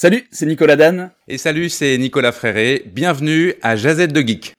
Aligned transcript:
Salut, 0.00 0.28
c'est 0.30 0.46
Nicolas 0.46 0.76
Dan. 0.76 1.10
Et 1.26 1.38
salut, 1.38 1.68
c'est 1.68 1.98
Nicolas 1.98 2.30
Fréré. 2.30 2.84
Bienvenue 2.86 3.54
à 3.62 3.74
Jazette 3.74 4.12
de 4.12 4.20
Geek. 4.20 4.54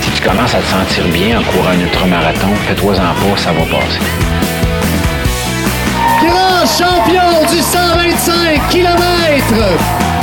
Si 0.00 0.10
tu 0.10 0.22
commences 0.28 0.56
à 0.56 0.58
te 0.58 0.64
sentir 0.64 1.06
bien 1.12 1.38
en 1.38 1.44
courant 1.44 1.68
un 1.68 1.80
ultramarathon, 1.80 2.52
fais-toi 2.66 2.94
en 2.94 2.96
pas, 2.96 3.36
ça 3.36 3.52
va 3.52 3.60
passer. 3.60 4.00
Grand 6.20 6.66
champion 6.66 7.46
du 7.48 7.60
125 7.62 8.68
km 8.70 10.13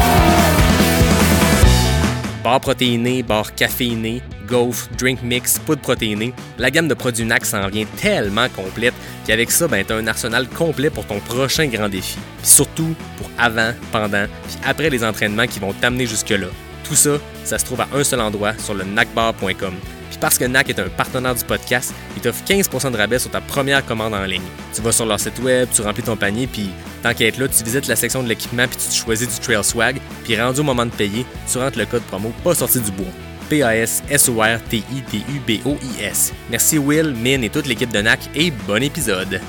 Bar 2.52 2.60
protéiné, 2.60 3.24
bar 3.24 3.56
caféiné, 3.56 4.22
gaufre, 4.46 4.90
drink 4.98 5.24
mix, 5.24 5.58
poudre 5.58 5.80
protéinée, 5.80 6.34
la 6.58 6.70
gamme 6.70 6.90
de 6.90 6.94
produits 6.94 7.24
NAC 7.24 7.46
s'en 7.46 7.66
vient 7.70 7.86
tellement 7.96 8.50
complète 8.50 8.94
qu'avec 9.26 9.50
ça, 9.52 9.70
ben, 9.70 9.86
t'as 9.88 9.96
un 9.96 10.06
arsenal 10.06 10.50
complet 10.50 10.90
pour 10.90 11.06
ton 11.06 11.22
prochain 11.22 11.68
grand 11.68 11.88
défi. 11.88 12.18
Puis 12.40 12.48
surtout 12.50 12.94
pour 13.16 13.32
avant, 13.38 13.72
pendant, 13.94 14.26
puis 14.50 14.58
après 14.66 14.90
les 14.90 15.06
entraînements 15.06 15.48
qui 15.48 15.62
vont 15.62 15.72
t'amener 15.72 16.06
jusque-là. 16.06 16.48
Tout 16.84 16.96
ça, 16.96 17.12
ça 17.46 17.58
se 17.58 17.64
trouve 17.64 17.80
à 17.80 17.88
un 17.94 18.04
seul 18.04 18.20
endroit 18.20 18.52
sur 18.58 18.74
le 18.74 18.84
nacbar.com. 18.84 19.76
Parce 20.22 20.38
que 20.38 20.46
NAC 20.46 20.70
est 20.70 20.80
un 20.80 20.88
partenaire 20.88 21.34
du 21.34 21.44
podcast, 21.44 21.96
il 22.16 22.22
t'offre 22.22 22.44
15% 22.46 22.92
de 22.92 22.98
rabais 22.98 23.18
sur 23.18 23.32
ta 23.32 23.42
première 23.42 23.84
commande 23.84 24.14
en 24.14 24.24
ligne. 24.24 24.44
Tu 24.74 24.82
vas 24.82 24.92
sur 24.92 25.08
leur 25.08 25.20
site 25.20 25.40
web, 25.40 25.68
tu 25.74 25.82
remplis 25.82 26.04
ton 26.04 26.16
panier, 26.16 26.46
puis 26.46 26.70
tant 27.02 27.16
qu'à 27.16 27.26
être 27.26 27.40
là, 27.40 27.48
tu 27.48 27.64
visites 27.64 27.88
la 27.88 27.96
section 27.96 28.22
de 28.22 28.30
l'équipement, 28.30 28.68
puis 28.68 28.78
tu 28.78 28.88
te 28.88 28.94
choisis 28.94 29.28
du 29.28 29.40
Trail 29.40 29.64
Swag, 29.64 30.00
puis 30.24 30.40
rendu 30.40 30.60
au 30.60 30.64
moment 30.64 30.86
de 30.86 30.92
payer, 30.92 31.26
tu 31.52 31.58
rentres 31.58 31.80
le 31.80 31.88
code 31.88 32.04
promo 32.04 32.32
pas 32.44 32.54
sorti 32.54 32.80
du 32.80 32.92
bois. 32.92 33.08
P-A-S-S-O-R-T-I-D-U-B-O-I-S. 33.50 36.34
Merci 36.52 36.78
Will, 36.78 37.16
Min 37.16 37.42
et 37.42 37.50
toute 37.50 37.66
l'équipe 37.66 37.92
de 37.92 38.02
NAC 38.02 38.20
et 38.36 38.52
bon 38.52 38.84
épisode. 38.84 39.42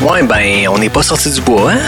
Ouais, 0.00 0.22
ben, 0.22 0.68
on 0.68 0.78
n'est 0.78 0.90
pas 0.90 1.02
sorti 1.02 1.28
du 1.30 1.40
bois, 1.40 1.72
hein? 1.72 1.80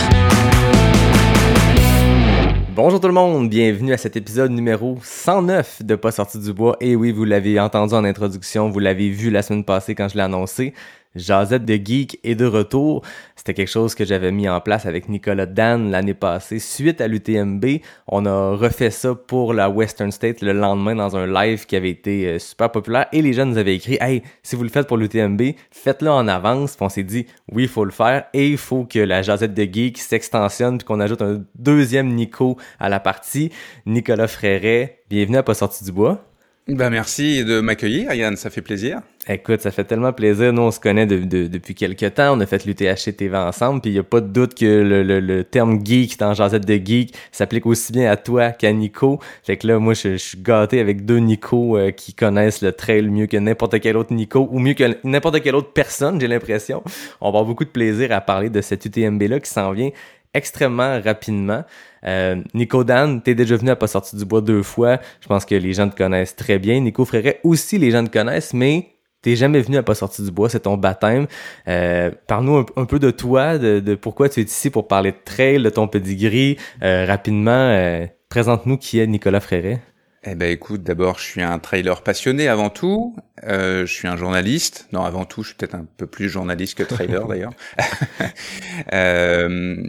Bonjour 2.74 2.98
tout 2.98 3.06
le 3.06 3.14
monde, 3.14 3.48
bienvenue 3.48 3.92
à 3.92 3.96
cet 3.96 4.16
épisode 4.16 4.50
numéro 4.50 4.98
109 5.00 5.84
de 5.84 5.94
Pas 5.94 6.10
sorti 6.10 6.40
du 6.40 6.52
bois. 6.52 6.76
Et 6.80 6.96
oui, 6.96 7.12
vous 7.12 7.24
l'avez 7.24 7.60
entendu 7.60 7.94
en 7.94 8.02
introduction, 8.02 8.68
vous 8.68 8.80
l'avez 8.80 9.10
vu 9.10 9.30
la 9.30 9.42
semaine 9.42 9.64
passée 9.64 9.94
quand 9.94 10.08
je 10.08 10.16
l'ai 10.16 10.22
annoncé. 10.24 10.74
Jazette 11.14 11.64
de 11.64 11.74
Geek 11.74 12.18
est 12.24 12.34
de 12.34 12.46
retour. 12.46 13.02
C'était 13.36 13.54
quelque 13.54 13.70
chose 13.70 13.94
que 13.94 14.04
j'avais 14.04 14.32
mis 14.32 14.48
en 14.48 14.60
place 14.60 14.86
avec 14.86 15.08
Nicolas 15.08 15.46
Dan 15.46 15.90
l'année 15.90 16.14
passée. 16.14 16.58
Suite 16.58 17.00
à 17.00 17.08
l'UTMB, 17.08 17.64
on 18.08 18.26
a 18.26 18.56
refait 18.56 18.90
ça 18.90 19.14
pour 19.14 19.52
la 19.52 19.68
Western 19.70 20.10
State 20.10 20.40
le 20.40 20.52
lendemain 20.52 20.94
dans 20.94 21.16
un 21.16 21.26
live 21.26 21.66
qui 21.66 21.76
avait 21.76 21.90
été 21.90 22.26
euh, 22.26 22.38
super 22.38 22.70
populaire. 22.70 23.06
Et 23.12 23.22
les 23.22 23.32
jeunes 23.32 23.50
nous 23.50 23.58
avaient 23.58 23.76
écrit 23.76 23.98
Hey, 24.00 24.22
si 24.42 24.56
vous 24.56 24.62
le 24.62 24.68
faites 24.68 24.86
pour 24.86 24.96
l'UTMB, 24.96 25.42
faites-le 25.70 26.10
en 26.10 26.26
avance. 26.26 26.76
Puis 26.76 26.84
on 26.84 26.88
s'est 26.88 27.02
dit 27.02 27.26
Oui, 27.52 27.64
il 27.64 27.68
faut 27.68 27.84
le 27.84 27.92
faire. 27.92 28.24
Et 28.32 28.48
il 28.48 28.58
faut 28.58 28.84
que 28.84 28.98
la 28.98 29.22
Jazette 29.22 29.54
de 29.54 29.62
Geek 29.62 29.98
s'extensionne 29.98 30.78
puis 30.78 30.86
qu'on 30.86 31.00
ajoute 31.00 31.22
un 31.22 31.44
deuxième 31.54 32.14
Nico 32.14 32.58
à 32.80 32.88
la 32.88 33.00
partie. 33.00 33.50
Nicolas 33.86 34.28
Fréret, 34.28 35.02
bienvenue 35.08 35.36
à 35.36 35.42
Pas 35.42 35.54
sorti 35.54 35.84
du 35.84 35.92
bois. 35.92 36.24
Ben 36.66 36.88
merci 36.88 37.44
de 37.44 37.60
m'accueillir, 37.60 38.14
Yann, 38.14 38.36
ça 38.36 38.48
fait 38.48 38.62
plaisir. 38.62 39.02
Écoute, 39.28 39.60
ça 39.60 39.70
fait 39.70 39.84
tellement 39.84 40.14
plaisir. 40.14 40.50
Nous, 40.50 40.62
on 40.62 40.70
se 40.70 40.80
connaît 40.80 41.04
depuis 41.04 41.74
quelques 41.74 42.14
temps. 42.14 42.34
On 42.38 42.40
a 42.40 42.46
fait 42.46 42.64
l'UTHC 42.64 43.14
TV 43.14 43.36
ensemble. 43.36 43.82
Puis 43.82 43.90
il 43.90 43.92
n'y 43.94 43.98
a 43.98 44.02
pas 44.02 44.22
de 44.22 44.28
doute 44.28 44.54
que 44.54 44.64
le, 44.64 45.44
terme 45.44 45.84
geek 45.84 46.18
dans 46.18 46.32
Jazette 46.32 46.64
de 46.64 46.74
Geek 46.74 47.14
s'applique 47.32 47.66
aussi 47.66 47.92
bien 47.92 48.10
à 48.10 48.16
toi 48.16 48.50
qu'à 48.50 48.72
Nico. 48.72 49.20
Fait 49.42 49.58
que 49.58 49.66
là, 49.66 49.78
moi, 49.78 49.92
je, 49.92 50.16
suis 50.16 50.38
gâté 50.38 50.80
avec 50.80 51.04
deux 51.04 51.18
Nico 51.18 51.76
euh, 51.76 51.90
qui 51.90 52.14
connaissent 52.14 52.62
le 52.62 52.72
trail 52.72 53.02
mieux 53.10 53.26
que 53.26 53.36
n'importe 53.36 53.78
quel 53.80 53.98
autre 53.98 54.14
Nico 54.14 54.48
ou 54.50 54.58
mieux 54.58 54.74
que 54.74 54.96
n'importe 55.04 55.42
quelle 55.42 55.56
autre 55.56 55.72
personne, 55.74 56.18
j'ai 56.18 56.28
l'impression. 56.28 56.82
On 57.20 57.26
va 57.26 57.28
avoir 57.28 57.44
beaucoup 57.44 57.64
de 57.64 57.70
plaisir 57.70 58.10
à 58.10 58.22
parler 58.22 58.48
de 58.48 58.62
cette 58.62 58.86
UTMB-là 58.86 59.38
qui 59.40 59.50
s'en 59.50 59.72
vient 59.72 59.90
extrêmement 60.34 61.00
rapidement. 61.00 61.64
Euh, 62.06 62.42
Nico 62.54 62.84
Dan, 62.84 63.22
t'es 63.22 63.34
déjà 63.34 63.56
venu 63.56 63.70
à 63.70 63.76
Pas 63.76 63.86
sorti 63.86 64.16
du 64.16 64.24
bois 64.24 64.40
deux 64.40 64.62
fois. 64.62 64.98
Je 65.20 65.28
pense 65.28 65.44
que 65.44 65.54
les 65.54 65.72
gens 65.72 65.88
te 65.88 65.96
connaissent 65.96 66.36
très 66.36 66.58
bien. 66.58 66.80
Nico 66.80 67.04
Fréret 67.04 67.40
aussi, 67.44 67.78
les 67.78 67.90
gens 67.90 68.04
te 68.04 68.10
connaissent, 68.10 68.54
mais 68.54 68.88
t'es 69.22 69.36
jamais 69.36 69.60
venu 69.60 69.76
à 69.76 69.82
Pas 69.82 69.94
sorti 69.94 70.22
du 70.22 70.30
bois, 70.30 70.48
c'est 70.48 70.60
ton 70.60 70.76
baptême. 70.76 71.26
Euh, 71.68 72.10
Parle-nous 72.26 72.66
un, 72.76 72.84
peu 72.84 72.98
de 72.98 73.10
toi, 73.10 73.58
de, 73.58 73.94
pourquoi 73.94 74.28
tu 74.28 74.40
es 74.40 74.44
ici 74.44 74.70
pour 74.70 74.86
parler 74.86 75.12
de 75.12 75.18
trail, 75.24 75.62
de 75.62 75.70
ton 75.70 75.88
pedigree. 75.88 76.58
Euh, 76.82 77.06
rapidement, 77.06 77.50
euh, 77.50 78.06
présente-nous 78.28 78.76
qui 78.76 79.00
est 79.00 79.06
Nicolas 79.06 79.40
Fréret. 79.40 79.80
Eh 80.26 80.34
ben 80.34 80.50
écoute, 80.50 80.82
d'abord 80.82 81.18
je 81.18 81.24
suis 81.24 81.42
un 81.42 81.58
trailer 81.58 82.02
passionné 82.02 82.48
avant 82.48 82.70
tout. 82.70 83.14
Euh, 83.42 83.84
je 83.84 83.92
suis 83.92 84.08
un 84.08 84.16
journaliste. 84.16 84.88
Non, 84.92 85.02
avant 85.02 85.26
tout, 85.26 85.42
je 85.42 85.48
suis 85.48 85.56
peut-être 85.56 85.74
un 85.74 85.86
peu 85.98 86.06
plus 86.06 86.30
journaliste 86.30 86.78
que 86.78 86.82
trailer 86.82 87.28
d'ailleurs. 87.28 87.52
euh, 88.94 89.82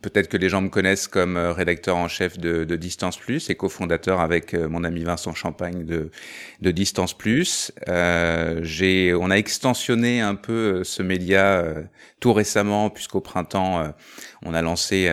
peut-être 0.00 0.28
que 0.28 0.36
les 0.36 0.48
gens 0.48 0.60
me 0.60 0.68
connaissent 0.68 1.08
comme 1.08 1.36
euh, 1.36 1.52
rédacteur 1.52 1.96
en 1.96 2.06
chef 2.06 2.38
de, 2.38 2.62
de 2.62 2.76
Distance 2.76 3.16
Plus 3.16 3.50
et 3.50 3.56
cofondateur 3.56 4.20
avec 4.20 4.54
euh, 4.54 4.68
mon 4.68 4.84
ami 4.84 5.02
Vincent 5.02 5.34
Champagne 5.34 5.84
de, 5.84 6.12
de 6.60 6.70
Distance 6.70 7.18
Plus. 7.18 7.72
Euh, 7.88 8.60
j'ai, 8.62 9.12
on 9.12 9.28
a 9.28 9.34
extensionné 9.34 10.20
un 10.20 10.36
peu 10.36 10.84
ce 10.84 11.02
média 11.02 11.64
tout 12.20 12.32
récemment 12.32 12.90
puisqu'au 12.90 13.20
printemps 13.20 13.92
on 14.44 14.54
a 14.54 14.62
lancé 14.62 15.10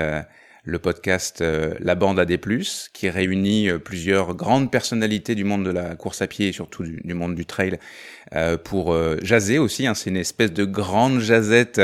le 0.68 0.80
podcast 0.80 1.40
euh, 1.40 1.74
La 1.80 1.96
Bande 1.96 2.20
AD+, 2.20 2.38
qui 2.94 3.10
réunit 3.10 3.70
euh, 3.70 3.80
plusieurs 3.80 4.36
grandes 4.36 4.70
personnalités 4.70 5.34
du 5.34 5.46
monde 5.46 5.64
de 5.64 5.72
la 5.72 5.96
course 5.96 6.22
à 6.22 6.28
pied 6.28 6.50
et 6.50 6.52
surtout 6.52 6.84
du, 6.84 7.14
monde 7.14 7.36
du 7.36 7.46
trail 7.46 7.80
euh, 8.36 8.58
pour 8.58 8.96
jaser 9.24 9.60
aussi. 9.60 9.88
Hein, 9.88 9.96
c'est 9.96 10.10
une 10.10 10.18
espèce 10.18 10.52
de 10.52 10.66
grande 10.66 11.22
jazette 11.22 11.82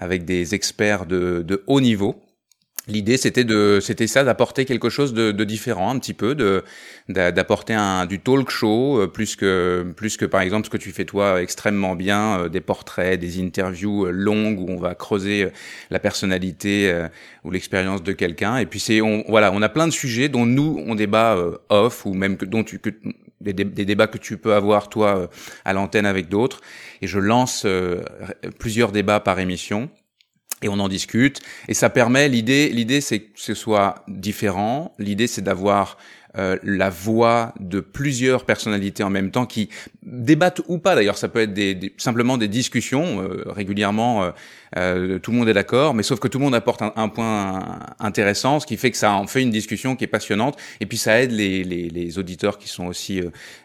avec 0.00 0.24
des 0.24 0.54
experts 0.56 1.06
de 1.06 1.62
haut 1.68 1.80
niveau. 1.80 2.20
L'idée, 2.90 3.16
c'était 3.16 3.44
de, 3.44 3.78
c'était 3.80 4.08
ça, 4.08 4.24
d'apporter 4.24 4.64
quelque 4.64 4.88
chose 4.88 5.14
de, 5.14 5.30
de, 5.30 5.44
différent, 5.44 5.90
un 5.90 5.98
petit 6.00 6.12
peu, 6.12 6.34
de, 6.34 6.64
d'apporter 7.08 7.72
un 7.72 8.04
du 8.06 8.18
talk 8.18 8.50
show, 8.50 9.00
euh, 9.00 9.06
plus 9.06 9.36
que, 9.36 9.86
plus 9.96 10.16
que 10.16 10.24
par 10.24 10.40
exemple 10.40 10.66
ce 10.66 10.70
que 10.70 10.76
tu 10.76 10.90
fais 10.90 11.04
toi 11.04 11.40
extrêmement 11.40 11.94
bien, 11.94 12.40
euh, 12.40 12.48
des 12.48 12.60
portraits, 12.60 13.18
des 13.20 13.40
interviews 13.40 14.06
euh, 14.06 14.10
longues 14.10 14.58
où 14.58 14.66
on 14.68 14.76
va 14.76 14.96
creuser 14.96 15.50
la 15.90 16.00
personnalité 16.00 16.92
ou 17.44 17.50
l'expérience 17.50 18.02
de 18.02 18.12
quelqu'un. 18.12 18.56
Et 18.56 18.66
puis 18.66 18.80
c'est, 18.80 19.00
on, 19.00 19.24
voilà, 19.28 19.52
on 19.52 19.62
a 19.62 19.68
plein 19.68 19.86
de 19.86 19.92
sujets 19.92 20.28
dont 20.28 20.46
nous 20.46 20.82
on 20.86 20.94
débat 20.96 21.38
off 21.68 22.06
ou 22.06 22.14
même 22.14 22.36
que 22.36 22.44
dont 22.44 22.64
tu 22.64 22.80
que, 22.80 22.90
des, 23.40 23.52
des, 23.52 23.84
débats 23.84 24.08
que 24.08 24.18
tu 24.18 24.36
peux 24.36 24.54
avoir 24.54 24.88
toi 24.88 25.30
à 25.64 25.72
l'antenne 25.72 26.06
avec 26.06 26.28
d'autres. 26.28 26.60
Et 27.02 27.06
je 27.06 27.18
lance 27.18 27.66
plusieurs 28.58 28.92
débats 28.92 29.20
par 29.20 29.38
émission 29.38 29.90
et 30.62 30.68
on 30.68 30.78
en 30.78 30.88
discute. 30.88 31.40
Et 31.68 31.74
ça 31.74 31.90
permet 31.90 32.28
l'idée 32.28 32.68
l'idée 32.68 33.00
c'est 33.00 33.20
que 33.20 33.40
ce 33.40 33.54
soit 33.54 34.04
différent. 34.08 34.94
L'idée 34.98 35.26
c'est 35.26 35.42
d'avoir 35.42 35.96
euh, 36.36 36.56
la 36.62 36.90
voix 36.90 37.54
de 37.58 37.80
plusieurs 37.80 38.44
personnalités 38.44 39.02
en 39.02 39.10
même 39.10 39.32
temps 39.32 39.46
qui 39.46 39.68
débattent 40.04 40.60
ou 40.68 40.78
pas. 40.78 40.94
D'ailleurs 40.94 41.18
ça 41.18 41.28
peut 41.28 41.40
être 41.40 41.52
des, 41.52 41.92
simplement 41.96 42.38
des 42.38 42.46
discussions 42.46 43.22
euh, 43.22 43.44
régulièrement 43.46 44.22
euh, 44.22 44.30
euh, 44.76 45.18
tout 45.18 45.32
le 45.32 45.38
monde 45.38 45.48
est 45.48 45.54
d'accord 45.54 45.94
mais 45.94 46.04
sauf 46.04 46.20
que 46.20 46.28
tout 46.28 46.38
le 46.38 46.44
monde 46.44 46.54
apporte 46.54 46.82
un, 46.82 46.92
un, 46.94 47.08
point 47.08 47.80
intéressant 47.98 48.60
ce 48.60 48.66
qui 48.66 48.76
fait 48.76 48.92
que 48.92 48.96
ça 48.96 49.14
en 49.14 49.26
fait 49.26 49.42
une 49.42 49.50
discussion 49.50 49.96
qui 49.96 50.04
est 50.04 50.08
passionnante. 50.08 50.56
Et 50.80 50.86
puis 50.86 50.98
ça 50.98 51.20
aide 51.20 51.32
les, 51.32 51.64
les, 51.64 51.88
les 51.88 52.18
auditeurs 52.18 52.58
qui 52.58 52.68
sont 52.68 52.86
aussi 52.86 53.20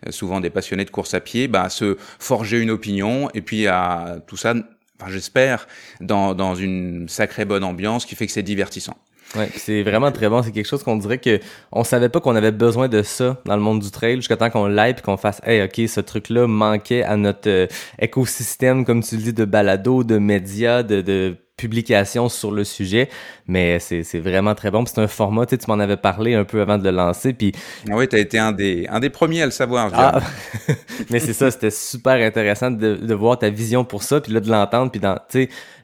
souvent 0.09 0.39
des 0.39 0.49
passionnés 0.49 0.85
de 0.85 0.89
course 0.89 1.13
à 1.13 1.19
pied 1.19 1.47
bah, 1.47 1.63
à 1.63 1.69
se 1.69 1.97
forger 2.19 2.59
une 2.59 2.71
opinion 2.71 3.29
et 3.35 3.41
puis 3.41 3.67
à 3.67 4.17
tout 4.25 4.37
ça 4.37 4.55
enfin 4.99 5.11
j'espère, 5.11 5.67
dans, 6.01 6.33
dans 6.33 6.55
une 6.55 7.07
sacrée 7.09 7.45
bonne 7.45 7.63
ambiance 7.63 8.05
qui 8.05 8.15
fait 8.15 8.25
que 8.25 8.31
c'est 8.31 8.43
divertissant. 8.43 8.97
Ouais, 9.35 9.49
c'est 9.55 9.83
vraiment 9.83 10.11
très 10.11 10.29
bon. 10.29 10.41
C'est 10.43 10.51
quelque 10.51 10.67
chose 10.67 10.83
qu'on 10.83 10.95
dirait 10.95 11.17
que 11.17 11.39
on 11.71 11.83
savait 11.83 12.09
pas 12.09 12.21
qu'on 12.21 12.35
avait 12.35 12.51
besoin 12.51 12.87
de 12.87 13.01
ça 13.01 13.41
dans 13.45 13.55
le 13.55 13.61
monde 13.61 13.81
du 13.81 13.91
trail 13.91 14.15
jusqu'à 14.17 14.37
temps 14.37 14.49
qu'on 14.49 14.67
l'aille 14.67 14.93
puis 14.93 15.03
qu'on 15.03 15.17
fasse, 15.17 15.41
hey, 15.45 15.63
ok, 15.63 15.89
ce 15.89 15.99
truc-là 15.99 16.47
manquait 16.47 17.03
à 17.03 17.17
notre 17.17 17.49
euh, 17.49 17.67
écosystème, 17.99 18.85
comme 18.85 19.03
tu 19.03 19.17
le 19.17 19.23
dis, 19.23 19.33
de 19.33 19.43
balado, 19.43 20.03
de 20.03 20.19
médias, 20.19 20.83
de, 20.83 21.01
de 21.01 21.35
publication 21.57 22.27
sur 22.27 22.51
le 22.51 22.63
sujet, 22.63 23.09
mais 23.47 23.79
c'est 23.79 24.19
vraiment 24.19 24.55
très 24.55 24.71
bon. 24.71 24.85
C'est 24.85 24.99
un 24.99 25.07
format, 25.07 25.45
tu, 25.45 25.51
sais, 25.51 25.57
tu 25.57 25.71
m'en 25.71 25.79
avais 25.79 25.97
parlé 25.97 26.33
un 26.33 26.43
peu 26.43 26.61
avant 26.61 26.77
de 26.77 26.83
le 26.83 26.91
lancer. 26.91 27.33
Puis... 27.33 27.53
Ah 27.89 27.95
oui, 27.95 28.07
tu 28.07 28.17
as 28.17 28.19
été 28.19 28.37
un 28.37 28.51
des, 28.51 28.87
un 28.89 28.99
des 28.99 29.09
premiers 29.09 29.41
à 29.41 29.45
le 29.45 29.51
savoir. 29.51 29.89
Ah, 29.93 30.19
mais 31.09 31.19
c'est 31.19 31.33
ça, 31.33 31.51
c'était 31.51 31.71
super 31.71 32.13
intéressant 32.15 32.71
de, 32.71 32.95
de 32.95 33.13
voir 33.13 33.39
ta 33.39 33.49
vision 33.49 33.85
pour 33.85 34.03
ça, 34.03 34.19
puis 34.19 34.33
là 34.33 34.41
de 34.41 34.49
l'entendre, 34.49 34.91
puis 34.91 34.99
dans 34.99 35.17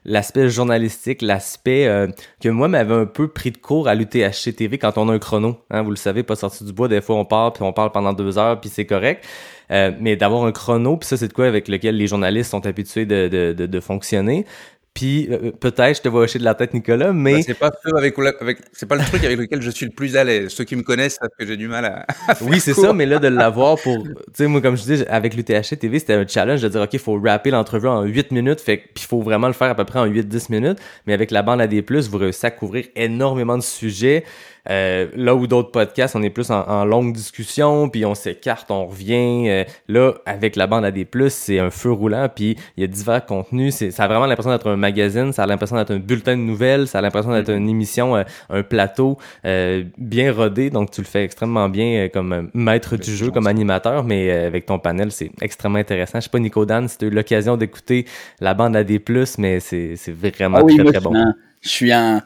l'aspect 0.04 0.48
journalistique, 0.48 1.22
l'aspect 1.22 1.86
euh, 1.86 2.08
que 2.40 2.48
moi 2.48 2.68
m'avait 2.68 2.94
un 2.94 3.06
peu 3.06 3.28
pris 3.28 3.50
de 3.50 3.58
cours 3.58 3.88
à 3.88 3.94
l'UTHC 3.94 4.54
TV 4.54 4.78
quand 4.78 4.98
on 4.98 5.08
a 5.08 5.12
un 5.12 5.18
chrono. 5.18 5.58
Hein, 5.70 5.82
vous 5.82 5.90
le 5.90 5.96
savez, 5.96 6.22
pas 6.22 6.36
sorti 6.36 6.64
du 6.64 6.72
bois, 6.72 6.88
des 6.88 7.00
fois 7.00 7.16
on 7.16 7.24
parle, 7.24 7.52
puis 7.52 7.62
on 7.62 7.72
parle 7.72 7.92
pendant 7.92 8.12
deux 8.12 8.36
heures, 8.38 8.60
puis 8.60 8.68
c'est 8.68 8.86
correct. 8.86 9.24
Euh, 9.70 9.90
mais 10.00 10.16
d'avoir 10.16 10.44
un 10.44 10.52
chrono, 10.52 10.98
puis 10.98 11.08
ça 11.08 11.16
c'est 11.16 11.28
de 11.28 11.32
quoi 11.32 11.46
avec 11.46 11.66
lequel 11.66 11.96
les 11.96 12.06
journalistes 12.06 12.50
sont 12.50 12.66
habitués 12.66 13.06
de, 13.06 13.28
de, 13.28 13.54
de, 13.56 13.64
de 13.64 13.80
fonctionner 13.80 14.44
Puis 14.94 15.28
euh, 15.30 15.52
peut-être 15.52 15.96
je 15.96 16.02
te 16.02 16.08
vois 16.08 16.22
hocher 16.22 16.38
de 16.38 16.44
la 16.44 16.54
tête, 16.54 16.74
Nicolas, 16.74 17.12
mais 17.12 17.36
Bah, 17.36 17.42
c'est 17.46 17.58
pas 17.58 17.70
ceux 17.82 17.96
avec, 17.96 18.14
avec 18.40 18.58
c'est 18.72 18.86
pas 18.86 18.96
le 18.96 19.04
truc 19.04 19.24
avec 19.24 19.38
lequel 19.38 19.62
je 19.62 19.70
suis 19.70 19.86
le 19.86 19.92
plus 19.92 20.16
à 20.16 20.24
l'aise. 20.24 20.50
Ceux 20.50 20.64
qui 20.64 20.76
me 20.76 20.82
connaissent 20.82 21.16
savent 21.20 21.30
que 21.38 21.46
j'ai 21.46 21.56
du 21.56 21.66
mal 21.66 21.86
à. 21.86 22.06
à 22.28 22.34
faire 22.34 22.46
oui, 22.46 22.60
c'est 22.60 22.74
ça, 22.74 22.92
mais 22.92 23.06
là, 23.06 23.18
de 23.18 23.28
l'avoir 23.28 23.78
pour. 23.78 24.02
Tu 24.32 24.44
sais, 24.44 24.46
moi, 24.46 24.60
comme 24.60 24.76
je 24.76 24.82
dis, 24.82 25.04
avec 25.08 25.34
l'UTHC 25.34 25.78
TV, 25.78 25.98
c'était 25.98 26.14
un 26.14 26.26
challenge 26.26 26.62
de 26.62 26.68
dire, 26.68 26.80
OK, 26.80 26.92
il 26.92 26.98
faut 26.98 27.18
rapper 27.20 27.50
l'entrevue 27.50 27.88
en 27.88 28.02
8 28.02 28.30
minutes, 28.30 28.60
fait 28.60 28.76
puis 28.76 29.04
il 29.04 29.06
faut 29.06 29.20
vraiment 29.20 29.46
le 29.46 29.52
faire 29.52 29.68
à 29.68 29.74
peu 29.74 29.84
près 29.84 29.98
en 29.98 30.06
8-10 30.06 30.50
minutes. 30.50 30.78
Mais 31.06 31.12
avec 31.12 31.30
la 31.30 31.42
bande 31.42 31.60
AD, 31.60 31.74
vous 31.74 32.18
réussissez 32.18 32.46
à 32.46 32.50
couvrir 32.50 32.86
énormément 32.96 33.56
de 33.56 33.62
sujets. 33.62 34.24
Euh, 34.70 35.08
là 35.16 35.34
où 35.34 35.46
d'autres 35.46 35.70
podcasts, 35.72 36.14
on 36.14 36.22
est 36.22 36.30
plus 36.30 36.50
en, 36.50 36.60
en 36.68 36.84
longue 36.84 37.12
discussion, 37.12 37.88
puis 37.88 38.04
on 38.04 38.14
s'écarte, 38.14 38.70
on 38.70 38.86
revient. 38.86 39.48
Euh, 39.48 39.64
là, 39.88 40.12
avec 40.24 40.54
la 40.56 40.66
bande 40.66 40.84
AD+, 40.84 41.04
c'est 41.30 41.58
un 41.58 41.70
feu 41.70 41.90
roulant, 41.90 42.28
puis 42.34 42.56
il 42.76 42.80
y 42.82 42.84
a 42.84 42.86
divers 42.86 43.26
contenus. 43.26 43.74
C'est, 43.74 43.90
ça 43.90 44.04
a 44.04 44.08
vraiment 44.08 44.26
l'impression 44.26 44.52
d'être 44.52 44.68
un 44.70 44.76
magazine, 44.76 45.32
ça 45.32 45.42
a 45.42 45.46
l'impression 45.46 45.76
d'être 45.76 45.90
un 45.92 45.98
bulletin 45.98 46.36
de 46.36 46.42
nouvelles, 46.42 46.86
ça 46.86 46.98
a 46.98 47.02
l'impression 47.02 47.32
d'être 47.32 47.50
une 47.50 47.68
émission, 47.68 48.14
euh, 48.16 48.22
un 48.50 48.62
plateau 48.62 49.18
euh, 49.44 49.82
bien 49.98 50.32
rodé. 50.32 50.70
Donc, 50.70 50.90
tu 50.92 51.00
le 51.00 51.06
fais 51.06 51.24
extrêmement 51.24 51.68
bien 51.68 52.04
euh, 52.04 52.08
comme 52.08 52.50
maître 52.54 52.96
du 52.96 53.16
jeu, 53.16 53.30
comme 53.30 53.46
animateur, 53.48 54.04
mais 54.04 54.30
euh, 54.30 54.46
avec 54.46 54.66
ton 54.66 54.78
panel, 54.78 55.10
c'est 55.10 55.30
extrêmement 55.40 55.78
intéressant. 55.80 56.18
Je 56.20 56.24
sais 56.24 56.30
pas, 56.30 56.38
Nico 56.38 56.64
Dan, 56.66 56.86
si 56.88 56.98
tu 56.98 57.04
as 57.06 57.08
eu 57.08 57.10
l'occasion 57.10 57.56
d'écouter 57.56 58.06
la 58.40 58.54
bande 58.54 58.76
AD+, 58.76 58.92
mais 59.38 59.58
c'est, 59.60 59.96
c'est 59.96 60.12
vraiment 60.12 60.58
Ah 60.60 60.64
oui, 60.64 60.76
très, 60.76 60.84
très 60.84 61.00
bon. 61.00 61.14
un- 61.14 61.34
je 61.60 61.68
suis 61.68 61.92
un, 61.92 62.22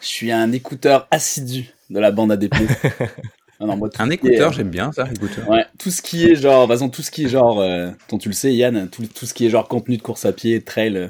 je 0.00 0.06
suis 0.06 0.30
un 0.32 0.50
écouteur 0.52 1.06
assidu 1.10 1.70
de 1.90 1.98
la 2.00 2.10
bande 2.10 2.32
ADP. 2.32 2.56
non, 3.60 3.66
non, 3.66 3.76
moi, 3.76 3.88
tout 3.90 4.02
Un 4.02 4.10
écouteur, 4.10 4.50
est- 4.50 4.54
j'aime 4.56 4.70
bien 4.70 4.92
ça, 4.92 5.08
écouteur. 5.12 5.48
Ouais, 5.48 5.64
tout 5.78 5.90
ce 5.90 6.02
qui 6.02 6.24
est 6.26 6.36
genre, 6.36 6.66
façon, 6.68 6.88
tout 6.88 7.02
ce 7.02 7.10
qui 7.10 7.24
est 7.24 7.28
genre, 7.28 7.60
euh, 7.60 7.90
dont 8.08 8.18
tu 8.18 8.28
le 8.28 8.34
sais, 8.34 8.54
Yann, 8.54 8.88
tout, 8.88 9.06
tout 9.06 9.26
ce 9.26 9.34
qui 9.34 9.46
est 9.46 9.50
genre 9.50 9.68
contenu 9.68 9.96
de 9.96 10.02
course 10.02 10.24
à 10.24 10.32
pied, 10.32 10.62
trail. 10.62 10.96
euh, 10.96 11.08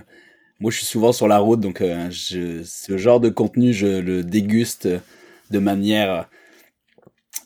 moi, 0.60 0.70
je 0.70 0.78
suis 0.78 0.86
souvent 0.86 1.12
sur 1.12 1.28
la 1.28 1.38
route, 1.38 1.60
donc 1.60 1.80
euh, 1.80 2.10
je, 2.10 2.62
ce 2.64 2.98
genre 2.98 3.20
de 3.20 3.28
contenu, 3.30 3.72
je 3.72 3.86
le 3.86 4.22
déguste 4.24 4.88
de 5.50 5.58
manière 5.58 6.28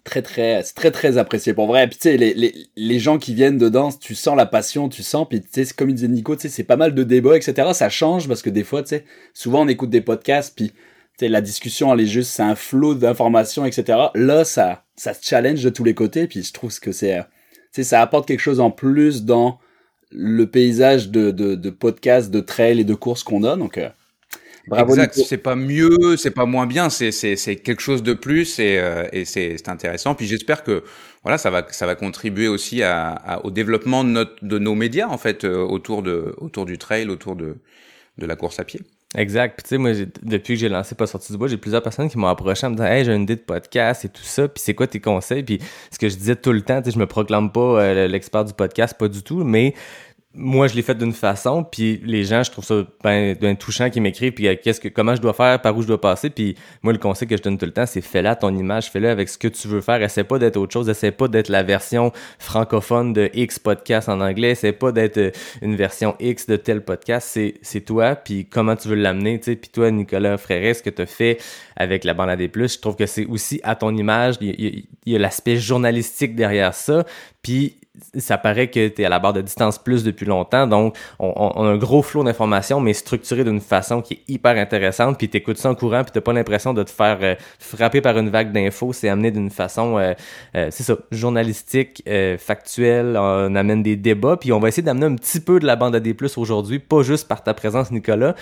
très 0.05 0.23
très, 0.23 0.63
c'est 0.63 0.75
très 0.75 0.91
très 0.91 1.19
apprécié 1.19 1.55
pour 1.55 1.67
vrai. 1.67 1.87
Puis 1.89 1.97
tu 1.99 2.03
sais, 2.03 2.17
les, 2.17 2.35
les, 2.35 2.55
les 2.77 2.99
gens 2.99 3.19
qui 3.19 3.35
viennent 3.35 3.59
dedans, 3.59 3.91
tu 3.93 4.15
sens 4.15 4.37
la 4.37 4.47
passion, 4.47 4.89
tu 4.89 5.03
sens. 5.03 5.27
Puis 5.29 5.41
tu 5.43 5.65
sais, 5.65 5.75
comme 5.75 5.91
il 5.91 5.95
disait 5.95 6.09
Nico, 6.09 6.37
tu 6.37 6.43
sais, 6.43 6.49
c'est 6.49 6.65
pas 6.65 6.77
mal 6.77 6.95
de 6.95 7.03
débats, 7.05 7.37
etc. 7.37 7.73
Ça 7.75 7.89
change 7.89 8.29
parce 8.29 8.43
que 8.43 8.51
des 8.51 8.65
fois, 8.65 8.83
tu 8.83 8.91
sais, 8.91 9.05
souvent 9.33 9.63
on 9.63 9.69
écoute 9.69 9.91
des 9.91 10.01
podcasts, 10.01 10.55
puis 10.55 10.73
sais, 11.21 11.29
la 11.29 11.41
discussion, 11.41 11.93
elle 11.95 12.01
est 12.01 12.07
juste, 12.07 12.31
c'est 12.33 12.43
un 12.43 12.55
flot 12.57 12.95
d'informations, 12.95 13.65
etc. 13.67 13.99
Là, 14.15 14.45
ça, 14.45 14.85
ça 14.97 15.15
se 15.15 15.25
challenge 15.27 15.63
de 15.63 15.71
tous 15.71 15.85
les 15.85 15.95
côtés, 15.95 16.27
puis 16.29 16.43
je 16.43 16.53
trouve 16.53 16.79
que 16.81 16.93
c'est, 16.93 17.19
euh, 17.19 17.23
tu 17.53 17.59
sais, 17.73 17.85
ça 17.85 18.01
apporte 18.03 18.27
quelque 18.29 18.41
chose 18.41 18.61
en 18.61 18.71
plus 18.71 19.25
dans 19.25 19.59
le 20.11 20.47
paysage 20.51 21.11
de, 21.11 21.31
de, 21.31 21.55
de 21.57 21.71
podcasts, 21.71 22.31
de 22.31 22.41
trail 22.41 22.81
et 22.81 22.85
de 22.85 22.95
courses 22.95 23.25
qu'on 23.25 23.45
a. 23.45 23.57
Donc, 23.57 23.79
euh, 23.79 23.89
bravo. 24.67 24.97
exact. 24.97 25.15
C'est 25.15 25.39
pas 25.39 25.57
mieux, 25.57 26.17
c'est 26.17 26.31
pas 26.31 26.47
moins 26.47 26.67
bien. 26.67 26.91
C'est 26.91 27.13
c'est 27.13 27.37
c'est 27.37 27.57
quelque 27.57 27.81
chose 27.83 28.03
de 28.03 28.13
plus 28.15 28.59
et 28.59 28.79
euh, 28.79 29.07
et 29.13 29.25
c'est 29.25 29.57
c'est 29.59 29.69
intéressant. 29.69 30.15
Puis 30.15 30.27
j'espère 30.27 30.63
que 30.65 30.85
voilà, 31.23 31.39
ça 31.39 31.51
va 31.51 31.67
ça 31.71 31.87
va 31.87 31.95
contribuer 31.95 32.49
aussi 32.49 32.83
à, 32.83 33.11
à- 33.13 33.45
au 33.45 33.51
développement 33.51 34.05
de 34.05 34.11
notre 34.11 34.45
de 34.45 34.59
nos 34.59 34.75
médias 34.75 35.09
en 35.09 35.19
fait 35.19 35.45
euh, 35.45 35.59
autour 35.63 36.03
de 36.03 36.35
autour 36.39 36.67
du 36.67 36.79
trail, 36.79 37.09
autour 37.09 37.37
de 37.37 37.57
de 38.19 38.27
la 38.27 38.37
course 38.37 38.61
à 38.61 38.65
pied. 38.65 38.81
Exact. 39.15 39.57
Puis 39.57 39.63
tu 39.63 39.69
sais, 39.69 39.79
moi, 39.79 39.93
depuis 40.23 40.55
que 40.55 40.61
j'ai 40.61 40.69
lancé 40.69 40.95
Pas 40.95 41.07
sorti 41.07 41.33
du 41.33 41.39
bois, 41.39 41.49
j'ai 41.49 41.57
plusieurs 41.57 41.83
personnes 41.83 42.09
qui 42.09 42.19
m'ont 42.19 42.27
approché 42.27 42.67
en 42.67 42.71
me 42.71 42.77
disant 42.77 42.89
Hey, 42.89 43.05
j'ai 43.05 43.15
une 43.15 43.23
idée 43.23 43.37
de 43.37 43.41
podcast 43.41 44.05
et 44.05 44.09
tout 44.09 44.23
ça. 44.23 44.49
Puis 44.49 44.63
c'est 44.65 44.75
quoi 44.75 44.87
tes 44.87 45.01
conseils? 45.01 45.43
Puis 45.43 45.61
ce 45.91 45.99
que 45.99 46.09
je 46.09 46.17
disais 46.17 46.37
tout 46.37 46.53
le 46.53 46.63
temps, 46.63 46.81
tu 46.81 46.87
sais, 46.87 46.95
je 46.95 46.99
me 46.99 47.07
proclame 47.07 47.51
pas 47.53 47.61
euh, 47.61 48.09
l'expert 48.09 48.45
du 48.45 48.53
podcast, 48.53 48.97
pas 48.99 49.09
du 49.09 49.23
tout, 49.23 49.45
mais 49.45 49.75
moi, 50.37 50.67
je 50.67 50.75
l'ai 50.75 50.83
fait 50.83 50.97
d'une 50.97 51.13
façon, 51.13 51.63
puis 51.63 52.01
les 52.05 52.25
gens, 52.25 52.43
je 52.43 52.51
trouve 52.51 52.65
ça 52.65 52.83
ben, 53.03 53.37
ben 53.41 53.57
touchant 53.57 53.89
qu'ils 53.89 54.03
m'écrivent, 54.03 54.33
puis 54.33 54.49
euh, 54.49 54.57
qu'est-ce 54.61 54.81
que, 54.81 54.89
comment 54.89 55.15
je 55.15 55.21
dois 55.21 55.33
faire, 55.33 55.61
par 55.61 55.77
où 55.77 55.83
je 55.83 55.87
dois 55.87 56.01
passer, 56.01 56.29
puis 56.29 56.57
moi, 56.83 56.93
le 56.93 56.99
conseil 56.99 57.29
que 57.29 57.37
je 57.37 57.43
donne 57.43 57.57
tout 57.57 57.67
le 57.67 57.73
temps, 57.73 57.87
c'est 57.87 58.01
fais-le 58.01 58.29
à 58.29 58.35
ton 58.35 58.55
image, 58.57 58.91
fais-le 58.91 59.09
avec 59.09 59.29
ce 59.29 59.39
que 59.39 59.47
tu 59.47 59.69
veux 59.69 59.81
faire, 59.81 60.03
essaie 60.03 60.25
pas 60.25 60.39
d'être 60.39 60.57
autre 60.57 60.73
chose, 60.73 60.89
essaie 60.89 61.13
pas 61.13 61.29
d'être 61.29 61.49
la 61.49 61.63
version 61.63 62.13
francophone 62.39 63.13
de 63.13 63.31
X 63.33 63.61
podcast 63.61 64.09
en 64.09 64.21
anglais, 64.21 64.51
essaie 64.51 64.73
pas 64.73 64.91
d'être 64.91 65.19
euh, 65.19 65.31
une 65.63 65.77
version 65.77 66.17
X 66.19 66.47
de 66.47 66.57
tel 66.57 66.85
podcast, 66.85 67.29
c'est, 67.31 67.55
c'est 67.63 67.83
toi, 67.83 68.17
puis 68.17 68.47
comment 68.47 68.75
tu 68.75 68.89
veux 68.89 68.97
l'amener, 68.97 69.39
tu 69.39 69.53
sais, 69.53 69.57
puis 69.57 69.71
toi, 69.71 69.91
Nicolas 69.93 70.37
Fréret, 70.37 70.75
ce 70.75 70.83
que 70.83 70.91
tu 70.91 71.07
fait 71.07 71.39
avec 71.77 72.03
la 72.03 72.15
bande 72.15 72.31
à 72.31 72.37
des 72.37 72.49
plus, 72.49 72.75
je 72.75 72.81
trouve 72.81 72.97
que 72.97 73.07
c'est 73.07 73.27
aussi 73.27 73.61
à 73.63 73.77
ton 73.77 73.97
image, 73.97 74.37
il 74.41 74.49
y 74.49 74.67
a, 74.67 74.71
il 75.07 75.13
y 75.13 75.17
a 75.17 75.19
l'aspect 75.19 75.57
journalistique 75.57 76.35
derrière 76.35 76.75
ça, 76.75 77.05
puis 77.43 77.77
ça 78.19 78.38
paraît 78.38 78.69
que 78.69 78.88
tu 78.88 79.02
es 79.02 79.05
à 79.05 79.08
la 79.08 79.19
barre 79.20 79.32
de 79.35 79.41
distance 79.41 79.79
plus 79.79 80.02
depuis 80.02 80.26
longtemps, 80.26 80.67
donc 80.67 80.96
on, 81.19 81.32
on- 81.37 81.64
a 81.64 81.69
un 81.69 81.76
gros 81.76 82.02
flot 82.02 82.25
d'informations, 82.25 82.81
mais 82.81 82.93
structuré 82.93 83.44
d'une 83.44 83.61
façon 83.61 84.02
qui 84.02 84.14
est 84.14 84.23
hyper 84.29 84.56
intéressante, 84.56 85.17
puis 85.19 85.29
t'écoutes 85.29 85.58
ça 85.58 85.70
en 85.70 85.75
courant, 85.75 86.02
puis 86.02 86.11
t'as 86.12 86.20
pas 86.20 86.32
l'impression 86.32 86.75
de 86.75 86.82
te 86.82 86.91
faire 86.91 87.19
euh, 87.23 87.35
frapper 87.58 88.00
par 88.00 88.19
une 88.19 88.31
vague 88.31 88.52
d'infos, 88.52 88.93
c'est 88.93 89.08
amené 89.08 89.31
d'une 89.31 89.50
façon, 89.50 89.99
euh, 89.99 90.12
euh, 90.56 90.69
c'est 90.70 90.82
ça, 90.82 90.96
journalistique, 91.12 92.02
euh, 92.08 92.37
factuelle, 92.38 93.17
on 93.17 93.55
amène 93.55 93.82
des 93.82 93.96
débats, 93.96 94.37
puis 94.37 94.52
on 94.52 94.58
va 94.58 94.69
essayer 94.69 94.82
d'amener 94.82 95.06
un 95.06 95.14
petit 95.14 95.41
peu 95.41 95.61
de 95.61 95.67
la 95.67 95.76
bande 95.76 95.94
à 95.94 96.00
des 96.00 96.14
plus 96.14 96.37
aujourd'hui, 96.37 96.81
pas 96.81 97.02
juste 97.02 97.29
par 97.29 97.43
ta 97.44 97.55
présence, 97.55 97.91
Nicolas, 97.93 98.35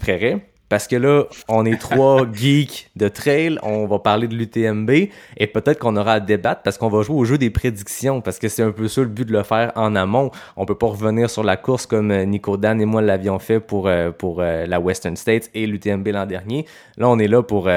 frère. 0.00 0.38
Parce 0.68 0.88
que 0.88 0.96
là, 0.96 1.24
on 1.48 1.64
est 1.64 1.80
trois 1.80 2.26
geeks 2.32 2.90
de 2.96 3.08
trail, 3.08 3.58
on 3.62 3.86
va 3.86 3.98
parler 3.98 4.26
de 4.26 4.34
l'UTMB 4.34 4.90
et 4.90 5.46
peut-être 5.46 5.78
qu'on 5.78 5.96
aura 5.96 6.14
à 6.14 6.20
débattre 6.20 6.62
parce 6.62 6.76
qu'on 6.78 6.88
va 6.88 7.02
jouer 7.02 7.16
au 7.16 7.24
jeu 7.24 7.38
des 7.38 7.50
prédictions 7.50 8.20
parce 8.20 8.38
que 8.38 8.48
c'est 8.48 8.62
un 8.62 8.72
peu 8.72 8.88
ça 8.88 9.02
le 9.02 9.06
but 9.06 9.26
de 9.26 9.32
le 9.32 9.42
faire 9.42 9.72
en 9.76 9.94
amont. 9.94 10.30
On 10.56 10.66
peut 10.66 10.74
pas 10.74 10.88
revenir 10.88 11.30
sur 11.30 11.44
la 11.44 11.56
course 11.56 11.86
comme 11.86 12.10
euh, 12.10 12.24
Nico 12.24 12.56
Dan 12.56 12.80
et 12.80 12.84
moi 12.84 13.02
l'avions 13.02 13.38
fait 13.38 13.60
pour, 13.60 13.86
euh, 13.86 14.10
pour 14.10 14.40
euh, 14.40 14.66
la 14.66 14.80
Western 14.80 15.16
States 15.16 15.50
et 15.54 15.66
l'UTMB 15.66 16.08
l'an 16.08 16.26
dernier. 16.26 16.66
Là, 16.96 17.08
on 17.08 17.18
est 17.18 17.28
là 17.28 17.42
pour 17.42 17.68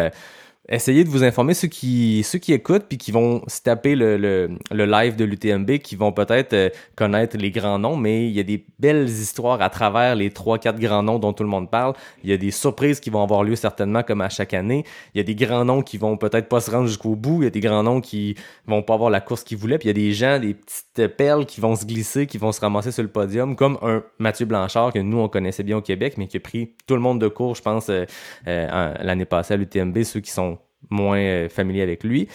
essayer 0.70 1.04
de 1.04 1.10
vous 1.10 1.24
informer 1.24 1.54
ceux 1.54 1.68
qui 1.68 2.24
ceux 2.24 2.40
qui 2.40 2.54
écoutent 2.54 2.86
puis 2.88 2.98
qui 2.98 3.12
vont 3.12 3.42
se 3.48 3.62
taper 3.62 3.96
le, 3.96 4.18
le, 4.18 4.50
le 4.72 4.86
live 4.86 5.16
de 5.16 5.26
l'UTMB 5.26 5.80
qui 5.80 5.96
vont 5.96 6.12
peut-être 6.12 6.54
euh, 6.54 6.70
connaître 6.96 7.38
les 7.38 7.52
grands 7.52 7.80
noms 7.80 7.98
mais 7.98 8.28
il 8.28 8.32
y 8.32 8.40
a 8.40 8.44
des 8.44 8.66
belles 8.78 9.10
histoires 9.10 9.62
à 9.62 9.70
travers 9.70 10.16
les 10.16 10.30
trois 10.32 10.58
quatre 10.58 10.80
grands 10.80 11.04
noms 11.04 11.20
dont 11.20 11.34
tout 11.34 11.44
le 11.44 11.50
monde 11.50 11.70
parle. 11.70 11.94
Il 12.24 12.30
y 12.30 12.34
a 12.34 12.38
des 12.38 12.52
surprises 12.52 13.00
qui 13.00 13.10
vont 13.10 13.24
avoir 13.24 13.44
lieu 13.44 13.56
certainement 13.56 14.04
comme 14.04 14.22
à 14.22 14.30
chaque 14.30 14.54
année. 14.54 14.84
Il 15.14 15.18
y 15.18 15.22
a 15.22 15.24
des 15.24 15.36
grands 15.36 15.66
noms 15.66 15.82
qui 15.82 15.98
vont 15.98 16.18
peut-être 16.18 16.48
pas 16.48 16.62
se 16.62 16.72
rendre 16.72 16.88
jusqu'au 16.88 17.16
bout. 17.16 17.42
Il 17.42 17.46
y 17.46 17.48
a 17.48 17.52
des 17.52 17.60
grands 17.60 17.84
noms 17.84 18.02
qui 18.02 18.36
vont 18.68 18.82
pas 18.82 18.94
avoir 18.94 19.10
la 19.10 19.22
course 19.22 19.44
qu'ils 19.44 19.58
voulaient. 19.58 19.78
Puis 19.78 19.90
il 19.90 19.98
y 19.98 20.00
a 20.00 20.08
des 20.08 20.14
gens 20.14 20.40
des 20.40 20.54
petites 20.54 20.89
perles 21.08 21.46
qui 21.46 21.62
vont 21.62 21.76
se 21.76 21.86
glisser 21.86 22.28
qui 22.28 22.38
vont 22.38 22.52
se 22.52 22.62
ramasser 22.62 22.92
sur 22.92 23.04
le 23.04 23.10
podium 23.10 23.56
comme 23.56 23.78
un 23.82 24.04
Mathieu 24.18 24.46
Blanchard 24.46 24.94
que 24.94 25.00
nous 25.00 25.20
on 25.20 25.30
connaissait 25.30 25.64
bien 25.64 25.78
au 25.78 25.82
Québec 25.82 26.16
mais 26.18 26.28
qui 26.28 26.38
a 26.38 26.40
pris 26.40 26.76
tout 26.88 26.96
le 26.96 27.02
monde 27.02 27.20
de 27.20 27.28
court 27.28 27.56
je 27.56 27.62
pense 27.62 27.90
euh, 27.90 28.06
euh, 28.48 28.94
l'année 29.00 29.26
passée 29.26 29.54
à 29.54 29.58
l'UTMB 29.58 30.04
ceux 30.04 30.20
qui 30.20 30.32
sont 30.32 30.60
moins 30.90 31.20
euh, 31.20 31.50
familiers 31.50 31.82
avec 31.82 32.04
lui. 32.04 32.28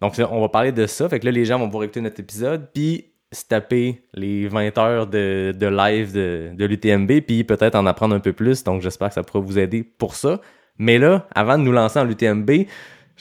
Donc, 0.00 0.14
on 0.18 0.40
va 0.40 0.48
parler 0.48 0.72
de 0.72 0.86
ça. 0.86 1.08
Fait 1.08 1.20
que 1.20 1.26
là, 1.26 1.30
les 1.30 1.44
gens 1.44 1.58
vont 1.58 1.66
pouvoir 1.66 1.84
écouter 1.84 2.00
notre 2.00 2.20
épisode, 2.20 2.68
puis 2.74 3.12
se 3.30 3.44
taper 3.44 4.02
les 4.14 4.48
20 4.48 4.76
heures 4.78 5.06
de, 5.06 5.54
de 5.56 5.66
live 5.66 6.12
de, 6.12 6.50
de 6.54 6.64
l'UTMB, 6.64 7.20
puis 7.20 7.44
peut-être 7.44 7.76
en 7.76 7.86
apprendre 7.86 8.14
un 8.14 8.20
peu 8.20 8.32
plus. 8.32 8.64
Donc, 8.64 8.82
j'espère 8.82 9.08
que 9.08 9.14
ça 9.14 9.22
pourra 9.22 9.40
vous 9.40 9.58
aider 9.58 9.82
pour 9.82 10.16
ça. 10.16 10.40
Mais 10.78 10.98
là, 10.98 11.28
avant 11.34 11.56
de 11.56 11.62
nous 11.62 11.72
lancer 11.72 11.98
en 11.98 12.04
l'UTMB, 12.04 12.50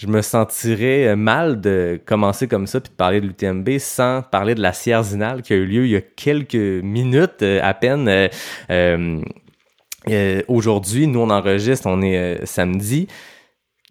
je 0.01 0.07
me 0.07 0.23
sentirais 0.23 1.09
euh, 1.09 1.15
mal 1.15 1.61
de 1.61 1.99
commencer 2.07 2.47
comme 2.47 2.65
ça 2.65 2.81
puis 2.81 2.89
de 2.89 2.95
parler 2.95 3.21
de 3.21 3.27
l'UTMB 3.27 3.77
sans 3.77 4.23
parler 4.23 4.55
de 4.55 4.61
la 4.61 4.73
Sierzinale 4.73 5.43
qui 5.43 5.53
a 5.53 5.57
eu 5.57 5.65
lieu 5.67 5.85
il 5.85 5.91
y 5.91 5.95
a 5.95 6.01
quelques 6.01 6.55
minutes 6.55 7.43
euh, 7.43 7.59
à 7.61 7.75
peine. 7.75 8.07
euh, 8.07 8.27
euh, 8.71 9.21
euh, 10.09 10.41
Aujourd'hui, 10.47 11.05
nous 11.05 11.19
on 11.19 11.29
enregistre, 11.29 11.85
on 11.87 12.01
est 12.01 12.43
samedi. 12.47 13.07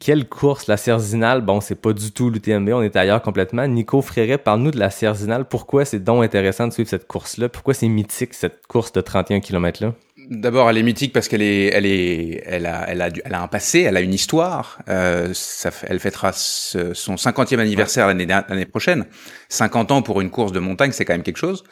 Quelle 0.00 0.26
course, 0.26 0.66
la 0.66 0.78
Cerzinal? 0.78 1.42
Bon, 1.42 1.60
c'est 1.60 1.74
pas 1.74 1.92
du 1.92 2.10
tout 2.10 2.30
l'UTMB, 2.30 2.70
on 2.70 2.80
est 2.80 2.96
ailleurs 2.96 3.20
complètement. 3.20 3.66
Nico 3.66 4.00
Fréret, 4.00 4.38
parle-nous 4.38 4.70
de 4.70 4.78
la 4.78 4.88
Cerzinal. 4.88 5.44
Pourquoi 5.44 5.84
c'est 5.84 5.98
donc 6.02 6.24
intéressant 6.24 6.66
de 6.66 6.72
suivre 6.72 6.88
cette 6.88 7.06
course-là? 7.06 7.50
Pourquoi 7.50 7.74
c'est 7.74 7.86
mythique, 7.86 8.32
cette 8.32 8.66
course 8.66 8.92
de 8.92 9.02
31 9.02 9.40
km-là? 9.40 9.92
D'abord, 10.30 10.70
elle 10.70 10.78
est 10.78 10.82
mythique 10.82 11.12
parce 11.12 11.28
qu'elle 11.28 11.42
est, 11.42 11.66
elle 11.66 11.84
est, 11.84 12.42
elle 12.46 12.64
a, 12.64 12.86
elle 12.88 13.02
a, 13.02 13.10
elle 13.22 13.34
a 13.34 13.42
un 13.42 13.46
passé, 13.46 13.80
elle 13.80 13.98
a 13.98 14.00
une 14.00 14.14
histoire. 14.14 14.78
Euh, 14.88 15.34
elle 15.82 16.00
fêtera 16.00 16.32
son 16.32 17.16
50e 17.16 17.58
anniversaire 17.58 18.06
l'année 18.06 18.66
prochaine. 18.66 19.04
50 19.50 19.90
ans 19.90 20.00
pour 20.00 20.22
une 20.22 20.30
course 20.30 20.52
de 20.52 20.60
montagne, 20.60 20.92
c'est 20.92 21.04
quand 21.04 21.12
même 21.14 21.22
quelque 21.22 21.36
chose. 21.36 21.62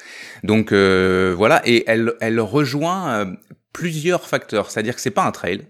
Donc 0.44 0.72
euh, 0.72 1.34
voilà, 1.34 1.62
et 1.64 1.84
elle, 1.86 2.40
rejoint 2.40 3.10
euh, 3.10 3.26
plusieurs 3.72 4.26
facteurs. 4.26 4.70
C'est-à-dire 4.70 4.94
que 4.96 5.00
c'est 5.00 5.10
pas 5.10 5.24
un 5.24 5.32
trail. 5.32 5.62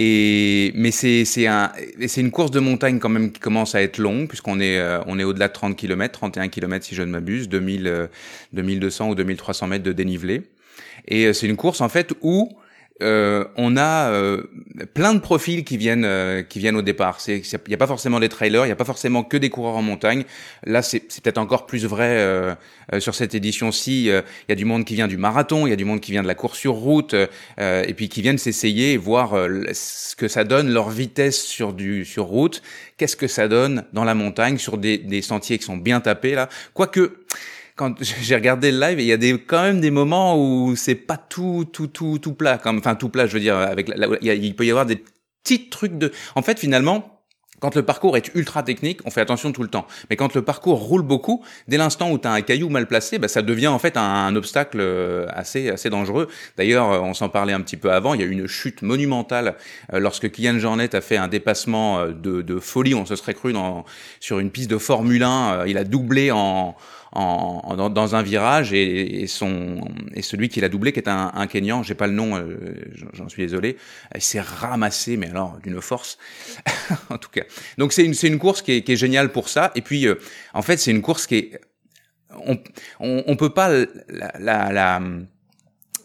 Et 0.00 0.70
mais 0.76 0.92
c'est 0.92 1.46
un 1.48 1.72
une 2.16 2.30
course 2.30 2.52
de 2.52 2.60
montagne 2.60 3.00
quand 3.00 3.08
même 3.08 3.32
qui 3.32 3.40
commence 3.40 3.74
à 3.74 3.82
être 3.82 3.98
longue 3.98 4.28
puisqu'on 4.28 4.60
est 4.60 4.78
euh, 4.78 5.00
on 5.06 5.18
est 5.18 5.24
au-delà 5.24 5.48
de 5.48 5.52
30 5.52 5.76
km, 5.76 6.12
31 6.12 6.48
km 6.48 6.86
si 6.86 6.94
je 6.94 7.02
ne 7.02 7.10
m'abuse, 7.10 7.48
2000 7.48 7.88
euh, 7.88 8.06
2200 8.52 9.10
ou 9.10 9.14
2300 9.16 9.66
mètres 9.66 9.84
de 9.84 9.92
dénivelé. 9.92 10.42
Et 11.08 11.26
euh, 11.26 11.32
c'est 11.32 11.48
une 11.48 11.56
course 11.56 11.80
en 11.80 11.88
fait 11.88 12.12
où 12.22 12.56
euh, 13.02 13.44
on 13.56 13.76
a 13.76 14.10
euh, 14.10 14.42
plein 14.94 15.14
de 15.14 15.20
profils 15.20 15.64
qui 15.64 15.76
viennent 15.76 16.04
euh, 16.04 16.42
qui 16.42 16.58
viennent 16.58 16.76
au 16.76 16.82
départ. 16.82 17.18
Il 17.28 17.42
n'y 17.68 17.74
a 17.74 17.76
pas 17.76 17.86
forcément 17.86 18.20
des 18.20 18.28
trailers, 18.28 18.64
il 18.64 18.68
n'y 18.68 18.72
a 18.72 18.76
pas 18.76 18.84
forcément 18.84 19.22
que 19.22 19.36
des 19.36 19.50
coureurs 19.50 19.76
en 19.76 19.82
montagne. 19.82 20.24
Là, 20.64 20.82
c'est 20.82 21.00
peut-être 21.00 21.38
encore 21.38 21.66
plus 21.66 21.86
vrai 21.86 22.18
euh, 22.18 22.54
sur 22.98 23.14
cette 23.14 23.34
édition-ci. 23.34 24.06
Il 24.06 24.22
y 24.48 24.52
a 24.52 24.54
du 24.54 24.64
monde 24.64 24.84
qui 24.84 24.94
vient 24.94 25.08
du 25.08 25.16
marathon, 25.16 25.66
il 25.66 25.70
y 25.70 25.72
a 25.72 25.76
du 25.76 25.84
monde 25.84 26.00
qui 26.00 26.12
vient 26.12 26.22
de 26.22 26.28
la 26.28 26.34
course 26.34 26.58
sur 26.58 26.74
route, 26.74 27.14
et 27.58 27.94
puis 27.94 28.08
qui 28.08 28.22
viennent 28.22 28.38
s'essayer 28.38 28.94
et 28.94 28.96
voir 28.96 29.34
ce 29.72 30.16
que 30.16 30.28
ça 30.28 30.44
donne 30.44 30.72
leur 30.72 30.88
vitesse 30.88 31.42
sur 31.42 31.72
du 31.72 32.04
sur 32.04 32.24
route. 32.24 32.62
Qu'est-ce 32.96 33.16
que 33.16 33.28
ça 33.28 33.46
donne 33.46 33.84
dans 33.92 34.04
la 34.04 34.14
montagne 34.14 34.58
sur 34.58 34.78
des, 34.78 34.98
des 34.98 35.22
sentiers 35.22 35.58
qui 35.58 35.64
sont 35.64 35.76
bien 35.76 36.00
tapés 36.00 36.34
là? 36.34 36.48
Quoique 36.74 37.12
quand 37.78 38.02
j'ai 38.20 38.34
regardé 38.34 38.70
le 38.70 38.80
live, 38.80 39.00
il 39.00 39.06
y 39.06 39.12
a 39.12 39.16
des, 39.16 39.38
quand 39.38 39.62
même 39.62 39.80
des 39.80 39.90
moments 39.90 40.36
où 40.36 40.76
c'est 40.76 40.96
pas 40.96 41.16
tout, 41.16 41.66
tout, 41.72 41.86
tout, 41.86 42.18
tout 42.18 42.34
plat. 42.34 42.58
Comme, 42.58 42.78
enfin, 42.78 42.94
tout 42.94 43.08
plat, 43.08 43.26
je 43.26 43.32
veux 43.32 43.40
dire, 43.40 43.56
avec, 43.56 43.90
il, 44.20 44.54
peut 44.54 44.66
y 44.66 44.70
avoir 44.70 44.84
des 44.84 45.02
petits 45.42 45.70
trucs 45.70 45.96
de. 45.96 46.12
En 46.34 46.42
fait, 46.42 46.58
finalement, 46.58 47.14
quand 47.60 47.74
le 47.74 47.82
parcours 47.82 48.16
est 48.16 48.32
ultra 48.34 48.62
technique, 48.62 49.00
on 49.04 49.10
fait 49.10 49.20
attention 49.20 49.50
tout 49.52 49.62
le 49.62 49.68
temps. 49.68 49.86
Mais 50.10 50.16
quand 50.16 50.34
le 50.34 50.42
parcours 50.42 50.78
roule 50.78 51.02
beaucoup, 51.02 51.44
dès 51.66 51.76
l'instant 51.76 52.10
où 52.10 52.18
tu 52.18 52.28
as 52.28 52.32
un 52.32 52.40
caillou 52.40 52.68
mal 52.68 52.86
placé, 52.86 53.18
bah, 53.18 53.28
ça 53.28 53.42
devient 53.42 53.68
en 53.68 53.78
fait 53.78 53.96
un, 53.96 54.34
obstacle 54.36 54.78
euh, 54.80 55.26
assez 55.30 55.70
assez 55.70 55.90
dangereux. 55.90 56.28
D'ailleurs, 56.56 56.92
euh, 56.92 57.00
on 57.00 57.14
s'en 57.14 57.28
parlait 57.28 57.52
un 57.52 57.60
petit 57.60 57.76
peu 57.76 57.90
avant, 57.90 58.14
il 58.14 58.20
y 58.20 58.24
a 58.24 58.26
eu 58.26 58.30
une 58.30 58.46
chute 58.46 58.82
monumentale 58.82 59.56
euh, 59.92 59.98
lorsque 59.98 60.30
Kylian 60.30 60.58
Jornet 60.58 60.94
a 60.94 61.00
fait 61.00 61.16
un 61.16 61.28
dépassement 61.28 62.06
de, 62.06 62.42
de 62.42 62.58
folie, 62.60 62.94
on 62.94 63.06
se 63.06 63.16
serait 63.16 63.34
cru 63.34 63.52
dans, 63.52 63.84
sur 64.20 64.38
une 64.38 64.50
piste 64.50 64.70
de 64.70 64.78
Formule 64.78 65.24
1, 65.24 65.66
il 65.66 65.78
a 65.78 65.84
doublé 65.84 66.30
en 66.30 66.76
en, 67.12 67.74
dans, 67.76 67.90
dans, 67.90 68.14
un 68.14 68.22
virage 68.22 68.72
et, 68.72 69.22
et, 69.22 69.26
son 69.26 69.80
et 70.14 70.22
celui 70.22 70.48
qui 70.48 70.60
l'a 70.60 70.68
doublé 70.68 70.92
qui 70.92 71.00
est 71.00 71.08
un, 71.08 71.32
un 71.34 71.46
Kenyan, 71.46 71.82
j'ai 71.82 71.94
pas 71.94 72.06
le 72.06 72.12
nom, 72.12 72.36
euh, 72.36 72.74
j'en 73.14 73.28
suis 73.28 73.42
désolé, 73.42 73.76
il 74.14 74.20
s'est 74.20 74.40
ramassé 74.40 75.16
mais 75.16 75.28
alors 75.28 75.58
d'une 75.62 75.80
force 75.80 76.18
en 77.10 77.18
tout 77.18 77.30
cas. 77.30 77.44
Donc 77.78 77.92
c'est 77.92 78.04
une 78.04 78.14
c'est 78.14 78.28
une 78.28 78.38
course 78.38 78.62
qui 78.62 78.72
est, 78.72 78.82
qui 78.82 78.92
est 78.92 78.96
géniale 78.96 79.32
pour 79.32 79.48
ça 79.48 79.72
et 79.74 79.82
puis 79.82 80.06
euh, 80.06 80.16
en 80.54 80.62
fait 80.62 80.76
c'est 80.78 80.90
une 80.90 81.02
course 81.02 81.26
qui 81.26 81.36
est 81.36 81.60
on, 82.46 82.58
on, 83.00 83.24
on 83.26 83.36
peut 83.36 83.50
pas 83.50 83.70
la, 84.08 84.32
la, 84.38 84.72
la 84.72 85.00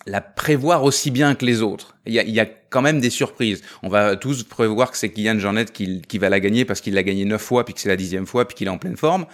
la 0.06 0.22
prévoir 0.22 0.84
aussi 0.84 1.12
bien 1.12 1.36
que 1.36 1.46
les 1.46 1.62
autres. 1.62 1.96
Il 2.06 2.14
y 2.14 2.20
a, 2.20 2.24
il 2.24 2.34
y 2.34 2.40
a 2.40 2.46
quand 2.46 2.82
même 2.82 3.00
des 3.00 3.10
surprises. 3.10 3.62
On 3.84 3.90
va 3.90 4.16
tous 4.16 4.44
prévoir 4.44 4.92
que 4.92 4.98
c'est 4.98 5.10
Kylian 5.10 5.40
Jornet 5.40 5.66
qui, 5.66 6.02
qui 6.02 6.18
va 6.18 6.30
la 6.30 6.40
gagner 6.40 6.66
parce 6.66 6.82
qu'il 6.82 6.94
l'a 6.94 7.04
gagné 7.04 7.26
neuf 7.26 7.42
fois, 7.42 7.64
puis 7.64 7.74
que 7.74 7.80
c'est 7.80 7.90
la 7.90 7.96
dixième 7.96 8.26
fois, 8.26 8.48
puis 8.48 8.56
qu'il 8.56 8.68
est 8.68 8.72
en 8.72 8.78
pleine 8.78 8.98
forme. 8.98 9.26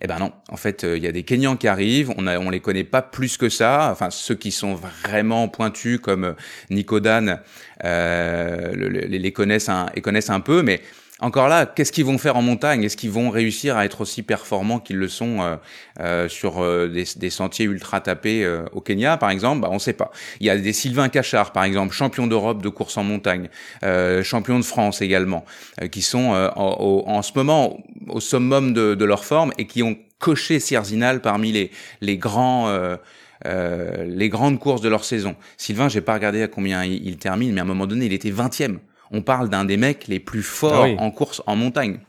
Eh 0.00 0.06
ben 0.06 0.18
non, 0.18 0.32
en 0.48 0.56
fait, 0.56 0.84
euh, 0.84 0.96
il 0.96 1.02
y 1.02 1.08
a 1.08 1.12
des 1.12 1.24
Kenyans 1.24 1.56
qui 1.56 1.66
arrivent, 1.66 2.12
on, 2.16 2.26
on 2.28 2.50
les 2.50 2.60
connaît 2.60 2.84
pas 2.84 3.02
plus 3.02 3.36
que 3.36 3.48
ça. 3.48 3.88
Enfin, 3.90 4.10
ceux 4.10 4.36
qui 4.36 4.52
sont 4.52 4.74
vraiment 4.74 5.48
pointus 5.48 5.98
comme 5.98 6.24
euh, 6.24 6.32
Nico 6.70 7.00
Dan 7.00 7.40
euh, 7.84 8.72
les, 8.74 9.32
connaissent 9.32 9.70
les 9.94 10.00
connaissent 10.00 10.30
un 10.30 10.40
peu, 10.40 10.62
mais 10.62 10.80
encore 11.20 11.48
là, 11.48 11.66
qu'est-ce 11.66 11.90
qu'ils 11.90 12.04
vont 12.04 12.16
faire 12.16 12.36
en 12.36 12.42
montagne? 12.42 12.84
Est-ce 12.84 12.96
qu'ils 12.96 13.10
vont 13.10 13.30
réussir 13.30 13.76
à 13.76 13.84
être 13.84 14.02
aussi 14.02 14.22
performants 14.22 14.78
qu'ils 14.78 14.98
le 14.98 15.08
sont 15.08 15.40
euh, 15.40 15.56
euh, 15.98 16.28
sur 16.28 16.62
euh, 16.62 16.86
des, 16.86 17.04
des, 17.16 17.30
sentiers 17.30 17.64
ultra 17.64 18.00
tapés 18.00 18.44
euh, 18.44 18.64
au 18.72 18.80
Kenya, 18.80 19.16
par 19.16 19.30
exemple? 19.30 19.62
Bah, 19.62 19.68
On 19.72 19.74
ne 19.74 19.78
sait 19.80 19.94
pas. 19.94 20.12
Il 20.38 20.46
y 20.46 20.50
a 20.50 20.56
des 20.56 20.72
Sylvain 20.72 21.08
Cachard, 21.08 21.50
par 21.50 21.64
exemple, 21.64 21.92
champion 21.92 22.28
d'Europe 22.28 22.62
de 22.62 22.68
course 22.68 22.96
en 22.96 23.02
montagne, 23.02 23.48
euh, 23.82 24.22
champion 24.22 24.60
de 24.60 24.64
France 24.64 25.02
également, 25.02 25.44
qui 25.90 26.02
sont 26.02 26.30
en, 26.54 27.04
en, 27.06 27.22
ce 27.22 27.32
moment 27.34 27.78
au 28.06 28.20
summum 28.20 28.72
de, 28.72 28.94
de, 28.94 29.04
leur 29.04 29.24
forme 29.24 29.52
et 29.58 29.66
qui 29.66 29.82
ont 29.82 29.96
coché 30.20 30.60
Sierzinal 30.60 31.20
parmi 31.20 31.50
les, 31.50 31.70
les 32.00 32.16
grands... 32.16 32.68
Euh, 33.46 34.04
les 34.04 34.28
grandes 34.28 34.58
courses 34.58 34.80
de 34.80 34.88
leur 34.88 35.04
saison. 35.04 35.36
Sylvain, 35.56 35.88
j'ai 35.88 36.00
pas 36.00 36.14
regardé 36.14 36.42
à 36.42 36.48
combien 36.48 36.84
il, 36.84 37.06
il, 37.06 37.18
termine, 37.18 37.52
mais 37.52 37.60
à 37.60 37.62
un 37.62 37.66
moment 37.66 37.86
donné, 37.86 38.06
il 38.06 38.12
était 38.12 38.32
20e 38.32 38.78
on 39.10 39.22
parle 39.22 39.48
d'un 39.48 39.64
des 39.64 39.76
mecs 39.76 40.08
les 40.08 40.20
plus 40.20 40.42
forts 40.42 40.86
ah 40.88 41.02
en 41.02 41.10
course 41.10 41.42
en 41.46 41.56
montagne. 41.56 42.00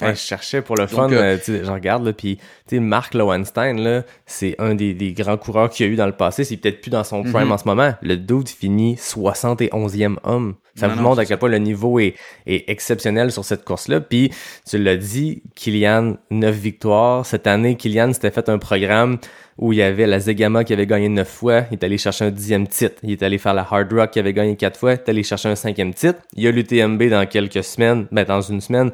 Ouais. 0.00 0.14
je 0.14 0.20
cherchais 0.20 0.62
pour 0.62 0.76
le 0.76 0.86
fun, 0.86 1.10
euh, 1.12 1.38
euh 1.48 1.64
je 1.64 1.70
regarde, 1.70 2.04
là, 2.04 2.12
puis 2.12 2.38
Mark 2.72 3.14
Lowenstein, 3.14 3.78
là, 3.78 4.02
c'est 4.26 4.56
un 4.58 4.74
des, 4.74 4.94
des, 4.94 5.12
grands 5.12 5.36
coureurs 5.36 5.70
qu'il 5.70 5.86
y 5.86 5.88
a 5.88 5.92
eu 5.92 5.96
dans 5.96 6.06
le 6.06 6.16
passé, 6.16 6.42
c'est 6.42 6.56
peut-être 6.56 6.80
plus 6.80 6.90
dans 6.90 7.04
son 7.04 7.22
prime 7.22 7.48
mm-hmm. 7.48 7.52
en 7.52 7.58
ce 7.58 7.64
moment. 7.66 7.94
Le 8.02 8.16
dude 8.16 8.48
finit 8.48 8.96
71e 8.96 10.16
homme. 10.24 10.56
Ça 10.74 10.88
vous 10.88 11.00
montre 11.00 11.20
à 11.20 11.26
quel 11.26 11.38
point 11.38 11.50
le 11.50 11.58
niveau 11.58 11.98
est, 11.98 12.14
est 12.46 12.68
exceptionnel 12.70 13.30
sur 13.30 13.44
cette 13.44 13.64
course-là. 13.64 14.00
Puis, 14.00 14.30
tu 14.66 14.78
l'as 14.78 14.96
dit, 14.96 15.42
Kylian, 15.54 16.16
9 16.30 16.54
victoires. 16.54 17.26
Cette 17.26 17.46
année, 17.46 17.76
Kylian 17.76 18.12
s'était 18.14 18.30
fait 18.30 18.48
un 18.48 18.58
programme 18.58 19.18
où 19.58 19.72
il 19.72 19.78
y 19.78 19.82
avait 19.82 20.06
la 20.06 20.18
Zegama 20.18 20.64
qui 20.64 20.72
avait 20.72 20.86
gagné 20.86 21.08
neuf 21.08 21.28
fois, 21.28 21.64
il 21.70 21.74
est 21.74 21.84
allé 21.84 21.98
chercher 21.98 22.24
un 22.24 22.30
dixième 22.30 22.66
titre. 22.66 22.96
Il 23.02 23.12
est 23.12 23.22
allé 23.22 23.38
faire 23.38 23.54
la 23.54 23.66
Hard 23.70 23.92
Rock 23.92 24.10
qui 24.10 24.18
avait 24.18 24.32
gagné 24.32 24.56
quatre 24.56 24.78
fois, 24.78 24.92
il 24.92 24.94
est 24.94 25.08
allé 25.08 25.22
chercher 25.22 25.48
un 25.48 25.54
cinquième 25.54 25.92
titre. 25.94 26.18
Il 26.34 26.42
y 26.42 26.48
a 26.48 26.50
l'UTMB 26.50 27.02
dans 27.04 27.26
quelques 27.26 27.62
semaines, 27.62 28.06
ben 28.10 28.24
dans 28.24 28.40
une 28.40 28.60
semaine, 28.60 28.90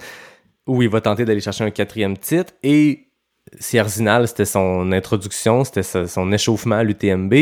où 0.66 0.82
il 0.82 0.88
va 0.88 1.00
tenter 1.00 1.24
d'aller 1.24 1.40
chercher 1.40 1.64
un 1.64 1.70
quatrième 1.70 2.16
titre. 2.16 2.52
Et 2.62 3.06
Sierzinal, 3.58 4.28
c'était 4.28 4.44
son 4.44 4.92
introduction, 4.92 5.64
c'était 5.64 6.06
son 6.06 6.32
échauffement 6.32 6.76
à 6.76 6.84
l'UTMB. 6.84 7.34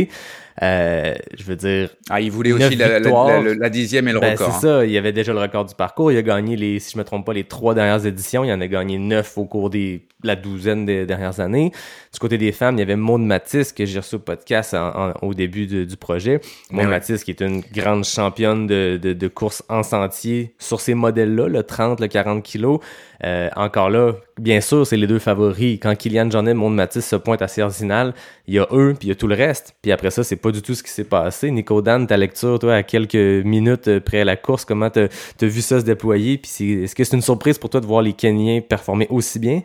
Euh, 0.63 1.15
je 1.37 1.45
veux 1.45 1.57
dire. 1.57 1.91
Ah, 2.09 2.21
il 2.21 2.31
voulait 2.31 2.53
aussi 2.53 2.77
la, 2.77 2.99
la, 2.99 3.41
la, 3.41 3.71
dixième 3.71 4.09
et 4.09 4.13
le 4.13 4.21
ben, 4.21 4.33
record. 4.33 4.59
C'est 4.61 4.69
hein. 4.69 4.79
ça. 4.81 4.87
Il 4.87 4.97
avait 4.97 5.13
déjà 5.13 5.33
le 5.33 5.41
record 5.41 5.65
du 5.65 5.75
parcours. 5.75 6.13
Il 6.13 6.19
a 6.19 6.23
gagné 6.23 6.57
les, 6.57 6.79
si 6.79 6.93
je 6.93 6.99
me 6.99 7.05
trompe 7.05 7.27
pas, 7.27 7.35
les 7.35 7.45
trois 7.45 7.75
dernières 7.75 8.07
éditions. 8.07 8.45
Il 8.45 8.53
en 8.53 8.61
a 8.61 8.67
gagné 8.67 8.99
neuf 8.99 9.37
au 9.37 9.45
cours 9.45 9.71
des 9.71 10.07
la 10.23 10.37
douzaine 10.37 10.87
des 10.87 11.07
dernières 11.07 11.41
années. 11.41 11.73
Du 12.13 12.19
côté 12.19 12.39
des 12.39 12.53
femmes, 12.53 12.77
il 12.77 12.81
y 12.81 12.83
avait 12.83 12.97
Maud 12.97 13.21
Matisse 13.21 13.73
que 13.73 13.85
j'ai 13.85 13.99
reçu 13.99 14.17
au 14.17 14.19
podcast 14.19 14.77
au 15.23 15.35
début 15.35 15.67
du 15.67 15.97
projet. 15.97 16.41
Maud 16.71 16.89
Matisse 16.89 17.25
qui 17.25 17.31
est 17.31 17.41
une 17.41 17.61
grande 17.61 18.05
championne 18.05 18.67
de, 18.67 18.99
de, 19.01 19.13
de 19.13 19.29
course 19.29 19.63
en 19.69 19.83
sentier 19.83 20.55
sur 20.59 20.81
ces 20.81 20.95
modèles-là, 20.95 21.49
le 21.49 21.63
30, 21.63 22.01
le 22.01 22.09
40 22.09 22.43
kilos. 22.43 22.81
Euh, 23.25 23.49
encore 23.57 23.89
là, 23.89 24.13
bien 24.39 24.61
sûr, 24.61 24.87
c'est 24.87 24.97
les 24.97 25.07
deux 25.07 25.19
favoris. 25.19 25.79
Quand 25.81 25.95
Kylian 25.95 26.31
Jornet, 26.31 26.55
Maud 26.55 26.73
Matisse 26.73 27.07
se 27.07 27.17
pointe 27.17 27.41
à 27.41 27.49
Cerzinal, 27.49 28.13
il 28.47 28.55
y 28.55 28.59
a 28.59 28.67
eux, 28.73 28.95
puis 28.99 29.09
il 29.09 29.11
y 29.11 29.13
a 29.13 29.15
tout 29.15 29.29
le 29.29 29.35
reste. 29.35 29.75
Puis 29.81 29.93
après 29.93 30.11
ça, 30.11 30.23
c'est 30.23 30.37
pas 30.47 30.53
du 30.53 30.63
tout 30.63 30.77
ce 30.77 30.83
qui 30.85 30.91
s'est 30.91 31.03
passé. 31.03 31.51
Nico 31.51 31.83
Dan, 31.83 32.07
ta 32.07 32.17
lecture, 32.17 32.61
toi, 32.61 32.77
à 32.77 32.83
quelques 32.85 33.17
minutes 33.17 33.89
après 33.89 34.25
la 34.25 34.37
course, 34.37 34.65
comment 34.65 34.91
t'as 34.91 35.09
as 35.43 35.47
vu 35.47 35.61
ça 35.61 35.81
se 35.81 35.85
déployer? 35.85 36.39
Puis 36.39 36.85
est-ce 36.85 36.95
que 36.95 37.03
c'est 37.03 37.17
une 37.17 37.23
surprise 37.23 37.59
pour 37.59 37.69
toi 37.69 37.81
de 37.81 37.87
voir 37.87 38.01
les 38.01 38.13
Kenyans 38.13 38.61
performer 38.61 39.09
aussi 39.11 39.41
bien? 39.41 39.63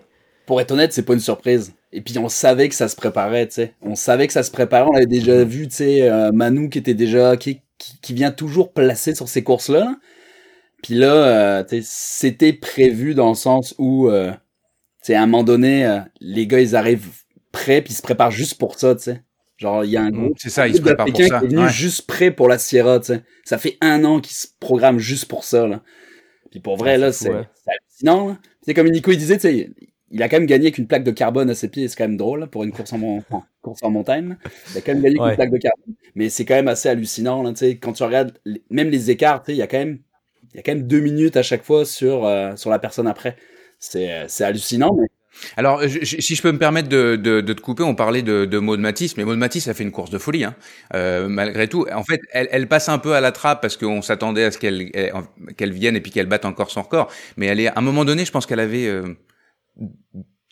Pour 0.48 0.60
être 0.60 0.72
honnête, 0.72 0.92
c'est 0.92 1.04
pas 1.04 1.14
une 1.14 1.20
surprise. 1.20 1.76
Et 1.94 2.02
puis 2.02 2.18
on 2.18 2.30
savait 2.30 2.68
que 2.68 2.74
ça 2.74 2.88
se 2.88 2.96
préparait, 2.96 3.46
tu 3.48 3.54
sais. 3.54 3.76
On 3.84 3.94
savait 3.94 4.26
que 4.26 4.34
ça 4.34 4.42
se 4.42 4.50
préparait. 4.50 4.90
On 4.92 4.96
avait 4.96 5.06
déjà 5.06 5.44
vu, 5.44 5.68
tu 5.68 5.76
sais, 5.76 6.02
euh, 6.02 6.32
Manu 6.32 6.72
qui 6.72 6.80
était 6.80 6.96
déjà 6.96 7.38
qui, 7.38 7.62
qui, 7.78 8.14
vient 8.16 8.32
toujours 8.32 8.74
placer 8.74 9.14
sur 9.14 9.30
ces 9.30 9.44
courses-là. 9.44 9.98
Puis 10.82 10.96
là, 10.96 11.60
euh, 11.62 11.82
c'était 11.84 12.54
prévu 12.54 13.14
dans 13.14 13.30
le 13.30 13.36
sens 13.36 13.76
où, 13.78 14.10
euh, 14.10 14.32
tu 14.32 14.38
sais, 15.04 15.14
à 15.14 15.22
un 15.22 15.28
moment 15.28 15.44
donné, 15.44 16.02
les 16.22 16.48
gars 16.48 16.60
ils 16.60 16.76
arrivent 16.76 17.08
prêts 17.52 17.84
puis 17.84 17.94
ils 17.94 17.98
se 17.98 18.02
préparent 18.02 18.32
juste 18.32 18.56
pour 18.58 18.80
ça, 18.80 18.96
tu 18.96 19.04
sais. 19.04 19.22
Genre, 19.62 19.86
il 19.86 19.92
y 19.92 19.98
a 19.98 20.02
un 20.02 20.10
mmh, 20.10 20.14
groupe. 20.14 20.38
C'est 20.40 20.50
ça, 20.50 20.68
ils 20.68 20.76
se 20.76 20.82
préparent 20.82 21.06
pour 21.06 21.16
ça. 21.16 21.40
Qui 21.40 21.46
est 21.46 21.48
venu 21.48 21.70
juste 21.70 22.08
prêt 22.08 22.32
pour 22.32 22.50
la 22.50 22.58
Sierra, 22.58 23.00
tu 23.00 23.14
sais. 23.14 23.22
Ça 23.46 23.60
fait 23.60 23.78
un 23.80 24.04
an 24.06 24.20
qu'ils 24.20 24.36
se 24.36 24.48
programment 24.60 24.98
juste 24.98 25.26
pour 25.26 25.44
ça, 25.44 25.68
là. 25.68 25.84
Puis 26.50 26.60
pour 26.60 26.78
vrai, 26.78 26.98
là, 26.98 27.12
c'est 27.12 27.30
hallucinant, 27.30 28.38
C'est 28.64 28.74
comme 28.74 28.90
Nico, 28.90 29.12
il 29.12 29.20
disait, 29.20 29.36
tu 29.36 29.42
sais, 29.42 29.70
il 30.10 30.24
a 30.24 30.30
quand 30.30 30.38
même 30.38 30.48
gagné 30.48 30.66
avec 30.66 30.80
une 30.80 30.88
plaque 30.88 31.04
de 31.04 31.12
carbone 31.12 31.48
à 31.52 31.54
ses 31.54 31.70
pieds, 31.70 31.88
c'est 31.88 31.96
quand 31.96 32.08
même 32.08 32.18
drôle, 32.18 32.48
pour 32.48 32.64
une 32.64 32.72
course 32.72 32.92
en, 32.92 33.20
course 33.62 33.84
en 33.84 33.92
montagne. 33.92 34.36
Il 34.72 34.80
a 34.80 34.82
quand 34.82 34.94
même 34.94 35.04
gagné 35.04 35.20
avec 35.20 35.30
une 35.30 35.36
plaque 35.36 35.52
de 35.52 35.58
carbone. 35.58 35.96
Mais 36.16 36.30
c'est 36.30 36.44
quand 36.44 36.56
même 36.56 36.68
assez 36.68 36.90
hallucinant, 36.90 37.44
là, 37.44 37.52
tu 37.52 37.58
sais. 37.58 37.78
Quand 37.78 37.94
tu 37.94 38.02
regardes, 38.02 38.34
même 38.72 38.90
les 38.90 39.12
écarts, 39.12 39.44
tu 39.44 39.52
sais, 39.52 39.56
il 39.56 39.60
y 39.60 39.62
a 39.62 39.68
quand 39.68 39.78
même, 39.78 40.00
il 40.54 40.58
y 40.58 40.60
a 40.60 40.64
quand 40.64 40.74
même 40.74 40.88
deux 40.88 41.02
minutes 41.02 41.38
à 41.38 41.44
chaque 41.44 41.64
fois 41.64 41.86
sur, 41.86 42.26
euh, 42.26 42.56
sur 42.56 42.72
la 42.72 42.80
personne 42.80 43.06
après. 43.06 43.36
C'est, 43.78 44.26
c'est 44.28 44.44
hallucinant, 44.44 44.96
mais 45.00 45.08
alors, 45.58 45.82
si 45.84 46.36
je 46.36 46.42
peux 46.42 46.52
me 46.52 46.58
permettre 46.58 46.90
de, 46.90 47.16
te 47.42 47.62
couper, 47.62 47.84
on 47.84 47.96
parlait 47.96 48.22
de, 48.22 48.46
de 48.46 48.60
Maud 48.60 48.80
Matisse, 48.80 49.18
mais 49.18 49.26
Maud 49.26 49.38
Matisse 49.38 49.68
a 49.68 49.74
fait 49.74 49.84
une 49.84 49.92
course 49.92 50.10
de 50.10 50.18
folie, 50.18 50.44
hein. 50.44 50.56
euh, 50.94 51.28
malgré 51.28 51.68
tout. 51.68 51.86
En 51.94 52.04
fait, 52.04 52.20
elle, 52.32 52.68
passe 52.68 52.90
un 52.90 52.98
peu 52.98 53.14
à 53.14 53.22
la 53.22 53.32
trappe 53.32 53.62
parce 53.62 53.78
qu'on 53.78 54.02
s'attendait 54.02 54.46
à 54.46 54.52
ce 54.52 54.58
qu'elle 54.58 54.92
qu'elle 55.58 55.72
vienne 55.72 55.96
et 55.96 56.02
puis 56.02 56.12
qu'elle 56.12 56.28
batte 56.28 56.46
encore 56.46 56.72
son 56.72 56.82
record. 56.82 57.12
Mais 57.38 57.48
elle 57.48 57.60
est, 57.60 57.68
à 57.68 57.74
un 57.76 57.82
moment 57.82 58.06
donné, 58.06 58.26
je 58.26 58.32
pense 58.32 58.46
qu'elle 58.46 58.60
avait 58.60 58.88
euh, 58.88 59.16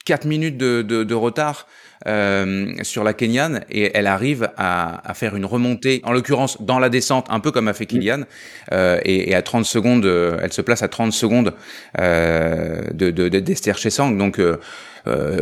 4 0.05 0.25
minutes 0.25 0.57
de, 0.57 0.81
de 0.81 1.15
retard 1.15 1.67
euh, 2.07 2.73
sur 2.83 3.03
la 3.03 3.13
Kenyan 3.13 3.61
et 3.69 3.91
elle 3.93 4.07
arrive 4.07 4.49
à, 4.57 5.09
à 5.09 5.13
faire 5.13 5.35
une 5.35 5.45
remontée, 5.45 6.01
en 6.03 6.11
l'occurrence 6.11 6.61
dans 6.61 6.79
la 6.79 6.89
descente, 6.89 7.27
un 7.29 7.39
peu 7.39 7.51
comme 7.51 7.67
a 7.67 7.73
fait 7.73 7.85
Kylian, 7.85 8.23
euh, 8.71 8.99
et, 9.03 9.31
et, 9.31 9.35
à 9.35 9.41
30 9.41 9.65
secondes, 9.65 10.05
euh, 10.05 10.39
elle 10.41 10.53
se 10.53 10.61
place 10.61 10.83
à 10.83 10.87
30 10.87 11.11
secondes 11.11 11.53
euh, 11.99 12.81
de 12.93 13.09
d'Esther 13.39 13.75
de, 13.75 13.79
Chessang. 13.79 14.11
Donc, 14.11 14.39
euh, 14.39 14.57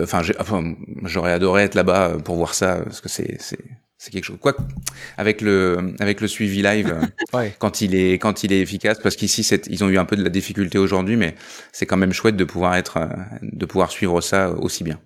enfin, 0.04 0.22
j'aurais 1.04 1.32
adoré 1.32 1.64
être 1.64 1.76
là-bas 1.76 2.18
pour 2.24 2.36
voir 2.36 2.54
ça 2.54 2.80
parce 2.84 3.02
que 3.02 3.10
c'est 3.10 3.38
c'est 4.00 4.12
quelque 4.12 4.26
chose. 4.26 4.38
Quoi, 4.40 4.56
avec 5.18 5.42
le 5.42 5.96
avec 6.00 6.22
le 6.22 6.28
suivi 6.28 6.62
live, 6.62 6.96
ouais. 7.34 7.54
quand 7.58 7.82
il 7.82 7.96
est 7.96 8.14
quand 8.20 8.44
il 8.44 8.54
est 8.54 8.62
efficace, 8.62 9.00
parce 9.02 9.16
qu'ici 9.16 9.42
ils 9.70 9.84
ont 9.84 9.90
eu 9.90 9.98
un 9.98 10.06
peu 10.06 10.16
de 10.16 10.24
la 10.24 10.30
difficulté 10.30 10.78
aujourd'hui, 10.78 11.18
mais 11.18 11.36
c'est 11.72 11.86
quand 11.86 11.98
même 11.98 12.14
chouette 12.14 12.36
de 12.36 12.44
pouvoir 12.44 12.76
être 12.76 13.10
de 13.42 13.66
pouvoir 13.66 13.92
suivre 13.92 14.22
ça 14.22 14.52
aussi 14.52 14.84
bien. 14.84 15.00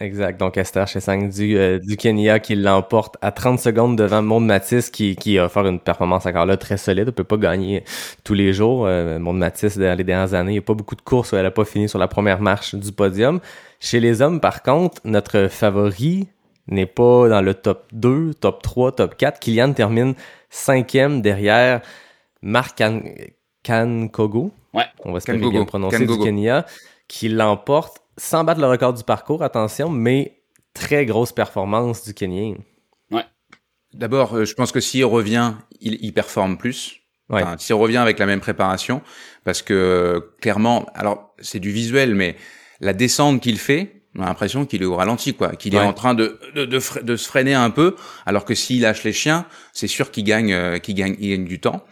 Exact. 0.00 0.40
Donc, 0.40 0.56
Esther 0.56 0.88
Chesang 0.88 1.28
du, 1.28 1.56
euh, 1.56 1.78
du 1.78 1.96
Kenya 1.96 2.40
qui 2.40 2.56
l'emporte 2.56 3.16
à 3.22 3.30
30 3.30 3.60
secondes 3.60 3.96
devant 3.96 4.22
Monde 4.22 4.44
Matisse 4.44 4.90
qui, 4.90 5.14
qui 5.14 5.38
a 5.38 5.48
fait 5.48 5.60
une 5.60 5.78
performance 5.78 6.26
encore 6.26 6.46
là 6.46 6.56
très 6.56 6.76
solide. 6.76 7.06
ne 7.06 7.10
peut 7.12 7.22
pas 7.22 7.36
gagner 7.36 7.84
tous 8.24 8.34
les 8.34 8.52
jours. 8.52 8.86
Euh, 8.86 9.20
Monde 9.20 9.38
Matisse, 9.38 9.78
dans 9.78 9.96
les 9.96 10.02
dernières 10.02 10.34
années, 10.34 10.50
il 10.50 10.54
n'y 10.54 10.58
a 10.58 10.62
pas 10.62 10.74
beaucoup 10.74 10.96
de 10.96 11.00
courses 11.00 11.30
où 11.30 11.36
elle 11.36 11.44
n'a 11.44 11.52
pas 11.52 11.64
fini 11.64 11.88
sur 11.88 12.00
la 12.00 12.08
première 12.08 12.40
marche 12.40 12.74
du 12.74 12.90
podium. 12.90 13.38
Chez 13.78 14.00
les 14.00 14.20
hommes, 14.20 14.40
par 14.40 14.64
contre, 14.64 15.00
notre 15.04 15.46
favori 15.46 16.26
n'est 16.66 16.86
pas 16.86 17.28
dans 17.28 17.40
le 17.40 17.54
top 17.54 17.86
2, 17.92 18.34
top 18.34 18.62
3, 18.62 18.92
top 18.92 19.16
4. 19.16 19.38
Kylian 19.38 19.74
termine 19.74 20.14
cinquième 20.50 21.22
derrière 21.22 21.82
Marc 22.42 22.82
Kankogo. 23.62 24.50
Ouais. 24.72 24.86
On 25.04 25.12
va 25.12 25.20
se 25.20 25.30
bien 25.30 25.64
prononcer 25.64 26.04
du 26.04 26.18
Kenya, 26.18 26.66
qui 27.06 27.28
l'emporte 27.28 28.03
sans 28.16 28.44
battre 28.44 28.60
le 28.60 28.66
record 28.66 28.94
du 28.94 29.04
parcours, 29.04 29.42
attention, 29.42 29.88
mais 29.90 30.42
très 30.72 31.06
grosse 31.06 31.32
performance 31.32 32.04
du 32.04 32.14
Kenyan. 32.14 32.56
Ouais. 33.10 33.24
D'abord, 33.92 34.34
euh, 34.34 34.44
je 34.44 34.54
pense 34.54 34.72
que 34.72 34.80
s'il 34.80 35.04
revient, 35.04 35.54
il, 35.80 36.12
performe 36.12 36.56
plus. 36.56 37.00
Ouais. 37.30 37.42
s'il 37.58 37.74
revient 37.74 37.98
avec 37.98 38.18
la 38.18 38.26
même 38.26 38.40
préparation, 38.40 39.00
parce 39.44 39.62
que 39.62 40.32
clairement, 40.40 40.86
alors 40.94 41.34
c'est 41.38 41.60
du 41.60 41.70
visuel, 41.70 42.14
mais 42.14 42.36
la 42.80 42.92
descente 42.92 43.40
qu'il 43.40 43.58
fait, 43.58 44.02
on 44.16 44.22
a 44.22 44.26
l'impression 44.26 44.66
qu'il 44.66 44.82
est 44.82 44.86
au 44.86 44.96
ralenti, 44.96 45.34
quoi, 45.34 45.56
qu'il 45.56 45.74
est 45.74 45.80
en 45.80 45.92
train 45.92 46.14
de 46.14 46.38
de, 46.54 46.64
de, 46.66 47.16
se 47.16 47.26
freiner 47.26 47.54
un 47.54 47.70
peu, 47.70 47.96
alors 48.26 48.44
que 48.44 48.54
s'il 48.54 48.82
lâche 48.82 49.02
les 49.04 49.12
chiens, 49.12 49.46
c'est 49.72 49.88
sûr 49.88 50.10
qu'il 50.10 50.24
gagne, 50.24 50.52
euh, 50.52 50.78
qu'il 50.78 50.94
gagne, 50.94 51.16
il 51.18 51.30
gagne 51.30 51.44
du 51.44 51.60
temps. 51.60 51.84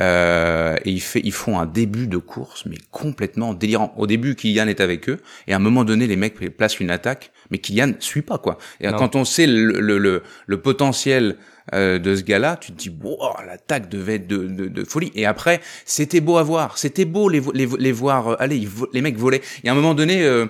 Euh, 0.00 0.76
et 0.84 0.90
ils, 0.90 1.00
fait, 1.00 1.20
ils 1.22 1.32
font 1.32 1.58
un 1.58 1.66
début 1.66 2.06
de 2.06 2.18
course, 2.18 2.66
mais 2.66 2.76
complètement 2.90 3.54
délirant. 3.54 3.94
Au 3.96 4.06
début, 4.06 4.34
Kylian 4.34 4.66
est 4.66 4.80
avec 4.80 5.08
eux, 5.08 5.20
et 5.46 5.52
à 5.52 5.56
un 5.56 5.60
moment 5.60 5.84
donné, 5.84 6.06
les 6.06 6.16
mecs 6.16 6.34
placent 6.56 6.80
une 6.80 6.90
attaque, 6.90 7.30
mais 7.50 7.58
Kylian 7.58 7.92
suit 8.00 8.22
pas, 8.22 8.38
quoi. 8.38 8.58
Et 8.80 8.88
quand 8.88 9.16
on 9.16 9.24
sait 9.24 9.46
le, 9.46 9.80
le, 9.80 10.22
le, 10.46 10.60
potentiel 10.60 11.36
euh, 11.74 11.98
de 11.98 12.16
ce 12.16 12.22
gars-là, 12.22 12.56
tu 12.60 12.72
te 12.72 12.76
dis, 12.76 12.90
wow, 13.02 13.18
l'attaque 13.46 13.88
devait 13.88 14.16
être 14.16 14.26
de, 14.26 14.46
de, 14.46 14.66
de, 14.66 14.84
folie. 14.84 15.12
Et 15.14 15.26
après, 15.26 15.60
c'était 15.84 16.20
beau 16.20 16.38
à 16.38 16.42
voir, 16.42 16.76
c'était 16.78 17.04
beau 17.04 17.28
les, 17.28 17.42
les, 17.52 17.68
les 17.78 17.92
voir, 17.92 18.28
euh, 18.28 18.36
allez, 18.38 18.66
les 18.92 19.00
mecs 19.00 19.16
volaient. 19.16 19.42
Et 19.62 19.68
à 19.68 19.72
un 19.72 19.74
moment 19.74 19.94
donné, 19.94 20.24
euh, 20.24 20.46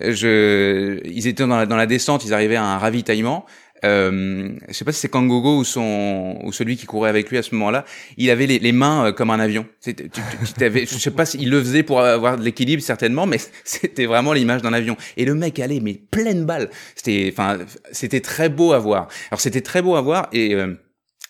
je, 0.00 1.00
ils 1.04 1.26
étaient 1.26 1.46
dans 1.46 1.56
la, 1.56 1.66
dans 1.66 1.76
la 1.76 1.86
descente, 1.86 2.24
ils 2.24 2.34
arrivaient 2.34 2.56
à 2.56 2.64
un 2.64 2.78
ravitaillement, 2.78 3.46
euh, 3.84 4.50
je 4.68 4.72
sais 4.72 4.84
pas 4.84 4.92
si 4.92 5.00
c'est 5.00 5.08
Kangogo 5.08 5.58
ou 5.58 5.64
son 5.64 6.38
ou 6.42 6.52
celui 6.52 6.76
qui 6.76 6.86
courait 6.86 7.10
avec 7.10 7.30
lui 7.30 7.38
à 7.38 7.42
ce 7.42 7.54
moment-là, 7.54 7.84
il 8.16 8.30
avait 8.30 8.46
les, 8.46 8.58
les 8.58 8.72
mains 8.72 9.06
euh, 9.06 9.12
comme 9.12 9.30
un 9.30 9.40
avion. 9.40 9.66
Tu, 9.82 9.94
tu, 9.94 10.08
tu 10.10 10.64
avais, 10.64 10.86
je 10.86 10.98
sais 10.98 11.10
pas 11.10 11.26
s'il 11.26 11.50
le 11.50 11.60
faisait 11.60 11.82
pour 11.82 12.00
avoir 12.00 12.36
de 12.36 12.42
l'équilibre 12.42 12.82
certainement, 12.82 13.26
mais 13.26 13.38
c'était 13.64 14.06
vraiment 14.06 14.32
l'image 14.32 14.62
d'un 14.62 14.72
avion. 14.72 14.96
Et 15.16 15.24
le 15.24 15.34
mec 15.34 15.58
allait 15.58 15.80
mais 15.80 15.94
pleine 15.94 16.44
balle. 16.44 16.70
C'était, 16.94 17.30
enfin, 17.32 17.58
c'était 17.92 18.20
très 18.20 18.48
beau 18.48 18.72
à 18.72 18.78
voir. 18.78 19.08
Alors 19.30 19.40
c'était 19.40 19.60
très 19.60 19.82
beau 19.82 19.96
à 19.96 20.00
voir 20.00 20.28
et 20.32 20.54
euh, 20.54 20.74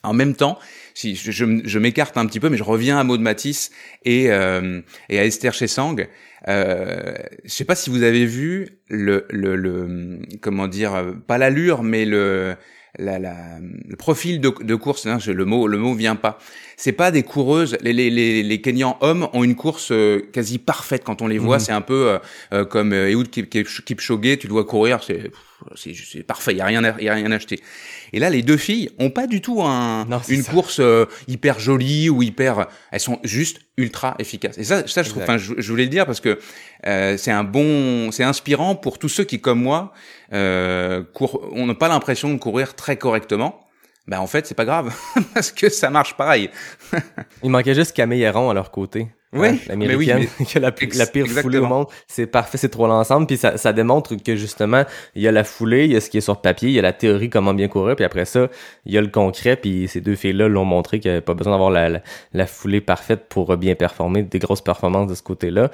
en 0.03 0.13
même 0.13 0.35
temps, 0.35 0.59
si 0.99 1.15
je, 1.15 1.31
je, 1.31 1.79
m'écarte 1.79 2.17
un 2.17 2.27
petit 2.27 2.41
peu, 2.41 2.49
mais 2.49 2.57
je 2.57 2.65
reviens 2.65 2.99
à 2.99 3.05
Maud 3.05 3.21
Matisse 3.21 3.71
et, 4.05 4.33
euh, 4.33 4.81
et 5.09 5.21
à 5.21 5.25
Esther 5.25 5.55
Chessang. 5.55 5.95
Euh, 6.49 7.15
je 7.45 7.51
sais 7.51 7.65
pas 7.65 7.77
si 7.77 7.89
vous 7.89 8.03
avez 8.03 8.27
vu 8.27 8.81
le, 8.89 9.25
le, 9.31 9.55
le 9.55 10.19
comment 10.41 10.67
dire, 10.67 11.15
pas 11.29 11.39
l'allure, 11.39 11.85
mais 11.85 12.05
le 12.05 12.57
la, 12.99 13.21
la, 13.21 13.37
le 13.61 13.95
profil 13.95 14.41
de, 14.41 14.53
de 14.61 14.75
course, 14.75 15.07
hein, 15.07 15.19
le 15.25 15.45
mot 15.45 15.69
le 15.69 15.79
mot 15.79 15.95
vient 15.95 16.17
pas. 16.17 16.39
C'est 16.77 16.91
pas 16.91 17.13
des 17.13 17.23
coureuses. 17.23 17.79
Les, 17.81 17.93
les, 17.93 18.11
les, 18.11 18.43
les 18.43 18.61
Kenyans 18.61 18.97
hommes 19.01 19.29
ont 19.35 19.45
une 19.45 19.55
course 19.55 19.93
euh, 19.93 20.29
quasi 20.33 20.59
parfaite 20.59 21.05
quand 21.05 21.23
on 21.23 21.29
les 21.29 21.39
voit. 21.39 21.59
Mhm. 21.59 21.63
C'est 21.63 21.73
un 21.73 21.81
peu 21.81 22.09
euh, 22.09 22.19
euh 22.53 22.65
comme 22.65 22.93
Ehud 22.93 23.31
Kipchoge, 23.31 24.39
tu 24.41 24.49
le 24.49 24.53
vois 24.53 24.65
courir, 24.65 25.05
c'est 25.05 25.31
c'est 25.77 26.23
parfait, 26.23 26.53
il 26.53 26.59
y 26.59 26.61
a 26.61 26.65
rien 26.65 26.83
y 27.01 27.09
a 27.09 27.15
rien 27.15 27.31
à 27.31 27.35
acheter. 27.35 27.61
Et 28.13 28.21
là, 28.21 28.31
les 28.31 28.43
deux 28.43 28.57
filles 28.57 28.91
ont 28.99 29.11
pas 29.11 29.27
du 29.27 29.41
tout 29.41 29.63
un, 29.63 30.07
une 30.29 30.45
course 30.45 30.79
euh, 30.81 31.07
hyper 31.27 31.59
jolie 31.59 32.09
ou 32.09 32.23
hyper. 32.23 32.67
Elles 32.91 33.01
sont 33.01 33.19
juste 33.25 33.61
ultra 33.77 34.15
efficaces. 34.19 34.59
Et 34.59 34.65
ça, 34.65 34.87
ça 34.87 35.03
je 35.03 35.11
trouve. 35.11 35.23
Enfin, 35.23 35.39
je, 35.39 35.71
voulais 35.71 35.85
le 35.85 35.91
dire 35.91 36.07
parce 36.07 36.21
que 36.21 36.39
euh, 36.87 37.17
c'est 37.17 37.31
un 37.31 37.45
bon, 37.45 38.11
c'est 38.13 38.25
inspirant 38.25 38.75
pour 38.75 38.99
tous 38.99 39.09
ceux 39.09 39.25
qui, 39.25 39.41
comme 39.41 39.63
moi, 39.63 39.93
euh, 40.33 41.03
courent, 41.15 41.49
on 41.53 41.67
n'a 41.67 41.75
pas 41.75 41.89
l'impression 41.89 42.33
de 42.33 42.39
courir 42.39 42.75
très 42.75 42.97
correctement. 42.97 43.65
Ben 44.07 44.21
en 44.21 44.27
fait, 44.27 44.47
c'est 44.47 44.55
pas 44.55 44.65
grave 44.65 44.95
parce 45.35 45.53
que 45.53 45.69
ça 45.69 45.91
marche 45.91 46.17
pareil. 46.17 46.51
Il 47.43 47.51
manquait 47.51 47.75
juste 47.75 47.95
Camille 47.95 48.23
Héron 48.23 48.51
à 48.51 48.55
leur 48.55 48.71
côté. 48.71 49.09
Oui, 49.35 49.61
hein, 49.69 49.77
la, 50.55 50.73
la 50.95 51.07
pire 51.07 51.27
foulée 51.27 51.59
au 51.59 51.67
monde. 51.67 51.87
C'est 52.07 52.27
parfait, 52.27 52.57
ces 52.57 52.71
trois 52.71 52.89
l'ensemble. 52.89 53.27
Puis 53.27 53.37
ça, 53.37 53.59
ça 53.59 53.75
démontre 53.75 54.17
que 54.17 54.37
justement, 54.37 54.85
il 55.15 55.23
y 55.23 55.29
a 55.29 55.33
la 55.33 55.45
foulée, 55.45 55.85
il 55.85 55.93
y 55.93 55.97
a 55.97 56.01
ce 56.01 56.09
qui 56.09 56.17
est 56.17 56.23
sur 56.23 56.41
papier, 56.41 56.71
il 56.71 56.75
y 56.75 56.79
a 56.79 56.83
la 56.83 56.95
théorie, 56.95 57.29
comment 57.29 57.53
bien 57.53 57.69
courir, 57.69 57.95
puis 57.95 58.07
après 58.07 58.25
ça, 58.25 58.49
il 58.87 58.95
y 58.95 58.99
a 58.99 59.03
le 59.03 59.09
concret. 59.09 59.57
Puis 59.57 59.87
ces 59.87 60.01
deux 60.01 60.15
filles-là 60.15 60.49
l'ont 60.49 60.65
montré 60.65 60.99
qu'il 60.99 61.11
n'y 61.11 61.17
avait 61.17 61.25
pas 61.25 61.35
besoin 61.35 61.53
d'avoir 61.53 61.71
la, 61.71 61.91
la, 61.91 62.03
la, 62.33 62.47
foulée 62.47 62.81
parfaite 62.81 63.27
pour 63.29 63.55
bien 63.59 63.75
performer, 63.75 64.23
des 64.23 64.39
grosses 64.39 64.63
performances 64.63 65.09
de 65.09 65.15
ce 65.15 65.23
côté-là. 65.23 65.71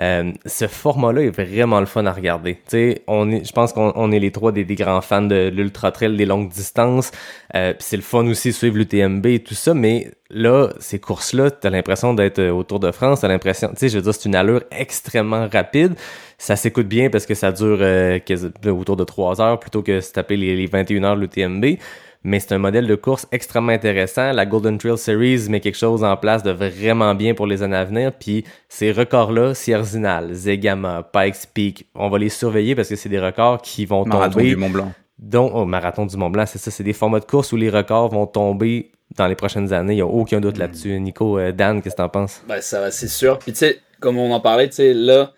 Euh, 0.00 0.32
ce 0.46 0.66
format-là 0.66 1.22
est 1.22 1.30
vraiment 1.30 1.80
le 1.80 1.86
fun 1.86 2.06
à 2.06 2.12
regarder. 2.12 2.58
sais, 2.66 3.02
on 3.06 3.30
est, 3.30 3.44
je 3.44 3.52
pense 3.52 3.72
qu'on 3.72 4.12
est 4.12 4.18
les 4.18 4.30
trois 4.30 4.52
des, 4.52 4.64
grands 4.64 5.00
fans 5.00 5.22
de 5.22 5.48
l'ultra 5.48 5.92
trail 5.92 6.16
des 6.16 6.24
longues 6.24 6.48
distances. 6.48 7.10
Euh, 7.54 7.74
c'est 7.78 7.96
le 7.96 8.02
fun 8.02 8.26
aussi 8.26 8.48
de 8.48 8.54
suivre 8.54 8.76
l'UTMB 8.78 9.26
et 9.26 9.40
tout 9.40 9.54
ça, 9.54 9.74
mais 9.74 10.10
là, 10.30 10.68
ces 10.78 10.98
courses-là, 10.98 11.50
t'as 11.50 11.70
l'impression 11.70 12.14
d'être 12.14 12.38
euh, 12.38 12.50
au 12.50 12.62
Tour 12.62 12.80
de 12.80 12.90
France, 12.90 13.20
t'as 13.20 13.28
l'impression, 13.28 13.68
tu 13.68 13.76
sais, 13.76 13.88
je 13.88 13.96
veux 13.96 14.02
dire, 14.02 14.14
c'est 14.14 14.28
une 14.28 14.34
allure 14.34 14.62
extrêmement 14.70 15.48
rapide. 15.52 15.94
Ça 16.38 16.56
s'écoute 16.56 16.88
bien 16.88 17.10
parce 17.10 17.26
que 17.26 17.34
ça 17.34 17.52
dure 17.52 17.78
euh, 17.80 18.18
autour 18.66 18.96
de 18.96 19.04
3 19.04 19.40
heures 19.40 19.60
plutôt 19.60 19.82
que 19.82 20.00
se 20.00 20.12
taper 20.12 20.36
les, 20.36 20.56
les 20.56 20.66
21 20.66 21.04
heures 21.04 21.16
de 21.16 21.20
l'UTMB 21.20 21.78
mais 22.24 22.40
c'est 22.40 22.52
un 22.54 22.58
modèle 22.58 22.86
de 22.86 22.94
course 22.94 23.26
extrêmement 23.32 23.72
intéressant. 23.72 24.32
La 24.32 24.46
Golden 24.46 24.78
Trail 24.78 24.98
Series 24.98 25.48
met 25.48 25.60
quelque 25.60 25.78
chose 25.78 26.04
en 26.04 26.16
place 26.16 26.42
de 26.42 26.50
vraiment 26.50 27.14
bien 27.14 27.34
pour 27.34 27.46
les 27.46 27.62
années 27.62 27.76
à 27.76 27.84
venir. 27.84 28.12
Puis 28.12 28.44
ces 28.68 28.92
records-là, 28.92 29.54
Sierzinal, 29.54 30.32
Zegama, 30.32 31.08
Pikes 31.12 31.48
Peak, 31.52 31.86
on 31.94 32.08
va 32.08 32.18
les 32.18 32.28
surveiller 32.28 32.74
parce 32.74 32.88
que 32.88 32.96
c'est 32.96 33.08
des 33.08 33.20
records 33.20 33.62
qui 33.62 33.86
vont 33.86 34.04
Marathon 34.06 34.34
tomber. 34.34 34.50
du 34.50 34.56
Mont 34.56 34.70
Blanc. 34.70 34.92
Donc, 35.18 35.52
oh, 35.54 35.64
Marathon 35.64 36.06
du 36.06 36.16
Mont 36.16 36.30
Blanc, 36.30 36.44
c'est 36.46 36.58
ça, 36.58 36.70
c'est 36.70 36.84
des 36.84 36.92
formats 36.92 37.20
de 37.20 37.24
course 37.24 37.52
où 37.52 37.56
les 37.56 37.70
records 37.70 38.08
vont 38.08 38.26
tomber 38.26 38.90
dans 39.16 39.26
les 39.26 39.34
prochaines 39.36 39.72
années. 39.72 39.92
Il 39.92 39.96
n'y 39.96 40.02
a 40.02 40.06
aucun 40.06 40.40
doute 40.40 40.58
là-dessus. 40.58 40.98
Nico, 41.00 41.38
euh, 41.38 41.52
Dan, 41.52 41.82
qu'est-ce 41.82 41.96
que 41.96 42.02
t'en 42.02 42.08
penses? 42.08 42.42
Ben, 42.48 42.60
ça 42.60 42.90
c'est 42.90 43.08
sûr. 43.08 43.38
Puis 43.38 43.52
tu 43.52 43.58
sais, 43.58 43.78
comme 44.00 44.18
on 44.18 44.32
en 44.32 44.40
parlait, 44.40 44.68
tu 44.68 44.76
sais, 44.76 44.94
là, 44.94 45.32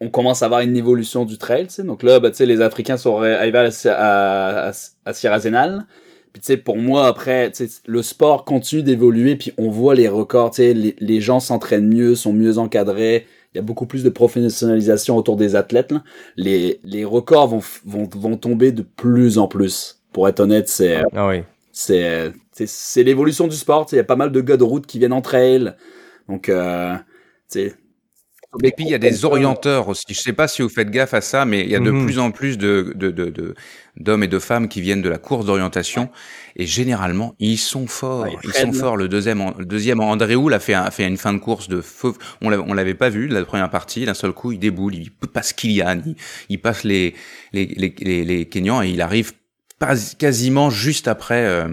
on 0.00 0.08
commence 0.08 0.42
à 0.42 0.46
avoir 0.46 0.60
une 0.60 0.76
évolution 0.76 1.24
du 1.24 1.38
trail, 1.38 1.66
tu 1.66 1.74
sais. 1.74 1.82
Donc 1.84 2.02
là, 2.02 2.18
ben, 2.20 2.30
tu 2.30 2.38
sais, 2.38 2.46
les 2.46 2.60
Africains 2.60 2.96
sont 2.96 3.20
arrivés 3.22 3.58
à, 3.58 3.70
à, 3.90 4.68
à, 4.68 4.72
à 5.04 5.12
Sierra 5.12 5.38
Zenal. 5.38 5.84
Puis 6.32 6.40
tu 6.40 6.46
sais, 6.46 6.56
pour 6.56 6.78
moi, 6.78 7.06
après, 7.06 7.52
le 7.86 8.02
sport 8.02 8.44
continue 8.44 8.82
d'évoluer, 8.82 9.36
puis 9.36 9.52
on 9.58 9.68
voit 9.68 9.94
les 9.94 10.08
records, 10.08 10.52
tu 10.52 10.56
sais, 10.56 10.74
les, 10.74 10.96
les, 10.98 11.20
gens 11.20 11.40
s'entraînent 11.40 11.88
mieux, 11.88 12.14
sont 12.14 12.32
mieux 12.32 12.56
encadrés, 12.58 13.26
il 13.52 13.58
y 13.58 13.60
a 13.60 13.62
beaucoup 13.62 13.86
plus 13.86 14.02
de 14.02 14.08
professionnalisation 14.08 15.16
autour 15.16 15.36
des 15.36 15.56
athlètes. 15.56 15.92
Là. 15.92 16.02
Les, 16.36 16.80
les 16.84 17.04
records 17.04 17.48
vont, 17.48 17.60
vont, 17.84 18.08
vont 18.14 18.36
tomber 18.36 18.72
de 18.72 18.82
plus 18.82 19.38
en 19.38 19.46
plus. 19.46 20.00
Pour 20.12 20.28
être 20.28 20.40
honnête, 20.40 20.68
c'est 20.68 21.02
ah 21.14 21.28
oui. 21.28 21.42
c'est 21.70 22.32
c'est 22.52 23.02
l'évolution 23.02 23.48
du 23.48 23.56
sport. 23.56 23.86
Il 23.92 23.96
y 23.96 23.98
a 23.98 24.04
pas 24.04 24.16
mal 24.16 24.30
de 24.30 24.40
gars 24.40 24.56
de 24.56 24.64
route 24.64 24.86
qui 24.86 24.98
viennent 24.98 25.12
en 25.12 25.22
trail. 25.22 25.72
Donc, 26.28 26.48
euh, 26.48 26.94
tu 27.50 27.60
sais, 27.60 27.74
et 28.62 28.72
puis 28.72 28.84
il 28.84 28.90
y 28.90 28.94
a 28.94 28.98
des 28.98 29.24
orienteurs 29.24 29.88
aussi. 29.88 30.04
Je 30.08 30.20
sais 30.20 30.32
pas 30.32 30.46
si 30.46 30.62
vous 30.62 30.68
faites 30.68 30.90
gaffe 30.90 31.14
à 31.14 31.20
ça, 31.20 31.44
mais 31.44 31.62
il 31.62 31.70
y 31.70 31.76
a 31.76 31.80
de 31.80 31.90
mhm. 31.90 32.04
plus 32.04 32.18
en 32.18 32.30
plus 32.30 32.58
de, 32.58 32.92
de, 32.94 33.10
de, 33.10 33.54
d'hommes 33.96 34.22
et 34.22 34.28
de 34.28 34.38
femmes 34.38 34.68
qui 34.68 34.80
viennent 34.80 35.00
de 35.00 35.08
la 35.08 35.18
course 35.18 35.46
d'orientation 35.46 36.10
et 36.56 36.66
généralement 36.66 37.34
ils 37.38 37.56
sont 37.56 37.86
forts. 37.86 38.26
ils 38.44 38.52
sont 38.52 38.72
forts. 38.72 38.96
Le 38.96 39.08
deuxième, 39.08 39.52
le 39.58 39.64
deuxième 39.64 40.00
André 40.00 40.36
Houle 40.36 40.52
a 40.52 40.60
fait, 40.60 40.74
a 40.74 40.90
fait 40.90 41.06
une 41.06 41.16
fin 41.16 41.32
de 41.32 41.38
course 41.38 41.68
de 41.68 41.80
feu. 41.80 42.12
On 42.42 42.50
l'avait, 42.50 42.64
on 42.66 42.74
l'avait 42.74 42.94
pas 42.94 43.08
vu 43.08 43.26
la 43.26 43.44
première 43.44 43.70
partie. 43.70 44.04
D'un 44.04 44.14
seul 44.14 44.32
coup, 44.32 44.52
il 44.52 44.58
déboule, 44.58 44.94
il 44.94 45.10
passe 45.10 45.52
Kylian, 45.54 46.02
il, 46.04 46.16
il 46.50 46.60
passe 46.60 46.84
les 46.84 47.14
les, 47.52 47.66
les 47.66 47.94
les 48.00 48.24
les 48.24 48.46
Kenyans 48.46 48.82
et 48.82 48.90
il 48.90 49.00
arrive 49.00 49.32
pas, 49.78 49.94
quasiment 50.18 50.68
juste 50.68 51.08
après 51.08 51.44
euh, 51.46 51.68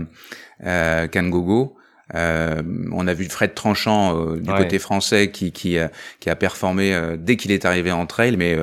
euh, 0.65 1.07
Kangogo. 1.07 1.75
Euh, 2.15 2.61
on 2.91 3.07
a 3.07 3.13
vu 3.13 3.25
Fred 3.25 3.53
Tranchant 3.53 4.17
euh, 4.17 4.37
du 4.37 4.51
côté 4.51 4.79
français 4.79 5.29
qui 5.31 5.51
qui, 5.51 5.77
euh, 5.77 5.87
qui 6.19 6.29
a 6.29 6.35
performé 6.35 6.93
euh, 6.93 7.17
dès 7.17 7.37
qu'il 7.37 7.51
est 7.51 7.65
arrivé 7.65 7.91
en 7.91 8.05
trail, 8.05 8.35
mais 8.37 8.57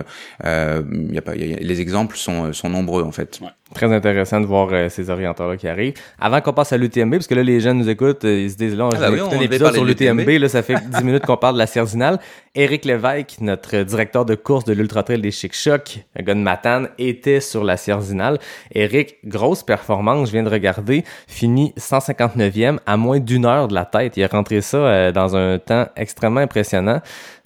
y 0.44 1.18
a 1.18 1.22
pas, 1.22 1.34
les 1.34 1.80
exemples 1.80 2.16
sont, 2.16 2.52
sont 2.52 2.70
nombreux 2.70 3.02
en 3.02 3.12
fait. 3.12 3.40
Très 3.74 3.92
intéressant 3.92 4.40
de 4.40 4.46
voir 4.46 4.70
ces 4.90 5.10
orienteurs-là 5.10 5.56
qui 5.56 5.66
arrivent. 5.66 5.94
Avant 6.20 6.40
qu'on 6.40 6.52
passe 6.52 6.72
à 6.72 6.76
l'UTMB, 6.76 7.14
parce 7.14 7.26
que 7.26 7.34
là 7.34 7.42
les 7.42 7.58
jeunes 7.58 7.78
nous 7.78 7.88
écoutent, 7.88 8.22
ils 8.22 8.50
se 8.50 8.56
disent 8.56 8.76
là, 8.76 8.88
ah 8.92 8.96
bah 8.96 9.08
un 9.08 9.40
épisode 9.40 9.74
sur 9.74 9.84
l'UTMB, 9.84 10.28
là 10.28 10.48
ça 10.48 10.62
fait 10.62 10.76
10 10.98 11.02
minutes 11.02 11.26
qu'on 11.26 11.36
parle 11.36 11.54
de 11.54 11.58
la 11.58 11.66
Cerdinale. 11.66 12.20
Éric 12.54 12.84
Lévesque, 12.84 13.36
notre 13.40 13.82
directeur 13.82 14.24
de 14.24 14.34
course 14.36 14.64
de 14.64 14.72
l'Ultra 14.72 15.02
Trail 15.02 15.20
des 15.20 15.32
Chic 15.32 15.54
Choc, 15.54 15.98
un 16.18 16.22
gars 16.22 16.34
de 16.34 16.40
Matane, 16.40 16.88
était 16.98 17.40
sur 17.40 17.64
la 17.64 17.76
Cerdinale. 17.76 18.38
Éric, 18.72 19.16
grosse 19.24 19.62
performance, 19.64 20.28
je 20.28 20.32
viens 20.32 20.44
de 20.44 20.48
regarder, 20.48 21.04
fini 21.26 21.74
159e 21.76 22.78
à 22.86 22.96
moins 22.96 23.18
d'une 23.18 23.46
heure 23.46 23.68
de 23.68 23.74
la 23.74 23.84
tête. 23.84 24.16
Il 24.16 24.22
a 24.22 24.28
rentré 24.28 24.60
ça 24.60 24.76
euh, 24.78 25.12
dans 25.12 25.36
un 25.36 25.58
temps 25.58 25.86
extrêmement 25.96 26.40
impressionnant. 26.40 27.00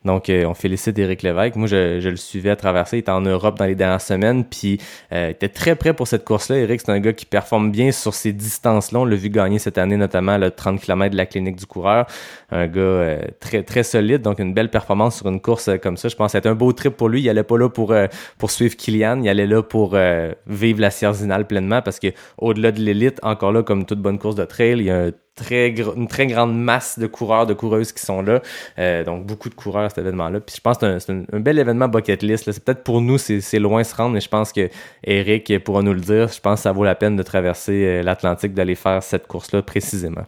Donc, 0.04 0.30
euh, 0.30 0.44
on 0.46 0.54
félicite 0.54 0.98
Éric 0.98 1.22
Lévesque. 1.22 1.56
Moi, 1.56 1.68
je, 1.68 2.08
le 2.08 2.16
suivais 2.16 2.50
à 2.50 2.56
traverser. 2.56 2.96
Il 2.96 3.00
était 3.00 3.10
en 3.10 3.20
Europe 3.20 3.58
dans 3.58 3.66
les 3.66 3.74
dernières 3.74 4.00
semaines, 4.00 4.44
puis 4.44 4.80
euh, 5.12 5.26
il 5.28 5.30
était 5.32 5.48
très 5.48 5.74
prêt 5.76 5.92
pour 5.92 6.08
cette 6.08 6.24
course-là. 6.24 6.56
Éric, 6.56 6.80
c'est 6.80 6.90
un 6.90 7.00
gars 7.00 7.12
qui 7.12 7.26
performe 7.26 7.70
bien 7.70 7.92
sur 7.92 8.14
ces 8.14 8.32
distances-là. 8.32 9.00
On 9.00 9.04
l'a 9.04 9.16
vu 9.16 9.28
gagner 9.28 9.58
cette 9.58 9.76
année, 9.76 9.98
notamment 9.98 10.38
le 10.38 10.50
30 10.50 10.80
km 10.80 11.12
de 11.12 11.16
la 11.16 11.26
clinique 11.26 11.56
du 11.56 11.66
coureur. 11.66 12.06
Un 12.50 12.66
gars 12.66 12.80
euh, 12.80 13.18
très 13.40 13.62
très 13.62 13.82
solide, 13.82 14.22
donc 14.22 14.38
une 14.38 14.54
belle 14.54 14.70
performance 14.70 15.18
sur 15.18 15.28
une 15.28 15.40
course 15.40 15.68
comme 15.82 15.98
ça. 15.98 16.08
Je 16.08 16.16
pense 16.16 16.32
que 16.32 16.38
c'était 16.38 16.48
un 16.48 16.54
beau 16.54 16.72
trip 16.72 16.96
pour 16.96 17.10
lui. 17.10 17.20
Il 17.20 17.28
allait 17.28 17.42
pas 17.42 17.58
là 17.58 17.68
pour, 17.68 17.94
pour 18.38 18.50
suivre 18.50 18.76
Kylian, 18.76 19.22
il 19.22 19.28
allait 19.28 19.46
là 19.46 19.62
pour 19.62 19.96
vivre 20.46 20.80
la 20.80 20.90
Sierzinale 20.90 21.46
pleinement, 21.46 21.82
parce 21.82 21.98
que 21.98 22.08
au-delà 22.38 22.72
de 22.72 22.80
l'élite, 22.80 23.20
encore 23.22 23.52
là, 23.52 23.62
comme 23.62 23.84
toute 23.84 24.00
bonne 24.00 24.18
course 24.18 24.34
de 24.34 24.44
trail, 24.44 24.78
il 24.78 24.84
y 24.84 24.90
a 24.90 24.96
un 25.06 25.10
très 25.40 25.70
une 25.96 26.08
très 26.08 26.26
grande 26.26 26.56
masse 26.56 26.98
de 26.98 27.06
coureurs, 27.06 27.46
de 27.46 27.54
coureuses 27.54 27.92
qui 27.92 28.04
sont 28.04 28.22
là. 28.22 28.40
Euh, 28.78 29.04
donc, 29.04 29.26
beaucoup 29.26 29.48
de 29.48 29.54
coureurs 29.54 29.84
à 29.84 29.88
cet 29.88 29.98
événement-là. 29.98 30.40
Puis 30.40 30.56
je 30.56 30.60
pense 30.60 30.78
que 30.78 30.98
c'est 30.98 31.12
un, 31.12 31.40
bel 31.40 31.58
événement 31.58 31.88
bucket 31.88 32.22
list. 32.22 32.50
C'est 32.50 32.64
peut-être 32.64 32.84
pour 32.84 33.00
nous, 33.00 33.18
c'est 33.18 33.58
loin 33.58 33.82
se 33.82 33.94
rendre, 33.94 34.14
mais 34.14 34.20
je 34.20 34.28
pense 34.28 34.52
que 34.52 34.68
Eric 35.04 35.64
pourra 35.64 35.82
nous 35.82 35.94
le 35.94 36.00
dire. 36.00 36.28
Je 36.28 36.40
pense 36.40 36.60
que 36.60 36.62
ça 36.62 36.72
vaut 36.72 36.84
la 36.84 36.94
peine 36.94 37.16
de 37.16 37.22
traverser 37.22 37.84
euh, 37.84 38.02
l'Atlantique, 38.02 38.54
d'aller 38.54 38.74
faire 38.74 39.02
cette 39.02 39.26
course-là 39.26 39.62
précisément. 39.62 40.26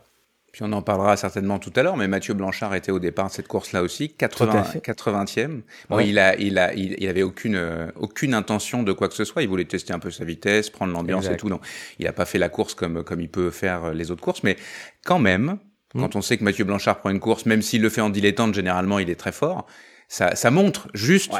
Puis 0.52 0.62
on 0.62 0.72
en 0.72 0.82
parlera 0.82 1.16
certainement 1.16 1.58
tout 1.58 1.72
à 1.76 1.82
l'heure, 1.82 1.96
mais 1.96 2.08
Mathieu 2.08 2.34
Blanchard 2.34 2.74
était 2.74 2.92
au 2.92 2.98
départ 2.98 3.28
de 3.28 3.32
cette 3.32 3.48
course-là 3.48 3.82
aussi, 3.82 4.10
80, 4.10 4.64
80e. 4.84 5.62
Bon, 5.88 5.98
il 5.98 6.18
a, 6.18 6.36
il 6.36 6.58
a, 6.58 6.74
il, 6.74 7.08
avait 7.08 7.22
aucune, 7.22 7.56
euh, 7.56 7.86
aucune 7.96 8.34
intention 8.34 8.82
de 8.82 8.92
quoi 8.92 9.08
que 9.08 9.14
ce 9.14 9.24
soit. 9.24 9.40
Il 9.40 9.48
voulait 9.48 9.64
tester 9.64 9.94
un 9.94 9.98
peu 9.98 10.10
sa 10.10 10.26
vitesse, 10.26 10.68
prendre 10.68 10.92
l'ambiance 10.92 11.26
et 11.26 11.38
tout. 11.38 11.48
Donc, 11.48 11.62
il 11.98 12.04
n'a 12.04 12.12
pas 12.12 12.26
fait 12.26 12.36
la 12.36 12.50
course 12.50 12.74
comme, 12.74 13.02
comme 13.02 13.22
il 13.22 13.30
peut 13.30 13.48
faire 13.48 13.94
les 13.94 14.10
autres 14.10 14.20
courses, 14.20 14.42
mais 14.42 14.58
quand 15.04 15.18
même, 15.18 15.58
hmm. 15.94 16.00
quand 16.00 16.16
on 16.16 16.22
sait 16.22 16.38
que 16.38 16.44
Mathieu 16.44 16.64
Blanchard 16.64 17.00
prend 17.00 17.10
une 17.10 17.20
course, 17.20 17.46
même 17.46 17.62
s'il 17.62 17.82
le 17.82 17.88
fait 17.88 18.00
en 18.00 18.10
dilettante, 18.10 18.54
généralement, 18.54 18.98
il 18.98 19.10
est 19.10 19.16
très 19.16 19.32
fort. 19.32 19.66
Ça, 20.08 20.34
ça 20.36 20.50
montre 20.50 20.88
juste 20.94 21.32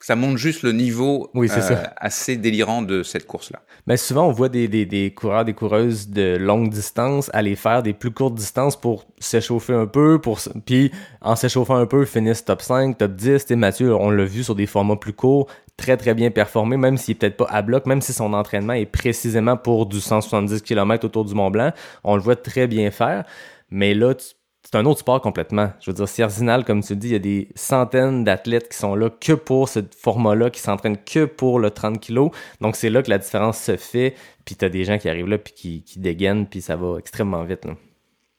ça 0.00 0.16
montre 0.16 0.38
juste 0.38 0.62
le 0.62 0.72
niveau 0.72 1.30
oui, 1.34 1.48
euh, 1.54 1.76
assez 1.96 2.36
délirant 2.36 2.80
de 2.80 3.02
cette 3.02 3.26
course-là. 3.26 3.60
Mais 3.86 3.98
souvent, 3.98 4.26
on 4.26 4.32
voit 4.32 4.48
des, 4.48 4.66
des, 4.66 4.86
des, 4.86 5.12
coureurs, 5.12 5.44
des 5.44 5.52
coureuses 5.52 6.08
de 6.08 6.36
longue 6.38 6.70
distance 6.70 7.30
aller 7.34 7.54
faire 7.54 7.82
des 7.82 7.92
plus 7.92 8.10
courtes 8.10 8.34
distances 8.34 8.80
pour 8.80 9.06
s'échauffer 9.18 9.74
un 9.74 9.86
peu, 9.86 10.18
pour 10.18 10.40
puis 10.64 10.90
en 11.20 11.36
s'échauffant 11.36 11.76
un 11.76 11.86
peu, 11.86 12.06
finissent 12.06 12.44
top 12.44 12.62
5, 12.62 12.96
top 12.96 13.12
10. 13.12 13.50
Et 13.50 13.56
Mathieu, 13.56 13.94
on 13.94 14.10
l'a 14.10 14.24
vu 14.24 14.42
sur 14.42 14.54
des 14.54 14.66
formats 14.66 14.96
plus 14.96 15.12
courts, 15.12 15.48
très 15.76 15.98
très 15.98 16.14
bien 16.14 16.30
performé, 16.30 16.78
même 16.78 16.96
s'il 16.96 17.12
est 17.12 17.18
peut-être 17.18 17.36
pas 17.36 17.48
à 17.50 17.60
bloc, 17.60 17.84
même 17.84 18.00
si 18.00 18.14
son 18.14 18.32
entraînement 18.32 18.72
est 18.72 18.86
précisément 18.86 19.58
pour 19.58 19.84
du 19.86 20.00
170 20.00 20.62
km 20.62 21.04
autour 21.04 21.26
du 21.26 21.34
Mont 21.34 21.50
Blanc, 21.50 21.72
on 22.04 22.16
le 22.16 22.22
voit 22.22 22.36
très 22.36 22.66
bien 22.66 22.90
faire. 22.90 23.24
Mais 23.70 23.94
là, 23.94 24.14
tu 24.14 24.28
c'est 24.70 24.78
un 24.78 24.84
autre 24.84 25.00
sport 25.00 25.20
complètement. 25.20 25.72
Je 25.80 25.90
veux 25.90 25.94
dire, 25.94 26.08
Sierzinal, 26.08 26.64
comme 26.64 26.80
tu 26.80 26.94
dis, 26.94 27.08
il 27.08 27.12
y 27.12 27.16
a 27.16 27.18
des 27.18 27.48
centaines 27.56 28.22
d'athlètes 28.22 28.68
qui 28.68 28.78
sont 28.78 28.94
là 28.94 29.10
que 29.10 29.32
pour 29.32 29.68
ce 29.68 29.80
format-là, 30.00 30.50
qui 30.50 30.60
s'entraînent 30.60 30.98
que 30.98 31.24
pour 31.24 31.58
le 31.58 31.70
30 31.70 32.00
kg. 32.00 32.28
Donc, 32.60 32.76
c'est 32.76 32.88
là 32.88 33.02
que 33.02 33.10
la 33.10 33.18
différence 33.18 33.58
se 33.58 33.76
fait. 33.76 34.14
Puis, 34.44 34.54
tu 34.54 34.64
as 34.64 34.68
des 34.68 34.84
gens 34.84 34.96
qui 34.98 35.08
arrivent 35.08 35.26
là, 35.26 35.38
puis 35.38 35.54
qui, 35.54 35.82
qui 35.82 35.98
dégainent, 35.98 36.46
puis 36.46 36.60
ça 36.60 36.76
va 36.76 36.98
extrêmement 37.00 37.42
vite. 37.42 37.64
Là. 37.64 37.72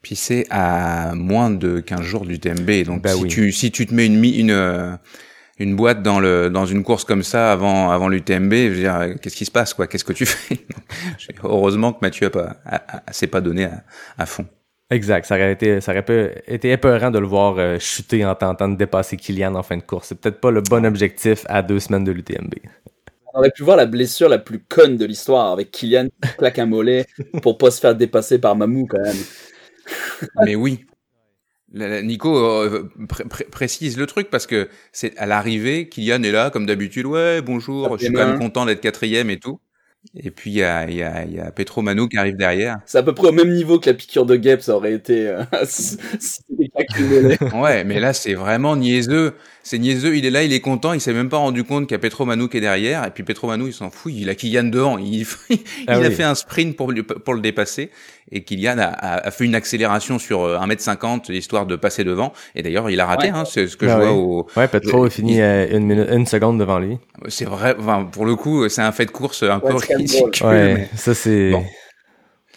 Puis, 0.02 0.16
c'est 0.16 0.46
à 0.50 1.14
moins 1.16 1.50
de 1.50 1.82
15 1.82 2.02
jours 2.02 2.26
du 2.26 2.40
TMB. 2.40 2.86
Donc, 2.86 3.02
ben 3.02 3.14
si, 3.14 3.28
tu, 3.28 3.52
si 3.52 3.72
tu 3.72 3.86
te 3.86 3.94
mets 3.94 4.06
une, 4.06 4.24
une, 4.24 4.52
euh, 4.52 4.96
une 5.60 5.76
boîte 5.76 6.02
dans, 6.02 6.22
le, 6.22 6.50
dans 6.50 6.66
une 6.66 6.84
course 6.84 7.04
comme 7.04 7.24
ça 7.24 7.52
avant, 7.52 7.92
avant 7.92 8.08
l'UTMB, 8.08 8.54
je 8.54 8.70
veux 8.70 8.76
dire, 8.76 9.16
qu'est-ce 9.22 9.36
qui 9.36 9.46
se 9.46 9.52
passe, 9.52 9.74
quoi? 9.74 9.86
Qu'est-ce 9.86 10.06
que 10.06 10.14
tu 10.14 10.26
fais? 10.28 10.60
Heureusement 11.44 11.92
que 11.92 12.00
Mathieu 12.02 12.28
a 12.28 12.30
pas, 12.30 12.56
s'est 13.12 13.28
pas 13.28 13.42
donné 13.42 13.66
à, 13.66 13.84
à 14.18 14.26
fond. 14.26 14.46
Exact. 14.92 15.26
Ça 15.26 15.36
aurait 15.36 15.54
été, 15.54 15.80
ça 15.80 15.94
aurait 15.94 16.44
été 16.48 16.72
épeurant 16.72 17.12
de 17.12 17.18
le 17.18 17.26
voir 17.26 17.58
euh, 17.58 17.80
chuter 17.80 18.26
en 18.26 18.36
tentant 18.36 18.68
de 18.68 18.76
dépasser 18.76 19.16
Kylian 19.16 19.56
en 19.56 19.64
fin 19.64 19.78
de 19.78 19.82
course. 19.82 20.10
C'est 20.10 20.20
peut-être 20.20 20.42
pas 20.42 20.52
le 20.52 20.60
bon 20.60 20.86
objectif 20.86 21.46
à 21.48 21.62
deux 21.62 21.80
semaines 21.80 22.04
de 22.04 22.12
l'UTMB. 22.12 22.54
On 23.34 23.40
aurait 23.40 23.52
pu 23.52 23.64
voir 23.64 23.78
la 23.78 23.86
blessure 23.86 24.28
la 24.28 24.38
plus 24.38 24.60
conne 24.60 24.98
de 24.98 25.06
l'histoire 25.06 25.54
avec 25.54 25.72
Kylian 25.72 26.08
qui 26.22 26.36
claque 26.38 26.60
un 26.60 26.66
mollet 26.66 27.06
pour 27.42 27.58
pas 27.58 27.72
se 27.72 27.80
faire 27.80 27.96
dépasser 27.96 28.38
par 28.38 28.58
Mamou 28.58 28.86
quand 28.86 29.02
même. 29.02 29.16
Mais 30.46 30.56
oui. 30.56 30.86
Nico 31.74 32.38
euh, 32.38 32.90
précise 33.50 33.98
le 33.98 34.06
truc 34.06 34.30
parce 34.30 34.46
que 34.46 34.68
c'est 34.92 35.18
à 35.18 35.26
l'arrivée, 35.26 35.88
Kylian 35.88 36.22
est 36.24 36.32
là 36.34 36.50
comme 36.50 36.66
d'habitude. 36.66 37.06
Ouais, 37.06 37.42
bonjour, 37.42 37.98
je 37.98 38.04
suis 38.04 38.14
quand 38.14 38.28
même 38.28 38.40
content 38.40 38.66
d'être 38.66 38.82
quatrième 38.82 39.30
et 39.30 39.40
tout. 39.40 39.62
Et 40.16 40.30
puis 40.30 40.52
il 40.52 40.58
y 40.58 40.64
a, 40.64 40.90
y, 40.90 41.02
a, 41.04 41.26
y 41.26 41.40
a 41.40 41.52
Petro 41.52 41.82
Manu 41.82 42.10
qui 42.10 42.18
arrive 42.18 42.36
derrière. 42.36 42.80
C'est 42.86 42.98
à 42.98 43.04
peu 43.04 43.14
près 43.14 43.30
au 43.30 43.32
même 43.32 43.52
niveau 43.54 43.80
que 43.80 43.90
la 43.90 43.94
piqûre 43.94 44.26
de 44.26 44.36
guêpe, 44.36 44.62
ça 44.62 44.76
aurait 44.76 44.94
été. 44.94 45.28
Euh, 45.28 45.44
ouais, 47.54 47.84
mais 47.86 48.00
là 48.00 48.14
c'est 48.14 48.34
vraiment 48.34 48.76
niaiseux 48.76 49.36
c'est 49.64 49.78
niaiseux, 49.78 50.16
il 50.18 50.26
est 50.26 50.30
là, 50.30 50.44
il 50.44 50.54
est 50.54 50.60
content, 50.60 50.94
il 50.94 51.02
s'est 51.02 51.14
même 51.14 51.30
pas 51.30 51.38
rendu 51.38 51.64
compte 51.64 51.88
qu'il 51.88 51.94
y 51.94 51.96
a 51.96 52.00
Petro 52.00 52.26
Manou 52.26 52.48
qui 52.48 52.58
est 52.58 52.62
derrière, 52.62 53.06
et 53.06 53.12
puis 53.12 53.24
Petro 53.24 53.48
Manou 53.48 53.68
il 53.68 53.74
s'en 53.74 53.90
fout, 53.90 54.12
il 54.16 54.30
a 54.30 54.36
Kylian 54.36 54.66
devant, 54.66 54.98
il, 54.98 55.26
ah 55.88 55.98
il 55.98 56.06
a 56.06 56.12
fait 56.12 56.24
un 56.24 56.36
sprint 56.36 56.76
pour, 56.76 56.92
pour 57.24 57.34
le 57.34 57.42
dépasser, 57.42 57.90
et 58.32 58.44
Kylian 58.44 58.78
a, 58.80 58.88
a, 58.88 59.32
fait 59.32 59.46
une 59.46 59.56
accélération 59.56 60.20
sur 60.20 60.42
1m50 60.42 61.32
euh, 61.32 61.34
histoire 61.36 61.66
de 61.66 61.76
passer 61.76 62.04
devant, 62.04 62.34
et 62.56 62.64
d'ailleurs 62.64 62.90
il 62.90 63.00
a 63.00 63.06
raté, 63.06 63.30
hein, 63.30 63.46
c'est 63.46 63.68
ce 63.68 63.78
que 63.78 63.88
je 63.88 63.92
ah 63.92 64.00
vois 64.00 64.12
au... 64.12 64.48
Ouais, 64.56 64.68
Petro 64.68 65.06
a 65.06 65.10
fini 65.10 65.42
une, 65.42 65.86
minute, 65.86 66.08
une 66.12 66.26
seconde 66.26 66.60
devant 66.60 66.80
lui. 66.80 66.98
C'est 67.28 67.46
vrai, 67.46 67.76
enfin, 67.80 68.08
pour 68.12 68.26
le 68.26 68.36
coup, 68.36 68.68
c'est 68.70 68.82
un 68.82 68.92
fait 68.92 69.06
de 69.06 69.12
course 69.12 69.44
un 69.44 69.60
peu 69.60 69.76
ridicule. 69.76 70.30
Ouais, 70.44 70.90
ça 70.96 71.14
c'est... 71.14 71.54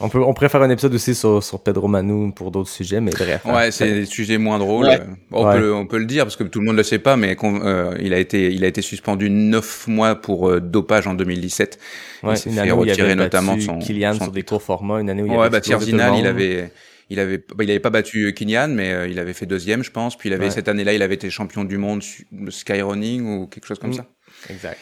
On 0.00 0.08
peut, 0.08 0.20
on 0.20 0.34
pourrait 0.34 0.48
faire 0.48 0.62
un 0.62 0.70
épisode 0.70 0.92
aussi 0.94 1.14
sur, 1.14 1.42
sur 1.42 1.62
Pedro 1.62 1.86
Manu 1.86 2.32
pour 2.32 2.50
d'autres 2.50 2.68
sujets, 2.68 3.00
mais 3.00 3.12
bref. 3.12 3.42
Hein. 3.44 3.54
Ouais, 3.54 3.70
c'est 3.70 3.92
des 3.92 4.06
sujets 4.06 4.38
moins 4.38 4.58
drôles. 4.58 4.88
On, 5.30 5.44
peut, 5.52 5.72
on 5.72 5.86
peut 5.86 5.98
le 5.98 6.04
dire 6.04 6.24
parce 6.24 6.34
que 6.34 6.42
tout 6.42 6.58
le 6.58 6.66
monde 6.66 6.76
le 6.76 6.82
sait 6.82 6.98
pas, 6.98 7.16
mais 7.16 7.36
euh, 7.44 7.96
il 8.00 8.12
a 8.12 8.18
été, 8.18 8.52
il 8.52 8.64
a 8.64 8.66
été 8.66 8.82
suspendu 8.82 9.30
neuf 9.30 9.86
mois 9.86 10.16
pour 10.16 10.48
euh, 10.50 10.60
dopage 10.60 11.06
en 11.06 11.14
2017. 11.14 11.78
Ouais, 12.24 12.34
il 12.34 12.52
une 12.52 12.58
année 12.58 12.72
où 12.72 12.84
il 12.84 13.00
avait 13.00 13.14
notamment 13.14 13.58
son 13.60 13.78
Kylian 13.78 14.14
sur 14.14 14.32
des 14.32 14.42
courts 14.42 14.62
formats, 14.62 15.00
une 15.00 15.10
année 15.10 15.22
où 15.22 15.26
il 15.26 15.32
ouais, 15.32 15.46
avait 15.46 15.60
bah, 15.60 15.78
Zinal, 15.78 16.18
il 16.18 16.26
avait, 16.26 16.72
il 17.08 17.20
avait, 17.20 17.38
bah, 17.38 17.62
il 17.62 17.70
avait 17.70 17.80
pas 17.80 17.90
battu 17.90 18.34
Kylian, 18.34 18.68
mais 18.68 18.92
euh, 18.92 19.06
il 19.06 19.20
avait 19.20 19.32
fait 19.32 19.46
deuxième, 19.46 19.84
je 19.84 19.92
pense. 19.92 20.18
Puis 20.18 20.28
il 20.28 20.32
avait 20.32 20.50
cette 20.50 20.68
année-là, 20.68 20.92
il 20.94 21.02
avait 21.02 21.14
été 21.14 21.30
champion 21.30 21.62
du 21.62 21.78
monde 21.78 22.02
skyrunning 22.48 23.24
ou 23.26 23.46
quelque 23.46 23.66
chose 23.66 23.78
comme 23.78 23.90
mm. 23.90 23.94
ça. 23.94 24.06
Exact. 24.50 24.78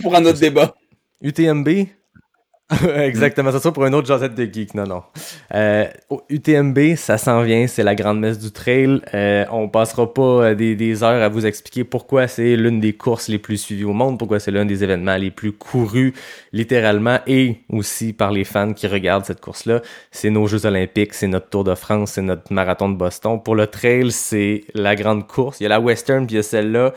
Pour 0.00 0.16
un 0.16 0.24
autre 0.24 0.40
débat. 0.40 0.74
UTMB, 1.22 1.68
Exactement, 2.96 3.52
ça 3.56 3.70
pour 3.70 3.84
un 3.84 3.92
autre 3.92 4.08
Josette 4.08 4.34
de 4.34 4.44
geek, 4.44 4.74
non, 4.74 4.86
non. 4.86 5.02
Euh, 5.54 5.86
UTMB, 6.28 6.96
ça 6.96 7.16
s'en 7.16 7.42
vient, 7.42 7.68
c'est 7.68 7.84
la 7.84 7.94
grande 7.94 8.18
messe 8.18 8.40
du 8.40 8.50
trail. 8.50 9.00
Euh, 9.14 9.44
on 9.52 9.68
passera 9.68 10.12
pas 10.12 10.22
euh, 10.22 10.54
des, 10.56 10.74
des, 10.74 11.04
heures 11.04 11.22
à 11.22 11.28
vous 11.28 11.46
expliquer 11.46 11.84
pourquoi 11.84 12.26
c'est 12.26 12.56
l'une 12.56 12.80
des 12.80 12.92
courses 12.92 13.28
les 13.28 13.38
plus 13.38 13.56
suivies 13.56 13.84
au 13.84 13.92
monde, 13.92 14.18
pourquoi 14.18 14.40
c'est 14.40 14.50
l'un 14.50 14.64
des 14.64 14.82
événements 14.82 15.16
les 15.16 15.30
plus 15.30 15.52
courus, 15.52 16.12
littéralement, 16.52 17.20
et 17.28 17.60
aussi 17.68 18.12
par 18.12 18.32
les 18.32 18.42
fans 18.42 18.72
qui 18.72 18.88
regardent 18.88 19.24
cette 19.24 19.40
course-là. 19.40 19.80
C'est 20.10 20.30
nos 20.30 20.48
Jeux 20.48 20.66
olympiques, 20.66 21.14
c'est 21.14 21.28
notre 21.28 21.48
Tour 21.48 21.62
de 21.62 21.76
France, 21.76 22.12
c'est 22.14 22.22
notre 22.22 22.52
marathon 22.52 22.88
de 22.88 22.96
Boston. 22.96 23.40
Pour 23.40 23.54
le 23.54 23.68
trail, 23.68 24.10
c'est 24.10 24.64
la 24.74 24.96
grande 24.96 25.28
course. 25.28 25.60
Il 25.60 25.64
y 25.64 25.66
a 25.66 25.68
la 25.68 25.78
Western, 25.78 26.26
puis 26.26 26.34
il 26.34 26.38
y 26.38 26.40
a 26.40 26.42
celle-là, 26.42 26.94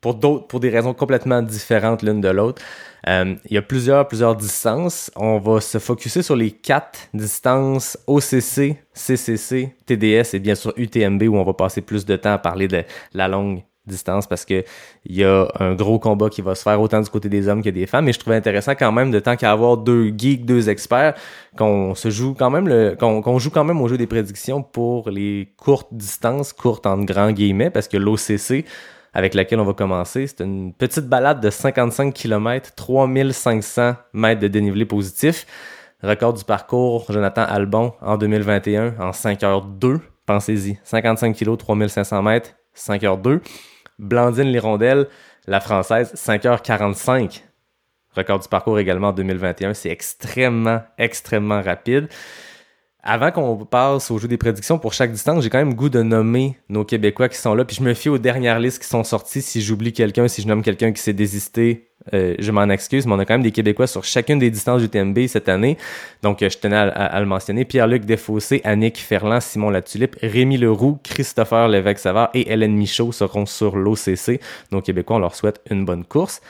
pour 0.00 0.14
d'autres, 0.14 0.46
pour 0.46 0.60
des 0.60 0.70
raisons 0.70 0.94
complètement 0.94 1.42
différentes 1.42 2.02
l'une 2.02 2.20
de 2.20 2.28
l'autre. 2.28 2.62
Euh, 3.08 3.34
il 3.46 3.54
y 3.54 3.58
a 3.58 3.62
plusieurs, 3.62 4.06
plusieurs 4.06 4.36
distances. 4.36 5.10
On 5.16 5.38
va 5.38 5.60
se 5.60 5.78
focuser 5.78 6.22
sur 6.22 6.36
les 6.36 6.50
quatre 6.50 7.08
distances 7.14 7.98
OCC, 8.06 8.76
CCC, 8.92 9.74
TDS 9.86 10.34
et 10.34 10.38
bien 10.38 10.54
sûr 10.54 10.72
UTMB 10.76 11.22
où 11.24 11.36
on 11.36 11.44
va 11.44 11.54
passer 11.54 11.80
plus 11.80 12.04
de 12.04 12.16
temps 12.16 12.32
à 12.32 12.38
parler 12.38 12.68
de 12.68 12.84
la 13.14 13.28
longue 13.28 13.62
distance 13.88 14.26
parce 14.26 14.44
que 14.44 14.62
il 15.06 15.16
y 15.16 15.24
a 15.24 15.48
un 15.58 15.74
gros 15.74 15.98
combat 15.98 16.28
qui 16.28 16.42
va 16.42 16.54
se 16.54 16.62
faire 16.62 16.80
autant 16.80 17.00
du 17.00 17.08
côté 17.08 17.28
des 17.28 17.48
hommes 17.48 17.62
que 17.62 17.70
des 17.70 17.86
femmes. 17.86 18.04
Mais 18.04 18.12
je 18.12 18.18
trouvais 18.18 18.36
intéressant 18.36 18.72
quand 18.72 18.92
même 18.92 19.10
de 19.10 19.18
tant 19.18 19.36
qu'à 19.36 19.50
avoir 19.50 19.78
deux 19.78 20.12
geeks, 20.16 20.44
deux 20.44 20.68
experts, 20.68 21.14
qu'on 21.56 21.94
se 21.94 22.10
joue 22.10 22.34
quand 22.38 22.50
même 22.50 22.68
le, 22.68 22.94
qu'on 22.96 23.38
joue 23.38 23.50
quand 23.50 23.64
même 23.64 23.80
au 23.80 23.88
jeu 23.88 23.96
des 23.96 24.06
prédictions 24.06 24.62
pour 24.62 25.10
les 25.10 25.48
courtes 25.56 25.88
distances, 25.90 26.52
courtes 26.52 26.86
en 26.86 26.98
grands 26.98 27.32
guillemets, 27.32 27.70
parce 27.70 27.88
que 27.88 27.96
l'OCC, 27.96 28.66
avec 29.18 29.34
laquelle 29.34 29.58
on 29.58 29.64
va 29.64 29.72
commencer. 29.72 30.28
C'est 30.28 30.44
une 30.44 30.72
petite 30.72 31.06
balade 31.06 31.40
de 31.40 31.50
55 31.50 32.14
km, 32.14 32.72
3500 32.76 33.96
mètres 34.12 34.40
de 34.40 34.46
dénivelé 34.46 34.84
positif. 34.84 35.44
Record 36.04 36.34
du 36.34 36.44
parcours, 36.44 37.04
Jonathan 37.10 37.42
Albon 37.42 37.94
en 38.00 38.16
2021 38.16 38.94
en 39.00 39.10
5h02. 39.10 39.98
Pensez-y, 40.24 40.78
55 40.84 41.36
kg, 41.36 41.56
3500 41.56 42.22
mètres, 42.22 42.50
5h02. 42.76 43.40
Blandine 43.98 44.52
Lirondelle, 44.52 45.08
la 45.48 45.58
française, 45.58 46.14
5h45. 46.14 47.42
Record 48.14 48.38
du 48.38 48.48
parcours 48.48 48.78
également 48.78 49.08
en 49.08 49.12
2021. 49.12 49.74
C'est 49.74 49.90
extrêmement, 49.90 50.82
extrêmement 50.96 51.60
rapide. 51.60 52.06
Avant 53.10 53.30
qu'on 53.30 53.56
passe 53.64 54.10
au 54.10 54.18
jeu 54.18 54.28
des 54.28 54.36
prédictions 54.36 54.78
pour 54.78 54.92
chaque 54.92 55.10
distance, 55.10 55.42
j'ai 55.42 55.48
quand 55.48 55.56
même 55.56 55.72
goût 55.72 55.88
de 55.88 56.02
nommer 56.02 56.58
nos 56.68 56.84
Québécois 56.84 57.30
qui 57.30 57.38
sont 57.38 57.54
là. 57.54 57.64
Puis 57.64 57.76
je 57.76 57.82
me 57.82 57.94
fie 57.94 58.10
aux 58.10 58.18
dernières 58.18 58.60
listes 58.60 58.82
qui 58.82 58.86
sont 58.86 59.02
sorties. 59.02 59.40
Si 59.40 59.62
j'oublie 59.62 59.94
quelqu'un, 59.94 60.28
si 60.28 60.42
je 60.42 60.46
nomme 60.46 60.62
quelqu'un 60.62 60.92
qui 60.92 61.00
s'est 61.00 61.14
désisté, 61.14 61.88
Euh, 62.14 62.34
je 62.38 62.52
m'en 62.52 62.68
excuse, 62.70 63.06
mais 63.06 63.12
on 63.12 63.18
a 63.18 63.24
quand 63.26 63.34
même 63.34 63.42
des 63.42 63.52
Québécois 63.52 63.86
sur 63.86 64.02
chacune 64.04 64.38
des 64.38 64.50
distances 64.50 64.80
du 64.80 64.88
TMB 64.88 65.26
cette 65.26 65.48
année. 65.48 65.76
Donc, 66.22 66.42
euh, 66.42 66.48
je 66.48 66.56
tenais 66.56 66.76
à, 66.76 67.20
le 67.20 67.26
mentionner. 67.26 67.66
Pierre-Luc 67.66 68.04
Desfossés, 68.06 68.62
Annick 68.64 68.96
Ferland, 68.96 69.40
Simon 69.40 69.68
Latulippe, 69.68 70.16
Rémi 70.22 70.56
Leroux, 70.56 70.98
Christopher 71.02 71.68
Lévesque-Savard 71.68 72.30
et 72.32 72.50
Hélène 72.50 72.76
Michaud 72.76 73.12
seront 73.12 73.44
sur 73.44 73.76
l'OCC. 73.76 74.40
Donc, 74.70 74.84
Québécois, 74.84 75.16
on 75.16 75.18
leur 75.18 75.34
souhaite 75.34 75.60
une 75.70 75.84
bonne 75.84 76.04
course. 76.04 76.40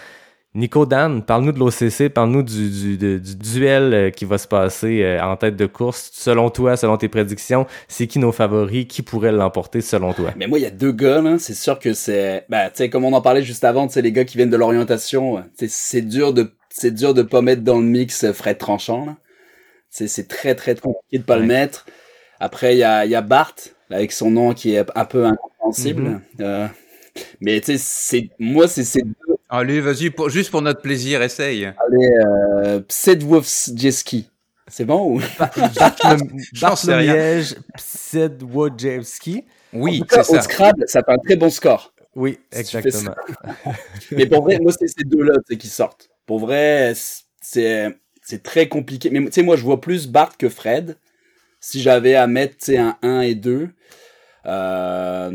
Nico 0.59 0.87
Dan, 0.87 1.23
parle-nous 1.23 1.53
de 1.53 1.61
l'OCC, 1.61 2.12
parle-nous 2.12 2.42
du, 2.42 2.97
du, 2.99 3.37
duel 3.37 3.94
euh, 3.94 4.11
qui 4.11 4.25
va 4.25 4.38
se 4.38 4.49
passer 4.49 5.05
euh, 5.05 5.23
en 5.23 5.37
tête 5.37 5.55
de 5.55 5.66
course. 5.66 6.11
Selon 6.12 6.51
toi, 6.51 6.77
selon 6.77 6.97
tes 6.97 7.09
prédictions, 7.09 7.64
c'est 7.87 8.09
qui 8.09 8.18
nos 8.18 8.33
favoris? 8.33 8.87
Qui 8.88 9.03
pourrait 9.03 9.31
l'emporter 9.31 9.81
selon 9.81 10.12
toi? 10.12 10.33
Mais 10.37 10.49
moi, 10.49 10.59
il 10.59 10.62
y 10.62 10.66
a 10.66 10.73
deux 10.73 10.90
gars, 10.90 11.23
là. 11.23 11.38
C'est 11.38 11.55
sûr 11.55 11.79
que 11.79 11.92
c'est, 11.92 12.44
bah, 12.49 12.71
tu 12.71 12.79
sais, 12.79 12.90
comme 12.90 13.05
on 13.05 13.12
en 13.12 13.21
parlait 13.21 13.44
juste 13.44 13.62
avant, 13.62 13.87
tu 13.87 14.03
les 14.03 14.11
gars 14.11 14.25
qui 14.25 14.37
viennent 14.37 14.51
de 14.51 14.57
l'orientation, 14.57 15.44
c'est 15.68 16.03
dur 16.03 16.35
de, 16.35 16.51
c'est 16.71 16.90
dur 16.90 17.14
de 17.14 17.23
pas 17.23 17.40
mettre 17.40 17.62
dans 17.62 17.79
le 17.79 17.87
mix 17.87 18.25
euh, 18.25 18.33
Fred 18.33 18.59
Tranchant, 18.59 19.07
là. 19.07 19.16
C'est 19.90 20.29
très, 20.29 20.57
très 20.57 20.75
compliqué 20.75 21.18
de 21.18 21.23
pas 21.23 21.38
le 21.38 21.47
mettre. 21.47 21.87
Après, 22.40 22.75
il 22.75 22.79
y 22.79 22.85
a, 22.85 23.07
y 23.07 23.14
a 23.14 23.23
Bart, 23.23 23.55
avec 23.90 24.11
son 24.12 24.31
nom 24.33 24.55
qui 24.55 24.75
est 24.75 24.85
un 24.94 25.05
peu 25.05 25.25
incompréhensible. 25.25 26.21
Mm-hmm. 26.38 26.68
mais 27.40 27.61
tu 27.61 27.66
sais, 27.66 27.79
c'est, 27.79 28.31
moi, 28.38 28.68
c'est 28.68 28.85
ces 28.85 29.03
deux 29.03 29.38
Allez, 29.49 29.81
vas-y, 29.81 30.11
pour, 30.11 30.29
juste 30.29 30.51
pour 30.51 30.61
notre 30.61 30.83
plaisir, 30.83 31.23
essaye. 31.23 31.65
Allez, 31.65 32.11
euh, 32.27 32.81
Psedwowski. 32.81 34.29
C'est 34.67 34.85
bon 34.85 35.15
ou? 35.15 35.23
Bartlomiège 36.61 37.57
Psedwojewski. 37.77 39.45
Oui, 39.73 40.05
c'est 40.11 40.23
ça. 40.23 40.39
Au 40.39 40.43
Scrabble, 40.43 40.85
ça 40.87 41.03
fait 41.03 41.13
un 41.13 41.19
très 41.19 41.37
bon 41.37 41.49
score. 41.49 41.95
Oui, 42.15 42.39
exactement. 42.53 43.15
mais 44.13 44.27
pour 44.27 44.43
vrai, 44.43 44.59
moi, 44.61 44.73
c'est 44.79 44.89
ces 44.89 45.05
deux-là 45.05 45.35
qui 45.59 45.69
sortent. 45.69 46.11
Pour 46.27 46.41
vrai, 46.41 46.93
c'est 47.41 47.97
c'est 48.23 48.43
très 48.43 48.69
compliqué. 48.69 49.09
Mais 49.09 49.25
tu 49.25 49.33
sais, 49.33 49.43
moi, 49.43 49.57
je 49.57 49.63
vois 49.63 49.81
plus 49.81 50.07
Bart 50.07 50.37
que 50.37 50.51
Fred. 50.51 50.99
Si 51.61 51.81
j'avais 51.81 52.15
à 52.15 52.27
mettre 52.27 52.71
un 52.71 52.99
1 53.01 53.23
et 53.23 53.35
2. 53.35 53.71
Euh, 54.47 55.33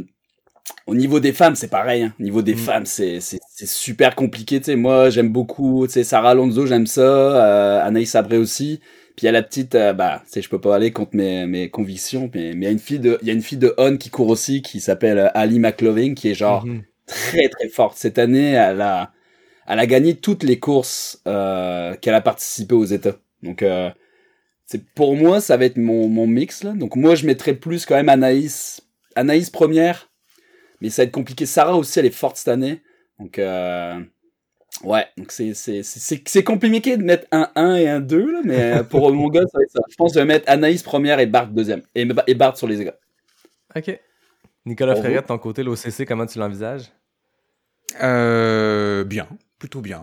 au 0.88 0.96
niveau 0.96 1.20
des 1.20 1.34
femmes, 1.34 1.56
c'est 1.56 1.70
pareil. 1.70 2.04
Hein. 2.04 2.14
Au 2.20 2.24
niveau 2.24 2.42
des 2.42 2.56
mm. 2.56 2.58
femmes, 2.58 2.86
c'est 2.86 3.20
super 3.66 4.16
compliqué. 4.16 4.60
Tu 4.60 4.66
sais, 4.66 4.76
moi, 4.76 5.10
j'aime 5.10 5.30
beaucoup. 5.30 5.88
Tu 5.88 5.94
sais, 5.94 6.04
Sarah 6.04 6.32
Alonso, 6.32 6.66
j'aime 6.66 6.88
ça. 6.88 7.02
Euh, 7.02 7.86
Anaïs 7.86 8.12
Sabré 8.12 8.38
aussi. 8.38 8.80
Puis 9.16 9.24
il 9.24 9.26
y 9.26 9.30
a 9.30 9.32
la 9.32 9.44
petite, 9.44 9.76
euh, 9.76 9.94
bah, 9.94 10.22
tu 10.26 10.32
sais, 10.32 10.42
je 10.42 10.50
peux 10.50 10.60
pas 10.60 10.76
aller 10.76 10.92
contre 10.92 11.16
mes, 11.16 11.46
mes 11.46 11.70
convictions, 11.70 12.32
mais 12.34 12.50
il 12.50 12.64
y 12.64 12.66
a 12.66 12.72
une 12.72 12.80
fille 12.80 12.98
de, 12.98 13.20
il 13.22 13.28
y 13.28 13.32
a 13.32 13.34
une 13.34 13.44
fille 13.44 13.60
de 13.60 13.76
On 13.78 13.96
qui 13.96 14.10
court 14.10 14.28
aussi, 14.30 14.64
qui 14.64 14.80
s'appelle 14.80 15.20
euh, 15.20 15.30
Ali 15.36 15.60
McLovin, 15.60 16.16
qui 16.16 16.30
est 16.30 16.34
genre 16.34 16.66
mm-hmm. 16.66 16.82
très 17.06 17.48
très 17.48 17.70
forte. 17.70 17.96
Cette 17.96 18.18
année, 18.18 18.54
elle 18.54 18.82
a, 18.82 19.12
elle 19.68 19.78
a 19.78 19.86
gagné 19.86 20.16
toutes 20.16 20.42
les 20.42 20.58
courses 20.58 21.22
euh, 21.28 21.94
qu'elle 22.02 22.16
a 22.16 22.22
participé 22.22 22.74
aux 22.74 22.86
États. 22.86 23.18
Donc, 23.44 23.62
euh, 23.62 23.92
c'est 24.66 24.84
pour 24.96 25.16
moi, 25.16 25.42
ça 25.42 25.58
va 25.58 25.66
être 25.66 25.78
mon, 25.78 26.08
mon 26.08 26.26
mix 26.26 26.64
là. 26.64 26.72
Donc 26.72 26.96
moi, 26.96 27.14
je 27.14 27.28
mettrais 27.28 27.54
plus 27.54 27.86
quand 27.86 27.96
même 27.96 28.10
Anaïs, 28.10 28.82
Anaïs 29.16 29.52
première, 29.52 30.10
mais 30.84 30.90
ça 30.90 31.02
va 31.02 31.06
être 31.06 31.14
compliqué. 31.14 31.46
Sarah 31.46 31.78
aussi, 31.78 31.98
elle 31.98 32.06
est 32.06 32.12
forte 32.12 32.36
cette 32.36 32.50
année. 32.50 32.82
Donc, 33.18 33.40
euh, 33.40 34.00
ouais, 34.84 35.06
donc 35.18 35.32
c'est, 35.32 35.54
c'est, 35.54 35.82
c'est, 35.82 36.22
c'est 36.28 36.44
compliqué 36.44 36.98
de 36.98 37.04
mettre 37.04 37.26
un 37.32 37.50
1 37.56 37.76
et 37.76 37.88
un 37.88 38.02
2, 38.02 38.32
là, 38.32 38.42
mais 38.44 38.84
pour 38.90 39.12
mon 39.14 39.30
gars, 39.30 39.44
ça 39.50 39.58
va 39.58 39.64
être 39.64 39.72
ça. 39.72 39.80
Je 39.90 39.96
pense 39.96 40.12
que 40.12 40.16
je 40.16 40.20
vais 40.20 40.28
mettre 40.28 40.50
Anaïs 40.52 40.84
première 40.84 41.20
et 41.20 41.26
Bart 41.26 41.48
deuxième. 41.48 41.82
Et, 41.96 42.06
et 42.28 42.36
Bart 42.36 42.58
sur 42.58 42.68
les 42.68 42.84
gars. 42.84 42.98
Ok. 43.76 43.98
Nicolas 44.66 44.96
Fréret, 44.96 45.22
de 45.22 45.28
ton 45.28 45.38
côté, 45.38 45.64
l'OCC, 45.64 46.06
comment 46.06 46.26
tu 46.26 46.38
l'envisages? 46.38 46.92
Euh, 48.02 49.04
bien 49.06 49.28
plutôt 49.64 49.80
bien. 49.80 50.02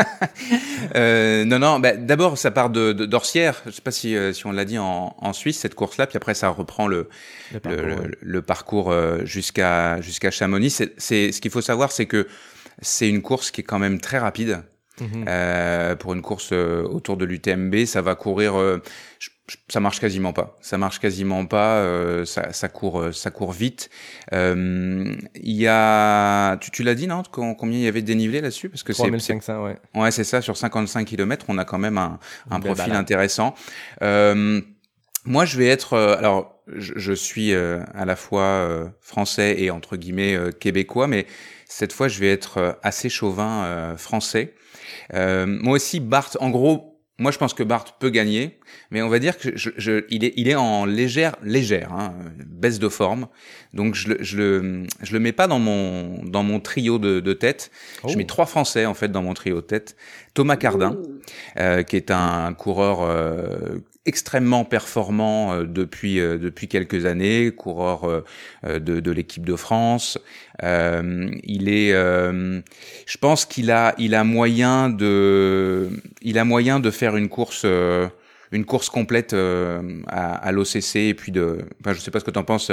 euh, 0.94 1.44
non, 1.44 1.58
non. 1.58 1.78
Bah, 1.78 1.94
D'abord, 1.94 2.38
ça 2.38 2.50
part 2.50 2.70
de 2.70 2.94
d'Orsière. 2.94 3.60
Je 3.66 3.70
sais 3.70 3.82
pas 3.82 3.90
si, 3.90 4.16
euh, 4.16 4.32
si 4.32 4.46
on 4.46 4.52
l'a 4.52 4.64
dit 4.64 4.78
en, 4.78 5.14
en, 5.18 5.32
Suisse 5.34 5.58
cette 5.58 5.74
course-là. 5.74 6.06
Puis 6.06 6.16
après, 6.16 6.32
ça 6.32 6.48
reprend 6.48 6.86
le 6.86 7.10
le 7.52 7.60
parcours, 7.60 8.06
le, 8.22 8.40
parcours 8.40 8.90
euh, 8.90 9.26
jusqu'à 9.26 10.00
jusqu'à 10.00 10.30
Chamonix. 10.30 10.70
C'est 10.70 11.32
ce 11.32 11.38
qu'il 11.42 11.50
faut 11.50 11.60
savoir, 11.60 11.92
c'est 11.92 12.06
que 12.06 12.28
c'est 12.80 13.10
une 13.10 13.20
course 13.20 13.50
qui 13.50 13.60
est 13.60 13.64
quand 13.64 13.78
même 13.78 14.00
très 14.00 14.18
rapide. 14.18 14.62
Mhm. 15.02 15.26
euh, 15.28 15.94
pour 15.94 16.14
une 16.14 16.22
course 16.22 16.48
euh, 16.52 16.82
autour 16.82 17.18
de 17.18 17.26
l'UTMB, 17.26 17.84
ça 17.84 18.00
va 18.00 18.14
courir. 18.14 18.54
Je, 19.18 19.28
ça 19.68 19.80
marche 19.80 20.00
quasiment 20.00 20.32
pas. 20.32 20.56
Ça 20.60 20.76
marche 20.76 20.98
quasiment 20.98 21.46
pas. 21.46 21.76
Euh, 21.76 22.24
ça, 22.24 22.52
ça, 22.52 22.68
court, 22.68 23.00
euh, 23.00 23.12
ça 23.12 23.30
court 23.30 23.52
vite. 23.52 23.90
Euh, 24.32 25.14
il 25.36 25.56
y 25.56 25.68
a, 25.68 26.56
tu, 26.56 26.70
tu 26.70 26.82
l'as 26.82 26.94
dit 26.94 27.06
non? 27.06 27.22
Combien 27.30 27.78
il 27.78 27.84
y 27.84 27.86
avait 27.86 28.02
de 28.02 28.06
dénivelé 28.06 28.40
là-dessus? 28.40 28.68
Parce 28.68 28.82
que 28.82 28.92
c'est 28.92 29.04
ouais. 29.04 29.76
Ouais, 29.94 30.10
c'est 30.10 30.24
ça. 30.24 30.42
Sur 30.42 30.56
55 30.56 31.06
km, 31.06 31.46
on 31.48 31.58
a 31.58 31.64
quand 31.64 31.78
même 31.78 31.98
un, 31.98 32.18
un 32.50 32.60
profil 32.60 32.92
intéressant. 32.92 33.54
Euh, 34.02 34.60
moi, 35.24 35.44
je 35.44 35.58
vais 35.58 35.68
être. 35.68 35.96
alors, 35.96 36.60
je, 36.74 36.94
je 36.96 37.12
suis 37.12 37.54
à 37.54 38.04
la 38.04 38.16
fois 38.16 38.92
français 39.00 39.56
et 39.58 39.70
entre 39.70 39.96
guillemets 39.96 40.36
québécois, 40.58 41.06
mais 41.06 41.26
cette 41.68 41.92
fois, 41.92 42.08
je 42.08 42.18
vais 42.18 42.30
être 42.30 42.78
assez 42.82 43.08
chauvin 43.08 43.94
français. 43.96 44.54
moi 45.12 45.74
aussi, 45.74 46.00
Bart. 46.00 46.30
En 46.40 46.50
gros 46.50 46.95
moi, 47.18 47.30
je 47.30 47.38
pense 47.38 47.54
que 47.54 47.62
Bart 47.62 47.96
peut 47.98 48.10
gagner, 48.10 48.58
mais 48.90 49.00
on 49.00 49.08
va 49.08 49.18
dire 49.18 49.38
que 49.38 49.56
je, 49.56 49.70
je, 49.78 50.04
il, 50.10 50.22
est, 50.22 50.34
il 50.36 50.48
est 50.48 50.54
en 50.54 50.84
légère, 50.84 51.34
légère 51.42 51.92
hein, 51.92 52.14
baisse 52.46 52.78
de 52.78 52.90
forme. 52.90 53.28
Donc, 53.72 53.94
je 53.94 54.10
le, 54.10 54.18
je 54.20 54.36
le, 54.36 54.82
je 55.02 55.12
le 55.14 55.20
mets 55.20 55.32
pas 55.32 55.46
dans 55.46 55.58
mon, 55.58 56.22
dans 56.24 56.42
mon 56.42 56.60
trio 56.60 56.98
de, 56.98 57.20
de 57.20 57.32
tête. 57.32 57.70
Je 58.06 58.14
oh. 58.14 58.16
mets 58.18 58.26
trois 58.26 58.44
Français 58.44 58.84
en 58.84 58.94
fait 58.94 59.08
dans 59.08 59.22
mon 59.22 59.32
trio 59.32 59.56
de 59.56 59.66
tête. 59.66 59.96
Thomas 60.34 60.56
Cardin, 60.56 60.98
euh, 61.56 61.82
qui 61.82 61.96
est 61.96 62.10
un 62.10 62.52
coureur 62.52 63.00
euh, 63.00 63.78
extrêmement 64.06 64.64
performant 64.64 65.52
euh, 65.52 65.64
depuis 65.64 66.20
euh, 66.20 66.38
depuis 66.38 66.68
quelques 66.68 67.04
années, 67.04 67.50
coureur 67.50 68.04
euh, 68.04 68.22
de, 68.78 69.00
de 69.00 69.10
l'équipe 69.10 69.44
de 69.44 69.56
France. 69.56 70.18
il 70.62 71.68
est, 71.68 71.92
je 71.92 73.18
pense 73.20 73.44
qu'il 73.44 73.70
a 73.70 73.94
il 73.98 74.14
a 74.14 74.24
moyen 74.24 74.88
de 74.88 75.90
il 76.22 76.38
a 76.38 76.44
moyen 76.44 76.80
de 76.80 76.90
faire 76.90 77.16
une 77.16 77.28
course 77.28 77.66
une 78.52 78.64
course 78.64 78.88
complète 78.88 79.34
à, 79.34 80.34
à 80.34 80.52
l'OCC 80.52 80.96
et 80.96 81.14
puis 81.14 81.32
de, 81.32 81.58
enfin 81.80 81.92
je 81.92 82.00
sais 82.00 82.10
pas 82.10 82.20
ce 82.20 82.24
que 82.24 82.30
tu 82.30 82.38
en 82.38 82.44
penses 82.44 82.70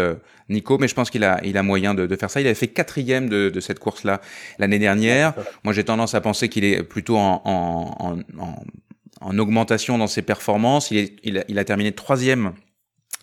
Nico, 0.50 0.78
mais 0.78 0.88
je 0.88 0.96
pense 0.96 1.10
qu'il 1.10 1.24
a 1.24 1.39
il 1.43 1.58
a 1.58 1.63
moyen 1.63 1.93
de, 1.93 2.06
de, 2.06 2.15
faire 2.15 2.30
ça. 2.30 2.39
Il 2.41 2.46
avait 2.46 2.56
fait 2.56 2.67
quatrième 2.67 3.28
de, 3.28 3.50
de 3.50 3.60
cette 3.60 3.80
course 3.80 4.04
là 4.04 4.22
l'année 4.60 4.80
dernière. 4.80 5.34
Moi 5.63 5.74
j'ai 5.74 5.84
tendance 5.84 6.13
à 6.13 6.22
penser 6.22 6.48
qu'il 6.48 6.63
est 6.63 6.84
plutôt 6.84 7.17
en, 7.17 7.41
en, 7.43 7.96
en, 8.00 8.19
en 8.39 8.56
augmentation 9.38 9.97
dans 9.97 10.07
ses 10.07 10.21
performances. 10.21 10.91
Il, 10.91 10.97
est, 10.97 11.15
il, 11.23 11.38
a, 11.38 11.43
il 11.47 11.59
a 11.59 11.65
terminé 11.65 11.91
troisième 11.91 12.53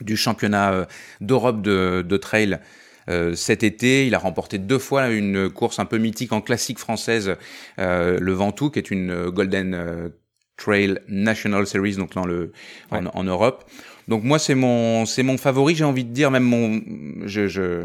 du 0.01 0.17
championnat 0.17 0.73
euh, 0.73 0.85
d'Europe 1.21 1.63
de, 1.63 2.05
de 2.07 2.17
trail 2.17 2.61
euh, 3.09 3.35
cet 3.35 3.63
été. 3.63 4.07
Il 4.07 4.15
a 4.15 4.19
remporté 4.19 4.59
deux 4.59 4.79
fois 4.79 5.09
une 5.09 5.51
course 5.51 5.79
un 5.79 5.85
peu 5.85 5.99
mythique 5.99 6.33
en 6.33 6.41
classique 6.41 6.79
française, 6.79 7.37
euh, 7.79 8.19
le 8.21 8.33
Ventoux, 8.33 8.71
qui 8.71 8.79
est 8.79 8.91
une 8.91 9.31
Golden 9.31 9.75
euh, 9.75 10.09
Trail 10.57 11.01
National 11.09 11.67
Series, 11.67 11.97
donc 11.97 12.15
dans 12.15 12.27
le 12.27 12.53
en, 12.91 13.07
en, 13.07 13.25
Europe. 13.25 13.65
Donc 14.09 14.23
moi 14.23 14.39
c'est 14.39 14.55
mon 14.55 15.07
c'est 15.07 15.23
mon 15.23 15.39
favori, 15.39 15.75
j'ai 15.75 15.85
envie 15.85 16.05
de 16.05 16.13
dire 16.13 16.31
même 16.31 16.45
mon 16.45 16.81
je, 17.27 17.49
je 17.49 17.83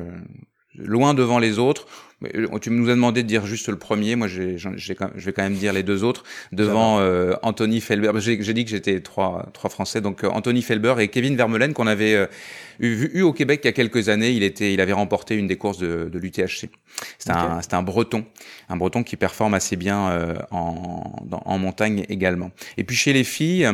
loin 0.75 1.13
devant 1.13 1.39
les 1.39 1.57
autres. 1.57 1.87
Euh, 2.23 2.59
tu 2.59 2.71
nous 2.71 2.89
as 2.89 2.95
demandé 2.95 3.23
de 3.23 3.27
dire 3.27 3.45
juste 3.45 3.67
le 3.67 3.77
premier. 3.77 4.15
Moi, 4.15 4.27
j'ai, 4.27 4.57
je 4.57 4.67
vais 4.85 5.33
quand 5.33 5.43
même 5.43 5.55
dire 5.55 5.73
les 5.73 5.83
deux 5.83 6.03
autres 6.03 6.23
devant 6.51 6.99
euh, 6.99 7.33
Anthony 7.41 7.81
Felber. 7.81 8.11
J'ai, 8.17 8.53
dit 8.53 8.63
que 8.63 8.71
j'étais 8.71 9.01
trois, 9.01 9.49
trois 9.53 9.69
Français, 9.69 10.01
donc 10.01 10.23
euh, 10.23 10.29
Anthony 10.29 10.61
Felber 10.61 10.95
et 10.99 11.09
Kevin 11.09 11.35
Vermeulen 11.35 11.73
qu'on 11.73 11.87
avait 11.87 12.27
eu, 12.79 13.09
eu, 13.13 13.21
au 13.21 13.33
Québec 13.33 13.61
il 13.63 13.67
y 13.67 13.69
a 13.69 13.73
quelques 13.73 14.09
années. 14.09 14.31
Il 14.31 14.43
était, 14.43 14.73
il 14.73 14.81
avait 14.81 14.93
remporté 14.93 15.35
une 15.35 15.47
des 15.47 15.57
courses 15.57 15.77
de, 15.77 16.09
de 16.11 16.19
l'UTHC. 16.19 16.69
C'est 17.19 17.31
un, 17.31 17.61
c'est 17.61 17.73
un 17.73 17.83
Breton, 17.83 18.25
un 18.69 18.77
Breton 18.77 19.03
qui 19.03 19.17
performe 19.17 19.53
assez 19.53 19.75
bien 19.75 20.37
en, 20.51 21.15
en 21.31 21.57
montagne 21.57 22.05
également. 22.09 22.51
Et 22.77 22.83
puis 22.83 22.95
chez 22.95 23.13
les 23.13 23.23
filles, 23.23 23.69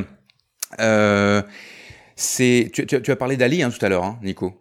c'est, 2.15 2.71
tu, 2.73 2.85
tu, 2.85 3.01
tu, 3.01 3.11
as 3.11 3.15
parlé 3.15 3.37
d'Ali 3.37 3.61
hein, 3.61 3.69
tout 3.69 3.83
à 3.85 3.89
l'heure, 3.89 4.03
hein, 4.03 4.19
Nico. 4.23 4.59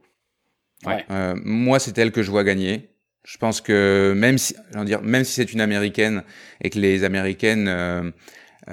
Ouais. 0.87 1.05
moi, 1.45 1.79
c'est 1.79 1.97
elle 1.99 2.13
que 2.13 2.23
je 2.23 2.31
vois 2.31 2.45
gagner. 2.45 2.91
Je 3.25 3.37
pense 3.39 3.61
que 3.61 4.15
même 4.17 4.39
si, 4.39 4.55
dire, 4.85 5.03
même 5.03 5.25
si 5.25 5.35
c'est 5.35 5.53
une 5.53 5.61
américaine 5.61 6.23
et 6.63 6.71
que 6.71 6.79
les 6.79 7.05
américaines 7.05 7.69
euh, 7.69 8.11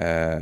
euh, 0.00 0.38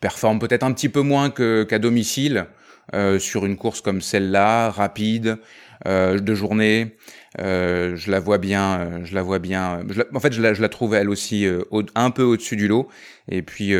performent 0.00 0.38
peut-être 0.38 0.62
un 0.62 0.72
petit 0.72 0.88
peu 0.88 1.00
moins 1.00 1.30
qu'à 1.30 1.78
domicile 1.78 2.46
euh, 2.94 3.18
sur 3.18 3.46
une 3.46 3.56
course 3.56 3.80
comme 3.80 4.00
celle-là, 4.00 4.70
rapide, 4.70 5.38
euh, 5.86 6.20
de 6.20 6.34
journée, 6.34 6.96
euh, 7.40 7.96
je 7.96 8.12
la 8.12 8.20
vois 8.20 8.38
bien, 8.38 9.00
je 9.04 9.14
la 9.14 9.22
vois 9.22 9.40
bien. 9.40 9.82
en 10.14 10.20
fait, 10.20 10.32
je 10.32 10.40
la, 10.40 10.54
je 10.54 10.62
la 10.62 10.68
trouve 10.68 10.94
elle 10.94 11.10
aussi 11.10 11.46
un 11.94 12.10
peu 12.10 12.22
au-dessus 12.22 12.56
du 12.56 12.68
lot. 12.68 12.88
Et 13.28 13.42
puis, 13.42 13.72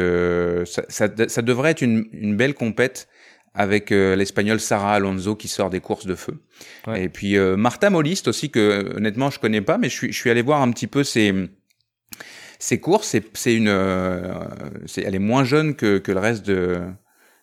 ça, 0.66 0.82
ça, 0.88 1.08
ça, 1.28 1.42
devrait 1.42 1.70
être 1.70 1.82
une, 1.82 2.06
une 2.12 2.36
belle 2.36 2.54
compète 2.54 3.08
avec 3.56 3.90
euh, 3.90 4.14
l'espagnol 4.14 4.60
Sarah 4.60 4.94
Alonso 4.94 5.34
qui 5.34 5.48
sort 5.48 5.70
des 5.70 5.80
courses 5.80 6.06
de 6.06 6.14
feu. 6.14 6.38
Et 6.94 7.08
puis 7.08 7.36
euh, 7.36 7.56
Martha 7.56 7.90
Molist 7.90 8.28
aussi 8.28 8.50
que 8.50 8.94
honnêtement 8.96 9.30
je 9.30 9.40
connais 9.40 9.62
pas, 9.62 9.78
mais 9.78 9.88
je 9.88 9.94
suis, 9.94 10.12
je 10.12 10.18
suis 10.18 10.30
allé 10.30 10.42
voir 10.42 10.62
un 10.62 10.70
petit 10.70 10.86
peu 10.86 11.02
ses 11.02 11.48
ces 12.58 12.80
courses, 12.80 13.16
c'est, 13.34 13.54
une, 13.54 13.68
euh, 13.68 14.44
elle 14.96 15.14
est 15.14 15.20
moins 15.20 15.44
jeune 15.44 15.74
que, 15.74 15.98
que 15.98 16.12
le 16.12 16.20
reste 16.20 16.46
de 16.46 16.80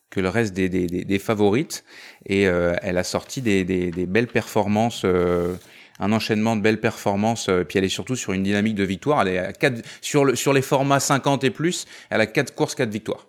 que 0.10 0.20
le 0.20 0.30
reste 0.30 0.54
des, 0.54 0.70
des, 0.70 0.86
des, 0.86 1.06
des 1.06 1.20
favorites 1.20 1.84
et 2.28 2.48
euh, 2.48 2.76
elle 2.84 3.00
a 3.00 3.04
sorti 3.04 3.42
des, 3.42 3.64
des, 3.64 4.06
belles 4.06 4.28
performances. 4.28 5.02
Euh, 5.06 5.56
un 6.00 6.12
enchaînement 6.12 6.56
de 6.56 6.62
belles 6.62 6.80
performances, 6.80 7.50
puis 7.68 7.78
elle 7.78 7.86
est 7.86 7.90
surtout 7.90 8.16
sur 8.16 8.34
une 8.34 8.44
dynamique 8.44 8.76
de 8.76 8.84
victoire. 8.84 9.22
Elle 9.22 9.28
est 9.30 9.38
à 9.38 9.72
sur, 10.02 10.26
le, 10.26 10.36
sur 10.36 10.52
les 10.52 10.64
formats 10.64 11.00
50 11.00 11.44
et 11.44 11.52
plus, 11.52 11.86
elle 12.10 12.20
a 12.20 12.26
quatre 12.26 12.54
courses, 12.54 12.76
quatre 12.76 12.90
victoires. 12.90 13.28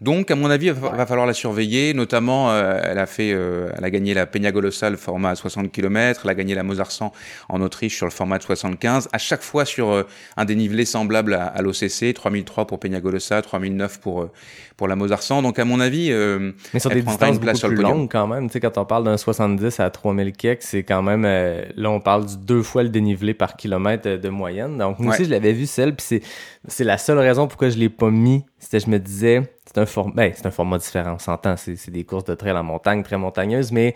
Donc, 0.00 0.30
à 0.30 0.34
mon 0.36 0.50
avis, 0.50 0.66
il 0.66 0.72
va, 0.72 0.90
va 0.90 1.06
falloir 1.06 1.26
la 1.26 1.32
surveiller. 1.32 1.94
Notamment, 1.94 2.50
euh, 2.50 2.78
elle 2.82 2.98
a 2.98 3.06
fait, 3.06 3.32
euh, 3.32 3.70
elle 3.76 3.84
a 3.84 3.90
gagné 3.90 4.12
la 4.14 4.26
Peña 4.26 4.52
Golosa, 4.52 4.90
le 4.90 4.96
format 4.96 5.30
à 5.30 5.34
60 5.34 5.72
km. 5.72 6.20
Elle 6.24 6.30
a 6.30 6.34
gagné 6.34 6.54
la 6.54 6.62
Mozarsan 6.62 7.12
en 7.48 7.60
Autriche 7.62 7.96
sur 7.96 8.04
le 8.06 8.12
format 8.12 8.38
de 8.38 8.42
75. 8.42 9.08
À 9.12 9.18
chaque 9.18 9.42
fois 9.42 9.64
sur 9.64 9.90
euh, 9.90 10.02
un 10.36 10.44
dénivelé 10.44 10.84
semblable 10.84 11.34
à, 11.34 11.46
à 11.46 11.62
l'OCC, 11.62 12.12
3003 12.14 12.66
pour 12.66 12.78
Peña 12.78 13.00
Golosa, 13.00 13.40
3009 13.40 14.00
pour 14.00 14.22
euh, 14.22 14.30
pour 14.76 14.88
la 14.88 14.96
Mozarsan. 14.96 15.40
Donc, 15.40 15.58
à 15.58 15.64
mon 15.64 15.80
avis, 15.80 16.08
euh, 16.12 16.52
Mais 16.74 16.80
sur 16.80 16.90
elle 16.92 16.98
des 16.98 17.02
distances 17.02 17.40
beaucoup 17.40 17.56
sur 17.56 17.68
plus 17.68 17.78
longues 17.78 18.10
quand 18.12 18.26
même. 18.26 18.48
Tu 18.48 18.52
sais, 18.54 18.60
quand 18.60 18.76
on 18.76 18.84
parle 18.84 19.04
d'un 19.04 19.16
70 19.16 19.80
à 19.80 19.88
3000 19.88 20.32
kek, 20.32 20.62
c'est 20.62 20.82
quand 20.82 21.02
même... 21.02 21.24
euh, 21.24 21.62
là, 21.76 21.90
on 21.90 22.00
parle 22.00 22.26
du 22.26 22.36
deux 22.36 22.62
fois 22.62 22.82
le 22.82 22.90
dénivelé 22.90 23.32
par 23.32 23.56
kilomètre 23.56 24.06
de 24.06 24.28
moyenne. 24.28 24.76
Donc, 24.76 24.98
moi 24.98 25.08
Ouais. 25.12 25.14
aussi, 25.14 25.24
je 25.24 25.30
l'avais 25.30 25.52
vu 25.54 25.64
celle, 25.64 25.94
puis 25.96 26.04
c'est, 26.06 26.20
c'est 26.68 26.84
la 26.84 26.98
seule 26.98 27.18
raison 27.18 27.46
pourquoi 27.48 27.70
je 27.70 27.78
l'ai 27.78 27.88
pas 27.88 28.10
mis. 28.10 28.44
C'était, 28.58 28.80
je 28.80 28.90
me 28.90 28.98
disais, 28.98 29.42
c'est 29.76 29.82
un 29.82 29.86
format... 29.86 30.12
Ben, 30.14 30.32
c'est 30.34 30.46
un 30.46 30.50
format 30.50 30.78
différent, 30.78 31.14
on 31.14 31.18
s'entend. 31.18 31.56
C'est, 31.58 31.76
c'est 31.76 31.90
des 31.90 32.04
courses 32.04 32.24
de 32.24 32.34
trail 32.34 32.52
en 32.52 32.62
montagne, 32.62 33.02
très 33.02 33.18
montagneuses, 33.18 33.72
mais... 33.72 33.92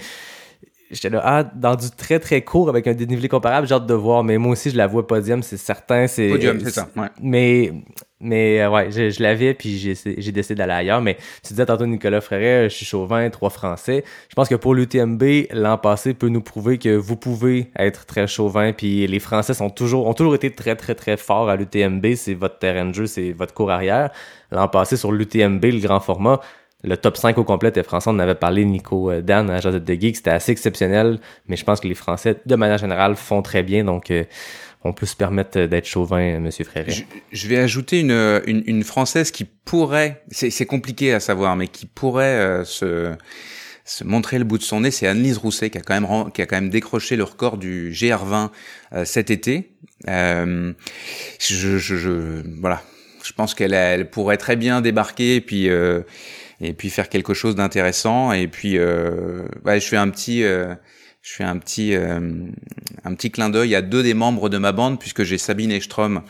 J'étais 0.91 1.11
là, 1.11 1.23
ah, 1.25 1.45
dans 1.45 1.77
du 1.77 1.89
très 1.91 2.19
très 2.19 2.43
court 2.43 2.69
avec 2.69 2.87
un 2.89 2.95
dénivelé 2.95 3.29
comparable, 3.29 3.67
j'ai 3.69 3.75
hâte 3.75 3.87
de 3.87 3.95
voir. 3.95 4.25
Mais 4.25 4.39
moi 4.39 4.53
aussi, 4.53 4.71
je 4.71 4.77
la 4.77 4.89
vois 4.89 5.07
podium, 5.07 5.43
c'est 5.43 5.57
certain. 5.57 6.09
C'est, 6.09 6.29
Podium, 6.29 6.59
c'est 6.61 6.71
ça. 6.71 6.89
Ouais. 6.97 7.07
mais, 7.23 7.73
mais 8.21 8.61
euh, 8.61 8.71
ouais, 8.71 8.91
je, 8.91 9.09
je 9.11 9.23
l'avais, 9.23 9.55
puis 9.55 9.79
j'ai 9.79 9.95
j'ai 9.95 10.33
décidé 10.33 10.57
d'aller 10.57 10.73
ailleurs. 10.73 11.01
Mais 11.01 11.17
tu 11.45 11.53
disais 11.53 11.65
tantôt 11.65 11.87
Nicolas 11.87 12.21
Fréret, 12.21 12.69
je 12.69 12.75
suis 12.75 12.85
chauvin, 12.85 13.31
trois 13.31 13.51
Français. 13.51 14.05
Je 14.29 14.35
pense 14.35 14.49
que 14.49 14.57
pour 14.57 14.75
l'UTMB, 14.75 15.23
l'an 15.53 15.79
passé 15.79 16.13
peut 16.13 16.29
nous 16.29 16.43
prouver 16.43 16.79
que 16.79 16.97
vous 16.97 17.17
pouvez 17.17 17.71
être 17.77 18.05
très 18.07 18.27
chauvin. 18.27 18.73
Puis 18.73 19.07
les 19.07 19.21
Français 19.21 19.55
sont 19.55 19.71
toujours, 19.71 20.09
ont 20.09 20.15
toujours 20.15 20.35
été 20.35 20.51
très, 20.51 20.75
très, 20.75 20.97
très 20.97 21.17
forts 21.17 21.49
à 21.49 21.55
l'UTMB. 21.55 22.15
C'est 22.17 22.35
votre 22.35 22.59
terrain 22.59 22.87
de 22.87 22.95
jeu, 22.95 23.07
c'est 23.07 23.31
votre 23.31 23.55
cours 23.55 23.71
arrière. 23.71 24.11
L'an 24.51 24.67
passé, 24.67 24.97
sur 24.97 25.13
l'UTMB, 25.13 25.65
le 25.65 25.79
grand 25.79 26.01
format, 26.01 26.41
le 26.83 26.97
top 26.97 27.17
5 27.17 27.37
au 27.39 27.45
complet 27.45 27.69
était 27.69 27.83
français. 27.83 28.09
On 28.11 28.15
en 28.15 28.19
avait 28.21 28.35
parlé, 28.35 28.65
Nico 28.65 29.11
euh, 29.11 29.21
Dan 29.21 29.51
à 29.51 29.61
Josette 29.61 29.85
de 29.85 29.95
Geek. 29.95 30.17
C'était 30.17 30.31
assez 30.31 30.53
exceptionnel. 30.53 31.19
Mais 31.49 31.57
je 31.57 31.65
pense 31.65 31.81
que 31.81 31.89
les 31.89 31.95
Français, 31.95 32.37
de 32.47 32.57
manière 32.57 32.79
générale, 32.79 33.17
font 33.17 33.43
très 33.43 33.63
bien. 33.63 33.85
Donc, 33.85 34.11
euh, 34.11 34.25
on 34.83 34.95
peut 34.95 35.05
se 35.07 35.15
permettre 35.15 35.59
euh, 35.59 35.67
d'être 35.67 35.87
chauvin, 35.87 36.21
euh, 36.37 36.41
Monsieur 36.41 36.65
Fréret. 36.65 36.91
Je, 36.91 37.03
je 37.33 37.49
vais 37.49 37.59
ajouter 37.59 38.01
une, 38.01 38.41
une, 38.47 38.63
une 38.67 38.83
française 38.85 39.31
qui 39.31 39.45
pourrait, 39.45 40.23
c'est 40.31 40.65
compliqué 40.67 41.13
à 41.13 41.21
savoir, 41.21 41.55
mais 41.57 41.69
qui 41.69 41.85
pourrait 41.85 42.25
euh, 42.25 42.65
se, 42.65 43.13
se 43.85 44.05
montrer 44.05 44.39
le 44.39 44.45
bout 44.45 44.57
de 44.57 44.63
son 44.63 44.81
nez, 44.81 44.91
c'est 44.91 45.07
Annelise 45.07 45.37
Rousset 45.37 45.69
qui 45.69 45.77
a 45.77 45.83
quand 45.83 46.01
même 46.01 46.31
qui 46.33 46.41
a 46.41 46.47
quand 46.47 46.57
même 46.57 46.71
décroché 46.71 47.17
le 47.17 47.25
record 47.25 47.59
du 47.59 47.91
GR20 47.93 48.49
euh, 48.95 49.05
cet 49.05 49.31
été. 49.31 49.73
Je, 50.07 51.79
je, 51.79 51.97
je- 51.97 52.43
voilà, 52.61 52.83
je 53.23 53.33
pense 53.33 53.55
qu'elle 53.55 54.09
pourrait 54.11 54.37
très 54.39 54.57
bien 54.57 54.81
débarquer 54.81 55.37
et 55.37 55.41
puis 55.41 55.69
et 56.61 56.73
puis 56.73 56.91
faire 56.91 57.09
quelque 57.09 57.35
chose 57.35 57.55
d'intéressant 57.55 58.33
et 58.33 58.47
puis 58.49 58.77
euh, 58.79 59.47
ouais, 59.65 59.81
je 59.81 59.87
fais 59.87 59.97
un 59.97 60.09
petit 60.11 60.43
euh, 60.45 60.75
je 61.23 61.33
fais 61.35 61.45
un 61.45 61.59
petit 61.59 61.95
euh, 61.95 62.21
un 63.05 63.15
petit 63.15 63.31
clin 63.31 63.51
d'œil 63.51 63.75
à 63.75 63.83
deux 63.83 64.03
des 64.03 64.15
membres 64.15 64.49
de 64.49 64.59
ma 64.59 64.73
bande 64.73 64.99
puisque 64.99 65.23
j'ai 65.23 65.39
Sabine 65.39 65.71
Ekstrom 65.73 66.23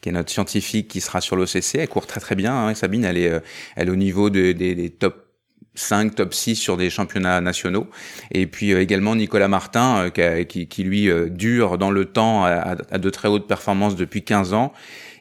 qui 0.00 0.08
est 0.10 0.12
notre 0.12 0.30
scientifique 0.30 0.88
qui 0.88 1.00
sera 1.00 1.20
sur 1.20 1.36
l'OCC. 1.36 1.76
Elle 1.76 1.88
court 1.88 2.06
très 2.06 2.20
très 2.20 2.34
bien. 2.34 2.54
Hein. 2.54 2.74
Sabine, 2.74 3.04
elle 3.04 3.16
est, 3.16 3.30
euh, 3.30 3.40
elle 3.76 3.88
est 3.88 3.90
au 3.90 3.96
niveau 3.96 4.28
de- 4.30 4.52
des, 4.52 4.74
des 4.74 4.90
top 4.90 5.24
5, 5.74 6.14
top 6.14 6.32
6 6.34 6.54
sur 6.56 6.76
des 6.76 6.90
championnats 6.90 7.40
nationaux. 7.40 7.88
Et 8.30 8.46
puis 8.46 8.72
euh, 8.72 8.80
également 8.82 9.16
Nicolas 9.16 9.48
Martin, 9.48 10.10
qui, 10.10 10.46
qui, 10.46 10.68
qui, 10.68 10.82
lui 10.84 11.08
euh, 11.10 11.28
dure 11.30 11.78
dans 11.78 11.90
le 11.90 12.04
temps 12.04 12.44
à- 12.44 12.76
à 12.90 12.98
de 12.98 13.10
très 13.10 13.28
hautes 13.28 13.48
performances 13.48 13.96
depuis 13.96 14.22
15 14.22 14.52
ans 14.52 14.72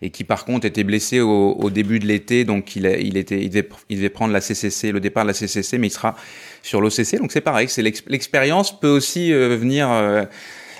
et 0.02 0.10
qui 0.10 0.24
par 0.24 0.46
contre 0.46 0.66
était 0.66 0.84
blessé 0.84 1.20
au, 1.20 1.70
début 1.70 2.00
de 2.00 2.06
l'été, 2.06 2.44
donc 2.46 2.76
il, 2.76 2.86
a- 2.86 2.98
il 2.98 3.18
était, 3.18 3.42
il 3.42 3.50
devait, 3.50 4.10
prendre 4.10 4.34
la 4.34 4.42
CCC, 4.42 4.92
le 4.92 5.00
départ 5.00 5.24
de 5.24 5.30
la 5.30 5.34
CCC, 5.34 5.78
mais 5.78 5.88
il 5.88 5.92
sera 5.92 6.16
sur 6.62 6.82
l'OCC. 6.82 7.18
Donc 7.18 7.32
c'est 7.32 7.42
pareil, 7.42 7.68
c'est 7.70 7.82
l'ex- 7.82 8.04
l'expérience 8.08 8.80
peut 8.80 8.90
aussi 8.90 9.32
euh, 9.34 9.56
venir 9.56 9.90
euh, 9.90 10.24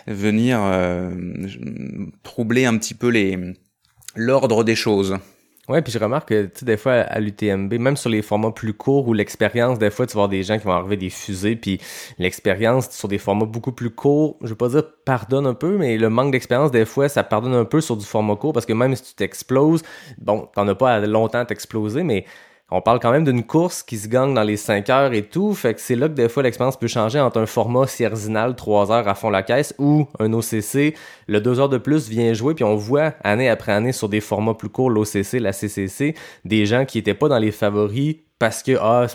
venir 0.08 0.60
euh, 0.62 1.10
troubler 2.24 2.66
un 2.66 2.78
petit 2.78 2.94
peu 2.94 3.12
l'ordre 4.16 4.64
des 4.64 4.76
choses. 4.76 5.18
Ouais, 5.68 5.82
puis 5.82 5.92
je 5.92 5.98
remarque 5.98 6.30
que, 6.30 6.46
tu 6.46 6.60
sais, 6.60 6.66
des 6.66 6.78
fois, 6.78 6.94
à 6.94 7.20
l'UTMB, 7.20 7.74
même 7.80 7.98
sur 7.98 8.12
les 8.12 8.22
formats 8.22 8.52
plus 8.52 8.74
courts 8.74 9.08
ou 9.08 9.14
l'expérience, 9.14 9.80
des 9.80 9.90
fois, 9.90 10.06
tu 10.06 10.14
vas 10.14 10.22
voir 10.22 10.30
des 10.30 10.44
gens 10.44 10.60
qui 10.60 10.66
vont 10.66 10.74
arriver 10.74 10.96
des 10.96 11.10
fusées, 11.10 11.56
puis 11.56 11.82
l'expérience 12.20 12.92
sur 12.92 13.08
des 13.08 13.18
formats 13.18 13.48
beaucoup 13.48 13.72
plus 13.72 13.90
courts, 13.90 14.38
je 14.42 14.50
veux 14.50 14.56
pas 14.56 14.70
dire 14.70 14.84
pardonne 15.06 15.48
un 15.48 15.56
peu, 15.56 15.78
mais 15.78 15.98
le 15.98 16.10
manque 16.12 16.32
d'expérience, 16.32 16.70
des 16.70 16.86
fois, 16.86 17.10
ça 17.10 17.24
pardonne 17.24 17.56
un 17.56 17.66
peu 17.66 17.82
sur 17.82 17.98
du 17.98 18.06
format 18.06 18.36
court, 18.36 18.54
parce 18.54 18.68
que 18.68 18.74
même 18.74 18.96
si 18.96 19.04
tu 19.04 19.14
t'exploses, 19.16 19.82
bon, 20.20 20.48
t'en 20.54 20.68
as 20.68 20.76
pas 20.76 21.00
longtemps 21.00 21.40
à 21.40 21.46
t'exploser, 21.46 22.04
mais 22.04 22.26
on 22.72 22.82
parle 22.82 23.00
quand 23.00 23.12
même 23.12 23.24
d'une 23.24 23.44
course 23.44 23.84
qui 23.84 23.98
se 23.98 24.08
gagne 24.08 24.34
dans 24.34 24.44
les 24.44 24.58
5 24.58 24.90
heures 24.90 25.14
et 25.14 25.22
tout, 25.22 25.54
fait 25.54 25.76
que 25.76 25.82
c'est 25.82 25.96
là 25.96 26.10
que 26.10 26.14
des 26.14 26.28
fois 26.28 26.42
l'expérience 26.42 26.78
peut 26.78 26.88
changer 26.88 27.20
entre 27.20 27.40
un 27.40 27.46
format 27.46 27.86
Cierzinal 27.86 28.56
3 28.56 28.92
heures 28.92 29.08
à 29.08 29.14
fond 29.14 29.30
la 29.30 29.44
caisse 29.44 29.76
ou 29.78 30.08
un 30.18 30.34
OCC, 30.34 30.96
le 31.28 31.40
2 31.42 31.60
heures 31.60 31.70
de 31.70 31.78
plus 31.78 32.10
vient 32.10 32.34
jouer, 32.34 32.56
puis 32.56 32.64
on 32.64 32.76
voit 32.76 33.14
année 33.24 33.50
après 33.50 33.72
année 33.72 33.92
sur 33.92 34.10
des 34.10 34.20
formats 34.20 34.56
plus 34.56 34.70
courts, 34.70 34.90
l'OCC, 34.90 35.34
la 35.34 35.54
CCC, 35.54 36.16
des 36.44 36.66
gens 36.66 36.86
qui 36.86 36.98
étaient 36.98 37.14
pas 37.14 37.30
dans 37.30 37.38
les 37.38 37.52
favoris 37.52 38.16
parce 38.40 38.64
que, 38.64 38.78
ah, 38.82 39.06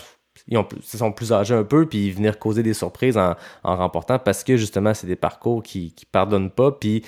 ils, 0.47 0.57
ont, 0.57 0.67
ils 0.73 0.97
sont 0.97 1.11
plus 1.11 1.33
âgés 1.33 1.53
un 1.53 1.65
peu, 1.65 1.85
puis 1.85 2.09
venaient 2.11 2.33
causer 2.33 2.63
des 2.63 2.73
surprises 2.73 3.17
en, 3.17 3.35
remportant 3.63 4.17
parce 4.17 4.45
que 4.45 4.55
justement, 4.55 4.93
c'est 4.93 5.07
des 5.07 5.17
parcours 5.17 5.61
qui, 5.61 5.93
qui 5.93 6.05
pardonnent 6.05 6.51
pas, 6.51 6.71
puis 6.71 7.03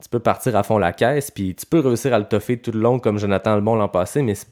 tu 0.00 0.08
peux 0.08 0.20
partir 0.20 0.54
à 0.54 0.62
fond 0.62 0.78
la 0.78 0.92
caisse, 0.92 1.32
puis 1.32 1.56
tu 1.56 1.66
peux 1.66 1.80
réussir 1.80 2.14
à 2.14 2.20
le 2.20 2.24
toffer 2.24 2.56
tout 2.56 2.70
le 2.70 2.78
long 2.78 3.00
comme 3.00 3.18
Jonathan 3.18 3.54
Albon 3.54 3.74
l'an 3.74 3.88
passé, 3.88 4.22
mais 4.22 4.36
c'est 4.36 4.46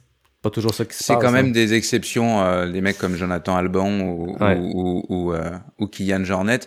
pas 0.46 0.50
toujours 0.50 0.74
ça 0.74 0.84
qui 0.84 0.96
se 0.96 1.04
C'est 1.04 1.14
quand 1.16 1.32
même 1.32 1.46
hein. 1.46 1.50
des 1.50 1.74
exceptions, 1.74 2.40
euh, 2.42 2.68
des 2.70 2.80
mecs 2.80 2.98
comme 2.98 3.16
Jonathan 3.16 3.56
Albon 3.56 4.00
ou, 4.00 4.36
Ouais. 4.40 4.56
ou, 4.58 5.02
ou, 5.08 5.14
ou, 5.28 5.32
euh, 5.32 5.50
ou 5.78 5.86
Kylian 5.86 6.24
Jornet. 6.24 6.60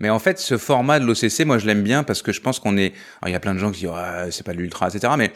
Mais 0.00 0.10
en 0.10 0.18
fait, 0.18 0.38
ce 0.38 0.56
format 0.58 0.98
de 1.00 1.04
l'OCC, 1.06 1.44
moi, 1.46 1.58
je 1.58 1.66
l'aime 1.66 1.82
bien 1.82 2.02
parce 2.02 2.22
que 2.22 2.32
je 2.32 2.40
pense 2.40 2.58
qu'on 2.58 2.76
est. 2.76 2.92
alors, 3.22 3.28
Il 3.28 3.32
y 3.32 3.36
a 3.36 3.40
plein 3.40 3.54
de 3.54 3.58
gens 3.58 3.70
qui 3.70 3.80
disent 3.80 3.90
ouais, 3.90 4.30
c'est 4.30 4.44
pas 4.44 4.52
de 4.52 4.58
l'ultra, 4.58 4.88
etc. 4.88 5.12
Mais 5.16 5.32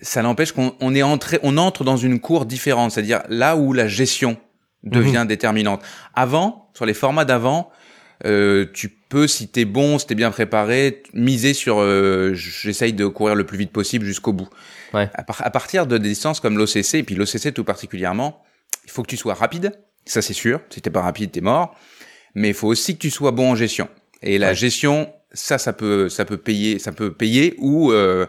ça 0.00 0.22
n'empêche 0.22 0.52
qu'on 0.52 0.74
on 0.80 0.94
est 0.94 1.02
entré, 1.02 1.38
on 1.42 1.56
entre 1.58 1.84
dans 1.84 1.96
une 1.96 2.20
cour 2.20 2.46
différente, 2.46 2.92
c'est-à-dire 2.92 3.22
là 3.28 3.56
où 3.56 3.72
la 3.72 3.88
gestion 3.88 4.36
devient 4.84 5.24
déterminante. 5.28 5.82
Avant, 6.14 6.70
sur 6.74 6.86
les 6.86 6.94
formats 6.94 7.24
d'avant, 7.24 7.70
euh, 8.24 8.66
tu 8.72 8.88
peux, 8.88 9.26
si 9.26 9.48
t'es 9.48 9.64
bon, 9.64 9.98
si 9.98 10.06
t'es 10.06 10.14
bien 10.14 10.30
préparé, 10.30 11.02
miser 11.14 11.54
sur 11.54 11.78
euh, 11.80 12.32
j'essaye 12.34 12.92
de 12.92 13.06
courir 13.06 13.34
le 13.34 13.44
plus 13.44 13.58
vite 13.58 13.72
possible 13.72 14.04
jusqu'au 14.06 14.32
bout. 14.32 14.48
Ouais. 14.94 15.08
À, 15.14 15.22
par- 15.22 15.44
à 15.46 15.50
partir 15.50 15.86
de 15.86 15.98
des 15.98 16.08
distances 16.10 16.40
comme 16.40 16.56
l'OCC, 16.58 16.94
et 16.94 17.02
puis 17.02 17.14
l'OCC 17.14 17.52
tout 17.52 17.64
particulièrement, 17.64 18.42
il 18.84 18.90
faut 18.90 19.02
que 19.02 19.08
tu 19.08 19.16
sois 19.16 19.34
rapide, 19.34 19.72
ça 20.04 20.22
c'est 20.22 20.32
sûr. 20.32 20.60
Si 20.70 20.80
t'es 20.80 20.90
pas 20.90 21.02
rapide, 21.02 21.30
t'es 21.32 21.40
mort. 21.40 21.74
Mais 22.34 22.48
il 22.48 22.54
faut 22.54 22.68
aussi 22.68 22.94
que 22.94 23.00
tu 23.00 23.10
sois 23.10 23.30
bon 23.32 23.52
en 23.52 23.54
gestion. 23.54 23.88
Et 24.22 24.38
la 24.38 24.48
Ouais. 24.48 24.54
gestion, 24.54 25.12
ça, 25.32 25.58
ça 25.58 25.72
peut, 25.72 26.08
ça 26.08 26.24
peut 26.24 26.36
payer, 26.38 26.78
ça 26.78 26.92
peut 26.92 27.12
payer 27.12 27.54
ou 27.58 27.92
euh, 27.92 28.26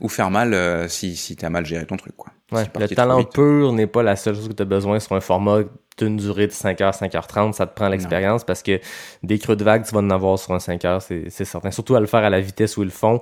ou 0.00 0.08
faire 0.08 0.30
mal 0.30 0.54
euh, 0.54 0.88
si 0.88 1.16
si 1.16 1.36
t'as 1.36 1.50
mal 1.50 1.66
géré 1.66 1.84
ton 1.86 1.96
truc, 1.96 2.16
quoi. 2.16 2.32
Ouais, 2.52 2.64
le 2.78 2.88
talent 2.88 3.22
pur 3.24 3.72
n'est 3.74 3.86
pas 3.86 4.02
la 4.02 4.16
seule 4.16 4.34
chose 4.34 4.48
que 4.48 4.54
tu 4.54 4.62
as 4.62 4.66
besoin 4.66 4.98
sur 5.00 5.14
un 5.14 5.20
format 5.20 5.60
d'une 5.98 6.16
durée 6.16 6.46
de 6.46 6.52
5h, 6.52 6.96
5h30. 6.98 7.52
Ça 7.52 7.66
te 7.66 7.74
prend 7.74 7.88
l'expérience 7.88 8.44
parce 8.44 8.62
que 8.62 8.80
des 9.22 9.38
creux 9.38 9.56
de 9.56 9.64
vague, 9.64 9.84
tu 9.84 9.92
vas 9.94 10.00
en 10.00 10.08
avoir 10.10 10.38
sur 10.38 10.52
un 10.54 10.58
5h, 10.58 11.00
c'est 11.06 11.24
c'est 11.28 11.44
certain. 11.44 11.70
Surtout 11.70 11.94
à 11.96 12.00
le 12.00 12.06
faire 12.06 12.20
à 12.20 12.30
la 12.30 12.40
vitesse 12.40 12.76
où 12.78 12.82
ils 12.82 12.86
le 12.86 12.90
font, 12.90 13.20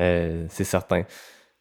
euh, 0.00 0.44
c'est 0.50 0.64
certain. 0.64 1.04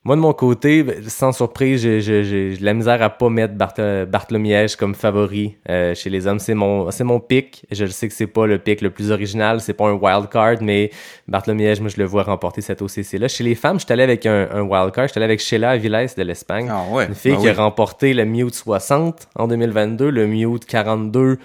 Moi, 0.05 0.15
de 0.15 0.21
mon 0.21 0.33
côté, 0.33 0.85
sans 1.07 1.31
surprise, 1.31 1.81
j'ai 1.81 1.99
j'ai- 1.99 2.23
j'ai 2.23 2.55
la 2.61 2.75
misère 2.75 3.01
à 3.01 3.09
pas 3.09 3.27
mettre 3.27 3.55
Barth- 3.55 4.05
Bartholomiège 4.05 4.75
comme 4.75 4.93
favori 4.93 5.55
euh, 5.67 5.95
chez 5.95 6.11
les 6.11 6.27
hommes. 6.27 6.37
C'est 6.37 6.53
mon, 6.53 6.91
c'est 6.91 7.03
mon 7.03 7.19
pic. 7.19 7.65
Je 7.71 7.87
sais 7.87 8.07
que 8.07 8.13
c'est 8.13 8.27
pas 8.27 8.45
le 8.45 8.59
pic 8.59 8.81
le 8.81 8.91
plus 8.91 9.09
original, 9.11 9.61
c'est 9.61 9.73
pas 9.73 9.87
un 9.87 9.93
wild 9.93 10.29
card, 10.29 10.57
mais 10.61 10.91
Bartholomiège, 11.27 11.79
moi, 11.81 11.89
je 11.89 11.97
le 11.97 12.05
vois 12.05 12.21
remporter 12.21 12.61
cette 12.61 12.83
OCC-là. 12.83 13.27
Chez 13.27 13.43
les 13.43 13.55
femmes, 13.55 13.79
je 13.79 13.85
suis 13.85 13.93
allé 13.93 14.03
avec 14.03 14.27
un, 14.27 14.47
un 14.53 14.61
wild 14.61 14.91
card. 14.93 15.07
Je 15.07 15.11
suis 15.13 15.17
allé 15.17 15.25
avec 15.25 15.39
Sheila 15.39 15.71
Aviles 15.71 16.07
de 16.15 16.21
l'Espagne. 16.23 16.67
Ah 16.71 16.83
ouais. 16.91 17.07
Une 17.07 17.15
fille 17.15 17.31
bah 17.33 17.39
qui 17.41 17.49
a 17.49 17.53
remporté 17.53 18.13
le 18.13 18.25
Mute 18.25 18.53
60 18.53 19.27
en 19.35 19.47
2022, 19.47 20.11
le 20.11 20.27
Mute 20.27 20.65
42 20.65 21.39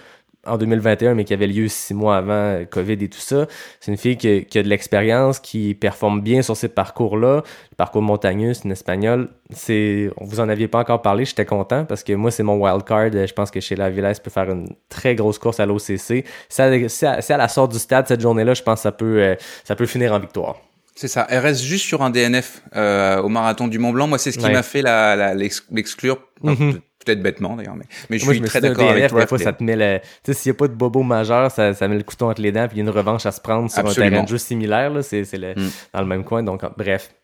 en 0.46 0.56
2021, 0.56 1.14
mais 1.14 1.24
qui 1.24 1.34
avait 1.34 1.46
lieu 1.46 1.68
six 1.68 1.92
mois 1.92 2.16
avant 2.16 2.32
euh, 2.32 2.64
COVID 2.64 2.94
et 2.94 3.08
tout 3.08 3.18
ça. 3.20 3.46
C'est 3.78 3.90
une 3.92 3.98
fille 3.98 4.16
qui, 4.16 4.28
a- 4.28 4.40
qui 4.40 4.58
a 4.58 4.62
de 4.62 4.68
l'expérience, 4.68 5.38
qui 5.38 5.74
performe 5.74 6.22
bien 6.22 6.40
sur 6.42 6.56
ces 6.56 6.68
parcours-là. 6.68 7.42
Le 7.70 7.76
parcours 7.76 8.00
montagneux, 8.02 8.54
c'est 8.54 8.64
une 8.64 8.72
espagnole. 8.72 9.28
C'est, 9.50 10.10
vous 10.20 10.40
en 10.40 10.48
aviez 10.48 10.66
pas 10.68 10.78
encore 10.78 11.02
parlé, 11.02 11.24
j'étais 11.24 11.44
content 11.44 11.84
parce 11.84 12.02
que 12.02 12.12
moi, 12.14 12.30
c'est 12.30 12.42
mon 12.42 12.56
wild 12.56 12.84
card. 12.84 13.10
Je 13.12 13.32
pense 13.32 13.50
que 13.50 13.60
Sheila 13.60 13.90
Villas 13.90 14.18
peut 14.22 14.30
faire 14.30 14.50
une 14.50 14.68
très 14.88 15.14
grosse 15.14 15.38
course 15.38 15.60
à 15.60 15.66
l'OCC. 15.66 16.24
Si 16.48 16.60
elle 16.62 16.88
la 17.28 17.48
sort 17.48 17.68
du 17.68 17.78
stade 17.78 18.08
cette 18.08 18.20
journée-là, 18.20 18.54
je 18.54 18.62
pense 18.62 18.78
que 18.80 18.82
ça 18.82 18.92
peut, 18.92 19.22
euh, 19.22 19.34
ça 19.64 19.76
peut 19.76 19.86
finir 19.86 20.12
en 20.14 20.18
victoire. 20.18 20.56
C'est 20.94 21.08
ça. 21.08 21.26
Elle 21.30 21.38
reste 21.38 21.62
juste 21.62 21.84
sur 21.86 22.02
un 22.02 22.10
DNF 22.10 22.62
euh, 22.76 23.20
au 23.22 23.28
marathon 23.28 23.68
du 23.68 23.78
Mont 23.78 23.90
Blanc. 23.92 24.06
Moi, 24.06 24.18
c'est 24.18 24.32
ce 24.32 24.38
qui 24.38 24.44
Ouais. 24.44 24.52
m'a 24.52 24.62
fait 24.62 24.82
la, 24.82 25.16
la- 25.16 25.34
l'ex- 25.34 25.64
l'exclure. 25.70 26.18
Mhm. 26.42 26.80
Peut- 27.10 27.14
Peut-être 27.14 27.22
bêtement 27.22 27.56
d'ailleurs, 27.56 27.76
mais, 27.76 27.84
mais 28.08 28.18
je 28.18 28.24
Moi, 28.24 28.34
suis 28.34 28.42
me 28.42 28.46
très 28.48 28.58
un 28.58 28.62
d'accord 28.62 28.90
avec 28.90 29.08
toi. 29.08 29.20
Des 29.20 29.26
fois, 29.26 29.38
ça 29.38 29.52
te 29.52 29.62
met 29.64 29.76
le. 29.76 30.00
Tu 30.24 30.32
sais, 30.32 30.34
s'il 30.34 30.52
n'y 30.52 30.56
a 30.56 30.58
pas 30.58 30.68
de 30.68 30.74
bobo 30.74 31.02
majeur, 31.02 31.50
ça, 31.50 31.74
ça 31.74 31.88
met 31.88 31.96
le 31.96 32.02
couteau 32.04 32.28
entre 32.30 32.40
les 32.42 32.52
dents, 32.52 32.66
puis 32.68 32.76
il 32.76 32.80
y 32.80 32.82
a 32.82 32.84
une 32.84 32.90
revanche 32.96 33.26
à 33.26 33.32
se 33.32 33.40
prendre 33.40 33.70
sur 33.70 33.78
un 33.80 33.86
Absolument. 33.86 34.10
terrain 34.10 34.22
de 34.24 34.28
jeu 34.28 34.38
similaire, 34.38 34.90
là. 34.90 35.02
C'est 35.02 35.24
c'est 35.24 35.38
le- 35.38 35.54
Mm. 35.54 35.70
dans 35.94 36.00
le 36.00 36.06
même 36.06 36.24
coin. 36.24 36.42
Donc, 36.42 36.62
bref, 36.76 37.14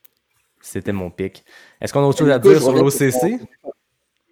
c'était 0.60 0.92
mon 0.92 1.10
pic. 1.10 1.44
Est-ce 1.80 1.92
qu'on 1.92 2.00
a 2.00 2.06
autre 2.06 2.18
chose 2.18 2.30
à 2.30 2.38
dire 2.38 2.60
sur 2.60 2.72
l'OCC? 2.72 3.38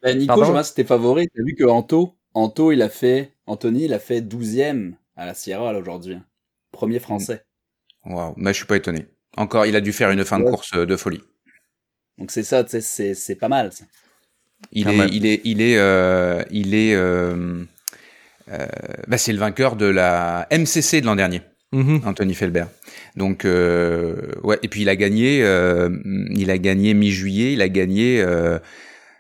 Bah, 0.03 0.13
Nico, 0.15 0.27
Pardon? 0.27 0.45
je 0.45 0.51
vois, 0.51 0.65
c'était 0.65 0.85
favori. 0.85 1.29
T'as 1.35 1.43
vu 1.43 1.55
que 1.55 1.65
Anto, 1.65 2.15
Anto, 2.35 2.73
il 2.73 2.83
a 2.83 2.89
fait, 2.89 3.33
Anthony, 3.47 3.85
il 3.85 3.95
a 3.95 3.99
fait 3.99 4.21
12e 4.21 4.97
à 5.17 5.25
la 5.27 5.35
Sierra 5.35 5.73
là, 5.73 5.79
aujourd'hui. 5.79 6.19
Premier 6.73 6.99
français. 6.99 7.45
Waouh, 8.05 8.35
mais 8.37 8.53
je 8.53 8.59
suis 8.59 8.67
pas 8.67 8.77
étonné. 8.77 9.07
Encore, 9.37 9.65
il 9.67 9.75
a 9.77 9.81
dû 9.81 9.93
faire 9.93 10.11
une 10.11 10.25
fin 10.25 10.39
de 10.39 10.45
course 10.45 10.73
euh, 10.75 10.85
de 10.87 10.97
folie. 10.97 11.23
Donc 12.19 12.31
c'est 12.31 12.43
ça, 12.43 12.63
tu 12.65 12.71
sais, 12.71 12.81
c'est, 12.81 13.15
c'est 13.15 13.35
pas 13.35 13.49
mal. 13.49 13.73
ça. 13.73 13.85
Il 14.73 14.89
est, 14.89 14.97
même. 14.97 15.09
il 15.13 15.27
est, 15.27 15.41
il 15.45 15.61
est, 15.63 15.77
euh, 15.79 16.43
il 16.51 16.75
est, 16.75 16.95
euh, 16.95 17.63
euh, 18.53 18.67
bah, 19.09 19.19
c'est 19.19 19.33
le 19.33 19.39
vainqueur 19.39 19.77
de 19.77 19.87
la 19.87 20.47
MCC 20.51 21.01
de 21.01 21.07
l'an 21.07 21.17
dernier, 21.17 21.43
Mhm. 21.73 22.03
Anthony 22.05 22.35
Felbert. 22.35 22.69
Donc, 23.17 23.45
ouais, 23.45 24.59
et 24.63 24.69
puis 24.69 24.83
il 24.83 24.89
a 24.89 24.97
gagné, 24.97 25.39
il 26.31 26.51
a 26.51 26.59
gagné 26.59 26.95
mi-juillet, 26.95 27.53
il 27.53 27.63
a 27.63 27.69
gagné. 27.69 28.25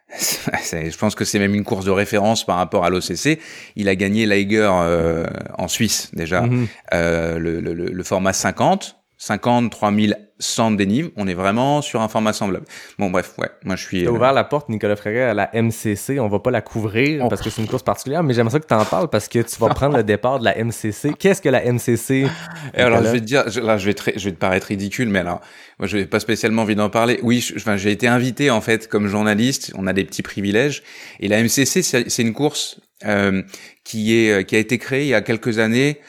Je 0.14 0.96
pense 0.96 1.14
que 1.16 1.24
c'est 1.24 1.38
même 1.40 1.54
une 1.54 1.64
course 1.64 1.84
de 1.84 1.90
référence 1.90 2.46
par 2.46 2.56
rapport 2.56 2.84
à 2.84 2.90
l'OCC. 2.90 3.40
Il 3.76 3.88
a 3.88 3.96
gagné 3.96 4.26
l'Eiger 4.26 4.68
euh, 4.72 5.26
en 5.58 5.66
Suisse 5.68 6.10
déjà, 6.12 6.42
Mhm. 6.42 6.66
le, 6.92 7.58
le, 7.60 8.02
format 8.04 8.32
50. 8.32 8.96
50, 9.16 9.70
3100 9.70 10.23
de 10.38 10.76
dénive, 10.76 11.10
on 11.16 11.28
est 11.28 11.34
vraiment 11.34 11.80
sur 11.80 12.00
un 12.02 12.08
format 12.08 12.32
semblable. 12.32 12.66
Bon 12.98 13.08
bref, 13.10 13.34
ouais, 13.38 13.48
moi 13.64 13.76
je 13.76 13.84
suis... 13.84 14.02
T'as 14.04 14.10
euh, 14.10 14.12
ouvert 14.14 14.32
la 14.32 14.42
porte, 14.44 14.68
Nicolas 14.68 14.96
Fréret, 14.96 15.22
à 15.22 15.34
la 15.34 15.50
MCC. 15.54 16.18
On 16.18 16.28
va 16.28 16.40
pas 16.40 16.50
la 16.50 16.60
couvrir 16.60 17.22
Oh. 17.24 17.28
parce 17.28 17.40
que 17.40 17.50
c'est 17.50 17.62
une 17.62 17.68
course 17.68 17.82
particulière, 17.84 18.22
mais 18.24 18.34
j'aimerais 18.34 18.50
ça 18.52 18.60
que 18.60 18.66
tu 18.66 18.74
en 18.74 18.84
parles 18.84 19.08
parce 19.08 19.28
que 19.28 19.38
tu 19.38 19.56
vas 19.60 19.68
prendre 19.74 19.96
le 19.96 20.02
départ 20.02 20.40
de 20.40 20.44
la 20.44 20.56
MCC. 20.62 21.14
Qu'est-ce 21.18 21.40
que 21.40 21.48
la 21.48 21.62
MCC? 21.72 22.26
Et 22.74 22.80
alors, 22.80 23.02
je 23.04 23.08
vais 23.10 23.20
te 23.20 23.24
dire, 23.24 23.48
je- 23.48 23.60
là, 23.60 23.78
je 23.78 23.86
vais, 23.86 23.94
te, 23.94 24.10
je 24.18 24.24
vais 24.24 24.32
te 24.32 24.38
paraître 24.38 24.66
ridicule, 24.66 25.08
mais 25.08 25.20
alors, 25.20 25.40
moi, 25.78 25.86
je 25.86 25.98
n'ai 25.98 26.06
pas 26.06 26.20
spécialement 26.20 26.62
envie 26.62 26.74
d'en 26.76 26.90
parler. 26.90 27.20
Oui, 27.22 27.46
enfin, 27.56 27.76
j'ai 27.76 27.92
été 27.92 28.08
invité, 28.08 28.50
en 28.50 28.60
fait, 28.60 28.88
comme 28.88 29.06
journaliste. 29.06 29.72
On 29.76 29.86
a 29.86 29.92
des 29.92 30.04
petits 30.04 30.22
privilèges. 30.22 30.82
Et 31.20 31.28
la 31.28 31.42
MCC, 31.42 31.82
c'est 31.82 32.22
une 32.22 32.32
course 32.32 32.80
euh, 33.06 33.42
qui, 33.84 34.16
est, 34.16 34.44
qui 34.46 34.56
a 34.56 34.58
été 34.58 34.78
créée 34.78 35.02
il 35.02 35.08
y 35.08 35.14
a 35.14 35.20
quelques 35.22 35.58
années 35.58 36.00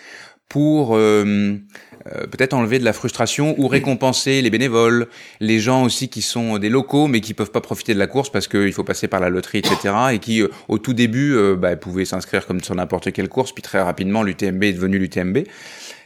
pour 0.49 0.95
euh, 0.95 1.57
euh, 2.14 2.28
peut-être 2.28 2.53
enlever 2.53 2.78
de 2.78 2.86
la 2.86 2.93
frustration 2.93 3.56
ou 3.58 3.68
récompenser 3.68 4.43
les 4.43 4.51
bénévoles, 4.51 5.08
les 5.39 5.60
gens 5.60 5.84
aussi 5.84 6.08
qui 6.08 6.22
sont 6.22 6.60
des 6.60 6.70
locaux 6.70 7.08
mais 7.08 7.20
qui 7.20 7.34
peuvent 7.34 7.51
pas 7.51 7.62
profiter 7.62 7.95
de 7.95 7.99
la 7.99 8.06
course 8.06 8.32
parce 8.32 8.47
qu'il 8.47 8.72
faut 8.74 8.84
passer 8.84 9.08
par 9.08 9.20
la 9.20 9.30
loterie, 9.30 9.60
etc. 9.60 9.95
Et 10.14 10.20
qui, 10.20 10.41
euh, 10.41 10.49
au 10.68 10.78
tout 10.78 10.93
début, 10.93 11.34
euh, 11.34 11.56
bah, 11.56 11.76
pouvaient 11.76 12.06
s'inscrire 12.06 12.45
comme 12.45 12.62
sur 12.62 12.76
n'importe 12.76 13.12
quelle 13.12 13.30
course. 13.30 13.51
Puis 13.51 13.64
très 13.64 13.82
rapidement, 13.82 14.22
l'UTMB 14.22 14.64
est 14.64 14.74
devenu 14.74 14.99
l'UTMB. 14.99 15.39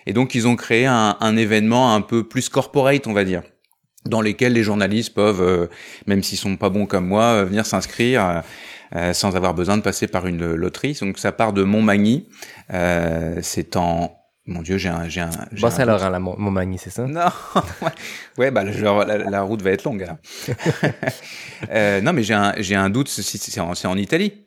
Et 0.06 0.14
donc, 0.14 0.36
ils 0.36 0.48
ont 0.48 0.56
créé 0.56 0.86
un, 0.86 1.18
un 1.20 1.38
événement 1.38 1.94
un 1.94 2.02
peu 2.02 2.24
plus 2.24 2.48
corporate, 2.48 3.06
on 3.06 3.14
va 3.14 3.26
dire, 3.26 3.44
dans 4.06 4.22
lesquels 4.22 4.54
les 4.54 4.64
journalistes 4.64 5.14
peuvent, 5.14 5.42
euh, 5.42 5.68
même 6.08 6.24
s'ils 6.24 6.38
sont 6.38 6.56
pas 6.56 6.70
bons 6.70 6.86
comme 6.86 7.08
moi, 7.08 7.44
venir 7.44 7.66
s'inscrire 7.66 8.44
euh, 8.96 9.14
sans 9.14 9.36
avoir 9.36 9.54
besoin 9.54 9.76
de 9.76 9.84
passer 9.84 10.08
par 10.08 10.28
une 10.28 10.56
loterie. 10.56 10.98
Donc, 11.02 11.20
ça 11.20 11.34
part 11.34 11.52
de 11.52 11.64
Montmagny. 11.64 12.28
C'est 13.42 13.76
en... 13.76 14.19
Mon 14.52 14.62
Dieu, 14.64 14.78
j'ai 14.78 14.90
un... 14.90 15.08
J'ai 15.08 15.22
un 15.22 15.30
j'ai 15.52 15.58
un- 15.58 15.62
Bas-Saint-Laurent, 15.62 16.10
la 16.10 16.20
Mo- 16.20 16.36
Montmagny, 16.38 16.78
c'est 16.80 16.90
ça? 16.90 17.06
non, 17.06 17.28
ouais, 17.82 17.92
ouais, 18.38 18.52
bah 18.52 18.70
genre, 18.72 19.06
la, 19.06 19.18
la 19.18 19.42
route 19.44 19.62
va 19.62 19.72
être 19.72 19.84
longue. 19.84 20.02
alors. 20.04 20.18
euh, 21.72 22.02
non, 22.02 22.14
mais 22.14 22.24
j'ai 22.24 22.34
un, 22.34 22.54
j'ai 22.58 22.76
un 22.76 22.90
doute. 22.90 23.08
si- 23.10 23.24
C'est 23.38 23.60
en, 23.60 23.76
c'est 23.76 23.88
en 23.88 23.98
Italie. 23.98 24.46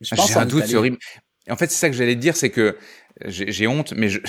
Je 0.00 0.14
pense 0.14 0.28
J'ai 0.28 0.36
en 0.36 0.40
un 0.40 0.46
doute, 0.46 0.58
Italie. 0.60 0.70
c'est 0.70 0.76
horrible. 0.76 0.98
En 1.50 1.56
fait, 1.56 1.70
c'est 1.70 1.76
ça 1.78 1.90
que 1.90 1.96
j'allais 1.96 2.14
te 2.14 2.20
dire, 2.20 2.36
c'est 2.36 2.50
que 2.50 2.76
j'ai 3.26 3.50
j'ai 3.52 3.66
honte, 3.66 3.92
mais 3.96 4.08
je, 4.08 4.20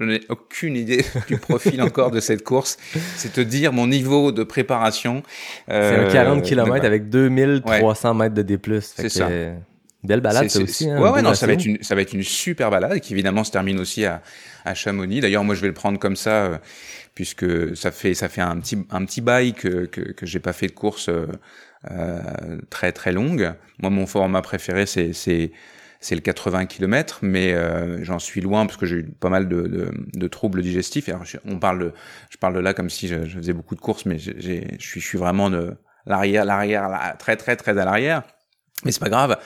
je 0.00 0.04
n'ai 0.04 0.20
aucune 0.28 0.76
idée 0.76 1.04
du 1.28 1.36
profil 1.36 1.80
encore 1.82 2.10
de 2.10 2.20
cette 2.20 2.42
course. 2.42 2.78
C'est 3.16 3.32
te 3.32 3.40
dire 3.40 3.72
mon 3.72 3.86
niveau 3.86 4.32
de 4.32 4.42
préparation. 4.42 5.22
C'est 5.68 5.74
euh, 5.74 6.08
un 6.08 6.12
40 6.12 6.42
km 6.42 6.80
de- 6.80 6.86
avec 6.86 7.08
2300 7.10 8.14
mètres 8.14 8.34
de 8.34 8.42
D+. 8.42 8.58
Fait 8.58 8.80
C'est 8.80 9.02
que, 9.04 9.08
ça. 9.10 9.28
euh, 9.28 9.54
Belle 10.02 10.20
balade, 10.20 10.48
C'est- 10.48 10.58
ça 10.58 10.64
aussi. 10.64 10.88
Hein, 10.90 11.00
ouais, 11.00 11.10
ouais, 11.10 11.22
non, 11.22 11.34
ça 11.34 11.46
va 11.46 11.52
être 11.52 11.64
une, 11.66 11.82
ça 11.82 11.94
va 11.94 12.00
être 12.02 12.12
une 12.14 12.22
super 12.22 12.70
balade 12.70 13.00
qui 13.00 13.12
évidemment 13.12 13.44
se 13.44 13.50
termine 13.50 13.78
aussi 13.80 14.04
à, 14.06 14.22
à 14.64 14.74
Chamonix. 14.74 15.20
D'ailleurs, 15.20 15.44
moi, 15.44 15.54
je 15.54 15.60
vais 15.60 15.68
le 15.68 15.74
prendre 15.74 15.98
comme 15.98 16.16
ça, 16.16 16.44
euh, 16.46 16.58
puisque 17.14 17.76
ça 17.76 17.90
fait, 17.90 18.14
ça 18.14 18.28
fait 18.28 18.40
un 18.40 18.58
petit, 18.60 18.78
un 18.90 19.04
petit 19.04 19.20
bail 19.20 19.52
que, 19.52 19.84
que, 19.86 20.00
que 20.12 20.26
j'ai 20.26 20.40
pas 20.40 20.52
fait 20.54 20.68
de 20.68 20.72
course 20.72 21.08
euh, 21.10 21.26
euh, 21.90 22.20
très, 22.70 22.92
très 22.92 23.12
longue. 23.12 23.52
Moi, 23.78 23.90
mon 23.90 24.06
format 24.06 24.42
préféré, 24.42 24.86
c'est, 24.86 25.12
c'est, 25.12 25.52
c'est 26.00 26.14
le 26.14 26.20
80 26.20 26.66
km, 26.66 27.18
mais 27.22 27.52
euh, 27.52 28.02
j'en 28.04 28.18
suis 28.18 28.40
loin 28.40 28.66
parce 28.66 28.76
que 28.78 28.86
j'ai 28.86 28.96
eu 28.96 29.04
pas 29.04 29.28
mal 29.28 29.48
de, 29.48 29.62
de, 29.62 29.90
de 30.14 30.28
troubles 30.28 30.62
digestifs. 30.62 31.08
Alors, 31.08 31.24
je- 31.24 31.38
on 31.46 31.58
parle 31.58 31.78
de, 31.78 31.92
je 32.30 32.36
parle 32.38 32.54
de 32.54 32.60
là 32.60 32.74
comme 32.74 32.90
si 32.90 33.06
je, 33.08 33.26
je 33.26 33.36
faisais 33.38 33.52
beaucoup 33.52 33.74
de 33.74 33.80
courses, 33.80 34.06
mais 34.06 34.18
j'ai, 34.18 34.34
j'ai- 34.38 34.66
je 34.78 34.86
suis, 34.86 35.00
je 35.00 35.06
suis 35.06 35.18
vraiment 35.18 35.50
de 35.50 35.74
l'arrière, 36.06 36.44
l'arrière, 36.44 36.88
là, 36.88 37.14
très, 37.18 37.36
très, 37.36 37.56
très 37.56 37.76
à 37.78 37.84
l'arrière. 37.84 38.22
Mais 38.84 38.92
c'est 38.92 39.00
pas 39.00 39.10
grave. 39.10 39.36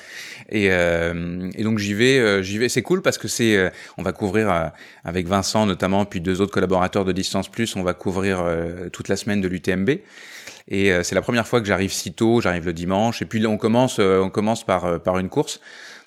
Et, 0.49 0.69
euh, 0.71 1.51
et 1.55 1.65
donc 1.65 1.79
j'y 1.79 1.95
vais, 1.95 2.19
euh, 2.19 2.43
j'y 2.43 2.59
vais. 2.59 2.69
C'est 2.69 2.83
cool 2.83 3.03
parce 3.03 3.19
que 3.19 3.27
c'est, 3.27 3.57
euh, 3.57 3.71
on 3.99 4.03
va 4.03 4.13
couvrir 4.13 4.51
euh, 4.51 4.69
avec 5.05 5.27
Vincent 5.27 5.67
notamment, 5.67 6.05
puis 6.05 6.21
deux 6.21 6.41
autres 6.41 6.53
collaborateurs 6.53 7.05
de 7.05 7.13
Distance 7.13 7.49
Plus, 7.49 7.75
on 7.75 7.83
va 7.83 7.95
couvrir 7.95 8.41
euh, 8.41 8.89
toute 8.91 9.09
la 9.09 9.17
semaine 9.17 9.41
de 9.41 9.49
l'UTMB. 9.49 9.91
Et 10.69 10.91
c'est 11.03 11.15
la 11.15 11.21
première 11.21 11.47
fois 11.47 11.61
que 11.61 11.67
j'arrive 11.67 11.93
si 11.93 12.15
tôt. 12.15 12.41
J'arrive 12.41 12.65
le 12.65 12.73
dimanche. 12.73 13.21
Et 13.21 13.27
puis 13.27 13.47
on 13.47 13.59
commence, 13.59 13.99
on 13.99 14.31
commence 14.31 14.65
par 14.65 14.99
par 15.03 15.19
une 15.19 15.29
course. 15.29 15.61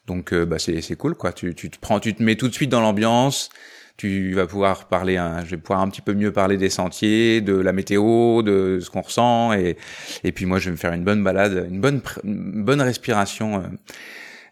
Donc 0.07 0.33
bah 0.33 0.57
c'est 0.57 0.81
c'est 0.81 0.95
cool 0.95 1.13
quoi. 1.13 1.31
Tu 1.31 1.53
tu 1.53 1.69
te 1.69 1.77
prends, 1.79 1.99
tu 1.99 2.15
te 2.15 2.23
mets 2.23 2.35
tout 2.35 2.47
de 2.47 2.53
suite 2.55 2.71
dans 2.71 2.81
l'ambiance. 2.81 3.49
Tu 3.97 4.33
vas 4.33 4.45
pouvoir 4.45 4.85
parler, 4.85 5.15
je 5.43 5.49
vais 5.49 5.57
pouvoir 5.57 5.81
un 5.81 5.89
petit 5.89 6.01
peu 6.01 6.13
mieux 6.13 6.31
parler 6.31 6.57
des 6.57 6.69
sentiers, 6.69 7.41
de 7.41 7.55
la 7.55 7.73
météo, 7.73 8.43
de 8.43 8.79
ce 8.79 8.91
qu'on 8.91 9.01
ressent, 9.01 9.53
et 9.53 9.75
et 10.23 10.31
puis 10.31 10.45
moi 10.45 10.59
je 10.59 10.65
vais 10.65 10.71
me 10.71 10.77
faire 10.77 10.93
une 10.93 11.03
bonne 11.03 11.23
balade, 11.23 11.67
une 11.69 11.81
bonne 11.81 12.01
une 12.23 12.63
bonne 12.63 12.81
respiration 12.81 13.57
euh, 13.57 13.61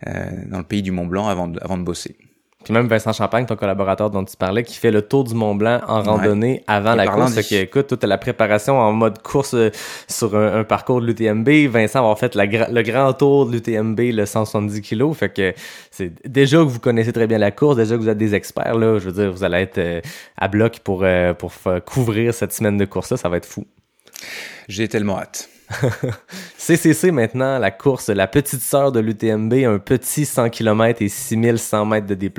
euh, 0.07 0.31
dans 0.47 0.57
le 0.57 0.63
pays 0.63 0.81
du 0.81 0.91
Mont 0.91 1.05
Blanc 1.05 1.27
avant 1.27 1.47
de, 1.47 1.59
avant 1.61 1.77
de 1.77 1.83
bosser. 1.83 2.17
Puis 2.66 2.74
même 2.74 2.88
Vincent 2.88 3.13
Champagne, 3.13 3.45
ton 3.45 3.55
collaborateur 3.55 4.09
dont 4.09 4.26
tu 4.26 4.36
parlais, 4.36 4.63
qui 4.63 4.76
fait 4.76 4.91
le 4.91 5.01
tour 5.03 5.24
du 5.24 5.36
Mont 5.36 5.55
Blanc 5.55 5.80
en 5.88 6.01
Ouais. 6.01 6.07
randonnée 6.09 6.63
avant 6.68 6.93
Et 6.93 6.97
la 6.97 7.07
course. 7.07 7.36
Fait 7.36 7.43
que, 7.43 7.55
écoute, 7.61 7.88
toute 7.88 8.03
la 8.03 8.18
préparation 8.18 8.78
en 8.80 8.91
mode 8.91 9.22
course 9.22 9.53
euh, 9.53 9.70
sur 10.09 10.36
un, 10.36 10.59
un 10.59 10.63
parcours 10.63 10.99
de 10.99 11.05
l'UTMB. 11.05 11.47
Vincent 11.70 11.99
va 11.99 12.05
avoir 12.05 12.20
fait 12.20 12.34
la 12.36 12.45
le 12.45 12.82
grand 12.82 13.13
tour 13.13 13.45
de 13.45 13.51
l'UTMB, 13.53 13.99
le 14.11 14.26
170 14.26 14.82
kilos. 14.82 15.16
Fait 15.16 15.30
que 15.30 15.53
c'est 15.91 16.11
déjà 16.28 16.57
que 16.57 16.63
vous 16.63 16.80
connaissez 16.80 17.13
très 17.13 17.28
bien 17.28 17.38
la 17.38 17.51
course, 17.51 17.78
déjà 17.78 17.95
que 17.95 18.01
vous 18.01 18.09
êtes 18.09 18.18
des 18.18 18.34
experts, 18.36 18.76
là. 18.76 18.97
Je 18.97 19.09
veux 19.09 19.24
dire, 19.24 19.32
vous 19.32 19.43
allez 19.43 19.59
être 19.59 19.78
euh, 19.78 20.01
à 20.38 20.47
bloc 20.47 20.80
pour, 20.84 21.03
euh, 21.03 21.34
pour 21.36 21.53
couvrir 21.86 22.34
cette 22.34 22.51
semaine 22.51 22.78
de 22.78 22.86
course-là. 22.86 23.18
Ça 23.18 23.30
va 23.30 23.38
être 23.38 23.45
fou. 23.45 23.66
J'ai 24.68 24.88
tellement 24.88 25.20
hâte. 25.20 25.49
CCC 26.57 27.11
maintenant, 27.11 27.59
la 27.59 27.72
course, 27.72 28.09
la 28.09 28.28
petite 28.28 28.61
sœur 28.61 28.91
de 28.91 28.99
l'UTMB, 28.99 29.53
un 29.66 29.80
petit 29.80 30.26
100 30.26 30.49
km 30.49 31.01
et 31.01 31.09
6100 31.09 31.86
mètres 31.86 32.07
de 32.07 32.16
D+. 32.16 32.32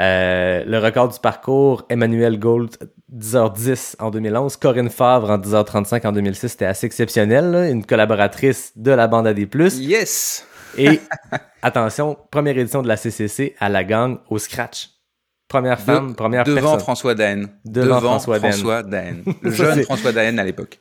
Euh, 0.00 0.64
le 0.64 0.78
record 0.78 1.08
du 1.08 1.18
parcours, 1.20 1.84
Emmanuel 1.88 2.38
Gold, 2.38 2.76
10h10 3.14 3.96
en 3.98 4.10
2011, 4.10 4.56
Corinne 4.56 4.90
Favre 4.90 5.30
en 5.30 5.38
10h35 5.38 6.06
en 6.06 6.12
2006, 6.12 6.48
c'était 6.48 6.64
assez 6.64 6.86
exceptionnel, 6.86 7.50
là, 7.50 7.68
une 7.68 7.84
collaboratrice 7.84 8.72
de 8.76 8.90
la 8.90 9.06
bande 9.06 9.26
AD+. 9.26 9.46
Yes. 9.74 10.46
Et 10.78 11.00
attention, 11.62 12.16
première 12.30 12.56
édition 12.56 12.82
de 12.82 12.88
la 12.88 12.96
CCC 12.96 13.54
à 13.60 13.68
la 13.68 13.84
gang 13.84 14.18
au 14.30 14.38
scratch. 14.38 14.91
Première 15.52 15.78
femme, 15.80 16.10
De- 16.12 16.14
première 16.14 16.44
devant 16.44 16.60
personne. 16.60 16.80
François 16.80 17.14
Daen. 17.14 17.46
Devant 17.66 18.00
François 18.00 18.38
Daen. 18.38 18.82
Daen. 18.88 19.22
Le 19.42 19.50
jeune 19.52 19.82
François 19.82 20.12
Daen 20.12 20.38
à 20.38 20.44
l'époque. 20.44 20.78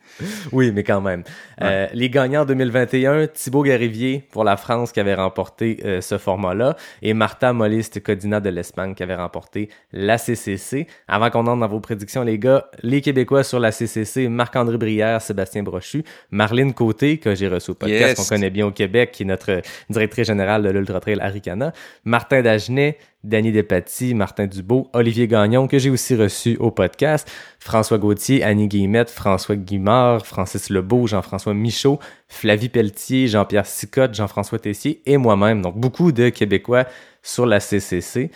Oui, 0.53 0.71
mais 0.73 0.83
quand 0.83 1.01
même. 1.01 1.23
Euh, 1.61 1.87
les 1.93 2.09
gagnants 2.09 2.43
en 2.43 2.45
2021, 2.45 3.27
Thibaut 3.27 3.63
Garivier 3.63 4.23
pour 4.31 4.45
la 4.45 4.55
France 4.55 4.93
qui 4.93 5.01
avait 5.01 5.13
remporté 5.15 5.79
euh, 5.83 5.99
ce 5.99 6.17
format-là 6.17 6.77
et 7.01 7.13
Marta 7.13 7.51
Molist 7.51 8.01
Codina 8.01 8.39
de 8.39 8.49
l'Espagne 8.49 8.95
qui 8.95 9.03
avait 9.03 9.15
remporté 9.15 9.67
la 9.91 10.17
CCC. 10.17 10.87
Avant 11.09 11.29
qu'on 11.29 11.45
entre 11.47 11.59
dans 11.59 11.67
vos 11.67 11.81
prédictions, 11.81 12.23
les 12.23 12.39
gars, 12.39 12.65
les 12.81 13.01
Québécois 13.01 13.43
sur 13.43 13.59
la 13.59 13.73
CCC, 13.73 14.29
Marc-André 14.29 14.77
Brière, 14.77 15.21
Sébastien 15.21 15.63
Brochu, 15.63 16.03
Marlène 16.31 16.73
Côté, 16.73 17.17
que 17.17 17.35
j'ai 17.35 17.49
reçu 17.49 17.71
au 17.71 17.73
podcast, 17.75 18.01
Yes. 18.01 18.15
qu'on 18.29 18.35
connaît 18.35 18.49
bien 18.49 18.65
au 18.67 18.71
Québec, 18.71 19.11
qui 19.11 19.23
est 19.23 19.25
notre 19.25 19.61
directrice 19.89 20.27
générale 20.27 20.63
de 20.63 20.69
l'Ultra 20.69 21.01
Trail 21.01 21.19
Aricana, 21.19 21.73
Martin 22.05 22.41
Dagenet, 22.41 22.97
Danny 23.23 23.51
Despatie, 23.51 24.13
Martin 24.13 24.47
Dubo, 24.47 24.89
Olivier 24.93 25.27
Gagnon, 25.27 25.67
que 25.67 25.77
j'ai 25.77 25.89
aussi 25.89 26.15
reçu 26.15 26.57
au 26.57 26.71
podcast, 26.71 27.29
François 27.59 27.97
Gauthier, 27.97 28.43
Annie 28.43 28.67
Guillemette, 28.67 29.11
François 29.11 29.55
Guimard, 29.55 30.25
Francis 30.25 30.69
Lebeau, 30.69 31.05
Jean-François 31.07 31.53
Michaud, 31.53 31.99
Flavie 32.27 32.69
Pelletier, 32.69 33.27
Jean-Pierre 33.27 33.67
Sicotte, 33.67 34.15
Jean-François 34.15 34.59
Tessier 34.59 35.01
et 35.05 35.17
moi-même. 35.17 35.61
Donc, 35.61 35.77
beaucoup 35.77 36.11
de 36.11 36.29
Québécois 36.29 36.85
sur 37.21 37.45
la 37.45 37.59
CCC. 37.59 38.31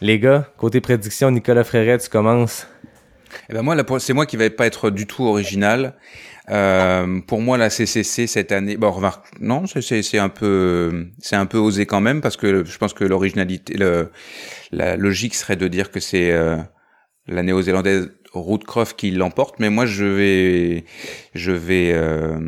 Les 0.00 0.18
gars, 0.18 0.50
côté 0.58 0.80
prédiction, 0.80 1.30
Nicolas 1.30 1.64
Fréret, 1.64 1.98
tu 1.98 2.08
commences. 2.08 2.66
Eh 3.48 3.54
ben 3.54 3.62
moi, 3.62 3.76
c'est 3.98 4.12
moi 4.12 4.26
qui 4.26 4.36
vais 4.36 4.50
pas 4.50 4.66
être 4.66 4.90
du 4.90 5.06
tout 5.06 5.24
original. 5.24 5.94
Euh, 6.50 7.20
pour 7.20 7.40
moi, 7.40 7.56
la 7.56 7.70
CCC 7.70 8.26
cette 8.26 8.50
année, 8.52 8.76
bon, 8.76 8.90
remarque, 8.90 9.26
non, 9.40 9.66
c'est- 9.66 10.18
un 10.18 10.28
peu, 10.28 11.06
c'est 11.18 11.36
un 11.36 11.46
peu 11.46 11.58
osé 11.58 11.86
quand 11.86 12.00
même 12.00 12.20
parce 12.20 12.36
que 12.36 12.64
je 12.64 12.78
pense 12.78 12.94
que 12.94 13.04
l'originalité, 13.04 13.76
la 14.72 14.96
logique 14.96 15.34
serait 15.34 15.56
de 15.56 15.68
dire 15.68 15.90
que 15.90 16.00
c'est 16.00 16.32
euh, 16.32 16.56
la 17.28 17.42
néo-zélandaise 17.42 18.10
Ruth 18.34 18.64
Croft 18.64 18.96
qui 18.98 19.10
l'emporte, 19.10 19.56
mais 19.58 19.68
moi 19.70 19.84
je 19.86 20.04
vais, 20.04 20.84
je 21.34 21.52
vais 21.52 21.92
euh, 21.92 22.38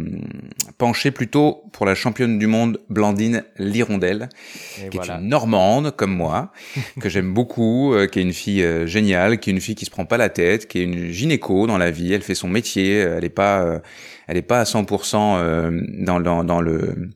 pencher 0.79 1.11
plutôt 1.11 1.63
pour 1.73 1.87
la 1.87 1.95
championne 1.95 2.39
du 2.39 2.47
monde 2.47 2.81
Blandine 2.89 3.45
Lirondelle, 3.59 4.29
Et 4.85 4.89
qui 4.89 4.97
voilà. 4.97 5.17
est 5.17 5.19
une 5.21 5.29
Normande 5.29 5.95
comme 5.97 6.15
moi, 6.15 6.53
que 7.01 7.09
j'aime 7.09 7.33
beaucoup, 7.35 7.93
euh, 7.95 8.07
qui 8.07 8.19
est 8.19 8.23
une 8.23 8.33
fille 8.33 8.63
euh, 8.63 8.87
géniale, 8.87 9.39
qui 9.41 9.51
est 9.51 9.53
une 9.53 9.61
fille 9.61 9.75
qui 9.75 9.85
se 9.85 9.91
prend 9.91 10.07
pas 10.07 10.17
la 10.17 10.29
tête, 10.31 10.69
qui 10.69 10.79
est 10.79 10.85
une 10.85 11.09
gynéco 11.11 11.67
dans 11.67 11.79
la 11.79 11.91
vie. 11.91 12.13
Elle 12.13 12.23
fait 12.23 12.35
son 12.35 12.49
métier. 12.49 13.03
euh, 13.03 13.17
Elle 13.19 13.25
est 13.25 13.29
pas, 13.29 13.81
elle 14.27 14.37
est 14.37 14.43
pas 14.43 14.61
à 14.61 14.65
100% 14.65 15.17
euh, 15.17 15.81
dans, 15.99 16.21
dans, 16.21 16.45
dans 16.45 16.61
le 16.61 17.11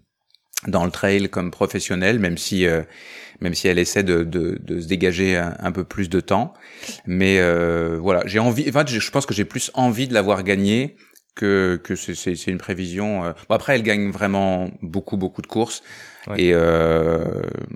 dans 0.66 0.84
le 0.84 0.90
trail 0.90 1.28
comme 1.28 1.52
professionnelle, 1.52 2.18
même 2.18 2.36
si 2.36 2.66
euh, 2.66 2.82
même 3.40 3.54
si 3.54 3.68
elle 3.68 3.78
essaie 3.78 4.02
de, 4.02 4.24
de, 4.24 4.58
de 4.60 4.80
se 4.80 4.86
dégager 4.88 5.36
un, 5.36 5.54
un 5.60 5.72
peu 5.72 5.84
plus 5.84 6.08
de 6.08 6.20
temps. 6.20 6.54
Mais 7.06 7.38
euh, 7.40 7.98
voilà, 8.00 8.22
j'ai 8.26 8.38
envie. 8.38 8.66
Enfin, 8.68 8.84
je 8.86 9.10
pense 9.10 9.26
que 9.26 9.34
j'ai 9.34 9.44
plus 9.44 9.70
envie 9.74 10.08
de 10.08 10.14
l'avoir 10.14 10.42
gagnée 10.42 10.96
que 11.34 11.80
que 11.82 11.94
c'est 11.94 12.34
une 12.48 12.58
prévision. 12.58 13.24
euh. 13.24 13.32
Bon, 13.48 13.54
après, 13.54 13.74
elle 13.76 13.82
gagne 13.82 14.10
vraiment 14.10 14.70
beaucoup 14.82 15.16
beaucoup 15.16 15.42
de 15.42 15.46
courses. 15.46 15.82
Ouais. 16.26 16.42
Et 16.42 16.50
euh, 16.52 17.24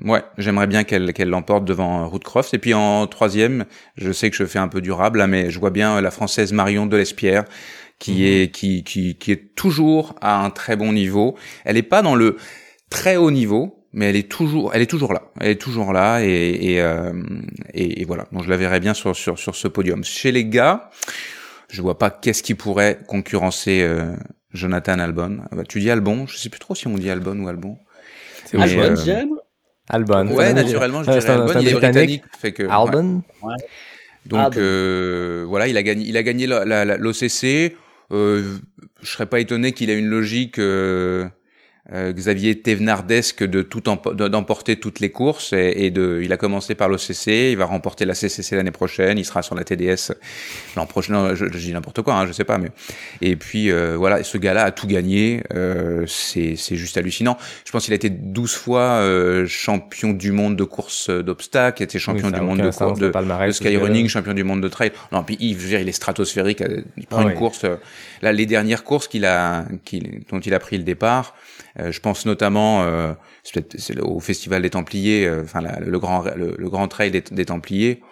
ouais, 0.05 0.23
j'aimerais 0.37 0.67
bien 0.67 0.85
qu'elle 0.85 1.13
qu'elle 1.13 1.29
l'emporte 1.31 1.65
devant 1.65 2.09
Ruth 2.09 2.25
Croft. 2.25 2.53
Et 2.55 2.59
puis 2.59 2.75
en 2.75 3.07
troisième, 3.07 3.65
je 3.97 4.13
sais 4.13 4.31
que 4.31 4.37
je 4.37 4.45
fais 4.45 4.59
un 4.59 4.69
peu 4.69 4.81
durable, 4.81 5.21
là, 5.21 5.27
mais 5.27 5.51
je 5.51 5.59
vois 5.61 5.71
bien 5.71 6.01
la 6.01 6.11
française 6.11 6.53
Marion 6.53 6.87
Delespierre 6.87 7.45
qui 7.99 8.27
est 8.27 8.53
qui, 8.53 8.83
qui 8.83 9.17
qui 9.17 9.31
est 9.31 9.55
toujours 9.55 10.17
à 10.21 10.45
un 10.45 10.51
très 10.51 10.75
bon 10.77 10.93
niveau. 10.93 11.37
Elle 11.65 11.77
est 11.77 11.83
pas 11.83 12.03
dans 12.03 12.17
le 12.17 12.37
très 12.91 13.17
haut 13.17 13.31
niveau, 13.31 13.82
mais 13.93 14.09
elle 14.11 14.16
est 14.16 14.30
toujours 14.30 14.74
elle 14.74 14.82
est 14.82 14.86
toujours 14.90 15.12
là. 15.12 15.22
Elle 15.40 15.51
est 15.51 15.61
toujours 15.61 15.93
là 15.93 16.20
et 16.24 16.28
et, 16.74 16.80
euh, 16.80 17.12
et, 17.74 18.01
et 18.01 18.05
voilà. 18.05 18.26
Donc 18.32 18.45
je 18.45 18.51
la 18.51 18.57
verrai 18.57 18.80
bien 18.80 18.95
sur 18.95 19.14
sur 19.16 19.38
sur 19.38 19.55
ce 19.55 19.68
podium. 19.68 20.03
Chez 20.05 20.32
les 20.32 20.45
gars, 20.45 20.90
je 21.70 21.80
vois 21.82 21.99
pas 21.99 22.11
qu'est-ce 22.11 22.43
qui 22.43 22.55
pourrait 22.55 22.99
concurrencer 23.07 23.82
euh, 23.82 24.14
Jonathan 24.53 24.99
Albon. 24.99 25.38
Ah 25.51 25.57
bah, 25.57 25.62
tu 25.68 25.80
dis 25.80 25.90
Albon, 25.90 26.26
je 26.26 26.36
sais 26.36 26.49
plus 26.49 26.61
trop 26.61 26.74
si 26.74 26.86
on 26.86 26.95
dit 26.95 27.11
Albon 27.11 27.38
ou 27.40 27.49
Albon. 27.49 27.76
C'est 28.47 28.59
Albon, 28.61 28.80
euh, 28.80 28.97
j'aime. 29.05 29.30
Albon. 29.88 30.28
Ouais, 30.34 30.53
naturellement, 30.55 31.03
je 31.03 31.11
dirais 31.11 31.30
un- 31.30 31.47
Albon. 31.47 31.61
Il 31.61 31.68
est 31.68 31.72
Britannique. 31.72 32.22
fait 32.38 32.53
que 32.53 32.62
ouais. 32.62 32.68
Albon. 32.70 33.22
Donc 34.26 34.40
Ah, 34.40 34.51
bon. 34.51 34.57
euh, 34.59 35.45
voilà, 35.49 35.66
il 35.66 35.76
a 35.76 35.82
gagné, 35.82 36.05
il 36.07 36.16
a 36.16 36.22
gagné 36.22 36.47
la- 36.47 36.64
la- 36.64 36.84
la- 36.84 36.97
l'OCC. 36.97 37.76
Euh, 38.12 38.59
je 39.03 39.11
serais 39.11 39.26
pas 39.26 39.40
étonné 39.40 39.72
qu'il 39.72 39.90
ait 39.90 39.99
une 39.99 40.07
logique 40.07 40.59
euh, 40.59 41.26
euh, 41.93 42.12
Xavier 42.12 42.61
Thévenardesque 42.62 43.43
de 43.43 43.61
tout 43.61 43.80
empo- 43.89 44.14
de- 44.14 44.28
d'emporter 44.28 44.76
toutes 44.76 45.01
les 45.01 45.11
courses 45.11 45.53
et, 45.53 45.74
et 45.85 45.91
de. 45.91 46.20
Il 46.22 46.33
a 46.33 46.37
commencé 46.37 46.76
par 46.76 46.89
l'OCC, 46.89 47.51
il 47.51 47.57
va 47.57 47.64
remporter 47.64 48.05
la 48.05 48.14
CCC 48.14 48.55
l'année 48.55 48.70
prochaine, 48.70 49.18
il 49.18 49.24
sera 49.24 49.43
sur 49.43 49.57
la 49.57 49.64
TDS 49.64 50.12
l'an 50.76 50.87
prochain. 50.87 51.12
Non, 51.12 51.35
je, 51.35 51.47
je 51.47 51.59
dis 51.59 51.72
n'importe 51.72 52.03
quoi, 52.03 52.14
hein, 52.14 52.26
je 52.26 52.33
sais 52.33 52.45
pas, 52.45 52.57
mais 52.59 52.68
et 53.20 53.35
puis 53.35 53.72
euh, 53.72 53.97
voilà, 53.97 54.22
ce 54.22 54.39
gars-là 54.39 54.62
a 54.66 54.70
tout 54.70 54.87
gagné. 54.87 55.43
Euh, 55.55 56.05
c'est 56.07 56.55
c'est 56.55 56.76
juste 56.76 56.97
hallucinant. 56.97 57.37
Je 57.66 57.72
pense 57.72 57.85
qu'il 57.85 57.93
a 57.93 57.97
été 57.97 58.11
12 58.11 58.55
fois 58.55 58.80
euh, 59.01 59.47
champion 59.49 60.12
du 60.12 60.30
monde 60.30 60.55
de 60.55 60.64
course 60.64 61.11
d'obstacles, 61.11 61.80
il 61.80 61.83
a 61.83 61.87
été 61.87 61.99
champion 61.99 62.28
Oui, 62.28 62.33
du 62.35 62.41
monde 62.41 62.59
de 62.62 62.70
course 62.70 63.01
de, 63.01 63.09
de 63.09 63.12
gars-là. 63.12 63.53
skyrunning, 63.53 64.09
champion 64.09 64.35
du 64.35 64.45
monde 64.45 64.62
de 64.62 64.68
trail. 64.68 64.93
Non, 65.11 65.24
puis 65.24 65.37
Yves, 65.41 65.59
je 65.59 65.62
veux 65.64 65.68
dire, 65.70 65.80
il 65.80 65.89
est 65.89 65.93
stratosphérique. 65.93 66.61
euh, 66.62 66.83
Il 66.97 67.07
prend 67.09 67.18
Ah 67.18 67.22
une 67.22 67.28
oui. 67.30 67.35
course. 67.35 67.64
euh, 67.64 67.74
Là, 68.22 68.33
les 68.33 68.47
dernières 68.47 68.85
courses 68.85 69.09
qu'il 69.09 69.24
a, 69.24 69.64
qu'il- 69.85 70.20
dont 70.30 70.39
il 70.39 70.55
a 70.55 70.61
pris 70.61 70.78
le 70.78 70.85
départ, 70.85 71.35
je 71.79 72.01
pense 72.01 72.27
notamment, 72.27 72.83
euh, 72.83 73.12
au 74.03 74.20
Festival 74.20 74.62
des 74.62 74.70
Templiers, 74.70 75.27
euh, 75.27 75.43
enfin 75.45 75.61
la- 75.61 75.81
le 75.81 75.99
grand 75.99 76.23
le, 76.37 76.55
le 76.59 76.68
grand 76.70 76.89
trail 76.89 77.11
des, 77.11 77.20
des 77.23 77.45
Templiers. 77.47 78.03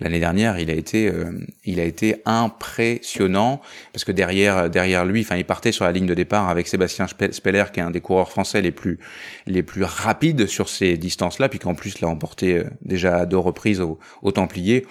L'année 0.00 0.18
dernière, 0.18 0.58
il 0.58 0.70
a 0.70 0.74
été, 0.74 1.06
euh, 1.08 1.30
il 1.64 1.78
a 1.78 1.84
été 1.84 2.16
impressionnant 2.24 3.60
parce 3.92 4.04
que 4.04 4.10
derrière, 4.12 4.68
derrière 4.68 5.04
lui, 5.04 5.20
enfin, 5.20 5.36
il 5.36 5.44
partait 5.44 5.70
sur 5.70 5.84
la 5.84 5.92
ligne 5.92 6.06
de 6.06 6.14
départ 6.14 6.48
avec 6.48 6.66
Sébastien 6.66 7.06
Spe- 7.06 7.30
Speller, 7.32 7.64
qui 7.72 7.78
est 7.80 7.82
un 7.84 7.92
des 7.92 8.00
coureurs 8.00 8.28
français 8.30 8.60
les 8.60 8.72
plus, 8.72 8.98
les 9.46 9.62
plus 9.62 9.84
rapides 9.84 10.46
sur 10.46 10.68
ces 10.68 10.96
distances-là, 10.96 11.48
puis 11.48 11.60
qu'en 11.60 11.74
plus 11.74 12.00
l'a 12.00 12.08
emporté 12.08 12.58
euh, 12.58 12.64
déjà 12.82 13.18
à 13.18 13.26
deux 13.26 13.38
reprises 13.38 13.80
au, 13.80 13.98
au 14.22 14.32
Templiers. 14.32 14.84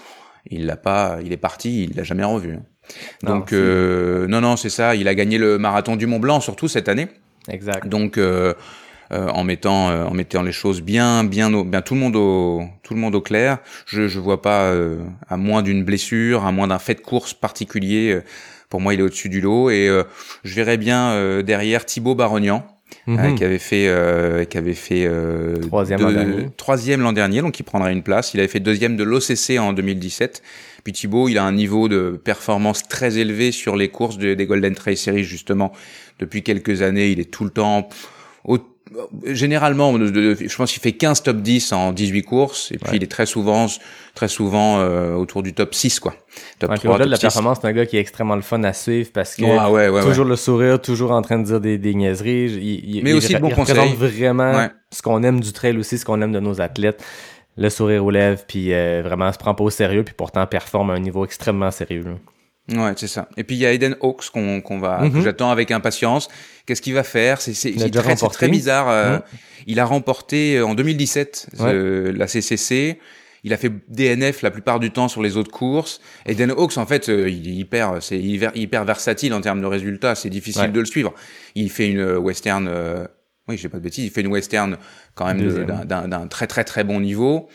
Il 0.49 0.65
l'a 0.65 0.77
pas, 0.77 1.17
il 1.23 1.33
est 1.33 1.37
parti, 1.37 1.83
il 1.83 1.95
l'a 1.97 2.03
jamais 2.03 2.23
revu. 2.23 2.53
Non, 3.23 3.39
Donc 3.39 3.53
euh, 3.53 4.27
non, 4.27 4.41
non, 4.41 4.55
c'est 4.57 4.69
ça. 4.69 4.95
Il 4.95 5.07
a 5.07 5.15
gagné 5.15 5.37
le 5.37 5.57
marathon 5.57 5.95
du 5.97 6.05
Mont 6.07 6.19
Blanc 6.19 6.39
surtout 6.39 6.67
cette 6.69 6.87
année. 6.89 7.07
Exact. 7.49 7.87
Donc 7.87 8.17
euh, 8.17 8.53
euh, 9.11 9.27
en 9.29 9.43
mettant 9.43 9.89
euh, 9.89 10.05
en 10.05 10.13
mettant 10.13 10.41
les 10.43 10.51
choses 10.51 10.81
bien 10.81 11.23
bien 11.23 11.53
au, 11.53 11.63
bien 11.63 11.81
tout 11.81 11.93
le 11.93 11.99
monde 11.99 12.15
au 12.15 12.63
tout 12.83 12.93
le 12.93 12.99
monde 12.99 13.15
au 13.15 13.21
clair. 13.21 13.57
Je 13.85 14.07
je 14.07 14.19
vois 14.19 14.41
pas 14.41 14.63
euh, 14.63 14.97
à 15.29 15.37
moins 15.37 15.61
d'une 15.61 15.83
blessure, 15.83 16.45
à 16.45 16.51
moins 16.51 16.67
d'un 16.67 16.79
fait 16.79 16.95
de 16.95 17.01
course 17.01 17.33
particulier. 17.33 18.11
euh, 18.13 18.23
pour 18.69 18.81
moi, 18.81 18.95
il 18.95 19.01
est 19.01 19.03
au-dessus 19.03 19.29
du 19.29 19.39
lot 19.39 19.69
et 19.69 19.87
euh, 19.87 20.01
je 20.43 20.55
verrais 20.55 20.77
bien 20.77 21.11
euh, 21.11 21.43
derrière 21.43 21.85
Thibaut 21.85 22.15
Barognan. 22.15 22.65
Euh, 23.07 23.33
qui 23.35 23.43
avait 23.43 23.57
fait 23.59 23.87
euh, 23.87 24.45
qui 24.45 24.57
avait 24.57 24.75
fait 24.75 25.05
euh, 25.07 25.57
Troisième 25.67 25.99
l'an 26.01 26.11
dernier. 26.11 26.47
troisième 26.57 27.01
l'an 27.01 27.11
dernier 27.11 27.41
donc 27.41 27.59
il 27.59 27.63
prendra 27.63 27.91
une 27.91 28.03
place 28.03 28.33
il 28.35 28.39
avait 28.39 28.47
fait 28.47 28.59
deuxième 28.59 28.95
de 28.97 29.03
l'OCC 29.03 29.57
en 29.59 29.73
2017 29.73 30.43
puis 30.83 30.93
Thibaut 30.93 31.29
il 31.29 31.37
a 31.37 31.43
un 31.43 31.51
niveau 31.53 31.87
de 31.87 32.19
performance 32.23 32.87
très 32.87 33.17
élevé 33.17 33.51
sur 33.51 33.75
les 33.75 33.89
courses 33.89 34.17
de- 34.17 34.33
des 34.33 34.45
Golden 34.45 34.75
Trail 34.75 34.97
Series 34.97 35.23
justement 35.23 35.71
depuis 36.19 36.43
quelques 36.43 36.81
années 36.81 37.09
il 37.11 37.19
est 37.19 37.31
tout 37.31 37.43
le 37.45 37.49
temps 37.51 37.87
au- 38.45 38.59
généralement 39.25 39.97
je 39.97 40.55
pense 40.55 40.71
qu'il 40.71 40.81
fait 40.81 40.91
15 40.91 41.23
top 41.23 41.37
10 41.37 41.71
en 41.71 41.91
18 41.93 42.21
courses 42.23 42.71
et 42.71 42.77
puis 42.77 42.91
Ouais. 42.91 42.97
il 42.97 43.03
est 43.03 43.07
très 43.11 43.25
souvent 43.25 43.65
très 44.13 44.27
souvent 44.27 44.79
euh, 44.79 45.13
autour 45.15 45.41
du 45.41 45.53
top 45.53 45.73
6 45.73 45.99
quoi 45.99 46.13
top 46.59 46.69
Ouais, 46.69 46.75
puis 46.77 46.83
3 46.83 46.95
au-delà 46.95 47.05
de 47.05 47.11
la 47.11 47.17
top 47.17 47.31
6. 47.31 47.35
performance, 47.35 47.57
c'est 47.61 47.67
un 47.67 47.71
gars 47.73 47.85
qui 47.85 47.97
est 47.97 47.99
extrêmement 47.99 48.35
le 48.35 48.41
fun 48.41 48.63
à 48.63 48.73
suivre 48.73 49.09
parce 49.13 49.35
que 49.35 49.43
Ouais, 49.43 49.57
ouais, 49.57 49.69
ouais, 49.69 49.89
ouais. 49.89 50.03
toujours 50.03 50.25
le 50.25 50.35
sourire, 50.35 50.79
toujours 50.81 51.11
en 51.11 51.21
train 51.21 51.39
de 51.39 51.45
dire 51.45 51.59
des, 51.61 51.77
des 51.77 51.93
niaiseries. 51.95 52.51
Il, 52.51 52.95
il- 52.97 53.03
Mais 53.03 53.11
il 53.11 53.15
aussi 53.15 53.33
de 53.33 53.39
bons 53.39 53.49
il 53.49 53.53
représente 53.55 53.95
vraiment 53.95 54.67
ce 54.91 55.01
qu'on 55.01 55.23
aime 55.23 55.39
du 55.39 55.51
trail 55.53 55.77
aussi, 55.77 55.97
ce 55.97 56.05
qu'on 56.05 56.21
aime 56.21 56.31
de 56.31 56.39
nos 56.39 56.59
athlètes. 56.61 57.03
Le 57.57 57.69
sourire 57.69 58.03
aux 58.03 58.09
lèvres, 58.11 58.41
puis 58.47 58.73
euh, 58.73 59.01
vraiment 59.03 59.31
se 59.31 59.37
prend 59.37 59.53
pas 59.53 59.63
au 59.63 59.69
sérieux, 59.69 60.03
puis 60.03 60.15
pourtant 60.17 60.45
performe 60.47 60.89
à 60.89 60.93
un 60.93 60.99
niveau 60.99 61.23
extrêmement 61.25 61.69
sérieux. 61.71 62.03
là. 62.03 62.13
Ouais, 62.69 62.93
c'est 62.95 63.07
ça. 63.07 63.27
Et 63.35 63.43
puis 63.43 63.57
il 63.57 63.59
y 63.59 63.65
a 63.65 63.73
Eden 63.73 63.97
Hawks 64.01 64.29
qu'on 64.33 64.61
qu'on 64.61 64.79
va, 64.79 64.99
que 65.09 65.17
Mhm. 65.17 65.21
j'attends 65.23 65.51
avec 65.51 65.69
impatience. 65.69 66.29
Qu'est-ce 66.65 66.81
qu'il 66.81 66.93
va 66.93 67.03
faire? 67.03 67.41
C'est 67.41 67.51
très, 67.91 68.15
très 68.15 68.47
bizarre. 68.47 68.89
euh, 68.89 69.15
Mhm. 69.17 69.21
Il 69.67 69.79
a 69.81 69.85
remporté 69.85 70.57
euh, 70.57 70.65
en 70.65 70.73
2017 70.73 71.47
euh, 71.59 72.13
la 72.15 72.27
CCC. 72.27 72.99
Il 73.43 73.53
a 73.53 73.57
fait 73.57 73.69
DNF 73.89 74.41
la 74.41 74.51
plupart 74.51 74.79
du 74.79 74.91
temps 74.91 75.09
sur 75.09 75.21
les 75.21 75.35
autres 75.35 75.51
courses. 75.51 75.99
Eden 76.25 76.51
Hawks, 76.51 76.77
en 76.77 76.85
fait, 76.85 77.09
euh, 77.09 77.29
il 77.29 77.49
est 77.49 77.53
hyper, 77.55 78.01
c'est 78.01 78.17
hyper, 78.17 78.51
hyper 78.55 78.85
versatile 78.85 79.33
en 79.33 79.41
termes 79.41 79.59
de 79.59 79.65
résultats. 79.67 80.15
C'est 80.15 80.29
difficile 80.29 80.61
Ouais. 80.61 80.67
de 80.69 80.79
le 80.79 80.85
suivre. 80.85 81.13
Il 81.55 81.69
fait 81.69 81.89
une 81.89 81.99
euh, 81.99 82.17
western. 82.17 82.69
Oui, 83.47 83.57
j'ai 83.57 83.69
pas 83.69 83.77
de 83.77 83.83
bêtises. 83.83 84.05
Il 84.05 84.11
fait 84.11 84.21
une 84.21 84.27
western 84.27 84.77
quand 85.15 85.25
même 85.25 85.39
d'un- 86.07 86.27
très 86.27 86.47
très 86.47 86.63
très 86.63 86.83
bon 86.83 86.99
niveau. 86.99 87.49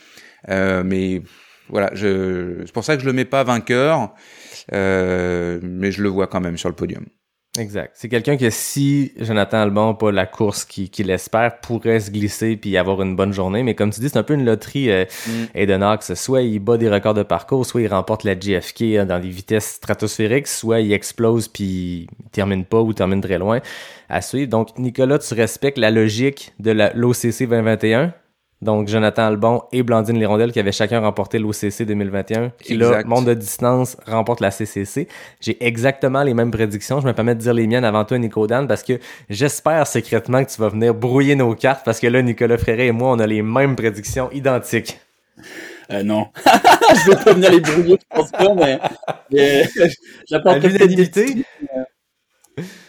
Euh, 0.49 0.83
mais 0.85 1.23
voilà, 1.69 1.91
je, 1.95 2.63
c'est 2.65 2.73
pour 2.73 2.85
ça 2.85 2.97
que 2.97 3.03
je 3.03 3.07
le 3.07 3.13
mets 3.13 3.25
pas 3.25 3.45
vainqueur. 3.45 4.15
Euh, 4.73 5.61
mais 5.63 5.91
je 5.93 6.03
le 6.03 6.09
vois 6.09 6.27
quand 6.27 6.41
même 6.41 6.57
sur 6.57 6.69
le 6.69 6.75
podium. 6.75 7.07
Exact. 7.59 7.91
C'est 7.95 8.09
quelqu'un 8.09 8.37
que 8.37 8.51
si 8.51 9.13
Jonathan 9.19 9.59
Albon 9.59 9.95
pas 9.95 10.13
la 10.13 10.27
course 10.27 10.65
qu'il 10.65 11.11
espère, 11.11 11.61
pourrait 11.61 12.01
se 12.01 12.11
glisser 12.11 12.57
puis 12.57 12.77
avoir 12.77 13.03
une 13.03 13.17
bonne 13.17 13.33
journée. 13.33 13.63
Mais 13.63 13.75
comme 13.75 13.91
tu 13.91 14.01
dis, 14.01 14.09
c'est 14.09 14.19
un 14.19 14.23
peu 14.23 14.35
une 14.35 14.45
loterie 14.45 14.91
euh, 14.91 15.05
Mm. 15.27 15.31
Eden 15.55 15.83
Hawks. 15.83 16.05
Soit 16.17 16.43
il 16.43 16.59
bat 16.61 16.77
des 16.77 16.89
records 16.89 17.15
de 17.15 17.23
parcours, 17.23 17.67
soit 17.67 17.81
il 17.83 17.89
remporte 17.89 18.25
la 18.25 18.35
GFK 18.35 18.83
euh, 18.83 19.05
dans 19.05 19.19
des 19.21 19.29
vitesses 19.31 19.73
stratosphériques, 19.75 20.47
soit 20.47 20.81
il 20.81 20.93
explose 20.93 21.49
puis 21.49 21.65
il 22.25 22.31
termine 22.31 22.65
pas 22.65 22.81
ou 22.81 22.93
termine 22.93 23.21
très 23.21 23.39
loin 23.39 23.61
à 24.09 24.23
suivre. 24.23 24.49
Donc, 24.49 24.79
Nicolas, 24.79 25.19
tu 25.19 25.35
respectes 25.35 25.79
la 25.79 25.91
logique 25.91 26.53
de 26.61 26.71
la- 26.71 26.93
l'OCC 26.95 27.47
2021. 27.49 28.13
Donc, 28.61 28.89
Jonathan 28.89 29.23
Albon 29.23 29.63
et 29.73 29.83
Blandine 29.85 30.19
Lirondelle 30.19 30.51
qui 30.51 30.59
avaient 30.59 30.73
chacun 30.73 31.01
remporté 31.01 31.39
l'OCC 31.39 31.83
2021. 31.83 32.51
Qui 32.61 32.77
là, 32.77 33.03
monde 33.05 33.27
de 33.27 33.35
distance, 33.35 33.97
remporte 34.07 34.41
la 34.41 34.51
CCC. 34.51 35.07
J'ai 35.41 35.65
exactement 35.65 36.25
les 36.25 36.35
mêmes 36.35 36.51
prédictions. 36.51 37.01
Je 37.01 37.07
me 37.07 37.13
permets 37.13 37.37
de 37.37 37.41
dire 37.41 37.55
les 37.55 37.67
miennes 37.69 37.85
avant 37.85 38.05
toi, 38.05 38.19
Nico 38.19 38.47
Dan, 38.49 38.67
parce 38.67 38.83
que 38.83 38.99
j'espère 39.31 39.87
secrètement 39.87 40.45
que 40.45 40.51
tu 40.51 40.61
vas 40.61 40.69
venir 40.69 40.93
brouiller 40.93 41.37
nos 41.37 41.55
cartes, 41.55 41.85
parce 41.85 42.01
que 42.01 42.09
là, 42.09 42.21
Nicolas 42.21 42.59
Fréret 42.59 42.89
et 42.89 42.93
moi, 42.93 43.13
on 43.13 43.19
a 43.21 43.27
les 43.27 43.43
mêmes 43.43 43.77
prédictions 43.77 44.29
identiques. 44.33 44.99
Euh, 45.91 46.03
non. 46.03 46.27
je 46.45 47.11
vais 47.11 47.25
pas 47.25 47.33
venir 47.33 47.51
les 47.53 47.61
brouiller, 47.61 47.97
je 48.01 48.17
pense 48.17 48.31
pas, 48.31 48.55
mais, 48.55 48.79
mais 49.31 49.69
j'apporte 50.29 50.63
l'unanimité, 50.65 51.47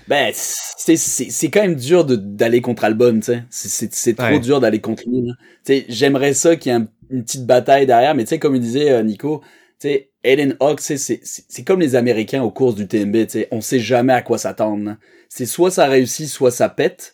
Ben, 0.10 0.32
c'est, 0.34 0.98
c'est, 0.98 1.30
c'est 1.30 1.50
quand 1.50 1.62
même 1.62 1.76
dur 1.76 2.04
de, 2.04 2.16
d'aller 2.16 2.62
contre 2.62 2.84
Albon, 2.84 3.16
tu 3.20 3.26
sais. 3.28 3.44
C'est, 3.52 3.70
c'est, 3.70 3.94
c'est 3.94 4.14
trop 4.16 4.26
Ouais. 4.26 4.40
dur 4.40 4.60
d'aller 4.60 4.82
contre 4.82 5.04
lui, 5.08 5.22
là. 5.22 5.34
Tu 5.66 5.74
sais, 5.74 5.86
j'aimerais 5.88 6.34
ça 6.34 6.56
qu'il 6.56 6.72
y 6.72 6.76
ait 6.76 6.80
un- 6.80 6.88
une 7.12 7.24
petite 7.24 7.46
bataille 7.46 7.86
derrière, 7.86 8.16
mais 8.16 8.24
tu 8.24 8.30
sais, 8.30 8.40
comme 8.40 8.56
il 8.56 8.62
disait 8.62 8.92
euh, 8.92 9.04
Nico, 9.04 9.42
tu 9.80 9.88
sais, 9.88 10.10
Ellen 10.24 10.56
Hawk, 10.60 10.80
c'est 10.82 10.98
c'est 10.98 11.22
c'est 11.24 11.64
comme 11.64 11.80
les 11.80 11.96
Américains 11.96 12.42
aux 12.44 12.52
courses 12.52 12.76
du 12.76 12.88
TMB, 12.88 13.16
tu 13.28 13.30
sais, 13.30 13.48
on 13.52 13.62
sait 13.62 13.80
jamais 13.80 14.14
à 14.14 14.22
quoi 14.22 14.38
s'attendre. 14.38 14.96
C'est 15.30 15.46
soit 15.46 15.72
ça 15.72 15.86
réussit, 15.88 16.28
soit 16.28 16.52
ça 16.52 16.70
pète. 16.70 17.14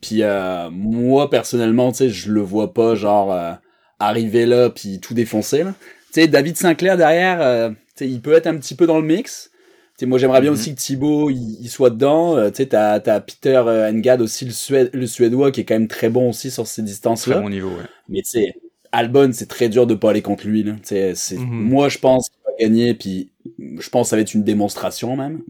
Puis 0.00 0.22
euh, 0.22 0.70
moi 0.70 1.28
personnellement, 1.30 1.90
tu 1.92 1.98
sais, 1.98 2.08
je 2.10 2.30
le 2.32 2.40
vois 2.40 2.72
pas 2.72 2.94
genre 2.94 3.32
euh, 3.32 3.52
arriver 3.98 4.46
là 4.46 4.70
puis 4.70 5.00
tout 5.00 5.14
défoncer 5.14 5.64
là. 5.64 5.74
Tu 6.12 6.22
sais, 6.22 6.28
David 6.28 6.56
Sinclair 6.56 6.96
derrière, 6.96 7.40
euh, 7.42 7.70
tu 7.70 7.76
sais, 7.96 8.08
il 8.08 8.20
peut 8.20 8.32
être 8.34 8.46
un 8.46 8.56
petit 8.56 8.74
peu 8.74 8.86
dans 8.86 8.98
le 9.00 9.06
mix. 9.06 9.50
Sais, 9.98 10.06
moi 10.06 10.18
j'aimerais 10.18 10.40
bien 10.42 10.50
Mhm. 10.50 10.56
aussi 10.58 10.74
que 10.74 10.80
Thibaut 10.80 11.30
il, 11.30 11.58
il 11.60 11.68
soit 11.70 11.90
dedans. 11.90 12.36
Euh, 12.36 12.50
tu 12.50 12.56
sais, 12.56 12.66
t'as 12.66 13.00
t'as 13.00 13.20
Peter 13.20 13.62
euh, 13.66 13.90
Engad 13.90 14.20
aussi 14.20 14.44
le 14.44 14.50
Suède, 14.50 14.90
le 14.92 15.06
suédois 15.06 15.50
qui 15.52 15.60
est 15.62 15.64
quand 15.64 15.74
même 15.74 15.88
très 15.88 16.10
bon 16.10 16.28
aussi 16.30 16.50
sur 16.50 16.66
ces 16.66 16.82
distances 16.82 17.22
Très 17.22 17.40
bon 17.40 17.48
niveau, 17.48 17.68
ouais. 17.70 17.84
Mais 18.08 18.20
tu 18.22 18.30
sais, 18.30 18.54
Albon, 18.92 19.30
c'est 19.32 19.48
très 19.48 19.68
dur 19.68 19.86
de 19.86 19.94
pas 19.94 20.10
aller 20.10 20.22
contre 20.22 20.46
lui. 20.46 20.62
Là. 20.62 20.74
C'est, 20.82 21.14
Mhm. 21.32 21.46
Moi, 21.48 21.88
je 21.88 21.98
pense 21.98 22.28
qu'il 22.28 22.38
va 22.44 22.52
gagner, 22.68 22.94
puis 22.94 23.30
je 23.78 23.88
pense 23.88 24.06
que 24.06 24.10
ça 24.10 24.16
va 24.16 24.22
être 24.22 24.34
une 24.34 24.44
démonstration 24.44 25.16
même. 25.16 25.40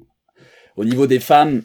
Au 0.77 0.85
niveau 0.85 1.07
des 1.07 1.21
femmes, 1.21 1.63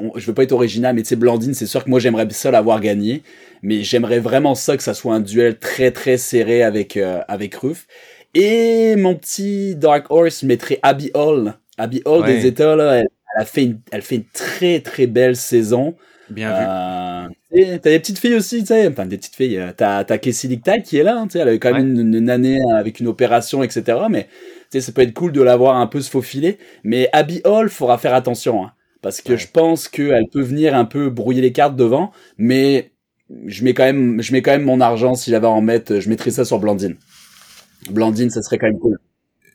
on- 0.00 0.12
je 0.18 0.26
veux 0.26 0.34
pas 0.34 0.44
être 0.44 0.52
original, 0.52 0.94
mais 0.94 1.02
tu 1.02 1.08
sais, 1.08 1.16
Blandine, 1.16 1.54
c'est 1.54 1.66
sûr 1.66 1.84
que 1.84 1.90
moi, 1.90 1.98
j'aimerais 2.00 2.28
ça 2.30 2.50
l'avoir 2.50 2.80
gagné. 2.80 3.22
Mais 3.62 3.82
j'aimerais 3.82 4.20
vraiment 4.20 4.54
ça, 4.54 4.76
que 4.76 4.82
ça 4.82 4.94
soit 4.94 5.14
un 5.14 5.20
duel 5.20 5.58
très, 5.58 5.90
très 5.90 6.16
serré 6.16 6.62
avec, 6.62 6.96
euh, 6.96 7.20
avec 7.28 7.54
Ruff. 7.56 7.86
Et 8.34 8.96
mon 8.96 9.14
petit 9.14 9.74
Dark 9.76 10.06
Horse 10.10 10.42
mettrait 10.42 10.78
Abby 10.82 11.10
Hall. 11.14 11.54
Abby 11.78 12.02
Hall 12.04 12.22
Ouais. 12.22 12.34
des 12.40 12.46
États, 12.46 12.76
là, 12.76 12.94
elle, 12.96 13.08
elle 13.34 13.42
a 13.42 13.44
fait 13.44 13.64
une, 13.64 13.80
elle 13.90 14.02
fait 14.02 14.16
une 14.16 14.24
très, 14.32 14.80
très 14.80 15.06
belle 15.06 15.36
saison. 15.36 15.96
Bien 16.28 16.50
vu. 16.50 16.64
Euh, 16.68 17.28
et 17.52 17.78
t'as 17.80 17.90
des 17.90 17.98
petites 17.98 18.18
filles 18.20 18.34
aussi, 18.36 18.60
tu 18.60 18.66
sais, 18.66 18.86
enfin 18.86 19.04
des 19.06 19.16
petites 19.18 19.34
filles. 19.34 19.58
euh, 19.58 19.72
T'as 19.76 20.04
t'as 20.04 20.18
Casey 20.18 20.46
Lichtai 20.46 20.82
qui 20.82 20.96
est 20.98 21.02
là, 21.02 21.16
hein, 21.18 21.26
tu 21.26 21.32
sais, 21.32 21.38
elle 21.40 21.48
a 21.48 21.54
eu 21.54 21.58
quand 21.58 21.72
même 21.72 21.98
une, 21.98 22.14
une 22.14 22.30
année 22.30 22.58
avec 22.78 23.00
une 23.00 23.08
opération, 23.08 23.64
etc. 23.64 23.98
Mais 24.08 24.24
tu 24.70 24.78
sais, 24.78 24.80
ça 24.80 24.92
peut 24.92 25.02
être 25.02 25.12
cool 25.14 25.32
de 25.32 25.42
l'avoir 25.42 25.76
un 25.76 25.88
peu 25.88 26.00
se 26.00 26.08
faufiler. 26.08 26.58
Mais 26.84 27.08
Abby 27.12 27.40
Hall, 27.44 27.68
faudra 27.68 27.98
faire 27.98 28.14
attention, 28.14 28.64
hein, 28.64 28.72
parce 29.02 29.20
que 29.22 29.32
Ouais. 29.32 29.38
je 29.38 29.48
pense 29.48 29.88
qu'elle 29.88 30.28
peut 30.32 30.42
venir 30.42 30.76
un 30.76 30.84
peu 30.84 31.10
brouiller 31.10 31.42
les 31.42 31.50
cartes 31.52 31.74
devant, 31.74 32.12
mais 32.38 32.92
je 33.46 33.64
mets 33.64 33.74
quand 33.74 33.84
même, 33.84 34.22
je 34.22 34.32
mets 34.32 34.42
quand 34.42 34.52
même 34.52 34.62
mon 34.64 34.80
argent 34.80 35.14
si 35.16 35.30
j'avais 35.32 35.46
à 35.48 35.50
en 35.50 35.60
mettre, 35.62 35.98
je 35.98 36.08
mettrais 36.08 36.30
ça 36.30 36.44
sur 36.44 36.60
Blandine. 36.60 36.94
Blandine, 37.88 38.30
ça 38.30 38.42
serait 38.42 38.58
quand 38.58 38.66
même 38.66 38.78
cool. 38.78 38.98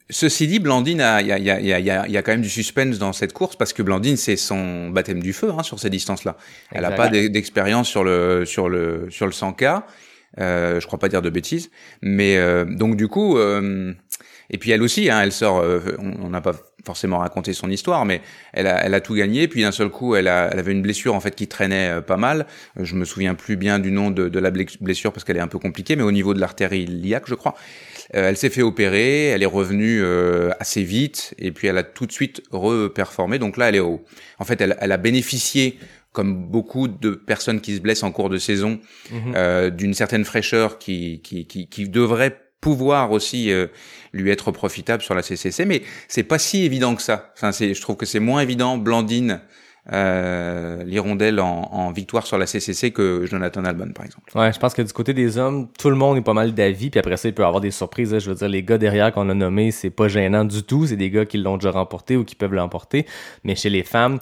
Ceci 0.09 0.47
dit, 0.47 0.59
Blandine, 0.59 1.01
a- 1.01 1.21
il 1.21 1.27
y 1.27 1.31
a, 1.31 1.37
il 1.39 1.45
y, 1.45 1.49
a, 1.51 1.59
il 1.59 1.65
y, 1.65 1.73
a, 1.73 1.79
il 1.79 1.85
y 1.85 1.89
a- 1.89 2.05
il 2.07 2.11
y 2.13 2.17
a 2.17 2.21
quand 2.21 2.31
même 2.31 2.41
du 2.41 2.49
suspense 2.49 2.99
dans 2.99 3.11
cette 3.11 3.33
course 3.33 3.55
parce 3.55 3.73
que 3.73 3.81
Blandine, 3.81 4.17
c'est 4.17 4.35
son 4.37 4.89
baptême 4.89 5.21
du 5.21 5.33
feu 5.33 5.51
hein, 5.57 5.63
sur 5.63 5.79
ces 5.79 5.89
distances-là. 5.89 6.37
Elle 6.71 6.81
n'a 6.83 6.91
pas 6.91 7.09
d'e- 7.09 7.27
d'expérience 7.29 7.87
sur 7.89 8.03
le 8.03 8.45
sur 8.45 8.69
le 8.69 9.07
sur 9.09 9.25
le 9.25 9.31
100K. 9.31 9.83
Euh, 10.39 10.79
je 10.79 10.85
crois 10.85 10.99
pas 10.99 11.07
dire 11.09 11.21
de 11.23 11.29
bêtises, 11.29 11.71
mais 12.01 12.37
euh, 12.37 12.65
donc 12.65 12.97
du 12.97 13.07
coup, 13.07 13.37
euh, 13.37 13.93
et 14.49 14.57
puis 14.57 14.69
elle 14.71 14.83
aussi, 14.83 15.09
hein, 15.09 15.21
elle 15.23 15.31
sort. 15.31 15.59
euh, 15.59 15.79
on 15.99 16.29
n'a 16.29 16.41
pas 16.41 16.53
forcément 16.85 17.17
raconté 17.19 17.53
son 17.53 17.69
histoire, 17.69 18.05
mais 18.05 18.21
elle 18.53 18.67
a, 18.67 18.85
elle 18.85 18.93
a 18.93 19.01
tout 19.01 19.15
gagné. 19.15 19.47
Puis 19.47 19.61
d'un 19.61 19.71
seul 19.71 19.89
coup, 19.89 20.15
elle, 20.15 20.27
a, 20.27 20.49
elle 20.51 20.59
avait 20.59 20.71
une 20.71 20.81
blessure 20.81 21.15
en 21.15 21.19
fait 21.19 21.35
qui 21.35 21.47
traînait 21.47 21.89
euh, 21.97 22.01
pas 22.01 22.17
mal. 22.17 22.45
Je 22.79 22.95
me 22.95 23.05
souviens 23.05 23.35
plus 23.35 23.55
bien 23.57 23.79
du 23.79 23.91
nom 23.91 24.11
de, 24.11 24.29
de 24.29 24.39
la 24.39 24.51
ble- 24.51 24.77
blessure 24.81 25.11
parce 25.11 25.23
qu'elle 25.23 25.37
est 25.37 25.41
un 25.41 25.47
peu 25.47 25.59
compliquée, 25.59 25.95
mais 25.95 26.03
au 26.03 26.11
niveau 26.11 26.33
de 26.33 26.39
l'artère 26.39 26.73
iliaque, 26.73 27.25
je 27.27 27.35
crois. 27.35 27.55
Euh, 28.13 28.29
elle 28.29 28.37
s'est 28.37 28.49
fait 28.51 28.61
opérer, 28.61 29.25
elle 29.27 29.41
est 29.41 29.47
revenue 29.47 30.01
euh, 30.03 30.51
assez 30.59 30.83
vite 30.83 31.33
et 31.39 31.51
puis 31.51 31.67
elle 31.67 31.77
a 31.77 31.83
tout 31.83 32.05
de 32.05 32.11
suite 32.11 32.41
reperformé. 32.51 33.39
Donc 33.39 33.57
là, 33.57 33.69
elle 33.69 33.75
est 33.75 33.79
au. 33.79 34.03
En 34.39 34.45
fait, 34.45 34.61
elle, 34.61 34.77
elle 34.79 34.91
a 34.91 34.97
bénéficié, 34.97 35.79
comme 36.11 36.45
beaucoup 36.47 36.87
de 36.87 37.11
personnes 37.11 37.61
qui 37.61 37.75
se 37.75 37.81
blessent 37.81 38.03
en 38.03 38.11
cours 38.11 38.29
de 38.29 38.37
saison, 38.37 38.79
Mhm. 39.11 39.33
euh, 39.35 39.69
d'une 39.69 39.93
certaine 39.93 40.23
fraîcheur 40.23 40.77
qui, 40.77 41.19
qui, 41.23 41.45
qui, 41.47 41.67
qui 41.67 41.89
devrait 41.89 42.37
pouvoir 42.65 43.11
aussi 43.11 43.51
euh, 43.51 43.67
lui 44.11 44.31
être 44.31 44.49
profitable 44.49 45.03
sur 45.03 45.13
la 45.13 45.21
CCC. 45.21 45.65
Mais 45.65 45.83
c'est 46.07 46.23
pas 46.23 46.39
si 46.39 46.65
évident 46.65 46.95
que 46.95 47.03
ça. 47.03 47.31
Enfin, 47.35 47.51
je 47.51 47.79
trouve 47.79 47.95
que 47.95 48.07
c'est 48.07 48.19
moins 48.19 48.41
évident 48.41 48.79
Blandine 48.79 49.39
euh, 49.93 50.83
l'hirondelle 50.83 51.39
en, 51.39 51.69
en 51.71 51.91
victoire 51.91 52.25
sur 52.25 52.39
la 52.39 52.47
CCC 52.47 52.89
que 52.89 53.27
Jonathan 53.27 53.63
Albon, 53.65 53.91
par 53.93 54.03
exemple. 54.03 54.31
Ouais, 54.33 54.51
je 54.51 54.57
pense 54.57 54.73
que 54.73 54.81
du 54.81 54.91
côté 54.91 55.13
des 55.13 55.37
hommes, 55.37 55.67
tout 55.77 55.91
le 55.91 55.95
monde 55.95 56.17
est 56.17 56.23
pas 56.23 56.33
mal 56.33 56.55
d'avis, 56.55 56.89
puis 56.89 56.99
après 56.99 57.17
ça, 57.17 57.27
il 57.27 57.35
peut 57.35 57.45
avoir 57.45 57.61
des 57.61 57.69
surprises. 57.69 58.11
là. 58.13 58.17
Je 58.17 58.31
veux 58.31 58.35
dire, 58.35 58.49
les 58.49 58.63
gars 58.63 58.79
derrière 58.79 59.11
qu'on 59.13 59.29
a 59.29 59.35
nommés, 59.35 59.69
c'est 59.69 59.91
pas 59.91 60.07
gênant 60.07 60.43
du 60.43 60.63
tout. 60.63 60.87
C'est 60.87 60.95
des 60.95 61.11
gars 61.11 61.25
qui 61.27 61.37
l'ont 61.37 61.57
déjà 61.57 61.69
remporté 61.69 62.17
ou 62.17 62.23
qui 62.23 62.33
peuvent 62.33 62.55
l'emporter. 62.55 63.05
Mais 63.43 63.53
chez 63.53 63.69
les 63.69 63.83
femmes, 63.83 64.17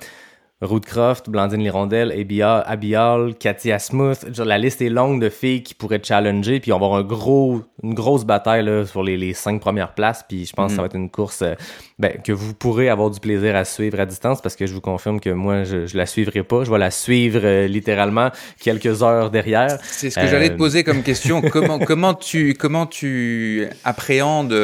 Rootcroft, 0.64 1.30
Blandine 1.30 1.62
Lirondelle, 1.62 2.12
Abia- 2.12 2.64
Abial, 2.66 3.36
Katia 3.36 3.80
Smooth, 3.80 4.34
genre, 4.34 4.46
la 4.46 4.58
liste 4.58 4.82
est 4.82 4.90
longue 4.90 5.22
de 5.22 5.30
filles 5.30 5.62
qui 5.62 5.74
pourraient 5.74 6.02
challenger, 6.04 6.60
puis 6.60 6.72
on 6.74 6.80
va 6.80 6.86
avoir 6.86 7.00
un 7.00 7.04
gros, 7.04 7.62
une 7.84 7.94
grosse 7.94 8.24
bataille 8.26 8.64
là, 8.64 8.86
sur 8.86 9.04
les, 9.04 9.18
les 9.18 9.34
cinq 9.34 9.60
premières 9.60 9.94
places, 9.94 10.24
puis 10.28 10.46
je 10.46 10.54
pense 10.54 10.72
que 10.72 10.76
ça 10.78 10.82
va 10.82 10.86
être 10.88 10.96
une 10.96 11.10
course 11.10 11.42
euh, 11.42 11.54
ben, 12.00 12.14
que 12.24 12.32
vous 12.32 12.54
pourrez 12.54 12.90
avoir 12.90 13.10
du 13.12 13.20
plaisir 13.20 13.56
à 13.56 13.66
suivre 13.66 14.00
à 14.00 14.06
distance, 14.06 14.42
parce 14.42 14.56
que 14.56 14.66
je 14.66 14.74
vous 14.74 14.82
confirme 14.82 15.20
que 15.20 15.30
moi, 15.30 15.64
je, 15.66 15.86
je 15.86 15.98
la 15.98 16.06
suivrai 16.06 16.44
pas, 16.44 16.64
je 16.64 16.72
vais 16.72 16.80
la 16.80 16.92
suivre 16.92 17.42
euh, 17.44 17.68
littéralement 17.68 18.30
quelques 18.62 19.04
heures 19.04 19.30
derrière. 19.32 19.78
C'est 19.82 20.10
ce 20.10 20.20
que 20.20 20.28
j'allais 20.28 20.50
te 20.50 20.54
Euh, 20.54 20.58
poser 20.58 20.84
comme 20.84 21.04
question. 21.04 21.42
comment, 21.42 21.80
comment 21.80 22.14
tu, 22.14 22.54
comment 22.54 22.86
tu 22.86 23.68
appréhendes 23.84 24.56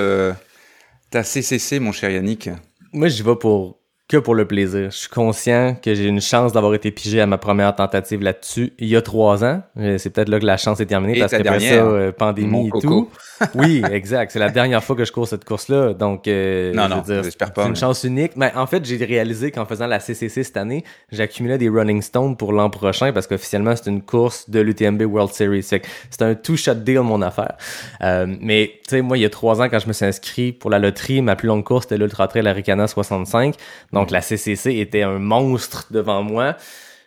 ta 1.12 1.24
CCC, 1.24 1.80
mon 1.80 1.92
cher 1.92 2.10
Yannick? 2.12 2.50
Moi, 2.94 3.08
j'y 3.08 3.24
vais 3.24 3.36
pour 3.36 3.79
que 4.10 4.18
pour 4.18 4.34
le 4.36 4.46
plaisir. 4.46 4.90
Je 4.92 4.98
suis 4.98 5.08
conscient 5.10 5.76
que 5.82 5.94
j'ai 5.94 6.06
une 6.06 6.20
chance 6.20 6.52
d'avoir 6.52 6.74
été 6.74 6.90
pigé 6.92 7.22
à 7.22 7.28
ma 7.28 7.38
première 7.38 7.74
tentative 7.76 8.22
là-dessus 8.22 8.74
il 8.80 8.88
y 8.88 8.96
a 8.98 9.02
trois 9.04 9.46
ans. 9.46 9.62
C'est 9.98 10.10
peut-être 10.10 10.30
là 10.30 10.40
que 10.40 10.46
la 10.46 10.58
chance 10.58 10.80
est 10.82 10.88
terminée 10.88 11.16
Et 11.16 11.20
parce 11.20 11.32
ta 11.32 11.38
qu'après 11.44 11.60
ça, 11.60 11.76
euh, 11.76 12.12
pandémie 12.12 12.68
et 12.68 12.70
coco. 12.72 12.88
tout. 12.88 13.10
Oui, 13.56 13.82
exact. 13.90 14.32
C'est 14.34 14.40
la 14.40 14.50
dernière 14.50 14.84
fois 14.84 14.98
que 14.98 15.06
je 15.06 15.14
cours 15.14 15.26
cette 15.26 15.46
course-là. 15.46 15.94
Donc, 15.94 16.28
euh, 16.28 16.74
Non, 16.74 16.84
je 16.84 16.90
veux 16.90 16.96
non, 16.96 17.02
dire, 17.04 17.24
j'espère 17.24 17.52
c'est 17.56 17.62
une 17.62 17.70
mais- 17.70 17.76
chance 17.76 18.04
unique. 18.04 18.34
Mais 18.36 18.52
en 18.54 18.68
fait, 18.68 18.84
j'ai 18.84 18.98
réalisé 19.06 19.52
qu'en 19.52 19.66
faisant 19.66 19.88
la 19.88 20.02
CCC 20.02 20.44
cette 20.44 20.58
année, 20.58 20.84
j'accumulais 21.10 21.58
des 21.58 21.70
running 21.70 22.02
stones 22.02 22.36
pour 22.36 22.52
l'an 22.52 22.70
prochain 22.70 23.14
parce 23.14 23.28
qu'officiellement, 23.28 23.74
c'est 23.78 23.90
une 23.90 24.02
course 24.02 24.50
de 24.50 24.60
l'UTMB 24.60 25.04
World 25.04 25.32
Series. 25.32 25.62
Que 25.70 25.78
C'est 26.10 26.22
un 26.24 26.36
two-shot 26.36 26.74
deal, 26.76 27.00
mon 27.00 27.22
affaire. 27.22 27.56
Euh, 28.02 28.26
mais, 28.42 28.72
tu 28.84 28.90
sais, 28.98 29.02
moi, 29.02 29.18
il 29.18 29.22
y 29.22 29.26
a 29.26 29.30
trois 29.30 29.62
ans, 29.62 29.70
quand 29.70 29.80
je 29.80 29.88
me 29.88 29.94
suis 29.94 30.06
inscrit 30.06 30.52
pour 30.52 30.70
la 30.70 30.80
loterie, 30.80 31.22
ma 31.22 31.38
plus 31.38 31.48
longue 31.48 31.64
course, 31.64 31.86
c'était 31.86 31.98
l'Ultra 31.98 32.28
Trail 32.28 32.46
Aricana 32.46 32.88
65. 32.88 33.56
Donc, 33.94 33.99
la 34.12 34.22
CCC 34.22 34.80
était 34.80 35.04
un 35.04 35.20
monstre 35.20 35.88
devant 35.92 36.24
moi. 36.24 36.56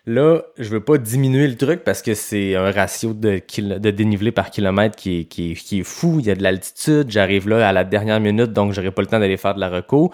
Là, 0.05 0.43
je 0.59 0.68
veux 0.68 0.80
pas 0.80 0.99
diminuer 0.99 1.47
le 1.47 1.57
truc 1.57 1.84
parce 1.84 2.03
que 2.03 2.14
c'est 2.14 2.57
un 2.57 2.72
ratio 2.72 3.12
de, 3.14 3.40
dénivelé 3.90 4.32
par 4.32 4.51
kilomètre 4.51 4.97
qui 4.97 5.20
est, 5.20 5.24
qui, 5.24 5.53
est, 5.53 5.55
qui 5.55 5.80
est 5.80 5.84
fou. 5.84 6.16
Il 6.18 6.26
y 6.26 6.30
a 6.30 6.34
de 6.34 6.43
l'altitude. 6.43 7.09
J'arrive 7.09 7.49
là 7.49 7.68
à 7.68 7.72
la 7.72 7.84
dernière 7.84 8.18
minute, 8.18 8.53
donc 8.53 8.72
j'aurai 8.72 8.90
pas 8.90 9.03
le 9.03 9.07
temps 9.07 9.20
d'aller 9.20 9.36
faire 9.36 9.55
de 9.55 9.61
la 9.61 9.68
reco. 9.68 10.12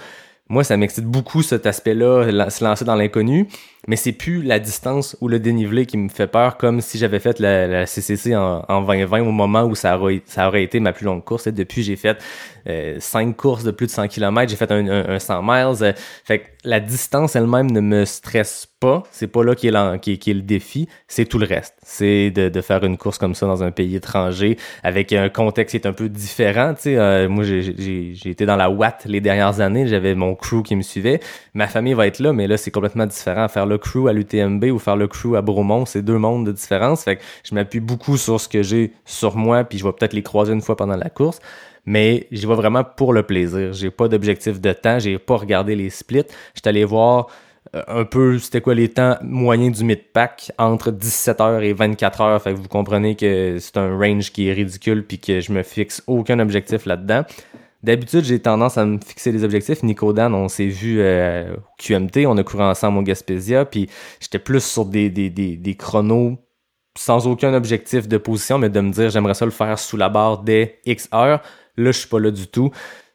Moi, 0.51 0.65
ça 0.65 0.77
m'excite 0.77 1.05
beaucoup 1.05 1.43
cet 1.43 1.67
aspect-là, 1.67 2.51
se 2.51 2.65
lancer 2.65 2.85
dans 2.85 2.97
l'inconnu. 2.97 3.49
Mais 3.89 3.97
c'est 3.97 4.13
plus 4.13 4.43
la 4.43 4.59
distance 4.59 5.17
ou 5.23 5.29
le 5.29 5.41
dénivelé 5.41 5.87
qui 5.87 5.97
me 5.97 6.11
fait 6.11 6.27
peur, 6.27 6.59
comme 6.59 6.83
si 6.83 6.99
j'avais 6.99 7.21
fait 7.21 7.41
la, 7.41 7.87
CCC 7.87 8.37
en, 8.37 8.63
en 8.69 8.83
2020 8.83 9.23
au 9.23 9.33
moment 9.33 9.65
où 9.65 9.75
ça 9.75 9.99
aurait, 9.99 10.63
été 10.63 10.79
ma 10.79 10.93
plus 10.93 11.07
longue 11.07 11.25
course. 11.25 11.47
Et 11.47 11.53
depuis, 11.53 11.83
j'ai 11.83 11.97
fait 11.97 12.23
euh, 12.69 12.97
cinq 13.01 13.35
courses 13.35 13.65
de 13.65 13.71
plus 13.71 13.87
de 13.87 13.91
100 13.91 14.09
km. 14.09 14.51
J'ai 14.51 14.57
fait 14.57 14.71
un, 14.71 14.87
un, 14.87 15.09
un 15.09 15.19
100 15.19 15.43
miles. 15.43 15.95
La 16.65 16.81
distance 16.81 17.35
elle-même 17.35 17.71
ne 17.71 17.81
me 17.81 18.05
stresse 18.05 18.69
pas. 18.79 19.03
C'est 19.11 19.27
pas 19.27 19.43
là 19.43 19.55
qui 19.55 19.69
est, 19.69 20.19
qui, 20.19 20.35
le 20.35 20.43
défi. 20.43 20.89
C'est 21.07 21.25
tout 21.25 21.39
le 21.39 21.47
reste. 21.47 21.75
C'est 21.83 22.31
de, 22.31 22.61
faire 22.61 22.85
une 22.85 22.99
course 22.99 23.17
comme 23.17 23.35
ça 23.35 23.47
dans 23.47 23.63
un 23.63 23.71
pays 23.71 23.97
étranger 23.97 24.59
avec 24.83 25.13
un 25.13 25.29
contexte 25.29 25.71
qui 25.71 25.77
est 25.77 25.89
un 25.89 25.93
peu 25.93 26.09
différent. 26.09 26.75
Euh, 26.87 27.29
moi, 27.29 27.45
j'ai- 27.45 28.13
été 28.29 28.45
dans 28.45 28.57
la 28.57 28.69
Watt 28.69 29.05
les 29.07 29.21
dernières 29.21 29.61
années. 29.61 29.87
J'avais 29.87 30.15
mon 30.15 30.35
crew 30.35 30.63
qui 30.63 30.77
me 30.77 30.83
suivait. 30.83 31.21
Ma 31.55 31.69
famille 31.69 31.95
va 31.95 32.07
être 32.07 32.19
là, 32.19 32.33
mais 32.33 32.47
là, 32.47 32.57
c'est 32.57 32.71
complètement 32.71 33.07
différent. 33.07 33.49
Faire 33.49 33.67
crew 33.79 34.09
à 34.09 34.13
l'UTMB 34.13 34.65
ou 34.65 34.79
faire 34.79 34.97
le 34.97 35.09
crew 35.09 35.37
à 35.37 35.43
Bromont, 35.43 35.87
c'est 35.87 36.03
deux 36.03 36.19
mondes 36.19 36.47
de 36.47 36.53
différence. 36.53 37.05
Fait 37.05 37.17
que 37.17 37.23
je 37.45 37.55
m'appuie 37.55 37.81
beaucoup 37.81 38.17
sur 38.17 38.41
ce 38.41 38.49
que 38.49 38.63
j'ai 38.63 38.93
sur 39.05 39.37
moi, 39.37 39.65
puis 39.65 39.79
je 39.79 39.85
vais 39.85 39.93
peut-être 39.93 40.13
les 40.13 40.23
croiser 40.23 40.53
une 40.53 40.63
fois 40.63 40.77
pendant 40.77 40.97
la 40.97 41.11
course. 41.11 41.41
Mais 41.87 42.27
j'y 42.31 42.45
vais 42.45 42.55
vraiment 42.55 42.85
pour 42.85 43.15
le 43.15 43.23
plaisir. 43.23 43.73
J'ai 43.73 43.91
pas 43.91 44.09
d'objectif 44.09 44.61
de 44.61 44.73
temps. 44.73 44.99
J'ai 44.99 45.19
pas 45.19 45.37
regardé 45.37 45.75
les 45.75 45.89
splits. 45.89 46.25
J'étais 46.55 46.69
allé 46.69 46.85
voir 46.85 47.29
euh, 47.75 47.83
un 47.89 48.05
peu 48.05 48.39
c'était 48.39 48.61
quoi 48.61 48.75
les 48.75 48.89
temps 48.89 49.17
moyens 49.23 49.79
du 49.79 49.85
mid-pack 49.85 50.53
entre 50.59 50.91
17h 50.91 51.63
et 51.63 51.75
24h. 51.75 52.41
Fait 52.41 52.53
que 52.53 52.59
vous 52.59 52.69
comprenez 52.69 53.17
que 53.17 53.57
c'est 53.59 53.77
un 53.79 53.97
range 53.97 54.33
qui 54.33 54.49
est 54.49 54.53
ridicule 54.53 55.05
puis 55.05 55.19
que 55.19 55.41
je 55.41 55.53
me 55.53 55.63
fixe 55.63 56.03
aucun 56.07 56.39
objectif 56.41 56.85
là-dedans. 56.85 57.23
D'habitude, 57.85 58.25
j'ai 58.25 58.41
tendance 58.41 58.77
à 58.77 58.85
me 58.85 58.99
fixer 58.99 59.31
des 59.31 59.45
objectifs. 59.45 59.85
Nico 59.85 60.13
Dan, 60.13 60.35
on 60.35 60.49
s'est 60.49 60.67
vu 60.67 61.01
euh, 61.01 61.55
au 61.55 61.61
QMT, 61.79 62.27
on 62.27 62.37
a 62.37 62.43
couru 62.43 62.65
ensemble 62.65 62.99
au 62.99 63.03
Gaspésia, 63.03 63.65
puis 63.65 63.89
j'étais 64.21 64.41
plus 64.41 64.65
sur 64.65 64.85
des, 64.85 65.11
des, 65.11 65.31
des, 65.31 65.75
chronos 65.77 66.39
sans 66.99 67.29
aucun 67.29 67.55
objectif 67.55 68.09
de 68.09 68.19
position, 68.19 68.59
mais 68.59 68.69
de 68.69 68.81
me 68.81 68.91
dire 68.91 69.11
j'aimerais 69.11 69.35
ça 69.35 69.45
le 69.45 69.53
faire 69.53 69.79
sous 69.79 69.97
la 69.97 70.09
barre 70.09 70.43
des 70.43 70.81
X 70.87 71.09
heures. 71.15 71.41
Là, 71.77 71.93
je 71.93 71.99
suis 72.01 72.09
pas 72.09 72.19
là 72.19 72.33
du 72.33 72.49
tout. 72.49 72.71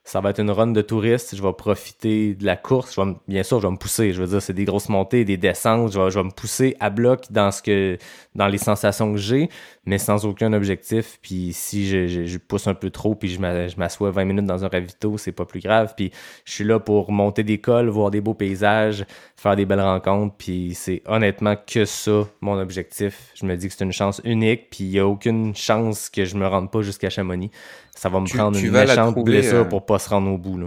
ça 0.05 0.21
va 0.21 0.29
être 0.29 0.39
une 0.39 0.51
run 0.51 0.67
de 0.67 0.81
touristes, 0.81 1.35
je 1.35 1.43
vais 1.43 1.51
profiter 1.51 2.33
de 2.33 2.45
la 2.45 2.55
course, 2.55 2.97
bien 3.27 3.43
sûr, 3.43 3.59
je 3.59 3.67
vais 3.67 3.71
me 3.71 3.77
pousser, 3.77 4.13
je 4.13 4.21
veux 4.21 4.27
dire, 4.27 4.41
c'est 4.41 4.53
des 4.53 4.65
grosses 4.65 4.89
montées, 4.89 5.25
des 5.25 5.37
descentes, 5.37 5.91
je 5.91 5.99
vais, 5.99 6.09
je 6.09 6.19
vais 6.19 6.25
me 6.25 6.31
pousser 6.31 6.77
à 6.79 6.89
bloc 6.89 7.25
dans 7.31 7.51
ce 7.51 7.61
que, 7.61 7.97
dans 8.35 8.47
les 8.47 8.57
sensations 8.57 9.11
que 9.11 9.17
j'ai, 9.17 9.49
mais 9.85 9.97
sans 9.97 10.25
aucun 10.25 10.53
objectif, 10.53 11.19
puis 11.21 11.51
si 11.53 11.87
je, 11.87 12.07
je, 12.07 12.25
je 12.25 12.37
pousse 12.37 12.67
un 12.67 12.73
peu 12.73 12.89
trop, 12.89 13.15
puis 13.15 13.27
je 13.29 13.39
m'a- 13.39 13.67
je 13.67 13.75
m'assois 13.77 14.11
20 14.11 14.23
minutes 14.25 14.45
dans 14.45 14.63
un 14.63 14.67
ravito, 14.69 15.17
c'est 15.17 15.31
pas 15.33 15.45
plus 15.45 15.59
grave, 15.59 15.93
puis 15.97 16.11
je 16.45 16.53
suis 16.53 16.63
là 16.63 16.79
pour 16.79 17.11
monter 17.11 17.43
des 17.43 17.59
cols, 17.59 17.89
voir 17.89 18.09
des 18.11 18.21
beaux 18.21 18.33
paysages, 18.33 19.05
faire 19.35 19.55
des 19.55 19.65
belles 19.65 19.81
rencontres, 19.81 20.35
puis 20.37 20.73
c'est 20.73 21.01
honnêtement 21.05 21.55
que 21.55 21.85
ça, 21.85 22.27
mon 22.41 22.57
objectif. 22.59 23.31
Je 23.35 23.45
me 23.45 23.55
dis 23.57 23.67
que 23.67 23.73
c'est 23.77 23.83
une 23.83 23.91
chance 23.91 24.21
unique, 24.23 24.69
puis 24.69 24.85
il 24.85 24.91
y 24.91 24.99
a 24.99 25.07
aucune 25.07 25.55
chance 25.55 26.09
que 26.09 26.23
je 26.25 26.37
me 26.37 26.47
rende 26.47 26.71
pas 26.71 26.81
jusqu'à 26.81 27.09
Chamonix. 27.09 27.51
Ça 27.95 28.07
va 28.09 28.19
me 28.21 28.25
Tu- 28.27 28.37
prendre 28.37 28.57
tu 28.57 28.67
une 28.67 28.71
méchante 28.73 29.13
trouver, 29.15 29.31
blessure 29.31 29.57
euh, 29.57 29.63
pour 29.65 29.85
pas 29.85 29.99
se 29.99 30.09
rendre 30.09 30.31
au 30.31 30.37
bout, 30.37 30.57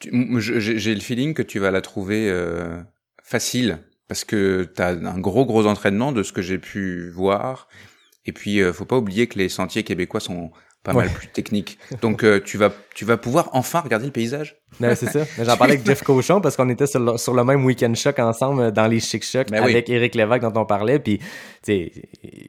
j'ai 0.00 0.94
le 0.94 1.00
feeling 1.00 1.34
que 1.34 1.42
tu 1.42 1.58
vas 1.58 1.70
la 1.70 1.80
trouver 1.80 2.28
euh, 2.28 2.80
facile 3.22 3.78
parce 4.08 4.24
que 4.24 4.68
tu 4.74 4.82
as 4.82 4.88
un 4.88 5.18
gros 5.18 5.46
gros 5.46 5.66
entraînement 5.66 6.12
de 6.12 6.22
ce 6.22 6.32
que 6.32 6.42
j'ai 6.42 6.58
pu 6.58 7.10
voir. 7.10 7.68
Et 8.26 8.32
puis 8.32 8.60
euh, 8.60 8.72
faut 8.72 8.84
pas 8.84 8.96
oublier 8.96 9.26
que 9.26 9.38
les 9.38 9.48
sentiers 9.48 9.82
québécois 9.82 10.20
sont 10.20 10.50
pas 10.86 10.92
mal 10.92 11.10
plus 11.10 11.28
techniques. 11.28 11.78
Donc 12.00 12.22
euh, 12.22 12.40
tu 12.44 12.58
vas 12.58 12.70
tu 12.94 13.04
vas 13.04 13.16
pouvoir 13.16 13.50
enfin 13.52 13.80
regarder 13.80 14.06
le 14.06 14.12
paysage. 14.12 14.56
Ouais, 14.80 14.94
c'est 14.94 15.06
ça. 15.06 15.24
J'en 15.42 15.56
parlais 15.56 15.74
avec 15.74 15.86
Jeff 15.86 16.02
Cochon 16.02 16.40
parce 16.40 16.56
qu'on 16.56 16.68
était 16.68 16.86
sur 16.86 17.00
le, 17.00 17.16
sur 17.16 17.34
le 17.34 17.44
même 17.44 17.64
week-end 17.64 17.92
choc 17.94 18.18
ensemble 18.18 18.62
euh, 18.62 18.70
dans 18.70 18.86
les 18.86 19.00
Chic 19.00 19.24
Chocs 19.24 19.50
Ben 19.50 19.64
oui. 19.64 19.70
avec 19.72 19.88
Éric 19.88 20.14
Lévesque 20.14 20.42
dont 20.42 20.60
on 20.60 20.64
parlait. 20.64 20.98
Puis, 20.98 21.18
tu 21.18 21.24
sais, 21.62 21.92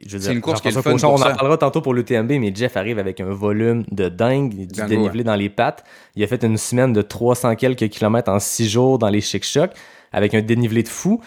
je 0.06 0.12
veux 0.12 0.18
dire, 0.18 0.30
une 0.32 0.40
course 0.40 0.60
qui 0.60 0.68
est 0.68 0.70
le 0.70 0.82
fun 0.82 0.92
Cochon, 0.92 1.08
pour 1.08 1.20
on 1.20 1.22
en 1.22 1.34
parlera 1.34 1.58
tantôt 1.58 1.80
pour 1.80 1.94
l'UTMB, 1.94 2.32
mais 2.32 2.52
Jeff 2.54 2.76
arrive 2.76 2.98
avec 2.98 3.20
un 3.20 3.30
volume 3.30 3.84
de 3.90 4.08
dingue, 4.08 4.50
du 4.54 4.66
Dingo, 4.66 4.88
dénivelé 4.88 5.24
dans 5.24 5.36
les 5.36 5.48
pattes. 5.48 5.84
Il 6.14 6.22
a 6.22 6.26
fait 6.26 6.44
une 6.44 6.58
semaine 6.58 6.92
de 6.92 7.02
300 7.02 7.56
quelques 7.56 7.88
kilomètres 7.88 8.30
en 8.30 8.38
6 8.38 8.68
jours 8.68 8.98
dans 8.98 9.08
les 9.08 9.20
Chic 9.20 9.44
Chocs 9.44 9.72
avec 10.12 10.34
un 10.34 10.42
dénivelé 10.42 10.82
de 10.82 10.88
fou. 10.88 11.20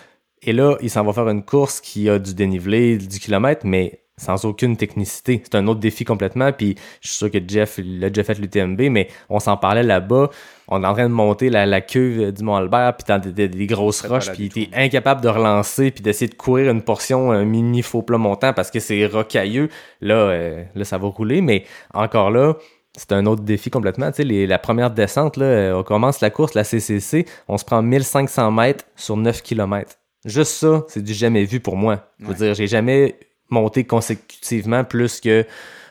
Et 0.43 0.53
là, 0.53 0.77
il 0.81 0.89
s'en 0.89 1.03
va 1.03 1.13
faire 1.13 1.29
une 1.29 1.43
course 1.43 1.81
qui 1.81 2.09
a 2.09 2.17
du 2.17 2.33
dénivelé, 2.33 2.97
du 2.97 3.19
kilomètre, 3.19 3.65
mais 3.65 4.00
sans 4.21 4.45
aucune 4.45 4.77
technicité. 4.77 5.41
C'est 5.43 5.55
un 5.55 5.67
autre 5.67 5.79
défi 5.79 6.05
complètement. 6.05 6.51
Puis 6.51 6.75
je 7.01 7.07
suis 7.09 7.17
sûr 7.17 7.31
que 7.31 7.39
Jeff 7.45 7.79
l'a 7.83 8.09
déjà 8.09 8.23
fait 8.23 8.39
l'UTMB, 8.39 8.81
mais 8.91 9.07
on 9.29 9.39
s'en 9.39 9.57
parlait 9.57 9.83
là-bas. 9.83 10.29
On 10.67 10.83
est 10.83 10.87
en 10.87 10.93
train 10.93 11.09
de 11.09 11.13
monter 11.13 11.49
la, 11.49 11.65
la 11.65 11.81
cuve 11.81 12.31
du 12.31 12.43
Mont-Albert, 12.43 12.95
puis 12.97 13.05
dans 13.07 13.19
des, 13.19 13.31
des- 13.31 13.47
des 13.49 13.67
grosses 13.67 14.01
roches, 14.05 14.31
puis 14.31 14.49
t'es 14.49 14.69
incapable 14.73 15.19
de 15.21 15.27
relancer, 15.27 15.91
puis 15.91 16.01
d'essayer 16.01 16.29
de 16.29 16.35
courir 16.35 16.71
une 16.71 16.81
portion 16.81 17.31
un 17.31 17.43
mini 17.43 17.81
faux 17.81 18.03
plat 18.03 18.17
montant 18.17 18.53
parce 18.53 18.71
que 18.71 18.79
c'est 18.79 19.05
rocailleux. 19.07 19.69
Là, 19.99 20.13
euh, 20.15 20.63
là, 20.75 20.83
ça 20.85 20.97
va 20.97 21.07
rouler, 21.07 21.41
mais 21.41 21.65
encore 21.93 22.31
là, 22.31 22.53
c'est 22.95 23.11
un 23.13 23.25
autre 23.25 23.41
défi 23.41 23.69
complètement. 23.69 24.11
Tu 24.11 24.17
sais, 24.17 24.23
les- 24.23 24.47
la 24.47 24.59
première 24.59 24.91
descente, 24.91 25.35
là, 25.37 25.45
euh, 25.45 25.73
on 25.79 25.83
commence 25.83 26.21
la 26.21 26.29
course, 26.29 26.53
la 26.53 26.63
CCC, 26.63 27.25
on 27.47 27.57
se 27.57 27.65
prend 27.65 27.81
1500 27.81 28.51
mètres 28.51 28.85
sur 28.95 29.17
9 29.17 29.41
km. 29.41 29.95
Juste 30.25 30.51
ça, 30.51 30.83
c'est 30.87 31.03
du 31.03 31.13
jamais 31.13 31.43
vu 31.45 31.59
pour 31.59 31.75
moi. 31.75 32.05
Je 32.19 32.25
veux 32.25 32.31
Ouais. 32.31 32.37
dire, 32.37 32.53
j'ai 32.53 32.67
jamais 32.67 33.15
monté 33.51 33.83
consécutivement 33.83 34.83
plus 34.83 35.19
que, 35.19 35.45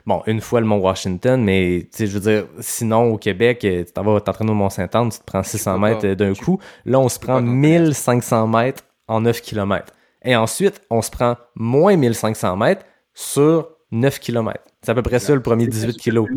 bon, 0.07 0.23
une 0.27 0.41
fois 0.41 0.61
le 0.61 0.67
Mont 0.67 0.79
Washington, 0.79 1.43
mais, 1.43 1.89
tu 1.93 1.99
sais, 1.99 2.07
je 2.07 2.19
veux 2.19 2.21
dire, 2.21 2.47
sinon, 2.61 3.13
au 3.13 3.19
Québec, 3.19 3.65
euh, 3.65 3.85
tu 3.85 3.93
t'en 3.93 4.03
vas 4.03 4.21
t'entraîner 4.21 4.51
au 4.51 4.55
Mont-Saint-Anne, 4.55 5.11
tu 5.11 5.19
te 5.19 5.25
prends 5.25 5.43
600 5.43 5.79
peux 5.79 5.79
mètres 5.79 6.07
euh, 6.07 6.15
d'un 6.15 6.35
coup. 6.35 6.59
Là, 6.85 6.99
on 6.99 7.09
se 7.09 7.19
prend 7.19 7.35
pas 7.35 7.41
t'en 7.41 7.43
1500 7.43 8.49
mètres 8.49 8.83
en 9.07 9.21
9 9.21 9.41
km. 9.43 9.93
Et 10.23 10.37
ensuite, 10.37 10.81
on 10.91 11.03
se 11.03 11.11
prend 11.11 11.37
moins 11.55 11.97
1500 11.97 12.57
mètres 12.57 12.85
sur 13.15 13.69
9 13.93 14.19
km. 14.19 14.61
C'est 14.83 14.91
à 14.91 14.95
peu 14.95 15.03
près 15.03 15.19
ça, 15.19 15.35
le 15.35 15.43
premier 15.43 15.67
18 15.67 15.97
kilos. 15.97 16.29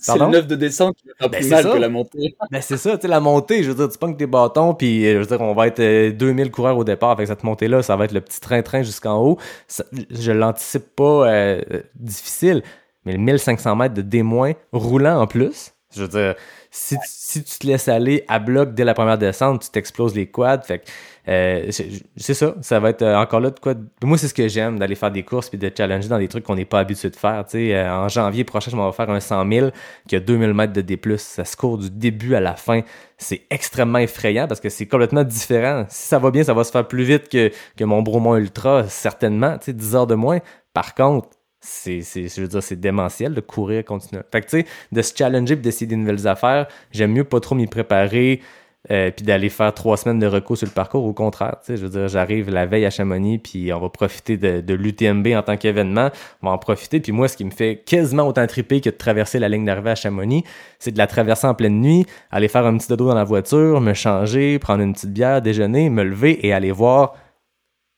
C'est 0.00 0.12
le 0.14 0.18
Pardon? 0.18 0.32
9 0.32 0.46
de 0.46 0.56
descente 0.56 0.96
qui 0.96 1.06
va 1.08 1.14
faire 1.18 1.30
plus 1.30 1.48
mal 1.50 1.62
ça. 1.64 1.72
que 1.72 1.78
la 1.78 1.88
montée. 1.88 2.36
Ben 2.50 2.60
c'est 2.62 2.76
ça, 2.76 2.96
tu 2.96 3.02
sais, 3.02 3.08
la 3.08 3.20
montée, 3.20 3.62
je 3.62 3.68
veux 3.70 3.74
dire, 3.76 3.88
tu 3.88 3.98
pognes 3.98 4.16
tes 4.16 4.26
bâtons, 4.26 4.74
puis 4.74 5.06
euh, 5.06 5.14
je 5.14 5.18
veux 5.18 5.26
dire, 5.36 5.40
on 5.40 5.54
va 5.54 5.66
être 5.66 5.80
euh, 5.80 6.10
2000 6.12 6.50
coureurs 6.50 6.76
au 6.78 6.84
départ 6.84 7.10
avec 7.10 7.26
cette 7.26 7.44
montée-là, 7.44 7.82
ça 7.82 7.96
va 7.96 8.06
être 8.06 8.12
le 8.12 8.20
petit 8.20 8.40
train-train 8.40 8.82
jusqu'en 8.82 9.18
haut. 9.22 9.38
Ça- 9.68 9.84
je 10.10 10.32
l'anticipe 10.32 10.96
pas 10.96 11.28
euh, 11.30 11.60
euh, 11.70 11.82
difficile, 11.94 12.62
mais 13.04 13.12
le 13.12 13.18
1500 13.18 13.76
mètres 13.76 13.94
de 13.94 14.02
D- 14.02 14.22
roulant 14.72 15.20
en 15.20 15.26
plus, 15.26 15.72
je 15.94 16.02
veux 16.02 16.08
dire, 16.08 16.34
si, 16.70 16.94
tu- 16.96 17.00
si 17.06 17.42
tu 17.44 17.58
te 17.58 17.66
laisses 17.66 17.88
aller 17.88 18.24
à 18.28 18.38
bloc 18.38 18.74
dès 18.74 18.84
la 18.84 18.94
première 18.94 19.18
descente, 19.18 19.62
tu 19.62 19.70
t'exploses 19.70 20.14
les 20.14 20.26
quads, 20.30 20.62
fait 20.62 20.78
que 20.80 20.84
euh, 21.28 21.70
c'est 22.16 22.34
ça, 22.34 22.54
ça 22.62 22.80
va 22.80 22.90
être 22.90 23.02
euh, 23.02 23.16
encore 23.16 23.40
là 23.40 23.50
de 23.50 23.58
quoi. 23.58 23.74
Moi, 24.02 24.16
c'est 24.16 24.28
ce 24.28 24.34
que 24.34 24.48
j'aime, 24.48 24.78
d'aller 24.78 24.94
faire 24.94 25.10
des 25.10 25.22
courses 25.22 25.48
puis 25.48 25.58
de 25.58 25.70
challenger 25.76 26.08
dans 26.08 26.18
des 26.18 26.28
trucs 26.28 26.44
qu'on 26.44 26.54
n'est 26.54 26.64
pas 26.64 26.80
habitué 26.80 27.10
de 27.10 27.16
faire. 27.16 27.44
Euh, 27.54 27.90
en 27.90 28.08
janvier 28.08 28.44
prochain, 28.44 28.70
je 28.70 28.76
m'en 28.76 28.88
vais 28.88 28.96
faire 28.96 29.10
un 29.10 29.20
100 29.20 29.50
000 29.50 29.70
qui 30.08 30.16
a 30.16 30.20
2000 30.20 30.54
mètres 30.54 30.72
de 30.72 30.80
D+. 30.80 30.98
Ça 31.18 31.44
se 31.44 31.56
court 31.56 31.78
du 31.78 31.90
début 31.90 32.34
à 32.34 32.40
la 32.40 32.54
fin. 32.54 32.80
C'est 33.18 33.42
extrêmement 33.50 33.98
effrayant 33.98 34.46
parce 34.48 34.60
que 34.60 34.70
c'est 34.70 34.86
complètement 34.86 35.24
différent. 35.24 35.84
Si 35.88 36.08
ça 36.08 36.18
va 36.18 36.30
bien, 36.30 36.42
ça 36.42 36.54
va 36.54 36.64
se 36.64 36.70
faire 36.70 36.88
plus 36.88 37.04
vite 37.04 37.28
que, 37.28 37.50
que 37.76 37.84
mon 37.84 38.02
Bromont 38.02 38.36
Ultra, 38.36 38.88
certainement. 38.88 39.58
Tu 39.58 39.66
sais, 39.66 39.72
10 39.72 39.94
heures 39.94 40.06
de 40.06 40.14
moins. 40.14 40.38
Par 40.72 40.94
contre, 40.94 41.28
c'est, 41.60 42.00
je 42.00 42.40
veux 42.40 42.48
dire, 42.48 42.62
c'est 42.62 42.80
démentiel 42.80 43.34
de 43.34 43.40
courir 43.40 43.84
continuer. 43.84 44.22
Fait 44.32 44.40
que, 44.40 44.46
tu 44.46 44.60
sais, 44.60 44.66
de 44.92 45.02
se 45.02 45.12
challenger 45.14 45.56
puis 45.56 45.62
d'essayer 45.62 45.86
des 45.86 45.96
nouvelles 45.96 46.26
affaires, 46.26 46.66
j'aime 46.90 47.12
mieux 47.12 47.24
pas 47.24 47.40
trop 47.40 47.54
m'y 47.54 47.66
préparer 47.66 48.40
euh, 48.90 49.10
puis 49.10 49.26
d'aller 49.26 49.50
faire 49.50 49.74
trois 49.74 49.98
semaines 49.98 50.18
de 50.18 50.26
recours 50.26 50.56
sur 50.56 50.66
le 50.66 50.72
parcours. 50.72 51.04
Au 51.04 51.12
contraire, 51.12 51.56
je 51.68 51.74
veux 51.74 51.90
dire, 51.90 52.08
j'arrive 52.08 52.48
la 52.48 52.64
veille 52.64 52.86
à 52.86 52.90
Chamonix 52.90 53.38
puis 53.38 53.70
on 53.74 53.78
va 53.78 53.90
profiter 53.90 54.38
de, 54.38 54.62
de 54.62 54.74
l'UTMB 54.74 55.26
en 55.36 55.42
tant 55.42 55.58
qu'événement. 55.58 56.08
On 56.42 56.46
va 56.46 56.52
en 56.52 56.58
profiter. 56.58 56.98
Puis 56.98 57.12
moi, 57.12 57.28
ce 57.28 57.36
qui 57.36 57.44
me 57.44 57.50
fait 57.50 57.82
quasiment 57.84 58.26
autant 58.26 58.46
triper 58.46 58.80
que 58.80 58.88
de 58.88 58.96
traverser 58.96 59.38
la 59.38 59.50
ligne 59.50 59.66
d'arrivée 59.66 59.90
à 59.90 59.94
Chamonix, 59.94 60.44
c'est 60.78 60.92
de 60.92 60.98
la 60.98 61.06
traverser 61.06 61.46
en 61.46 61.54
pleine 61.54 61.78
nuit, 61.78 62.06
aller 62.30 62.48
faire 62.48 62.64
un 62.64 62.78
petit 62.78 62.88
dodo 62.88 63.06
dans 63.06 63.14
la 63.14 63.24
voiture, 63.24 63.82
me 63.82 63.92
changer, 63.92 64.58
prendre 64.58 64.82
une 64.82 64.94
petite 64.94 65.12
bière, 65.12 65.42
déjeuner, 65.42 65.90
me 65.90 66.02
lever 66.02 66.46
et 66.46 66.54
aller 66.54 66.72
voir 66.72 67.14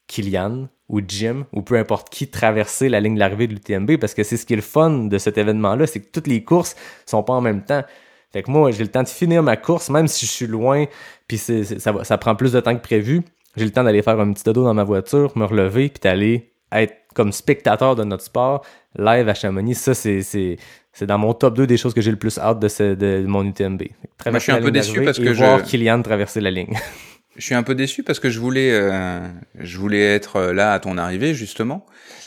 Kylian 0.08 0.66
ou 0.88 1.00
Jim 1.06 1.46
ou 1.52 1.62
peu 1.62 1.76
importe 1.78 2.10
qui 2.10 2.28
traverser 2.28 2.88
la 2.88 2.98
ligne 2.98 3.16
d'arrivée 3.16 3.46
de 3.46 3.54
l'UTMB 3.54 3.98
parce 3.98 4.14
que 4.14 4.24
c'est 4.24 4.36
ce 4.36 4.44
qui 4.44 4.54
est 4.54 4.56
le 4.56 4.62
fun 4.62 4.90
de 5.04 5.18
cet 5.18 5.38
événement-là, 5.38 5.86
c'est 5.86 6.00
que 6.00 6.10
toutes 6.10 6.26
les 6.26 6.42
courses 6.42 6.74
sont 7.06 7.22
pas 7.22 7.34
en 7.34 7.40
même 7.40 7.64
temps. 7.64 7.84
Fait 8.32 8.42
que 8.42 8.50
moi, 8.50 8.70
j'ai 8.70 8.82
le 8.82 8.90
temps 8.90 9.02
de 9.02 9.08
finir 9.08 9.42
ma 9.42 9.56
course, 9.56 9.90
même 9.90 10.08
si 10.08 10.26
je 10.26 10.30
suis 10.30 10.46
loin, 10.46 10.86
puis 11.28 11.38
ça, 11.38 11.92
va- 11.92 12.04
ça 12.04 12.18
prend 12.18 12.34
plus 12.34 12.52
de 12.52 12.60
temps 12.60 12.74
que 12.74 12.82
prévu. 12.82 13.22
J'ai 13.56 13.64
le 13.66 13.70
temps 13.70 13.84
d'aller 13.84 14.02
faire 14.02 14.18
un 14.18 14.32
petit 14.32 14.44
dodo 14.44 14.64
dans 14.64 14.72
ma 14.74 14.84
voiture, 14.84 15.30
me 15.36 15.44
relever, 15.44 15.88
puis 15.90 16.00
d'aller 16.02 16.52
être 16.72 16.94
comme 17.14 17.32
spectateur 17.32 17.94
de 17.96 18.04
notre 18.04 18.22
sport 18.24 18.64
live 18.98 19.28
à 19.28 19.34
Chamonix. 19.34 19.74
Ça, 19.74 19.92
c'est, 19.92 20.22
c'est, 20.22 20.56
c'est 20.94 21.04
dans 21.04 21.18
mon 21.18 21.34
top 21.34 21.54
2 21.56 21.66
des 21.66 21.76
choses 21.76 21.92
que 21.92 22.00
j'ai 22.00 22.10
le 22.10 22.16
plus 22.18 22.38
hâte 22.38 22.58
de, 22.60 22.68
ce- 22.68 22.94
de 22.94 23.24
mon 23.26 23.44
UTMB. 23.44 23.82
Traverser 24.16 24.30
Moi, 24.30 24.38
je 24.38 24.42
suis 24.44 24.52
un 24.52 24.56
peu 24.62 24.70
déçu 24.70 25.02
parce 25.04 25.18
que 25.18 25.24
je- 25.34 25.38
voir 25.44 25.62
Kylian 25.62 26.00
traverser 26.02 26.40
la 26.40 26.50
ligne. 26.50 26.74
Je 27.34 27.40
suis 27.46 27.54
un 27.54 27.62
peu 27.62 27.74
déçu 27.74 28.02
parce 28.02 28.20
que 28.20 28.28
je 28.28 28.38
voulais, 28.38 28.70
euh, 28.72 29.26
je 29.58 29.78
voulais 29.78 30.02
être 30.02 30.36
euh, 30.36 30.52
là 30.52 30.74
à 30.74 30.78
ton 30.80 30.98
arrivée 30.98 31.32
justement, 31.32 31.86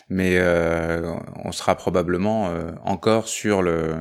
mais 0.09 0.37
euh, 0.39 1.13
on 1.43 1.51
sera 1.51 1.75
probablement 1.75 2.47
euh, 2.49 2.71
encore 2.83 3.27
sur 3.27 3.61
le. 3.61 3.97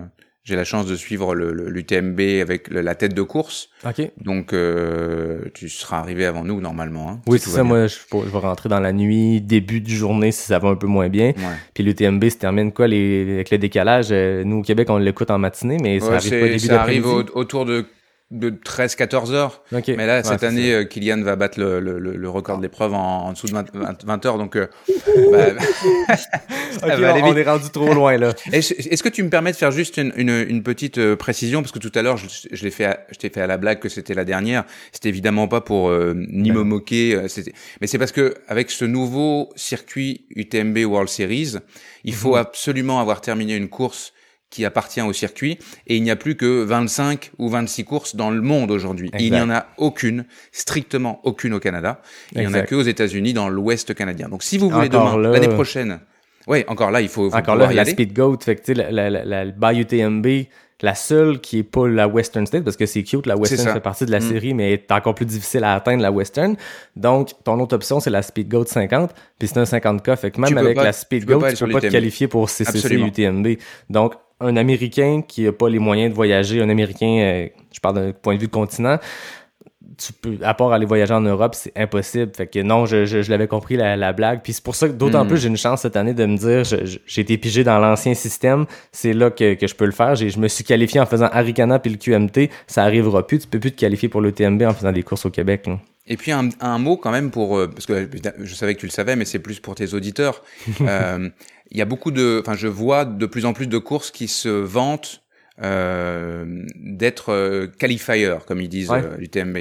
J'ai 0.47 0.57
la 0.57 0.65
chance 0.65 0.85
de 0.85 0.95
suivre 0.95 1.35
le, 1.35 1.55
le- 1.55 1.71
l'UTMB 1.71 2.21
avec 2.43 2.69
le- 2.69 2.83
la 2.83 2.95
tête 2.95 3.15
de 3.15 3.23
course, 3.23 3.71
OK. 3.87 4.11
donc 4.23 4.53
euh, 4.53 5.39
tu 5.55 5.71
seras 5.71 6.01
arrivé 6.01 6.27
avant 6.27 6.45
nous 6.45 6.61
normalement. 6.61 7.09
Hein, 7.13 7.21
Oui, 7.27 7.39
si 7.39 7.47
c'est 7.47 7.51
ça. 7.53 7.63
bien. 7.63 7.69
Moi, 7.71 7.87
je, 7.87 7.97
je 8.13 8.31
vais 8.31 8.39
rentrer 8.39 8.69
dans 8.69 8.79
la 8.81 8.93
nuit, 8.93 9.41
début 9.41 9.81
de 9.81 9.89
journée 9.89 10.33
si 10.33 10.43
ça 10.43 10.59
va 10.59 10.69
un 10.69 10.75
peu 10.77 10.87
moins 10.87 11.09
bien. 11.09 11.29
Ouais. 11.29 11.57
Puis 11.73 11.83
l'UTMB 11.83 12.29
se 12.29 12.37
termine 12.37 12.73
quoi 12.73 12.87
les, 12.89 13.23
avec 13.37 13.51
le 13.53 13.57
décalage? 13.57 14.09
euh, 14.11 14.45
nous, 14.45 14.59
au 14.59 14.63
Québec, 14.63 14.91
on 14.91 14.99
l'écoute 14.99 15.31
en 15.31 15.39
matinée, 15.39 15.79
mais 15.81 15.99
ça 15.99 16.09
Ouais, 16.11 16.17
arrive 16.17 16.31
pas 16.31 16.47
début 16.47 16.59
ça 16.59 16.83
arrive 16.83 17.07
au- 17.07 17.25
autour 17.39 17.65
de, 17.65 17.87
de 18.35 18.51
13-14 18.51 19.33
heures. 19.33 19.63
OK. 19.73 19.89
Mais 19.97 20.07
là, 20.07 20.17
Ouais, 20.19 20.23
cette 20.25 20.43
année, 20.43 20.71
ça. 20.73 20.77
euh, 20.79 20.85
Kylian 20.85 21.23
va 21.23 21.37
battre 21.37 21.59
le, 21.61 21.81
le, 21.81 21.99
le- 21.99 22.29
record 22.29 22.59
de 22.59 22.63
l'épreuve 22.63 22.93
en, 22.95 23.27
en 23.27 23.33
dessous 23.33 23.47
de 23.47 23.53
20, 23.53 23.67
20 23.75 24.05
20 24.05 24.27
heures. 24.27 24.39
Donc, 24.39 24.57
euh, 24.57 24.67
bah, 25.31 25.47
Ok, 26.83 26.89
va 26.99 27.13
aller 27.13 27.23
on, 27.23 27.37
est 27.37 27.43
rendu 27.45 27.71
trop 27.71 27.93
loin, 27.95 28.17
là. 28.19 28.35
Est-ce 28.53 29.03
que 29.03 29.09
tu 29.09 29.23
me 29.23 29.31
permets 29.31 29.53
de 29.53 29.57
faire 29.57 29.71
juste 29.71 29.97
une, 29.97 30.13
une, 30.17 30.45
une 30.49 30.63
petite 30.63 30.99
euh, 30.99 31.17
précision? 31.17 31.63
Parce 31.63 31.73
que 31.73 31.79
tout 31.79 31.93
à 31.95 32.03
l'heure 32.03 32.17
je, 32.17 32.27
je 32.51 32.65
l'ai 32.65 32.71
fait, 32.71 32.85
à- 32.87 33.01
je 33.13 33.19
t'ai 33.19 33.29
fait 33.31 33.41
à 33.41 33.47
la 33.47 33.57
blague 33.57 33.79
que 33.79 33.89
c'était 33.89 34.15
la 34.15 34.25
dernière. 34.25 34.65
C'était 34.93 35.09
évidemment 35.11 35.47
pas 35.49 35.61
pour 35.61 35.89
euh, 35.89 36.15
ni 36.17 36.51
me 36.51 36.63
moquer, 36.63 37.15
euh, 37.15 37.29
c'était- 37.29 37.53
mais 37.81 37.87
c'est 37.87 37.99
parce 37.99 38.13
que 38.13 38.35
avec 38.49 38.71
ce 38.71 38.85
nouveau 38.85 39.51
circuit 39.55 40.25
UTMB 40.35 40.79
World 40.85 41.09
Series, 41.09 41.55
il 42.05 42.13
Mhm. 42.13 42.19
faut 42.19 42.37
absolument 42.37 43.01
avoir 43.01 43.21
terminé 43.21 43.55
une 43.55 43.69
course 43.69 44.13
qui 44.55 44.65
appartient 44.65 45.03
au 45.03 45.13
circuit 45.13 45.59
et 45.89 45.97
il 45.97 46.03
n'y 46.05 46.11
a 46.13 46.17
plus 46.17 46.37
que 46.37 46.63
25 46.63 47.33
ou 47.39 47.49
26 47.49 47.85
courses 47.85 48.15
dans 48.15 48.31
le 48.31 48.41
monde 48.41 48.71
aujourd'hui. 48.71 49.11
Il 49.19 49.33
n'y 49.33 49.41
en 49.41 49.51
a 49.51 49.67
aucune, 49.79 50.27
strictement 50.53 51.21
aucune 51.25 51.55
au 51.55 51.59
Canada. 51.61 52.01
Il 52.33 52.41
n'y 52.41 52.47
en 52.47 52.55
a 52.55 52.63
que 52.63 52.77
aux 52.77 52.83
États-Unis 52.83 53.33
dans 53.35 53.49
l'Ouest 53.49 53.95
canadien. 53.95 54.29
Donc 54.29 54.43
si 54.45 54.57
vous 54.59 54.71
voulez 54.71 54.87
Encore 54.87 55.17
demain, 55.17 55.31
l'année 55.33 55.49
prochaine, 55.49 55.99
oui, 56.47 56.63
encore 56.69 56.91
là, 56.93 57.01
il 57.01 57.09
faut, 57.09 57.31
faut 57.31 57.37
Encore 57.37 57.57
là, 57.57 57.73
y 57.73 57.75
la 57.75 57.83
aller. 57.83 57.91
Speed 57.91 58.13
Goat, 58.15 58.39
fait 58.45 58.57
que 58.57 58.73
la, 58.73 58.91
la, 58.93 59.11
la, 59.11 59.45
la, 59.45 59.73
UTMB, 59.73 60.27
la 60.83 60.95
seule 60.95 61.41
qui 61.41 61.61
est 61.61 61.63
pas 61.63 61.89
la 61.89 62.07
Western 62.07 62.47
State, 62.47 62.65
parce 62.65 62.77
que 62.77 62.85
c'est 62.85 63.03
cute, 63.03 63.25
la 63.25 63.37
Western 63.39 63.73
fait 63.73 63.81
partie 63.81 64.05
de 64.05 64.11
la 64.11 64.19
Mm. 64.19 64.29
série, 64.29 64.53
mais 64.55 64.73
est 64.75 64.93
encore 64.93 65.15
plus 65.15 65.25
difficile 65.25 65.65
à 65.65 65.73
atteindre 65.75 66.03
la 66.03 66.13
Western. 66.13 66.57
Donc, 66.97 67.31
ton 67.45 67.59
autre 67.61 67.75
option, 67.77 67.99
c'est 68.01 68.11
la 68.11 68.21
Speed 68.21 68.49
Goat 68.51 68.67
50, 68.67 69.15
puis 69.39 69.49
c'est 69.49 69.57
un 69.59 69.65
50K. 69.65 70.17
Fait 70.17 70.31
que 70.31 70.39
même 70.41 70.49
Tu 70.49 70.55
peux 70.55 70.61
avec 70.61 70.77
pas- 70.77 70.85
la 70.85 70.93
Speed 70.93 71.21
tu 71.21 71.27
peux 71.27 71.35
Goat, 71.39 71.47
aller 71.47 71.57
tu 71.57 71.65
peux 71.65 71.73
pas 71.73 71.81
te 71.81 71.87
qualifier 71.87 72.29
pour 72.29 72.51
CCC 72.51 72.77
Absolument. 72.79 73.07
UTMB. 73.07 73.57
Donc, 73.89 74.15
un 74.45 74.57
Américain 74.57 75.23
qui 75.27 75.47
a 75.47 75.53
pas 75.53 75.69
les 75.69 75.79
moyens 75.79 76.11
de 76.11 76.15
voyager, 76.15 76.61
un 76.63 76.69
Américain, 76.69 77.07
euh, 77.21 77.49
je 77.73 77.81
parle 77.81 77.95
d'un 77.97 78.13
point 78.13 78.35
de 78.37 78.41
vue 78.41 78.47
de 78.47 78.53
continent, 78.53 78.99
tu 79.97 80.13
peux, 80.13 80.39
à 80.43 80.55
part 80.55 80.73
aller 80.73 80.87
voyager 80.87 81.15
en 81.15 81.21
Europe, 81.21 81.55
c'est 81.55 81.71
impossible. 81.77 82.33
Fait 82.35 82.47
que 82.49 82.59
non, 82.61 82.85
je, 82.85 83.05
je, 83.05 83.23
je 83.23 83.31
l'avais 83.31 83.47
compris 83.47 83.77
la, 83.77 83.97
la, 83.97 84.13
blague. 84.13 84.41
Puis 84.43 84.53
c'est 84.53 84.65
pour 84.65 84.75
ça 84.75 84.89
que 84.89 84.95
d'autant 84.95 85.25
Mm. 85.25 85.29
plus 85.29 85.39
j'ai 85.39 85.49
une 85.49 85.57
chance 85.57 85.83
cette 85.83 85.95
année 85.95 86.15
de 86.15 86.27
me 86.27 86.37
dire, 86.37 86.63
j'ai 86.65 87.21
été 87.21 87.39
pigé 87.39 87.63
dans 87.63 87.79
l'ancien 87.79 88.15
système, 88.15 88.67
c'est 88.91 89.13
là 89.13 89.31
que, 89.31 89.55
que 89.55 89.67
je 89.69 89.75
peux 89.75 89.85
le 89.87 89.93
faire. 89.93 90.17
J'ai- 90.17 90.31
Je 90.31 90.39
me 90.41 90.49
suis 90.49 90.65
qualifié 90.65 91.01
en 91.01 91.07
faisant 91.07 91.27
Aricana 91.27 91.79
puis 91.79 91.93
le 91.93 91.97
QMT, 91.99 92.51
ça 92.67 92.83
arrivera 92.83 93.25
plus. 93.27 93.39
Tu 93.41 93.47
peux 93.47 93.61
plus 93.61 93.71
te 93.73 93.79
qualifier 93.79 94.09
pour 94.09 94.21
le 94.21 94.33
TMB 94.33 94.63
en 94.63 94.75
faisant 94.75 94.91
des 94.91 95.03
courses 95.05 95.27
au 95.27 95.31
Québec. 95.31 95.67
là. 95.69 95.79
Et 96.07 96.17
puis 96.19 96.33
un, 96.33 96.49
un 96.61 96.79
mot 96.79 96.97
quand 96.99 97.11
même 97.13 97.31
pour 97.31 97.57
euh, 97.57 97.67
parce 97.69 97.87
que 97.87 98.11
je 98.43 98.55
savais 98.55 98.75
que 98.75 98.81
tu 98.81 98.87
le 98.87 98.91
savais, 98.93 99.17
mais 99.17 99.25
c'est 99.25 99.39
plus 99.39 99.61
pour 99.61 99.75
tes 99.77 99.95
auditeurs. 99.95 100.43
Euh, 100.81 101.29
Il 101.75 101.79
y 101.79 101.83
a 101.83 101.87
beaucoup 101.87 102.13
de, 102.13 102.41
enfin, 102.41 102.55
je 102.55 102.69
vois 102.69 103.05
de 103.05 103.27
plus 103.27 103.45
en 103.45 103.53
plus 103.53 103.67
de 103.67 103.79
courses 103.79 104.13
qui 104.13 104.29
se 104.29 104.49
vantent 104.49 105.23
euh, 105.63 106.65
d'être 106.77 107.33
euh, 107.33 107.67
qualifier, 107.67 108.37
comme 108.47 108.61
ils 108.61 108.69
disent 108.69 108.91
Ouais. 108.91 109.03
euh, 109.05 109.17
l'UTMB. 109.19 109.59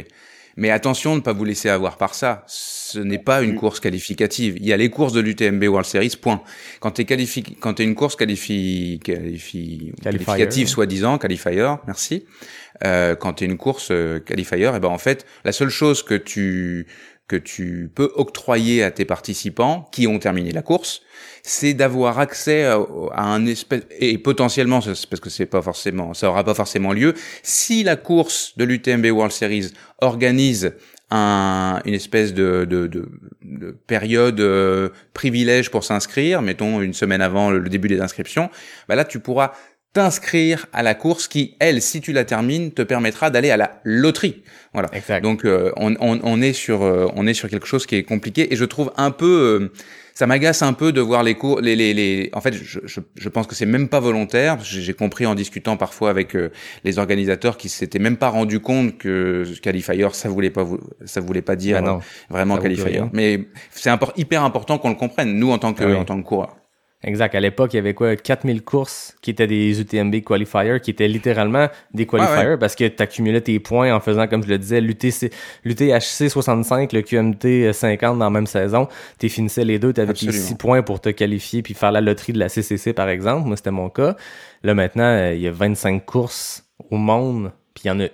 Mais 0.56 0.70
attention 0.70 1.14
de 1.14 1.18
ne 1.18 1.22
pas 1.22 1.34
vous 1.34 1.46
laisser 1.46 1.70
avoir 1.70 1.98
par 1.98 2.14
ça. 2.14 2.44
Ce 2.46 3.00
n'est 3.00 3.18
pas 3.18 3.42
une 3.42 3.56
course 3.56 3.80
qualificative. 3.80 4.56
Il 4.58 4.68
y 4.68 4.74
a 4.74 4.78
les 4.78 4.92
courses 4.92 5.14
de 5.14 5.20
l'UTMB 5.20 5.64
World 5.64 5.88
Series, 5.88 6.16
point. 6.22 6.44
Quand 6.80 6.92
tu 6.92 7.02
es 7.02 7.06
qualifi... 7.06 7.42
quand 7.42 7.74
t'es 7.74 7.84
une 7.84 7.96
course 7.96 8.16
qualifi... 8.16 9.00
qualifi... 9.04 9.94
Qualificative, 10.04 10.68
soi-disant, 10.68 11.18
qualifier, 11.18 11.74
merci. 11.88 12.26
Euh, 12.86 13.16
quand 13.16 13.34
tu 13.34 13.46
es 13.46 13.48
une 13.48 13.58
course 13.58 13.90
euh, 13.90 14.20
qualifier, 14.20 14.72
et 14.76 14.80
ben 14.80 14.90
en 14.90 15.00
fait, 15.00 15.26
la 15.44 15.52
seule 15.52 15.70
chose 15.70 16.04
que 16.04 16.16
tu 16.16 16.86
que 17.28 17.36
tu 17.36 17.90
peux 17.94 18.12
octroyer 18.16 18.84
à 18.84 18.92
tes 18.92 19.06
participants 19.06 19.88
qui 19.92 20.08
ont 20.08 20.20
terminé 20.20 20.52
la 20.52 20.62
course, 20.62 21.02
c'est 21.42 21.74
d'avoir 21.74 22.20
accès 22.20 22.66
à, 22.66 22.78
un 23.16 23.46
espèce 23.46 23.84
et 24.00 24.18
potentiellement 24.18 24.80
parce 24.82 25.22
que 25.22 25.30
c'est 25.30 25.46
pas 25.46 25.62
forcément 25.62 26.14
ça 26.14 26.30
aura 26.30 26.44
pas 26.44 26.54
forcément 26.54 26.92
lieu 26.92 27.14
si 27.42 27.84
la 27.84 27.96
course 27.96 28.54
de 28.58 28.66
l'UTMB 28.66 29.06
World 29.06 29.32
Series 29.32 29.72
organise 30.02 30.74
un, 31.12 31.80
une 31.86 31.94
espèce 31.94 32.34
de, 32.34 32.66
de, 32.66 32.88
de, 32.88 33.08
de 33.44 33.72
période 33.72 34.40
euh, 34.40 34.90
privilège 35.14 35.70
pour 35.70 35.84
s'inscrire, 35.84 36.42
mettons 36.42 36.82
une 36.82 36.94
semaine 36.94 37.22
avant 37.22 37.52
le, 37.52 37.60
le 37.60 37.70
début 37.70 37.88
des 37.88 38.02
inscriptions, 38.02 38.50
bah 38.88 38.96
là 38.96 39.06
tu 39.06 39.20
pourras 39.20 39.52
t'inscrire 39.94 40.66
à 40.74 40.82
la 40.84 40.96
course 40.96 41.28
qui, 41.28 41.56
elle, 41.60 41.82
si 41.82 42.02
tu 42.02 42.14
la 42.14 42.26
termines, 42.26 42.72
te 42.72 42.82
permettra 42.82 43.30
d'aller 43.30 43.52
à 43.52 43.58
la 43.58 43.80
loterie. 43.84 44.42
Voilà. 44.74 44.90
Exact. 44.94 45.22
Donc 45.22 45.46
euh, 45.46 45.72
on, 45.78 45.94
on, 46.00 46.20
on 46.24 46.42
est 46.42 46.54
sur 46.54 46.82
euh, 46.84 47.08
on 47.16 47.28
est 47.28 47.36
sur 47.36 47.48
quelque 47.48 47.68
chose 47.68 47.86
qui 47.86 47.96
est 47.96 48.04
compliqué 48.04 48.52
et 48.52 48.56
je 48.56 48.66
trouve 48.66 48.92
un 48.98 49.12
peu 49.12 49.26
euh, 49.62 49.72
ça 50.16 50.26
m'agace 50.26 50.64
un 50.64 50.74
peu 50.74 50.92
de 50.92 51.00
voir 51.02 51.22
les 51.22 51.36
cours 51.36 51.62
les 51.62 51.76
les, 51.76 51.94
les 51.94 52.30
en 52.34 52.42
fait 52.42 52.54
je, 52.56 52.80
je, 52.84 53.00
je 53.16 53.30
pense 53.30 53.46
que 53.46 53.54
c'est 53.54 53.68
même 53.68 53.88
pas 53.88 54.00
volontaire 54.00 54.58
j'ai 54.64 54.94
compris 54.96 55.28
en 55.28 55.36
discutant 55.36 55.78
parfois 55.78 56.10
avec 56.10 56.36
euh, 56.36 56.50
les 56.84 56.98
organisateurs 56.98 57.58
qui 57.58 57.70
s'étaient 57.70 58.00
même 58.00 58.18
pas 58.18 58.30
rendu 58.30 58.60
compte 58.60 58.98
que 58.98 59.44
qualifier 59.62 60.08
ça 60.14 60.28
voulait 60.30 60.50
pas 60.50 60.66
ça 61.06 61.22
voulait 61.22 61.42
pas 61.44 61.56
dire 61.56 61.82
non. 61.84 61.98
euh, 61.98 62.00
vraiment 62.32 62.58
qualifier 62.58 62.86
rien. 62.86 63.10
mais 63.14 63.46
c'est 63.72 63.92
impor- 63.92 64.14
hyper 64.18 64.44
important 64.44 64.80
qu'on 64.80 64.90
le 64.90 64.96
comprenne 64.96 65.36
nous 65.36 65.52
en 65.52 65.60
tant 65.60 65.74
que 65.74 65.84
Ah 65.84 65.88
oui. 65.88 65.96
en 65.96 66.06
tant 66.06 66.20
que 66.20 66.28
coureur 66.28 66.58
Exact. 67.06 67.36
À 67.36 67.40
l'époque, 67.40 67.74
il 67.74 67.78
y 67.78 67.80
avait 67.80 67.94
quoi? 67.94 68.16
4000 68.16 68.64
courses 68.64 69.16
qui 69.22 69.32
étaient 69.32 69.48
des 69.48 69.82
UTMB 69.82 70.22
qualifiers, 70.24 70.80
qui 70.82 70.92
étaient 70.92 71.08
littéralement 71.08 71.68
des 71.94 72.06
qualifiers 72.06 72.48
ouais. 72.48 72.58
parce 72.58 72.76
que 72.76 72.88
tu 72.88 73.04
accumulais 73.04 73.42
tes 73.42 73.60
points 73.60 73.94
en 73.94 74.00
faisant, 74.00 74.28
comme 74.28 74.44
je 74.44 74.48
le 74.48 74.58
disais, 74.58 74.80
l'UTC, 74.80 75.32
l'UTHC 75.66 76.30
65, 76.30 76.94
le 76.94 77.02
QMT 77.02 77.74
50 77.74 78.20
dans 78.20 78.26
la 78.26 78.32
même 78.32 78.48
saison. 78.48 78.88
Tu 79.20 79.28
finissais 79.28 79.66
les 79.66 79.80
deux, 79.80 79.92
tu 79.92 80.00
avais 80.00 80.14
tes 80.14 80.28
Absolument. 80.28 80.48
6 80.48 80.56
points 80.56 80.82
pour 80.82 81.02
te 81.02 81.10
qualifier 81.10 81.62
puis 81.62 81.74
faire 81.74 81.92
la 81.92 82.00
loterie 82.00 82.34
de 82.34 82.40
la 82.40 82.48
CCC, 82.48 82.94
par 82.94 83.10
exemple. 83.10 83.48
Moi, 83.48 83.58
c'était 83.58 83.72
mon 83.72 83.90
cas. 83.90 84.16
Là, 84.64 84.74
maintenant, 84.74 85.04
euh, 85.04 85.34
il 85.34 85.42
y 85.42 85.48
a 85.48 85.52
25 85.52 86.06
courses 86.06 86.64
au 86.90 86.96
monde, 86.96 87.52
puis 87.74 87.84
il 87.86 87.88
y 87.90 87.92
en 87.92 88.00
a 88.00 88.08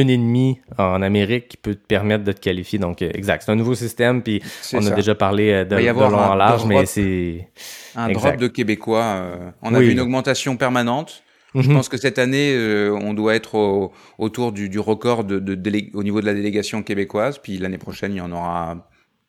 une 0.00 0.10
et 0.10 0.16
demie 0.18 0.60
en 0.78 1.00
Amérique 1.02 1.48
qui 1.48 1.56
peut 1.56 1.74
te 1.74 1.86
permettre 1.86 2.24
de 2.24 2.32
te 2.32 2.40
qualifier. 2.40 2.78
Donc, 2.78 3.00
euh, 3.02 3.10
exact. 3.14 3.42
C'est 3.44 3.52
un 3.52 3.56
nouveau 3.56 3.74
système, 3.74 4.22
puis 4.22 4.42
on 4.72 4.84
a 4.86 4.90
déjà 4.90 5.14
parlé 5.14 5.50
euh, 5.50 5.64
de, 5.64 5.76
de 5.76 5.86
long 5.90 6.14
en 6.18 6.34
large, 6.34 6.64
mais 6.66 6.84
c'est... 6.86 7.48
un 7.96 8.08
Exact. 8.08 8.30
drop 8.32 8.40
de 8.40 8.48
québécois 8.48 9.02
euh, 9.04 9.50
on 9.62 9.74
a 9.74 9.80
vu 9.80 9.92
une 9.92 10.00
augmentation 10.00 10.56
permanente 10.56 11.22
Je 11.54 11.68
Mhm. 11.68 11.76
pense 11.76 11.88
que 11.88 11.96
cette 11.96 12.18
année, 12.18 12.52
euh, 12.56 12.90
on 13.00 13.14
doit 13.14 13.34
être 13.36 13.54
au- 13.54 13.92
autour 14.18 14.50
du, 14.50 14.68
du 14.68 14.80
record 14.80 15.22
de, 15.22 15.38
de 15.38 15.54
délé- 15.54 15.90
au 15.94 16.02
niveau 16.02 16.20
de 16.20 16.26
la 16.26 16.34
délégation 16.34 16.82
québécoise. 16.82 17.38
Puis 17.38 17.58
l'année 17.58 17.78
prochaine, 17.78 18.12
il 18.12 18.18
y 18.18 18.20
en 18.20 18.32
aura 18.32 18.88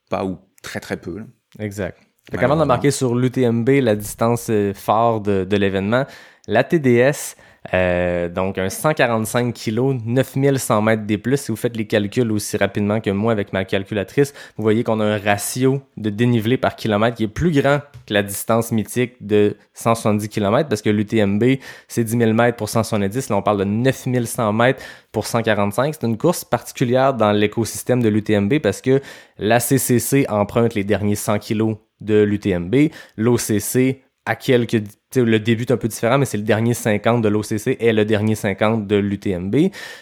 pas 0.10 0.26
ou 0.26 0.40
très 0.64 0.80
très 0.80 0.98
peu. 0.98 1.20
là. 1.20 1.26
Exact. 1.60 2.00
Malheureusement. 2.32 2.40
qu'avant 2.42 2.60
d'embarquer 2.60 2.90
sur 2.90 3.14
l'UTMB, 3.14 3.70
la 3.84 3.96
distance 3.96 4.50
phare 4.74 5.22
de, 5.22 5.44
de 5.44 5.58
l'événement, 5.58 6.06
la 6.48 6.64
TDS, 6.64 7.36
euh, 7.74 8.30
donc 8.30 8.58
un 8.58 8.70
145 8.70 9.54
kg, 9.54 10.00
9100 10.06 10.82
mètres 10.82 11.04
des 11.04 11.18
plus. 11.18 11.38
Si 11.38 11.52
vous 11.52 11.56
faites 11.56 11.76
les 11.76 11.86
calculs 11.86 12.32
aussi 12.32 12.58
rapidement 12.58 13.00
que 13.00 13.10
moi 13.10 13.32
avec 13.32 13.54
ma 13.54 13.66
calculatrice, 13.66 14.34
vous 14.58 14.64
voyez 14.64 14.84
qu'on 14.84 15.00
a 15.00 15.06
un 15.06 15.18
ratio 15.18 15.82
de 15.98 16.10
dénivelé 16.10 16.58
par 16.58 16.76
kilomètre 16.76 17.18
qui 17.18 17.24
est 17.24 17.28
plus 17.28 17.52
grand 17.52 17.80
que 18.06 18.14
la 18.14 18.24
distance 18.24 18.72
mythique 18.72 19.14
de 19.26 19.56
170 19.74 20.30
km 20.30 20.70
parce 20.70 20.82
que 20.82 20.90
l'UTMB, 20.90 21.44
c'est 21.88 22.04
10 22.04 22.18
000 22.18 22.34
mètres 22.34 22.58
pour 22.58 22.70
170. 22.70 23.30
Là, 23.30 23.38
on 23.38 23.42
parle 23.42 23.60
de 23.60 23.64
9100 23.64 24.54
mètres 24.54 24.84
pour 25.12 25.26
145. 25.26 25.96
C'est 26.00 26.06
une 26.06 26.18
course 26.18 26.46
particulière 26.46 27.14
dans 27.14 27.32
l'écosystème 27.32 28.02
de 28.02 28.10
l'UTMB 28.10 28.60
parce 28.60 28.82
que 28.82 29.02
la 29.38 29.60
CCC 29.60 30.26
emprunte 30.30 30.76
les 30.76 30.84
derniers 30.84 31.16
100 31.16 31.40
kg 31.40 31.78
de 32.02 32.24
l'UTMB. 32.24 32.76
L'OCC 33.18 34.02
à 34.26 34.36
quelques 34.36 34.82
le 35.16 35.40
début 35.40 35.64
est 35.64 35.72
un 35.72 35.78
peu 35.78 35.88
différent, 35.88 36.18
mais 36.18 36.26
c'est 36.26 36.38
le 36.38 36.44
dernier 36.44 36.74
50 36.74 37.22
de 37.22 37.30
l'OCC 37.30 37.78
et 37.80 37.94
le 37.94 38.06
dernier 38.06 38.36
50 38.36 38.88
de 38.88 38.96
l'UTMB. 38.96 39.56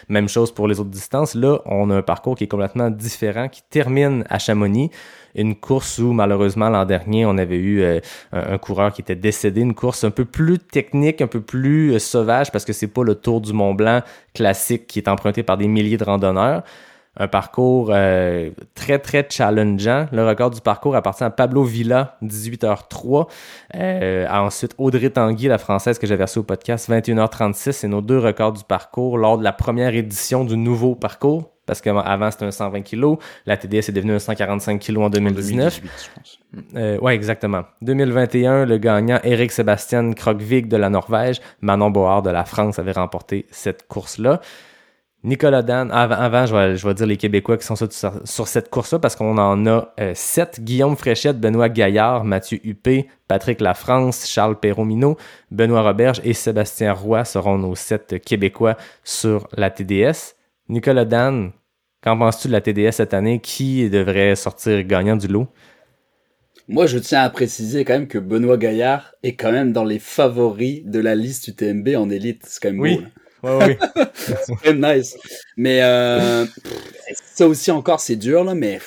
Même 0.08 0.28
chose 0.28 0.52
pour 0.52 0.68
les 0.68 0.80
autres 0.80 0.90
distances. 0.90 1.34
Là, 1.34 1.60
on 1.66 1.90
a 1.90 1.96
un 1.96 2.02
parcours 2.02 2.36
qui 2.36 2.44
est 2.44 2.48
complètement 2.48 2.90
différent, 2.90 3.48
qui 3.48 3.62
termine 3.70 4.24
à 4.28 4.38
Chamonix. 4.38 4.90
Une 5.36 5.56
course 5.56 5.98
où, 5.98 6.12
malheureusement, 6.12 6.68
l'an 6.68 6.84
dernier, 6.84 7.26
on 7.26 7.38
avait 7.38 7.56
eu 7.56 7.82
euh, 7.82 8.00
un, 8.32 8.54
un 8.54 8.58
coureur 8.58 8.92
qui 8.92 9.02
était 9.02 9.16
décédé. 9.16 9.60
Une 9.60 9.74
course 9.74 10.04
un 10.04 10.10
peu 10.10 10.24
plus 10.24 10.58
technique, 10.58 11.20
un 11.20 11.26
peu 11.26 11.40
plus 11.40 11.92
euh, 11.92 11.98
sauvage, 11.98 12.52
parce 12.52 12.64
que 12.64 12.72
c'est 12.72 12.88
pas 12.88 13.02
le 13.02 13.14
Tour 13.16 13.40
du 13.40 13.52
Mont 13.52 13.74
Blanc 13.74 14.02
classique 14.32 14.86
qui 14.86 15.00
est 15.00 15.08
emprunté 15.08 15.42
par 15.42 15.56
des 15.56 15.66
milliers 15.68 15.96
de 15.96 16.04
randonneurs 16.04 16.62
un 17.16 17.28
parcours 17.28 17.90
euh, 17.92 18.50
très 18.74 18.98
très 18.98 19.26
challengeant. 19.28 20.06
Le 20.12 20.26
record 20.26 20.50
du 20.50 20.60
parcours 20.60 20.96
appartient 20.96 21.24
à 21.24 21.30
Pablo 21.30 21.62
Villa, 21.62 22.16
18h03. 22.22 23.28
Euh, 23.76 24.26
ensuite, 24.28 24.74
Audrey 24.78 25.10
Tanguy, 25.10 25.46
la 25.48 25.58
française 25.58 25.98
que 25.98 26.06
j'avais 26.06 26.24
reçue 26.24 26.40
au 26.40 26.42
podcast, 26.42 26.90
21h36. 26.90 27.72
C'est 27.72 27.88
nos 27.88 28.00
deux 28.00 28.18
records 28.18 28.52
du 28.52 28.64
parcours 28.64 29.18
lors 29.18 29.38
de 29.38 29.44
la 29.44 29.52
première 29.52 29.94
édition 29.94 30.44
du 30.44 30.56
nouveau 30.56 30.94
parcours. 30.94 31.50
Parce 31.66 31.80
qu'avant, 31.80 32.30
c'était 32.30 32.44
un 32.44 32.50
120 32.50 32.82
kg. 32.82 33.16
La 33.46 33.56
TDS 33.56 33.88
est 33.88 33.92
devenue 33.92 34.12
un 34.12 34.18
145 34.18 34.78
kg 34.78 34.98
en 34.98 35.08
2019. 35.08 35.80
2018, 35.80 35.82
je 35.82 36.20
pense. 36.20 36.38
Euh, 36.76 36.98
ouais, 36.98 37.14
exactement. 37.14 37.62
2021, 37.80 38.66
le 38.66 38.76
gagnant 38.76 39.18
Eric 39.24 39.50
Sébastien 39.50 40.12
Krogvig 40.12 40.68
de 40.68 40.76
la 40.76 40.90
Norvège, 40.90 41.40
Manon 41.62 41.90
Board 41.90 42.26
de 42.26 42.30
la 42.30 42.44
France 42.44 42.78
avait 42.78 42.92
remporté 42.92 43.46
cette 43.50 43.88
course-là. 43.88 44.40
Nicolas 45.24 45.62
Dan, 45.62 45.90
avant, 45.90 46.16
avant 46.16 46.44
je, 46.44 46.54
vais, 46.54 46.76
je 46.76 46.86
vais 46.86 46.92
dire 46.92 47.06
les 47.06 47.16
Québécois 47.16 47.56
qui 47.56 47.64
sont 47.64 47.76
sur, 47.76 48.46
cette 48.46 48.68
course-là 48.68 48.98
parce 48.98 49.16
qu'on 49.16 49.38
en 49.38 49.66
a 49.66 49.94
euh, 49.98 50.12
sept. 50.14 50.60
Guillaume 50.62 50.96
Fréchette, 50.96 51.40
Benoît 51.40 51.70
Gaillard, 51.70 52.24
Mathieu 52.24 52.60
Huppé, 52.62 53.08
Patrick 53.26 53.62
Lafrance, 53.62 54.26
Charles 54.28 54.60
Perromino, 54.60 55.16
Benoît 55.50 55.80
Roberge 55.80 56.20
et 56.24 56.34
Sébastien 56.34 56.92
Roy 56.92 57.24
seront 57.24 57.56
nos 57.56 57.74
sept 57.74 58.20
Québécois 58.22 58.76
sur 59.02 59.48
la 59.56 59.70
TDS. 59.70 60.34
Nicolas 60.68 61.06
Dan, 61.06 61.52
qu'en 62.02 62.18
penses-tu 62.18 62.48
de 62.48 62.52
la 62.52 62.60
TDS 62.60 62.92
cette 62.92 63.14
année? 63.14 63.40
Qui 63.40 63.88
devrait 63.88 64.36
sortir 64.36 64.82
gagnant 64.84 65.16
du 65.16 65.26
lot? 65.28 65.48
Moi, 66.68 66.86
je 66.86 66.98
tiens 66.98 67.22
à 67.22 67.30
préciser 67.30 67.86
quand 67.86 67.94
même 67.94 68.08
que 68.08 68.18
Benoît 68.18 68.58
Gaillard 68.58 69.14
est 69.22 69.36
quand 69.36 69.52
même 69.52 69.72
dans 69.72 69.84
les 69.84 69.98
favoris 69.98 70.82
de 70.84 70.98
la 70.98 71.14
liste 71.14 71.48
UTMB 71.48 71.88
en 71.96 72.10
élite. 72.10 72.42
C'est 72.46 72.62
quand 72.62 72.70
même 72.70 72.80
Oui. 72.80 72.96
beau. 72.96 73.00
là. 73.02 73.08
Ouais, 73.44 73.76
oui. 73.78 74.02
C'est 74.14 74.54
quand 74.54 74.74
même 74.74 74.96
nice. 74.96 75.16
Mais 75.56 75.82
euh, 75.82 76.46
ça 77.34 77.46
aussi 77.46 77.70
encore, 77.70 78.00
c'est 78.00 78.16
dur 78.16 78.42
là. 78.44 78.54
Mais 78.54 78.78
tu 78.78 78.84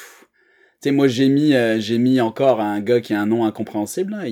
sais, 0.82 0.92
moi 0.92 1.08
j'ai 1.08 1.30
mis, 1.30 1.54
euh, 1.54 1.80
j'ai 1.80 1.98
mis 1.98 2.20
encore 2.22 2.60
un 2.62 2.80
gars 2.82 3.00
qui 3.02 3.14
a 3.14 3.22
un 3.22 3.26
nom 3.28 3.46
incompréhensible, 3.46 4.12
là, 4.14 4.26
euh. 4.26 4.30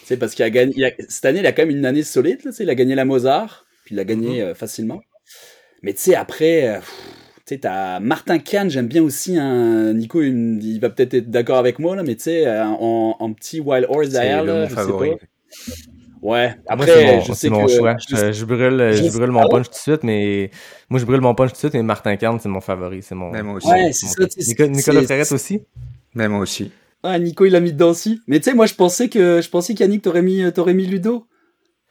Tu 0.00 0.06
sais, 0.06 0.16
parce 0.16 0.34
qu'il 0.34 0.44
a 0.44 0.50
gagné. 0.50 0.74
il 0.76 0.84
a- 0.84 0.92
cette 1.08 1.24
année, 1.24 1.40
il 1.40 1.46
a 1.46 1.52
quand 1.52 1.62
même 1.66 1.76
une 1.76 1.86
année 1.86 2.02
solide. 2.02 2.40
Là, 2.44 2.50
il 2.58 2.70
a 2.70 2.74
gagné 2.74 2.94
la 2.94 3.04
Mozart, 3.04 3.66
puis 3.84 3.94
il 3.94 3.96
l'a 3.96 4.04
gagné 4.04 4.42
euh, 4.42 4.54
facilement. 4.54 5.00
Mais 5.82 5.92
tu 5.94 6.00
sais, 6.00 6.14
après. 6.14 6.80
tu 7.46 7.54
sais, 7.54 7.58
t'as 7.58 8.00
Martin 8.00 8.38
Kahn, 8.38 8.68
j'aime 8.70 8.88
bien 8.88 9.02
aussi 9.02 9.38
un 9.38 9.92
Nico, 9.94 10.20
il, 10.22 10.78
va 10.80 10.90
peut-être 10.90 11.14
être 11.14 11.30
d'accord 11.30 11.58
avec 11.58 11.78
moi 11.78 11.94
là, 11.96 12.02
mais 12.02 12.16
tu 12.16 12.24
sais, 12.24 12.50
en, 12.60 13.16
en 13.18 13.32
petit 13.32 13.60
wild 13.60 13.86
horse 13.88 14.08
derrière 14.10 14.44
là, 14.44 14.66
je 14.68 14.74
sais 14.74 14.92
pas. 14.92 15.16
Ouais. 16.22 16.54
Ah, 16.66 16.76
moi, 16.76 16.84
Après, 16.86 16.92
c'est 16.98 17.04
mon, 17.04 17.20
je 17.20 17.32
sais 17.34 17.48
mon 17.50 17.66
que 17.66 17.72
choix. 17.72 17.96
je- 17.98 18.44
brûle, 18.44 18.90
je, 18.92 19.04
je- 19.04 19.10
brûle 19.10 19.28
ah 19.28 19.32
mon 19.32 19.48
punch 19.48 19.66
tout 19.66 19.72
de 19.72 19.76
suite, 19.76 20.02
mais 20.02 20.50
moi, 20.88 20.98
je 20.98 21.04
brûle 21.04 21.20
mon 21.20 21.34
punch 21.34 21.50
tout 21.50 21.54
de 21.54 21.58
suite, 21.58 21.74
mais 21.74 21.82
Martin 21.82 22.16
Carne, 22.16 22.40
c'est 22.40 22.48
mon 22.48 22.60
favori. 22.60 23.02
C'est 23.02 23.14
mon. 23.14 23.30
Mais 23.30 23.42
moi 23.42 23.54
aussi. 23.54 23.68
Ouais, 23.68 23.92
c'est 23.92 24.06
mon- 24.06 24.28
ça. 24.28 24.40
Nico- 24.46 24.66
Nicolas 24.66 25.02
Frérette 25.02 25.32
aussi? 25.32 25.62
Mais 26.14 26.28
moi 26.28 26.40
aussi. 26.40 26.72
Ah, 27.02 27.18
Nico, 27.18 27.44
il 27.44 27.54
a 27.54 27.60
mis 27.60 27.72
dedans 27.72 27.90
aussi. 27.90 28.20
Mais 28.26 28.38
tu 28.40 28.44
sais, 28.50 28.54
moi, 28.54 28.66
je 28.66 28.74
pensais 28.74 29.08
que, 29.08 29.40
je 29.42 29.48
pensais 29.50 29.74
qu'Yannick 29.74 30.02
t'aurais 30.02 30.22
mis, 30.22 30.42
t'aurais 30.52 30.74
mis 30.74 30.86
Ludo. 30.86 31.26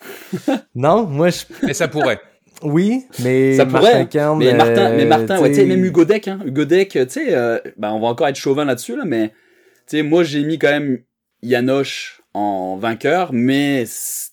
Non, 0.75 1.05
moi, 1.05 1.29
je... 1.29 1.43
Mais 1.63 1.73
ça 1.73 1.87
pourrait. 1.87 2.19
Oui, 2.63 3.03
mais 3.23 3.55
Ça 3.55 3.65
pourrait, 3.65 3.81
Martin 3.81 3.99
hein. 3.99 4.05
Kern, 4.05 4.39
mais 4.39 4.53
Martin, 4.53 4.89
mais 4.95 5.03
euh, 5.03 5.07
Martin, 5.07 5.39
ouais, 5.41 5.49
tu 5.49 5.55
sais, 5.55 5.61
t'sais, 5.61 5.65
même 5.75 5.83
Hugo 5.85 6.05
Deck, 6.05 6.27
hein. 6.27 6.39
Hugo 6.45 6.65
Deck, 6.65 6.89
tu 6.89 6.99
sais, 7.09 7.33
euh, 7.35 7.59
ben, 7.77 7.91
on 7.91 7.99
va 7.99 8.07
encore 8.07 8.27
être 8.27 8.37
chauvin 8.37 8.65
là-dessus, 8.65 8.95
là, 8.95 9.03
mais, 9.05 9.29
tu 9.29 9.97
sais, 9.97 10.03
moi, 10.03 10.23
j'ai 10.23 10.43
mis 10.43 10.57
quand 10.57 10.69
même 10.71 10.99
Yanoche 11.43 12.14
en 12.35 12.75
vainqueur, 12.75 13.31
mais, 13.31 13.85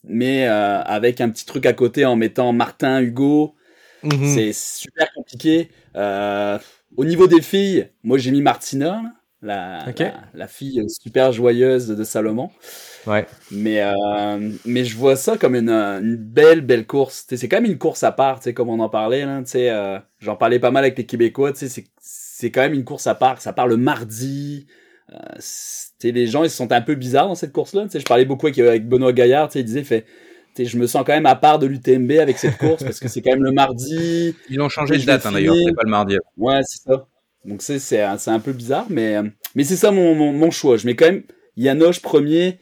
mais, 0.05 0.48
euh, 0.48 0.82
avec 0.82 1.20
un 1.20 1.30
petit 1.30 1.46
truc 1.46 1.66
à 1.66 1.72
côté 1.72 2.05
en 2.05 2.16
mettant 2.16 2.53
Martin, 2.53 3.00
Hugo. 3.00 3.55
mhm. 4.03 4.26
C'est 4.26 4.53
super 4.53 5.07
compliqué. 5.14 5.70
Euh, 5.94 6.59
au 6.96 7.05
niveau 7.05 7.28
des 7.28 7.40
filles, 7.40 7.88
moi, 8.03 8.18
j'ai 8.18 8.32
mis 8.32 8.42
Martina, 8.42 9.03
la, 9.40 9.92
la, 9.96 10.14
la 10.34 10.48
fille 10.48 10.84
super 10.88 11.30
joyeuse 11.32 11.88
de 11.88 12.03
Salomon. 12.03 12.50
Ouais. 13.07 13.26
Mais, 13.53 13.80
euh, 13.82 14.50
mais 14.64 14.84
je 14.84 14.96
vois 14.96 15.14
ça 15.14 15.38
comme 15.38 15.55
une, 15.55 15.70
une 15.70 16.16
belle, 16.16 16.61
belle 16.61 16.86
course. 16.86 17.24
C'est 17.28 17.48
quand 17.48 17.61
même 17.61 17.70
une 17.70 17.78
course 17.78 18.03
à 18.03 18.11
part, 18.11 18.38
tu 18.38 18.44
sais, 18.44 18.55
comme 18.55 18.68
on 18.68 18.80
en 18.80 18.88
parlait. 18.88 19.24
J'en 20.18 20.36
parlais 20.36 20.59
pas 20.59 20.72
mal 20.72 20.82
avec 20.84 20.98
les 20.98 21.07
Québécois. 21.07 21.53
c'est 21.55 22.50
quand 22.50 22.62
même 22.62 22.74
une 22.74 22.84
course 22.84 23.07
à 23.07 23.14
part. 23.14 23.40
Ça 23.40 23.53
part 23.53 23.68
le 23.68 23.76
mardi. 23.76 24.66
Euh, 25.12 25.38
les 26.02 26.26
gens 26.26 26.44
ils 26.44 26.50
se 26.50 26.56
sont 26.56 26.72
un 26.72 26.80
peu 26.80 26.94
bizarres 26.94 27.28
dans 27.28 27.34
cette 27.34 27.52
course-là. 27.52 27.84
tu 27.84 27.90
sais, 27.90 28.00
Je 28.00 28.04
parlais 28.04 28.24
beaucoup 28.24 28.46
avec, 28.46 28.58
avec 28.58 28.88
Benoît 28.88 29.12
Gaillard. 29.12 29.50
Il 29.54 29.64
disait 29.64 29.84
fait, 29.84 30.04
je 30.58 30.76
me 30.76 30.86
sens 30.86 31.04
quand 31.06 31.12
même 31.12 31.26
à 31.26 31.36
part 31.36 31.58
de 31.58 31.66
l'UTMB 31.66 32.12
avec 32.12 32.38
cette 32.38 32.58
course 32.58 32.82
parce 32.82 33.00
que 33.00 33.08
c'est 33.08 33.22
quand 33.22 33.30
même 33.30 33.44
le 33.44 33.52
mardi. 33.52 34.34
Ils 34.48 34.60
ont 34.60 34.68
changé 34.68 34.98
de 34.98 35.04
date 35.04 35.26
hein, 35.26 35.32
d'ailleurs, 35.32 35.56
c'est 35.56 35.74
pas 35.74 35.82
le 35.84 35.90
mardi. 35.90 36.16
Ouais, 36.36 36.60
c'est 36.64 36.82
ça. 36.82 37.06
Donc 37.44 37.62
c'est 37.62 38.00
un, 38.00 38.40
peu 38.40 38.52
bizarre, 38.52 38.86
mais 38.88 39.16
mais 39.54 39.64
c'est 39.64 39.76
ça 39.76 39.90
mon, 39.90 40.14
mon, 40.14 40.32
mon 40.32 40.50
choix. 40.50 40.76
Je 40.76 40.86
mets 40.86 40.94
quand 40.94 41.06
même 41.06 41.24
Yanoche 41.56 42.00
premier, 42.00 42.58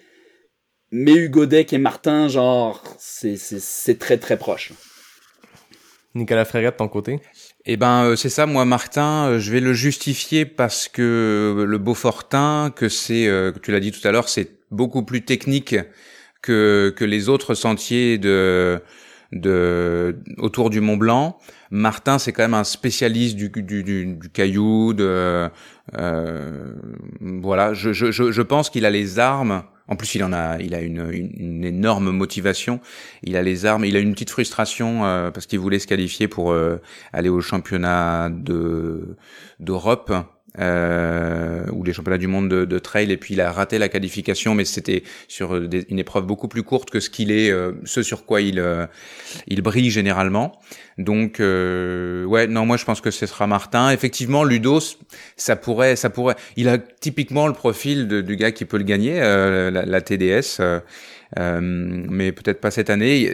mais 0.90 1.12
Hugo 1.12 1.46
Deck 1.46 1.72
et 1.72 1.78
Martin, 1.78 2.28
genre 2.28 2.82
c'est 2.98 3.98
très 3.98 4.16
très 4.16 4.38
proche. 4.38 4.72
Nicolas 6.14 6.44
Fréret 6.44 6.72
de 6.72 6.76
ton 6.76 6.88
côté? 6.88 7.20
Eh 7.66 7.76
ben, 7.76 8.04
euh, 8.04 8.16
c'est 8.16 8.30
ça, 8.30 8.46
moi, 8.46 8.64
Martin, 8.64 9.28
euh, 9.28 9.38
je 9.38 9.52
vais 9.52 9.60
le 9.60 9.74
justifier 9.74 10.46
parce 10.46 10.88
que 10.88 11.02
euh, 11.58 11.66
le 11.66 11.78
Beaufortin, 11.78 12.72
que 12.74 12.88
c'est, 12.88 13.28
tu 13.62 13.70
l'as 13.70 13.80
dit 13.80 13.92
tout 13.92 14.06
à 14.06 14.12
l'heure, 14.12 14.28
c'est 14.28 14.50
beaucoup 14.70 15.02
plus 15.04 15.24
technique 15.24 15.76
que 16.42 16.94
que 16.96 17.04
les 17.04 17.28
autres 17.28 17.54
sentiers 17.54 18.16
de 18.16 18.80
de 19.32 20.16
autour 20.38 20.70
du 20.70 20.80
Mont 20.80 20.96
Blanc. 20.96 21.38
Martin, 21.70 22.18
c'est 22.18 22.32
quand 22.32 22.42
même 22.42 22.54
un 22.54 22.64
spécialiste 22.64 23.36
du 23.36 23.50
du, 23.50 23.84
du, 23.84 24.18
caillou. 24.32 24.94
De 24.94 25.50
voilà, 27.20 27.74
je 27.74 27.92
je 27.92 28.10
je 28.10 28.42
pense 28.42 28.70
qu'il 28.70 28.86
a 28.86 28.90
les 28.90 29.18
armes. 29.18 29.64
En 29.90 29.96
plus, 29.96 30.14
il 30.14 30.22
en 30.22 30.32
a, 30.32 30.58
il 30.60 30.74
a 30.74 30.80
une, 30.80 31.64
énorme 31.64 32.10
motivation. 32.12 32.80
Il 33.24 33.36
a 33.36 33.42
les 33.42 33.66
armes. 33.66 33.84
Il 33.84 33.96
a 33.96 33.98
une 33.98 34.12
petite 34.12 34.30
frustration 34.30 35.04
euh, 35.04 35.32
parce 35.32 35.46
qu'il 35.46 35.58
voulait 35.58 35.80
se 35.80 35.88
qualifier 35.88 36.28
pour 36.28 36.52
euh, 36.52 36.80
aller 37.12 37.28
au 37.28 37.40
championnat 37.40 38.30
de 38.30 39.16
d'Europe 39.58 40.12
euh, 40.58 41.64
ou 41.72 41.84
les 41.84 41.92
championnats 41.92 42.18
du 42.18 42.26
monde 42.26 42.48
de, 42.48 42.64
de 42.64 42.78
trail 42.78 43.10
et 43.12 43.16
puis 43.16 43.34
il 43.34 43.40
a 43.40 43.52
raté 43.52 43.78
la 43.78 43.88
qualification 43.88 44.54
mais 44.54 44.64
c'était 44.64 45.02
sur 45.28 45.60
des- 45.60 45.86
une 45.90 45.98
épreuve 45.98 46.26
beaucoup 46.26 46.48
plus 46.48 46.62
courte 46.62 46.90
que 46.90 46.98
ce 47.00 47.08
qu'il 47.10 47.30
est 47.30 47.50
euh, 47.50 47.72
ce 47.84 48.02
sur 48.02 48.24
quoi 48.26 48.40
il 48.40 48.58
euh, 48.58 48.86
il 49.46 49.62
brille 49.62 49.90
généralement. 49.90 50.58
Donc 50.98 51.40
euh, 51.40 52.24
ouais 52.24 52.46
non 52.46 52.66
moi 52.66 52.76
je 52.76 52.84
pense 52.84 53.00
que 53.00 53.10
ce 53.10 53.26
sera 53.26 53.46
Martin. 53.46 53.90
Effectivement 53.90 54.44
Ludo 54.44 54.80
ça 55.36 55.56
pourrait 55.56 55.96
ça 55.96 56.10
pourrait 56.10 56.34
il 56.56 56.68
a 56.68 56.78
typiquement 56.78 57.46
le 57.46 57.52
profil 57.54 58.08
de- 58.08 58.20
du 58.20 58.36
gars 58.36 58.50
qui 58.52 58.64
peut 58.64 58.78
le 58.78 58.84
gagner 58.84 59.20
euh, 59.22 59.70
la, 59.70 59.84
la 59.86 60.00
TDS 60.00 60.58
euh, 60.60 60.70
euh, 60.70 60.80
mais 61.36 62.32
peut-être 62.32 62.60
pas 62.60 62.70
cette 62.70 62.90
année. 62.90 63.30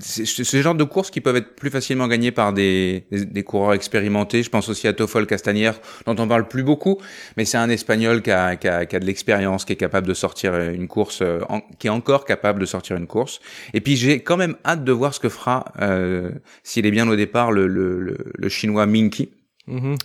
Ce 0.00 0.56
genre 0.62 0.74
de 0.74 0.84
courses 0.84 1.10
qui 1.10 1.20
peuvent 1.20 1.36
être 1.36 1.54
plus 1.54 1.70
facilement 1.70 2.08
gagnées 2.08 2.32
par 2.32 2.52
des, 2.52 3.06
des, 3.10 3.24
des 3.24 3.42
coureurs 3.42 3.74
expérimentés. 3.74 4.42
Je 4.42 4.50
pense 4.50 4.68
aussi 4.68 4.88
à 4.88 4.92
Toffol 4.92 5.26
Castanière, 5.26 5.80
dont 6.06 6.16
on 6.18 6.26
parle 6.28 6.48
plus 6.48 6.62
beaucoup, 6.62 6.98
mais 7.36 7.44
c'est 7.44 7.58
un 7.58 7.68
Espagnol 7.68 8.22
qui 8.22 8.30
a, 8.30 8.56
qui 8.56 8.68
a, 8.68 8.86
qui 8.86 8.96
a 8.96 9.00
de 9.00 9.04
l'expérience, 9.04 9.64
qui 9.64 9.72
est 9.74 9.76
capable 9.76 10.06
de 10.06 10.14
sortir 10.14 10.54
une 10.58 10.88
course, 10.88 11.20
euh, 11.22 11.40
en- 11.48 11.60
qui 11.78 11.88
est 11.88 11.90
encore 11.90 12.24
capable 12.24 12.60
de 12.60 12.66
sortir 12.66 12.96
une 12.96 13.06
course. 13.06 13.40
Et 13.74 13.80
puis 13.80 13.96
j'ai 13.96 14.20
quand 14.20 14.36
même 14.36 14.56
hâte 14.64 14.84
de 14.84 14.92
voir 14.92 15.12
ce 15.14 15.20
que 15.20 15.28
fera, 15.28 15.64
euh, 15.80 16.30
s'il 16.62 16.86
est 16.86 16.90
bien 16.90 17.08
au 17.08 17.16
départ, 17.16 17.52
le, 17.52 17.66
le, 17.66 18.00
le, 18.00 18.16
le 18.34 18.48
chinois 18.48 18.86
Minky. 18.86 19.30
Mhm. 19.68 19.96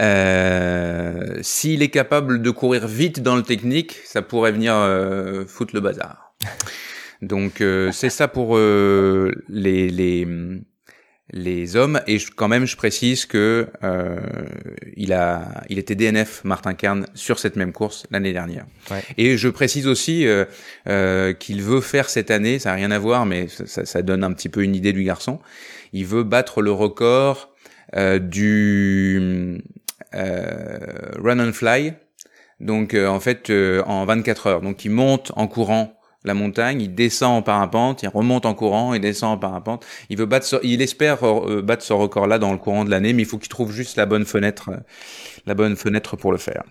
Euh, 0.00 1.38
S'il 1.42 1.82
est 1.82 1.90
capable 1.90 2.42
de 2.42 2.50
courir 2.50 2.86
vite 2.88 3.20
dans 3.22 3.36
le 3.36 3.42
technique, 3.42 3.98
ça 4.04 4.20
pourrait 4.22 4.52
venir 4.52 4.74
euh, 4.74 5.44
foutre 5.46 5.74
le 5.74 5.80
bazar. 5.80 6.25
Donc 7.22 7.60
euh, 7.60 7.92
c'est 7.92 8.10
ça 8.10 8.28
pour 8.28 8.56
euh, 8.56 9.32
les, 9.48 9.88
les 9.88 10.26
les 11.32 11.74
hommes 11.74 12.00
et 12.06 12.18
je- 12.18 12.30
quand 12.30 12.46
même 12.46 12.66
je 12.66 12.76
précise 12.76 13.26
que 13.26 13.66
euh, 13.82 14.16
il 14.96 15.12
a 15.12 15.64
il 15.68 15.78
était 15.78 15.94
DNF 15.96 16.44
Martin 16.44 16.74
Kern 16.74 17.06
sur 17.14 17.38
cette 17.40 17.56
même 17.56 17.72
course 17.72 18.06
l'année 18.10 18.32
dernière. 18.32 18.66
Ouais. 18.90 19.02
Et 19.16 19.36
je 19.36 19.48
précise 19.48 19.86
aussi 19.88 20.26
qu'il 20.84 21.62
veut 21.62 21.80
faire 21.80 22.08
cette 22.10 22.30
année, 22.30 22.58
ça 22.58 22.68
n'a 22.70 22.76
rien 22.76 22.90
à 22.92 22.98
voir 22.98 23.26
mais 23.26 23.48
ça, 23.48 24.02
donne 24.02 24.22
un 24.22 24.32
petit 24.32 24.48
peu 24.48 24.62
une 24.62 24.76
idée 24.76 24.92
du 24.92 25.02
garçon. 25.02 25.40
Il 25.92 26.06
veut 26.06 26.22
battre 26.22 26.60
le 26.62 26.70
record 26.70 27.52
du 28.20 29.58
run 30.12 31.38
and 31.40 31.52
fly. 31.52 31.94
Donc 32.60 32.94
euh, 32.94 33.06
en 33.08 33.20
fait 33.20 33.50
euh, 33.50 33.82
en 33.84 34.04
24 34.06 34.46
heures. 34.46 34.60
Donc 34.62 34.84
il 34.84 34.90
monte 34.90 35.32
en 35.36 35.46
courant 35.48 35.95
la 36.26 36.34
montagne, 36.34 36.82
il 36.82 36.94
descend 36.94 37.38
en 37.38 37.42
parapente, 37.42 38.02
il 38.02 38.08
remonte 38.08 38.46
en 38.46 38.54
courant, 38.54 38.94
il 38.94 39.00
descend 39.00 39.32
en 39.32 39.38
parapente. 39.38 39.86
Il 40.10 40.18
veut 40.18 40.26
battre, 40.26 40.46
ce- 40.46 40.56
il 40.64 40.82
espère 40.82 41.24
euh, 41.24 41.62
battre 41.62 41.84
ce 41.84 41.92
record-là 41.92 42.38
dans 42.38 42.52
le 42.52 42.58
courant 42.58 42.84
de 42.84 42.90
l'année, 42.90 43.12
mais 43.12 43.22
il 43.22 43.26
faut 43.26 43.38
qu'il 43.38 43.48
trouve 43.48 43.72
juste 43.72 43.96
la 43.96 44.06
bonne 44.06 44.24
fenêtre, 44.26 44.70
euh, 44.70 44.76
la 45.46 45.54
bonne 45.54 45.76
fenêtre 45.76 46.16
pour 46.16 46.32
le 46.32 46.38
faire. 46.38 46.64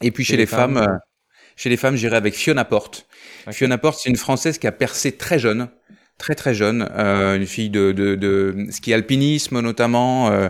Et 0.00 0.10
puis 0.10 0.24
chez, 0.24 0.36
les, 0.36 0.46
femmes, 0.46 0.76
euh, 0.76 0.96
chez 1.56 1.68
les 1.70 1.76
femmes, 1.76 1.96
j'irai 1.96 2.16
avec 2.16 2.34
Fiona 2.34 2.64
Porte. 2.64 3.06
Fiona 3.50 3.78
Porte, 3.78 3.98
c'est 4.02 4.10
une 4.10 4.16
Française 4.16 4.58
qui 4.58 4.66
a 4.66 4.72
percé 4.72 5.12
très 5.12 5.38
jeune, 5.38 5.68
très 6.18 6.34
très 6.34 6.54
jeune, 6.54 6.88
euh, 6.96 7.36
une 7.36 7.46
fille 7.46 7.70
de, 7.70 7.92
de, 7.92 8.14
de 8.14 8.66
ski 8.70 8.94
alpinisme 8.94 9.60
notamment, 9.60 10.30
euh, 10.30 10.48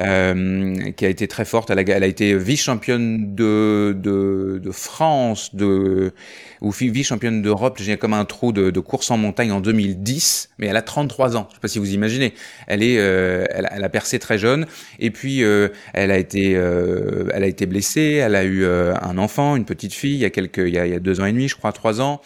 euh, 0.00 0.74
qui 0.92 1.04
a 1.06 1.08
été 1.08 1.26
très 1.28 1.44
forte. 1.44 1.70
Elle 1.70 1.78
a, 1.78 1.82
elle 1.82 2.02
a 2.02 2.06
été 2.06 2.36
vice-championne 2.36 3.34
de, 3.34 3.96
de, 3.98 4.60
de 4.62 4.70
France, 4.70 5.54
de 5.54 6.12
ou 6.60 6.70
vice-championne 6.70 7.42
d'Europe. 7.42 7.78
J'ai 7.80 7.96
comme 7.96 8.12
un 8.14 8.24
trou 8.24 8.52
de, 8.52 8.70
de 8.70 8.80
course 8.80 9.10
en 9.10 9.16
montagne 9.16 9.52
en 9.52 9.60
2010, 9.60 10.50
mais 10.58 10.66
elle 10.66 10.76
a 10.76 10.82
33 10.82 11.36
ans. 11.36 11.46
Je 11.50 11.54
sais 11.56 11.60
pas 11.60 11.68
si 11.68 11.78
vous 11.78 11.92
imaginez. 11.94 12.34
Elle 12.66 12.82
est, 12.82 12.98
euh, 12.98 13.44
elle, 13.50 13.66
a- 13.66 13.74
elle 13.76 13.84
a 13.84 13.88
percé 13.88 14.18
très 14.18 14.38
jeune. 14.38 14.66
Et 14.98 15.10
puis 15.10 15.42
euh, 15.42 15.68
elle 15.94 16.10
a 16.10 16.18
été, 16.18 16.54
euh, 16.56 17.24
elle 17.32 17.44
a 17.44 17.46
été 17.46 17.66
blessée. 17.66 18.20
Elle 18.22 18.34
a 18.36 18.44
eu 18.44 18.64
un 18.66 19.18
enfant, 19.18 19.56
une 19.56 19.64
petite 19.64 19.94
fille, 19.94 20.14
il 20.14 20.20
y 20.20 20.24
a 20.24 20.30
quelques, 20.30 20.58
il 20.58 20.74
y 20.74 20.78
a 20.78 20.98
deux 21.00 21.20
ans 21.20 21.24
et 21.26 21.32
demi, 21.32 21.48
je 21.48 21.56
crois, 21.56 21.72
trois 21.72 22.00
ans. 22.00 22.20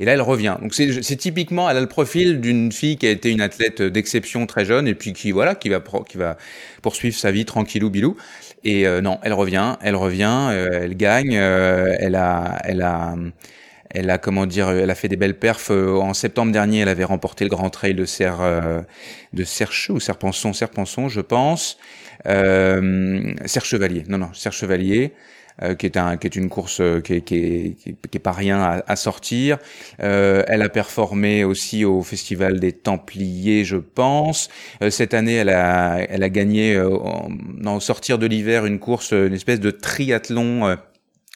Et 0.00 0.04
là, 0.04 0.12
elle 0.12 0.22
revient. 0.22 0.56
Donc 0.60 0.74
c'est 0.74 1.16
typiquement, 1.16 1.68
elle 1.70 1.76
a 1.76 1.80
le 1.80 1.88
profil 1.88 2.40
d'une 2.40 2.70
fille 2.72 2.96
qui 2.96 3.06
a 3.06 3.10
été 3.10 3.30
une 3.30 3.40
athlète 3.40 3.80
d'exception 3.82 4.46
très 4.46 4.64
jeune 4.64 4.86
et 4.88 4.94
puis 4.94 5.12
qui 5.12 5.32
voilà, 5.32 5.54
qui 5.54 5.68
va 5.68 5.80
pro- 5.80 6.04
qui 6.04 6.18
va 6.18 6.36
poursuivre 6.82 7.16
sa 7.16 7.30
vie 7.30 7.44
tranquillou 7.44 7.90
bilou. 7.90 8.16
Et 8.64 8.86
euh, 8.86 9.00
non, 9.00 9.18
elle 9.22 9.32
revient, 9.32 9.76
elle 9.80 9.96
revient, 9.96 10.48
euh, 10.50 10.80
elle 10.82 10.96
gagne, 10.96 11.36
euh, 11.36 11.94
elle 11.98 12.16
a, 12.16 12.58
elle 12.64 12.82
a, 12.82 13.14
elle 13.90 14.10
a 14.10 14.18
comment 14.18 14.46
dire, 14.46 14.68
elle 14.70 14.90
a 14.90 14.94
fait 14.94 15.08
des 15.08 15.16
belles 15.16 15.38
perfs. 15.38 15.70
Euh, 15.70 15.96
En 15.96 16.14
septembre 16.14 16.52
dernier, 16.52 16.80
elle 16.80 16.88
avait 16.88 17.04
remporté 17.04 17.44
le 17.44 17.50
Grand 17.50 17.70
Trail 17.70 17.94
de 17.94 18.04
Serre, 18.04 18.40
euh, 18.40 18.82
de 19.32 19.44
Sercheux 19.44 19.94
ou 19.94 20.00
Serpenson, 20.00 20.52
Serpenson, 20.52 21.08
je 21.08 21.20
pense. 21.20 21.78
Euh, 22.26 23.32
Serre 23.44 23.64
Chevalier, 23.64 24.04
non 24.08 24.18
non, 24.18 24.30
Serre 24.34 24.52
Chevalier. 24.52 25.12
Euh, 25.62 25.74
qui 25.74 25.86
est 25.86 25.96
un 25.96 26.16
qui 26.16 26.26
est 26.26 26.36
une 26.36 26.48
course 26.48 26.80
euh, 26.80 27.00
qui 27.00 27.14
est 27.14 27.20
qui 27.22 27.36
est, 27.36 27.76
qui 27.78 27.88
est, 27.90 27.96
qui 28.10 28.18
est 28.18 28.20
pas 28.20 28.32
rien 28.32 28.60
à, 28.60 28.82
à 28.86 28.96
sortir. 28.96 29.58
Euh, 30.02 30.42
elle 30.48 30.62
a 30.62 30.68
performé 30.68 31.44
aussi 31.44 31.84
au 31.84 32.02
festival 32.02 32.60
des 32.60 32.72
Templiers, 32.72 33.64
je 33.64 33.76
pense. 33.76 34.48
Cette 34.90 35.14
année, 35.14 35.34
elle 35.34 35.50
a 35.50 35.98
elle 36.08 36.22
a 36.22 36.28
gagné 36.28 36.78
en, 36.80 37.30
en 37.64 37.80
sortir 37.80 38.18
de 38.18 38.26
l'hiver 38.26 38.66
une 38.66 38.78
course, 38.78 39.12
une 39.12 39.34
espèce 39.34 39.60
de 39.60 39.70
triathlon. 39.70 40.76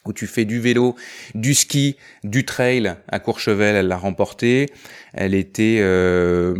où 0.05 0.13
tu 0.13 0.25
fais 0.27 0.45
du 0.45 0.59
vélo, 0.59 0.95
du 1.35 1.53
ski, 1.53 1.95
du 2.23 2.43
trail 2.43 2.95
à 3.07 3.19
Courchevel, 3.19 3.75
elle 3.75 3.87
l'a 3.87 3.97
remporté. 3.97 4.67
Elle 5.13 5.35
était, 5.35 5.77
euh, 5.79 6.55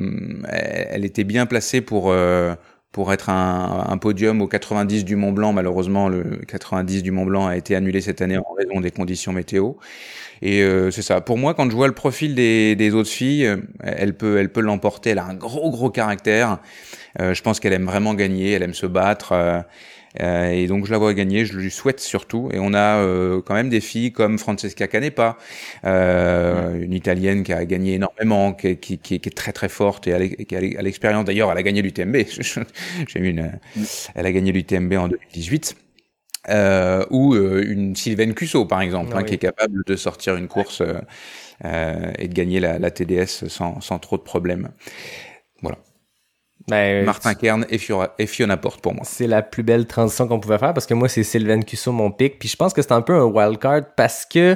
elle 0.47 1.05
était 1.05 1.23
bien 1.23 1.45
placée 1.45 1.81
pour 1.81 2.11
euh, 2.11 2.53
pour 2.91 3.13
être 3.13 3.29
un, 3.29 3.85
un 3.87 3.97
podium 3.97 4.41
au 4.41 4.47
90 4.47 5.05
du 5.05 5.15
Mont 5.15 5.31
Blanc. 5.31 5.53
Malheureusement, 5.53 6.09
le 6.09 6.41
90 6.47 7.03
du 7.03 7.11
Mont 7.11 7.25
Blanc 7.25 7.47
a 7.47 7.55
été 7.55 7.75
annulé 7.75 8.01
cette 8.01 8.21
année 8.21 8.37
en 8.37 8.53
raison 8.57 8.81
des 8.81 8.91
conditions 8.91 9.31
météo. 9.31 9.73
Et 10.41 10.61
euh, 10.63 10.91
c'est 10.91 11.01
ça. 11.01 11.21
Pour 11.21 11.37
moi, 11.37 11.53
quand 11.53 11.69
je 11.69 11.75
vois 11.75 11.87
le 11.87 11.93
profil 11.93 12.35
des, 12.35 12.75
des 12.75 12.93
autres 12.93 13.09
filles, 13.09 13.45
euh, 13.45 13.57
elle 13.81 14.15
peut, 14.15 14.37
elle 14.39 14.51
peut 14.51 14.61
l'emporter. 14.61 15.11
Elle 15.11 15.19
a 15.19 15.25
un 15.25 15.35
gros, 15.35 15.69
gros 15.71 15.89
caractère. 15.89 16.59
Euh, 17.19 17.33
je 17.33 17.41
pense 17.41 17.59
qu'elle 17.59 17.73
aime 17.73 17.85
vraiment 17.85 18.13
gagner. 18.13 18.51
Elle 18.51 18.63
aime 18.63 18.73
se 18.73 18.85
battre. 18.87 19.33
Euh, 19.33 19.61
et 20.19 20.67
donc 20.67 20.85
je 20.85 20.91
la 20.91 20.97
vois 20.97 21.13
gagner, 21.13 21.45
je 21.45 21.57
lui 21.57 21.71
souhaite 21.71 21.99
surtout. 21.99 22.49
Et 22.53 22.59
on 22.59 22.73
a 22.73 22.97
euh, 22.97 23.41
quand 23.41 23.53
même 23.53 23.69
des 23.69 23.81
filles 23.81 24.11
comme 24.11 24.37
Francesca 24.37 24.87
Canepa, 24.87 25.37
euh, 25.85 26.81
une 26.81 26.93
italienne 26.93 27.43
qui 27.43 27.53
a 27.53 27.65
gagné 27.65 27.95
énormément, 27.95 28.53
qui, 28.53 28.77
qui, 28.77 28.97
qui, 28.97 29.19
qui 29.19 29.29
est 29.29 29.35
très 29.35 29.53
très 29.53 29.69
forte 29.69 30.07
et 30.07 30.45
qui 30.45 30.55
a 30.55 30.81
l'expérience. 30.81 31.25
D'ailleurs, 31.25 31.51
elle 31.51 31.57
a 31.57 31.63
gagné 31.63 31.81
l'UTMB. 31.81 32.17
J'ai 33.07 33.19
une, 33.19 33.51
elle 34.15 34.25
a 34.25 34.31
gagné 34.31 34.51
l'UTMB 34.51 34.93
en 34.93 35.07
2018. 35.07 35.75
Euh, 36.49 37.05
ou 37.11 37.35
euh, 37.35 37.63
une 37.63 37.95
Sylvaine 37.95 38.33
Cusso 38.33 38.65
par 38.65 38.81
exemple, 38.81 39.15
hein, 39.15 39.21
qui 39.21 39.35
est 39.35 39.37
capable 39.37 39.83
de 39.85 39.95
sortir 39.95 40.35
une 40.35 40.47
course 40.47 40.81
euh, 40.81 42.11
et 42.17 42.27
de 42.27 42.33
gagner 42.33 42.59
la, 42.59 42.79
la 42.79 42.89
TDS 42.89 43.47
sans, 43.47 43.79
sans, 43.79 43.99
trop 43.99 44.17
de 44.17 44.23
problèmes. 44.23 44.71
Voilà. 45.61 45.77
Ben, 46.67 47.05
Martin 47.05 47.33
Kern 47.33 47.65
et, 47.69 47.77
Fiora, 47.77 48.13
et, 48.19 48.27
Fiona 48.27 48.57
Porte 48.57 48.81
pour 48.81 48.93
moi. 48.93 49.03
C'est 49.05 49.27
la 49.27 49.41
plus 49.41 49.63
belle 49.63 49.87
transition 49.87 50.27
qu'on 50.27 50.39
pouvait 50.39 50.57
faire 50.57 50.73
parce 50.73 50.85
que 50.85 50.93
moi 50.93 51.09
c'est 51.09 51.23
Sylvain 51.23 51.61
Cusso 51.61 51.91
mon 51.91 52.11
pic. 52.11 52.39
Puis 52.39 52.49
je 52.49 52.55
pense 52.55 52.73
que 52.73 52.81
c'est 52.81 52.91
un 52.91 53.01
peu 53.01 53.15
un 53.15 53.25
wildcard 53.25 53.81
parce 53.95 54.25
que 54.25 54.55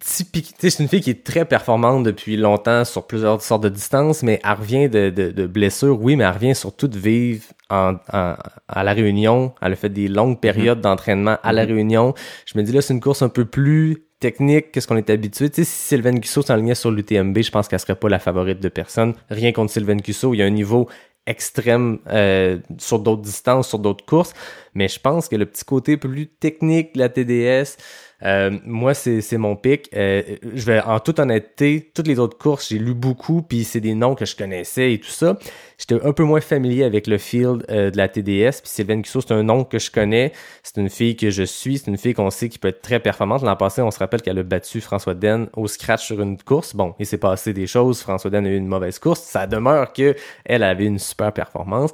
typique, 0.00 0.54
c'est 0.58 0.80
une 0.80 0.88
fille 0.88 1.00
qui 1.00 1.10
est 1.10 1.24
très 1.24 1.44
performante 1.44 2.02
depuis 2.02 2.36
longtemps 2.36 2.84
sur 2.84 3.06
plusieurs 3.06 3.40
sortes 3.40 3.62
de 3.62 3.68
distances, 3.68 4.22
mais 4.22 4.40
elle 4.42 4.52
revient 4.52 4.88
de, 4.88 5.10
de, 5.10 5.30
de 5.30 5.46
blessures, 5.46 6.00
oui, 6.00 6.16
mais 6.16 6.24
elle 6.24 6.32
revient 6.32 6.54
surtout 6.54 6.88
de 6.88 6.98
vivre 6.98 7.44
en, 7.70 7.96
à 8.08 8.84
la 8.84 8.92
Réunion. 8.92 9.54
Elle 9.62 9.72
a 9.72 9.76
fait 9.76 9.88
des 9.88 10.08
longues 10.08 10.40
périodes 10.40 10.78
mm-hmm. 10.78 10.82
d'entraînement 10.82 11.36
à 11.42 11.52
la 11.52 11.64
mm-hmm. 11.64 11.68
Réunion. 11.68 12.14
Je 12.46 12.58
me 12.58 12.64
dis 12.64 12.72
là, 12.72 12.80
c'est 12.80 12.94
une 12.94 13.00
course 13.00 13.22
un 13.22 13.28
peu 13.28 13.44
plus 13.44 14.05
technique 14.20 14.72
que 14.72 14.80
ce 14.80 14.86
qu'on 14.86 14.96
est 14.96 15.10
habitué. 15.10 15.50
Tu 15.50 15.56
sais, 15.56 15.64
si 15.64 15.88
Sylvain 15.88 16.18
Cusso 16.18 16.42
s'enlignait 16.42 16.74
sur 16.74 16.90
l'UTMB, 16.90 17.38
je 17.40 17.50
pense 17.50 17.68
qu'elle 17.68 17.80
serait 17.80 17.96
pas 17.96 18.08
la 18.08 18.18
favorite 18.18 18.60
de 18.60 18.68
personne. 18.68 19.14
Rien 19.30 19.52
contre 19.52 19.72
Sylvain 19.72 19.98
Cusso, 19.98 20.34
il 20.34 20.38
y 20.38 20.42
a 20.42 20.46
un 20.46 20.50
niveau 20.50 20.88
extrême 21.26 21.98
euh, 22.08 22.58
sur 22.78 23.00
d'autres 23.00 23.22
distances, 23.22 23.68
sur 23.68 23.78
d'autres 23.78 24.04
courses, 24.04 24.32
mais 24.74 24.88
je 24.88 25.00
pense 25.00 25.28
que 25.28 25.36
le 25.36 25.44
petit 25.44 25.64
côté 25.64 25.96
plus 25.96 26.28
technique 26.28 26.94
de 26.94 27.00
la 27.00 27.08
TDS, 27.08 27.76
euh, 28.22 28.50
moi, 28.64 28.94
c'est 28.94 29.36
mon 29.36 29.56
pic. 29.56 29.90
Euh, 29.94 30.22
je 30.54 30.64
vais 30.64 30.80
en 30.80 31.00
toute 31.00 31.18
honnêteté, 31.18 31.90
toutes 31.94 32.06
les 32.06 32.18
autres 32.18 32.38
courses, 32.38 32.68
j'ai 32.68 32.78
lu 32.78 32.94
beaucoup, 32.94 33.42
puis 33.42 33.64
c'est 33.64 33.80
des 33.80 33.94
noms 33.94 34.14
que 34.14 34.24
je 34.24 34.36
connaissais 34.36 34.92
et 34.92 34.98
tout 34.98 35.10
ça. 35.10 35.38
J'étais 35.78 36.02
un 36.02 36.12
peu 36.12 36.24
moins 36.24 36.40
familier 36.40 36.84
avec 36.84 37.06
le 37.06 37.18
field 37.18 37.66
euh, 37.68 37.90
de 37.90 37.96
la 37.96 38.08
TDS. 38.08 38.62
Puis 38.62 38.70
Sylvain 38.70 39.02
Cusso, 39.02 39.20
c'est 39.20 39.32
un 39.32 39.42
nom 39.42 39.64
que 39.64 39.78
je 39.78 39.90
connais. 39.90 40.32
C'est 40.62 40.80
une 40.80 40.88
fille 40.88 41.16
que 41.16 41.28
je 41.28 41.42
suis. 41.42 41.78
C'est 41.78 41.90
une 41.90 41.98
fille 41.98 42.14
qu'on 42.14 42.30
sait 42.30 42.48
qui 42.48 42.58
peut 42.58 42.68
être 42.68 42.80
très 42.80 43.00
performante. 43.00 43.42
L'an 43.42 43.56
passé, 43.56 43.82
on 43.82 43.90
se 43.90 43.98
rappelle 43.98 44.22
qu'elle 44.22 44.38
a 44.38 44.42
battu 44.42 44.80
François 44.80 45.14
Den 45.14 45.48
au 45.54 45.66
scratch 45.66 46.06
sur 46.06 46.20
une 46.22 46.38
course. 46.38 46.74
Bon, 46.74 46.94
il 46.98 47.04
s'est 47.04 47.18
passé 47.18 47.52
des 47.52 47.66
choses. 47.66 48.00
François 48.00 48.30
Den 48.30 48.46
a 48.46 48.48
eu 48.48 48.56
une 48.56 48.66
mauvaise 48.66 48.98
course. 48.98 49.20
Ça 49.20 49.46
demeure 49.46 49.92
que 49.92 50.14
elle 50.46 50.62
avait 50.62 50.86
une 50.86 50.98
super 50.98 51.32
performance. 51.32 51.92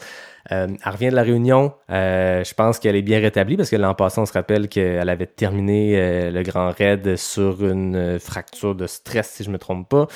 Euh, 0.50 0.66
elle 0.84 0.92
revient 0.92 1.10
de 1.10 1.14
la 1.14 1.22
Réunion. 1.22 1.72
Euh, 1.90 2.42
je 2.42 2.54
pense 2.54 2.78
qu'elle 2.78 2.96
est 2.96 3.02
bien 3.02 3.20
rétablie 3.20 3.56
parce 3.56 3.70
que 3.70 3.76
l'an 3.76 3.94
passé, 3.94 4.20
on 4.20 4.26
se 4.26 4.32
rappelle 4.32 4.68
qu'elle 4.68 5.08
avait 5.08 5.26
terminé 5.26 5.94
euh, 5.94 6.30
le 6.30 6.42
Grand 6.42 6.70
Raid 6.70 7.16
sur 7.16 7.64
une 7.64 8.18
fracture 8.18 8.74
de 8.74 8.86
stress, 8.86 9.28
si 9.28 9.44
je 9.44 9.50
me 9.50 9.58
trompe 9.58 9.88
pas. 9.88 10.08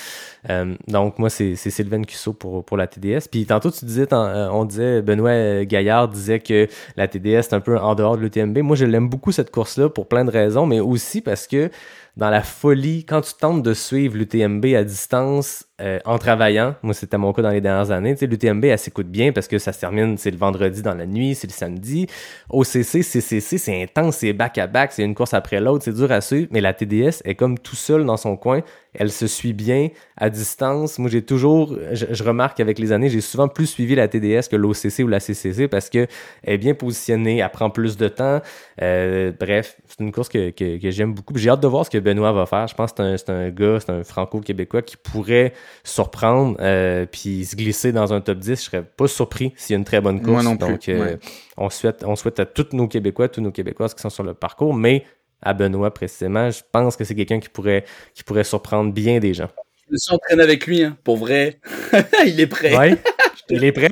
donc, 0.88 1.18
moi, 1.18 1.30
c'est 1.30 1.54
Sylvain 1.56 2.02
Cusso 2.02 2.32
pour, 2.32 2.64
pour 2.64 2.76
la 2.76 2.86
TDS. 2.86 3.28
Puis 3.30 3.46
tantôt, 3.46 3.70
tu 3.70 3.84
disais, 3.84 4.06
on 4.12 4.64
disait, 4.64 5.02
Benoît 5.02 5.64
Gaillard 5.64 6.08
disait 6.08 6.40
que 6.40 6.66
la 6.96 7.08
TDS 7.08 7.28
est 7.28 7.54
un 7.54 7.60
peu 7.60 7.78
en 7.78 7.94
dehors 7.94 8.16
de 8.16 8.22
l'UTMB. 8.22 8.58
Moi, 8.58 8.76
je 8.76 8.84
l'aime 8.84 9.08
beaucoup, 9.08 9.32
cette 9.32 9.50
course-là, 9.50 9.88
pour 9.88 10.08
plein 10.08 10.24
de 10.24 10.30
raisons, 10.30 10.66
mais 10.66 10.80
aussi 10.80 11.20
parce 11.20 11.46
que 11.46 11.70
dans 12.16 12.30
la 12.30 12.42
folie, 12.42 13.04
quand 13.04 13.20
tu 13.20 13.34
tentes 13.34 13.62
de 13.62 13.74
suivre 13.74 14.16
l'UTMB 14.16 14.64
à 14.74 14.84
distance 14.84 15.66
euh, 15.82 15.98
en 16.06 16.16
travaillant, 16.16 16.74
moi 16.82 16.94
c'était 16.94 17.18
mon 17.18 17.34
cas 17.34 17.42
dans 17.42 17.50
les 17.50 17.60
dernières 17.60 17.90
années, 17.90 18.16
l'UTMB 18.18 18.64
elle 18.64 18.78
s'écoute 18.78 19.08
bien 19.08 19.32
parce 19.32 19.46
que 19.46 19.58
ça 19.58 19.74
se 19.74 19.80
termine, 19.80 20.16
c'est 20.16 20.30
le 20.30 20.38
vendredi 20.38 20.80
dans 20.80 20.94
la 20.94 21.04
nuit, 21.04 21.34
c'est 21.34 21.46
le 21.46 21.52
samedi. 21.52 22.06
OCC, 22.48 23.02
CCC, 23.02 23.58
c'est 23.58 23.82
intense, 23.82 24.16
c'est 24.16 24.32
back-à-back, 24.32 24.92
c'est 24.92 25.02
une 25.02 25.14
course 25.14 25.34
après 25.34 25.60
l'autre, 25.60 25.84
c'est 25.84 25.92
dur 25.92 26.10
à 26.10 26.22
suivre, 26.22 26.48
mais 26.52 26.62
la 26.62 26.72
TDS 26.72 27.20
est 27.24 27.34
comme 27.34 27.58
tout 27.58 27.76
seul 27.76 28.06
dans 28.06 28.16
son 28.16 28.38
coin, 28.38 28.62
elle 28.98 29.10
se 29.10 29.26
suit 29.26 29.52
bien 29.52 29.88
à 30.16 30.30
distance. 30.30 30.98
Moi 30.98 31.10
j'ai 31.10 31.22
toujours, 31.22 31.76
je, 31.92 32.22
remarque 32.22 32.60
avec 32.60 32.78
les 32.78 32.92
années, 32.92 33.08
j'ai 33.08 33.20
souvent 33.20 33.48
plus 33.48 33.66
suivi 33.66 33.94
la 33.94 34.08
TDS 34.08 34.48
que 34.50 34.56
l'OCC 34.56 35.04
ou 35.04 35.08
la 35.08 35.20
CCC 35.20 35.68
parce 35.68 35.90
que 35.90 36.06
elle 36.42 36.54
est 36.54 36.58
bien 36.58 36.74
positionnée, 36.74 37.38
elle 37.38 37.50
prend 37.50 37.70
plus 37.70 37.96
de 37.96 38.08
temps. 38.08 38.40
Euh, 38.82 39.32
bref, 39.38 39.76
c'est 39.86 40.00
une 40.00 40.12
course 40.12 40.28
que, 40.28 40.50
que, 40.50 40.80
que 40.80 40.90
j'aime 40.90 41.14
beaucoup. 41.14 41.36
J'ai 41.36 41.50
hâte 41.50 41.60
de 41.60 41.68
voir 41.68 41.84
ce 41.84 41.90
que 41.90 41.98
Benoît 41.98 42.32
va 42.32 42.46
faire. 42.46 42.66
Je 42.66 42.74
pense 42.74 42.92
que 42.92 43.16
c'est 43.16 43.30
un, 43.30 43.34
un, 43.34 43.50
gars, 43.50 43.78
c'est 43.80 43.90
un 43.90 44.04
franco-québécois 44.04 44.82
qui 44.82 44.96
pourrait 44.96 45.52
surprendre 45.84 46.56
euh, 46.60 47.06
puis 47.10 47.44
se 47.44 47.56
glisser 47.56 47.92
dans 47.92 48.12
un 48.12 48.20
top 48.20 48.38
10. 48.38 48.50
Je 48.50 48.54
serais 48.54 48.82
pas 48.82 49.08
surpris 49.08 49.52
s'il 49.56 49.74
y 49.74 49.76
a 49.76 49.78
une 49.78 49.84
très 49.84 50.00
bonne 50.00 50.20
course. 50.20 50.30
Moi 50.30 50.42
non 50.42 50.56
plus. 50.56 50.68
Donc, 50.68 50.88
euh, 50.88 51.16
on, 51.56 51.70
souhaite, 51.70 52.04
on 52.06 52.16
souhaite 52.16 52.40
à 52.40 52.46
tous 52.46 52.72
nos 52.72 52.88
Québécois, 52.88 53.28
tous 53.28 53.40
nos 53.40 53.52
Québécoises 53.52 53.94
qui 53.94 54.02
sont 54.02 54.10
sur 54.10 54.24
le 54.24 54.34
parcours, 54.34 54.74
mais 54.74 55.04
à 55.42 55.54
Benoît 55.54 55.92
précisément, 55.92 56.50
je 56.50 56.62
pense 56.72 56.96
que 56.96 57.04
c'est 57.04 57.14
quelqu'un 57.14 57.40
qui 57.40 57.48
pourrait, 57.48 57.84
qui 58.14 58.24
pourrait 58.24 58.44
surprendre 58.44 58.92
bien 58.92 59.18
des 59.18 59.34
gens. 59.34 59.48
Je 59.86 59.92
me 59.92 59.98
suis 59.98 60.14
entraîné 60.14 60.42
avec 60.42 60.66
lui, 60.66 60.82
hein, 60.82 60.96
pour 61.04 61.16
vrai. 61.16 61.60
il 62.26 62.40
est 62.40 62.46
prêt. 62.46 62.76
Ouais, 62.76 62.96
il 63.50 63.62
est 63.64 63.72
prêt. 63.72 63.90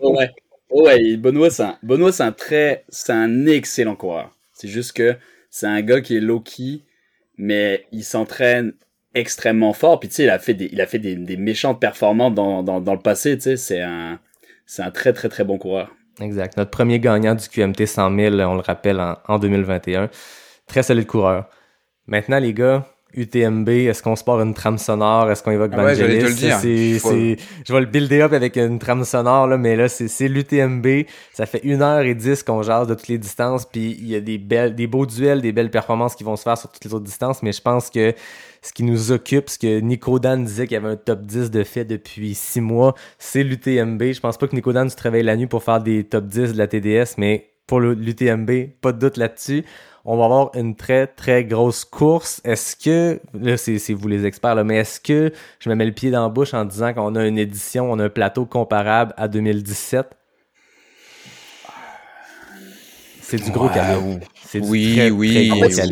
ouais. 0.00 0.30
Ouais, 0.70 1.16
Benoît, 1.16 1.50
c'est 1.50 1.62
un, 1.62 1.78
Benoît, 1.82 2.12
c'est 2.12 2.22
un 2.22 2.32
très, 2.32 2.84
c'est 2.88 3.12
un 3.12 3.46
excellent 3.46 3.96
coureur. 3.96 4.36
C'est 4.52 4.68
juste 4.68 4.92
que 4.92 5.16
c'est 5.50 5.66
un 5.66 5.80
gars 5.80 6.00
qui 6.00 6.16
est 6.16 6.20
low-key, 6.20 6.80
mais 7.38 7.86
il 7.92 8.04
s'entraîne 8.04 8.72
extrêmement 9.14 9.72
fort. 9.72 10.00
Puis 10.00 10.08
tu 10.08 10.16
sais, 10.16 10.24
il 10.24 10.30
a 10.30 10.38
fait 10.38 10.54
des, 10.54 10.68
il 10.72 10.80
a 10.80 10.86
fait 10.86 10.98
des, 10.98 11.14
des 11.16 11.36
méchantes 11.36 11.80
performances 11.80 12.34
dans, 12.34 12.62
dans, 12.62 12.80
dans 12.80 12.94
le 12.94 13.00
passé. 13.00 13.36
Tu 13.36 13.42
sais, 13.42 13.56
c'est 13.56 13.80
un, 13.80 14.18
c'est 14.66 14.82
un 14.82 14.90
très 14.90 15.12
très 15.12 15.28
très 15.28 15.44
bon 15.44 15.56
coureur. 15.58 15.94
Exact. 16.20 16.56
Notre 16.56 16.70
premier 16.70 16.98
gagnant 16.98 17.34
du 17.34 17.48
QMT 17.48 17.86
100 17.86 18.16
000, 18.16 18.34
on 18.40 18.54
le 18.54 18.60
rappelle, 18.60 19.00
en, 19.00 19.16
en 19.28 19.38
2021. 19.38 20.10
Très 20.66 20.82
solide 20.82 21.06
coureur. 21.06 21.48
Maintenant, 22.06 22.38
les 22.38 22.54
gars, 22.54 22.86
UTMB, 23.14 23.68
est-ce 23.68 24.02
qu'on 24.02 24.14
se 24.14 24.22
part 24.22 24.40
une 24.40 24.52
trame 24.52 24.78
sonore, 24.78 25.30
est-ce 25.30 25.42
qu'on 25.42 25.50
évoque 25.50 25.72
ah 25.74 25.82
Vangelis? 25.82 26.20
Je 26.20 27.72
vais 27.72 27.80
le 27.80 27.86
builder 27.86 28.22
up 28.22 28.32
avec 28.32 28.56
une 28.56 28.78
trame 28.78 29.04
sonore, 29.04 29.46
là, 29.46 29.56
mais 29.56 29.74
là, 29.74 29.88
c'est 29.88 30.28
l'UTMB. 30.28 31.06
Ça 31.32 31.46
fait 31.46 31.64
1h10 31.64 32.44
qu'on 32.44 32.62
jase 32.62 32.86
de 32.88 32.94
toutes 32.94 33.08
les 33.08 33.18
distances, 33.18 33.64
puis 33.64 33.96
il 33.98 34.08
y 34.08 34.14
a 34.14 34.20
des 34.20 34.38
belles, 34.38 34.74
des 34.74 34.86
beaux 34.86 35.06
duels, 35.06 35.40
des 35.40 35.52
belles 35.52 35.70
performances 35.70 36.14
qui 36.14 36.24
vont 36.24 36.36
se 36.36 36.42
faire 36.42 36.58
sur 36.58 36.70
toutes 36.70 36.84
les 36.84 36.92
autres 36.92 37.04
distances, 37.04 37.42
mais 37.42 37.52
je 37.52 37.62
pense 37.62 37.90
que 37.90 38.14
ce 38.60 38.72
qui 38.72 38.82
nous 38.82 39.12
occupe, 39.12 39.48
ce 39.48 39.58
que 39.58 39.80
Nico 39.80 40.18
Dan 40.18 40.44
disait 40.44 40.66
qu'il 40.66 40.74
y 40.74 40.78
avait 40.78 40.88
un 40.88 40.96
top 40.96 41.22
10 41.22 41.50
de 41.50 41.64
fait 41.64 41.84
depuis 41.84 42.34
6 42.34 42.60
mois, 42.60 42.94
c'est 43.18 43.44
l'UTMB. 43.44 44.02
Je 44.12 44.20
pense 44.20 44.36
pas 44.36 44.46
que 44.46 44.54
Nico 44.54 44.72
Dan 44.72 44.90
se 44.90 44.96
travaille 44.96 45.22
la 45.22 45.36
nuit 45.36 45.46
pour 45.46 45.62
faire 45.62 45.80
des 45.80 46.04
top 46.04 46.26
10 46.26 46.52
de 46.52 46.58
la 46.58 46.66
TDS, 46.66 47.14
mais 47.16 47.52
pour 47.66 47.80
l'UTMB, 47.80 48.50
pas 48.80 48.92
de 48.92 48.98
doute 48.98 49.16
là-dessus 49.16 49.64
on 50.08 50.16
va 50.16 50.24
avoir 50.24 50.50
une 50.54 50.76
très, 50.76 51.08
très 51.08 51.44
grosse 51.44 51.84
course. 51.84 52.40
Est-ce 52.44 52.76
que, 52.76 53.20
là, 53.34 53.56
c'est 53.56 53.92
vous 53.92 54.06
les 54.06 54.24
experts, 54.24 54.54
là, 54.54 54.62
mais 54.62 54.76
est-ce 54.76 55.00
que 55.00 55.32
je 55.58 55.68
me 55.68 55.74
mets 55.74 55.84
le 55.84 55.92
pied 55.92 56.12
dans 56.12 56.22
la 56.22 56.28
bouche 56.28 56.54
en 56.54 56.64
disant 56.64 56.94
qu'on 56.94 57.16
a 57.16 57.26
une 57.26 57.38
édition, 57.38 57.90
on 57.90 57.98
a 57.98 58.04
un 58.04 58.08
plateau 58.08 58.46
comparable 58.46 59.12
à 59.16 59.26
2017? 59.26 60.06
C'est 63.20 63.42
du 63.42 63.50
gros 63.50 63.68
cadeau. 63.68 64.20
C'est 64.46 64.60
oui, 64.60 64.94
très, 64.94 65.10
oui. 65.10 65.50
en 65.50 65.68
fait, 65.68 65.82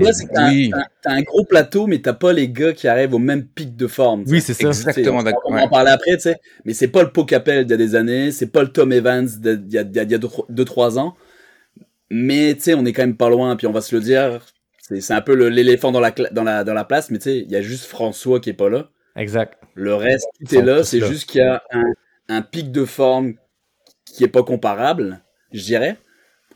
t'as 1.03 1.11
un 1.11 1.23
gros 1.23 1.45
plateau, 1.45 1.89
mais 1.89 1.99
t'as 1.99 2.13
pas 2.13 2.33
les 2.33 2.49
gars 2.49 2.73
qui 2.73 2.87
arrivent 2.87 3.15
au 3.15 3.19
même 3.19 3.45
pic 3.45 3.75
de 3.75 3.89
forme. 3.89 4.23
Oui, 4.29 4.41
c'est 4.41 4.55
ça. 4.55 4.69
Exactement. 4.69 5.25
On, 5.45 5.53
va 5.53 5.63
en 5.65 5.69
parler 5.69 5.91
après, 5.91 6.13
tu 6.13 6.21
sais. 6.21 6.37
Mais 6.65 6.73
c'est 6.73 6.87
pas 6.87 7.03
le 7.03 7.11
Pau 7.11 7.25
Capel 7.25 7.65
d'il 7.65 7.73
y 7.73 7.75
a 7.75 7.77
des 7.77 7.97
années, 7.97 8.31
c'est 8.31 8.47
pas 8.47 8.63
le 8.63 8.69
Tom 8.69 8.93
Evans 8.93 9.27
d'il 9.27 9.73
y 9.73 9.79
a 9.79 9.85
2-3 9.85 11.01
ans. 11.01 11.17
Mais 12.11 12.55
tu 12.55 12.61
sais, 12.63 12.75
on 12.75 12.85
est 12.85 12.93
quand 12.93 13.03
même 13.03 13.17
pas 13.17 13.31
loin, 13.31 13.57
puis 13.57 13.67
on 13.67 13.73
va 13.73 13.81
se 13.81 13.95
le 13.95 14.01
dire, 14.01 14.41
c'est 14.79 15.13
un 15.13 15.21
peu 15.21 15.35
l'éléphant 15.49 15.93
dans 15.93 16.01
la, 16.01 16.11
dans, 16.11 16.45
la, 16.45 16.65
dans 16.65 16.75
la 16.75 16.85
place, 16.85 17.11
mais 17.11 17.19
tu 17.19 17.25
sais, 17.25 17.39
il 17.39 17.51
y 17.51 17.57
a 17.57 17.63
juste 17.63 17.87
François 17.87 18.41
qui 18.41 18.51
est 18.51 18.55
pas 18.55 18.69
là. 18.69 18.91
Exact. 19.17 19.59
Le 19.75 19.95
reste, 19.95 20.27
tout 20.39 20.55
est 20.55 20.63
là, 20.63 20.85
c'est 20.85 21.01
juste 21.01 21.29
qu'il 21.29 21.41
y 21.41 21.45
a 21.45 21.63
un, 21.73 21.85
un 22.29 22.43
pic 22.43 22.71
de 22.71 22.85
forme 22.85 23.35
qui 24.05 24.25
est 24.25 24.29
pas 24.29 24.43
comparable, 24.43 25.23
je 25.53 25.63
dirais. 25.63 25.97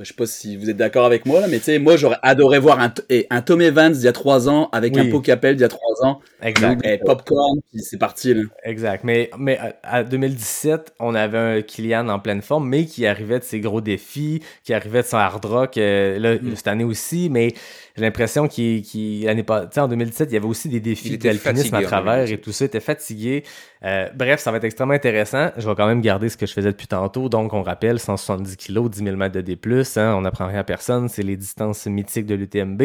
Je 0.00 0.04
sais 0.04 0.14
pas 0.14 0.26
si 0.26 0.56
vous 0.56 0.70
êtes 0.70 0.76
d'accord 0.76 1.04
avec 1.04 1.26
moi, 1.26 1.40
là, 1.40 1.48
mais 1.48 1.58
tu 1.58 1.64
sais, 1.64 1.78
moi, 1.80 1.96
j'aurais 1.96 2.18
adoré 2.22 2.60
voir 2.60 2.78
un, 2.78 2.92
un 3.30 3.42
Tom 3.42 3.60
Evans 3.60 3.92
il 3.94 4.02
y 4.02 4.06
a 4.06 4.12
trois 4.12 4.48
ans 4.48 4.68
avec 4.70 4.96
un 4.96 5.10
Pau 5.10 5.20
Capel 5.20 5.56
il 5.56 5.60
y 5.60 5.64
a 5.64 5.68
trois 5.68 6.04
ans. 6.04 6.20
Exact. 6.40 6.84
Et 6.86 6.98
popcorn, 6.98 7.58
puis 7.72 7.82
c'est 7.82 7.98
parti, 7.98 8.32
là. 8.32 8.42
Exact. 8.64 9.02
Mais, 9.02 9.30
mais 9.36 9.58
à 9.82 10.04
2017, 10.04 10.94
on 11.00 11.16
avait 11.16 11.38
un 11.38 11.62
Kylian 11.62 12.08
en 12.08 12.20
pleine 12.20 12.42
forme, 12.42 12.68
mais 12.68 12.84
qui 12.84 13.06
arrivait 13.06 13.40
de 13.40 13.44
ses 13.44 13.58
gros 13.58 13.80
défis, 13.80 14.40
qui 14.62 14.72
arrivait 14.72 15.02
de 15.02 15.06
son 15.08 15.16
hard 15.16 15.44
rock, 15.44 15.78
euh, 15.78 16.18
là, 16.18 16.34
mm. 16.36 16.54
cette 16.54 16.68
année 16.68 16.84
aussi, 16.84 17.28
mais 17.28 17.54
j'ai 17.98 18.04
l'impression 18.04 18.46
qu'il, 18.46 18.82
qu 18.82 19.24
l'année 19.24 19.42
pas, 19.42 19.68
en 19.76 19.88
2017, 19.88 20.30
il 20.30 20.34
y 20.34 20.36
avait 20.36 20.46
aussi 20.46 20.68
des 20.68 20.78
défis 20.78 21.18
d'alpinisme 21.18 21.74
à 21.74 21.82
travers 21.82 22.30
et 22.30 22.40
tout 22.40 22.52
ça, 22.52 22.64
il 22.64 22.66
était 22.66 22.78
fatigué. 22.78 23.42
Euh, 23.84 24.08
bref, 24.14 24.38
ça 24.38 24.52
va 24.52 24.58
être 24.58 24.64
extrêmement 24.64 24.94
intéressant. 24.94 25.50
Je 25.56 25.68
vais 25.68 25.74
quand 25.74 25.86
même 25.88 26.00
garder 26.00 26.28
ce 26.28 26.36
que 26.36 26.46
je 26.46 26.52
faisais 26.52 26.70
depuis 26.70 26.86
tantôt. 26.86 27.28
Donc, 27.28 27.52
on 27.54 27.62
rappelle 27.62 27.98
170 27.98 28.56
kg, 28.56 28.88
10 28.88 29.02
000 29.02 29.16
mètres 29.16 29.34
de 29.34 29.40
D+, 29.40 29.58
hein, 29.96 30.14
on 30.16 30.20
n'apprend 30.20 30.46
rien 30.46 30.60
à 30.60 30.64
personne. 30.64 31.08
C'est 31.08 31.24
les 31.24 31.36
distances 31.36 31.86
mythiques 31.86 32.26
de 32.26 32.36
l'UTMB. 32.36 32.82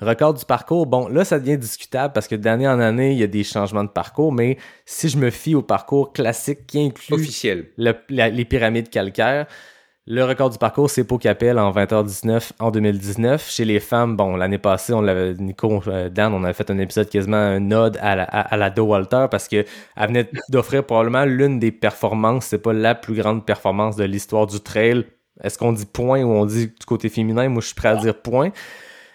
Record 0.00 0.34
du 0.34 0.44
parcours, 0.44 0.86
bon, 0.86 1.08
là, 1.08 1.24
ça 1.24 1.40
devient 1.40 1.58
discutable 1.58 2.12
parce 2.12 2.28
que 2.28 2.36
d'année 2.36 2.68
en 2.68 2.78
année, 2.78 3.10
il 3.12 3.18
y 3.18 3.24
a 3.24 3.28
des 3.28 3.42
changements 3.42 3.84
de 3.84 3.90
parcours, 3.90 4.32
mais 4.32 4.58
si 4.86 5.08
je 5.08 5.18
me 5.18 5.30
fie 5.30 5.56
au 5.56 5.62
parcours 5.62 6.12
classique 6.12 6.68
qui 6.68 6.78
inclut 6.80 7.14
Officiel. 7.14 7.66
les 7.78 8.44
pyramides 8.44 8.90
calcaires, 8.90 9.46
Le 10.08 10.24
record 10.24 10.50
du 10.50 10.58
parcours, 10.58 10.90
c'est 10.90 11.04
Pau 11.04 11.16
Capel 11.16 11.60
en 11.60 11.70
20h19 11.70 12.50
en 12.58 12.72
2019. 12.72 13.48
Chez 13.48 13.64
les 13.64 13.78
femmes, 13.78 14.16
bon, 14.16 14.34
l'année 14.34 14.58
passée, 14.58 14.92
on 14.92 15.00
l'avait, 15.00 15.34
Nico, 15.34 15.80
euh, 15.86 16.08
Dan, 16.08 16.34
on 16.34 16.42
avait 16.42 16.54
fait 16.54 16.68
un 16.72 16.78
épisode 16.78 17.08
quasiment 17.08 17.36
un 17.36 17.60
nod 17.60 17.96
à 18.00 18.16
la, 18.16 18.24
à, 18.24 18.56
la 18.56 18.70
Do 18.70 18.82
Walter 18.82 19.26
parce 19.30 19.46
que 19.46 19.64
elle 19.96 20.08
venait 20.08 20.28
d'offrir 20.48 20.84
probablement 20.84 21.24
l'une 21.24 21.60
des 21.60 21.70
performances, 21.70 22.46
c'est 22.46 22.58
pas 22.58 22.72
la 22.72 22.96
plus 22.96 23.14
grande 23.14 23.46
performance 23.46 23.94
de 23.94 24.02
l'histoire 24.02 24.48
du 24.48 24.58
trail. 24.58 25.06
Est-ce 25.40 25.56
qu'on 25.56 25.72
dit 25.72 25.86
point 25.86 26.24
ou 26.24 26.32
on 26.32 26.46
dit 26.46 26.66
du 26.66 26.84
côté 26.84 27.08
féminin? 27.08 27.48
Moi, 27.48 27.60
je 27.60 27.66
suis 27.66 27.76
prêt 27.76 27.90
à 27.90 27.96
dire 27.96 28.20
point. 28.20 28.50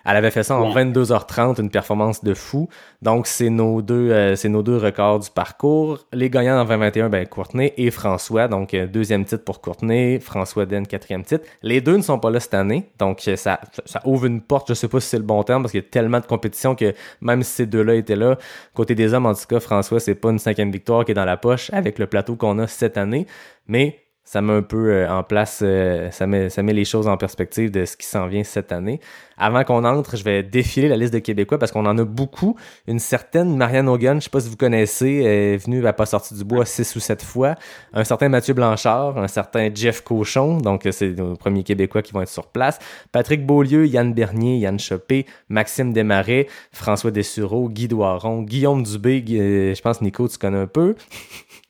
Elle 0.07 0.15
avait 0.15 0.31
fait 0.31 0.43
ça 0.43 0.55
en 0.55 0.73
22h30, 0.73 1.59
une 1.59 1.69
performance 1.69 2.23
de 2.23 2.33
fou. 2.33 2.69
Donc, 3.01 3.27
c'est 3.27 3.49
nos 3.49 3.81
deux, 3.81 4.09
euh, 4.09 4.37
c'est 4.37 4.47
nos 4.47 4.63
deux 4.63 4.77
records 4.77 5.19
du 5.19 5.29
parcours. 5.29 5.99
Les 6.13 6.29
gagnants 6.29 6.61
en 6.61 6.63
2021, 6.63 7.09
ben, 7.09 7.27
Courtenay 7.27 7.73
et 7.75 7.91
François. 7.91 8.47
Donc, 8.47 8.73
euh, 8.73 8.87
deuxième 8.87 9.25
titre 9.25 9.43
pour 9.43 9.59
Courtenay, 9.59 10.21
François 10.21 10.65
Den, 10.65 10.87
quatrième 10.87 11.23
titre. 11.23 11.45
Les 11.61 11.81
deux 11.81 11.97
ne 11.97 12.01
sont 12.01 12.19
pas 12.19 12.29
là 12.29 12.39
cette 12.39 12.53
année. 12.53 12.89
Donc, 12.99 13.27
euh, 13.27 13.35
ça, 13.35 13.59
ouvre 14.05 14.27
une 14.27 14.39
porte. 14.39 14.69
Je 14.69 14.75
sais 14.75 14.87
pas 14.87 15.01
si 15.01 15.09
c'est 15.09 15.17
le 15.17 15.23
bon 15.23 15.43
terme 15.43 15.63
parce 15.63 15.71
qu'il 15.71 15.81
y 15.81 15.85
a 15.85 15.89
tellement 15.89 16.21
de 16.21 16.25
compétition 16.25 16.73
que 16.73 16.93
même 17.19 17.43
si 17.43 17.51
ces 17.51 17.65
deux-là 17.65 17.95
étaient 17.95 18.15
là, 18.15 18.37
côté 18.73 18.95
des 18.95 19.13
hommes, 19.13 19.25
en 19.25 19.33
tout 19.33 19.45
cas, 19.49 19.59
François, 19.59 19.99
c'est 19.99 20.15
pas 20.15 20.29
une 20.29 20.39
cinquième 20.39 20.71
victoire 20.71 21.03
qui 21.03 21.11
est 21.11 21.15
dans 21.15 21.25
la 21.25 21.35
poche 21.37 21.69
avec 21.73 21.99
le 21.99 22.07
plateau 22.07 22.37
qu'on 22.37 22.59
a 22.59 22.67
cette 22.67 22.97
année. 22.97 23.27
Mais 23.67 24.06
ça 24.27 24.41
met 24.41 24.51
un 24.51 24.61
peu 24.61 24.91
euh, 24.91 25.09
en 25.09 25.23
place, 25.23 25.61
euh, 25.63 26.11
ça, 26.11 26.27
met, 26.27 26.49
ça 26.49 26.61
met 26.61 26.73
les 26.73 26.83
choses 26.83 27.07
en 27.07 27.15
perspective 27.15 27.71
de 27.71 27.85
ce 27.85 27.95
qui 27.95 28.05
s'en 28.05 28.27
vient 28.27 28.43
cette 28.43 28.73
année. 28.73 28.99
Avant 29.37 29.63
qu'on 29.63 29.85
entre, 29.85 30.17
je 30.17 30.23
vais 30.25 30.43
défiler 30.43 30.89
la 30.89 30.97
liste 30.97 31.13
de 31.13 31.19
Québécois 31.19 31.57
parce 31.57 31.71
qu'on 31.71 31.85
en 31.85 31.97
a 31.97 32.03
beaucoup. 32.03 32.57
Une 32.87 32.99
certaine 32.99 33.55
Marianne 33.55 33.87
Hogan, 33.87 34.19
je 34.19 34.25
sais 34.25 34.29
pas 34.29 34.41
si 34.41 34.49
vous 34.49 34.57
connaissez, 34.57 35.21
est 35.23 35.55
venue 35.63 35.87
à 35.87 35.93
pas 35.93 36.05
sortir 36.05 36.35
du 36.35 36.43
bois 36.43 36.65
six 36.65 36.93
ou 36.97 36.99
sept 36.99 37.23
fois. 37.23 37.55
Un 37.93 38.03
certain 38.03 38.27
Mathieu 38.27 38.53
Blanchard, 38.53 39.17
un 39.17 39.29
certain 39.29 39.69
Jeff 39.73 40.01
Cochon, 40.01 40.57
donc 40.57 40.85
euh, 40.85 40.91
c'est 40.91 41.11
nos 41.11 41.37
premiers 41.37 41.63
Québécois 41.63 42.01
qui 42.01 42.11
vont 42.11 42.21
être 42.21 42.27
sur 42.27 42.47
place. 42.47 42.79
Patrick 43.13 43.45
Beaulieu, 43.45 43.87
Yann 43.87 44.13
Bernier, 44.13 44.57
Yann 44.57 44.77
Chopé, 44.77 45.25
Maxime 45.47 45.93
Desmarais, 45.93 46.47
François 46.73 47.11
Dessureau, 47.11 47.69
Guy 47.69 47.87
Doiron, 47.87 48.41
Guillaume 48.41 48.83
Dubé, 48.83 49.23
je 49.25 49.81
pense 49.81 50.01
Nico, 50.01 50.27
tu 50.27 50.37
connais 50.37 50.57
un 50.57 50.67
peu. 50.67 50.95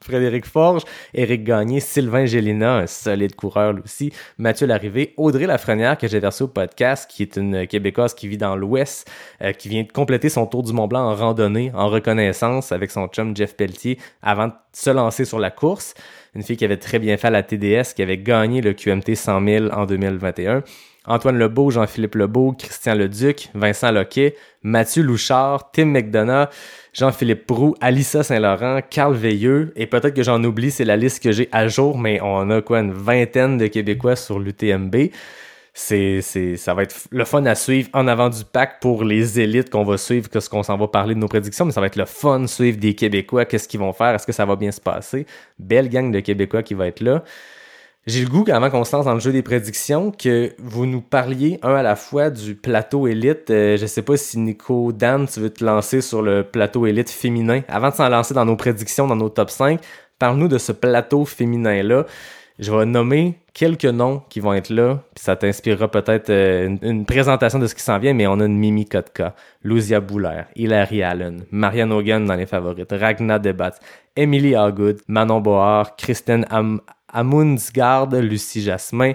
Frédéric 0.07 0.45
Forge, 0.45 0.83
Éric 1.13 1.43
Gagné, 1.43 1.81
Sylvain 1.81 2.25
Gélina, 2.25 2.77
un 2.77 2.87
solide 2.87 3.35
coureur 3.35 3.75
aussi, 3.83 4.13
Mathieu 4.37 4.65
Larrivée, 4.65 5.13
Audrey 5.17 5.45
Lafrenière 5.45 5.97
que 5.97 6.07
j'ai 6.07 6.21
versé 6.21 6.45
au 6.45 6.47
podcast, 6.47 7.11
qui 7.11 7.23
est 7.23 7.35
une 7.35 7.67
Québécoise 7.67 8.13
qui 8.13 8.29
vit 8.29 8.37
dans 8.37 8.55
l'Ouest, 8.55 9.09
euh, 9.41 9.51
qui 9.51 9.67
vient 9.67 9.83
de 9.83 9.91
compléter 9.91 10.29
son 10.29 10.45
tour 10.45 10.63
du 10.63 10.71
Mont 10.71 10.87
Blanc 10.87 11.11
en 11.11 11.13
randonnée, 11.13 11.71
en 11.73 11.89
reconnaissance 11.89 12.71
avec 12.71 12.89
son 12.89 13.07
chum 13.07 13.35
Jeff 13.35 13.57
Pelletier 13.57 13.99
avant 14.21 14.47
de 14.47 14.53
se 14.71 14.89
lancer 14.89 15.25
sur 15.25 15.39
la 15.39 15.51
course. 15.51 15.93
Une 16.35 16.43
fille 16.43 16.55
qui 16.55 16.65
avait 16.65 16.77
très 16.77 16.99
bien 16.99 17.17
fait 17.17 17.29
la 17.29 17.43
TDS, 17.43 17.93
qui 17.93 18.01
avait 18.01 18.17
gagné 18.17 18.61
le 18.61 18.73
QMT 18.73 19.15
100 19.15 19.45
000 19.45 19.67
en 19.73 19.85
2021. 19.85 20.63
Antoine 21.07 21.37
Lebeau, 21.37 21.71
Jean-Philippe 21.71 22.15
Lebeau, 22.15 22.51
Christian 22.51 22.93
Leduc, 22.93 23.49
Vincent 23.53 23.91
Loquet, 23.91 24.35
Mathieu 24.61 25.03
Louchard, 25.03 25.71
Tim 25.71 25.85
McDonough, 25.85 26.49
Jean-Philippe 26.97 27.45
Prou, 27.45 27.75
Alissa 27.79 28.23
Saint-Laurent, 28.23 28.79
Carl 28.89 29.13
Veilleux, 29.13 29.71
et 29.75 29.85
peut-être 29.85 30.15
que 30.15 30.23
j'en 30.23 30.43
oublie, 30.43 30.71
c'est 30.71 30.83
la 30.83 30.97
liste 30.97 31.21
que 31.21 31.31
j'ai 31.31 31.47
à 31.51 31.67
jour, 31.67 31.99
mais 31.99 32.19
on 32.23 32.49
a 32.49 32.59
quoi, 32.63 32.79
une 32.79 32.91
vingtaine 32.91 33.59
de 33.59 33.67
Québécois 33.67 34.15
sur 34.15 34.39
l'UTMB. 34.39 34.95
C'est, 35.75 36.21
c'est, 36.21 36.55
ça 36.55 36.73
va 36.73 36.81
être 36.81 36.95
le 37.11 37.23
fun 37.23 37.45
à 37.45 37.53
suivre 37.53 37.87
en 37.93 38.07
avant 38.07 38.29
du 38.29 38.43
pack 38.43 38.79
pour 38.79 39.03
les 39.03 39.39
élites 39.39 39.69
qu'on 39.69 39.83
va 39.83 39.97
suivre, 39.97 40.27
qu'est-ce 40.27 40.49
qu'on 40.49 40.63
s'en 40.63 40.75
va 40.75 40.87
parler 40.87 41.13
de 41.13 41.19
nos 41.19 41.27
prédictions, 41.27 41.65
mais 41.65 41.71
ça 41.71 41.81
va 41.81 41.85
être 41.85 41.97
le 41.97 42.05
fun 42.05 42.39
de 42.39 42.47
suivre 42.47 42.79
des 42.79 42.95
Québécois, 42.95 43.45
qu'est-ce 43.45 43.67
qu'ils 43.67 43.79
vont 43.79 43.93
faire, 43.93 44.15
est-ce 44.15 44.25
que 44.25 44.33
ça 44.33 44.45
va 44.47 44.55
bien 44.55 44.71
se 44.71 44.81
passer. 44.81 45.27
Belle 45.59 45.89
gang 45.89 46.11
de 46.11 46.19
Québécois 46.19 46.63
qui 46.63 46.73
va 46.73 46.87
être 46.87 47.01
là. 47.01 47.23
J'ai 48.07 48.23
le 48.23 48.29
goût, 48.29 48.45
avant 48.49 48.69
qu'on 48.69 48.85
se 48.85 48.95
lance 48.95 49.03
dans 49.03 49.15
le 49.15 49.19
jeu 49.19 49.33
des 49.33 49.41
prédictions, 49.41 50.11
que 50.11 50.53
vous 50.59 50.85
nous 50.85 51.01
parliez 51.01 51.59
un 51.61 51.75
à 51.75 51.83
la 51.83 51.97
fois 51.97 52.29
du 52.29 52.55
plateau 52.55 53.05
élite. 53.05 53.49
Euh, 53.49 53.75
je 53.75 53.85
sais 53.85 54.01
pas 54.01 54.15
si 54.15 54.39
Nico 54.39 54.93
Dan, 54.93 55.27
tu 55.27 55.41
veux 55.41 55.49
te 55.49 55.61
lancer 55.61 55.99
sur 55.99 56.21
le 56.21 56.43
plateau 56.43 56.85
élite 56.85 57.09
féminin. 57.09 57.63
Avant 57.67 57.89
de 57.89 57.95
s'en 57.95 58.07
lancer 58.07 58.33
dans 58.33 58.45
nos 58.45 58.55
prédictions, 58.55 59.07
dans 59.07 59.17
nos 59.17 59.27
top 59.27 59.49
5, 59.49 59.81
parle-nous 60.19 60.47
de 60.47 60.57
ce 60.57 60.71
plateau 60.71 61.25
féminin-là. 61.25 62.05
Je 62.59 62.71
vais 62.71 62.85
nommer 62.85 63.35
quelques 63.53 63.83
noms 63.83 64.23
qui 64.29 64.39
vont 64.39 64.53
être 64.53 64.69
là, 64.69 65.03
puis 65.13 65.25
ça 65.25 65.35
t'inspirera 65.35 65.91
peut-être 65.91 66.29
euh, 66.29 66.77
une, 66.81 67.05
présentation 67.05 67.59
de 67.59 67.67
ce 67.67 67.75
qui 67.75 67.83
s'en 67.83 67.99
vient, 67.99 68.13
mais 68.13 68.25
on 68.25 68.39
a 68.39 68.45
une 68.45 68.57
Mimi 68.57 68.85
Kotka, 68.85 69.35
Luzia 69.63 69.99
Bouler, 69.99 70.43
Hilary 70.55 71.03
Allen, 71.03 71.43
Marianne 71.51 71.91
Hogan 71.91 72.25
dans 72.25 72.35
les 72.35 72.45
favorites, 72.45 72.93
Ragna 72.97 73.37
Debat, 73.37 73.73
Emily 74.15 74.55
Hargood, 74.55 75.01
Manon 75.09 75.41
Board, 75.41 75.89
Kristen 75.97 76.45
Am 76.49 76.79
Amundsgard, 77.17 78.09
Lucie 78.21 78.61
Jasmin, 78.61 79.13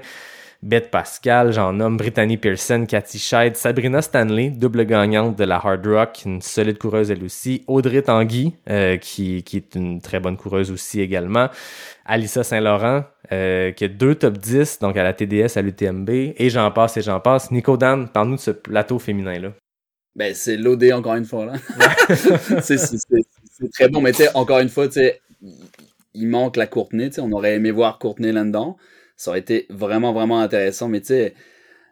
Beth 0.62 0.90
Pascal, 0.90 1.52
j'en 1.52 1.72
nomme 1.72 1.96
Brittany 1.96 2.36
Pearson, 2.36 2.84
Cathy 2.86 3.18
Scheid, 3.18 3.56
Sabrina 3.56 4.00
Stanley, 4.00 4.50
double 4.50 4.86
gagnante 4.86 5.36
de 5.36 5.44
la 5.44 5.56
Hard 5.56 5.86
Rock, 5.86 6.22
une 6.24 6.40
solide 6.40 6.78
coureuse 6.78 7.10
elle 7.10 7.24
aussi, 7.24 7.64
Audrey 7.66 8.02
Tanguy, 8.02 8.54
euh, 8.70 8.96
qui, 8.96 9.42
qui, 9.42 9.56
est 9.56 9.74
une 9.74 10.00
très 10.00 10.20
bonne 10.20 10.36
coureuse 10.36 10.70
aussi 10.70 11.00
également, 11.00 11.48
Alissa 12.04 12.44
Saint-Laurent, 12.44 13.04
euh, 13.32 13.72
qui 13.72 13.84
a 13.84 13.88
deux 13.88 14.14
top 14.14 14.38
10, 14.38 14.78
donc 14.80 14.96
à 14.96 15.02
la 15.02 15.12
TDS, 15.12 15.56
à 15.56 15.62
l'UTMB, 15.62 16.10
et 16.10 16.50
j'en 16.50 16.70
passe 16.70 16.96
et 16.96 17.02
j'en 17.02 17.18
passe. 17.18 17.50
Nico 17.50 17.76
Dan, 17.76 18.08
parle-nous 18.08 18.36
de 18.36 18.40
ce 18.40 18.50
plateau 18.52 19.00
féminin-là. 19.00 19.52
Ben, 20.14 20.34
c'est 20.34 20.56
l'OD 20.56 20.92
encore 20.92 21.14
une 21.14 21.24
fois, 21.24 21.46
là. 21.46 21.52
c'est 22.60 22.78
très 23.72 23.88
bon, 23.88 24.00
mais 24.00 24.12
tu 24.12 24.24
encore 24.34 24.60
une 24.60 24.68
fois, 24.68 24.86
tu 24.86 24.94
sais, 24.94 25.20
il 26.14 26.28
manque 26.28 26.56
la 26.56 26.66
Courtenay, 26.66 27.08
tu 27.08 27.16
sais, 27.16 27.20
on 27.20 27.32
aurait 27.32 27.54
aimé 27.54 27.70
voir 27.70 27.98
Courtenay 27.98 28.32
là-dedans. 28.32 28.76
Ça 29.16 29.30
aurait 29.30 29.40
été 29.40 29.66
vraiment, 29.70 30.12
vraiment 30.12 30.40
intéressant, 30.40 30.88
mais 30.88 31.00
tu 31.00 31.08
sais, 31.08 31.34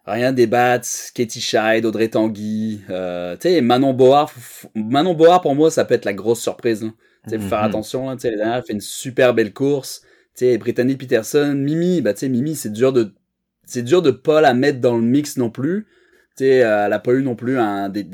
rien 0.06 0.32
débattre, 0.32 0.88
Katie 1.14 1.40
Scheid, 1.40 1.84
Audrey 1.84 2.08
Tanguy, 2.08 2.80
euh, 2.90 3.36
tu 3.36 3.48
sais, 3.48 3.60
Manon 3.60 3.94
Board, 3.94 4.30
Manon 4.74 5.14
Board, 5.14 5.42
pour 5.42 5.54
moi, 5.54 5.70
ça 5.70 5.84
peut 5.84 5.94
être 5.94 6.04
la 6.04 6.12
grosse 6.12 6.40
surprise, 6.40 6.80
Tu 7.24 7.30
sais, 7.30 7.38
faut 7.38 7.48
faire 7.48 7.60
mhm. 7.60 7.66
attention, 7.66 8.08
là, 8.08 8.16
tu 8.16 8.22
sais, 8.22 8.34
elle 8.34 8.62
fait 8.62 8.72
une 8.72 8.80
super 8.80 9.34
belle 9.34 9.52
course. 9.52 10.02
Tu 10.36 10.46
sais, 10.46 10.58
Brittany 10.58 10.96
Peterson, 10.96 11.54
Mimi, 11.54 12.00
bah, 12.00 12.14
tu 12.14 12.20
sais, 12.20 12.28
Mimi, 12.28 12.54
c'est 12.54 12.72
dur 12.72 12.92
de, 12.92 13.12
c'est 13.64 13.82
dur 13.82 14.02
de 14.02 14.10
pas 14.10 14.40
la 14.40 14.54
mettre 14.54 14.80
dans 14.80 14.96
le 14.96 15.02
mix 15.02 15.36
non 15.36 15.50
plus. 15.50 15.86
Tu 16.36 16.44
sais, 16.44 16.64
euh, 16.64 16.86
elle 16.86 16.92
a 16.92 16.98
pas 16.98 17.12
eu 17.12 17.22
non 17.22 17.36
plus 17.36 17.58
un, 17.58 17.88
des, 17.88 18.06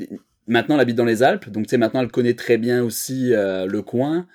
maintenant 0.47 0.75
elle 0.75 0.81
habite 0.81 0.95
dans 0.95 1.05
les 1.05 1.23
Alpes, 1.23 1.49
donc 1.49 1.65
tu 1.65 1.71
sais, 1.71 1.77
maintenant 1.77 2.01
elle 2.01 2.11
connaît 2.11 2.33
très 2.33 2.57
bien 2.57 2.83
aussi 2.83 3.33
euh, 3.33 3.65
le 3.65 3.81
coin 3.81 4.27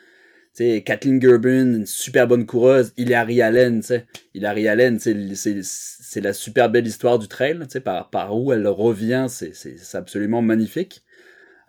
sais, 0.53 0.83
Kathleen 0.83 1.21
Gerben, 1.21 1.77
une 1.77 1.87
super 1.87 2.27
bonne 2.27 2.47
coureuse, 2.47 2.93
Hilary 2.97 3.43
Allen, 3.43 3.81
tu 3.81 3.87
sais, 3.89 4.07
Hilary 4.35 4.69
Allen, 4.69 4.99
c'est 4.99 6.21
la 6.21 6.33
super 6.33 6.71
belle 6.71 6.87
histoire 6.87 7.19
du 7.19 7.29
trail, 7.29 7.59
tu 7.63 7.67
sais, 7.71 7.81
par, 7.81 8.11
par 8.11 8.37
où 8.37 8.53
elle 8.53 8.67
revient, 8.67 9.27
c'est 9.29 9.55
absolument 9.95 10.43
magnifique. 10.43 11.03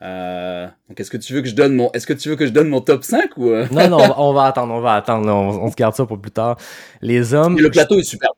Euh, 0.01 0.67
donc 0.89 0.99
est-ce 0.99 1.09
que 1.09 1.17
tu 1.17 1.33
veux 1.33 1.41
que 1.41 1.47
je 1.47 1.55
donne 1.55 1.75
mon 1.75 1.89
est-ce 1.93 2.05
que 2.05 2.11
tu 2.11 2.27
veux 2.27 2.35
que 2.35 2.45
je 2.45 2.51
donne 2.51 2.67
mon 2.67 2.81
top 2.81 3.05
5 3.05 3.37
ou 3.37 3.51
euh? 3.51 3.65
Non 3.71 3.87
non, 3.87 3.99
on 4.17 4.33
va, 4.33 4.45
attendre, 4.45 4.73
on 4.73 4.81
va 4.81 4.95
attendre, 4.95 5.29
on, 5.31 5.71
se 5.71 5.75
garde 5.75 5.95
ça 5.95 6.05
pour 6.05 6.19
plus 6.19 6.31
tard. 6.31 6.57
Les 7.01 7.33
hommes 7.33 7.57
le 7.57 7.71
plateau 7.71 7.97
est 7.97 8.03
super. 8.03 8.29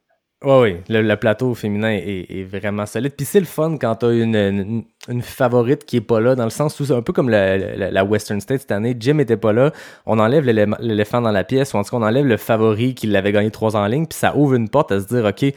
Oui, 0.45 0.53
oui, 0.61 0.75
le, 0.89 1.15
plateau 1.15 1.55
féminin 1.55 1.89
est, 1.89 2.43
vraiment 2.43 2.85
solide. 2.85 3.13
Puis 3.17 3.25
c'est 3.25 3.39
le 3.39 3.47
fun 3.47 3.77
quand 3.81 3.95
t'as 3.95 4.11
une, 4.11 4.35
une, 4.35 4.83
une, 5.09 5.21
favorite 5.23 5.85
qui 5.85 5.97
est 5.97 6.01
pas 6.01 6.21
là, 6.21 6.35
dans 6.35 6.43
le 6.43 6.51
sens 6.51 6.79
où 6.79 6.85
c'est 6.85 6.93
un 6.93 7.01
peu 7.01 7.13
comme 7.13 7.29
la, 7.29 8.03
Western 8.03 8.39
State 8.39 8.61
cette 8.61 8.71
année. 8.71 8.95
Jim 8.99 9.17
était 9.17 9.37
pas 9.37 9.53
là, 9.53 9.71
on 10.05 10.19
enlève 10.19 10.45
l'éléphant 10.45 11.19
dans 11.19 11.31
la 11.31 11.43
pièce, 11.43 11.73
ou 11.73 11.77
en 11.77 11.83
tout 11.83 11.89
cas 11.89 11.97
on 11.97 12.03
enlève 12.03 12.27
le 12.27 12.37
favori 12.37 12.93
qui 12.93 13.07
l'avait 13.07 13.31
gagné 13.31 13.49
trois 13.49 13.75
ans 13.75 13.83
en 13.83 13.87
ligne, 13.87 14.05
puis 14.05 14.19
ça 14.19 14.35
ouvre 14.35 14.53
une 14.53 14.69
porte 14.69 14.91
à 14.91 14.99
se 14.99 15.07
dire, 15.07 15.25
OK, 15.25 15.51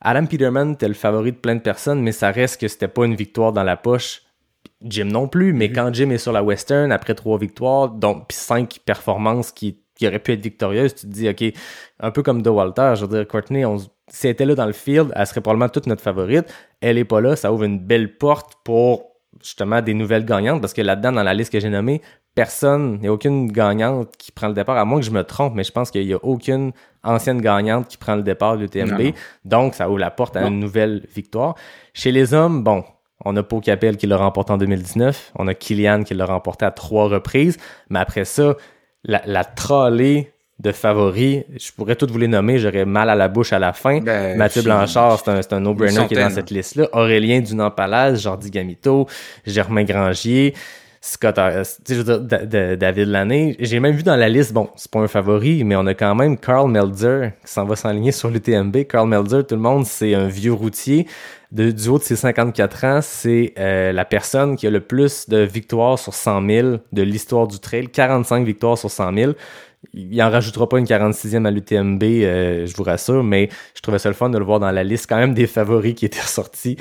Adam 0.00 0.26
Peterman 0.26 0.72
était 0.72 0.88
le 0.88 0.94
favori 0.94 1.30
de 1.30 1.36
plein 1.36 1.54
de 1.54 1.60
personnes, 1.60 2.02
mais 2.02 2.12
ça 2.12 2.32
reste 2.32 2.60
que 2.60 2.66
c'était 2.66 2.88
pas 2.88 3.04
une 3.04 3.14
victoire 3.14 3.52
dans 3.52 3.62
la 3.62 3.76
poche. 3.76 4.22
Jim 4.82 5.04
non 5.04 5.28
plus, 5.28 5.52
mais 5.52 5.68
mm-hmm. 5.68 5.74
quand 5.74 5.94
Jim 5.94 6.10
est 6.10 6.18
sur 6.18 6.32
la 6.32 6.42
Western, 6.42 6.90
après 6.90 7.14
trois 7.14 7.38
victoires, 7.38 7.90
donc 7.90 8.26
puis 8.26 8.36
cinq 8.36 8.80
performances 8.84 9.52
qui, 9.52 9.78
qui 9.94 10.08
auraient 10.08 10.18
pu 10.18 10.32
être 10.32 10.42
victorieuses, 10.42 10.96
tu 10.96 11.02
te 11.02 11.12
dis, 11.12 11.28
OK, 11.28 11.44
un 12.00 12.10
peu 12.10 12.24
comme 12.24 12.42
De 12.42 12.50
Walter, 12.50 12.94
je 12.96 13.06
veux 13.06 13.16
dire, 13.16 13.28
Courtney, 13.28 13.64
on 13.64 13.76
si 14.08 14.26
elle 14.26 14.32
était 14.32 14.44
là 14.44 14.54
dans 14.54 14.66
le 14.66 14.72
field, 14.72 15.12
elle 15.14 15.26
serait 15.26 15.40
probablement 15.40 15.68
toute 15.68 15.86
notre 15.86 16.02
favorite. 16.02 16.52
Elle 16.80 16.98
est 16.98 17.04
pas 17.04 17.20
là, 17.20 17.36
ça 17.36 17.52
ouvre 17.52 17.64
une 17.64 17.78
belle 17.78 18.16
porte 18.16 18.54
pour 18.64 19.12
justement 19.42 19.80
des 19.80 19.94
nouvelles 19.94 20.24
gagnantes 20.24 20.60
parce 20.60 20.72
que 20.72 20.82
là-dedans, 20.82 21.12
dans 21.12 21.22
la 21.22 21.34
liste 21.34 21.52
que 21.52 21.60
j'ai 21.60 21.70
nommée, 21.70 22.02
personne, 22.34 22.94
il 22.96 23.02
n'y 23.02 23.08
a 23.08 23.12
aucune 23.12 23.50
gagnante 23.50 24.16
qui 24.16 24.32
prend 24.32 24.48
le 24.48 24.54
départ, 24.54 24.76
à 24.76 24.84
moins 24.84 25.00
que 25.00 25.06
je 25.06 25.10
me 25.10 25.22
trompe, 25.22 25.54
mais 25.54 25.64
je 25.64 25.72
pense 25.72 25.90
qu'il 25.90 26.06
n'y 26.06 26.14
a 26.14 26.22
aucune 26.22 26.72
ancienne 27.02 27.40
gagnante 27.40 27.88
qui 27.88 27.96
prend 27.96 28.14
le 28.16 28.22
départ 28.22 28.56
de 28.56 28.62
l'UTMB. 28.62 29.14
Donc, 29.44 29.74
ça 29.74 29.88
ouvre 29.88 29.98
la 29.98 30.10
porte 30.10 30.36
à 30.36 30.46
une 30.46 30.58
nouvelle 30.58 31.06
victoire. 31.14 31.54
Chez 31.92 32.12
les 32.12 32.32
hommes, 32.32 32.62
bon, 32.62 32.84
on 33.24 33.36
a 33.36 33.42
Pau 33.42 33.60
Capel 33.60 33.96
qui 33.96 34.06
l'a 34.06 34.16
remporté 34.16 34.52
en 34.52 34.58
2019. 34.58 35.32
On 35.38 35.46
a 35.46 35.54
Kylian 35.54 36.04
qui 36.04 36.14
l'a 36.14 36.26
remporté 36.26 36.64
à 36.64 36.70
trois 36.70 37.08
reprises. 37.08 37.58
Mais 37.90 37.98
après 37.98 38.24
ça, 38.24 38.56
la, 39.04 39.22
la 39.26 39.44
trolley 39.44 40.31
de 40.58 40.70
favoris, 40.70 41.42
je 41.58 41.72
pourrais 41.72 41.96
toutes 41.96 42.10
vous 42.12 42.18
les 42.18 42.28
nommer, 42.28 42.58
j'aurais 42.58 42.84
mal 42.84 43.10
à 43.10 43.14
la 43.16 43.28
bouche 43.28 43.52
à 43.52 43.58
la 43.58 43.72
fin. 43.72 44.00
Ben, 44.00 44.36
Mathieu 44.36 44.62
Blanchard, 44.62 45.20
c'est 45.24 45.30
un, 45.52 45.56
un 45.56 45.60
no-brainer 45.60 46.06
qui 46.06 46.14
est 46.14 46.18
dans 46.18 46.30
cette 46.34 46.50
liste-là. 46.50 46.88
Aurélien 46.92 47.40
Dunant-Palaz, 47.40 48.22
Jordi 48.22 48.50
Gamito, 48.50 49.06
Germain 49.46 49.84
Grangier. 49.84 50.54
Scott, 51.04 51.36
euh, 51.38 51.64
tu 51.64 51.94
sais, 51.94 51.94
je 51.96 52.02
veux 52.02 52.04
dire, 52.04 52.20
Da- 52.20 52.46
Da- 52.46 52.76
David 52.76 53.08
Laney. 53.08 53.56
J'ai 53.58 53.80
même 53.80 53.96
vu 53.96 54.04
dans 54.04 54.14
la 54.14 54.28
liste, 54.28 54.52
bon, 54.52 54.68
c'est 54.76 54.88
pas 54.88 55.00
un 55.00 55.08
favori, 55.08 55.64
mais 55.64 55.74
on 55.74 55.84
a 55.88 55.94
quand 55.94 56.14
même 56.14 56.38
Carl 56.38 56.70
Melzer 56.70 57.32
qui 57.44 57.52
s'en 57.52 57.64
va 57.64 57.74
s'enligner 57.74 58.12
sur 58.12 58.30
l'UTMB. 58.30 58.84
Carl 58.88 59.08
Melzer, 59.08 59.44
tout 59.44 59.56
le 59.56 59.60
monde, 59.60 59.84
c'est 59.84 60.14
un 60.14 60.28
vieux 60.28 60.52
routier. 60.52 61.08
De, 61.50 61.70
du 61.72 61.88
haut 61.88 61.98
de 61.98 62.04
ses 62.04 62.14
54 62.16 62.84
ans, 62.84 63.00
c'est 63.02 63.52
euh, 63.58 63.90
la 63.92 64.04
personne 64.04 64.54
qui 64.56 64.66
a 64.68 64.70
le 64.70 64.80
plus 64.80 65.28
de 65.28 65.38
victoires 65.38 65.98
sur 65.98 66.14
100 66.14 66.46
000 66.46 66.68
de 66.92 67.02
l'histoire 67.02 67.48
du 67.48 67.58
trail. 67.58 67.88
45 67.88 68.46
victoires 68.46 68.78
sur 68.78 68.90
100 68.90 69.12
000. 69.12 69.32
Il 69.94 70.22
en 70.22 70.30
rajoutera 70.30 70.68
pas 70.68 70.78
une 70.78 70.84
46e 70.86 71.44
à 71.44 71.50
l'UTMB, 71.50 72.02
euh, 72.02 72.66
je 72.66 72.76
vous 72.76 72.84
rassure, 72.84 73.24
mais 73.24 73.48
je 73.74 73.80
trouvais 73.82 73.98
ça 73.98 74.08
le 74.08 74.14
fun 74.14 74.30
de 74.30 74.38
le 74.38 74.44
voir 74.44 74.60
dans 74.60 74.70
la 74.70 74.84
liste 74.84 75.06
quand 75.08 75.18
même 75.18 75.34
des 75.34 75.46
favoris 75.46 75.94
qui 75.94 76.06
étaient 76.06 76.20
ressortis. 76.20 76.76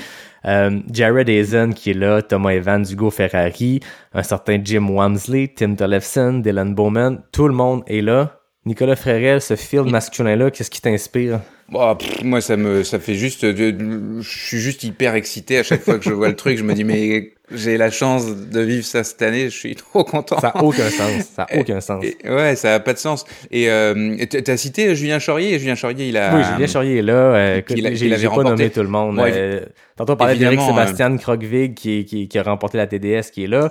Euh, 0.46 0.80
Jared 0.92 1.30
Hazen 1.30 1.74
qui 1.74 1.92
est 1.92 1.96
là, 1.96 2.22
Thomas 2.22 2.52
Evans, 2.52 2.86
Hugo 2.90 3.10
Ferrari, 3.10 3.80
un 4.14 4.24
certain 4.24 4.60
Jim 4.64 4.88
Wamsley, 4.90 5.52
Tim 5.56 5.76
Tollefson, 5.76 6.40
Dylan 6.44 6.74
Bowman, 6.76 7.24
tout 7.32 7.48
le 7.48 7.54
monde 7.54 7.84
est 7.88 8.02
là. 8.02 8.38
Nicolas 8.66 8.96
Frérel, 8.96 9.42
ce 9.42 9.56
field 9.56 9.90
masculin-là, 9.90 10.52
qu'est-ce 10.52 10.70
qui 10.70 10.82
t'inspire? 10.82 11.40
Bon, 11.70 11.96
pff, 11.96 12.24
moi, 12.24 12.42
ça 12.42 12.58
me, 12.58 12.84
ça 12.84 13.00
fait 13.00 13.16
juste, 13.16 13.44
de- 13.44 14.22
je 14.22 14.30
suis 14.48 14.60
juste 14.60 14.84
hyper 14.84 15.16
excité 15.16 15.58
à 15.58 15.64
chaque 15.64 15.82
fois 15.82 15.98
que 15.98 16.04
je 16.06 16.12
vois 16.14 16.28
le 16.30 16.36
truc. 16.36 16.58
Je 16.60 16.64
me 16.64 16.76
dis, 16.76 16.84
mais 16.84 17.34
j'ai 17.54 17.78
la 17.78 17.90
chance 17.92 18.26
de 18.28 18.60
vivre 18.62 18.86
ça 18.86 19.04
cette 19.04 19.22
année. 19.22 19.46
Je 19.46 19.58
suis 19.58 19.76
trop 19.76 20.04
content. 20.04 20.40
Ça 20.40 20.50
a 20.50 20.64
aucun 20.64 20.90
sens. 20.90 21.24
Ça 21.36 21.44
a 21.44 21.58
aucun 21.58 21.82
sens. 21.82 22.04
Et- 22.04 22.18
ouais, 22.30 22.56
ça 22.56 22.76
a 22.76 22.80
pas 22.80 22.94
de 22.94 22.98
sens. 22.98 23.26
Et 23.52 23.70
euh, 23.70 24.18
t- 24.26 24.42
t'as 24.44 24.58
cité 24.58 24.96
Julien 24.96 25.20
Chaurier. 25.20 25.58
Julien 25.60 25.76
Chaurier, 25.76 26.10
il 26.10 26.18
a. 26.18 26.36
Oui, 26.36 26.44
Julien 26.54 26.68
Charrier 26.68 26.98
est 26.98 27.02
là. 27.02 27.14
Euh, 27.14 27.62
j'ai 27.68 28.18
pas 28.24 28.30
remporté. 28.30 28.50
nommé 28.50 28.70
tout 28.70 28.82
le 28.82 28.88
monde. 28.90 29.18
Ouais, 29.18 29.32
Euh, 29.36 29.60
tantôt, 29.96 30.14
on 30.14 30.16
parlait 30.16 30.36
d'Éric 30.36 30.60
évidemment, 30.60 30.78
Sébastien 30.86 31.18
Krogvig 31.18 31.74
qui, 31.74 32.06
qui, 32.06 32.28
qui 32.28 32.38
a 32.40 32.44
remporté 32.44 32.78
la 32.78 32.88
TDS 32.88 33.32
qui 33.32 33.44
est 33.44 33.48
là. 33.48 33.70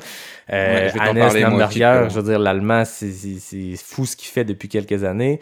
Euh, 0.52 0.74
Ouais, 0.74 0.88
je 0.88 0.94
vais 0.94 1.00
Hannes 1.00 1.18
parler, 1.18 1.44
moi 1.46 1.68
je 2.08 2.14
veux 2.14 2.22
dire, 2.22 2.38
l'Allemand, 2.38 2.84
c'est 2.84 3.08
fou 3.82 4.04
ce 4.06 4.16
qu'il 4.16 4.28
fait 4.28 4.44
depuis 4.44 4.68
quelques 4.68 5.04
années. 5.04 5.40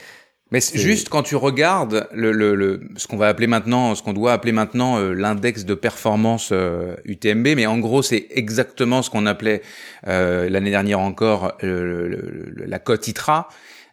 Mais 0.51 0.61
juste 0.79 1.11
quand 1.11 1.23
tu 1.23 1.37
regardes 1.37 2.09
le, 2.13 2.33
le, 2.33 2.55
le 2.55 2.81
ce 2.97 3.07
qu'on 3.07 3.19
va 3.19 3.29
appeler 3.29 3.47
maintenant, 3.47 3.95
ce 3.95 4.03
qu'on 4.03 4.15
doit 4.15 4.33
appeler 4.33 4.53
maintenant 4.53 4.99
euh, 4.99 5.13
l'index 5.13 5.65
de 5.67 5.75
performance 5.75 6.51
euh, 6.53 6.95
UTMB, 7.05 7.49
mais 7.57 7.67
en 7.67 7.79
gros 7.79 8.03
c'est 8.03 8.27
exactement 8.31 9.03
ce 9.03 9.11
qu'on 9.11 9.27
appelait 9.27 9.61
euh, 10.07 10.49
l'année 10.49 10.71
dernière 10.71 11.01
encore 11.01 11.53
euh, 11.65 12.07
le- 12.09 12.53
le- 12.57 12.65
la 12.67 12.79
cote 12.79 13.07
ITRA. 13.09 13.49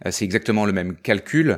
Euh, 0.06 0.12
c'est 0.12 0.24
exactement 0.24 0.66
le 0.66 0.72
même 0.72 0.96
calcul. 0.96 1.58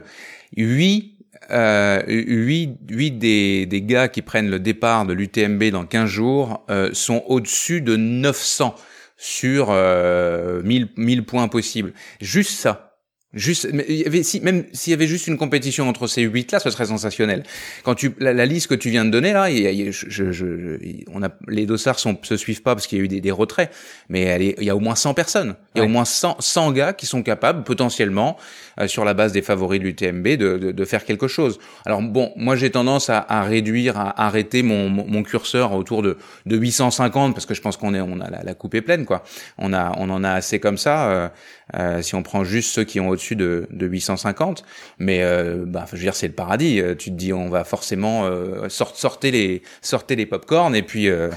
Huit 0.55 1.13
euh, 1.51 2.01
huit, 2.07 2.77
huit 2.89 3.11
des, 3.11 3.67
des 3.67 3.81
gars 3.83 4.07
qui 4.07 4.23
prennent 4.23 4.49
le 4.49 4.59
départ 4.59 5.05
de 5.05 5.13
l'UTMB 5.13 5.65
dans 5.65 5.85
15 5.85 6.09
jours 6.09 6.65
euh, 6.71 6.89
sont 6.93 7.23
au-dessus 7.27 7.81
de 7.81 7.95
900 7.95 8.73
sur 9.17 9.67
euh, 9.69 10.61
1000, 10.63 10.89
1000 10.97 11.23
points 11.23 11.47
possibles. 11.47 11.93
Juste 12.19 12.51
ça. 12.51 12.86
Juste, 13.33 13.67
mais 13.73 13.85
il 13.89 13.95
y 13.97 14.05
avait, 14.05 14.23
si, 14.23 14.39
même 14.39 14.63
s'il 14.71 14.91
y 14.91 14.93
avait 14.93 15.05
juste 15.05 15.27
une 15.27 15.37
compétition 15.37 15.89
entre 15.89 16.07
ces 16.07 16.21
huit 16.21 16.49
là, 16.53 16.59
ce 16.59 16.69
serait 16.69 16.85
sensationnel. 16.85 17.43
Quand 17.83 17.93
tu, 17.93 18.13
la, 18.19 18.33
la 18.33 18.45
liste 18.45 18.67
que 18.67 18.73
tu 18.73 18.89
viens 18.89 19.03
de 19.03 19.09
donner 19.09 19.33
là, 19.33 19.49
il 19.49 19.57
il 19.65 19.91
je, 19.91 20.05
je, 20.09 20.31
je- 20.31 20.77
on 21.13 21.21
a, 21.21 21.29
les 21.49 21.65
dossards 21.65 21.99
sont, 21.99 22.17
se 22.23 22.37
suivent 22.37 22.61
pas 22.61 22.73
parce 22.73 22.87
qu'il 22.87 22.97
y 22.99 23.01
a 23.01 23.03
eu 23.03 23.09
des, 23.09 23.19
des 23.19 23.31
retraits, 23.31 23.69
mais 24.07 24.21
elle 24.21 24.41
est- 24.41 24.55
il 24.59 24.63
y 24.63 24.69
a 24.69 24.75
au 24.77 24.79
moins 24.79 24.95
100 24.95 25.13
personnes. 25.13 25.55
Il 25.75 25.79
y 25.79 25.81
a 25.81 25.83
Ouais. 25.83 25.89
au 25.89 25.91
moins 25.91 26.05
100, 26.05 26.37
100 26.39 26.71
gars 26.71 26.93
qui 26.93 27.05
sont 27.05 27.21
capables, 27.21 27.65
potentiellement, 27.65 28.37
sur 28.85 29.03
la 29.05 29.13
base 29.13 29.31
des 29.31 29.41
favoris 29.41 29.79
de 29.79 29.85
l'UTMB, 29.85 30.27
de, 30.27 30.57
de, 30.57 30.71
de 30.71 30.85
faire 30.85 31.03
quelque 31.05 31.27
chose. 31.27 31.57
Alors 31.85 32.01
bon, 32.01 32.31
moi 32.35 32.55
j'ai 32.55 32.69
tendance 32.69 33.09
à, 33.09 33.25
à 33.27 33.43
réduire, 33.43 33.97
à 33.97 34.25
arrêter 34.25 34.61
mon, 34.61 34.89
mon, 34.89 35.23
curseur 35.23 35.73
autour 35.73 36.03
de, 36.03 36.17
de 36.45 36.55
850 36.57 37.33
parce 37.33 37.45
que 37.45 37.53
je 37.53 37.61
pense 37.61 37.77
qu'on 37.77 37.93
est, 37.93 38.01
on 38.01 38.19
a 38.21 38.29
la, 38.29 38.43
la 38.43 38.53
coupe 38.53 38.75
est 38.75 38.81
pleine 38.81 39.05
quoi. 39.05 39.23
On 39.57 39.73
a, 39.73 39.93
on 39.97 40.09
en 40.09 40.23
a 40.23 40.31
assez 40.31 40.59
comme 40.59 40.77
ça. 40.77 41.09
euh, 41.09 41.29
euh, 41.75 42.01
si 42.01 42.15
on 42.15 42.23
prend 42.23 42.43
juste 42.45 42.71
ceux 42.73 42.83
qui 42.85 42.99
ont 42.99 43.09
au-dessus 43.09 43.35
de, 43.35 43.67
de 43.71 43.87
850, 43.87 44.63
mais 44.99 45.19
euh, 45.23 45.65
bah, 45.65 45.85
je 45.91 45.97
veux 45.97 46.01
dire 46.01 46.15
c'est 46.15 46.27
le 46.27 46.33
paradis. 46.33 46.79
Euh, 46.79 46.95
Tu 46.95 47.09
te 47.11 47.15
dis 47.15 47.33
on 47.33 47.49
va 47.49 47.63
forcément 47.63 48.25
euh, 48.25 48.69
sort, 48.69 48.95
sortez 48.95 49.31
les 49.31 49.61
sortez 49.81 50.15
les 50.15 50.25
popcorn 50.25 50.75
et 50.75 50.83
puis 50.83 51.09
euh, 51.09 51.29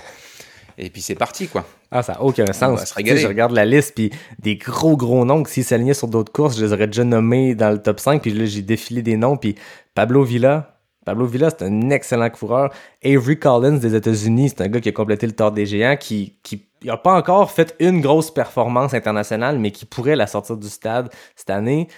et 0.80 0.90
puis 0.90 1.02
c'est 1.02 1.14
parti 1.14 1.46
quoi. 1.46 1.64
Ah, 1.90 2.02
ça 2.02 2.14
n'a 2.14 2.22
aucun 2.22 2.46
sens. 2.52 2.78
va 2.78 2.86
se 2.86 2.94
régaler. 2.94 3.20
Je 3.20 3.26
regarde 3.26 3.52
la 3.52 3.64
liste, 3.64 3.94
puis 3.94 4.10
des 4.38 4.56
gros, 4.56 4.96
gros 4.96 5.24
noms 5.24 5.42
que 5.42 5.50
s'ils 5.50 5.64
s'alignaient 5.64 5.94
sur 5.94 6.08
d'autres 6.08 6.32
courses, 6.32 6.56
je 6.56 6.64
les 6.64 6.72
aurais 6.72 6.86
déjà 6.86 7.04
nommés 7.04 7.54
dans 7.54 7.70
le 7.70 7.78
top 7.78 8.00
5, 8.00 8.22
puis 8.22 8.32
là, 8.32 8.44
j'ai 8.44 8.62
défilé 8.62 9.02
des 9.02 9.16
noms, 9.16 9.36
puis 9.36 9.56
Pablo 9.94 10.22
Villa. 10.24 10.76
Pablo 11.04 11.26
Villa, 11.26 11.50
c'est 11.50 11.64
un 11.64 11.90
excellent 11.90 12.30
coureur. 12.30 12.72
Avery 13.04 13.38
Collins 13.38 13.78
des 13.78 13.94
États-Unis, 13.94 14.50
c'est 14.50 14.62
un 14.62 14.68
gars 14.68 14.80
qui 14.80 14.90
a 14.90 14.92
complété 14.92 15.26
le 15.26 15.32
Tour 15.32 15.50
des 15.50 15.66
Géants, 15.66 15.96
qui, 15.96 16.36
qui 16.42 16.66
il 16.82 16.90
a 16.90 16.96
pas 16.96 17.12
encore 17.12 17.50
fait 17.50 17.74
une 17.78 18.00
grosse 18.00 18.30
performance 18.30 18.94
internationale, 18.94 19.58
mais 19.58 19.70
qui 19.70 19.86
pourrait 19.86 20.16
la 20.16 20.26
sortir 20.26 20.56
du 20.56 20.68
stade 20.68 21.10
cette 21.36 21.50
année. 21.50 21.88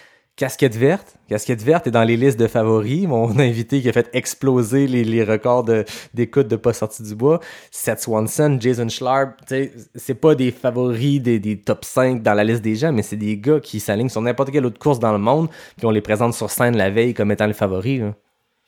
Casquette 0.42 0.74
verte. 0.74 1.14
Casquette 1.28 1.62
verte 1.62 1.86
est 1.86 1.92
dans 1.92 2.02
les 2.02 2.16
listes 2.16 2.36
de 2.36 2.48
favoris. 2.48 3.06
Mon 3.06 3.38
invité 3.38 3.80
qui 3.80 3.88
a 3.88 3.92
fait 3.92 4.10
exploser 4.12 4.88
les, 4.88 5.22
records 5.22 5.62
de- 5.62 5.84
d'écoute 6.14 6.48
de, 6.48 6.56
pas 6.56 6.72
sorti 6.72 7.04
du 7.04 7.14
bois. 7.14 7.38
Seth 7.70 8.00
Swanson, 8.00 8.58
Jason 8.58 8.88
Schlarb. 8.88 9.34
C'est 9.94 10.14
pas 10.14 10.34
des 10.34 10.50
favoris 10.50 11.22
des, 11.22 11.60
top 11.60 11.84
5 11.84 12.24
dans 12.24 12.34
la 12.34 12.42
liste 12.42 12.60
des 12.60 12.74
gens, 12.74 12.90
mais 12.90 13.02
c'est 13.02 13.14
des 13.14 13.36
gars 13.38 13.60
qui 13.60 13.78
s'alignent 13.78 14.08
sur 14.08 14.20
n'importe 14.20 14.50
quelle 14.50 14.66
autre 14.66 14.80
course 14.80 14.98
dans 14.98 15.12
le 15.12 15.18
monde, 15.18 15.48
puis 15.76 15.86
on 15.86 15.92
les 15.92 16.00
présente 16.00 16.34
sur 16.34 16.50
scène 16.50 16.76
la 16.76 16.90
veille 16.90 17.14
comme 17.14 17.30
étant 17.30 17.46
les 17.46 17.52
favoris. 17.52 18.02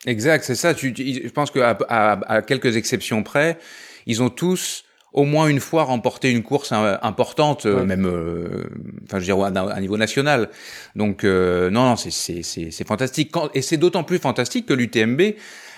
Exact, 0.07 0.45
c'est 0.45 0.55
ça. 0.55 0.75
Je 0.75 1.29
pense 1.31 1.51
qu'à 1.51 1.77
à 1.89 2.43
quelques 2.43 2.77
exceptions 2.77 3.25
près, 3.25 3.59
ils 4.07 4.23
ont 4.23 4.31
tous 4.31 4.84
au 5.15 5.25
moins 5.25 5.47
une 5.49 5.61
fois 5.61 5.85
remporté 5.85 6.31
une 6.31 6.43
course 6.43 6.73
importante, 6.73 7.67
euh, 7.67 7.79
Ouais. 7.79 7.87
même, 7.87 8.05
euh, 8.07 8.65
enfin, 9.05 9.21
je 9.21 9.25
dire, 9.25 9.41
à, 9.41 9.81
niveau 9.81 9.97
national. 9.97 10.51
Donc, 10.97 11.23
euh, 11.23 11.71
non, 11.71 11.85
non, 11.85 11.97
c'est 11.97 12.11
c'est 12.11 12.43
c'est 12.43 12.71
c'est 12.73 12.87
fantastique. 12.87 13.31
Quand, 13.33 13.49
et 13.55 13.63
c'est 13.63 13.77
d'autant 13.77 14.03
plus 14.03 14.19
fantastique 14.19 14.67
que 14.67 14.75
l'UTMB 14.75 15.23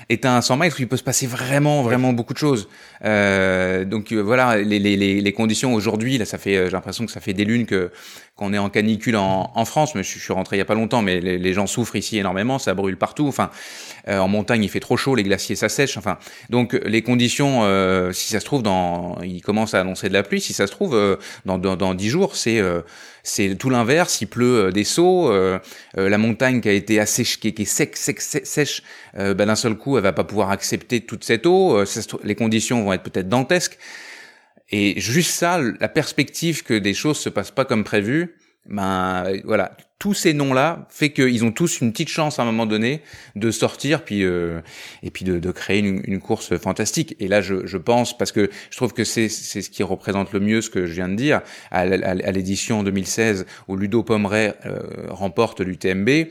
est 0.09 0.25
un 0.25 0.41
100 0.41 0.57
mètres 0.57 0.81
il 0.81 0.89
peut 0.89 0.97
se 0.97 1.03
passer 1.03 1.27
vraiment, 1.27 1.83
vraiment 1.83 2.13
beaucoup 2.13 2.33
de 2.33 2.39
choses. 2.39 2.69
Euh, 3.05 3.85
donc 3.85 4.13
euh, 4.13 4.21
voilà, 4.21 4.57
les, 4.59 4.79
les, 4.79 4.97
les, 5.21 5.33
conditions 5.33 5.75
aujourd'hui, 5.75 6.19
là, 6.19 6.25
ça 6.25 6.39
fait, 6.39 6.57
euh, 6.57 6.65
j'ai 6.67 6.73
l'impression 6.73 7.05
que 7.07 7.13
ça 7.13 7.21
fait 7.21 7.33
des 7.35 7.45
lunes 7.45 7.67
que 7.67 7.91
qu'on 8.37 8.53
est 8.53 8.59
en 8.59 8.69
canicule 8.69 9.17
en, 9.17 9.51
en 9.55 9.65
France. 9.65 9.95
Mais 9.95 10.03
je, 10.03 10.19
suis- 10.19 10.33
rentré 10.33 10.57
il 10.57 10.59
y 10.59 10.63
a 10.63 10.67
pas 10.67 10.75
longtemps, 10.75 11.03
mais 11.03 11.21
les, 11.21 11.53
gens 11.55 11.67
souffrent 11.67 11.97
ici 11.97 12.19
énormément, 12.19 12.59
ça 12.59 12.75
brûle 12.75 12.97
partout. 12.97 13.27
Enfin, 13.27 13.51
euh, 14.09 14.19
en 14.19 14.29
montagne, 14.29 14.63
il 14.63 14.69
fait 14.69 14.81
trop 14.81 14.97
chaud, 14.97 15.15
les 15.15 15.23
glaciers 15.23 15.57
s'assèchent. 15.57 15.97
Enfin, 15.97 16.19
donc 16.51 16.75
les 16.85 17.03
conditions, 17.03 17.61
euh, 17.65 18.13
si 18.13 18.29
ça 18.33 18.41
se 18.41 18.45
trouve, 18.45 18.63
dans, 18.63 19.19
il 19.23 19.41
commence 19.41 19.75
à 19.75 19.81
annoncer 19.81 20.09
de 20.09 20.13
la 20.13 20.23
pluie. 20.23 20.41
Si 20.41 20.53
ça 20.53 20.67
se 20.67 20.73
trouve, 20.73 20.95
euh, 20.95 21.17
dans 21.47 21.59
dans 21.59 21.77
dans 21.77 21.95
dix 21.95 22.11
jours, 22.11 22.37
c'est 22.37 22.61
c'est 23.27 23.57
tout 23.57 23.71
l'inverse. 23.71 24.21
Il 24.21 24.27
pleut 24.29 24.67
euh, 24.67 24.71
des 24.71 24.85
seaux. 24.85 25.31
euh, 25.31 25.59
euh, 25.99 26.09
la 26.09 26.19
montagne 26.19 26.61
qui 26.61 26.69
a 26.69 26.73
été 26.73 27.01
assez 27.01 27.25
qui, 27.25 27.49
est- 27.49 27.65
sec, 27.65 27.97
sec, 27.97 28.21
sèche, 28.21 28.83
ben, 29.15 29.35
d'un 29.35 29.55
seul 29.57 29.75
coup, 29.77 29.97
elle 29.97 30.03
va 30.03 30.13
pas 30.13 30.25
pouvoir 30.25 30.51
accepter 30.51 31.01
toute 31.01 31.25
cette 31.25 31.47
eau. 31.47 31.83
Les 32.25 32.35
conditions 32.35 32.85
vont 32.85 32.93
être 32.93 33.03
peut-être 33.03 33.29
dantesques. 33.29 33.79
Et 34.71 35.01
juste 35.01 35.31
ça, 35.31 35.61
la 35.81 35.89
perspective 35.89 36.63
que 36.65 36.75
des 36.75 36.95
choses 36.95 37.19
se 37.19 37.29
passent 37.29 37.53
pas 37.53 37.65
comme 37.65 37.85
prévu, 37.85 38.35
ben 38.69 39.25
voilà, 39.45 39.77
tous 39.99 40.13
ces 40.13 40.35
noms-là 40.35 40.87
fait 40.91 41.11
qu'ils 41.11 41.45
ont 41.45 41.53
tous 41.53 41.81
une 41.81 41.91
petite 41.91 42.09
chance 42.09 42.39
à 42.39 42.43
un 42.43 42.45
moment 42.47 42.67
donné 42.67 43.01
de 43.35 43.51
sortir, 43.51 44.05
puis 44.05 44.25
euh, 44.25 44.61
et 45.03 45.11
puis 45.11 45.25
de, 45.25 45.39
de 45.39 45.51
créer 45.51 45.79
une, 45.79 46.03
une 46.05 46.21
course 46.21 46.57
fantastique. 46.59 47.17
Et 47.19 47.29
là, 47.29 47.41
je, 47.41 47.67
je 47.67 47.79
pense 47.79 48.17
parce 48.17 48.33
que 48.33 48.51
je 48.71 48.77
trouve 48.77 48.93
que 48.93 49.05
c'est 49.05 49.29
c'est 49.29 49.63
ce 49.63 49.71
qui 49.71 49.83
représente 49.83 50.33
le 50.33 50.41
mieux 50.41 50.61
ce 50.61 50.69
que 50.69 50.85
je 50.87 50.93
viens 50.93 51.09
de 51.09 51.17
dire 51.17 51.41
à, 51.71 51.81
à 51.81 51.83
à 51.83 52.33
l'édition 52.33 52.83
2016 52.83 53.47
où 53.69 53.77
Ludo 53.77 54.03
Pomeray 54.03 54.55
euh, 54.67 54.81
remporte 55.09 55.61
l'UTMB. 55.61 56.29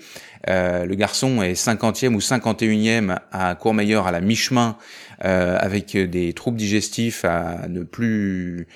Euh, 0.48 0.86
le 0.86 0.96
garçon 0.96 1.42
est 1.42 1.54
50e 1.54 2.14
ou 2.14 2.20
51e 2.20 3.18
à 3.32 3.56
Courmayeur 3.56 4.06
à 4.06 4.12
la 4.12 4.22
mi-chemin 4.22 4.78
euh, 5.24 5.58
avec 5.60 5.98
des 5.98 6.34
troubles 6.34 6.58
digestifs 6.58 7.26
à 7.26 7.68
ne 7.68 7.82
plus 7.84 8.68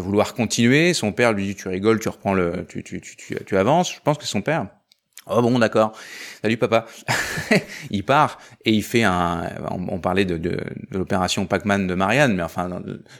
vouloir 0.00 0.34
continuer. 0.34 0.94
Son 0.94 1.12
père 1.12 1.32
lui 1.32 1.46
dit 1.46 1.54
tu 1.54 1.68
rigoles, 1.68 2.00
tu 2.00 2.08
reprends 2.08 2.34
le, 2.34 2.64
tu, 2.68 2.82
tu, 2.82 3.00
tu, 3.00 3.16
tu, 3.16 3.36
tu 3.44 3.56
avances. 3.56 3.92
Je 3.94 4.00
pense 4.02 4.18
que 4.18 4.26
son 4.26 4.42
père. 4.42 4.66
Oh 5.30 5.40
bon, 5.40 5.60
d'accord. 5.60 5.92
Salut 6.42 6.56
papa. 6.56 6.84
il 7.90 8.02
part 8.04 8.38
et 8.64 8.72
il 8.72 8.82
fait 8.82 9.04
un. 9.04 9.48
On, 9.70 9.94
on 9.94 9.98
parlait 10.00 10.24
de, 10.24 10.36
de, 10.36 10.50
de 10.90 10.98
l'opération 10.98 11.46
Pac-Man 11.46 11.86
de 11.86 11.94
Marianne, 11.94 12.34
mais 12.34 12.42
enfin, 12.42 12.68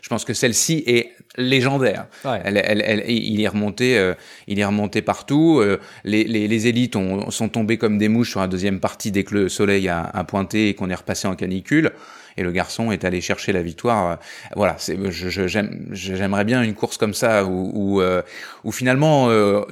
je 0.00 0.08
pense 0.08 0.24
que 0.24 0.34
celle-ci 0.34 0.82
est 0.88 1.12
légendaire. 1.36 2.06
Ouais. 2.24 2.40
Elle, 2.44 2.56
elle, 2.64 2.82
elle- 2.84 3.08
il 3.08 3.40
est 3.40 3.46
remonté, 3.46 3.96
euh, 3.98 4.14
il 4.48 4.58
est 4.58 4.64
remonté 4.64 5.00
partout. 5.00 5.60
euh, 5.60 5.78
les, 6.02 6.24
les, 6.24 6.48
les 6.48 6.66
élites 6.66 6.96
ont, 6.96 7.30
sont 7.30 7.48
tombées 7.48 7.78
comme 7.78 7.98
des 7.98 8.08
mouches 8.08 8.30
sur 8.30 8.40
la 8.40 8.48
deuxième 8.48 8.80
partie 8.80 9.12
dès 9.12 9.22
que 9.22 9.34
le 9.34 9.48
soleil 9.48 9.88
a, 9.88 10.02
a 10.02 10.24
pointé 10.24 10.70
et 10.70 10.74
qu'on 10.74 10.90
est 10.90 10.94
repassé 10.96 11.28
en 11.28 11.36
canicule. 11.36 11.92
Et 12.36 12.42
le 12.42 12.50
garçon 12.50 12.92
est 12.92 13.04
allé 13.04 13.20
chercher 13.20 13.52
la 13.52 13.62
victoire. 13.62 14.18
Voilà, 14.56 14.76
c'est, 14.78 14.98
je, 15.10 15.28
je, 15.28 15.46
j'aime, 15.46 15.88
j'aimerais 15.92 16.44
bien 16.44 16.62
une 16.62 16.74
course 16.74 16.96
comme 16.96 17.14
ça 17.14 17.44
où, 17.44 17.70
où, 17.74 18.00
euh, 18.00 18.22
où 18.64 18.72
finalement 18.72 19.28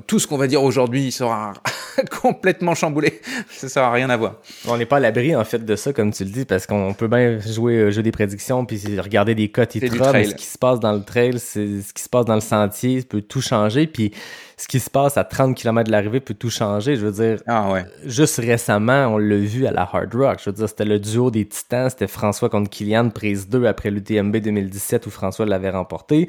tout 0.06 0.18
ce 0.18 0.26
qu'on 0.26 0.36
va 0.36 0.46
dire 0.46 0.62
aujourd'hui 0.62 1.12
sera 1.12 1.52
complètement 2.22 2.74
chamboulé. 2.74 3.20
Ça 3.50 3.68
sert 3.68 3.92
rien 3.92 4.10
à 4.10 4.16
voir. 4.16 4.36
On 4.66 4.76
n'est 4.76 4.86
pas 4.86 4.96
à 4.96 5.00
l'abri 5.00 5.34
en 5.34 5.44
fait 5.44 5.64
de 5.64 5.76
ça, 5.76 5.92
comme 5.92 6.12
tu 6.12 6.24
le 6.24 6.30
dis, 6.30 6.44
parce 6.44 6.66
qu'on 6.66 6.94
peut 6.94 7.08
bien 7.08 7.38
jouer 7.40 7.90
jeu 7.92 8.02
des 8.02 8.12
prédictions 8.12 8.64
puis 8.64 8.80
regarder 8.98 9.34
des 9.34 9.48
cotes 9.48 9.76
et 9.76 9.80
mais 10.12 10.24
ce 10.24 10.34
qui 10.34 10.46
se 10.46 10.58
passe 10.58 10.80
dans 10.80 10.92
le 10.92 11.02
trail, 11.02 11.38
c'est 11.38 11.82
ce 11.82 11.92
qui 11.92 12.02
se 12.02 12.08
passe 12.08 12.24
dans 12.24 12.34
le 12.34 12.40
sentier, 12.40 13.02
peut 13.02 13.22
tout 13.22 13.40
changer. 13.40 13.86
Puis 13.86 14.12
ce 14.60 14.68
qui 14.68 14.78
se 14.78 14.90
passe 14.90 15.16
à 15.16 15.24
30 15.24 15.56
km 15.56 15.86
de 15.86 15.90
l'arrivée 15.90 16.20
peut 16.20 16.34
tout 16.34 16.50
changer. 16.50 16.96
Je 16.96 17.06
veux 17.06 17.12
dire, 17.12 17.42
ah 17.46 17.72
ouais. 17.72 17.86
juste 18.04 18.36
récemment, 18.36 19.06
on 19.06 19.16
l'a 19.16 19.36
vu 19.36 19.66
à 19.66 19.70
la 19.70 19.82
Hard 19.82 20.14
Rock. 20.14 20.38
Je 20.44 20.50
veux 20.50 20.54
dire, 20.54 20.68
c'était 20.68 20.84
le 20.84 20.98
duo 20.98 21.30
des 21.30 21.46
titans. 21.46 21.88
C'était 21.88 22.06
François 22.06 22.50
contre 22.50 22.68
Kylian, 22.68 23.08
prise 23.08 23.48
2 23.48 23.64
après 23.64 23.90
l'UTMB 23.90 24.36
2017 24.36 25.06
où 25.06 25.10
François 25.10 25.46
l'avait 25.46 25.70
remporté. 25.70 26.28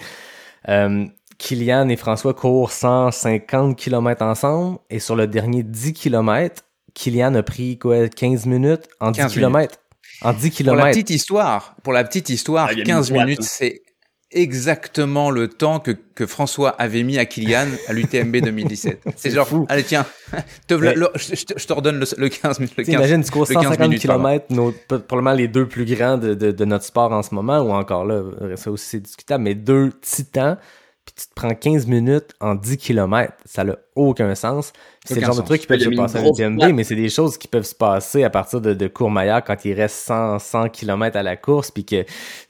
Euh, 0.69 1.05
Kylian 1.39 1.89
et 1.89 1.97
François 1.97 2.33
courent 2.33 2.71
150 2.71 3.77
km 3.77 4.23
ensemble 4.23 4.77
et 4.89 4.99
sur 4.99 5.17
le 5.17 5.27
dernier 5.27 5.63
10 5.63 5.91
km, 5.91 6.63
Kylian 6.93 7.35
a 7.35 7.43
pris 7.43 7.77
quoi 7.79 8.07
15 8.07 8.45
minutes? 8.45 8.87
En 9.01 9.11
10 9.11 9.25
km. 9.27 9.75
En 10.21 10.31
10 10.31 10.51
km. 10.51 10.77
Pour 10.77 10.85
la 10.85 10.91
petite 10.91 11.09
histoire, 11.09 11.75
pour 11.83 11.91
la 11.91 12.03
petite 12.05 12.29
histoire, 12.29 12.69
15 12.69 13.11
minutes, 13.11 13.39
hein. 13.41 13.45
c'est 13.45 13.81
exactement 14.31 15.29
le 15.29 15.47
temps 15.47 15.79
que, 15.79 15.91
que 15.91 16.25
François 16.25 16.69
avait 16.69 17.03
mis 17.03 17.17
à 17.17 17.25
Kylian 17.25 17.67
à 17.87 17.93
l'UTMB 17.93 18.37
2017. 18.37 19.03
C'est 19.15 19.31
genre, 19.31 19.47
fou. 19.47 19.65
allez 19.69 19.83
tiens, 19.83 20.05
te, 20.67 20.75
je, 20.75 21.65
te 21.65 21.73
redonne 21.73 21.99
le, 21.99 22.05
le 22.17 22.29
15 22.29 22.59
minutes. 22.59 22.77
Le 22.77 22.83
15, 22.83 22.93
imagine, 22.95 23.23
tu 23.23 23.31
cours 23.31 23.47
150 23.47 23.95
km, 23.95 24.45
nos, 24.49 24.73
probablement 24.87 25.33
les 25.33 25.47
deux 25.47 25.67
plus 25.67 25.85
grands 25.85 26.17
de, 26.17 26.33
de, 26.33 26.51
de, 26.51 26.65
notre 26.65 26.85
sport 26.85 27.11
en 27.11 27.23
ce 27.23 27.35
moment, 27.35 27.59
ou 27.59 27.71
encore 27.71 28.05
là, 28.05 28.23
ça 28.55 28.71
aussi 28.71 28.85
c'est 28.85 28.99
discutable, 28.99 29.43
mais 29.43 29.55
deux 29.55 29.91
titans 30.01 30.57
puis 31.05 31.15
tu 31.15 31.27
te 31.27 31.33
prends 31.33 31.53
15 31.53 31.87
minutes 31.87 32.33
en 32.39 32.55
10 32.55 32.77
km. 32.77 33.33
Ça 33.45 33.63
n'a 33.63 33.75
aucun 33.95 34.35
sens. 34.35 34.71
C'est 35.03 35.15
le 35.15 35.21
genre 35.25 35.35
de 35.35 35.41
truc 35.41 35.61
qui 35.61 35.67
peut 35.67 35.79
se 35.79 35.89
passer 35.89 36.17
à 36.19 36.21
l'UTMB, 36.21 36.73
mais 36.75 36.83
c'est 36.83 36.95
des 36.95 37.09
choses 37.09 37.35
qui 37.35 37.47
peuvent 37.47 37.65
se 37.65 37.73
passer 37.73 38.23
à 38.23 38.29
partir 38.29 38.61
de, 38.61 38.75
de 38.75 38.87
Courmayeur 38.87 39.43
quand 39.43 39.65
il 39.65 39.73
reste 39.73 39.95
100, 39.95 40.37
100 40.37 40.69
km 40.69 41.17
à 41.17 41.23
la 41.23 41.35
course, 41.35 41.71
puis 41.71 41.83
que 41.85 42.05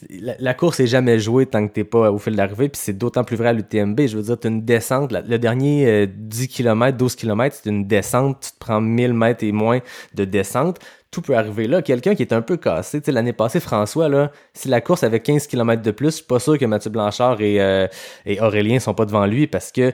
la, 0.10 0.54
course 0.54 0.82
est 0.82 0.88
jamais 0.88 1.18
jouée 1.18 1.46
tant 1.46 1.66
que 1.66 1.72
t'es 1.72 1.86
pas 1.86 2.12
au 2.12 2.18
fil 2.18 2.36
d'arrivée, 2.36 2.68
puis 2.68 2.82
c'est 2.84 2.98
d'autant 2.98 3.24
plus 3.24 3.38
vrai 3.38 3.50
à 3.50 3.54
l'UTMB. 3.54 4.02
Je 4.06 4.18
veux 4.18 4.24
dire, 4.24 4.38
tu 4.38 4.50
une 4.50 4.66
descente, 4.66 5.14
le 5.14 5.38
dernier 5.38 6.08
10 6.08 6.50
km, 6.50 6.98
12 6.98 7.16
km, 7.16 7.56
c'est 7.62 7.70
une 7.70 7.88
descente, 7.88 8.42
tu 8.42 8.52
te 8.52 8.60
prends 8.60 8.82
1000 8.82 9.14
mètres 9.14 9.46
et 9.46 9.54
moins 9.54 9.80
de 10.14 10.26
descente. 10.26 10.80
Tout 11.10 11.22
peut 11.22 11.36
arriver 11.36 11.68
là. 11.68 11.82
Quelqu'un 11.82 12.16
qui 12.16 12.24
est 12.24 12.34
un 12.34 12.42
peu 12.42 12.56
cassé, 12.56 13.00
tu 13.02 13.06
sais, 13.06 13.12
l'année 13.12 13.34
passée, 13.34 13.60
François, 13.60 14.08
là, 14.08 14.32
si 14.54 14.70
la 14.70 14.80
course 14.80 15.04
avait 15.04 15.20
15 15.20 15.48
km 15.48 15.82
de 15.82 15.92
plus, 15.92 16.08
je 16.08 16.16
suis 16.16 16.26
pas 16.26 16.40
sûr 16.40 16.58
que 16.58 16.66
Mathieu 16.66 16.90
Blanchard 16.90 17.42
et, 17.42 17.62
euh, 17.62 17.88
et 18.26 18.40
Aurélien 18.40 18.80
sont 18.80 18.94
pas 18.94 19.06
devant 19.06 19.26
lui 19.26 19.46
parce 19.46 19.74
que, 19.74 19.92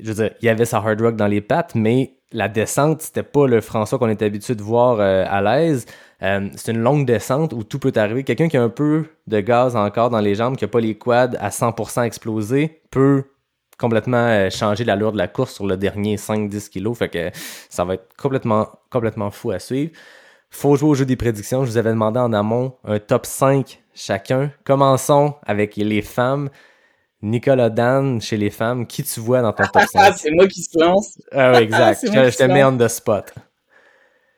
je 0.00 0.12
veux 0.12 0.14
dire, 0.14 0.30
il 0.40 0.46
y 0.46 0.48
avait 0.48 0.64
sa 0.64 0.78
hard 0.78 1.00
rock 1.00 1.16
dans 1.16 1.26
les 1.26 1.40
pattes, 1.40 1.74
mais 1.74 2.14
la 2.32 2.48
descente, 2.48 3.02
c'était 3.02 3.22
pas 3.22 3.46
le 3.46 3.60
François 3.60 3.98
qu'on 3.98 4.08
est 4.08 4.22
habitué 4.22 4.54
de 4.54 4.62
voir 4.62 4.98
euh, 5.00 5.24
à 5.28 5.40
l'aise. 5.40 5.86
Euh, 6.22 6.48
c'est 6.56 6.72
une 6.72 6.80
longue 6.80 7.06
descente 7.06 7.52
où 7.52 7.62
tout 7.62 7.78
peut 7.78 7.92
arriver. 7.94 8.24
Quelqu'un 8.24 8.48
qui 8.48 8.56
a 8.56 8.62
un 8.62 8.68
peu 8.68 9.04
de 9.26 9.40
gaz 9.40 9.76
encore 9.76 10.10
dans 10.10 10.20
les 10.20 10.34
jambes, 10.34 10.56
qui 10.56 10.64
a 10.64 10.68
pas 10.68 10.80
les 10.80 10.96
quads 10.96 11.36
à 11.38 11.50
100% 11.50 12.04
explosés, 12.04 12.80
peut 12.90 13.24
complètement 13.78 14.48
changer 14.50 14.84
l'allure 14.84 15.12
de 15.12 15.18
la 15.18 15.28
course 15.28 15.54
sur 15.54 15.66
le 15.66 15.76
dernier 15.76 16.16
5-10 16.16 16.70
kilos. 16.70 16.98
Fait 16.98 17.08
que 17.08 17.30
ça 17.68 17.84
va 17.84 17.94
être 17.94 18.08
complètement, 18.16 18.68
complètement 18.90 19.30
fou 19.30 19.50
à 19.50 19.58
suivre 19.58 19.90
faut 20.54 20.76
jouer 20.76 20.90
au 20.90 20.94
jeu 20.94 21.04
des 21.04 21.16
prédictions. 21.16 21.64
Je 21.64 21.70
vous 21.70 21.78
avais 21.78 21.90
demandé 21.90 22.20
en 22.20 22.32
amont 22.32 22.76
un 22.84 22.98
top 22.98 23.26
5 23.26 23.82
chacun. 23.94 24.52
Commençons 24.64 25.34
avec 25.44 25.76
les 25.76 26.02
femmes. 26.02 26.48
Nicolas 27.24 27.70
Dan, 27.70 28.20
chez 28.20 28.36
les 28.36 28.50
femmes, 28.50 28.86
qui 28.86 29.02
tu 29.02 29.18
vois 29.18 29.40
dans 29.40 29.52
ton 29.52 29.64
top 29.72 29.82
5? 29.90 30.14
c'est 30.18 30.30
moi 30.30 30.46
qui 30.46 30.62
se 30.62 30.78
lance. 30.78 31.18
Ah 31.32 31.60
exact. 31.62 32.00
je, 32.04 32.36
te 32.36 32.44
mets 32.44 32.62
on 32.62 32.76
the 32.76 32.88
spot. 32.88 33.32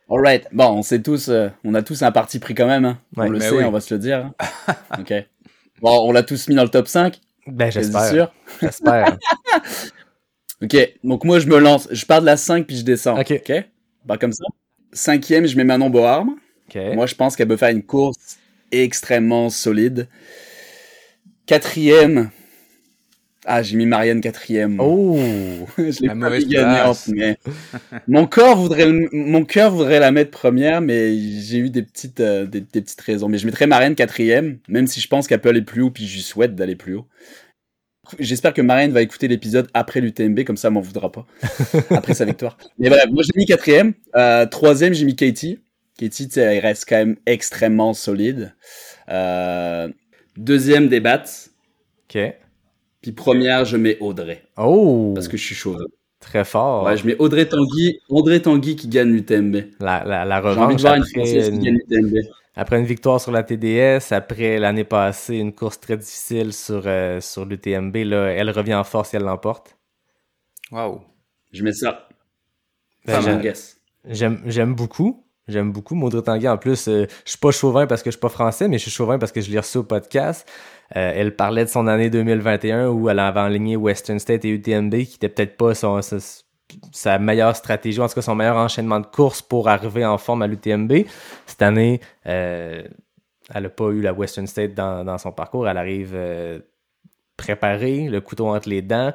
Alright. 0.09 0.47
Bon, 0.53 0.71
on 0.71 0.83
sait 0.83 1.03
tous, 1.03 1.29
euh, 1.29 1.49
on 1.65 1.75
a 1.75 1.83
tous 1.83 2.03
un 2.03 2.13
parti 2.13 2.39
pris 2.39 2.55
quand 2.55 2.67
même. 2.67 2.85
Hein. 2.85 2.99
on 3.17 3.29
le 3.29 3.41
sait, 3.41 3.65
on 3.65 3.73
va 3.73 3.81
se 3.81 3.93
le 3.93 3.99
dire. 3.99 4.31
ok. 4.99 5.13
Bon, 5.83 6.09
on 6.09 6.13
l'a 6.13 6.23
tous 6.23 6.49
mis 6.49 6.55
dans 6.55 6.63
le 6.63 6.69
top 6.69 6.87
5. 6.87 7.21
Ben, 7.49 7.71
j'espère. 7.71 8.33
J'espère. 8.63 9.19
ok. 10.63 10.93
Donc, 11.03 11.25
moi, 11.25 11.41
je 11.41 11.49
me 11.49 11.59
lance. 11.59 11.89
Je 11.91 12.07
pars 12.07 12.21
de 12.21 12.27
la 12.27 12.37
5 12.37 12.67
puis 12.67 12.77
je 12.77 12.85
descends. 12.85 13.19
Ok. 13.19 13.33
Ok. 13.33 13.65
Bah, 14.05 14.17
comme 14.17 14.33
ça. 14.33 14.45
Cinquième, 14.93 15.47
je 15.47 15.57
mets 15.57 15.65
Manon 15.65 15.91
Boarm. 15.91 16.37
Moi, 16.75 17.07
je 17.07 17.15
pense 17.17 17.35
qu'elle 17.35 17.49
peut 17.49 17.57
faire 17.57 17.71
une 17.71 17.83
course 17.83 18.39
extrêmement 18.71 19.51
solide. 19.51 20.09
Quatrième, 21.47 22.31
ah, 23.49 23.63
j'ai 23.63 23.77
mis 23.77 23.87
Marianne 23.87 24.21
quatrième. 24.21 24.81
Oh, 24.81 25.17
je 25.79 26.03
l'ai 26.03 26.09
pas 26.09 26.31
mis 26.31 26.47
gagnante, 26.47 27.07
mais 27.09 27.39
mon 28.09 28.27
corps 28.27 28.57
voudrait, 28.57 28.91
mon 29.13 29.45
cœur 29.45 29.71
voudrait 29.71 30.01
la 30.01 30.11
mettre 30.11 30.33
première, 30.33 30.81
mais 30.81 31.17
j'ai 31.17 31.59
eu 31.59 31.71
des 31.71 31.83
petites, 31.83 32.19
euh, 32.19 32.45
des, 32.45 32.61
petites 32.61 33.01
raisons. 33.01 33.29
Mais 33.29 33.39
je 33.39 33.47
mettrais 33.47 33.69
Marianne 33.69 33.95
quatrième, 33.95 34.59
même 34.69 34.89
si 34.89 35.01
je 35.01 35.07
pense 35.07 35.29
qu'elle 35.29 35.41
peut 35.41 35.51
aller 35.51 35.63
plus 35.63 35.83
haut, 35.83 35.91
puis 35.91 36.09
je 36.09 36.15
lui 36.15 36.23
souhaite 36.23 36.57
d'aller 36.57 36.75
plus 36.75 36.95
haut. 36.95 37.07
J'espère 38.19 38.53
que 38.53 38.63
Marianne 38.63 38.93
va 38.93 39.03
écouter 39.03 39.29
l'épisode 39.29 39.69
après 39.75 40.01
l'UTMB, 40.01 40.43
comme 40.43 40.57
ça, 40.57 40.69
elle 40.69 40.75
m'en 40.75 40.81
voudra 40.81 41.13
pas. 41.13 41.25
après 41.91 42.15
sa 42.15 42.25
victoire. 42.25 42.59
Mais 42.79 42.89
voilà, 42.89 43.07
moi 43.07 43.23
j'ai 43.23 43.39
mis 43.39 43.47
quatrième. 43.47 43.95
Euh, 44.17 44.47
troisième, 44.47 44.93
j'ai 44.93 45.05
mis 45.05 45.15
Katie. 45.15 45.61
Katie, 45.97 46.29
elle 46.35 46.59
reste 46.59 46.85
quand 46.89 46.97
même 46.97 47.17
extrêmement 47.27 47.95
solide. 47.95 48.55
Euh, 49.09 49.89
deuxième, 50.37 50.89
des 50.89 51.01
Ok. 51.01 52.19
Puis 53.07 53.13
première, 53.13 53.65
je 53.65 53.77
mets 53.77 53.97
Audrey. 54.01 54.43
Oh! 54.57 55.13
Parce 55.15 55.29
que 55.29 55.37
je 55.37 55.45
suis 55.45 55.55
chaud. 55.55 55.79
Très 56.19 56.45
fort. 56.45 56.83
Ouais, 56.83 56.97
je 56.97 57.07
mets 57.07 57.15
Audrey 57.21 57.47
Tanguy, 57.47 58.01
Audrey 58.09 58.41
Tanguy 58.41 58.75
qui 58.75 58.89
gagne 58.89 59.13
l'UTMB. 59.13 59.59
La, 59.79 60.03
la, 60.05 60.25
la 60.25 60.41
revanche 60.41 60.85
après, 60.85 60.99
une, 60.99 61.05
qui 61.05 61.65
gagne 61.67 61.79
l'UTMB. 61.89 62.17
après 62.57 62.81
une 62.81 62.85
victoire 62.85 63.21
sur 63.21 63.31
la 63.31 63.45
TDS, 63.45 64.13
après 64.13 64.59
l'année 64.59 64.83
passée, 64.83 65.37
une 65.37 65.53
course 65.53 65.79
très 65.79 65.97
difficile 65.97 66.53
sur, 66.53 66.83
euh, 66.87 67.21
sur 67.21 67.45
l'UTMB, 67.45 67.95
là, 67.99 68.27
elle 68.33 68.51
revient 68.51 68.75
en 68.75 68.83
force 68.83 69.15
et 69.15 69.19
elle 69.19 69.23
l'emporte. 69.23 69.77
Waouh. 70.73 71.01
Je 71.53 71.63
mets 71.63 71.75
ça. 71.75 72.09
Ben, 73.05 73.41
j'aime, 74.09 74.43
j'aime 74.47 74.75
beaucoup. 74.75 75.25
J'aime 75.49 75.73
beaucoup 75.73 75.95
Maudrey 75.95 76.23
Tanguy. 76.23 76.49
En 76.49 76.59
plus, 76.59 76.89
euh, 76.89 77.07
je 77.25 77.31
suis 77.31 77.39
pas 77.39 77.53
chauvin 77.53 77.87
parce 77.87 78.03
que 78.03 78.11
je 78.11 78.17
suis 78.17 78.21
pas 78.21 78.29
français, 78.29 78.67
mais 78.67 78.79
je 78.79 78.83
suis 78.83 78.91
chauvin 78.91 79.19
parce 79.19 79.31
que 79.31 79.41
je 79.41 79.51
l'ai 79.51 79.59
reçu 79.59 79.79
au 79.79 79.85
podcast. 79.85 80.49
Euh, 80.95 81.13
elle 81.15 81.35
parlait 81.35 81.65
de 81.65 81.71
son 81.71 81.87
année 81.87 82.11
2021 82.11 82.89
où 82.89 83.09
elle 83.09 83.19
avait 83.19 83.41
enligné 83.41 83.77
Western 83.77 84.19
State 84.19 84.45
et 84.45 84.49
UTMB, 84.49 84.95
qui 85.05 85.17
était 85.17 85.29
peut-être 85.29 85.57
pas 85.57 85.73
sa, 85.75 87.19
meilleure 87.19 87.55
stratégie, 87.57 88.01
en 88.01 88.09
tout 88.09 88.15
cas 88.15 88.23
son 88.23 88.35
meilleur 88.35 88.57
enchaînement 88.57 89.01
de 89.01 89.07
course 89.07 89.43
pour 89.43 89.69
arriver 89.69 90.05
en 90.05 90.19
forme 90.19 90.43
à 90.43 90.47
l'UTMB. 90.47 90.93
Cette 91.47 91.63
année, 91.63 92.01
euh, 92.27 92.83
elle 93.55 93.63
n'a 93.63 93.69
pas 93.69 93.91
eu 93.91 94.01
la 94.01 94.13
Western 94.13 94.47
State 94.47 94.75
dans, 94.75 95.05
dans 95.05 95.19
son 95.19 95.33
parcours. 95.33 95.69
Elle 95.69 95.79
arrive 95.79 96.13
euh, 96.15 96.61
préparée, 97.37 98.09
le 98.09 98.21
couteau 98.21 98.49
entre 98.49 98.69
les 98.69 98.83
dents 98.83 99.13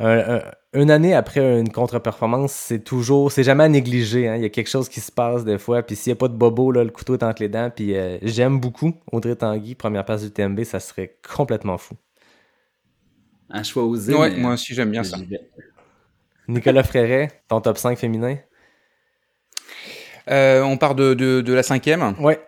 une 0.00 0.90
année 0.90 1.14
après 1.14 1.60
une 1.60 1.70
contre-performance, 1.70 2.52
c'est 2.52 2.84
toujours, 2.84 3.32
c'est 3.32 3.42
jamais 3.42 3.64
à 3.64 3.68
négliger. 3.68 4.28
Hein. 4.28 4.36
Il 4.36 4.42
y 4.42 4.44
a 4.44 4.48
quelque 4.48 4.68
chose 4.68 4.88
qui 4.88 5.00
se 5.00 5.10
passe 5.10 5.44
des 5.44 5.58
fois. 5.58 5.82
Puis 5.82 5.96
s'il 5.96 6.12
n'y 6.12 6.16
a 6.16 6.20
pas 6.20 6.28
de 6.28 6.36
bobo, 6.36 6.70
là, 6.70 6.84
le 6.84 6.90
couteau 6.90 7.14
est 7.14 7.22
entre 7.22 7.42
les 7.42 7.48
dents. 7.48 7.70
Puis 7.74 7.96
euh, 7.96 8.18
j'aime 8.22 8.60
beaucoup 8.60 8.94
Audrey 9.10 9.34
Tanguy, 9.34 9.74
première 9.74 10.04
place 10.04 10.22
du 10.22 10.30
TMB, 10.30 10.62
ça 10.64 10.78
serait 10.78 11.16
complètement 11.36 11.78
fou. 11.78 11.94
Un 13.50 13.62
choix 13.62 13.84
osé. 13.84 14.14
Ouais, 14.14 14.36
moi 14.36 14.52
aussi 14.52 14.74
j'aime 14.74 14.90
bien 14.90 15.02
ça. 15.02 15.16
Nicolas 16.48 16.82
Fréret, 16.82 17.42
ton 17.48 17.60
top 17.60 17.78
5 17.78 17.98
féminin? 17.98 18.36
Euh, 20.30 20.62
On 20.62 20.76
part 20.76 20.94
de, 20.94 21.14
de, 21.14 21.52
la 21.52 21.62
cinquième? 21.62 22.14
Ouais. 22.20 22.40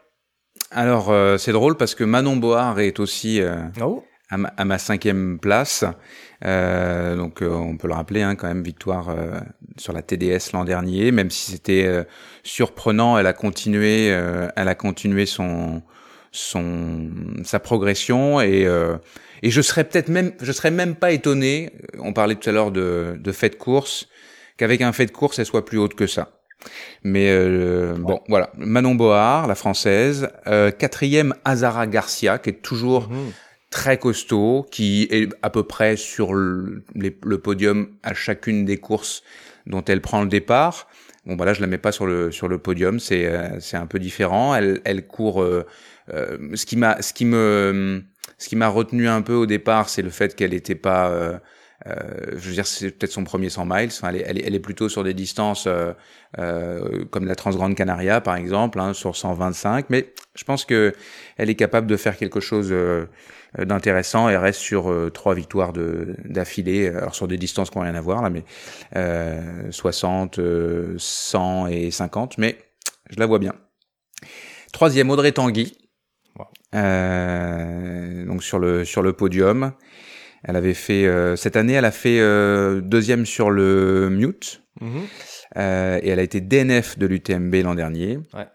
Alors 0.70 1.10
euh, 1.10 1.38
c'est 1.38 1.52
drôle 1.52 1.76
parce 1.76 1.94
que 1.94 2.04
Manon 2.04 2.36
Board 2.36 2.78
est 2.78 3.00
aussi 3.00 3.40
oh. 3.80 4.04
À, 4.30 4.36
ma, 4.36 4.48
à, 4.56 4.64
ma, 4.64 4.78
cinquième 4.78 5.38
place. 5.38 5.84
Euh, 6.44 7.16
donc 7.16 7.42
euh, 7.42 7.50
on 7.50 7.76
peut 7.76 7.88
le 7.88 7.94
rappeler 7.94 8.22
hein, 8.22 8.34
quand 8.34 8.46
même 8.46 8.62
victoire 8.62 9.10
euh, 9.10 9.38
sur 9.76 9.92
la 9.92 10.02
TDS 10.02 10.52
l'an 10.52 10.64
dernier, 10.64 11.12
même 11.12 11.30
si 11.30 11.50
c'était 11.52 12.06
surprenant, 12.42 13.18
elle 13.18 13.26
a 13.26 13.32
continué, 13.32 14.06
elle 14.06 14.68
a 14.68 14.74
continué 14.74 15.26
son 15.26 15.82
son 16.32 17.10
sa 17.44 17.58
progression 17.58 18.40
et 18.40 18.66
et 19.42 19.50
je 19.50 19.60
serais 19.62 19.84
peut-être 19.84 20.08
même 20.08 20.32
je 20.40 20.52
serais 20.52 20.70
même 20.70 20.94
pas 20.94 21.12
étonné. 21.12 21.72
On 21.98 22.12
parlait 22.12 22.34
tout 22.34 22.48
à 22.48 22.52
l'heure 22.52 22.70
de 22.70 23.18
de 23.18 23.32
fait 23.32 23.50
de 23.50 23.54
course 23.56 24.08
qu'avec 24.56 24.80
un 24.80 24.92
fait 24.92 25.06
de 25.06 25.12
course 25.12 25.38
elle 25.38 25.46
soit 25.46 25.64
plus 25.64 25.78
haute 25.78 25.94
que 25.94 26.06
ça. 26.06 26.28
Mais 27.04 27.34
bon, 27.96 28.20
voilà. 28.28 28.50
Manon 28.58 28.94
Board, 28.94 29.48
la 29.48 29.54
française. 29.54 30.28
quatrième, 30.78 31.34
Azara 31.44 31.86
Garcia, 31.86 32.38
qui 32.38 32.50
est 32.50 32.62
toujours 32.62 33.08
mhm 33.08 33.32
très 33.70 33.98
costaud, 33.98 34.66
qui 34.70 35.06
est 35.10 35.28
à 35.42 35.50
peu 35.50 35.62
près 35.62 35.96
sur 35.96 36.34
le, 36.34 36.82
podium 37.42 37.88
à 38.02 38.14
chacune 38.14 38.64
des 38.64 38.78
courses 38.78 39.22
dont 39.66 39.84
elle 39.84 40.00
prend 40.00 40.22
le 40.22 40.28
départ. 40.28 40.88
Bon, 41.26 41.36
bah 41.36 41.44
là, 41.44 41.52
je 41.54 41.60
la 41.60 41.66
mets 41.66 41.78
pas 41.78 41.92
sur 41.92 42.06
le 42.06 42.32
sur 42.32 42.48
le 42.48 42.58
podium, 42.58 42.98
c'est 42.98 43.26
euh, 43.26 43.60
c'est 43.60 43.76
un 43.76 43.86
peu 43.86 43.98
différent. 43.98 44.54
Elle 44.54 44.80
elle 44.84 45.06
court 45.06 45.42
euh, 45.42 45.66
euh, 46.12 46.38
ce 46.54 46.66
qui 46.66 46.76
m'a, 46.76 47.00
ce 47.02 47.12
qui 47.12 47.24
me, 47.24 48.02
ce 48.38 48.48
qui 48.48 48.56
m'a 48.56 48.68
retenu 48.68 49.08
un 49.08 49.22
peu 49.22 49.34
au 49.34 49.46
départ, 49.46 49.88
c'est 49.88 50.02
le 50.02 50.10
fait 50.10 50.34
qu'elle 50.34 50.50
n'était 50.50 50.74
pas, 50.74 51.10
euh, 51.10 51.38
euh, 51.86 51.94
je 52.32 52.48
veux 52.48 52.54
dire, 52.54 52.66
c'est 52.66 52.90
peut-être 52.90 53.12
son 53.12 53.24
premier 53.24 53.50
100 53.50 53.66
miles. 53.66 53.90
Enfin, 53.92 54.08
elle, 54.08 54.38
est, 54.38 54.44
elle, 54.46 54.54
est, 54.54 54.60
plutôt 54.60 54.88
sur 54.88 55.04
des 55.04 55.14
distances 55.14 55.68
euh, 55.68 57.04
comme 57.10 57.26
la 57.26 57.34
Transgrande 57.34 57.74
Canaria, 57.74 58.20
par 58.20 58.36
exemple, 58.36 58.80
hein, 58.80 58.92
sur 58.92 59.16
125. 59.16 59.86
Mais 59.90 60.12
je 60.34 60.44
pense 60.44 60.64
que 60.64 60.94
elle 61.36 61.50
est 61.50 61.54
capable 61.54 61.86
de 61.86 61.96
faire 61.96 62.16
quelque 62.16 62.40
chose 62.40 62.74
d'intéressant. 63.58 64.28
Elle 64.28 64.36
reste 64.36 64.60
sur 64.60 64.92
trois 65.12 65.34
victoires 65.34 65.72
de 65.72 66.14
d'affilée, 66.24 66.88
alors 66.88 67.14
sur 67.14 67.28
des 67.28 67.38
distances 67.38 67.70
qui 67.70 67.78
n'ont 67.78 67.84
rien 67.84 67.94
à 67.94 68.00
voir 68.00 68.22
là, 68.22 68.30
mais 68.30 68.44
60, 69.70 70.40
100 70.96 71.66
et 71.68 71.90
50. 71.90 72.38
Mais 72.38 72.58
je 73.10 73.18
la 73.18 73.26
vois 73.26 73.38
bien. 73.38 73.54
Troisième, 74.72 75.10
Audrey 75.10 75.32
Tanguy. 75.32 75.76
Euh, 76.74 78.24
donc 78.26 78.42
sur 78.42 78.58
le 78.58 78.84
sur 78.84 79.02
le 79.02 79.12
podium, 79.12 79.72
elle 80.44 80.56
avait 80.56 80.74
fait 80.74 81.06
euh, 81.06 81.36
cette 81.36 81.56
année, 81.56 81.72
elle 81.72 81.84
a 81.84 81.90
fait 81.90 82.20
euh, 82.20 82.80
deuxième 82.80 83.26
sur 83.26 83.50
le 83.50 84.08
mute 84.10 84.62
euh, 85.56 85.98
et 86.02 86.08
elle 86.08 86.18
a 86.18 86.22
été 86.22 86.40
DNF 86.40 86.96
de 86.98 87.06
l'UTMB 87.06 87.54
l'an 87.64 87.74
dernier. 87.74 88.18
Ouais. 88.34 88.46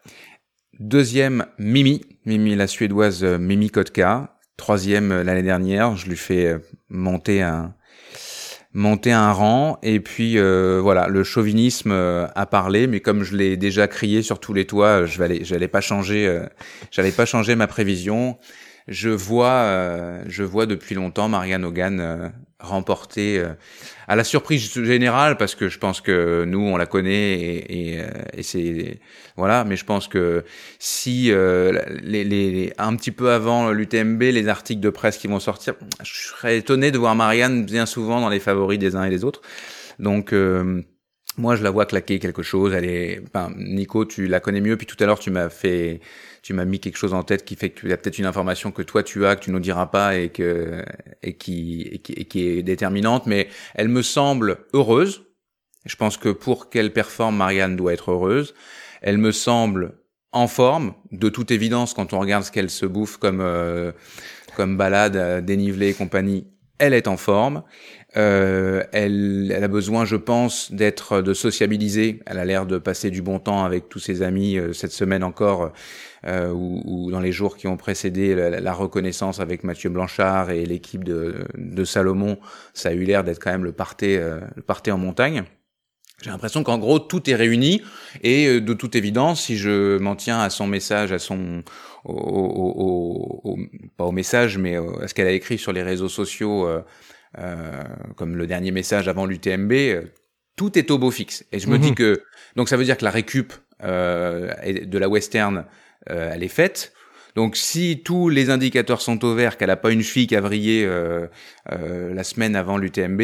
Deuxième, 0.80 1.46
Mimi, 1.58 2.02
Mimi 2.26 2.56
la 2.56 2.68
suédoise 2.68 3.24
euh, 3.24 3.38
Mimi 3.38 3.70
Kotka. 3.70 4.35
Troisième 4.58 5.12
euh, 5.12 5.24
l'année 5.24 5.44
dernière, 5.44 5.96
je 5.96 6.08
lui 6.08 6.16
fais 6.16 6.46
euh, 6.46 6.60
monter 6.90 7.42
un 7.42 7.74
monter 8.74 9.12
un 9.12 9.32
rang. 9.32 9.80
Et 9.84 10.00
puis 10.00 10.38
euh, 10.38 10.80
voilà 10.82 11.08
le 11.08 11.24
chauvinisme 11.24 11.92
euh, 11.92 12.28
a 12.36 12.46
parlé 12.46 12.88
mais 12.88 13.00
comme 13.00 13.24
je 13.24 13.36
l'ai 13.36 13.58
déjà 13.58 13.88
crié 13.88 14.22
sur 14.22 14.40
tous 14.40 14.54
les 14.54 14.66
toits 14.66 15.06
je 15.06 15.22
vais 15.22 15.44
j'allais 15.44 15.68
pas 15.68 15.82
changer 15.82 16.42
j'allais 16.92 17.12
pas 17.12 17.26
changer 17.26 17.56
ma 17.56 17.68
prévision. 17.68 18.38
Je 18.88 19.10
vois 19.10 20.22
je 20.28 20.44
vois 20.44 20.66
depuis 20.66 20.94
longtemps 20.96 21.28
Marianne 21.28 21.66
Hogan 21.66 22.32
remporter 22.60 23.44
à 24.08 24.16
la 24.16 24.24
surprise 24.24 24.72
générale 24.84 25.38
parce 25.38 25.56
que 25.56 25.70
je 25.70 25.80
pense 25.80 26.02
que 26.02 26.46
nous 26.46 26.60
on 26.60 26.78
la 26.78 26.86
connaît 26.86 27.34
et, 27.34 27.90
et, 27.94 28.02
euh, 28.02 28.08
et 28.34 28.44
c'est 28.44 29.00
voilà 29.36 29.64
mais 29.64 29.76
je 29.76 29.86
pense 29.86 30.08
que 30.08 30.44
si 30.80 31.32
euh, 31.32 31.80
les, 32.02 32.24
les, 32.24 32.74
un 32.78 32.96
petit 32.96 33.12
peu 33.12 33.32
avant 33.32 33.72
l'UTMB 33.72 34.22
les 34.22 34.48
articles 34.48 34.82
de 34.82 34.90
presse 34.90 35.18
qui 35.18 35.28
vont 35.28 35.40
sortir 35.40 35.76
je 36.04 36.14
serais 36.14 36.58
étonné 36.58 36.92
de 36.92 36.98
voir 36.98 37.16
Marianne 37.16 37.66
bien 37.66 37.86
souvent 37.86 38.22
dans 38.22 38.30
les 38.30 38.40
favoris 38.40 38.80
des 38.80 38.96
uns 38.96 39.04
et 39.06 39.10
des 39.10 39.24
autres 39.24 39.42
donc 40.00 40.34
euh, 40.34 40.84
moi, 41.38 41.56
je 41.56 41.64
la 41.64 41.70
vois 41.70 41.86
claquer 41.86 42.20
quelque 42.20 42.44
chose. 42.44 42.74
Elle 42.74 42.86
est, 42.86 43.22
enfin, 43.28 43.52
Nico, 43.58 44.06
tu 44.06 44.28
la 44.28 44.40
connais 44.40 44.62
mieux. 44.62 44.78
Puis 44.78 44.88
tout 44.88 44.96
à 45.02 45.06
l'heure, 45.06 45.20
tu 45.20 45.32
m'as 45.32 45.50
fait, 45.50 46.00
tu 46.46 46.54
m'as 46.54 46.66
mis 46.66 46.80
quelque 46.80 46.98
chose 46.98 47.16
en 47.16 47.24
tête 47.24 47.44
qui 47.44 47.56
fait 47.56 47.72
qu'il 47.72 47.90
y 47.90 47.94
a 47.94 47.98
peut-être 47.98 48.20
une 48.20 48.28
information 48.28 48.70
que 48.70 48.84
toi 48.84 49.02
tu 49.02 49.26
as, 49.26 49.36
que 49.36 49.46
tu 49.46 49.52
nous 49.52 49.60
diras 49.60 49.88
pas 49.88 50.16
et 50.16 50.30
que, 50.30 50.86
et 51.24 51.38
qui, 51.38 51.82
et 51.92 51.98
qui, 51.98 52.14
et 52.14 52.26
qui 52.26 52.48
est 52.48 52.62
déterminante. 52.62 53.26
Mais 53.26 53.48
elle 53.74 53.88
me 53.88 54.04
semble 54.04 54.60
heureuse. 54.72 55.24
Je 55.86 55.96
pense 55.96 56.18
que 56.18 56.30
pour 56.30 56.70
qu'elle 56.70 56.94
performe, 56.94 57.38
Marianne 57.38 57.76
doit 57.76 57.94
être 57.94 58.12
heureuse. 58.12 58.54
Elle 59.02 59.18
me 59.18 59.32
semble 59.32 59.98
en 60.34 60.48
forme, 60.48 60.94
de 61.12 61.30
toute 61.30 61.50
évidence, 61.50 61.96
quand 61.96 62.14
on 62.14 62.20
regarde 62.20 62.44
ce 62.44 62.52
qu'elle 62.52 62.70
se 62.70 62.86
bouffe 62.86 63.18
comme, 63.18 63.42
euh, 63.42 63.92
comme 64.56 64.78
balade, 64.78 65.16
euh, 65.16 65.42
dénivelé 65.42 65.90
et 65.90 65.94
compagnie. 65.96 66.46
Elle 66.78 66.94
est 66.94 67.08
en 67.08 67.18
forme. 67.18 67.64
Euh, 68.18 68.84
elle, 68.94 69.52
elle 69.54 69.64
a 69.64 69.68
besoin, 69.68 70.06
je 70.06 70.16
pense, 70.16 70.72
d'être, 70.72 71.22
de 71.22 71.34
sociabiliser. 71.34 72.22
Elle 72.26 72.40
a 72.40 72.46
l'air 72.46 72.66
de 72.66 72.78
passer 72.78 73.12
du 73.12 73.22
bon 73.22 73.40
temps 73.40 73.66
avec 73.66 73.90
tous 73.90 74.00
ses 74.00 74.22
amis 74.22 74.58
euh, 74.58 74.74
cette 74.74 74.92
semaine 74.92 75.24
encore, 75.24 75.74
euh, 76.26 76.52
ou, 76.52 76.82
ou 76.86 77.12
dans 77.12 77.20
les 77.20 77.32
jours 77.32 77.58
qui 77.58 77.68
ont 77.68 77.78
précédé 77.78 78.34
la, 78.36 78.60
la 78.60 78.74
reconnaissance 78.74 79.40
avec 79.40 79.64
Mathieu 79.64 79.90
Blanchard 79.90 80.52
et 80.52 80.66
l'équipe 80.66 81.04
de, 81.04 81.46
de 81.58 81.84
Salomon. 81.84 82.38
Ça 82.74 82.90
a 82.90 82.94
eu 82.94 83.04
l'air 83.04 83.24
d'être 83.24 83.40
quand 83.42 83.52
même 83.52 83.64
le 83.64 83.72
parté, 83.74 84.18
euh, 84.18 84.40
le 84.56 84.62
parté 84.62 84.92
en 84.92 84.98
montagne. 84.98 85.44
J'ai 86.24 86.30
l'impression 86.32 86.64
qu'en 86.64 86.78
gros 86.78 86.98
tout 87.00 87.30
est 87.30 87.36
réuni 87.36 87.82
et 88.24 88.48
euh, 88.48 88.62
de 88.62 88.74
toute 88.74 88.96
évidence, 88.96 89.44
si 89.44 89.58
je 89.58 89.98
m'en 89.98 90.16
tiens 90.16 90.40
à 90.40 90.50
son 90.50 90.66
message, 90.66 91.12
à 91.12 91.20
son, 91.20 91.62
au, 92.06 92.14
au, 92.14 93.42
au- 93.52 93.58
pas 93.98 94.06
au 94.06 94.12
message, 94.12 94.58
mais 94.58 94.78
à 94.78 95.08
ce 95.08 95.14
qu'elle 95.14 95.28
a 95.28 95.32
écrit 95.32 95.58
sur 95.58 95.74
les 95.74 95.84
réseaux 95.84 96.10
sociaux, 96.10 96.68
euh, 96.68 96.82
euh, 97.38 97.84
comme 98.16 98.36
le 98.38 98.48
dernier 98.48 98.72
message 98.72 99.08
avant 99.08 99.26
l'UTMB, 99.26 99.72
euh, 99.74 100.02
tout 100.56 100.78
est 100.80 100.90
au 100.90 100.98
beau 100.98 101.12
fixe. 101.12 101.46
Et 101.52 101.60
je 101.60 101.68
me 101.68 101.76
Mhm. 101.76 101.82
dis 101.82 101.94
que 101.96 102.22
donc 102.56 102.70
ça 102.70 102.78
veut 102.78 102.86
dire 102.86 102.98
que 102.98 103.04
la 103.04 103.12
récup 103.12 103.52
euh, 103.84 104.54
de 104.86 104.98
la 104.98 105.10
western, 105.10 105.66
euh, 106.10 106.32
elle 106.34 106.44
est 106.44 106.48
faite. 106.48 106.94
Donc 107.36 107.58
si 107.58 108.02
tous 108.04 108.30
les 108.30 108.50
indicateurs 108.50 109.02
sont 109.02 109.24
au 109.26 109.34
vert, 109.36 109.58
qu'elle 109.58 109.70
a 109.70 109.76
pas 109.78 109.92
une 109.92 110.04
fille 110.04 110.28
qui 110.28 110.36
a 110.36 110.42
vrillé 110.42 110.86
euh, 110.86 111.28
euh, 111.72 112.14
la 112.14 112.24
semaine 112.24 112.56
avant 112.56 112.78
l'UTMB, 112.78 113.22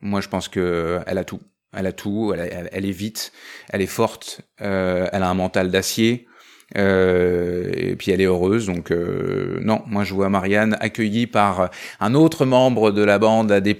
moi 0.00 0.20
je 0.20 0.28
pense 0.28 0.48
que 0.48 0.60
euh, 0.60 1.00
elle 1.06 1.18
a 1.18 1.24
tout. 1.24 1.40
Elle 1.76 1.86
a 1.86 1.92
tout. 1.92 2.34
Elle, 2.34 2.86
est 2.86 2.90
vite, 2.90 3.32
elle 3.70 3.82
est 3.82 3.86
forte, 3.86 4.40
euh, 4.62 5.06
elle 5.12 5.22
a 5.22 5.28
un 5.28 5.34
mental 5.34 5.70
d'acier. 5.70 6.26
euh, 6.76 7.70
et 7.74 7.96
puis 7.96 8.10
elle 8.12 8.20
est 8.20 8.24
heureuse, 8.26 8.66
donc 8.66 8.90
non, 8.90 9.82
moi 9.86 10.04
je 10.04 10.12
vois 10.14 10.28
Marianne 10.28 10.76
accueillie 10.80 11.26
par 11.26 11.70
un 12.00 12.14
autre 12.14 12.44
membre 12.44 12.90
de 12.90 13.02
la 13.02 13.18
bande 13.18 13.50
AD+, 13.52 13.74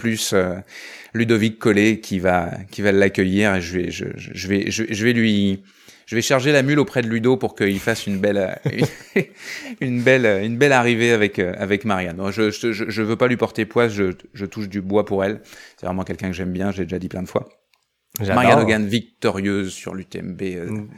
Ludovic 1.15 1.59
Collet, 1.59 2.01
qui 2.01 2.19
va 2.19 2.51
qui 2.71 2.83
va 2.83 2.93
l'accueillir 2.93 3.57
et 3.57 3.61
je 3.61 3.79
vais 3.79 3.91
je, 3.91 4.05
je- 4.17 4.49
vais 4.49 4.71
je 4.71 5.05
vais 5.05 5.13
lui 5.13 5.63
je 6.09 6.15
vais 6.15 6.23
charger 6.23 6.53
la 6.53 6.63
mule 6.63 6.79
auprès 6.79 7.03
de 7.03 7.07
Ludo 7.07 7.37
pour 7.37 7.55
qu'il 7.55 7.79
fasse 7.79 8.07
une 8.07 8.19
belle 8.19 8.59
une, 8.73 8.87
une 9.83 10.03
belle 10.03 10.43
une 10.43 10.57
belle 10.57 10.73
arrivée 10.73 11.13
avec 11.13 11.39
euh, 11.39 11.53
avec 11.59 11.85
Marianne. 11.85 12.17
Non, 12.17 12.31
Je, 12.31 12.51
je 12.51 12.73
je 12.73 13.03
veux 13.03 13.17
pas 13.17 13.27
lui 13.29 13.37
porter 13.37 13.67
poids, 13.67 13.89
je 13.89 14.13
je 14.33 14.47
touche 14.47 14.71
du 14.71 14.81
bois 14.81 15.05
pour 15.05 15.23
elle. 15.23 15.43
C'est 15.77 15.85
vraiment 15.85 16.05
quelqu'un 16.05 16.29
que 16.29 16.33
j'aime 16.35 16.51
bien, 16.53 16.71
j'ai 16.73 16.85
déjà 16.85 16.99
dit 16.99 17.09
plein 17.09 17.23
de 17.23 17.29
fois. 17.29 17.47
Marianne 18.21 18.61
Hogan 18.61 18.87
victorieuse 18.87 19.71
sur 19.71 19.95
l'UTMB 19.95 20.41
euh, 20.43 20.71
Mm. 20.71 20.89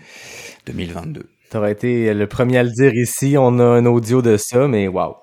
2022. 0.66 1.24
T'aurais 1.50 1.72
été 1.72 2.14
le 2.14 2.26
premier 2.28 2.58
à 2.58 2.62
le 2.62 2.70
dire 2.70 2.94
ici. 2.94 3.34
On 3.36 3.58
a 3.58 3.64
un 3.64 3.86
audio 3.86 4.22
de 4.22 4.36
ça, 4.36 4.68
mais 4.68 4.86
waouh. 4.86 5.16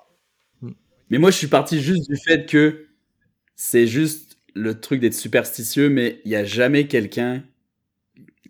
Mais 1.08 1.16
moi, 1.16 1.30
je 1.30 1.38
suis 1.38 1.46
parti 1.46 1.80
juste 1.80 2.10
du 2.10 2.18
fait 2.18 2.44
que 2.44 2.88
c'est 3.56 3.86
juste 3.86 4.36
le 4.54 4.78
truc 4.78 5.00
d'être 5.00 5.14
superstitieux, 5.14 5.88
mais 5.88 6.20
il 6.26 6.30
y 6.30 6.36
a 6.36 6.44
jamais 6.44 6.86
quelqu'un 6.86 7.42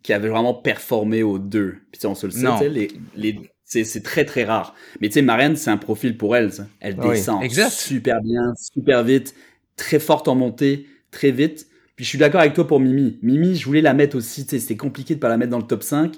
qui 0.03 0.13
avait 0.13 0.29
vraiment 0.29 0.55
performé 0.55 1.23
aux 1.23 1.39
deux. 1.39 1.77
Puis 1.91 1.99
tu 1.99 2.01
sais, 2.01 2.07
on 2.07 2.15
se 2.15 2.27
le 2.27 2.33
sait, 2.33 2.69
les, 2.69 2.89
les, 3.17 3.41
c'est, 3.65 3.85
c'est 3.85 4.03
très 4.03 4.25
très 4.25 4.45
rare. 4.45 4.75
Mais 5.01 5.09
tu 5.09 5.15
sais, 5.15 5.23
Marianne, 5.23 5.57
c'est 5.57 5.71
un 5.71 5.77
profil 5.77 6.17
pour 6.17 6.37
elle. 6.37 6.53
ça. 6.53 6.67
Elle 6.81 6.97
Oui, 7.01 7.11
descend 7.11 7.43
exact. 7.43 7.71
super 7.71 8.21
bien, 8.23 8.55
super 8.75 9.05
vite, 9.05 9.35
très 9.77 9.99
forte 9.99 10.29
en 10.29 10.35
montée, 10.35 10.87
très 11.11 11.31
vite. 11.31 11.67
Puis 11.97 12.05
je 12.05 12.11
suis 12.11 12.19
d'accord 12.19 12.41
avec 12.41 12.55
toi 12.55 12.67
pour 12.67 12.81
Mimi. 12.81 13.19
Mimi, 13.23 13.57
je 13.57 13.65
voulais 13.65 13.81
la 13.81 13.93
mettre 13.95 14.17
aussi. 14.17 14.45
Tu 14.45 14.51
sais, 14.51 14.59
c'était 14.61 14.77
compliqué 14.77 15.15
de 15.15 15.21
pas 15.21 15.29
la 15.29 15.37
mettre 15.37 15.51
dans 15.51 15.59
le 15.59 15.67
top 15.67 15.83
5. 15.83 16.15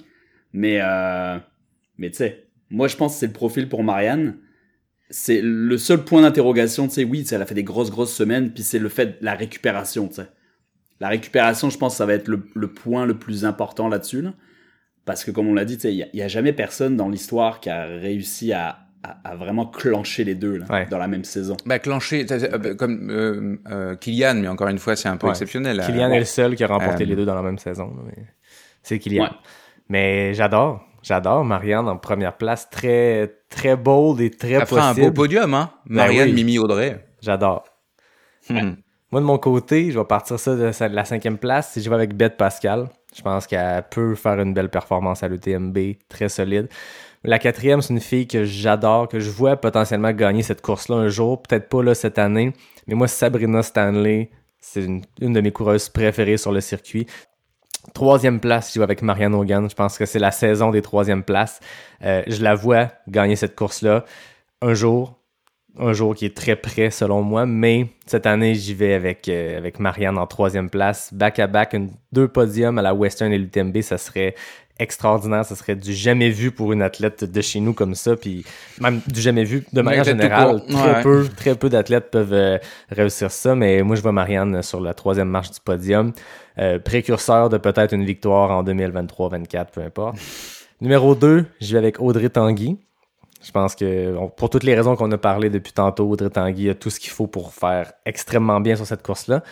Mais, 0.53 0.81
euh, 0.83 1.39
mais 1.97 2.11
tu 2.11 2.17
sais, 2.17 2.47
moi 2.71 2.89
je 2.89 2.97
pense 2.97 3.15
que 3.15 3.21
c'est 3.21 3.27
le 3.27 3.33
profil 3.33 3.69
pour 3.69 3.83
Marianne 3.85 4.37
c'est 5.11 5.41
le 5.43 5.77
seul 5.77 6.05
point 6.05 6.23
d'interrogation, 6.23 6.87
tu 6.87 6.95
sais, 6.95 7.05
oui, 7.05 7.23
tu 7.23 7.27
sais, 7.27 7.35
elle 7.35 7.43
a 7.43 7.47
fait 7.47 7.55
des 7.55 7.65
grosses, 7.65 7.91
grosses 7.91 8.15
semaines, 8.15 8.53
puis 8.53 8.63
c'est 8.63 8.79
le 8.79 8.89
fait 8.89 9.21
de 9.21 9.25
la 9.25 9.35
récupération, 9.35 10.09
tu 10.09 10.15
sais. 10.15 10.29
La 11.01 11.09
récupération, 11.09 11.71
je 11.71 11.79
pense, 11.79 11.97
ça 11.97 12.05
va 12.07 12.13
être 12.15 12.29
le, 12.29 12.43
le 12.55 12.69
point 12.73 13.07
le 13.07 13.15
plus 13.19 13.45
important 13.45 13.89
là-dessus, 13.89 14.21
là. 14.23 14.35
Parce 15.07 15.25
que, 15.25 15.31
comme 15.31 15.49
on 15.49 15.55
l'a 15.55 15.65
dit, 15.65 15.75
il 15.85 16.09
n'y 16.13 16.23
a, 16.23 16.29
jamais 16.29 16.53
personne 16.53 16.97
dans 16.97 17.09
l'histoire 17.09 17.59
qui 17.61 17.71
a 17.71 17.85
réussi 17.87 18.53
à, 18.53 18.81
à, 19.03 19.31
à 19.31 19.35
vraiment 19.35 19.65
clencher 19.67 20.25
les 20.25 20.35
deux, 20.35 20.59
là, 20.59 20.67
Ouais. 20.69 20.87
dans 20.91 20.99
la 20.99 21.09
même 21.09 21.25
saison. 21.25 21.57
Bah 21.65 21.79
clencher 21.79 22.27
euh, 22.31 22.75
comme 22.75 23.09
euh, 23.11 23.57
euh, 23.71 23.97
Kylian, 23.97 24.35
mais 24.35 24.49
encore 24.49 24.69
une 24.69 24.79
fois 24.79 24.95
c'est 24.97 25.09
un 25.09 25.17
peu 25.17 25.27
Ouais. 25.27 25.33
exceptionnel. 25.33 25.79
là. 25.79 25.87
Kylian 25.87 26.11
est 26.13 26.19
le 26.19 26.25
seul 26.27 26.55
qui 26.55 26.63
a 26.65 26.67
remporté 26.67 27.05
Euh, 27.05 27.07
les 27.07 27.17
deux 27.17 27.25
dans 27.25 27.35
la 27.35 27.43
même 27.43 27.57
saison. 27.59 27.93
mais 28.05 28.27
C'est 28.83 28.99
Kylian. 28.99 29.25
Ouais. 29.25 29.31
Mais 29.89 30.35
j'adore. 30.35 30.85
J'adore 31.03 31.45
Marianne 31.47 31.89
en 31.89 31.97
première 31.97 32.37
place. 32.37 32.69
Très, 32.69 33.39
très 33.49 33.75
bold 33.75 34.21
et 34.21 34.31
très 34.31 34.59
Ça 34.59 34.67
fera 34.67 34.91
un 34.91 34.95
possible. 34.95 35.07
beau 35.09 35.13
podium, 35.23 35.55
hein. 35.55 35.71
Marianne, 35.87 36.29
oui. 36.29 36.35
Mimi, 36.35 36.59
Audrey. 36.59 37.07
J'adore. 37.23 37.65
Hmm. 38.51 38.73
Moi, 39.13 39.21
de 39.21 39.27
mon 39.27 39.39
côté, 39.39 39.91
je 39.91 39.99
vais 39.99 40.05
partir 40.05 40.39
ça 40.39 40.55
de 40.55 40.95
la 40.95 41.05
cinquième 41.05 41.37
place. 41.37 41.73
Si 41.73 41.83
je 41.83 41.91
vais 41.91 41.97
avec 41.97 42.15
Bette 42.15 42.37
Pascal, 42.37 42.89
je 43.15 43.23
pense 43.23 43.49
qu'elle 43.49 43.83
peut 43.91 44.15
faire 44.15 44.39
une 44.41 44.55
belle 44.55 44.69
performance 44.69 45.25
à 45.25 45.29
l'UTMB, 45.29 45.79
très 46.09 46.29
solide. 46.29 46.69
La 47.25 47.41
quatrième, 47.41 47.83
c'est 47.83 47.93
une 47.93 48.01
fille 48.01 48.29
que 48.29 48.45
j'adore, 48.45 49.09
que 49.09 49.19
je 49.19 49.31
vois 49.31 49.57
potentiellement 49.57 50.13
gagner 50.13 50.43
cette 50.43 50.63
course-là 50.63 50.97
un 50.97 51.09
jour. 51.09 51.43
Peut-être 51.43 51.69
pas 51.69 51.83
là 51.83 51.95
cette 51.95 52.19
année, 52.19 52.53
mais 52.87 52.95
moi, 52.95 53.09
Sabrina 53.09 53.63
Stanley, 53.65 54.31
c'est 54.61 54.85
une, 54.85 55.03
de 55.21 55.41
mes 55.41 55.51
coureuses 55.51 55.89
préférées 55.89 56.37
sur 56.37 56.53
le 56.53 56.61
circuit. 56.61 57.07
Troisième 57.95 58.39
place, 58.39 58.73
je 58.73 58.79
vais 58.79 58.85
avec 58.85 59.03
Marianne 59.03 59.35
Hogan. 59.35 59.69
Je 59.69 59.75
pense 59.75 59.99
que 59.99 60.07
c'est 60.07 60.19
la 60.21 60.31
saison 60.31 60.71
des 60.71 60.83
troisièmes 60.83 61.25
places. 61.25 61.59
Euh, 62.05 62.23
je 62.29 62.45
la 62.45 62.55
vois 62.55 62.91
gagner 63.09 63.35
cette 63.37 63.57
course-là 63.57 64.05
un 64.63 64.75
jour. 64.75 65.20
Un 65.79 65.93
jour 65.93 66.15
qui 66.15 66.27
est 66.27 66.37
très 66.37 66.57
près 66.57 66.91
selon 66.91 67.23
moi, 67.23 67.47
mais 67.47 67.87
cette 68.07 68.27
année 68.27 68.55
j'y 68.55 68.75
vais 68.75 68.93
avec, 68.95 69.29
euh, 69.29 69.57
avec 69.57 69.79
Marianne 69.79 70.19
en 70.19 70.27
troisième 70.27 70.69
place. 70.69 71.15
Back 71.15 71.39
à 71.39 71.47
back, 71.47 71.73
une- 71.75 71.91
deux 72.13 72.29
podiums 72.29 72.77
à 72.79 72.83
la 72.83 72.93
Western 72.93 73.33
et 73.33 73.39
l'UTMB, 73.39 73.81
ça 73.83 73.97
serait 73.97 74.35
extraordinaire. 74.79 75.45
Ce 75.45 75.55
serait 75.55 75.77
du 75.77 75.93
jamais 75.93 76.31
vu 76.31 76.51
pour 76.51 76.73
une 76.73 76.83
athlète 76.83 77.25
de 77.25 77.41
chez 77.41 77.61
nous 77.61 77.73
comme 77.75 77.95
ça, 77.95 78.17
puis 78.17 78.45
même 78.81 79.01
du 79.07 79.21
jamais 79.21 79.45
vu 79.45 79.65
de 79.73 79.81
manière 79.83 80.05
générale. 80.05 80.63
Très 80.69 81.03
peu, 81.03 81.29
très 81.37 81.55
peu 81.55 81.69
d'athlètes 81.69 82.11
peuvent 82.11 82.33
euh, 82.33 82.59
réussir 82.91 83.31
ça, 83.31 83.55
mais 83.55 83.83
moi 83.83 83.95
je 83.97 84.03
vois 84.03 84.13
Marianne 84.13 84.63
sur 84.63 84.81
la 84.81 84.93
troisième 84.95 85.29
marche 85.29 85.51
du 85.51 85.61
podium, 85.65 86.13
euh, 86.59 86.79
précurseur 86.79 87.49
de 87.49 87.59
peut-être 87.59 87.93
une 87.95 88.05
victoire 88.05 88.51
en 88.51 88.63
2023-24, 88.65 89.67
peu 89.73 89.83
importe. 89.83 90.17
Numéro 90.81 91.15
2, 91.15 91.45
je 91.61 91.73
vais 91.73 91.79
avec 91.79 92.01
Audrey 92.01 92.31
Tanguy. 92.31 92.79
Je 93.43 93.51
pense 93.53 93.75
que 93.75 94.15
pour 94.37 94.51
toutes 94.51 94.65
les 94.65 94.75
raisons 94.75 94.97
qu'on 94.97 95.11
a 95.13 95.19
parlé 95.19 95.49
depuis 95.49 95.73
tantôt, 95.73 96.09
Audrey 96.09 96.31
Tanguy 96.31 96.69
a 96.69 96.75
tout 96.75 96.91
ce 96.91 97.01
qu'il 97.01 97.11
faut 97.11 97.27
pour 97.27 97.53
faire 97.55 97.93
extrêmement 98.05 98.61
bien 98.61 98.77
sur 98.77 98.87
cette 98.87 99.03
course-là. 99.03 99.43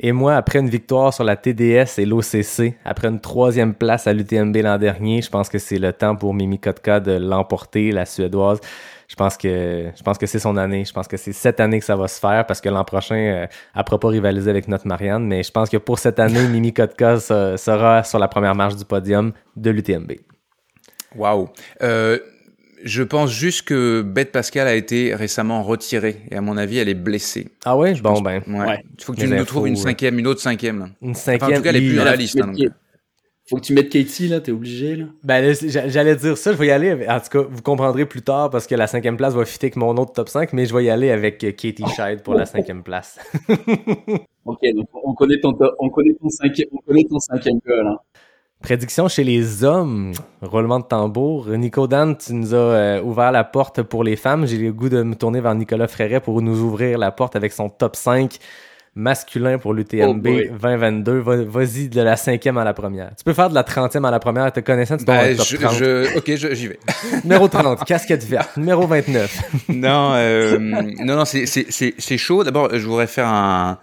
Et 0.00 0.12
moi, 0.12 0.36
après 0.36 0.60
une 0.60 0.68
victoire 0.68 1.12
sur 1.12 1.24
la 1.24 1.36
TDS 1.36 1.98
et 1.98 2.06
l'OCC, 2.06 2.76
après 2.84 3.08
une 3.08 3.20
troisième 3.20 3.74
place 3.74 4.06
à 4.06 4.12
l'UTMB 4.12 4.56
l'an 4.58 4.78
dernier, 4.78 5.22
je 5.22 5.30
pense 5.30 5.48
que 5.48 5.58
c'est 5.58 5.78
le 5.78 5.92
temps 5.92 6.14
pour 6.14 6.34
Mimi 6.34 6.60
Kotka 6.60 7.00
de 7.00 7.12
l'emporter, 7.12 7.90
la 7.90 8.06
Suédoise. 8.06 8.60
Je 9.08 9.16
pense 9.16 9.36
que 9.36 9.90
je 9.96 10.02
pense 10.02 10.16
que 10.16 10.26
c'est 10.26 10.38
son 10.38 10.56
année. 10.56 10.84
Je 10.84 10.92
pense 10.92 11.08
que 11.08 11.16
c'est 11.16 11.32
cette 11.32 11.58
année 11.58 11.80
que 11.80 11.84
ça 11.84 11.96
va 11.96 12.06
se 12.06 12.20
faire 12.20 12.46
parce 12.46 12.60
que 12.60 12.68
l'an 12.68 12.84
prochain, 12.84 13.16
euh, 13.16 13.46
elle 13.74 13.84
pourra 13.84 13.98
pas 13.98 14.08
rivaliser 14.08 14.50
avec 14.50 14.68
notre 14.68 14.86
Marianne. 14.86 15.26
Mais 15.26 15.42
je 15.42 15.50
pense 15.50 15.68
que 15.68 15.78
pour 15.78 15.98
cette 15.98 16.20
année, 16.20 16.46
Mimi 16.52 16.72
Kotka 16.72 17.18
sera 17.18 18.04
sur 18.04 18.20
la 18.20 18.28
première 18.28 18.54
marche 18.54 18.76
du 18.76 18.84
podium 18.84 19.32
de 19.56 19.70
l'UTMB. 19.70 20.12
Waouh. 21.16 21.48
Euh, 21.82 22.18
je 22.84 23.02
pense 23.02 23.30
juste 23.30 23.62
que 23.62 24.02
Bette 24.02 24.32
Pascal 24.32 24.66
a 24.66 24.74
été 24.74 25.14
récemment 25.14 25.62
retirée 25.62 26.22
et 26.30 26.36
à 26.36 26.40
mon 26.40 26.56
avis 26.56 26.78
elle 26.78 26.88
est 26.88 26.94
blessée. 26.94 27.48
Ah 27.64 27.76
ouais, 27.76 27.94
bon 27.94 28.20
ben. 28.20 28.42
Ouais. 28.46 28.82
Il 28.98 29.04
faut 29.04 29.12
que 29.12 29.20
tu 29.20 29.28
nous 29.28 29.44
trouves 29.44 29.68
une 29.68 29.76
cinquième, 29.76 30.18
une 30.18 30.26
autre 30.26 30.40
cinquième. 30.40 30.90
Une 31.02 31.14
cinquième. 31.14 31.52
en 31.52 31.56
tout 31.56 31.62
cas, 31.62 31.70
elle 31.70 31.76
est 31.76 31.88
plus 31.88 31.96
dans 31.96 32.04
la 32.04 32.16
liste. 32.16 32.40
Hein, 32.40 32.52
faut 33.48 33.56
que 33.56 33.62
tu 33.62 33.72
mettes 33.72 33.88
Katie 33.88 34.28
là, 34.28 34.40
t'es 34.40 34.52
obligé 34.52 34.94
là. 34.94 35.06
Ben 35.24 35.54
j'allais 35.64 36.16
dire 36.16 36.36
ça, 36.36 36.52
je 36.52 36.58
vais 36.58 36.66
y 36.66 36.70
aller. 36.70 37.06
En 37.08 37.18
tout 37.18 37.30
cas, 37.30 37.48
vous 37.48 37.62
comprendrez 37.62 38.04
plus 38.04 38.20
tard 38.20 38.50
parce 38.50 38.66
que 38.66 38.74
la 38.74 38.86
cinquième 38.86 39.16
place 39.16 39.32
va 39.32 39.44
fitter 39.46 39.68
avec 39.68 39.76
mon 39.76 39.96
autre 39.96 40.12
top 40.12 40.28
5, 40.28 40.52
mais 40.52 40.66
je 40.66 40.74
vais 40.74 40.84
y 40.84 40.90
aller 40.90 41.10
avec 41.10 41.38
Katie 41.38 41.84
Scheid 41.96 42.22
pour 42.22 42.34
la 42.34 42.44
cinquième 42.44 42.82
place. 42.82 43.18
ok, 44.44 44.58
donc 44.74 44.88
on 44.92 45.14
connaît 45.14 45.40
ton, 45.40 45.56
on 45.78 45.88
connaît 45.88 46.14
ton 46.20 46.28
cinquième, 46.28 46.68
on 46.72 46.78
connaît 46.86 47.04
ton 47.08 47.18
cinquième 47.18 47.58
goal. 47.66 47.86
Hein. 47.86 47.96
Prédiction 48.62 49.06
chez 49.06 49.22
les 49.22 49.62
hommes, 49.62 50.12
roulement 50.42 50.80
de 50.80 50.84
tambour. 50.84 51.48
Nico 51.50 51.86
Dan, 51.86 52.16
tu 52.16 52.34
nous 52.34 52.54
as 52.54 52.56
euh, 52.56 53.02
ouvert 53.02 53.30
la 53.30 53.44
porte 53.44 53.82
pour 53.82 54.02
les 54.02 54.16
femmes. 54.16 54.46
J'ai 54.46 54.58
le 54.58 54.72
goût 54.72 54.88
de 54.88 55.02
me 55.04 55.14
tourner 55.14 55.40
vers 55.40 55.54
Nicolas 55.54 55.86
Fréret 55.86 56.20
pour 56.20 56.42
nous 56.42 56.60
ouvrir 56.60 56.98
la 56.98 57.12
porte 57.12 57.36
avec 57.36 57.52
son 57.52 57.68
top 57.68 57.94
5 57.94 58.38
masculin 58.96 59.58
pour 59.58 59.74
l'UTMB 59.74 60.26
2022. 60.60 61.18
Vas-y 61.46 61.88
de 61.88 62.02
la 62.02 62.16
cinquième 62.16 62.58
à 62.58 62.64
la 62.64 62.74
première. 62.74 63.10
Tu 63.16 63.22
peux 63.22 63.32
faire 63.32 63.48
de 63.48 63.54
la 63.54 63.62
trentième 63.62 64.04
à 64.04 64.10
la 64.10 64.18
première. 64.18 64.52
Te 64.52 64.58
connaissant, 64.58 64.96
tu 64.96 65.04
ben, 65.04 65.36
top 65.36 65.46
30. 65.46 65.82
ok, 66.16 66.34
j'y 66.34 66.66
vais. 66.66 66.80
Numéro 67.22 67.46
30, 67.46 67.84
casquette 67.84 68.24
verte. 68.24 68.56
Numéro 68.56 68.88
29. 68.88 69.68
non, 69.68 70.14
euh, 70.14 70.58
non, 70.58 71.14
non, 71.14 71.24
c'est 71.24 72.18
chaud. 72.18 72.42
D'abord, 72.42 72.70
je 72.72 72.86
voudrais 72.86 73.06
faire 73.06 73.28
un 73.28 73.78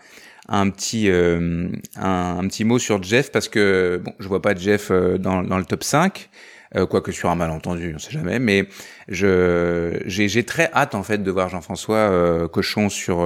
un 0.47 0.69
petit 0.69 1.09
euh, 1.09 1.69
un, 1.95 2.47
petit 2.47 2.63
mot 2.63 2.79
sur 2.79 3.01
Jeff 3.01 3.31
parce 3.31 3.49
que 3.49 4.01
bon, 4.03 4.13
je 4.19 4.27
vois 4.27 4.41
pas 4.41 4.55
Jeff 4.55 4.89
euh, 4.91 5.17
dans, 5.17 5.43
dans 5.43 5.57
le 5.57 5.65
top 5.65 5.83
5 5.83 6.29
euh, 6.75 6.85
quoique 6.85 7.11
sur 7.11 7.29
un 7.29 7.35
malentendu, 7.35 7.93
on 7.95 7.99
sait 7.99 8.11
jamais, 8.11 8.37
mais 8.39 8.67
je 9.07 10.01
j'ai 10.07 10.43
très 10.43 10.69
hâte 10.73 10.93
en 10.93 11.03
fait 11.03 11.19
de 11.19 11.31
voir 11.31 11.47
Jean-François 11.47 11.95
euh, 11.95 12.47
Cochon 12.47 12.89
sur 12.89 13.25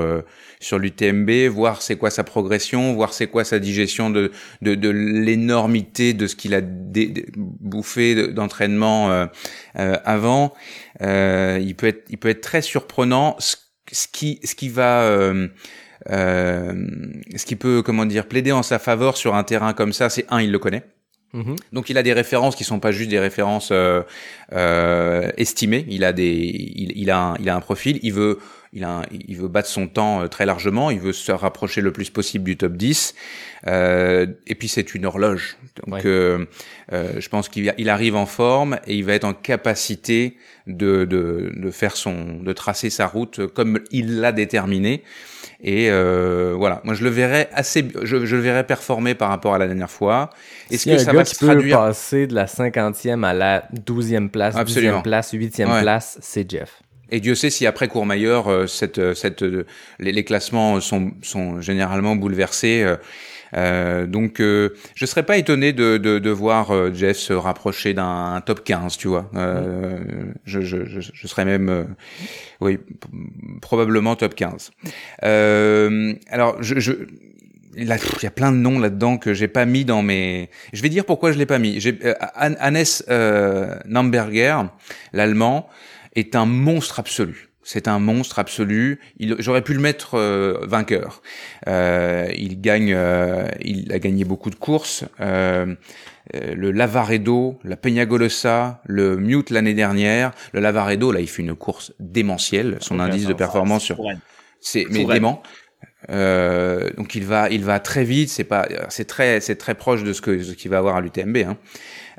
sur 0.59 0.77
l'UTMB, 0.77 1.47
voir 1.49 1.81
c'est 1.81 1.95
quoi 1.95 2.09
sa 2.11 2.23
progression, 2.23 2.93
voir 2.93 3.13
c'est 3.13 3.27
quoi 3.27 3.43
sa 3.43 3.59
digestion 3.59 4.09
de 4.09 4.31
de, 4.61 4.75
de 4.75 4.89
l'énormité 4.89 6.13
de 6.13 6.27
ce 6.27 6.35
qu'il 6.35 6.53
a 6.53 6.61
bouffé 6.61 8.31
d'entraînement 8.33 9.27
avant. 9.73 10.53
il 10.99 11.75
peut 11.75 11.87
être 11.87 12.05
il 12.09 12.17
peut 12.17 12.29
être 12.29 12.41
très 12.41 12.61
surprenant 12.61 13.35
ce, 13.39 13.55
ce 13.91 14.07
qui 14.07 14.39
ce 14.43 14.55
qui 14.55 14.69
va 14.69 15.01
euh, 15.01 15.47
ce 16.09 17.45
qui 17.45 17.55
peut, 17.55 17.81
comment 17.83 18.05
dire, 18.05 18.27
plaider 18.27 18.51
en 18.51 18.63
sa 18.63 18.79
faveur 18.79 19.17
sur 19.17 19.35
un 19.35 19.43
terrain 19.43 19.73
comme 19.73 19.93
ça, 19.93 20.09
c'est 20.09 20.25
un, 20.29 20.41
il 20.41 20.51
le 20.51 20.59
connaît. 20.59 20.83
Mhm. 21.33 21.55
Donc 21.73 21.89
il 21.89 21.97
a 21.97 22.03
des 22.03 22.13
références 22.13 22.55
qui 22.55 22.63
sont 22.63 22.79
pas 22.79 22.91
juste 22.91 23.09
des 23.09 23.19
références 23.19 23.69
euh, 23.71 24.01
euh, 24.53 25.29
estimées. 25.37 25.85
Il 25.89 26.03
a 26.03 26.13
des, 26.13 26.31
il, 26.31 26.91
il, 26.95 27.11
a 27.11 27.19
un, 27.19 27.35
il 27.39 27.49
a 27.49 27.55
un 27.55 27.61
profil. 27.61 27.99
Il 28.01 28.13
veut, 28.13 28.39
il 28.73 28.83
a, 28.83 29.03
il 29.11 29.37
veut 29.37 29.47
battre 29.47 29.69
son 29.69 29.87
temps 29.87 30.21
euh, 30.21 30.27
très 30.27 30.45
largement. 30.45 30.89
Il 30.89 30.99
veut 30.99 31.13
se 31.13 31.31
rapprocher 31.31 31.81
le 31.81 31.91
plus 31.91 32.09
possible 32.09 32.45
du 32.45 32.57
top 32.57 32.73
10. 32.73 33.13
Euh, 33.67 34.25
et 34.47 34.55
puis 34.55 34.67
c'est 34.67 34.95
une 34.95 35.05
horloge. 35.05 35.57
Donc 35.85 36.05
euh, 36.05 36.45
euh, 36.93 37.13
je 37.19 37.29
pense 37.29 37.47
qu'il 37.47 37.73
il 37.77 37.89
arrive 37.89 38.15
en 38.15 38.25
forme 38.25 38.79
et 38.87 38.95
il 38.95 39.03
va 39.05 39.13
être 39.13 39.25
en 39.25 39.33
capacité 39.33 40.35
de, 40.65 41.05
de, 41.05 41.51
de 41.55 41.71
faire 41.71 41.95
son, 41.95 42.41
de 42.41 42.53
tracer 42.53 42.89
sa 42.89 43.05
route 43.05 43.45
comme 43.47 43.79
il 43.91 44.19
l'a 44.19 44.31
déterminé. 44.31 45.03
Et 45.61 45.89
euh, 45.89 46.53
voilà, 46.57 46.81
moi 46.85 46.93
je 46.93 47.03
le 47.03 47.09
verrais 47.09 47.49
assez, 47.53 47.85
je, 48.03 48.25
je, 48.25 48.35
le 48.35 48.41
verrais 48.41 48.65
performer 48.65 49.13
par 49.13 49.29
rapport 49.29 49.53
à 49.53 49.57
la 49.57 49.67
dernière 49.67 49.91
fois. 49.91 50.29
Est-ce 50.71 50.89
que 50.89 50.97
ça 50.97 51.11
va 51.11 51.25
se 51.25 51.35
traduire? 51.35 51.77
passer 51.79 52.27
de 52.27 52.35
la 52.35 52.45
50e 52.45 53.25
à 53.25 53.33
la 53.33 53.67
12e 53.85 54.29
place, 54.29 54.55
Absolument. 54.55 54.99
12e 54.99 55.03
place, 55.03 55.33
8e 55.33 55.81
place, 55.81 56.17
c'est 56.21 56.49
Jeff. 56.49 56.81
Et 57.11 57.19
Dieu 57.19 57.35
sait 57.35 57.49
si 57.49 57.65
après 57.65 57.87
Courmayeur, 57.87 58.47
euh, 58.47 58.67
cette, 58.67 58.99
euh, 58.99 59.13
cette, 59.13 59.41
euh, 59.43 59.65
les, 59.99 60.11
les, 60.11 60.23
classements 60.23 60.79
sont, 60.79 61.11
sont 61.21 61.59
généralement 61.61 62.15
bouleversés. 62.15 62.85
Euh, 63.55 64.05
donc, 64.05 64.39
euh, 64.39 64.75
je 64.95 65.05
serais 65.05 65.23
pas 65.23 65.37
étonné 65.37 65.73
de, 65.73 65.97
de, 65.97 66.19
de 66.19 66.29
voir 66.29 66.93
Jeff 66.93 67.17
se 67.17 67.33
rapprocher 67.33 67.93
d'un 67.93 68.41
top 68.45 68.63
15, 68.63 68.97
tu 68.97 69.07
vois. 69.07 69.29
Euh, 69.35 69.99
je, 70.45 70.61
je, 70.61 70.85
je, 70.85 71.01
je, 71.01 71.27
serais 71.27 71.45
même, 71.45 71.95
oui, 72.61 72.79
probablement 73.61 74.15
top 74.15 74.35
15. 74.35 74.71
alors, 75.21 76.61
je, 76.61 76.79
je 76.79 76.93
il 77.77 77.87
y 77.87 78.25
a 78.25 78.31
plein 78.31 78.51
de 78.51 78.57
noms 78.57 78.79
là-dedans 78.79 79.17
que 79.17 79.33
j'ai 79.33 79.47
pas 79.47 79.65
mis 79.65 79.85
dans 79.85 80.01
mes. 80.01 80.49
Je 80.73 80.81
vais 80.81 80.89
dire 80.89 81.05
pourquoi 81.05 81.31
je 81.31 81.37
l'ai 81.37 81.45
pas 81.45 81.59
mis. 81.59 81.79
J'ai 81.79 81.97
Hannes 82.35 82.83
euh, 83.09 83.77
Namberger, 83.85 84.63
l'allemand 85.13 85.69
est 86.15 86.35
un 86.35 86.45
monstre 86.45 86.99
absolu. 86.99 87.48
C'est 87.63 87.87
un 87.87 87.99
monstre 87.99 88.39
absolu. 88.39 88.99
J'aurais 89.19 89.61
pu 89.61 89.73
le 89.73 89.79
mettre 89.79 90.15
euh, 90.15 90.59
vainqueur. 90.63 91.21
Euh, 91.67 92.31
il 92.35 92.61
gagne, 92.61 92.93
euh, 92.93 93.47
il 93.61 93.91
a 93.91 93.99
gagné 93.99 94.23
beaucoup 94.23 94.49
de 94.49 94.55
courses. 94.55 95.03
Euh, 95.19 95.75
euh, 96.35 96.55
le 96.55 96.71
Lavaredo, 96.71 97.59
la 97.63 97.75
Peñagolosa, 97.75 98.81
le 98.85 99.17
Mute 99.17 99.49
l'année 99.49 99.73
dernière. 99.73 100.31
Le 100.53 100.61
Lavaredo, 100.61 101.11
là, 101.11 101.19
il 101.19 101.27
fait 101.27 101.41
une 101.41 101.55
course 101.55 101.93
démentielle. 101.99 102.77
Son 102.79 102.99
indice 102.99 103.25
de 103.25 103.33
performance 103.33 103.83
sur, 103.83 103.99
c'est 104.61 104.85
mais 104.89 105.05
dément. 105.05 105.43
Euh, 106.09 106.89
donc 106.97 107.15
il 107.15 107.25
va, 107.25 107.49
il 107.49 107.63
va 107.63 107.79
très 107.79 108.03
vite. 108.03 108.29
C'est 108.29 108.43
pas, 108.45 108.67
c'est 108.89 109.05
très, 109.05 109.41
c'est 109.41 109.55
très 109.55 109.75
proche 109.75 110.03
de 110.03 110.13
ce 110.13 110.21
que 110.21 110.41
ce 110.41 110.53
qu'il 110.53 110.71
va 110.71 110.77
avoir 110.77 110.95
à 110.95 111.01
l'UTMB. 111.01 111.37
Hein. 111.37 111.57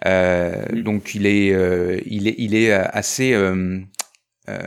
Euh, 0.07 0.65
donc 0.73 1.15
il 1.15 1.27
est, 1.27 1.53
euh, 1.53 1.99
il 2.07 2.29
est, 2.29 2.35
il 2.39 2.55
est 2.55 2.73
assez. 2.73 3.35
Euh, 4.51 4.59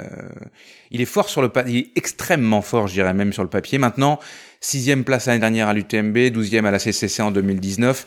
il 0.92 1.02
est 1.02 1.06
fort 1.06 1.30
sur 1.30 1.42
le 1.42 1.52
est 1.68 1.92
extrêmement 1.96 2.62
fort, 2.62 2.88
je 2.88 2.94
dirais 2.94 3.14
même 3.14 3.34
sur 3.34 3.44
le 3.44 3.50
papier. 3.50 3.78
Maintenant, 3.78 4.20
sixième 4.62 5.04
place 5.04 5.26
l'année 5.28 5.40
dernière 5.40 5.68
à 5.68 5.74
l'UTMB, 5.74 6.30
douzième 6.32 6.66
à 6.66 6.72
la 6.72 6.80
CCC 6.80 7.22
en 7.22 7.32
2019. 7.32 8.06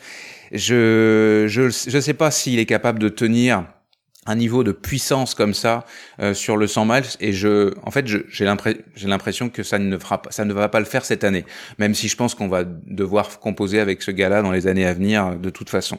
Je, 0.53 1.45
je, 1.47 1.69
je 1.69 1.99
sais 1.99 2.13
pas 2.13 2.31
s'il 2.31 2.59
est 2.59 2.65
capable 2.65 2.99
de 2.99 3.09
tenir 3.09 3.65
un 4.27 4.35
niveau 4.35 4.63
de 4.63 4.71
puissance 4.71 5.33
comme 5.33 5.53
ça 5.53 5.85
euh, 6.19 6.33
sur 6.33 6.57
le 6.57 6.67
100 6.67 6.85
miles 6.85 7.03
et 7.19 7.33
je 7.33 7.73
en 7.83 7.91
fait 7.91 8.05
j'ai 8.07 8.45
l'impression 8.45 9.49
que 9.49 9.63
ça 9.63 9.79
ne 9.79 9.95
va 10.53 10.69
pas 10.69 10.79
le 10.79 10.85
faire 10.85 11.05
cette 11.05 11.23
année 11.23 11.45
même 11.77 11.95
si 11.95 12.07
je 12.07 12.15
pense 12.15 12.35
qu'on 12.35 12.49
va 12.49 12.63
devoir 12.65 13.39
composer 13.39 13.79
avec 13.79 14.03
ce 14.03 14.11
gars-là 14.11 14.41
dans 14.41 14.51
les 14.51 14.67
années 14.67 14.85
à 14.85 14.93
venir 14.93 15.37
de 15.37 15.49
toute 15.49 15.69
façon. 15.69 15.97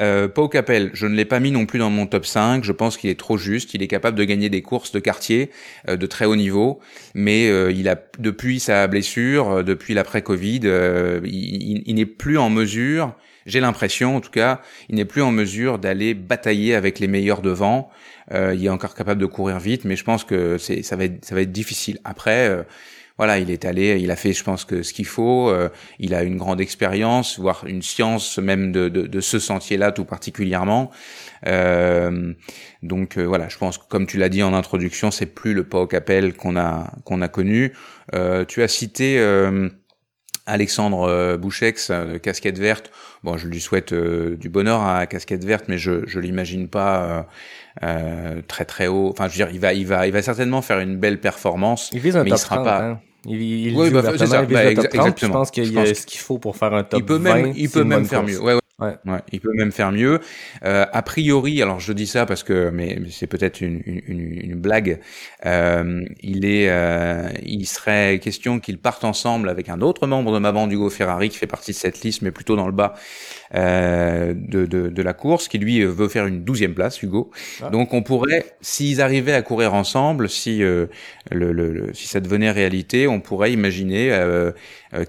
Euh, 0.00 0.28
Pau 0.28 0.48
Capel, 0.48 0.90
je 0.94 1.06
ne 1.06 1.14
l'ai 1.14 1.24
pas 1.24 1.40
mis 1.40 1.50
non 1.50 1.66
plus 1.66 1.78
dans 1.78 1.90
mon 1.90 2.06
top 2.06 2.26
5. 2.26 2.64
Je 2.64 2.72
pense 2.72 2.96
qu'il 2.96 3.10
est 3.10 3.18
trop 3.18 3.36
juste. 3.36 3.74
Il 3.74 3.82
est 3.82 3.88
capable 3.88 4.16
de 4.16 4.24
gagner 4.24 4.48
des 4.48 4.62
courses 4.62 4.92
de 4.92 5.00
quartier 5.00 5.50
euh, 5.88 5.96
de 5.96 6.06
très 6.06 6.24
haut 6.24 6.36
niveau, 6.36 6.80
mais 7.14 7.48
euh, 7.48 7.72
il 7.72 7.88
a 7.88 7.96
depuis 8.18 8.60
sa 8.60 8.86
blessure, 8.86 9.50
euh, 9.50 9.62
depuis 9.62 9.94
l'après-Covid, 9.94 10.60
il, 11.24 11.82
il 11.86 11.94
n'est 11.94 12.06
plus 12.06 12.38
en 12.38 12.50
mesure 12.50 13.14
j'ai 13.48 13.60
l'impression, 13.60 14.16
en 14.16 14.20
tout 14.20 14.30
cas, 14.30 14.60
il 14.90 14.96
n'est 14.96 15.06
plus 15.06 15.22
en 15.22 15.32
mesure 15.32 15.78
d'aller 15.78 16.12
batailler 16.14 16.74
avec 16.74 16.98
les 16.98 17.08
meilleurs 17.08 17.40
devant. 17.40 17.90
Euh, 18.30 18.54
il 18.54 18.64
est 18.64 18.68
encore 18.68 18.94
capable 18.94 19.20
de 19.20 19.26
courir 19.26 19.58
vite, 19.58 19.86
mais 19.86 19.96
je 19.96 20.04
pense 20.04 20.22
que 20.22 20.58
c'est 20.58 20.82
ça 20.82 20.96
va 20.96 21.04
être 21.04 21.24
ça 21.24 21.34
va 21.34 21.40
être 21.40 21.50
difficile. 21.50 21.98
Après, 22.04 22.48
euh, 22.48 22.62
voilà, 23.18 23.38
il 23.38 23.50
est 23.50 23.64
allé, 23.64 23.98
il 24.00 24.10
a 24.10 24.16
fait, 24.16 24.32
je 24.32 24.44
pense 24.44 24.64
que 24.64 24.82
ce 24.82 24.92
qu'il 24.92 25.06
faut. 25.06 25.50
Euh, 25.50 25.68
il 25.98 26.14
a 26.14 26.22
une 26.22 26.36
grande 26.36 26.60
expérience, 26.60 27.38
voire 27.38 27.64
une 27.66 27.82
science 27.82 28.38
même 28.38 28.72
de, 28.72 28.88
de, 28.88 29.06
de 29.06 29.20
ce 29.20 29.38
sentier-là 29.38 29.92
tout 29.92 30.04
particulièrement. 30.04 30.90
Euh, 31.46 32.32
donc 32.82 33.18
euh, 33.18 33.24
voilà, 33.24 33.48
je 33.48 33.58
pense 33.58 33.76
que 33.78 33.84
comme 33.88 34.06
tu 34.06 34.18
l'as 34.18 34.28
dit 34.28 34.42
en 34.42 34.54
introduction, 34.54 35.10
c'est 35.10 35.26
plus 35.26 35.52
le 35.52 35.64
Pau 35.64 35.86
Capel 35.86 36.34
qu'on 36.34 36.56
a 36.56 36.92
qu'on 37.04 37.20
a 37.20 37.28
connu. 37.28 37.72
tu 38.48 38.62
as 38.62 38.68
cité 38.68 39.18
Alexandre 40.46 41.36
Bouchex, 41.36 41.92
casquette 42.22 42.58
verte. 42.58 42.90
Bon, 43.22 43.36
je 43.36 43.48
lui 43.48 43.60
souhaite 43.60 43.92
euh, 43.92 44.36
du 44.36 44.48
bonheur 44.48 44.80
à 44.82 45.06
casquette 45.06 45.44
verte, 45.44 45.64
mais 45.68 45.76
je 45.76 46.06
je 46.06 46.20
l'imagine 46.20 46.68
pas 46.68 47.26
euh, 47.82 48.40
très 48.48 48.64
très 48.64 48.86
haut. 48.86 49.10
Enfin, 49.10 49.28
je 49.28 49.32
veux 49.32 49.44
dire, 49.44 49.50
il 49.52 49.60
va 49.60 49.72
il 49.74 49.86
va 49.86 50.06
il 50.06 50.12
va 50.12 50.22
certainement 50.22 50.62
faire 50.62 50.78
une 50.78 50.96
belle 50.96 51.20
performance. 51.20 51.90
Il 51.92 52.00
vise 52.00 52.16
un 52.16 52.24
mais 52.24 52.30
top 52.30 52.38
il 52.38 52.42
sera 52.42 52.56
30, 52.56 52.64
pas. 52.64 52.82
hein. 52.82 53.00
Il, 53.24 53.40
il 53.42 53.76
Oui, 53.76 53.90
bah, 53.90 53.98
ouvertement, 54.00 54.18
c'est 54.18 54.26
ça. 54.26 54.42
il 54.42 54.46
vise 54.46 54.54
Bah, 54.56 54.64
le 54.70 54.74
top 54.74 54.84
exa- 54.84 54.88
30, 54.98 55.16
puis 55.16 55.26
Je 55.26 55.32
pense 55.32 55.50
qu'il 55.50 55.72
y 55.72 55.78
a 55.78 55.84
pense 55.84 55.94
ce 55.98 56.06
qu'il 56.06 56.20
faut 56.20 56.38
pour 56.38 56.56
faire 56.56 56.72
un 56.74 56.84
top 56.84 57.00
Il 57.00 57.04
peut 57.06 57.16
20. 57.16 57.34
même 57.34 57.52
il 57.56 57.68
peut 57.68 57.84
même 57.84 58.04
faire 58.06 58.22
mieux. 58.22 58.40
Ouais, 58.40 58.54
ouais. 58.54 58.60
Ouais. 58.80 58.96
Ouais, 59.06 59.18
il 59.32 59.40
peut 59.40 59.52
même 59.54 59.72
faire 59.72 59.90
mieux. 59.90 60.20
Euh, 60.64 60.86
a 60.92 61.02
priori, 61.02 61.60
alors 61.62 61.80
je 61.80 61.92
dis 61.92 62.06
ça 62.06 62.26
parce 62.26 62.44
que, 62.44 62.70
mais, 62.70 62.96
mais 63.00 63.08
c'est 63.10 63.26
peut-être 63.26 63.60
une, 63.60 63.82
une, 63.84 64.02
une- 64.06 64.54
blague. 64.54 65.00
Euh, 65.46 66.04
il 66.20 66.44
est, 66.44 66.68
euh, 66.70 67.28
il 67.44 67.66
serait 67.66 68.20
question 68.22 68.60
qu'ils 68.60 68.78
partent 68.78 69.02
ensemble 69.02 69.48
avec 69.48 69.68
un 69.68 69.80
autre 69.80 70.06
membre 70.06 70.32
de 70.32 70.38
ma 70.38 70.52
bande, 70.52 70.70
Hugo 70.72 70.90
Ferrari, 70.90 71.28
qui 71.28 71.38
fait 71.38 71.48
partie 71.48 71.72
de 71.72 71.76
cette 71.76 72.02
liste, 72.02 72.22
mais 72.22 72.30
plutôt 72.30 72.54
dans 72.54 72.66
le 72.66 72.72
bas 72.72 72.94
euh, 73.54 74.32
de, 74.36 74.66
de, 74.66 74.88
de 74.88 75.02
la 75.02 75.12
course, 75.14 75.48
qui 75.48 75.58
lui 75.58 75.80
euh, 75.82 75.88
veut 75.88 76.08
faire 76.08 76.26
une 76.26 76.44
douzième 76.44 76.74
place, 76.74 77.02
Hugo. 77.02 77.32
Ah. 77.62 77.70
Donc 77.70 77.94
on 77.94 78.02
pourrait, 78.02 78.46
s'ils 78.60 79.00
arrivaient 79.00 79.34
à 79.34 79.42
courir 79.42 79.74
ensemble, 79.74 80.28
si 80.28 80.62
euh, 80.62 80.86
le, 81.32 81.52
le, 81.52 81.72
le- 81.72 81.94
si 81.94 82.08
ça 82.08 82.20
devenait 82.20 82.50
réalité, 82.52 83.08
on 83.08 83.20
pourrait 83.20 83.52
imaginer 83.52 84.10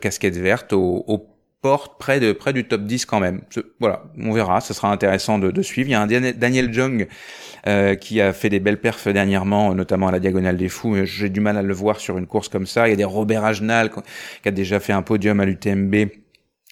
casquette 0.01 0.37
verte 0.37 0.73
au, 0.73 1.03
au 1.07 1.25
porte 1.61 1.99
près 1.99 2.19
de 2.19 2.31
près 2.31 2.53
du 2.53 2.65
top 2.65 2.83
10 2.83 3.05
quand 3.05 3.19
même. 3.19 3.41
Voilà, 3.79 4.03
on 4.17 4.31
verra, 4.31 4.61
ce 4.61 4.73
sera 4.73 4.91
intéressant 4.91 5.39
de, 5.39 5.51
de 5.51 5.61
suivre. 5.61 5.89
Il 5.89 5.91
y 5.91 5.95
a 5.95 6.01
un 6.01 6.07
Daniel- 6.07 6.73
Jung 6.73 7.07
euh, 7.67 7.95
qui 7.95 8.21
a 8.21 8.31
fait 8.33 8.49
des 8.49 8.59
belles 8.59 8.79
perfs 8.79 9.07
dernièrement, 9.07 9.73
notamment 9.75 10.07
à 10.07 10.11
la 10.11 10.19
Diagonale 10.19 10.57
des 10.57 10.69
Fous. 10.69 10.95
J'ai 11.03 11.29
du 11.29 11.41
mal 11.41 11.57
à 11.57 11.61
le 11.61 11.73
voir 11.73 11.99
sur 11.99 12.17
une 12.17 12.27
course 12.27 12.47
comme 12.47 12.65
ça. 12.65 12.87
Il 12.87 12.91
y 12.91 12.93
a 12.93 12.97
des 12.97 13.03
Robert 13.03 13.43
Agenal 13.43 13.91
qui 14.41 14.47
a 14.47 14.51
déjà 14.51 14.79
fait 14.79 14.93
un 14.93 15.01
podium 15.01 15.39
à 15.39 15.45
l'UTMB 15.45 15.95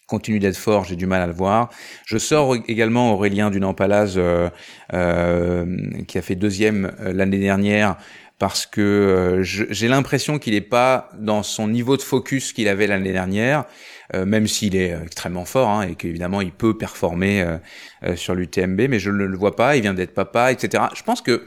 continue 0.08 0.40
d'être 0.40 0.58
fort, 0.58 0.86
j'ai 0.86 0.96
du 0.96 1.06
mal 1.06 1.22
à 1.22 1.28
le 1.28 1.34
voir. 1.34 1.70
Je 2.06 2.18
sors 2.18 2.56
également 2.68 3.12
Aurélien 3.14 3.52
Dunampalaz 3.52 4.14
euh, 4.18 4.50
euh, 4.94 5.66
qui 6.08 6.18
a 6.18 6.22
fait 6.22 6.36
deuxième 6.36 6.94
euh, 7.02 7.12
l'année 7.12 7.40
dernière 7.40 7.98
parce 8.40 8.68
que 8.68 8.82
euh, 8.82 9.44
j'ai 9.44 9.88
l'impression 9.88 10.38
qu'il 10.38 10.54
n'est 10.54 10.62
pas 10.62 11.10
dans 11.18 11.42
son 11.42 11.68
niveau 11.68 11.98
de 11.98 12.04
focus 12.04 12.54
qu'il 12.54 12.68
avait 12.68 12.86
l'année 12.86 13.12
dernière, 13.12 13.66
euh, 14.14 14.26
même 14.26 14.48
s'il 14.48 14.76
est 14.76 14.94
euh, 14.94 15.04
extrêmement 15.04 15.46
fort 15.46 15.70
hein, 15.70 15.88
et 15.88 15.96
qu'évidemment 15.96 16.42
il 16.42 16.52
peut 16.52 16.78
performer 16.78 17.42
euh, 17.42 17.58
euh, 18.04 18.16
sur 18.16 18.36
l'UTMB, 18.36 18.82
mais 18.90 19.00
je 19.00 19.10
ne 19.10 19.26
le 19.26 19.38
vois 19.38 19.56
pas, 19.56 19.76
il 19.76 19.82
vient 19.82 19.96
d'être 19.96 20.14
papa, 20.14 20.52
etc. 20.52 20.84
Je 20.96 21.02
pense 21.02 21.22
que 21.22 21.46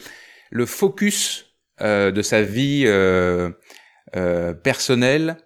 le 0.50 0.66
focus 0.66 1.54
euh, 1.80 2.10
de 2.10 2.22
sa 2.22 2.42
vie 2.42 2.86
personnelle 4.64 5.36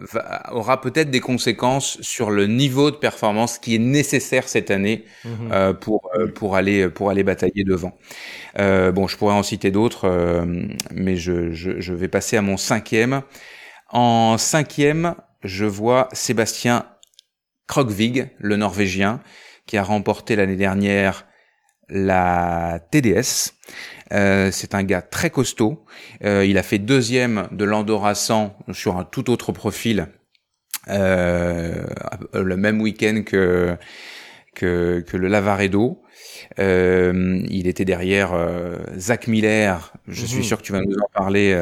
va- 0.00 0.50
aura 0.52 0.80
peut-être 0.80 1.10
des 1.10 1.20
conséquences 1.20 2.00
sur 2.02 2.30
le 2.30 2.46
niveau 2.46 2.90
de 2.90 2.96
performance 2.96 3.58
qui 3.58 3.74
est 3.76 3.78
nécessaire 3.78 4.48
cette 4.48 4.70
année 4.70 5.04
Mhm. 5.24 5.50
euh, 5.52 5.72
pour 5.74 6.10
euh, 6.18 6.28
pour 6.32 6.56
aller 6.56 6.88
pour 6.88 7.10
aller 7.10 7.24
batailler 7.24 7.64
devant. 7.64 7.96
Euh, 8.58 8.92
bon, 8.92 9.08
je 9.08 9.16
pourrais 9.18 9.34
en 9.34 9.42
citer 9.44 9.70
d'autres, 9.70 10.08
mais 10.92 11.16
je, 11.16 11.52
je 11.52 11.80
je 11.80 11.94
vais 11.94 12.08
passer 12.08 12.36
à 12.36 12.42
mon 12.42 12.56
cinquième. 12.56 13.22
En 13.90 14.38
cinquième, 14.38 15.14
je 15.44 15.64
vois 15.66 16.08
Sébastien 16.12 16.86
Krogvig, 17.66 18.30
le 18.38 18.56
Norvégien, 18.56 19.20
qui 19.66 19.76
a 19.76 19.82
remporté 19.82 20.36
l'année 20.36 20.56
dernière 20.56 21.26
la 21.88 22.80
TDS. 22.90 23.54
Euh, 24.12 24.50
c'est 24.50 24.74
un 24.74 24.82
gars 24.84 25.02
très 25.02 25.30
costaud. 25.30 25.84
Euh, 26.24 26.44
il 26.46 26.58
a 26.58 26.62
fait 26.62 26.78
deuxième 26.78 27.48
de 27.52 27.64
l'Andorra 27.64 28.14
100 28.14 28.56
sur 28.72 28.96
un 28.96 29.04
tout 29.04 29.30
autre 29.30 29.52
profil 29.52 30.08
euh, 30.88 31.84
le 32.32 32.56
même 32.56 32.80
week-end 32.80 33.22
que, 33.26 33.76
que, 34.54 35.04
que 35.06 35.16
le 35.16 35.28
Lavaredo. 35.28 36.02
Euh, 36.58 37.42
il 37.50 37.66
était 37.66 37.84
derrière 37.84 38.32
euh, 38.34 38.78
Zach 38.96 39.26
Miller. 39.26 39.92
Je 40.08 40.24
suis 40.26 40.38
Mhm. 40.38 40.44
sûr 40.44 40.58
que 40.58 40.62
tu 40.62 40.72
vas 40.72 40.80
nous 40.80 40.96
en 40.96 41.08
parler, 41.12 41.52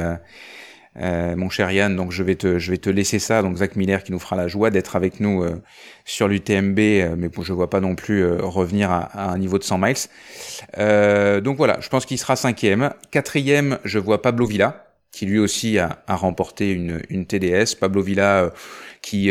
euh, 1.00 1.36
mon 1.36 1.50
cher 1.50 1.70
Yann. 1.70 1.94
Donc 1.96 2.12
je 2.12 2.22
vais 2.22 2.34
te, 2.36 2.58
je 2.58 2.70
vais 2.70 2.78
te 2.78 2.90
laisser 2.90 3.18
ça. 3.18 3.42
Donc 3.42 3.56
Zach 3.56 3.76
Miller 3.76 4.02
qui 4.02 4.12
nous 4.12 4.18
fera 4.18 4.36
la 4.36 4.48
joie 4.48 4.70
d'être 4.70 4.96
avec 4.96 5.20
nous 5.20 5.42
euh, 5.42 5.60
sur 6.04 6.28
l'UTMB, 6.28 6.78
euh, 6.78 7.14
mais 7.18 7.28
bon, 7.28 7.42
je 7.42 7.52
vois 7.52 7.68
pas 7.68 7.80
non 7.80 7.94
plus 7.94 8.22
euh, 8.24 8.38
revenir 8.40 8.90
à, 8.90 9.00
à 9.00 9.30
un 9.30 9.38
niveau 9.38 9.58
de 9.58 9.64
100 9.64 9.78
miles. 9.78 9.94
Euh, 10.78 11.40
donc 11.40 11.56
voilà, 11.56 11.78
je 11.80 11.88
pense 11.88 12.06
qu'il 12.06 12.18
sera 12.18 12.36
cinquième. 12.36 12.92
Quatrième, 13.10 13.78
je 13.84 13.98
vois 13.98 14.22
Pablo 14.22 14.46
Villa, 14.46 14.86
qui 15.12 15.26
lui 15.26 15.38
aussi 15.38 15.78
a, 15.78 16.02
a 16.06 16.16
remporté 16.16 16.70
une, 16.70 17.02
une 17.10 17.26
TDS. 17.26 17.74
Pablo 17.78 18.02
Villa 18.02 18.44
euh, 18.44 18.50
qui, 19.02 19.30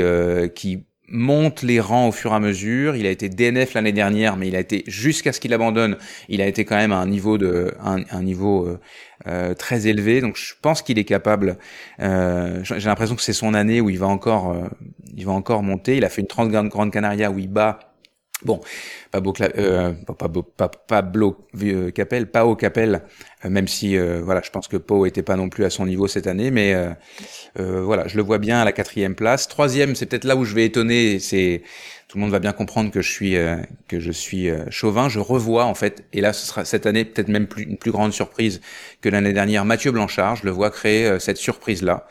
qui 0.56 0.84
monte 1.08 1.62
les 1.62 1.80
rangs 1.80 2.08
au 2.08 2.12
fur 2.12 2.32
et 2.32 2.36
à 2.36 2.40
mesure. 2.40 2.96
Il 2.96 3.06
a 3.06 3.10
été 3.10 3.30
DNF 3.30 3.74
l'année 3.74 3.92
dernière, 3.92 4.38
mais 4.38 4.48
il 4.48 4.56
a 4.56 4.60
été 4.60 4.84
jusqu'à 4.88 5.32
ce 5.34 5.40
qu'il 5.40 5.54
abandonne. 5.54 5.98
Il 6.30 6.42
a 6.42 6.48
été 6.48 6.66
quand 6.66 6.76
même 6.76 6.92
à 6.92 6.98
un 6.98 7.08
niveau 7.08 7.38
de 7.38 7.74
un, 7.80 8.04
un 8.10 8.24
niveau 8.24 8.78
euh, 9.28 9.54
très 9.54 9.88
élevé. 9.88 10.22
Donc 10.22 10.38
je 10.38 10.54
pense 10.62 10.82
qu'il 10.82 11.00
est 11.00 11.06
capable. 11.06 11.58
Euh, 12.00 12.60
J'ai 12.64 12.88
l'impression 12.88 13.16
que 13.16 13.22
c'est 13.22 13.34
son 13.34 13.54
année 13.54 13.82
où 13.82 13.90
il 13.90 14.00
va 14.00 14.08
encore 14.08 14.52
euh, 14.52 14.68
il 15.16 15.26
va 15.26 15.32
encore 15.34 15.64
monter. 15.64 15.98
Il 15.98 16.06
a 16.06 16.10
fait 16.10 16.22
une 16.22 16.28
30 16.28 16.50
Grande 16.70 16.92
Canaria 16.92 17.32
où 17.32 17.40
il 17.40 17.50
bat. 17.50 17.80
Bon, 18.44 18.60
Pablo, 19.12 19.34
euh, 19.42 19.94
Pablo, 20.20 20.44
Pablo 20.88 21.48
euh, 21.64 21.90
Capel, 21.92 22.30
Pao 22.30 22.56
Capel, 22.58 23.02
euh, 23.46 23.50
même 23.50 23.68
si 23.68 23.98
voilà, 23.98 24.42
je 24.44 24.50
pense 24.50 24.68
que 24.68 24.76
Pau 24.76 25.06
était 25.06 25.24
pas 25.24 25.38
non 25.38 25.48
plus 25.48 25.64
à 25.64 25.70
son 25.70 25.86
niveau 25.86 26.08
cette 26.08 26.28
année, 26.28 26.52
mais 26.52 26.76
voilà, 27.56 28.08
je 28.08 28.18
le 28.18 28.24
vois 28.24 28.38
bien 28.38 28.60
à 28.60 28.66
la 28.66 28.74
quatrième 28.74 29.16
place. 29.16 29.48
Troisième, 29.48 29.96
c'est 29.96 30.06
peut-être 30.06 30.26
là 30.26 30.36
où 30.36 30.44
je 30.44 30.54
vais 30.54 30.66
étonner. 30.66 31.20
C'est 31.20 31.64
tout 32.16 32.20
le 32.20 32.24
monde 32.24 32.32
va 32.32 32.40
bien 32.40 32.54
comprendre 32.54 32.92
que 32.92 33.02
je 33.02 33.12
suis 33.12 33.36
euh, 33.36 33.58
euh, 33.94 34.66
chauvin. 34.70 35.10
Je 35.10 35.20
revois 35.20 35.66
en 35.66 35.74
fait, 35.76 36.06
et 36.14 36.22
là 36.22 36.32
ce 36.32 36.48
sera 36.48 36.64
cette 36.64 36.86
année 36.86 37.04
peut-être 37.04 37.28
même 37.28 37.46
plus, 37.46 37.64
une 37.64 37.76
plus 37.76 37.92
grande 37.92 38.14
surprise 38.14 38.62
que 39.02 39.10
l'année 39.10 39.34
dernière. 39.34 39.66
Mathieu 39.66 39.92
Blanchard, 39.92 40.38
je 40.38 40.46
le 40.46 40.52
vois 40.52 40.72
créer 40.72 41.08
euh, 41.08 41.20
cette 41.20 41.36
surprise 41.36 41.84
là. 41.84 42.08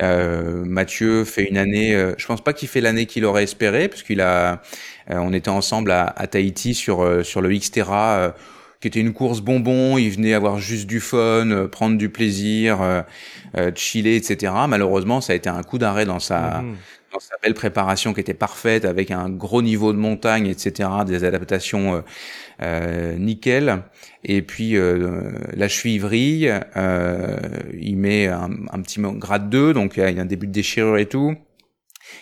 Mathieu 0.00 1.24
fait 1.24 1.42
une 1.42 1.58
année, 1.58 1.92
je 2.16 2.26
pense 2.26 2.40
pas 2.40 2.52
qu'il 2.52 2.68
fait 2.68 2.80
l'année 2.80 3.04
qu'il 3.04 3.26
aurait 3.26 3.42
espéré, 3.42 3.88
parce 3.88 4.02
qu'il 4.02 4.22
a, 4.22 4.62
on 5.08 5.34
était 5.34 5.50
ensemble 5.50 5.90
à, 5.90 6.26
Tahiti 6.30 6.72
sur 6.72 7.22
sur 7.22 7.42
le 7.42 7.50
Xterra, 7.52 8.34
qui 8.80 8.88
était 8.88 9.00
une 9.00 9.12
course 9.12 9.42
bonbon. 9.42 9.98
Il 9.98 10.08
venait 10.08 10.32
avoir 10.32 10.58
juste 10.58 10.86
du 10.86 10.98
fun, 10.98 11.68
prendre 11.70 11.98
du 11.98 12.08
plaisir, 12.08 13.04
chiller, 13.74 14.16
etc. 14.16 14.54
Malheureusement, 14.66 15.20
ça 15.20 15.34
a 15.34 15.36
été 15.36 15.50
un 15.50 15.62
coup 15.62 15.76
d'arrêt 15.76 16.06
dans 16.06 16.20
sa 16.20 16.62
Mhm. 16.62 16.76
Dans 17.12 17.20
sa 17.20 17.36
belle 17.42 17.54
préparation 17.54 18.14
qui 18.14 18.20
était 18.20 18.34
parfaite, 18.34 18.84
avec 18.84 19.10
un 19.10 19.28
gros 19.28 19.62
niveau 19.62 19.92
de 19.92 19.98
montagne, 19.98 20.46
etc. 20.46 20.88
Des 21.06 21.24
adaptations 21.24 21.96
euh, 21.96 22.00
euh, 22.62 23.16
nickel. 23.16 23.82
Et 24.24 24.42
puis 24.42 24.76
euh, 24.76 25.32
la 25.54 25.68
cheville 25.68 26.60
euh, 26.76 27.36
il 27.80 27.96
met 27.96 28.28
un, 28.28 28.48
petit 28.82 29.00
grade 29.00 29.50
2, 29.50 29.74
donc 29.74 29.96
il 29.96 30.14
y 30.14 30.18
a 30.18 30.22
un 30.22 30.26
début 30.26 30.46
de 30.46 30.52
déchirure 30.52 30.98
et 30.98 31.06
tout. 31.06 31.34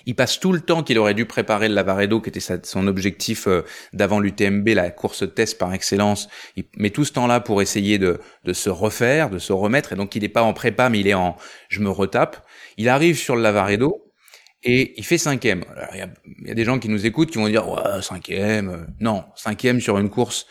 Il 0.07 0.15
passe 0.15 0.39
tout 0.41 0.53
le 0.53 0.61
temps 0.61 0.83
qu'il 0.83 0.99
aurait 0.99 1.15
dû 1.15 1.27
préparer 1.27 1.69
le 1.69 1.75
Lavaredo, 1.75 2.21
qui 2.21 2.29
était 2.31 2.61
son 2.63 2.87
objectif 2.87 3.49
d'avant 3.93 4.21
l'UTMB, 4.21 4.69
la 4.69 4.91
course 4.91 5.25
test 5.35 5.59
par 5.59 5.75
excellence. 5.75 6.29
Il 6.57 6.65
met 6.77 6.91
tout 6.91 7.05
ce 7.05 7.13
temps-là 7.13 7.41
pour 7.41 7.61
essayer 7.61 7.99
de, 7.99 8.21
de 8.45 8.53
se 8.53 8.71
refaire, 8.71 9.31
de 9.31 9.39
se 9.39 9.53
remettre. 9.53 9.93
Et 9.93 9.97
donc 9.97 10.15
il 10.15 10.23
n'est 10.23 10.29
pas 10.29 10.43
en 10.43 10.53
prépa, 10.53 10.89
mais 10.91 11.01
il 11.01 11.09
est 11.09 11.15
en 11.15 11.37
je 11.69 11.81
me 11.81 11.91
retape. 11.91 12.47
Il 12.77 12.89
arrive 12.89 13.19
sur 13.19 13.37
le 13.37 13.43
Lavaredo 13.43 14.10
et 14.63 14.95
il 14.99 15.05
fait 15.05 15.19
cinquième. 15.19 15.65
Alors, 15.77 15.89
Il 15.95 15.99
y, 15.99 16.03
a, 16.03 16.09
il 16.43 16.49
y 16.49 16.51
a 16.51 16.55
des 16.55 16.65
gens 16.65 16.79
qui 16.79 16.89
nous 16.89 17.07
écoutent 17.07 17.31
qui 17.31 17.39
vont 17.39 17.49
dire 17.49 17.69
ouais 17.69 18.03
cinquième. 18.03 18.69
euh, 18.71 18.85
Non, 19.01 19.25
cinquième 19.37 19.81
sur 19.81 19.99
une 19.99 20.11
course 20.11 20.47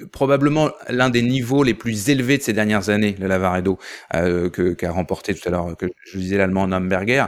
euh, 0.00 0.06
probablement 0.12 0.70
l'un 0.88 1.10
des 1.10 1.22
niveaux 1.22 1.62
les 1.62 1.74
plus 1.74 2.08
élevés 2.10 2.38
de 2.38 2.42
ces 2.42 2.52
dernières 2.52 2.88
années, 2.90 3.16
le 3.18 3.26
Lavaredo, 3.28 3.78
euh, 4.14 4.50
que 4.50 4.72
qu'a 4.74 4.90
remporté 4.92 5.34
tout 5.34 5.48
à 5.48 5.50
l'heure, 5.50 5.76
que 5.76 5.86
je 6.10 6.18
disais 6.18 6.36
l'allemand 6.38 6.66
Namberger. 6.66 7.26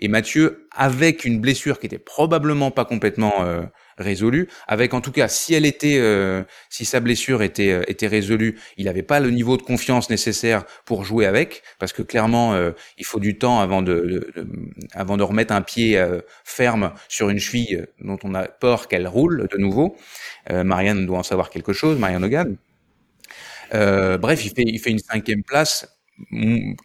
Et 0.00 0.08
Mathieu, 0.08 0.68
avec 0.74 1.24
une 1.24 1.40
blessure 1.40 1.80
qui 1.80 1.86
était 1.86 1.98
probablement 1.98 2.70
pas 2.70 2.84
complètement 2.84 3.44
euh, 3.44 3.62
résolue, 3.98 4.48
avec 4.66 4.94
en 4.94 5.00
tout 5.00 5.12
cas, 5.12 5.28
si 5.28 5.54
elle 5.54 5.66
était, 5.66 5.98
euh, 5.98 6.42
si 6.70 6.84
sa 6.84 7.00
blessure 7.00 7.42
était 7.42 7.70
euh, 7.72 7.82
était 7.88 8.06
résolue, 8.06 8.58
il 8.76 8.86
n'avait 8.86 9.02
pas 9.02 9.20
le 9.20 9.30
niveau 9.30 9.56
de 9.56 9.62
confiance 9.62 10.10
nécessaire 10.10 10.64
pour 10.84 11.04
jouer 11.04 11.26
avec, 11.26 11.62
parce 11.78 11.92
que 11.92 12.02
clairement, 12.02 12.54
euh, 12.54 12.72
il 12.98 13.04
faut 13.04 13.20
du 13.20 13.38
temps 13.38 13.60
avant 13.60 13.82
de, 13.82 13.94
de- 13.94 14.32
de- 14.42 14.48
avant 14.92 15.16
de 15.16 15.22
remettre 15.22 15.52
un 15.52 15.62
pied 15.62 16.02
ferme 16.44 16.92
sur 17.08 17.28
une 17.30 17.38
cheville 17.38 17.86
dont 18.00 18.18
on 18.24 18.34
a 18.34 18.44
peur 18.48 18.88
qu'elle 18.88 19.06
roule 19.08 19.48
de 19.50 19.56
nouveau. 19.58 19.96
Marianne 20.50 21.06
doit 21.06 21.18
en 21.18 21.22
savoir 21.22 21.50
quelque 21.50 21.72
chose, 21.72 21.98
Marianne 21.98 22.24
Hogan. 22.24 22.56
Bref, 23.72 24.44
il 24.44 24.50
fait, 24.50 24.62
il 24.66 24.78
fait 24.78 24.90
une 24.90 24.98
cinquième 24.98 25.42
place 25.42 25.88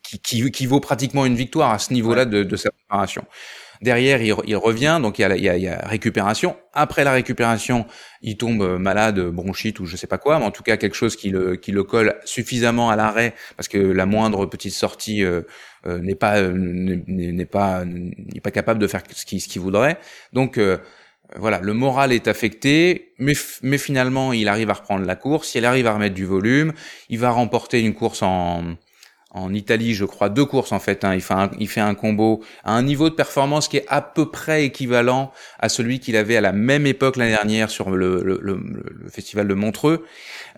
qui, 0.04 0.20
qui, 0.20 0.52
qui 0.52 0.66
vaut 0.66 0.80
pratiquement 0.80 1.26
une 1.26 1.36
victoire 1.36 1.72
à 1.72 1.80
ce 1.80 1.94
niveau-là 1.94 2.26
de, 2.26 2.44
de 2.44 2.56
sa 2.56 2.70
préparation. 2.72 3.26
Derrière, 3.84 4.22
il, 4.22 4.56
revient, 4.56 5.00
donc 5.02 5.20
il 5.20 5.24
y, 5.24 5.26
a, 5.26 5.36
il, 5.36 5.44
y 5.44 5.50
a, 5.50 5.58
il 5.58 5.64
y, 5.64 5.68
a, 5.68 5.78
récupération. 5.86 6.56
Après 6.72 7.04
la 7.04 7.12
récupération, 7.12 7.86
il 8.22 8.38
tombe 8.38 8.78
malade, 8.80 9.20
bronchite 9.20 9.82
ou 9.82 9.86
je 9.86 9.98
sais 9.98 10.08
pas 10.08 10.18
quoi, 10.18 10.40
mais 10.40 10.46
en 10.46 10.52
tout 10.52 10.64
cas 10.64 10.78
quelque 10.78 10.96
chose 10.96 11.18
qui 11.18 11.32
le, 11.32 11.58
qui 11.58 11.74
le 11.74 11.84
colle 11.84 12.16
suffisamment 12.24 12.90
à 12.90 12.96
l'arrêt, 12.96 13.34
parce 13.58 13.68
que 13.68 13.78
la 13.78 14.06
moindre 14.06 14.46
petite 14.46 14.72
sortie 14.72 15.26
euh, 15.26 15.42
euh, 15.86 16.00
n'est 16.00 16.16
pas 16.16 16.42
n'est 16.42 17.46
pas 17.46 17.84
n'est 17.84 18.40
pas 18.42 18.52
capable 18.52 18.80
de 18.80 18.88
faire 18.88 19.04
ce 19.12 19.26
qu'il 19.26 19.42
ce 19.42 19.50
qu'il 19.50 19.62
voudrait. 19.62 19.98
Donc 20.32 20.58
euh, 20.58 20.78
voilà, 21.36 21.60
le 21.60 21.74
moral 21.74 22.14
est 22.14 22.30
affecté, 22.30 23.14
mais, 23.20 23.34
mais 23.64 23.78
finalement, 23.78 24.32
il 24.32 24.48
arrive 24.48 24.70
à 24.70 24.76
reprendre 24.76 25.06
la 25.06 25.18
course, 25.18 25.56
il 25.56 25.66
arrive 25.66 25.88
à 25.88 25.94
remettre 25.94 26.16
du 26.16 26.26
volume, 26.26 26.72
il 27.10 27.20
va 27.20 27.32
remporter 27.32 27.82
une 27.82 27.94
course 27.94 28.22
en, 28.22 28.76
en 29.34 29.54
Italie, 29.54 29.96
je 29.96 30.06
crois, 30.06 30.30
deux 30.30 30.46
courses 30.46 30.72
en 30.72 30.80
fait. 30.80 31.04
Hein. 31.04 31.16
Il, 31.16 31.68
fait 31.68 31.82
un, 31.82 31.96
combo 31.96 32.44
à 32.64 32.74
un 32.74 32.84
niveau 32.84 33.10
de 33.10 33.16
performance 33.16 33.68
qui 33.68 33.78
est 33.78 33.86
à 33.88 34.02
peu 34.02 34.30
près 34.30 34.66
équivalent 34.66 35.32
à 35.60 35.70
celui 35.70 36.00
qu'il 36.00 36.16
avait 36.16 36.38
à 36.38 36.42
la 36.42 36.52
même 36.52 36.86
époque 36.86 37.18
l'année 37.18 37.32
dernière 37.32 37.70
sur 37.70 37.90
le, 37.90 38.60
festival 39.10 39.48
de 39.48 39.54
Montreux. 39.56 40.06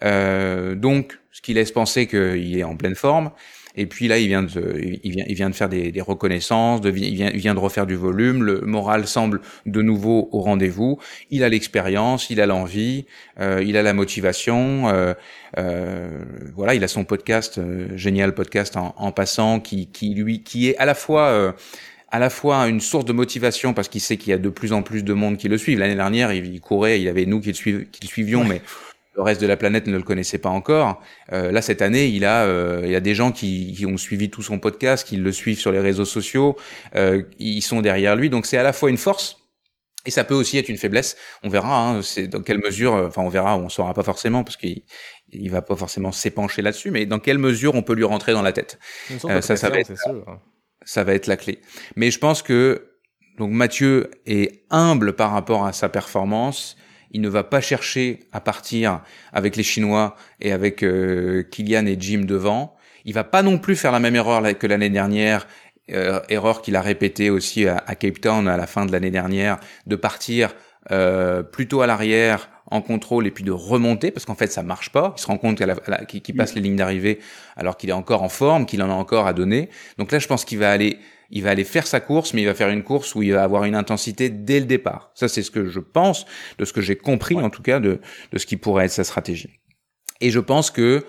Euh, 0.04 0.76
donc, 0.76 1.18
ce 1.32 1.42
qui 1.42 1.54
laisse 1.54 1.72
penser 1.72 2.08
qu'il 2.08 2.58
est 2.58 2.64
en 2.64 2.76
pleine 2.76 2.96
forme. 2.96 3.32
Et 3.78 3.86
puis 3.86 4.08
là, 4.08 4.18
il 4.18 4.28
vient 4.28 4.44
de, 4.44 5.00
il 5.04 5.12
vient, 5.12 5.26
il 5.28 5.36
vient 5.36 5.50
de 5.50 5.56
faire 5.56 5.70
des, 5.70 5.92
des 5.92 6.02
reconnaissances, 6.02 6.82
de, 6.82 6.90
il, 6.90 7.16
vient, 7.16 7.32
il 7.34 7.40
vient 7.40 7.54
de 7.54 7.60
refaire 7.60 7.86
du 7.86 7.96
volume. 7.96 8.44
Le 8.44 8.62
moral 8.62 9.08
semble 9.08 9.42
de 9.66 9.82
nouveau 9.82 10.30
au 10.32 10.42
rendez-vous. 10.42 11.00
Il 11.32 11.44
a 11.44 11.50
l'expérience, 11.50 12.30
il 12.30 12.42
a 12.42 12.46
l'envie, 12.46 13.06
euh, 13.40 13.64
il 13.66 13.78
a 13.78 13.84
la 13.84 13.94
motivation. 13.94 14.90
Euh, 14.90 15.14
euh, 15.58 16.10
voilà, 16.56 16.76
il 16.76 16.84
a 16.84 16.88
son 16.88 17.06
podcast, 17.06 17.58
euh, 17.58 17.88
génial 17.96 18.34
podcast 18.34 18.76
en, 18.78 18.94
en, 18.98 19.12
passant, 19.12 19.60
qui, 19.60 19.88
qui 19.88 20.14
lui, 20.14 20.44
qui 20.44 20.70
est 20.70 20.78
à 20.78 20.86
la 20.86 20.96
fois 20.96 21.28
euh, 21.28 21.52
à 22.12 22.20
la 22.20 22.30
fois 22.30 22.68
une 22.68 22.80
source 22.80 23.04
de 23.04 23.14
motivation 23.14 23.74
parce 23.74 23.90
qu'il 23.90 24.00
sait 24.00 24.16
qu'il 24.16 24.30
y 24.32 24.34
a 24.34 24.38
de 24.38 24.50
plus 24.50 24.72
en 24.74 24.84
plus 24.84 25.04
de 25.04 25.14
monde 25.14 25.38
qui 25.38 25.50
le 25.50 25.58
suivent. 25.58 25.80
L'année 25.80 25.96
dernière, 25.96 26.32
il, 26.32 26.62
courait, 26.62 27.00
il 27.00 27.04
y 27.04 27.10
avait 27.10 27.26
nous 27.26 27.42
qui 27.42 27.50
le, 27.50 27.54
suiv 27.54 27.86
qui 27.92 28.02
le 28.04 28.08
suivions, 28.08 28.42
ouais. 28.42 28.48
mais 28.48 28.62
le 29.16 29.22
reste 29.22 29.42
de 29.42 29.48
la 29.48 29.58
planète 29.58 29.88
ne 29.88 29.96
le 29.96 30.04
connaissait 30.04 30.38
pas 30.38 30.50
encore. 30.50 31.02
Euh, 31.32 31.52
là, 31.52 31.62
cette 31.62 31.82
année, 31.82 32.08
il 32.08 32.26
a, 32.26 32.44
euh, 32.44 32.82
il 32.84 32.92
y 32.92 32.96
a 32.96 33.00
des 33.00 33.16
gens 33.16 33.32
qui, 33.32 33.74
qui, 33.74 33.86
ont 33.86 33.98
suivi 33.98 34.30
tout 34.30 34.42
son 34.42 34.60
podcast, 34.60 35.08
qui 35.08 35.18
le 35.18 35.32
suivent 35.32 35.60
sur 35.60 35.72
les 35.72 35.80
réseaux 35.80 36.06
sociaux, 36.06 36.58
euh, 36.96 37.24
ils 37.40 37.62
sont 37.62 37.82
derrière 37.82 38.16
lui. 38.16 38.30
Donc, 38.30 38.46
c'est 38.46 38.58
à 38.58 38.64
la 38.64 38.74
fois 38.74 38.90
une 38.90 38.98
force 38.98 39.38
et 40.06 40.12
ça 40.12 40.24
peut 40.24 40.36
aussi 40.36 40.58
être 40.58 40.70
une 40.70 40.78
faiblesse. 40.78 41.18
On 41.44 41.50
verra. 41.50 41.90
Hein, 41.90 42.02
c'est 42.02 42.28
dans 42.28 42.42
quelle 42.42 42.60
mesure. 42.60 42.94
Enfin, 42.94 43.22
on 43.22 43.30
verra. 43.30 43.58
On 43.58 43.70
saura 43.70 43.94
pas 43.94 44.04
forcément 44.04 44.44
parce 44.44 44.58
qu'il 44.58 44.84
il 45.32 45.50
va 45.50 45.62
pas 45.62 45.76
forcément 45.76 46.12
s'épancher 46.12 46.62
là-dessus. 46.62 46.92
Mais 46.92 47.06
dans 47.06 47.20
quelle 47.20 47.40
mesure 47.40 47.76
on 47.76 47.82
peut 47.82 47.94
lui 47.94 48.04
rentrer 48.04 48.34
dans 48.34 48.42
la 48.42 48.52
tête 48.52 48.80
euh, 49.26 49.42
Ça, 49.42 49.56
ça 49.56 49.70
va 49.70 49.80
être. 49.80 49.94
Ça 50.88 51.04
va 51.04 51.16
être 51.16 51.26
la 51.26 51.38
clé. 51.38 51.62
Mais 51.96 52.12
je 52.12 52.20
pense 52.20 52.44
que 52.44 52.92
donc 53.40 53.52
Mathieu 53.52 54.12
est 54.28 54.66
humble 54.70 55.14
par 55.14 55.32
rapport 55.32 55.66
à 55.66 55.74
sa 55.74 55.90
performance 55.90 56.78
il 57.16 57.22
ne 57.22 57.30
va 57.30 57.44
pas 57.44 57.62
chercher 57.62 58.20
à 58.34 58.42
partir 58.42 59.00
avec 59.32 59.56
les 59.56 59.64
Chinois 59.64 60.18
et 60.42 60.52
avec 60.52 60.84
euh, 60.84 61.44
Kylian 61.50 61.86
et 61.86 61.96
Jim 61.98 62.24
devant. 62.26 62.76
Il 63.06 63.14
va 63.14 63.24
pas 63.24 63.42
non 63.42 63.58
plus 63.58 63.78
faire 63.78 63.94
la 63.94 64.02
même 64.02 64.18
erreur 64.18 64.44
que 64.60 64.68
l'année 64.68 64.90
dernière, 64.90 65.48
euh, 65.92 66.20
erreur 66.28 66.62
qu'il 66.62 66.76
a 66.76 66.82
répétée 66.82 67.30
aussi 67.30 67.68
à, 67.68 67.80
Cape 67.96 68.20
Town 68.20 68.50
à 68.50 68.58
la 68.58 68.68
fin 68.68 68.86
de 68.86 68.92
l'année 68.92 69.12
dernière, 69.12 69.60
de 69.88 69.96
partir 69.96 70.54
euh, 70.92 71.42
plutôt 71.42 71.82
à 71.82 71.88
l'arrière 71.88 72.50
en 72.68 72.82
contrôle 72.82 73.28
et 73.28 73.32
puis 73.32 73.44
de 73.44 73.52
remonter 73.52 74.12
parce 74.12 74.26
qu'en 74.26 74.36
fait 74.36 74.52
ça 74.52 74.64
marche 74.64 74.92
pas. 74.92 75.14
Il 75.18 75.22
se 75.22 75.28
rend 75.28 75.38
compte 75.38 75.58
qu'il 76.08 76.22
qu 76.22 76.34
passe 76.34 76.56
les 76.56 76.62
lignes 76.62 76.76
d'arrivée 76.76 77.20
alors 77.56 77.78
qu'il 77.78 77.90
est 77.90 77.94
encore 77.94 78.24
en 78.24 78.30
forme, 78.30 78.66
qu'il 78.66 78.82
en 78.82 78.90
a 78.90 78.94
encore 78.94 79.28
à 79.28 79.34
donner. 79.34 79.70
Donc 79.98 80.12
là, 80.12 80.20
je 80.20 80.28
pense 80.28 80.46
qu'il 80.46 80.60
va 80.60 80.72
aller 80.72 81.00
il 81.32 81.44
va 81.44 81.50
aller 81.50 81.64
faire 81.64 81.88
sa 81.88 82.00
course, 82.00 82.34
mais 82.34 82.44
il 82.44 82.46
va 82.46 82.54
faire 82.54 82.70
une 82.70 82.84
course 82.84 83.16
où 83.16 83.24
il 83.24 83.34
va 83.34 83.44
avoir 83.44 83.64
une 83.64 83.76
intensité 83.76 84.30
dès 84.30 84.60
le 84.60 84.66
départ. 84.66 85.12
Ça, 85.16 85.28
c'est 85.28 85.42
ce 85.42 85.52
que 85.52 85.66
je 85.66 85.80
pense, 85.80 86.26
de 86.60 86.66
ce 86.66 86.74
que 86.74 86.82
j'ai 86.82 86.96
compris 86.96 87.36
ouais. 87.36 87.44
en 87.44 87.50
tout 87.50 87.64
cas 87.64 87.80
de, 87.80 88.00
de 88.32 88.38
ce 88.38 88.46
qui 88.46 88.58
pourrait 88.58 88.86
être 88.86 88.92
sa 88.92 89.04
stratégie. 89.04 89.50
Et 90.22 90.30
je 90.30 90.40
pense 90.40 90.72
que 90.72 91.06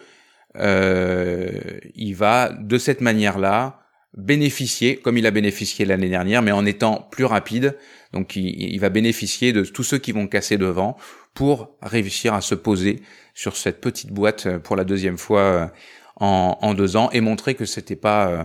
euh, 0.56 1.50
il 1.94 2.14
va 2.14 2.48
de 2.48 2.78
cette 2.78 3.00
manière-là 3.00 3.80
bénéficier, 4.16 4.96
comme 4.96 5.18
il 5.18 5.26
a 5.26 5.30
bénéficié 5.30 5.84
l'année 5.84 6.08
dernière, 6.08 6.40
mais 6.40 6.52
en 6.52 6.64
étant 6.64 7.06
plus 7.10 7.24
rapide. 7.24 7.76
Donc, 8.12 8.34
il, 8.36 8.46
il, 8.46 8.80
va 8.80 8.88
bénéficier 8.88 9.52
de 9.52 9.62
tous 9.62 9.82
ceux 9.82 9.98
qui 9.98 10.12
vont 10.12 10.26
casser 10.26 10.56
devant 10.56 10.96
pour 11.36 11.76
réussir 11.82 12.34
à 12.34 12.40
se 12.40 12.56
poser 12.56 13.02
sur 13.34 13.56
cette 13.56 13.80
petite 13.80 14.10
boîte 14.10 14.58
pour 14.58 14.74
la 14.74 14.82
deuxième 14.82 15.18
fois 15.18 15.70
en, 16.16 16.58
en 16.60 16.74
deux 16.74 16.96
ans 16.96 17.10
et 17.12 17.20
montrer 17.20 17.54
que 17.54 17.66
c'était 17.66 17.94
pas 17.94 18.28
euh, 18.28 18.44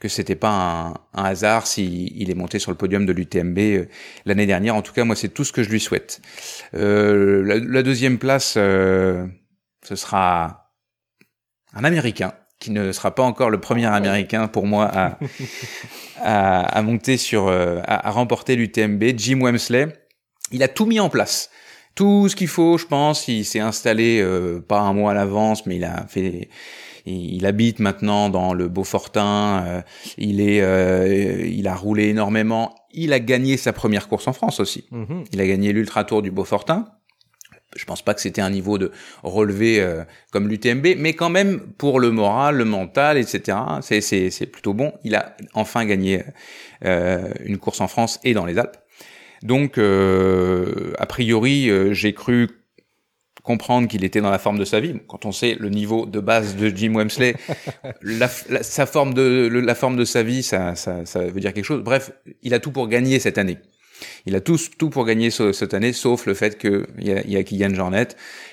que 0.00 0.08
c'était 0.08 0.34
pas 0.34 0.94
un, 1.14 1.24
hasard 1.24 1.66
s'il 1.66 2.16
il 2.20 2.30
est 2.30 2.34
monté 2.34 2.58
sur 2.58 2.70
le 2.70 2.76
podium 2.76 3.04
de 3.04 3.12
l'UTMB 3.12 3.58
euh, 3.58 3.84
l'année 4.24 4.46
dernière. 4.46 4.74
En 4.74 4.82
tout 4.82 4.94
cas, 4.94 5.04
moi, 5.04 5.14
c'est 5.14 5.28
tout 5.28 5.44
ce 5.44 5.52
que 5.52 5.62
je 5.62 5.68
lui 5.68 5.78
souhaite. 5.78 6.22
Euh, 6.74 7.60
la, 7.68 7.82
deuxième 7.82 8.18
place, 8.18 8.54
euh, 8.56 9.26
ce 9.86 9.96
sera 9.96 10.72
un 11.74 11.84
Américain 11.84 12.32
qui 12.58 12.70
ne 12.70 12.92
sera 12.92 13.14
pas 13.14 13.22
encore 13.22 13.50
le 13.50 13.60
premier 13.60 13.86
Américain 13.86 14.48
pour 14.48 14.66
moi 14.66 14.90
à, 14.92 15.18
à, 16.22 16.82
monter 16.82 17.16
sur, 17.16 17.48
euh, 17.48 17.80
à, 17.84 18.08
à 18.08 18.10
remporter 18.10 18.56
l'UTMB. 18.56 19.02
Jim 19.16 19.40
Wemsley, 19.40 19.88
il 20.50 20.62
a 20.62 20.68
tout 20.68 20.86
mis 20.86 21.00
en 21.00 21.10
place 21.10 21.50
tout 21.94 22.28
ce 22.28 22.36
qu'il 22.36 22.48
faut, 22.48 22.78
je 22.78 22.86
pense. 22.86 23.28
Il 23.28 23.44
s'est 23.44 23.60
installé 23.60 24.20
euh, 24.20 24.60
pas 24.60 24.80
un 24.80 24.92
mois 24.92 25.12
à 25.12 25.14
l'avance, 25.14 25.66
mais 25.66 25.76
il 25.76 25.84
a 25.84 26.06
fait 26.08 26.48
il 27.06 27.46
habite 27.46 27.78
maintenant 27.78 28.28
dans 28.28 28.52
le 28.52 28.68
Beaufortin, 28.68 29.64
euh, 29.66 29.82
il 30.18 30.40
est, 30.40 30.60
euh, 30.60 31.46
il 31.46 31.66
a 31.68 31.74
roulé 31.74 32.08
énormément. 32.08 32.74
Il 32.92 33.12
a 33.12 33.20
gagné 33.20 33.56
sa 33.56 33.72
première 33.72 34.08
course 34.08 34.28
en 34.28 34.32
France 34.32 34.60
aussi. 34.60 34.84
-hmm. 34.92 35.24
Il 35.32 35.40
a 35.40 35.46
gagné 35.46 35.72
l'Ultra 35.72 36.04
Tour 36.04 36.22
du 36.22 36.30
Beaufortin. 36.30 36.86
Je 37.76 37.84
pense 37.84 38.02
pas 38.02 38.14
que 38.14 38.20
c'était 38.20 38.40
un 38.40 38.50
niveau 38.50 38.78
de 38.78 38.90
relevé 39.22 39.80
euh, 39.80 40.02
comme 40.32 40.48
l'UTMB, 40.48 40.96
mais 40.98 41.12
quand 41.12 41.30
même 41.30 41.60
pour 41.78 42.00
le 42.00 42.10
moral, 42.10 42.56
le 42.56 42.64
mental, 42.64 43.16
etc. 43.16 43.58
C'est 43.80 44.46
plutôt 44.46 44.74
bon. 44.74 44.92
Il 45.04 45.14
a 45.14 45.36
enfin 45.54 45.84
gagné 45.84 46.24
euh, 46.84 47.32
une 47.44 47.58
course 47.58 47.80
en 47.80 47.86
France 47.86 48.18
et 48.24 48.34
dans 48.34 48.44
les 48.44 48.58
Alpes. 48.58 48.76
Donc, 49.42 49.78
euh, 49.78 50.92
a 50.98 51.06
priori, 51.06 51.70
j'ai 51.92 52.12
cru 52.12 52.48
comprendre 53.42 53.88
qu'il 53.88 54.04
était 54.04 54.20
dans 54.20 54.30
la 54.30 54.38
forme 54.38 54.58
de 54.58 54.64
sa 54.64 54.80
vie. 54.80 54.94
Quand 55.08 55.24
on 55.24 55.32
sait 55.32 55.56
le 55.58 55.70
niveau 55.70 56.06
de 56.06 56.20
base 56.20 56.56
de 56.56 56.68
Jim 56.68 56.94
Wemsley, 56.94 57.34
la, 58.02 58.28
la, 58.48 58.62
sa 58.62 58.86
forme 58.86 59.14
de 59.14 59.48
le, 59.50 59.60
la 59.60 59.74
forme 59.74 59.96
de 59.96 60.04
sa 60.04 60.22
vie, 60.22 60.42
ça, 60.42 60.74
ça, 60.74 61.04
ça, 61.06 61.20
veut 61.20 61.40
dire 61.40 61.52
quelque 61.52 61.64
chose. 61.64 61.82
Bref, 61.82 62.12
il 62.42 62.54
a 62.54 62.58
tout 62.60 62.70
pour 62.70 62.88
gagner 62.88 63.18
cette 63.18 63.38
année. 63.38 63.58
Il 64.24 64.34
a 64.34 64.40
tout, 64.40 64.58
tout 64.78 64.88
pour 64.88 65.04
gagner 65.04 65.30
ce, 65.30 65.52
cette 65.52 65.74
année, 65.74 65.92
sauf 65.92 66.26
le 66.26 66.34
fait 66.34 66.58
qu'il 66.58 66.86
y 67.00 67.12
a, 67.12 67.26
y 67.26 67.36
a 67.36 67.42
Kylian 67.42 67.74
Jornet. 67.74 68.08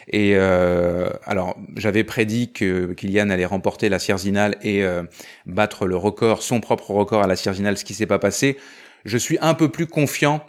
Et 0.10 0.32
euh, 0.36 1.10
alors, 1.24 1.58
j'avais 1.76 2.04
prédit 2.04 2.52
que 2.52 2.94
Kylian 2.94 3.30
allait 3.30 3.46
remporter 3.46 3.88
la 3.88 4.00
Cierzinal 4.00 4.58
et 4.62 4.84
euh, 4.84 5.04
battre 5.46 5.86
le 5.86 5.96
record, 5.96 6.44
son 6.44 6.60
propre 6.60 6.92
record 6.92 7.24
à 7.24 7.28
la 7.28 7.36
Cierzinal, 7.36 7.78
ce 7.78 7.86
qui 7.86 7.94
s'est 7.94 8.06
pas 8.08 8.20
passé. 8.20 8.58
Je 9.06 9.18
suis 9.18 9.38
un 9.42 9.54
peu 9.54 9.70
plus 9.70 9.88
confiant 9.88 10.46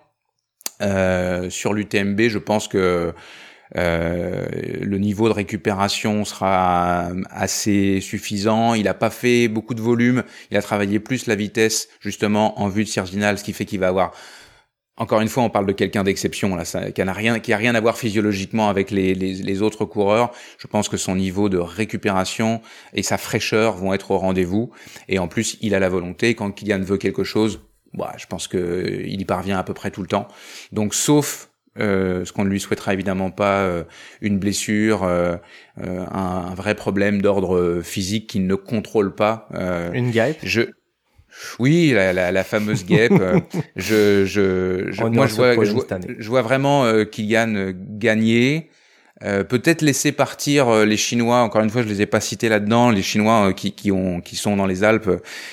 euh, 0.83 1.51
sur 1.51 1.75
l'UTMB. 1.75 2.29
Je 2.29 2.39
pense 2.39 2.69
que 2.69 3.13
euh, 3.77 4.47
le 4.81 4.99
niveau 4.99 5.29
de 5.29 5.35
récupération 5.35 6.25
sera 6.25 7.11
assez 7.31 8.01
suffisant. 8.01 8.75
Il 8.75 8.85
n'a 8.85 8.95
pas 8.95 9.11
fait 9.11 9.49
beaucoup 9.49 9.75
de 9.75 9.83
volume. 9.83 10.25
Il 10.51 10.57
a 10.57 10.63
travaillé 10.63 11.01
plus 11.01 11.27
la 11.27 11.35
vitesse 11.35 11.89
justement 12.01 12.61
en 12.61 12.69
vue 12.69 12.85
de 12.85 12.89
Serginal, 12.89 13.39
ce 13.39 13.45
qui 13.45 13.53
fait 13.53 13.65
qu'il 13.65 13.81
va 13.81 13.89
avoir 13.89 14.13
encore 14.99 15.21
une 15.21 15.29
fois, 15.29 15.45
on 15.45 15.51
parle 15.51 15.67
de 15.67 15.73
quelqu'un 15.73 16.03
d'exception 16.03 16.57
là, 16.57 16.65
ça, 16.65 16.91
qui 16.91 17.05
n'a 17.05 17.13
rien, 17.13 17.39
qui 17.39 17.53
a 17.53 17.57
rien 17.57 17.77
à 17.77 17.81
voir 17.81 17.97
physiologiquement 17.97 18.69
avec 18.69 18.91
les, 18.91 19.15
les, 19.15 19.35
les, 19.35 19.63
autres 19.63 19.85
coureurs. 19.85 20.33
Je 20.59 20.67
pense 20.67 20.89
que 20.89 20.97
son 20.97 21.15
niveau 21.15 21.49
de 21.49 21.57
récupération 21.57 22.61
et 22.93 23.05
sa 23.05 23.17
fraîcheur 23.17 23.77
vont 23.77 23.95
être 23.95 24.11
au 24.11 24.19
rendez-vous. 24.19 24.71
Et 25.09 25.21
en 25.21 25.29
plus, 25.29 25.57
il 25.61 25.75
a 25.77 25.79
la 25.79 25.89
volonté. 25.89 26.35
Quand 26.35 26.51
Kylian 26.51 26.81
veut 26.81 26.97
quelque 26.97 27.23
chose, 27.23 27.61
bah, 27.95 28.13
je 28.17 28.27
pense 28.27 28.49
que 28.49 29.03
il 29.05 29.21
y 29.21 29.25
parvient 29.25 29.59
à 29.59 29.63
peu 29.63 29.75
près 29.75 29.91
tout 29.91 30.03
le 30.03 30.09
temps. 30.09 30.29
Donc, 30.73 30.95
sauf 30.95 31.49
euh, 31.81 32.25
ce 32.25 32.33
qu'on 32.33 32.45
ne 32.45 32.51
lui 32.51 32.61
souhaitera 32.61 32.93
évidemment 32.93 33.31
pas, 33.31 33.61
euh, 33.61 33.85
une 34.21 34.39
blessure, 34.39 35.05
euh, 35.05 35.37
euh 35.83 36.05
un, 36.11 36.47
un, 36.51 36.55
vrai 36.55 36.75
problème 36.75 37.23
d'ordre 37.23 37.81
physique 37.83 38.29
qu'il 38.29 38.47
ne 38.47 38.55
contrôle 38.55 39.15
pas. 39.15 39.49
Euh, 39.55 39.93
une 39.93 40.11
guêpe? 40.11 40.39
Je, 40.43 40.63
oui, 41.59 41.93
la, 41.95 42.13
la, 42.13 42.33
la 42.33 42.45
fameuse 42.45 42.85
guêpe. 42.85 43.13
je, 43.77 44.25
je, 44.25 44.87
je 44.91 45.05
moi, 45.05 45.27
je 45.27 45.35
vois, 45.35 45.53
je 45.65 45.71
vois, 45.71 45.87
je 46.19 46.29
vois, 46.29 46.43
vraiment 46.43 47.05
Kylian 47.05 47.73
gagner. 47.75 48.71
Euh, 49.25 49.43
peut-être 49.43 49.83
laisser 49.83 50.13
partir 50.13 50.69
euh, 50.69 50.85
les 50.85 50.97
Chinois. 50.97 51.39
Encore 51.39 51.63
une 51.63 51.71
fois, 51.71 51.83
je 51.83 51.89
les 51.89 52.03
ai 52.03 52.07
pas 52.07 52.21
cités 52.21 52.49
là-dedans. 52.49 52.91
Les 52.91 53.03
Chinois 53.03 53.49
euh, 53.49 53.53
qui, 53.53 53.73
qui 53.73 53.91
ont 53.91 54.21
qui 54.21 54.37
sont 54.37 54.57
dans 54.57 54.67
les 54.67 54.85
Alpes. 54.85 55.11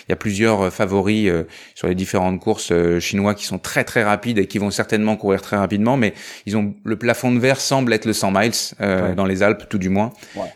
Il 0.07 0.09
y 0.09 0.13
a 0.13 0.15
plusieurs 0.15 0.71
favoris 0.71 1.31
sur 1.73 1.87
les 1.87 1.95
différentes 1.95 2.39
courses 2.39 2.71
chinois 2.99 3.33
qui 3.33 3.45
sont 3.45 3.57
très 3.57 3.83
très 3.83 4.03
rapides 4.03 4.37
et 4.37 4.45
qui 4.45 4.59
vont 4.59 4.69
certainement 4.69 5.15
courir 5.15 5.41
très 5.41 5.57
rapidement. 5.57 5.97
Mais 5.97 6.13
ils 6.45 6.55
ont 6.57 6.75
le 6.83 6.95
plafond 6.95 7.31
de 7.31 7.39
verre 7.39 7.59
semble 7.59 7.93
être 7.93 8.05
le 8.05 8.13
100 8.13 8.31
miles 8.31 9.15
dans 9.15 9.25
les 9.25 9.43
Alpes, 9.43 9.63
tout 9.69 9.77
du 9.77 9.89
moins. 9.89 10.11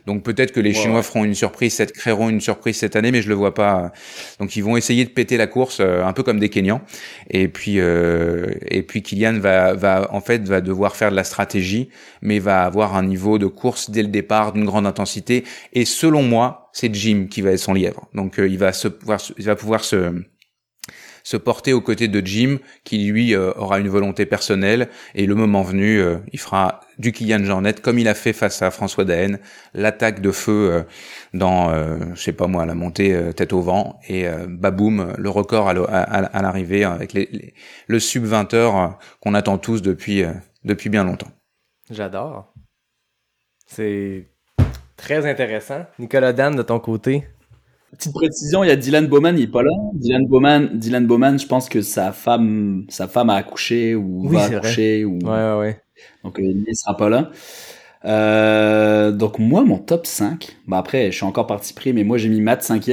Donc 0.06 0.24
peut-être 0.24 0.52
que 0.52 0.60
les 0.60 0.74
Chinois 0.74 1.04
feront 1.04 1.24
une 1.24 1.36
surprise, 1.36 1.74
cette, 1.74 1.94
créeront 1.94 2.30
une 2.30 2.42
surprise 2.42 2.78
cette 2.78 2.96
année, 2.96 3.12
mais 3.12 3.22
je 3.22 3.30
le 3.30 3.36
vois 3.36 3.54
pas. 3.54 3.92
Donc 4.40 4.56
ils 4.56 4.64
vont 4.64 4.78
essayer 4.78 5.06
de 5.06 5.10
péter 5.10 5.38
la 5.38 5.48
course 5.48 5.80
un 5.80 6.14
peu 6.14 6.24
comme 6.24 6.40
des 6.40 6.50
Kenyans. 6.50 6.82
Et 7.30 7.48
puis 7.48 7.78
et 7.78 8.84
puis 8.84 9.02
Kylian 9.02 9.40
va 9.40 9.74
va 9.74 10.08
en 10.12 10.22
fait 10.22 10.48
va 10.48 10.62
devoir 10.62 10.96
faire 10.96 11.12
de 11.12 11.16
la 11.16 11.24
stratégie, 11.24 11.90
mais 12.22 12.40
va 12.40 12.64
avoir 12.64 12.96
un 12.96 12.99
niveau 13.04 13.38
de 13.38 13.48
course 13.48 13.90
dès 13.90 14.02
le 14.02 14.10
départ 14.10 14.54
d'une 14.54 14.66
grande 14.66 14.88
intensité. 14.88 15.44
Et 15.74 15.86
selon 15.86 16.24
moi, 16.24 16.70
c'est 16.74 16.94
Jim 16.94 17.28
qui 17.30 17.42
va 17.42 17.52
être 17.52 17.60
son 17.60 17.74
lièvre. 17.74 18.08
Donc 18.14 18.40
euh, 18.40 18.48
il 18.48 18.58
va 18.58 18.74
se 18.74 18.88
pouvoir, 18.88 19.20
va 19.38 19.56
pouvoir 19.56 19.84
se 19.84 20.14
se 21.22 21.38
porter 21.38 21.74
aux 21.74 21.82
côtés 21.82 22.08
de 22.08 22.26
Jim, 22.26 22.58
qui 22.86 23.06
lui 23.06 23.36
euh, 23.36 23.52
aura 23.56 23.80
une 23.80 23.90
volonté 23.90 24.26
personnelle, 24.26 24.90
et 25.14 25.28
le 25.28 25.36
moment 25.36 25.62
venu, 25.62 26.00
euh, 26.00 26.18
il 26.32 26.40
fera 26.40 26.80
du 26.98 27.12
Kylian 27.12 27.44
Jornet 27.44 27.74
comme 27.74 28.00
il 28.00 28.08
a 28.08 28.16
fait 28.16 28.34
face 28.34 28.64
à 28.64 28.72
François 28.72 29.04
Daen, 29.04 29.38
l'attaque 29.76 30.22
de 30.22 30.32
feu 30.32 30.86
dans, 31.34 31.72
je 32.16 32.20
sais 32.20 32.32
pas 32.32 32.48
moi, 32.48 32.66
la 32.66 32.74
montée 32.74 33.16
tête 33.36 33.54
au 33.54 33.62
vent, 33.62 34.00
et 34.08 34.26
baboum, 34.48 35.14
le 35.18 35.30
record 35.30 35.70
à 35.70 36.42
l'arrivée 36.42 36.84
avec 36.84 37.14
les, 37.14 37.54
le 37.88 38.00
sub 38.00 38.24
20 38.24 38.54
heures 38.54 38.98
qu'on 39.22 39.34
attend 39.34 39.58
tous 39.58 39.82
depuis 39.82 40.26
depuis 40.64 40.90
bien 40.90 41.04
longtemps. 41.04 41.32
J'adore. 41.90 42.54
C'est 43.70 44.26
très 44.98 45.30
intéressant. 45.30 45.86
Nicolas 46.00 46.34
Dan, 46.34 46.56
de 46.56 46.64
ton 46.64 46.80
côté. 46.80 47.24
Petite 47.92 48.14
précision, 48.14 48.64
il 48.64 48.68
y 48.68 48.72
a 48.72 48.76
Dylan 48.76 49.08
Bowman, 49.08 49.36
il 49.38 49.44
est 49.44 49.48
pas 49.48 49.62
là. 49.62 49.72
Dylan 49.94 50.28
Bowman, 50.28 50.70
Dylan 50.74 51.06
Bowman, 51.06 51.38
je 51.38 51.46
pense 51.46 51.70
que 51.70 51.82
sa 51.82 52.12
femme, 52.12 52.86
sa 52.90 53.08
femme 53.08 53.30
a 53.30 53.36
accouché 53.36 53.96
ou 53.96 54.28
va 54.28 54.44
accoucher 54.44 55.06
ou. 55.06 55.20
Ouais, 55.20 55.30
ouais, 55.30 55.58
ouais. 55.60 55.82
Donc 56.24 56.40
il 56.40 56.76
sera 56.76 56.98
pas 56.98 57.10
là. 57.10 57.32
Euh, 58.06 59.12
donc 59.12 59.38
moi, 59.38 59.64
mon 59.64 59.78
top 59.78 60.08
5, 60.08 60.58
bah 60.68 60.78
après, 60.78 61.12
je 61.12 61.18
suis 61.18 61.26
encore 61.26 61.48
parti 61.48 61.74
pris, 61.74 61.94
mais 61.94 62.04
moi 62.04 62.18
j'ai 62.18 62.30
mis 62.30 62.42
Matt 62.42 62.64
5 62.64 62.84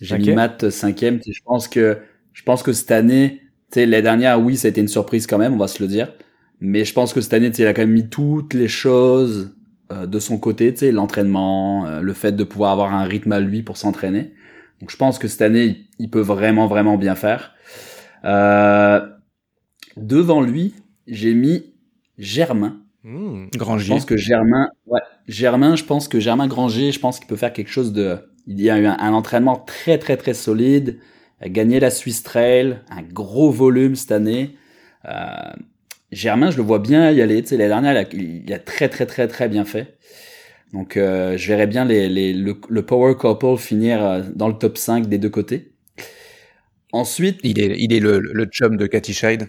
J'ai 0.00 0.18
mis 0.18 0.32
Matt 0.32 0.68
5 0.68 0.98
Je 1.00 1.40
pense 1.44 1.68
que, 1.68 1.98
je 2.32 2.42
pense 2.42 2.62
que 2.62 2.72
cette 2.72 2.90
année, 2.90 3.40
tu 3.70 3.80
sais, 3.80 3.86
l'année 3.86 4.02
dernière, 4.02 4.40
oui, 4.40 4.56
ça 4.56 4.68
a 4.68 4.70
été 4.70 4.80
une 4.80 4.88
surprise 4.88 5.26
quand 5.26 5.38
même, 5.38 5.54
on 5.54 5.58
va 5.58 5.68
se 5.68 5.82
le 5.82 5.88
dire. 5.88 6.12
Mais 6.60 6.84
je 6.84 6.92
pense 6.92 7.12
que 7.12 7.20
cette 7.20 7.32
année, 7.32 7.50
il 7.56 7.66
a 7.66 7.72
quand 7.72 7.82
même 7.82 7.92
mis 7.92 8.08
toutes 8.08 8.54
les 8.54 8.68
choses 8.68 9.54
euh, 9.92 10.06
de 10.06 10.18
son 10.18 10.38
côté, 10.38 10.72
tu 10.72 10.80
sais, 10.80 10.92
l'entraînement, 10.92 11.86
euh, 11.86 12.00
le 12.00 12.12
fait 12.12 12.32
de 12.32 12.44
pouvoir 12.44 12.72
avoir 12.72 12.94
un 12.94 13.04
rythme 13.04 13.32
à 13.32 13.40
lui 13.40 13.62
pour 13.62 13.76
s'entraîner. 13.76 14.32
Donc 14.80 14.90
je 14.90 14.96
pense 14.96 15.18
que 15.18 15.28
cette 15.28 15.42
année, 15.42 15.86
il 15.98 16.10
peut 16.10 16.20
vraiment, 16.20 16.66
vraiment 16.66 16.96
bien 16.96 17.14
faire. 17.14 17.54
Euh, 18.24 19.00
devant 19.96 20.40
lui, 20.40 20.74
j'ai 21.06 21.34
mis 21.34 21.74
Germain. 22.18 22.78
Mmh, 23.04 23.46
Granger. 23.56 23.84
Je 23.84 23.92
pense 23.92 24.04
que 24.04 24.16
Germain, 24.16 24.70
ouais, 24.86 25.00
Germain, 25.26 25.76
je 25.76 25.84
pense 25.84 26.08
que 26.08 26.20
Germain 26.20 26.46
Granger, 26.46 26.92
je 26.92 27.00
pense 27.00 27.18
qu'il 27.18 27.28
peut 27.28 27.36
faire 27.36 27.52
quelque 27.52 27.70
chose 27.70 27.92
de. 27.92 28.18
Il 28.46 28.60
y 28.60 28.70
a 28.70 28.78
eu 28.78 28.86
un, 28.86 29.12
entraînement 29.12 29.56
très, 29.56 29.98
très, 29.98 30.16
très 30.16 30.34
solide. 30.34 30.98
Il 31.40 31.46
a 31.46 31.48
gagné 31.48 31.78
la 31.78 31.90
Swiss 31.90 32.22
Trail, 32.22 32.80
un 32.90 33.02
gros 33.02 33.50
volume 33.50 33.94
cette 33.94 34.12
année. 34.12 34.56
Euh, 35.04 35.52
Germain, 36.12 36.50
je 36.50 36.58
le 36.58 36.62
vois 36.62 36.78
bien 36.78 37.10
y 37.10 37.22
aller. 37.22 37.42
Tu 37.42 37.48
sais, 37.48 37.56
la 37.56 37.68
dernière, 37.68 38.06
il 38.12 38.52
a, 38.52 38.58
très 38.58 38.88
très 38.88 39.06
très 39.06 39.26
très 39.28 39.48
bien 39.48 39.64
fait. 39.64 39.96
Donc, 40.72 40.96
euh, 40.96 41.36
je 41.36 41.48
verrais 41.48 41.66
bien 41.66 41.84
les, 41.84 42.08
les, 42.08 42.32
le, 42.32 42.82
Power 42.82 43.14
Couple 43.16 43.56
finir 43.58 44.02
euh, 44.02 44.22
dans 44.34 44.48
le 44.48 44.54
top 44.54 44.78
5 44.78 45.06
des 45.06 45.18
deux 45.18 45.30
côtés. 45.30 45.72
Ensuite, 46.92 47.40
il 47.42 47.60
est, 47.60 47.76
il 47.78 47.92
est 47.92 48.00
le, 48.00 48.20
le 48.20 48.44
chum 48.46 48.76
de 48.76 48.86
Cathy 48.86 49.14
Scheid. 49.14 49.48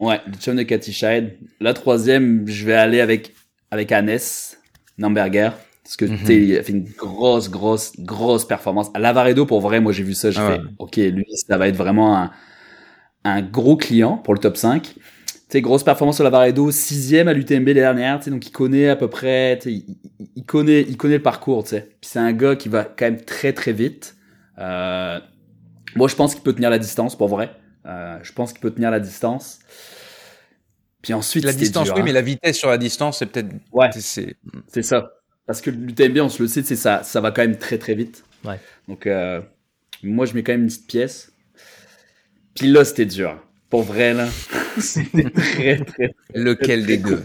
Ouais, 0.00 0.20
le 0.26 0.34
chum 0.34 0.56
de 0.56 0.62
Cathy 0.62 0.92
Scheid. 0.92 1.36
La 1.60 1.74
troisième, 1.74 2.46
je 2.46 2.64
vais 2.64 2.74
aller 2.74 3.00
avec 3.00 3.34
avec 3.70 3.90
Hannes 3.90 4.18
Namberger 4.98 5.50
parce 5.82 5.96
que 5.96 6.04
tu 6.04 6.16
sais, 6.24 6.36
mhm. 6.36 6.42
il 6.44 6.58
a 6.58 6.62
fait 6.62 6.72
une 6.72 6.84
grosse 6.84 7.50
grosse 7.50 7.92
grosse 7.98 8.46
performance. 8.46 8.90
À 8.94 9.00
Lavaredo, 9.00 9.44
pour 9.46 9.60
vrai, 9.60 9.80
moi 9.80 9.92
j'ai 9.92 10.04
vu 10.04 10.14
ça, 10.14 10.30
je 10.30 10.40
ah 10.40 10.52
fais, 10.52 10.60
ok, 10.78 10.96
lui, 10.96 11.26
ça 11.34 11.58
va 11.58 11.68
être 11.68 11.76
vraiment 11.76 12.16
un 12.16 12.30
un 13.24 13.42
gros 13.42 13.76
client 13.76 14.18
pour 14.18 14.34
le 14.34 14.40
top 14.40 14.56
5 14.56 14.84
sais, 14.86 14.94
grosse 15.60 15.84
performance 15.84 16.16
sur 16.16 16.24
la 16.24 16.30
Varedo, 16.30 16.70
sixième 16.70 17.28
à 17.28 17.32
l'UTMB 17.32 17.68
les 17.68 17.74
dernières, 17.74 18.20
donc 18.20 18.46
il 18.46 18.50
connaît 18.50 18.88
à 18.88 18.96
peu 18.96 19.08
près, 19.08 19.58
il, 19.66 19.84
il, 20.36 20.44
connaît, 20.44 20.82
il 20.82 20.96
connaît 20.96 21.16
le 21.16 21.22
parcours, 21.22 21.64
tu 21.64 21.76
c'est 22.00 22.18
un 22.18 22.32
gars 22.32 22.56
qui 22.56 22.68
va 22.68 22.84
quand 22.84 23.04
même 23.04 23.20
très 23.20 23.52
très 23.52 23.72
vite. 23.72 24.16
Euh, 24.58 25.18
moi, 25.96 26.08
je 26.08 26.14
pense 26.16 26.34
qu'il 26.34 26.42
peut 26.42 26.52
tenir 26.52 26.70
la 26.70 26.78
distance, 26.78 27.16
pour 27.16 27.28
vrai. 27.28 27.50
Euh, 27.86 28.18
je 28.22 28.32
pense 28.32 28.52
qu'il 28.52 28.60
peut 28.60 28.70
tenir 28.70 28.90
la 28.90 29.00
distance. 29.00 29.60
Puis 31.02 31.12
ensuite, 31.12 31.44
la 31.44 31.52
distance, 31.52 31.90
oui, 31.90 32.00
hein. 32.00 32.02
mais 32.04 32.12
la 32.12 32.22
vitesse 32.22 32.56
sur 32.56 32.70
la 32.70 32.78
distance, 32.78 33.18
c'est 33.18 33.26
peut-être. 33.26 33.52
Ouais. 33.72 33.90
C'est 33.92 34.82
ça. 34.82 35.12
Parce 35.46 35.60
que 35.60 35.70
l'UTMB, 35.70 36.18
on 36.20 36.28
se 36.30 36.42
le 36.42 36.48
sait, 36.48 36.62
c'est 36.62 36.76
ça, 36.76 37.02
ça 37.02 37.20
va 37.20 37.30
quand 37.30 37.42
même 37.42 37.58
très 37.58 37.76
très 37.76 37.94
vite. 37.94 38.24
Ouais. 38.44 38.58
Donc, 38.88 39.06
euh, 39.06 39.42
moi, 40.02 40.24
je 40.24 40.32
mets 40.32 40.42
quand 40.42 40.52
même 40.52 40.62
une 40.62 40.68
petite 40.68 40.86
pièce. 40.86 41.32
Puis 42.54 42.68
là, 42.68 42.84
c'était 42.84 43.04
dur. 43.04 43.38
Pour 43.74 43.82
vrai, 43.82 44.14
là. 44.14 44.28
C'était 44.78 45.30
très, 45.30 45.78
très, 45.78 46.14
Lequel 46.32 46.86
des 46.86 46.96
deux? 46.96 47.24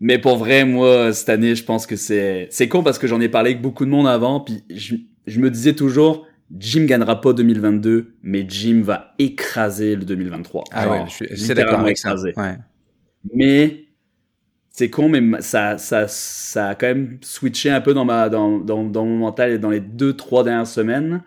Mais 0.00 0.18
pour 0.18 0.36
vrai, 0.36 0.66
moi, 0.66 1.14
cette 1.14 1.30
année, 1.30 1.54
je 1.54 1.64
pense 1.64 1.86
que 1.86 1.96
c'est, 1.96 2.48
c'est 2.50 2.68
con 2.68 2.82
parce 2.82 2.98
que 2.98 3.06
j'en 3.06 3.18
ai 3.22 3.30
parlé 3.30 3.52
avec 3.52 3.62
beaucoup 3.62 3.86
de 3.86 3.90
monde 3.90 4.06
avant, 4.06 4.40
puis 4.40 4.64
je, 4.68 4.96
je 5.26 5.40
me 5.40 5.50
disais 5.50 5.72
toujours, 5.72 6.26
Jim 6.58 6.84
gagnera 6.84 7.22
pas 7.22 7.32
2022, 7.32 8.16
mais 8.22 8.44
Jim 8.46 8.82
va 8.84 9.14
écraser 9.18 9.96
le 9.96 10.04
2023. 10.04 10.64
Ah 10.72 10.90
ouais, 10.90 11.04
je 11.08 11.34
suis 11.34 11.54
d'accord 11.54 11.80
avec 11.80 11.96
ça. 11.96 12.14
Ouais. 12.14 12.58
Mais, 13.32 13.86
c'est 14.68 14.90
con, 14.90 15.08
mais 15.08 15.40
ça, 15.40 15.78
ça, 15.78 16.06
ça 16.06 16.68
a 16.68 16.74
quand 16.74 16.88
même 16.88 17.16
switché 17.22 17.70
un 17.70 17.80
peu 17.80 17.94
dans 17.94 18.04
ma, 18.04 18.28
dans, 18.28 18.58
dans, 18.58 18.84
dans 18.84 19.06
mon 19.06 19.16
mental 19.16 19.58
dans 19.58 19.70
les 19.70 19.80
deux, 19.80 20.12
trois 20.12 20.44
dernières 20.44 20.66
semaines. 20.66 21.22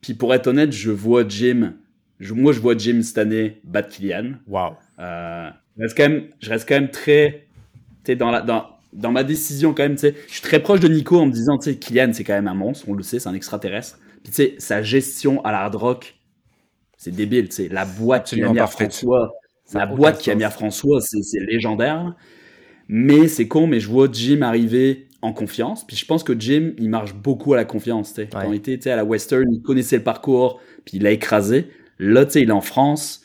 Puis 0.00 0.14
pour 0.14 0.32
être 0.32 0.46
honnête, 0.46 0.70
je 0.70 0.92
vois 0.92 1.26
Jim 1.26 1.72
moi, 2.20 2.52
je 2.52 2.60
vois 2.60 2.76
Jim 2.76 3.02
cette 3.02 3.18
année 3.18 3.60
battre 3.64 3.88
Kylian. 3.88 4.32
Wow. 4.46 4.74
Euh, 4.98 5.50
je 5.76 5.82
reste 5.82 5.96
quand 5.96 6.08
même, 6.08 6.24
je 6.40 6.50
reste 6.50 6.68
quand 6.68 6.76
même 6.76 6.90
très, 6.90 7.46
tu 8.04 8.16
dans 8.16 8.30
la, 8.30 8.40
dans, 8.40 8.66
dans 8.92 9.10
ma 9.10 9.24
décision 9.24 9.74
quand 9.74 9.82
même, 9.82 9.96
tu 9.96 10.02
sais, 10.02 10.14
je 10.26 10.32
suis 10.32 10.42
très 10.42 10.60
proche 10.60 10.80
de 10.80 10.88
Nico 10.88 11.18
en 11.18 11.26
me 11.26 11.32
disant, 11.32 11.58
tu 11.58 11.70
sais, 11.70 11.76
Kylian, 11.76 12.12
c'est 12.12 12.24
quand 12.24 12.34
même 12.34 12.48
un 12.48 12.54
monstre, 12.54 12.88
on 12.88 12.94
le 12.94 13.02
sait, 13.02 13.18
c'est 13.18 13.28
un 13.28 13.34
extraterrestre. 13.34 13.98
Puis 14.22 14.32
tu 14.32 14.42
sais, 14.42 14.54
sa 14.58 14.82
gestion 14.82 15.44
à 15.44 15.52
la 15.52 15.60
hard 15.60 15.74
rock, 15.74 16.16
c'est 16.96 17.14
débile, 17.14 17.48
tu 17.48 17.56
sais, 17.56 17.68
la 17.68 17.84
boîte 17.84 18.28
qui 18.28 18.42
a 18.42 18.50
mis 18.50 18.58
à 18.58 18.66
François, 18.66 19.32
la 19.74 19.86
boîte 19.86 20.18
qui 20.18 20.30
a 20.30 20.34
mis 20.34 20.44
à 20.44 20.50
François, 20.50 21.00
c'est 21.00 21.40
légendaire. 21.40 22.14
Mais 22.88 23.26
c'est 23.26 23.48
con, 23.48 23.66
mais 23.66 23.80
je 23.80 23.88
vois 23.88 24.08
Jim 24.10 24.42
arriver 24.42 25.08
en 25.20 25.32
confiance. 25.32 25.84
Puis 25.84 25.96
je 25.96 26.06
pense 26.06 26.22
que 26.22 26.38
Jim, 26.38 26.72
il 26.78 26.88
marche 26.88 27.14
beaucoup 27.14 27.52
à 27.52 27.56
la 27.56 27.64
confiance. 27.64 28.14
tu 28.14 28.22
sais. 28.22 28.28
Quand 28.28 28.50
il 28.52 28.54
était 28.54 28.90
à 28.90 28.96
la 28.96 29.04
Western, 29.04 29.44
il 29.52 29.60
connaissait 29.60 29.96
le 29.96 30.04
parcours, 30.04 30.60
puis 30.84 30.98
il 30.98 31.02
l'a 31.02 31.10
écrasé. 31.10 31.68
Là, 31.98 32.24
tu 32.24 32.32
sais, 32.32 32.42
il 32.42 32.48
est 32.48 32.52
en 32.52 32.60
France. 32.60 33.22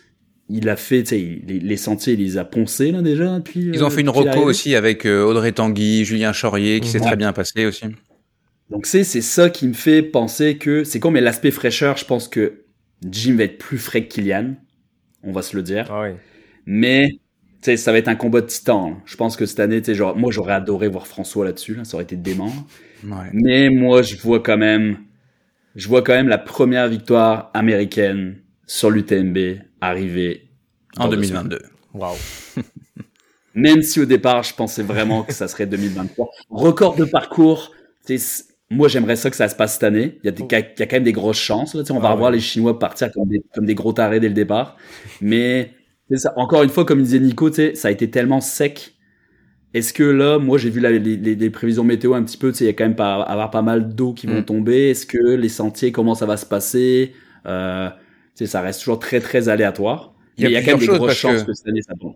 Il 0.50 0.68
a 0.68 0.76
fait, 0.76 1.04
tu 1.04 1.10
sais, 1.10 1.42
les, 1.48 1.78
sentiers, 1.78 2.14
il 2.14 2.20
les 2.20 2.38
a 2.38 2.44
poncés, 2.44 2.92
là, 2.92 3.02
déjà. 3.02 3.40
Puis, 3.44 3.70
Ils 3.74 3.84
ont 3.84 3.90
fait 3.90 4.02
une 4.02 4.10
reco 4.10 4.42
aussi 4.42 4.76
avec 4.76 5.06
euh, 5.06 5.24
Audrey 5.24 5.54
Tanguy, 5.54 6.04
Julien 6.04 6.34
Chaurier, 6.34 6.82
qui 6.82 6.90
s'est 6.90 7.00
très 7.00 7.16
bien 7.16 7.32
passé 7.32 7.66
aussi. 7.66 7.86
Donc, 8.70 8.86
c'est, 8.86 9.04
c'est 9.04 9.22
ça 9.22 9.50
qui 9.50 9.68
me 9.68 9.74
fait 9.74 10.02
penser 10.02 10.58
que, 10.58 10.84
c'est 10.84 11.00
comme 11.00 11.14
mais 11.14 11.22
l'aspect 11.22 11.52
fraîcheur, 11.52 11.98
je 11.98 12.06
pense 12.06 12.28
que 12.28 12.64
Jim 13.10 13.36
va 13.36 13.44
être 13.44 13.58
plus 13.58 13.78
frais 13.78 14.04
que 14.06 14.14
Kylian. 14.14 14.56
On 15.24 15.32
va 15.32 15.42
se 15.42 15.56
le 15.56 15.64
dire. 15.64 15.88
Ah 15.90 16.08
mais, 16.66 17.08
tu 17.10 17.20
sais, 17.62 17.78
ça 17.78 17.92
va 17.92 17.98
être 17.98 18.08
un 18.08 18.16
combat 18.16 18.42
de 18.42 18.46
titan. 18.46 19.02
Je 19.06 19.16
pense 19.16 19.36
que 19.36 19.46
cette 19.46 19.60
année, 19.60 19.82
tu 19.82 19.88
sais, 19.88 19.96
genre, 19.96 20.16
moi, 20.18 20.32
j'aurais 20.32 20.54
adoré 20.54 20.88
voir 20.88 21.08
François 21.08 21.46
là-dessus, 21.46 21.76
là. 21.76 21.86
Ça 21.86 21.96
aurait 21.96 22.04
été 22.04 22.16
dément. 22.16 22.52
Mais 23.34 23.70
moi, 23.70 24.02
je 24.02 24.16
vois 24.18 24.42
quand 24.42 24.58
même, 24.58 24.98
je 25.76 25.88
vois 25.88 26.02
quand 26.02 26.14
même 26.14 26.28
la 26.28 26.38
première 26.38 26.88
victoire 26.88 27.52
américaine 27.54 28.41
sur 28.66 28.90
l'UTMB 28.90 29.38
arrivé 29.82 30.50
en 30.98 31.08
2022. 31.08 31.60
Waouh. 31.94 32.16
Même 33.56 33.82
si 33.82 34.00
au 34.00 34.06
départ, 34.06 34.44
je 34.44 34.54
pensais 34.54 34.84
vraiment 34.84 35.24
que 35.24 35.34
ça 35.34 35.48
serait 35.48 35.66
2023. 35.66 36.30
Record 36.50 36.96
de 36.96 37.06
parcours. 37.06 37.72
Moi, 38.70 38.88
j'aimerais 38.88 39.18
ça 39.18 39.30
que 39.30 39.36
ça 39.36 39.50
se 39.50 39.56
passe 39.56 39.74
cette 39.74 39.84
année. 39.84 40.18
Il 40.24 40.28
y 40.28 40.30
a, 40.30 40.32
des, 40.32 40.44
il 40.44 40.80
y 40.80 40.84
a 40.84 40.86
quand 40.86 40.96
même 40.96 41.04
des 41.04 41.12
grosses 41.12 41.40
chances. 41.40 41.76
Là, 41.76 41.84
on 41.90 42.00
va 42.00 42.10
ah 42.10 42.14
revoir 42.14 42.32
les 42.32 42.40
Chinois 42.40 42.80
partir 42.80 43.12
comme 43.12 43.28
des, 43.28 43.44
comme 43.54 43.66
des 43.66 43.76
gros 43.76 43.92
tarés 43.92 44.22
dès 44.22 44.30
le 44.30 44.34
départ. 44.34 44.78
Mais 45.20 45.74
ça, 46.16 46.34
encore 46.38 46.64
une 46.64 46.70
fois, 46.70 46.86
comme 46.86 47.04
disait 47.04 47.20
Nico, 47.20 47.52
ça 47.52 47.88
a 47.90 47.92
été 47.92 48.10
tellement 48.10 48.40
sec. 48.40 48.96
Est-ce 49.74 49.94
que 49.94 50.04
là, 50.04 50.38
moi, 50.40 50.58
j'ai 50.58 50.70
vu 50.70 50.80
les, 50.80 51.00
les, 51.00 51.50
prévisions 51.50 51.84
météo 51.84 52.14
un 52.14 52.24
petit 52.24 52.38
peu. 52.38 52.54
Il 52.60 52.66
y 52.66 52.70
a 52.70 52.74
quand 52.74 52.84
même 52.84 52.96
pas, 52.96 53.22
avoir 53.22 53.52
pas 53.52 53.62
mal 53.62 53.94
d'eau 53.94 54.14
qui 54.14 54.28
vont 54.28 54.42
mm. 54.42 54.46
tomber. 54.46 54.90
Est-ce 54.92 55.06
que 55.06 55.36
les 55.36 55.50
sentiers, 55.50 55.92
comment 55.92 56.16
ça 56.16 56.26
va 56.26 56.38
se 56.38 56.46
passer? 56.46 57.14
Euh, 57.46 57.90
ça 58.36 58.62
reste 58.62 58.80
toujours 58.80 59.00
très 59.00 59.20
très 59.20 59.50
aléatoire. 59.50 60.14
Il 60.38 60.50
y 60.50 60.56
a, 60.56 60.62
quand 60.62 60.72
même 60.72 60.80
des 60.80 60.88
grosses 60.88 61.14
chances 61.14 61.44
que... 61.44 61.54
cette 61.54 61.68
année 61.68 61.82
ça 61.82 61.94
tombe. 62.00 62.16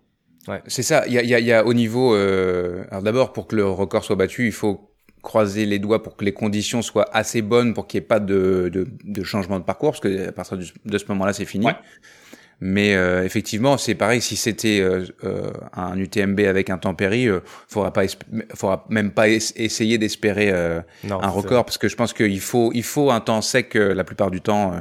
C'est 0.66 0.82
ça. 0.82 1.04
Il 1.06 1.12
y 1.12 1.18
a, 1.18 1.22
il 1.22 1.28
y 1.28 1.34
a, 1.34 1.40
il 1.40 1.46
y 1.46 1.52
a 1.52 1.64
au 1.64 1.74
niveau. 1.74 2.14
Euh, 2.14 2.84
alors 2.90 3.02
d'abord, 3.02 3.32
pour 3.32 3.46
que 3.46 3.56
le 3.56 3.66
record 3.66 4.04
soit 4.04 4.16
battu, 4.16 4.46
il 4.46 4.52
faut 4.52 4.92
croiser 5.22 5.66
les 5.66 5.80
doigts 5.80 6.02
pour 6.02 6.16
que 6.16 6.24
les 6.24 6.32
conditions 6.32 6.82
soient 6.82 7.08
assez 7.12 7.42
bonnes 7.42 7.74
pour 7.74 7.88
qu'il 7.88 7.98
n'y 7.98 8.04
ait 8.04 8.06
pas 8.06 8.20
de, 8.20 8.70
de, 8.72 8.86
de, 9.02 9.22
changement 9.24 9.58
de 9.58 9.64
parcours, 9.64 9.90
parce 9.90 10.00
que 10.00 10.28
à 10.28 10.32
partir 10.32 10.56
de 10.56 10.98
ce 10.98 11.04
moment-là, 11.08 11.32
c'est 11.32 11.46
fini. 11.46 11.66
Mais 12.60 12.94
euh, 12.94 13.24
effectivement, 13.24 13.76
c'est 13.76 13.94
pareil. 13.94 14.22
Si 14.22 14.34
c'était 14.34 14.80
euh, 14.80 15.04
euh, 15.24 15.50
un 15.74 15.98
UTMB 15.98 16.40
avec 16.40 16.70
un 16.70 16.78
tempéri, 16.78 17.24
il 17.24 17.40
faudra 17.68 17.92
pas, 17.92 18.04
faudra 18.54 18.86
même 18.88 19.10
pas 19.10 19.28
essayer 19.28 19.98
d'espérer 19.98 20.50
un 20.50 21.28
record, 21.28 21.64
parce 21.64 21.78
que 21.78 21.88
je 21.88 21.96
pense 21.96 22.12
qu'il 22.12 22.40
faut, 22.40 22.70
il 22.74 22.82
faut 22.82 23.10
un 23.10 23.20
temps 23.20 23.42
sec 23.42 23.74
la 23.74 24.04
plupart 24.04 24.30
du 24.30 24.40
temps 24.40 24.72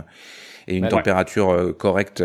et 0.68 0.78
une 0.78 0.88
température 0.88 1.76
correcte 1.78 2.24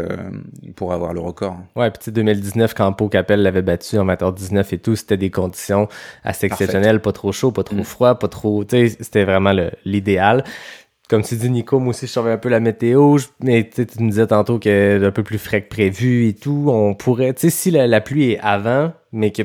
pour 0.77 0.93
avoir 0.93 1.13
le 1.13 1.21
record. 1.21 1.57
Ouais, 1.77 1.91
puis 1.91 2.13
2019 2.13 2.75
quand 2.75 2.93
Pau 2.93 3.09
Capel 3.09 3.43
l'avait 3.43 3.63
battu 3.63 3.99
en 3.99 4.05
matin 4.05 4.33
19 4.33 4.73
et 4.73 4.79
tout, 4.79 4.97
c'était 4.97 5.17
des 5.17 5.31
conditions 5.31 5.89
assez 6.25 6.47
exceptionnelles, 6.47 7.01
pas 7.01 7.13
trop 7.13 7.33
chaud, 7.33 7.53
pas 7.53 7.65
trop 7.65 7.77
mm. 7.77 7.85
froid, 7.85 8.15
pas 8.15 8.29
trop, 8.29 8.65
tu 8.65 8.89
sais, 8.89 8.97
c'était 9.01 9.25
vraiment 9.25 9.55
l'idéal 9.85 10.45
comme 11.11 11.23
tu 11.23 11.35
dis, 11.35 11.51
Nico, 11.51 11.81
moi 11.81 11.91
aussi, 11.91 12.07
je 12.07 12.13
savais 12.13 12.31
un 12.31 12.39
peu 12.39 12.49
la 12.49 12.61
météo, 12.61 13.17
mais 13.41 13.69
tu 13.69 13.83
me 13.99 14.11
disais 14.11 14.29
tantôt 14.29 14.61
est 14.65 15.05
un 15.05 15.11
peu 15.11 15.25
plus 15.25 15.39
frais 15.39 15.61
que 15.61 15.69
prévu 15.69 16.29
et 16.29 16.35
tout. 16.35 16.67
On 16.69 16.95
pourrait, 16.95 17.35
tu 17.35 17.41
sais, 17.41 17.51
si 17.51 17.73
la, 17.73 18.01
pluie 18.01 18.33
est 18.33 18.41
avant, 18.41 18.93
mais 19.11 19.33
que 19.33 19.43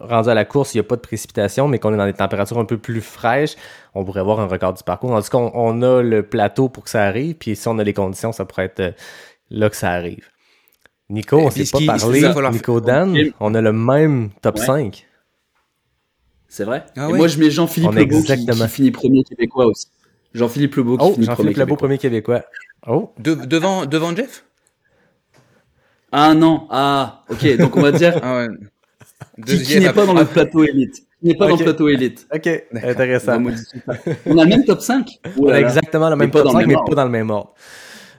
rendu 0.00 0.28
à 0.28 0.34
la 0.34 0.44
course, 0.44 0.74
il 0.74 0.78
n'y 0.78 0.80
a 0.80 0.84
pas 0.84 0.96
de 0.96 1.00
précipitation, 1.00 1.68
mais 1.68 1.78
qu'on 1.78 1.92
est 1.92 1.96
dans 1.96 2.06
des 2.06 2.12
températures 2.12 2.58
un 2.58 2.64
peu 2.64 2.78
plus 2.78 3.00
fraîches, 3.00 3.56
on 3.94 4.04
pourrait 4.04 4.20
avoir 4.20 4.40
un 4.40 4.46
record 4.46 4.74
du 4.74 4.82
parcours. 4.82 5.12
En 5.12 5.22
tout 5.22 5.28
cas, 5.30 5.38
on, 5.38 5.82
a 5.82 6.02
le 6.02 6.22
plateau 6.22 6.68
pour 6.68 6.84
que 6.84 6.90
ça 6.90 7.04
arrive, 7.04 7.34
puis 7.34 7.56
si 7.56 7.68
on 7.68 7.78
a 7.78 7.84
les 7.84 7.92
conditions, 7.92 8.32
ça 8.32 8.44
pourrait 8.44 8.66
être 8.66 8.80
euh, 8.80 8.92
là 9.50 9.70
que 9.70 9.76
ça 9.76 9.90
arrive. 9.90 10.28
Nico, 11.10 11.38
on 11.38 11.50
s'est 11.50 11.64
pas 11.70 11.98
parlé. 11.98 12.22
Nico 12.52 12.80
Dan, 12.80 13.16
on 13.40 13.54
a 13.54 13.60
le 13.60 13.72
même 13.72 14.30
top 14.42 14.58
5. 14.58 15.06
C'est 16.48 16.64
vrai? 16.64 16.84
Ah 16.96 17.08
moi, 17.08 17.28
je 17.28 17.38
mets 17.38 17.50
Jean-Philippe 17.50 17.92
Legault 17.92 18.22
qui, 18.22 18.46
qui 18.46 18.68
finit 18.68 18.90
premier 18.90 19.22
québécois 19.22 19.66
aussi. 19.66 19.88
Jean-Philippe 20.34 20.76
Lebeau 20.76 20.98
qui 20.98 21.04
oh, 21.04 21.14
Jean-Philippe 21.18 21.56
Lebeau, 21.56 21.76
premier 21.76 21.98
québécois. 21.98 22.42
Oh. 22.86 23.12
devant, 23.18 23.86
devant 23.86 24.14
Jeff? 24.14 24.44
Ah 26.10 26.34
non, 26.34 26.66
ah, 26.70 27.24
ok, 27.28 27.56
donc 27.58 27.76
on 27.76 27.82
va 27.82 27.92
dire. 27.92 28.18
ah 28.22 28.38
ouais. 28.38 28.48
Qui, 29.46 29.80
n'est 29.80 29.92
pas 29.92 30.06
dans 30.06 30.14
le 30.14 30.24
plateau 30.24 30.64
élite. 30.64 30.96
Qui 31.20 31.28
n'est 31.28 31.34
pas 31.34 31.48
dans 31.48 31.56
le 31.56 31.64
plateau 31.64 31.88
élite. 31.88 32.26
Ok, 32.32 32.64
intéressant. 32.82 33.42
On 34.26 34.38
a, 34.38 34.44
le 34.44 34.48
même 34.48 34.64
top 34.64 34.80
5 34.80 35.06
On 35.38 35.48
a 35.48 35.60
exactement 35.60 36.10
le 36.10 36.16
même 36.16 36.30
top 36.30 36.48
5, 36.50 36.66
mais 36.66 36.74
pas 36.74 36.94
dans 36.94 37.04
le 37.04 37.10
même 37.10 37.30
ordre. 37.30 37.54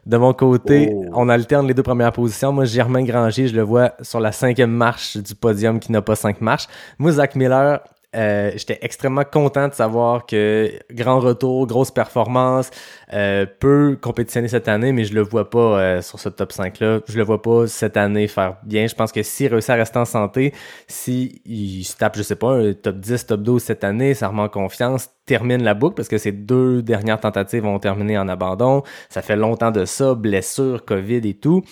De 0.05 0.17
mon 0.17 0.34
côté, 0.34 0.91
oh. 0.91 1.05
on 1.13 1.30
alterne 1.30 1.67
les 1.67 1.73
deux 1.73 1.84
premières 1.84 2.11
positions. 2.11 2.51
Moi, 2.51 2.65
Germain 2.65 3.03
Granger, 3.03 3.47
je 3.47 3.55
le 3.55 3.61
vois 3.61 3.93
sur 4.01 4.19
la 4.19 4.31
cinquième 4.31 4.71
marche 4.71 5.17
du 5.17 5.35
podium 5.35 5.80
qui 5.80 5.91
n'a 5.91 6.01
pas 6.01 6.15
cinq 6.15 6.41
marches. 6.41 6.67
Moi, 6.97 7.11
Zach 7.11 7.35
Miller, 7.35 7.80
euh, 8.15 8.52
j'étais 8.56 8.80
extrêmement 8.81 9.23
content 9.23 9.68
de 9.68 9.73
savoir 9.73 10.26
que 10.26 10.72
grand 10.91 11.19
retour, 11.19 11.68
grosse 11.68 11.91
performance, 11.91 12.72
euh, 13.14 13.45
peut 13.45 13.98
compétitionner 14.02 14.48
cette 14.48 14.68
année, 14.68 14.91
mais 14.91 15.03
je 15.03 15.14
le 15.14 15.22
vois 15.22 15.49
pas 15.49 15.80
euh, 15.80 16.02
sur 16.02 16.19
ce 16.19 16.30
top 16.30 16.52
5-là. 16.52 17.02
Je 17.07 17.18
le 17.18 17.23
vois 17.23 17.41
pas 17.41 17.68
cette 17.68 17.98
année 17.98 18.27
faire 18.27 18.57
bien. 18.64 18.88
Je 18.88 18.95
pense 18.95 19.11
que 19.11 19.22
s'il 19.22 19.48
réussit 19.48 19.69
à 19.69 19.76
rester 19.76 19.99
en 19.99 20.06
santé, 20.06 20.53
s'il 20.88 21.40
il 21.45 21.84
se 21.84 21.98
tape, 21.98 22.18
je 22.18 22.23
sais 22.23 22.36
pas, 22.36 22.53
un 22.53 22.73
top 22.73 22.98
10, 22.98 23.27
top 23.27 23.41
12 23.41 23.61
cette 23.61 23.84
année, 23.84 24.15
ça 24.15 24.27
remet 24.27 24.41
en 24.41 24.49
confiance, 24.49 25.10
termine 25.26 25.61
la 25.61 25.76
boucle 25.76 25.95
parce 25.95 26.07
que 26.07 26.18
ces 26.18 26.31
deux 26.31 26.81
dernières 26.81 27.19
tentatives 27.19 27.64
vont 27.64 27.77
terminer 27.77 28.18
en 28.18 28.27
abandon. 28.27 28.81
Ça 29.10 29.22
fait 29.22 29.36
longtemps 29.36 29.72
de 29.72 29.86
ça, 29.86 30.15
blessure, 30.15 30.84
COVID 30.84 31.27
et 31.27 31.36
tout. 31.36 31.64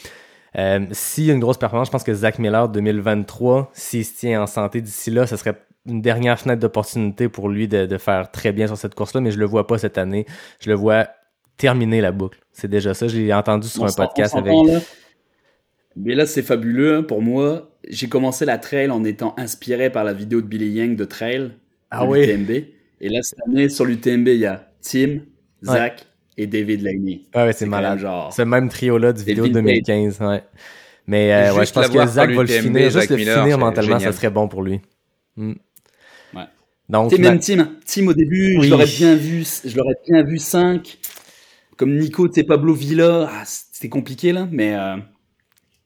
Euh, 0.57 0.85
s'il 0.91 1.25
y 1.25 1.31
a 1.31 1.33
une 1.33 1.39
grosse 1.39 1.57
performance, 1.57 1.87
je 1.87 1.91
pense 1.91 2.03
que 2.03 2.13
Zach 2.13 2.39
Miller 2.39 2.67
2023, 2.69 3.69
s'il 3.73 4.05
se 4.05 4.15
tient 4.17 4.41
en 4.41 4.47
santé 4.47 4.81
d'ici 4.81 5.11
là, 5.11 5.27
ce 5.27 5.37
serait 5.37 5.55
une 5.87 6.01
dernière 6.01 6.39
fenêtre 6.39 6.61
d'opportunité 6.61 7.29
pour 7.29 7.49
lui 7.49 7.67
de, 7.67 7.97
faire 7.97 8.31
très 8.31 8.51
bien 8.51 8.67
sur 8.67 8.77
cette 8.77 8.95
course-là, 8.95 9.21
mais 9.21 9.31
je 9.31 9.39
le 9.39 9.45
vois 9.45 9.67
pas 9.67 9.77
cette 9.77 9.97
année. 9.97 10.25
Je 10.59 10.69
le 10.69 10.75
vois 10.75 11.07
terminer 11.57 12.01
la 12.01 12.11
boucle. 12.11 12.39
C'est 12.51 12.69
déjà 12.69 12.93
ça. 12.93 13.07
J'ai 13.07 13.33
entendu 13.33 13.67
sur 13.67 13.85
un 13.85 13.91
podcast 13.91 14.35
avec. 14.35 14.53
Mais 15.95 16.13
là, 16.13 16.27
c'est 16.27 16.43
fabuleux 16.43 16.97
hein, 16.97 17.03
pour 17.03 17.21
moi. 17.21 17.71
J'ai 17.89 18.07
commencé 18.07 18.45
la 18.45 18.59
trail 18.59 18.91
en 18.91 19.03
étant 19.03 19.33
inspiré 19.37 19.89
par 19.89 20.03
la 20.03 20.13
vidéo 20.13 20.41
de 20.41 20.47
Billy 20.47 20.69
Yang 20.69 20.95
de 20.95 21.05
trail 21.05 21.51
ah 21.89 22.05
oui. 22.05 22.25
l'UTMB. 22.25 22.51
Et 22.99 23.09
là, 23.09 23.21
cette 23.23 23.39
année, 23.47 23.69
sur 23.69 23.85
l'UTMB, 23.85 24.27
il 24.27 24.39
y 24.39 24.45
a 24.45 24.69
Tim, 24.81 25.19
Zach 25.63 26.05
et 26.37 26.45
David 26.45 26.81
Laney. 26.81 27.21
Ah 27.33 27.45
ouais, 27.45 27.53
c'est 27.53 27.65
malade. 27.65 27.99
Genre... 27.99 28.31
Ce 28.31 28.43
même 28.43 28.69
trio-là 28.69 29.13
du 29.13 29.23
vidéo 29.23 29.47
de 29.47 29.53
2015. 29.53 30.19
Ouais. 30.21 30.43
Mais 31.07 31.33
euh, 31.33 31.55
ouais, 31.55 31.65
je 31.65 31.73
pense 31.73 31.87
que 31.87 32.05
Zach 32.05 32.29
va 32.29 32.41
le 32.41 32.47
finir. 32.47 32.91
Juste 32.91 33.09
le 33.09 33.17
finir 33.17 33.57
mentalement, 33.57 33.99
ça 33.99 34.11
serait 34.11 34.29
bon 34.29 34.47
pour 34.47 34.61
lui. 34.61 34.81
Hmm. 35.35 35.53
Donc, 36.89 37.17
même 37.17 37.39
Tim, 37.39 37.69
Tim 37.85 38.07
au 38.07 38.13
début, 38.13 38.59
je 38.61 38.69
l'aurais 38.69 38.85
bien 38.85 39.15
vu, 39.15 39.45
je 39.65 39.75
l'aurais 39.75 39.97
bien 40.07 40.23
vu 40.23 40.37
5. 40.37 40.97
Comme 41.75 41.95
Nico, 41.95 42.27
tu 42.29 42.43
Pablo 42.43 42.73
Villa, 42.73 43.29
ah, 43.31 43.43
c'était 43.45 43.89
compliqué 43.89 44.31
là, 44.31 44.47
mais. 44.51 44.73
Euh... 44.75 44.97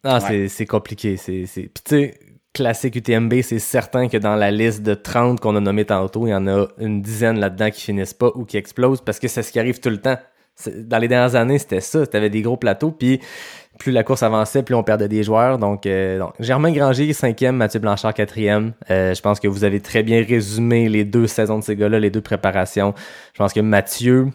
Ah, 0.04 0.20
c'est 0.48 0.66
compliqué. 0.66 1.18
C'est, 1.18 1.46
Puis 1.46 1.70
tu 1.84 1.90
sais, 1.90 2.20
classique 2.54 2.96
UTMB, 2.96 3.42
c'est 3.42 3.60
certain 3.60 4.08
que 4.08 4.18
dans 4.18 4.36
la 4.36 4.52
liste 4.52 4.84
de 4.84 4.94
30 4.94 5.40
qu'on 5.40 5.56
a 5.56 5.60
nommé 5.60 5.86
tantôt, 5.86 6.28
il 6.28 6.32
y 6.32 6.34
en 6.34 6.48
a 6.48 6.68
une 6.80 7.02
dizaine 7.02 7.40
là-dedans 7.40 7.72
qui 7.72 7.82
finissent 7.82 8.14
pas 8.14 8.32
ou 8.36 8.46
qui 8.46 8.58
explosent 8.58 9.02
parce 9.02 9.20
que 9.20 9.28
c'est 9.28 9.44
ce 9.44 9.52
qui 9.52 9.60
arrive 9.60 9.80
tout 9.80 9.90
le 9.90 10.00
temps. 10.00 10.18
Dans 10.76 11.00
les 11.00 11.08
dernières 11.08 11.36
années, 11.36 11.58
c'était 11.58 11.82
ça. 11.82 12.06
T'avais 12.06 12.30
des 12.30 12.42
gros 12.42 12.58
plateaux, 12.58 12.92
puis 12.92 13.20
plus 13.82 13.92
la 13.92 14.04
course 14.04 14.22
avançait, 14.22 14.62
plus 14.62 14.76
on 14.76 14.84
perdait 14.84 15.08
des 15.08 15.24
joueurs. 15.24 15.58
Donc, 15.58 15.88
euh, 15.88 16.24
Germain 16.40 16.72
Granger, 16.72 17.12
cinquième, 17.14 17.56
Mathieu 17.56 17.80
Blanchard, 17.80 18.14
quatrième. 18.14 18.74
Euh, 18.92 19.16
je 19.16 19.22
pense 19.22 19.40
que 19.40 19.48
vous 19.48 19.64
avez 19.64 19.80
très 19.80 20.04
bien 20.04 20.24
résumé 20.24 20.88
les 20.88 21.04
deux 21.04 21.26
saisons 21.26 21.58
de 21.58 21.64
ces 21.64 21.76
gars-là, 21.76 22.00
les 22.00 22.12
deux 22.12 22.22
préparations. 22.22 22.94
Je 23.34 23.40
pense 23.40 23.54
que 23.54 23.60
Mathieu, 23.60 24.28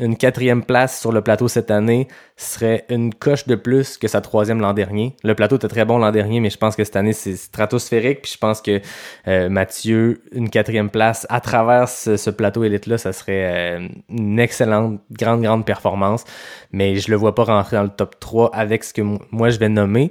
une 0.00 0.16
quatrième 0.16 0.64
place 0.64 1.00
sur 1.00 1.12
le 1.12 1.20
plateau 1.20 1.46
cette 1.46 1.70
année 1.70 2.08
serait 2.36 2.84
une 2.88 3.14
coche 3.14 3.46
de 3.46 3.54
plus 3.54 3.96
que 3.96 4.08
sa 4.08 4.20
troisième 4.20 4.60
l'an 4.60 4.72
dernier. 4.72 5.14
Le 5.22 5.36
plateau 5.36 5.54
était 5.56 5.68
très 5.68 5.84
bon 5.84 5.98
l'an 5.98 6.10
dernier, 6.10 6.40
mais 6.40 6.50
je 6.50 6.58
pense 6.58 6.74
que 6.74 6.82
cette 6.82 6.96
année, 6.96 7.12
c'est 7.12 7.36
stratosphérique. 7.36 8.22
Puis 8.22 8.32
je 8.34 8.38
pense 8.38 8.60
que 8.60 8.80
euh, 9.28 9.48
Mathieu, 9.48 10.22
une 10.32 10.50
quatrième 10.50 10.90
place 10.90 11.26
à 11.30 11.40
travers 11.40 11.88
ce, 11.88 12.30
plateau 12.30 12.64
élite-là, 12.64 12.98
ça 12.98 13.12
serait 13.12 13.78
euh, 13.78 13.88
une 14.08 14.40
excellente, 14.40 15.00
grande, 15.12 15.42
grande 15.42 15.64
performance. 15.64 16.24
Mais 16.72 16.96
je 16.96 17.08
le 17.10 17.16
vois 17.16 17.36
pas 17.36 17.44
rentrer 17.44 17.76
dans 17.76 17.84
le 17.84 17.88
top 17.88 18.18
3 18.18 18.50
avec 18.52 18.82
ce 18.82 18.92
que 18.92 19.02
moi 19.30 19.50
je 19.50 19.60
vais 19.60 19.68
nommer. 19.68 20.10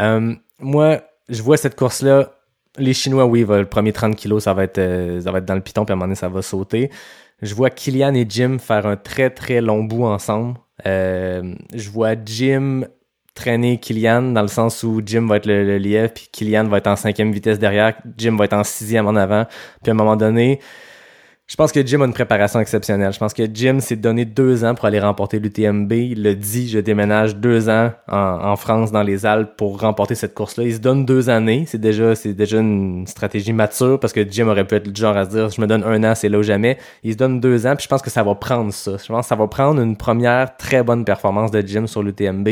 Euh, 0.00 0.34
moi, 0.58 1.02
je 1.28 1.40
vois 1.42 1.56
cette 1.56 1.76
course-là. 1.76 2.32
Les 2.78 2.94
Chinois, 2.94 3.26
oui, 3.26 3.44
le 3.48 3.66
premier 3.66 3.92
30 3.92 4.16
kilos, 4.16 4.44
ça 4.44 4.54
va 4.54 4.64
être, 4.64 4.80
ça 5.22 5.30
va 5.30 5.38
être 5.38 5.44
dans 5.44 5.54
le 5.54 5.60
piton, 5.60 5.84
puis 5.84 5.92
à 5.92 5.96
un 5.96 5.98
moment 5.98 6.14
ça 6.14 6.28
va 6.28 6.42
sauter. 6.42 6.90
Je 7.42 7.54
vois 7.54 7.70
Kylian 7.70 8.14
et 8.14 8.26
Jim 8.28 8.58
faire 8.58 8.86
un 8.86 8.96
très 8.96 9.30
très 9.30 9.60
long 9.60 9.84
bout 9.84 10.04
ensemble. 10.04 10.58
Euh, 10.86 11.54
je 11.74 11.90
vois 11.90 12.14
Jim 12.24 12.84
traîner 13.34 13.78
Kylian 13.78 14.32
dans 14.32 14.42
le 14.42 14.48
sens 14.48 14.82
où 14.82 15.00
Jim 15.04 15.26
va 15.26 15.36
être 15.36 15.46
le, 15.46 15.64
le 15.64 15.78
lièvre, 15.78 16.12
puis 16.12 16.28
Kylian 16.30 16.64
va 16.64 16.78
être 16.78 16.88
en 16.88 16.96
cinquième 16.96 17.32
vitesse 17.32 17.58
derrière, 17.58 17.94
Jim 18.16 18.36
va 18.36 18.44
être 18.44 18.54
en 18.54 18.64
sixième 18.64 19.06
en 19.06 19.16
avant. 19.16 19.46
Puis 19.82 19.90
à 19.90 19.94
un 19.94 19.96
moment 19.96 20.16
donné, 20.16 20.60
je 21.50 21.56
pense 21.56 21.72
que 21.72 21.84
Jim 21.84 22.00
a 22.00 22.04
une 22.04 22.12
préparation 22.12 22.60
exceptionnelle. 22.60 23.12
Je 23.12 23.18
pense 23.18 23.34
que 23.34 23.42
Jim 23.52 23.80
s'est 23.80 23.96
donné 23.96 24.24
deux 24.24 24.64
ans 24.64 24.76
pour 24.76 24.84
aller 24.84 25.00
remporter 25.00 25.40
l'UTMB. 25.40 25.90
Il 25.90 26.22
le 26.22 26.36
dit, 26.36 26.68
je 26.68 26.78
déménage 26.78 27.34
deux 27.34 27.68
ans 27.68 27.90
en, 28.06 28.54
France, 28.54 28.92
dans 28.92 29.02
les 29.02 29.26
Alpes, 29.26 29.56
pour 29.56 29.80
remporter 29.80 30.14
cette 30.14 30.32
course-là. 30.32 30.62
Il 30.62 30.74
se 30.74 30.78
donne 30.78 31.04
deux 31.04 31.28
années. 31.28 31.64
C'est 31.66 31.80
déjà, 31.80 32.14
c'est 32.14 32.34
déjà 32.34 32.60
une 32.60 33.04
stratégie 33.08 33.52
mature 33.52 33.98
parce 33.98 34.12
que 34.12 34.24
Jim 34.30 34.46
aurait 34.46 34.64
pu 34.64 34.76
être 34.76 34.86
le 34.86 34.94
genre 34.94 35.16
à 35.16 35.24
se 35.24 35.30
dire, 35.30 35.48
je 35.48 35.60
me 35.60 35.66
donne 35.66 35.82
un 35.82 36.04
an, 36.04 36.14
c'est 36.14 36.28
là 36.28 36.38
ou 36.38 36.44
jamais. 36.44 36.78
Il 37.02 37.14
se 37.14 37.18
donne 37.18 37.40
deux 37.40 37.66
ans, 37.66 37.74
puis 37.74 37.82
je 37.82 37.88
pense 37.88 38.02
que 38.02 38.10
ça 38.10 38.22
va 38.22 38.36
prendre 38.36 38.72
ça. 38.72 38.92
Je 38.92 39.08
pense 39.08 39.24
que 39.24 39.28
ça 39.28 39.34
va 39.34 39.48
prendre 39.48 39.82
une 39.82 39.96
première 39.96 40.56
très 40.56 40.84
bonne 40.84 41.04
performance 41.04 41.50
de 41.50 41.66
Jim 41.66 41.88
sur 41.88 42.04
l'UTMB 42.04 42.48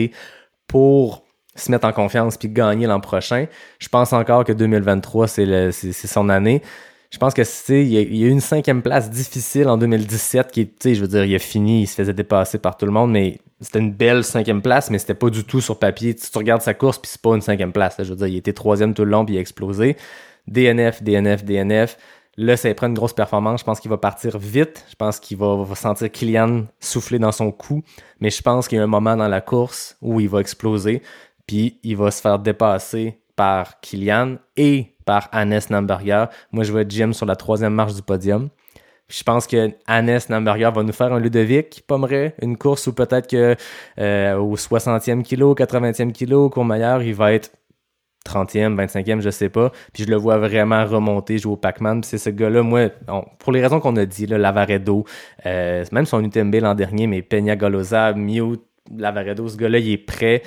pour 0.66 1.23
se 1.55 1.70
mettre 1.70 1.87
en 1.87 1.93
confiance 1.93 2.37
puis 2.37 2.49
gagner 2.49 2.89
l'an 2.89 2.99
prochain. 2.99 3.47
Je 3.79 3.89
pense 3.89 4.12
encore 4.12 4.43
que 4.43 4.53
2023, 4.53 5.29
c'est, 5.29 5.70
c'est 5.70 6.07
son 6.09 6.29
année 6.31 6.62
je 7.11 7.17
pense 7.17 7.33
que 7.33 7.43
c'est 7.45 7.83
il 7.83 7.89
y, 7.89 7.97
a 7.97 8.27
eu 8.27 8.29
une 8.29 8.41
cinquième 8.41 8.83
place 8.83 9.11
difficile 9.11 9.69
en 9.69 9.79
2017 9.79 10.53
qui 10.53 10.67
tu 10.67 10.75
sais 10.79 10.95
je 10.95 11.01
veux 11.01 11.09
dire 11.09 11.25
il 11.25 11.35
a 11.35 11.39
fini 11.39 11.83
il 11.83 11.87
se 11.87 11.95
faisait 11.95 12.13
dépasser 12.13 12.59
par 12.59 12.77
tout 12.77 12.85
le 12.85 12.93
monde 12.93 13.13
mais 13.13 13.41
c'était 13.63 13.79
une 13.79 13.93
belle 13.93 14.25
cinquième 14.25 14.61
place 14.61 14.91
mais 14.91 14.99
c'était 14.99 15.15
pas 15.15 15.31
du 15.31 15.45
tout 15.45 15.61
sur 15.61 15.79
papier. 15.79 16.15
Si 16.19 16.31
tu 16.31 16.39
regardes 16.39 16.61
sa 16.61 16.75
course 16.75 16.99
puis 16.99 17.11
c'est 17.11 17.21
pas 17.21 17.35
une 17.35 17.41
cinquième 17.41 17.73
place 17.73 17.97
je 17.99 18.11
veux 18.11 18.17
dire 18.17 18.27
il 18.27 18.37
était 18.37 18.53
troisième 18.53 18.93
tout 18.93 19.05
le 19.05 19.11
long 19.11 19.25
puis 19.25 19.37
il 19.37 19.39
a 19.39 19.41
explosé. 19.41 19.97
DNF 20.47 21.03
DNF 21.03 21.45
DNF 21.45 21.97
là 22.37 22.59
ça 22.59 22.73
prend 22.75 22.89
une 22.89 22.95
grosse 22.95 23.15
performance. 23.15 23.61
Je 23.61 23.65
pense 23.65 23.81
qu'il 23.81 23.91
va 23.91 23.97
partir 23.97 24.39
vite. 24.39 24.85
Je 24.91 24.95
pense 24.95 25.19
qu'il 25.19 25.39
va, 25.39 25.57
va, 25.57 25.75
sentir 25.75 26.13
Kylian 26.13 26.67
souffler 26.79 27.19
dans 27.19 27.33
son 27.33 27.51
cou. 27.53 27.83
Mais 28.21 28.29
je 28.29 28.43
pense 28.43 28.69
qu'il 28.69 28.77
y 28.77 28.81
a 28.81 28.85
un 28.85 28.87
moment 28.87 29.17
dans 29.17 29.29
la 29.29 29.41
course 29.41 29.97
où 30.03 30.21
il 30.21 30.29
va 30.29 30.41
exploser 30.41 31.03
puis 31.47 31.81
il 31.83 31.97
va 31.97 32.11
se 32.11 32.21
faire 32.21 32.39
dépasser 32.39 33.19
par 33.35 33.81
Kylian 33.81 34.37
et 34.57 34.93
par 35.09 35.31
Hannes 35.33 35.59
Namberger. 35.71 36.27
Moi, 36.53 36.65
je 36.65 36.71
vois 36.71 36.85
Jim 36.87 37.15
sur 37.15 37.25
la 37.25 37.35
troisième 37.35 37.73
marche 37.73 37.95
du 37.95 38.03
podium. 38.03 38.51
Je 39.09 39.23
pense 39.23 39.47
que 39.47 39.71
Hannes 39.87 40.21
Namberger 40.29 40.71
va 40.75 40.83
nous 40.83 40.93
faire 40.93 41.15
un 41.15 41.19
Ludovic 41.19 41.83
Pomeray, 41.87 42.35
une 42.43 42.59
course 42.59 42.87
où 42.89 42.93
peut-être 42.93 43.27
que 43.27 43.57
euh, 43.99 44.37
au 44.37 44.55
60e 44.55 45.23
kilo, 45.23 45.55
80e 45.55 46.13
kilo, 46.13 46.51
Courmayeur, 46.51 47.03
il 47.03 47.15
va 47.15 47.33
être 47.33 47.53
30e, 48.27 48.77
25e, 48.77 49.23
je 49.23 49.31
sais 49.31 49.49
pas. 49.49 49.73
Puis 49.95 50.05
je 50.05 50.11
le 50.11 50.17
vois 50.17 50.37
vraiment 50.37 50.85
remonter, 50.85 51.39
jouer 51.39 51.55
au 51.55 51.57
Pac-Man. 51.57 52.03
c'est 52.03 52.19
ce 52.19 52.29
gars-là, 52.29 52.63
moi, 52.63 52.91
pour 53.39 53.53
les 53.53 53.63
raisons 53.63 53.81
qu'on 53.81 53.97
a 53.97 54.05
dit, 54.05 54.27
Lavaredo, 54.27 55.07
euh, 55.47 55.87
même 55.91 56.05
son 56.05 56.23
UTMB 56.23 56.57
l'an 56.57 56.75
dernier, 56.75 57.07
mais 57.07 57.23
Peña 57.23 57.57
Golosa, 57.57 58.13
Mute, 58.13 58.61
Lavaredo, 58.95 59.49
ce 59.49 59.57
gars-là, 59.57 59.79
il 59.79 59.91
est 59.91 59.97
prêt. 59.97 60.43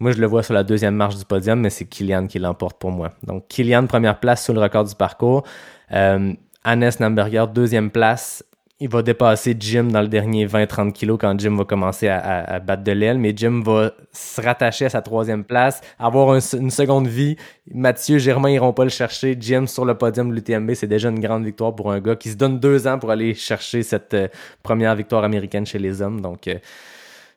Moi, 0.00 0.12
je 0.12 0.20
le 0.20 0.26
vois 0.26 0.42
sur 0.42 0.54
la 0.54 0.64
deuxième 0.64 0.94
marche 0.94 1.16
du 1.16 1.24
podium, 1.24 1.60
mais 1.60 1.70
c'est 1.70 1.84
Kylian 1.84 2.26
qui 2.26 2.38
l'emporte 2.38 2.78
pour 2.78 2.90
moi. 2.90 3.12
Donc, 3.22 3.48
Kylian, 3.48 3.86
première 3.86 4.18
place 4.18 4.44
sur 4.44 4.52
le 4.52 4.60
record 4.60 4.84
du 4.84 4.94
parcours. 4.94 5.44
Euh, 5.92 6.32
Hannes 6.64 6.90
Namberger, 6.98 7.44
deuxième 7.52 7.90
place 7.90 8.42
il 8.80 8.88
va 8.88 9.02
dépasser 9.02 9.56
Jim 9.58 9.84
dans 9.84 10.02
le 10.02 10.08
dernier 10.08 10.46
20-30 10.46 10.92
kilos 10.92 11.16
quand 11.20 11.38
Jim 11.38 11.56
va 11.56 11.64
commencer 11.64 12.08
à, 12.08 12.58
battre 12.58 12.82
de 12.82 12.92
l'aile, 12.92 13.18
mais 13.18 13.32
Jim 13.34 13.62
va 13.64 13.92
se 14.12 14.40
rattacher 14.40 14.86
à 14.86 14.88
sa 14.88 15.00
troisième 15.00 15.44
place, 15.44 15.80
avoir 15.98 16.34
une 16.34 16.70
seconde 16.70 17.06
vie. 17.06 17.36
Mathieu, 17.72 18.18
Germain 18.18 18.50
iront 18.50 18.72
pas 18.72 18.84
le 18.84 18.90
chercher. 18.90 19.36
Jim 19.38 19.66
sur 19.66 19.84
le 19.84 19.96
podium 19.96 20.28
de 20.28 20.34
l'UTMB, 20.34 20.74
c'est 20.74 20.88
déjà 20.88 21.08
une 21.08 21.20
grande 21.20 21.44
victoire 21.44 21.74
pour 21.74 21.92
un 21.92 22.00
gars 22.00 22.16
qui 22.16 22.30
se 22.30 22.36
donne 22.36 22.58
deux 22.58 22.86
ans 22.88 22.98
pour 22.98 23.10
aller 23.10 23.34
chercher 23.34 23.82
cette 23.82 24.14
euh, 24.14 24.28
première 24.62 24.94
victoire 24.96 25.22
américaine 25.22 25.64
chez 25.64 25.78
les 25.78 26.02
hommes. 26.02 26.20
Donc, 26.20 26.48
euh, 26.48 26.58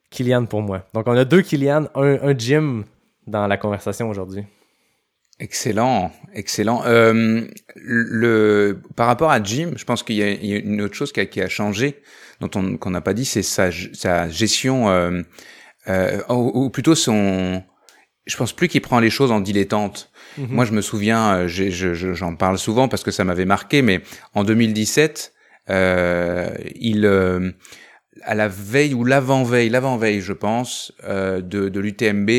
Kylian 0.10 0.46
pour 0.46 0.62
moi. 0.62 0.86
Donc, 0.94 1.08
on 1.08 1.18
a 1.18 1.26
deux 1.26 1.42
Kylian, 1.42 1.88
un, 1.96 2.20
un 2.22 2.38
Jim 2.38 2.84
dans 3.28 3.48
la 3.48 3.58
conversation 3.58 4.10
aujourd'hui. 4.10 4.46
Excellent, 5.40 6.12
excellent. 6.34 6.82
Euh, 6.86 7.46
le 7.76 8.82
par 8.96 9.06
rapport 9.06 9.30
à 9.30 9.42
Jim, 9.44 9.74
je 9.76 9.86
pense 9.86 10.02
qu'il 10.02 10.16
y, 10.16 10.24
a 10.24 10.32
une 10.32 10.82
autre 10.82 10.96
chose 10.96 11.12
qui 11.12 11.20
a, 11.20 11.28
qui 11.28 11.42
a 11.42 11.48
changé, 11.48 12.02
dont 12.40 12.50
on 12.56 12.78
qu'on 12.78 12.90
n'a 12.90 13.02
pas 13.02 13.14
dit, 13.14 13.26
c'est 13.26 13.44
sa, 13.44 13.70
sa 13.94 14.30
gestion, 14.30 14.90
euh, 14.90 15.22
euh, 15.90 16.22
ou, 16.30 16.72
plutôt 16.72 16.96
son. 16.96 17.62
Je 18.26 18.36
pense 18.36 18.52
plus 18.52 18.68
qu'il 18.68 18.82
prend 18.82 19.00
les 19.00 19.12
choses 19.12 19.32
en 19.32 19.40
dilettante. 19.40 20.10
Mhm. 20.40 20.48
Moi, 20.50 20.66
je 20.66 20.72
me 20.72 20.82
souviens, 20.82 21.46
j'en 21.48 22.36
parle 22.36 22.58
souvent 22.58 22.88
parce 22.88 23.04
que 23.04 23.12
ça 23.12 23.24
m'avait 23.24 23.46
marqué, 23.46 23.84
mais 23.84 24.02
en 24.34 24.44
2017, 24.44 25.34
euh, 25.70 26.50
il 26.76 27.06
à 28.28 28.36
la 28.36 28.48
veille 28.48 28.94
ou 28.94 29.04
l'avant-veille, 29.04 29.70
l'avant-veille, 29.70 30.22
je 30.22 30.34
pense, 30.34 30.94
de, 31.04 31.40
de 31.42 31.80
l'UTMB, 31.80 32.30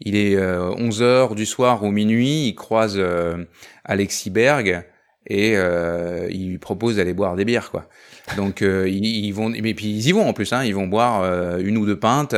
il 0.00 0.16
est 0.16 0.38
11 0.38 1.02
euh, 1.02 1.04
heures 1.04 1.34
du 1.34 1.46
soir 1.46 1.82
ou 1.82 1.90
minuit, 1.90 2.48
il 2.48 2.54
croise 2.54 2.94
euh, 2.96 3.44
Alexis 3.84 4.30
Berg 4.30 4.84
et 5.26 5.56
euh, 5.56 6.28
il 6.30 6.50
lui 6.50 6.58
propose 6.58 6.96
d'aller 6.96 7.14
boire 7.14 7.36
des 7.36 7.44
bières 7.44 7.70
quoi. 7.70 7.88
Donc 8.36 8.60
ils, 8.86 9.32
vont 9.32 9.50
mais 9.50 9.74
puis 9.74 9.90
ils 9.90 10.08
y 10.08 10.12
vont 10.12 10.26
en 10.26 10.32
plus 10.32 10.52
hein, 10.52 10.64
ils 10.64 10.74
vont 10.74 10.86
boire 10.86 11.58
une 11.58 11.76
ou 11.76 11.86
deux 11.86 11.98
pintes 11.98 12.34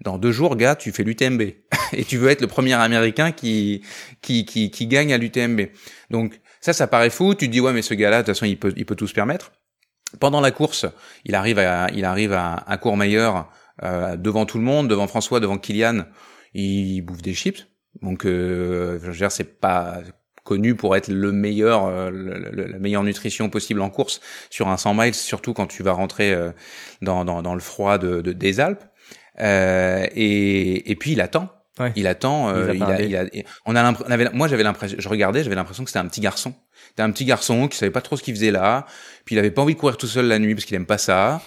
dans 0.00 0.16
deux 0.16 0.32
jours 0.32 0.56
gars, 0.56 0.76
tu 0.76 0.92
fais 0.92 1.02
l'UTMB 1.02 1.42
et 1.92 2.04
tu 2.04 2.16
veux 2.16 2.30
être 2.30 2.40
le 2.40 2.46
premier 2.46 2.74
américain 2.74 3.32
qui 3.32 3.82
qui 4.22 4.44
qui, 4.44 4.70
qui 4.70 4.86
gagne 4.86 5.12
à 5.12 5.18
l'UTMB. 5.18 5.60
Donc 6.10 6.40
ça 6.60 6.72
ça 6.72 6.86
paraît 6.86 7.10
fou, 7.10 7.34
tu 7.34 7.46
te 7.46 7.52
dis 7.52 7.60
ouais 7.60 7.72
mais 7.72 7.82
ce 7.82 7.94
gars-là 7.94 8.22
de 8.22 8.26
toute 8.26 8.34
façon 8.34 8.46
il 8.46 8.58
peut 8.58 8.72
il 8.76 8.86
peut 8.86 8.96
tout 8.96 9.06
se 9.06 9.14
permettre. 9.14 9.52
Pendant 10.20 10.40
la 10.40 10.50
course, 10.50 10.86
il 11.24 11.34
arrive 11.34 11.58
à 11.58 11.88
il 11.94 12.04
arrive 12.04 12.32
à, 12.32 12.54
à 12.54 12.76
Courmayeur 12.78 13.50
devant 13.82 14.44
tout 14.46 14.58
le 14.58 14.64
monde, 14.64 14.88
devant 14.88 15.06
François, 15.06 15.38
devant 15.38 15.58
Kylian 15.58 16.04
il 16.54 17.02
bouffe 17.02 17.22
des 17.22 17.34
chips. 17.34 17.66
Donc, 18.02 18.24
euh, 18.24 18.98
je 19.02 19.06
veux 19.06 19.16
dire, 19.16 19.32
c'est 19.32 19.60
pas 19.60 20.00
connu 20.44 20.74
pour 20.74 20.96
être 20.96 21.08
le 21.08 21.32
meilleur, 21.32 21.86
euh, 21.86 22.10
la 22.10 22.78
meilleure 22.78 23.04
nutrition 23.04 23.50
possible 23.50 23.82
en 23.82 23.90
course 23.90 24.20
sur 24.50 24.68
un 24.68 24.76
100 24.76 24.94
miles, 24.94 25.14
surtout 25.14 25.52
quand 25.52 25.66
tu 25.66 25.82
vas 25.82 25.92
rentrer 25.92 26.32
euh, 26.32 26.52
dans, 27.02 27.24
dans, 27.24 27.42
dans, 27.42 27.54
le 27.54 27.60
froid 27.60 27.98
de, 27.98 28.20
de 28.20 28.32
des 28.32 28.60
Alpes. 28.60 28.84
Euh, 29.40 30.06
et, 30.14 30.90
et 30.90 30.96
puis 30.96 31.12
il 31.12 31.20
attend. 31.20 31.48
Il 31.96 32.06
attend. 32.06 32.50
Euh, 32.50 32.72
il, 32.74 32.82
a, 32.82 33.00
il, 33.02 33.16
a, 33.16 33.24
on 33.66 33.76
a 33.76 33.82
l'impression. 33.82 34.30
Moi, 34.34 34.48
j'avais 34.48 34.62
l'impression. 34.62 34.96
Je 34.98 35.08
regardais, 35.08 35.42
j'avais 35.42 35.56
l'impression 35.56 35.84
que 35.84 35.90
c'était 35.90 36.00
un 36.00 36.08
petit 36.08 36.20
garçon. 36.20 36.54
C'était 36.88 37.02
un 37.02 37.10
petit 37.10 37.24
garçon 37.24 37.68
qui 37.68 37.76
savait 37.76 37.90
pas 37.90 38.00
trop 38.00 38.16
ce 38.16 38.22
qu'il 38.22 38.34
faisait 38.34 38.50
là. 38.50 38.86
Puis 39.24 39.34
il 39.34 39.38
avait 39.38 39.50
pas 39.50 39.62
envie 39.62 39.74
de 39.74 39.78
courir 39.78 39.96
tout 39.96 40.06
seul 40.06 40.26
la 40.26 40.38
nuit 40.38 40.54
parce 40.54 40.64
qu'il 40.64 40.76
aime 40.76 40.86
pas 40.86 40.98
ça. 40.98 41.40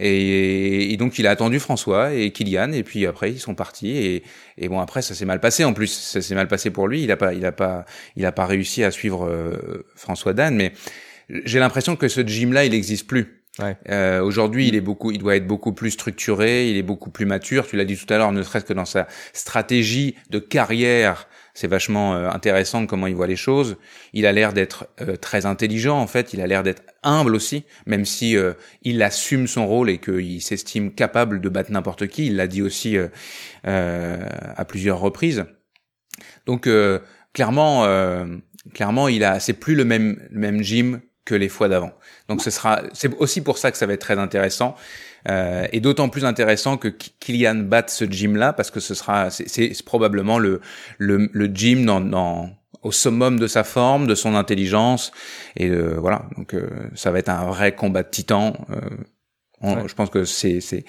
Et, 0.00 0.96
donc 0.96 1.18
il 1.18 1.26
a 1.26 1.30
attendu 1.30 1.58
François 1.58 2.12
et 2.14 2.30
Kylian 2.30 2.72
et 2.72 2.84
puis 2.84 3.04
après 3.06 3.32
ils 3.32 3.40
sont 3.40 3.56
partis 3.56 3.96
et, 3.96 4.22
et 4.56 4.68
bon 4.68 4.78
après 4.78 5.02
ça 5.02 5.14
s'est 5.14 5.24
mal 5.24 5.40
passé 5.40 5.64
en 5.64 5.72
plus 5.72 5.88
ça 5.88 6.20
s'est 6.20 6.36
mal 6.36 6.46
passé 6.46 6.70
pour 6.70 6.86
lui 6.86 7.02
il 7.02 7.10
a 7.10 7.16
pas 7.16 7.34
il 7.34 7.44
a 7.44 7.50
pas 7.50 7.84
il 8.14 8.24
a 8.24 8.30
pas 8.30 8.46
réussi 8.46 8.84
à 8.84 8.92
suivre 8.92 9.26
euh, 9.26 9.84
François 9.96 10.34
Dan 10.34 10.54
mais 10.54 10.72
j'ai 11.44 11.58
l'impression 11.58 11.96
que 11.96 12.06
ce 12.06 12.20
gym 12.20 12.52
là 12.52 12.64
il 12.64 12.72
n'existe 12.72 13.08
plus 13.08 13.37
Euh, 13.88 14.22
Aujourd'hui, 14.22 14.68
il 14.68 14.74
est 14.74 14.80
beaucoup, 14.80 15.10
il 15.10 15.18
doit 15.18 15.36
être 15.36 15.46
beaucoup 15.46 15.72
plus 15.72 15.90
structuré, 15.90 16.70
il 16.70 16.76
est 16.76 16.82
beaucoup 16.82 17.10
plus 17.10 17.26
mature. 17.26 17.66
Tu 17.66 17.76
l'as 17.76 17.84
dit 17.84 17.96
tout 17.96 18.12
à 18.12 18.18
l'heure, 18.18 18.32
ne 18.32 18.42
serait-ce 18.42 18.64
que 18.64 18.72
dans 18.72 18.84
sa 18.84 19.06
stratégie 19.32 20.14
de 20.30 20.38
carrière 20.38 21.28
c'est 21.58 21.66
vachement 21.66 22.14
euh, 22.14 22.30
intéressant 22.30 22.82
de 22.82 22.86
comment 22.86 23.08
il 23.08 23.16
voit 23.16 23.26
les 23.26 23.34
choses. 23.34 23.78
Il 24.12 24.26
a 24.26 24.32
l'air 24.32 24.52
d'être 24.52 24.86
euh, 25.00 25.16
très 25.16 25.44
intelligent 25.44 25.98
en 25.98 26.06
fait. 26.06 26.32
Il 26.32 26.40
a 26.40 26.46
l'air 26.46 26.62
d'être 26.62 26.82
humble 27.02 27.34
aussi, 27.34 27.64
même 27.84 28.04
si 28.04 28.36
euh, 28.36 28.52
il 28.82 29.02
assume 29.02 29.48
son 29.48 29.66
rôle 29.66 29.90
et 29.90 29.98
qu'il 29.98 30.40
s'estime 30.40 30.92
capable 30.94 31.40
de 31.40 31.48
battre 31.48 31.72
n'importe 31.72 32.06
qui. 32.06 32.26
Il 32.26 32.36
l'a 32.36 32.46
dit 32.46 32.62
aussi 32.62 32.96
à 33.64 34.64
plusieurs 34.66 35.00
reprises. 35.00 35.46
Donc 36.46 36.68
clairement, 37.32 37.86
clairement, 38.72 39.08
il 39.08 39.24
a, 39.24 39.40
c'est 39.40 39.52
plus 39.52 39.74
le 39.74 39.84
même 39.84 40.28
le 40.30 40.38
même 40.38 40.62
gym 40.62 41.00
que 41.24 41.34
les 41.34 41.48
fois 41.48 41.68
d'avant. 41.68 41.92
Donc 42.28 42.42
ce 42.42 42.50
sera, 42.50 42.82
c'est 42.92 43.14
aussi 43.18 43.40
pour 43.40 43.58
ça 43.58 43.70
que 43.70 43.78
ça 43.78 43.86
va 43.86 43.94
être 43.94 44.00
très 44.00 44.18
intéressant. 44.18 44.74
Euh, 45.28 45.66
et 45.72 45.80
d'autant 45.80 46.08
plus 46.08 46.24
intéressant 46.24 46.76
que 46.76 46.88
Kylian 46.88 47.56
batte 47.56 47.90
ce 47.90 48.04
gym-là 48.04 48.52
parce 48.52 48.70
que 48.70 48.80
ce 48.80 48.94
sera, 48.94 49.30
c'est 49.30 49.84
probablement 49.84 50.38
le, 50.38 50.60
le, 50.98 51.28
le 51.32 51.46
gym 51.46 51.84
dans, 51.84 52.00
dans, 52.00 52.50
au 52.82 52.92
summum 52.92 53.38
de 53.38 53.46
sa 53.46 53.64
forme, 53.64 54.06
de 54.06 54.14
son 54.14 54.34
intelligence, 54.34 55.10
et 55.56 55.68
euh, 55.68 55.96
voilà. 55.98 56.26
Donc 56.36 56.54
euh, 56.54 56.68
ça 56.94 57.10
va 57.10 57.18
être 57.18 57.28
un 57.28 57.46
vrai 57.46 57.74
combat 57.74 58.02
de 58.02 58.10
titans. 58.10 58.54
Je 59.62 59.94
pense 59.94 60.10
que 60.10 60.24
c'est, 60.24 60.60
c'est, 60.60 60.84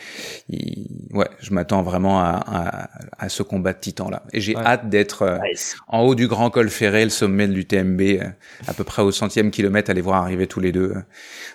ouais, 1.11 1.27
je 1.39 1.53
m'attends 1.53 1.81
vraiment 1.81 2.19
à, 2.19 2.43
à, 2.45 2.89
à, 3.17 3.29
ce 3.29 3.41
combat 3.41 3.73
de 3.73 3.79
titans 3.79 4.11
là. 4.11 4.23
Et 4.31 4.41
j'ai 4.41 4.55
hâte 4.55 4.89
d'être 4.89 5.39
en 5.87 6.01
haut 6.01 6.15
du 6.15 6.27
grand 6.27 6.49
col 6.49 6.69
ferré, 6.69 7.03
le 7.03 7.09
sommet 7.09 7.47
de 7.47 7.53
l'UTMB, 7.53 8.01
à 8.67 8.73
peu 8.73 8.83
près 8.83 9.01
au 9.01 9.11
centième 9.11 9.49
kilomètre, 9.51 9.89
aller 9.89 10.01
voir 10.01 10.21
arriver 10.21 10.47
tous 10.47 10.59
les 10.59 10.71
deux, 10.71 10.93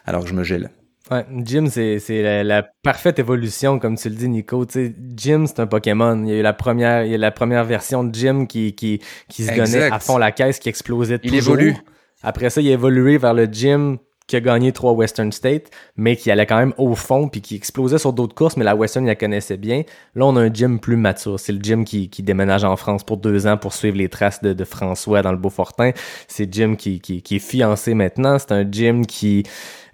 alors 0.06 0.22
que 0.24 0.28
je 0.28 0.34
me 0.34 0.42
gèle. 0.42 0.70
Ouais, 1.10 1.26
Jim, 1.44 1.66
c'est, 1.70 1.98
c'est 1.98 2.42
la, 2.42 2.62
parfaite 2.82 3.18
évolution, 3.18 3.78
comme 3.78 3.96
tu 3.96 4.08
le 4.08 4.14
dis, 4.14 4.28
Nico. 4.28 4.64
Tu 4.64 4.72
sais, 4.72 4.94
Jim, 5.14 5.44
c'est 5.46 5.60
un 5.60 5.66
Pokémon. 5.66 6.22
Il 6.24 6.30
y 6.30 6.32
a 6.32 6.38
eu 6.38 6.42
la 6.42 6.54
première, 6.54 7.04
il 7.04 7.12
y 7.12 7.14
a 7.14 7.18
la 7.18 7.30
première 7.30 7.64
version 7.64 8.04
de 8.04 8.14
Jim 8.14 8.46
qui, 8.46 8.74
qui, 8.74 9.00
qui 9.28 9.44
se 9.44 9.54
donnait 9.54 9.90
à 9.90 9.98
fond 9.98 10.16
la 10.16 10.32
caisse, 10.32 10.58
qui 10.58 10.70
explosait 10.70 11.18
toujours. 11.18 11.34
Il 11.34 11.38
évolue. 11.38 11.76
Après 12.22 12.48
ça, 12.48 12.62
il 12.62 12.70
a 12.70 12.72
évolué 12.72 13.18
vers 13.18 13.34
le 13.34 13.46
Jim 13.52 13.98
qui 14.26 14.36
a 14.36 14.40
gagné 14.40 14.72
trois 14.72 14.92
Western 14.92 15.30
States, 15.32 15.70
mais 15.96 16.16
qui 16.16 16.30
allait 16.30 16.46
quand 16.46 16.58
même 16.58 16.74
au 16.78 16.94
fond, 16.94 17.28
puis 17.28 17.40
qui 17.40 17.56
explosait 17.56 17.98
sur 17.98 18.12
d'autres 18.12 18.34
courses, 18.34 18.56
mais 18.56 18.64
la 18.64 18.74
Western, 18.74 19.04
il 19.04 19.08
la 19.08 19.16
connaissait 19.16 19.56
bien. 19.56 19.82
Là, 20.14 20.26
on 20.26 20.36
a 20.36 20.40
un 20.40 20.52
Jim 20.52 20.78
plus 20.78 20.96
mature. 20.96 21.38
C'est 21.38 21.52
le 21.52 21.60
Jim 21.62 21.84
qui, 21.84 22.08
qui 22.08 22.22
déménage 22.22 22.64
en 22.64 22.76
France 22.76 23.04
pour 23.04 23.18
deux 23.18 23.46
ans 23.46 23.56
pour 23.56 23.74
suivre 23.74 23.96
les 23.96 24.08
traces 24.08 24.42
de, 24.42 24.52
de 24.52 24.64
François 24.64 25.22
dans 25.22 25.32
le 25.32 25.38
Beaufortin. 25.38 25.90
C'est 26.28 26.52
Jim 26.52 26.76
qui, 26.76 27.00
qui, 27.00 27.36
est 27.36 27.38
fiancé 27.38 27.94
maintenant. 27.94 28.38
C'est 28.38 28.52
un 28.52 28.66
Jim 28.70 29.02
qui... 29.06 29.42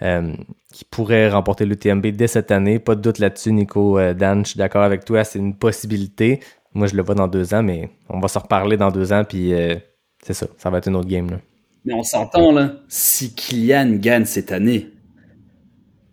Euh, 0.03 0.33
qui 0.73 0.85
pourrait 0.85 1.29
remporter 1.29 1.67
l'UTMB 1.67 2.07
dès 2.07 2.29
cette 2.29 2.53
année. 2.53 2.79
Pas 2.79 2.95
de 2.95 3.01
doute 3.01 3.19
là-dessus, 3.19 3.53
Nico 3.53 3.99
euh, 3.99 4.15
Dan. 4.15 4.45
Je 4.45 4.51
suis 4.51 4.59
d'accord 4.59 4.83
avec 4.83 5.05
toi, 5.05 5.25
c'est 5.25 5.41
une 5.41 5.57
possibilité. 5.57 6.41
Moi, 6.75 6.87
je 6.87 6.95
le 6.95 7.03
vois 7.03 7.17
dans 7.17 7.27
deux 7.27 7.53
ans, 7.55 7.63
mais 7.63 7.91
on 8.09 8.21
va 8.21 8.29
se 8.29 8.39
reparler 8.39 8.77
dans 8.77 8.91
deux 8.91 9.13
ans, 9.13 9.25
puis 9.25 9.53
euh, 9.53 9.75
c'est 10.23 10.35
ça, 10.35 10.47
ça 10.57 10.71
va 10.71 10.79
être 10.79 10.87
une 10.87 10.95
autre 10.95 11.09
game. 11.09 11.29
Là. 11.29 11.39
Mais 11.85 11.95
on 11.95 12.03
s'entend, 12.03 12.53
là. 12.53 12.77
Si 12.89 13.35
Kylian 13.35 13.97
gagne 13.97 14.25
cette 14.25 14.53
année, 14.53 14.91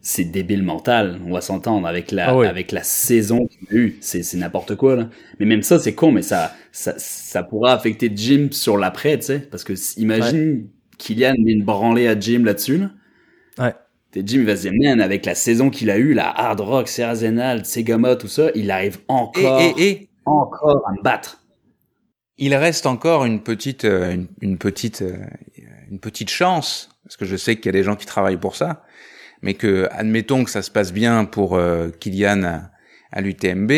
c'est 0.01 0.23
débile 0.23 0.63
mental. 0.63 1.19
On 1.25 1.33
va 1.33 1.41
s'entendre 1.41 1.85
avec 1.85 2.11
la, 2.11 2.29
ah 2.29 2.47
avec 2.47 2.71
la 2.71 2.83
saison 2.83 3.45
qu'il 3.47 3.67
a 3.69 3.81
eue. 3.81 3.97
C'est, 3.99 4.23
c'est 4.23 4.37
n'importe 4.37 4.75
quoi, 4.75 4.95
là. 4.95 5.09
Mais 5.39 5.45
même 5.45 5.63
ça, 5.63 5.79
c'est 5.79 5.93
con, 5.93 6.11
mais 6.11 6.21
ça, 6.21 6.53
ça, 6.71 6.93
ça 6.97 7.43
pourra 7.43 7.73
affecter 7.73 8.09
Jim 8.15 8.47
sur 8.51 8.77
l'après, 8.77 9.17
tu 9.19 9.25
sais. 9.25 9.39
Parce 9.39 9.65
que 9.65 9.73
imagine 9.99 10.69
Kylian 10.97 11.35
met 11.43 11.51
une 11.51 11.63
branlée 11.63 12.07
à 12.07 12.17
Jim 12.17 12.43
là-dessus, 12.45 12.77
là. 12.77 12.91
Ouais. 13.59 13.73
Jim 14.25 14.43
va 14.45 14.55
se 14.55 14.61
dire, 14.61 14.73
man, 14.73 15.01
avec 15.01 15.25
la 15.25 15.35
saison 15.35 15.69
qu'il 15.69 15.89
a 15.89 15.97
eue, 15.97 16.13
la 16.13 16.29
Hard 16.29 16.59
Rock, 16.61 16.87
Sierra 16.87 17.15
Zenal, 17.15 17.65
Segama, 17.65 18.15
tout 18.15 18.27
ça, 18.27 18.49
il 18.55 18.71
arrive 18.71 18.99
encore, 19.07 19.61
et, 19.77 20.07
encore 20.25 20.83
à 20.87 20.93
me 20.93 21.03
battre. 21.03 21.43
Il 22.39 22.53
reste 22.53 22.85
encore 22.85 23.25
une 23.25 23.41
petite, 23.41 23.85
euh, 23.85 24.15
une, 24.41 24.57
petite, 24.57 25.01
euh, 25.01 25.17
une 25.89 25.99
petite 25.99 26.29
chance, 26.29 26.89
parce 27.03 27.17
que 27.17 27.25
je 27.25 27.35
sais 27.35 27.55
qu'il 27.55 27.65
y 27.65 27.69
a 27.69 27.71
des 27.71 27.83
gens 27.83 27.95
qui 27.95 28.05
travaillent 28.05 28.37
pour 28.37 28.55
ça, 28.55 28.83
mais 29.41 29.55
que, 29.55 29.87
admettons 29.91 30.43
que 30.43 30.51
ça 30.51 30.61
se 30.61 30.69
passe 30.69 30.93
bien 30.93 31.25
pour 31.25 31.55
euh, 31.55 31.89
Kylian 31.89 32.69
à, 33.11 33.21
l'UTMB, 33.21 33.71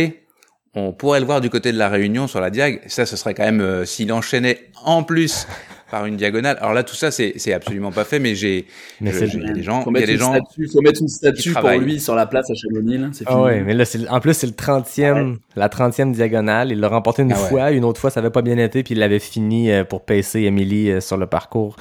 on 0.73 0.91
pourrait 0.91 1.21
le 1.21 1.25
voir 1.25 1.39
du 1.39 1.49
côté 1.49 1.71
de 1.71 1.77
la 1.77 1.87
Réunion 1.87 2.27
sur 2.27 2.41
la 2.41 2.49
Diag. 2.49 2.81
Ça, 2.87 3.05
ce 3.05 3.15
serait 3.15 3.33
quand 3.33 3.49
même 3.49 3.85
s'il 3.85 4.11
enchaînait 4.11 4.69
en 4.83 5.03
plus 5.03 5.47
par 5.91 6.05
une 6.05 6.15
diagonale. 6.17 6.57
Alors 6.59 6.73
là, 6.73 6.83
tout 6.83 6.95
ça, 6.95 7.11
c'est 7.11 7.33
c'est 7.37 7.53
absolument 7.53 7.91
pas 7.91 8.03
fait, 8.03 8.19
mais 8.19 8.35
j'ai 8.35 8.65
Mais 9.01 9.11
je- 9.11 9.19
c'est- 9.19 9.27
j'ai 9.27 9.39
des 9.53 9.63
gens, 9.63 9.81
Faut 9.81 9.91
il 9.93 9.99
y 9.99 10.03
a 10.03 10.05
des 10.05 10.13
une 10.13 10.19
gens. 10.19 10.33
statue, 10.33 10.67
faut 10.71 10.81
mettre 10.81 11.01
une 11.01 11.07
statue 11.07 11.53
pour 11.53 11.69
lui 11.69 11.99
sur 11.99 12.15
la 12.15 12.25
place 12.25 12.49
à 12.49 12.53
Chamonix. 12.53 12.99
C'est 13.13 13.25
Ah 13.27 13.41
ouais, 13.41 13.61
mais 13.61 13.73
là, 13.73 13.85
c'est, 13.85 14.07
en 14.07 14.19
plus, 14.19 14.33
c'est 14.33 14.47
le 14.47 14.53
30e, 14.53 15.37
la 15.55 15.69
30e 15.69 16.11
diagonale. 16.13 16.71
Il 16.71 16.79
l'a 16.79 16.87
remporté 16.89 17.23
une 17.23 17.33
Ah 17.33 17.41
ouais. 17.41 17.49
fois, 17.49 17.71
une 17.71 17.83
autre 17.85 17.99
fois, 17.99 18.09
ça 18.09 18.19
avait 18.19 18.29
pas 18.29 18.41
bien 18.41 18.57
été, 18.57 18.83
puis 18.83 18.93
il 18.93 18.99
l'avait 18.99 19.19
fini 19.19 19.71
euh, 19.71 19.83
pour 19.83 20.05
pacer 20.05 20.41
Emily 20.41 20.91
euh, 20.91 21.01
sur 21.01 21.17
le 21.17 21.25
parcours. 21.27 21.75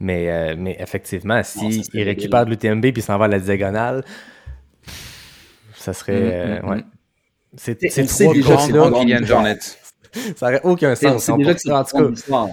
Mais, 0.00 0.28
euh, 0.30 0.54
mais 0.58 0.76
effectivement, 0.80 1.40
si 1.44 1.64
Non, 1.64 1.70
c'est 1.70 1.82
il 1.94 2.02
récupère 2.02 2.44
de 2.44 2.50
l'UTMB 2.50 2.92
puis 2.92 3.00
s'en 3.02 3.16
va 3.16 3.26
à 3.26 3.28
la 3.28 3.38
diagonale, 3.38 4.04
ça 5.76 5.92
serait, 5.92 6.12
Mm, 6.20 6.24
euh, 6.32 6.62
mm, 6.62 6.68
ouais. 6.68 6.76
mm. 6.78 6.84
C'est, 7.56 7.78
c'est 7.88 8.04
trois 8.04 8.34
c'est 8.34 8.42
Kylian 8.72 8.90
grande 8.90 9.24
Jornet. 9.24 9.58
ça 10.36 10.46
aurait 10.46 10.60
aucun 10.64 10.94
sens. 10.96 11.28
On 11.28 11.36
déjà 11.36 11.54
que 11.54 11.60
c'est 11.60 11.70
en 11.70 11.84
tout 11.84 11.96
cas. 11.96 12.46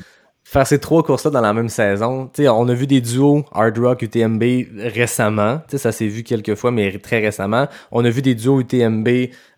Faire 0.51 0.67
ces 0.67 0.79
trois 0.79 1.01
courses-là 1.01 1.31
dans 1.31 1.39
la 1.39 1.53
même 1.53 1.69
saison. 1.69 2.29
Tu 2.33 2.43
sais, 2.43 2.49
on 2.49 2.67
a 2.67 2.73
vu 2.73 2.85
des 2.85 2.99
duos 2.99 3.45
Hard 3.53 3.77
Rock 3.77 4.01
UTMB 4.01 4.43
récemment. 4.79 5.59
Tu 5.69 5.71
sais, 5.71 5.77
ça 5.77 5.93
s'est 5.93 6.07
vu 6.07 6.23
quelques 6.23 6.55
fois, 6.55 6.71
mais 6.71 6.91
très 6.99 7.19
récemment. 7.21 7.67
On 7.89 8.03
a 8.03 8.09
vu 8.09 8.21
des 8.21 8.35
duos 8.35 8.59
UTMB, 8.59 9.07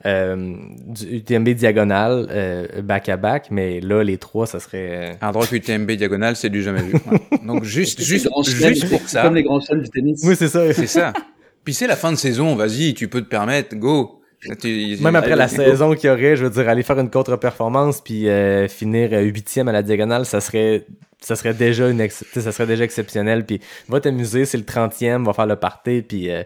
euh, 0.06 0.54
UTMB 1.10 1.50
diagonale, 1.50 2.28
euh, 2.30 2.82
back 2.84 3.10
à 3.10 3.18
back, 3.18 3.48
mais 3.50 3.80
là, 3.82 4.04
les 4.04 4.18
trois, 4.18 4.46
ça 4.46 4.60
serait. 4.60 5.10
euh, 5.10 5.14
Hard 5.20 5.36
Rock 5.36 5.52
UTMB 5.52 5.90
diagonale, 5.94 6.36
c'est 6.36 6.52
du 6.52 6.62
jamais 6.62 6.84
vu. 6.84 6.94
Ouais. 6.94 7.40
Donc 7.48 7.64
juste, 7.64 8.00
juste, 8.00 8.30
juste 8.46 8.90
pour 8.90 9.02
ça. 9.10 9.24
Comme 9.24 9.34
les 9.34 9.44
grands 9.44 9.62
chaînes 9.62 9.82
du 9.82 9.90
tennis. 9.90 10.22
Oui, 10.24 10.36
c'est 10.36 10.48
ça. 10.48 10.72
C'est 10.74 10.86
ça. 10.86 11.12
Puis 11.64 11.74
c'est 11.74 11.88
la 11.88 11.96
fin 11.96 12.12
de 12.12 12.18
saison, 12.18 12.56
vas-y, 12.56 12.94
tu 12.94 13.08
peux 13.08 13.22
te 13.22 13.30
permettre, 13.30 13.76
go. 13.76 14.20
Même 15.04 15.16
après 15.16 15.36
la 15.36 15.48
saison 15.66 15.94
qu'il 15.96 16.10
y 16.10 16.14
aurait, 16.14 16.36
je 16.36 16.44
veux 16.46 16.50
dire, 16.50 16.68
aller 16.70 16.84
faire 16.84 17.00
une 17.00 17.10
contre-performance 17.10 18.02
puis 18.02 18.28
euh, 18.30 18.68
finir 18.68 19.10
euh, 19.14 19.22
huitième 19.22 19.68
à 19.68 19.72
la 19.72 19.82
diagonale, 19.84 20.26
ça 20.26 20.42
serait 20.42 20.86
ça 21.22 21.38
serait 21.38 21.54
déjà 21.54 21.90
une 21.90 22.02
ex- 22.02 22.26
ça 22.34 22.52
serait 22.52 22.68
déjà 22.68 22.84
exceptionnel 22.84 23.46
puis 23.46 23.62
va 23.88 24.02
t'amuser 24.02 24.44
c'est 24.44 24.58
le 24.58 24.66
30e 24.66 25.24
va 25.24 25.32
faire 25.32 25.46
le 25.46 25.56
party 25.56 26.02
puis 26.02 26.30
euh, 26.30 26.44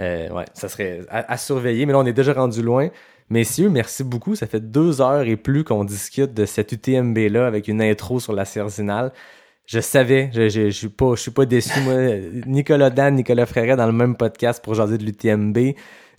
euh, 0.00 0.28
ouais 0.30 0.44
ça 0.52 0.68
serait 0.68 1.02
à, 1.08 1.32
à 1.32 1.36
surveiller 1.36 1.86
mais 1.86 1.92
là 1.92 2.00
on 2.00 2.06
est 2.06 2.12
déjà 2.12 2.32
rendu 2.32 2.60
loin 2.60 2.88
messieurs 3.30 3.68
merci 3.70 4.02
beaucoup 4.02 4.34
ça 4.34 4.48
fait 4.48 4.58
deux 4.58 5.00
heures 5.00 5.22
et 5.22 5.36
plus 5.36 5.62
qu'on 5.62 5.84
discute 5.84 6.34
de 6.34 6.44
cette 6.44 6.72
UTMB 6.72 7.16
là 7.30 7.46
avec 7.46 7.68
une 7.68 7.80
intro 7.80 8.18
sur 8.18 8.32
la 8.32 8.44
Cerzinal 8.44 9.12
je 9.68 9.78
savais, 9.80 10.30
je, 10.32 10.48
je, 10.48 10.66
je 10.66 10.76
suis 10.76 10.88
pas, 10.88 11.14
je 11.16 11.20
suis 11.22 11.32
pas 11.32 11.44
déçu. 11.44 11.80
Moi, 11.80 11.94
Nicolas 12.46 12.88
Dan, 12.88 13.16
Nicolas 13.16 13.46
Fréret 13.46 13.74
dans 13.74 13.86
le 13.86 13.92
même 13.92 14.14
podcast 14.16 14.62
pour 14.62 14.74
jaser 14.74 14.96
de 14.96 15.02
l'UTMB. 15.02 15.58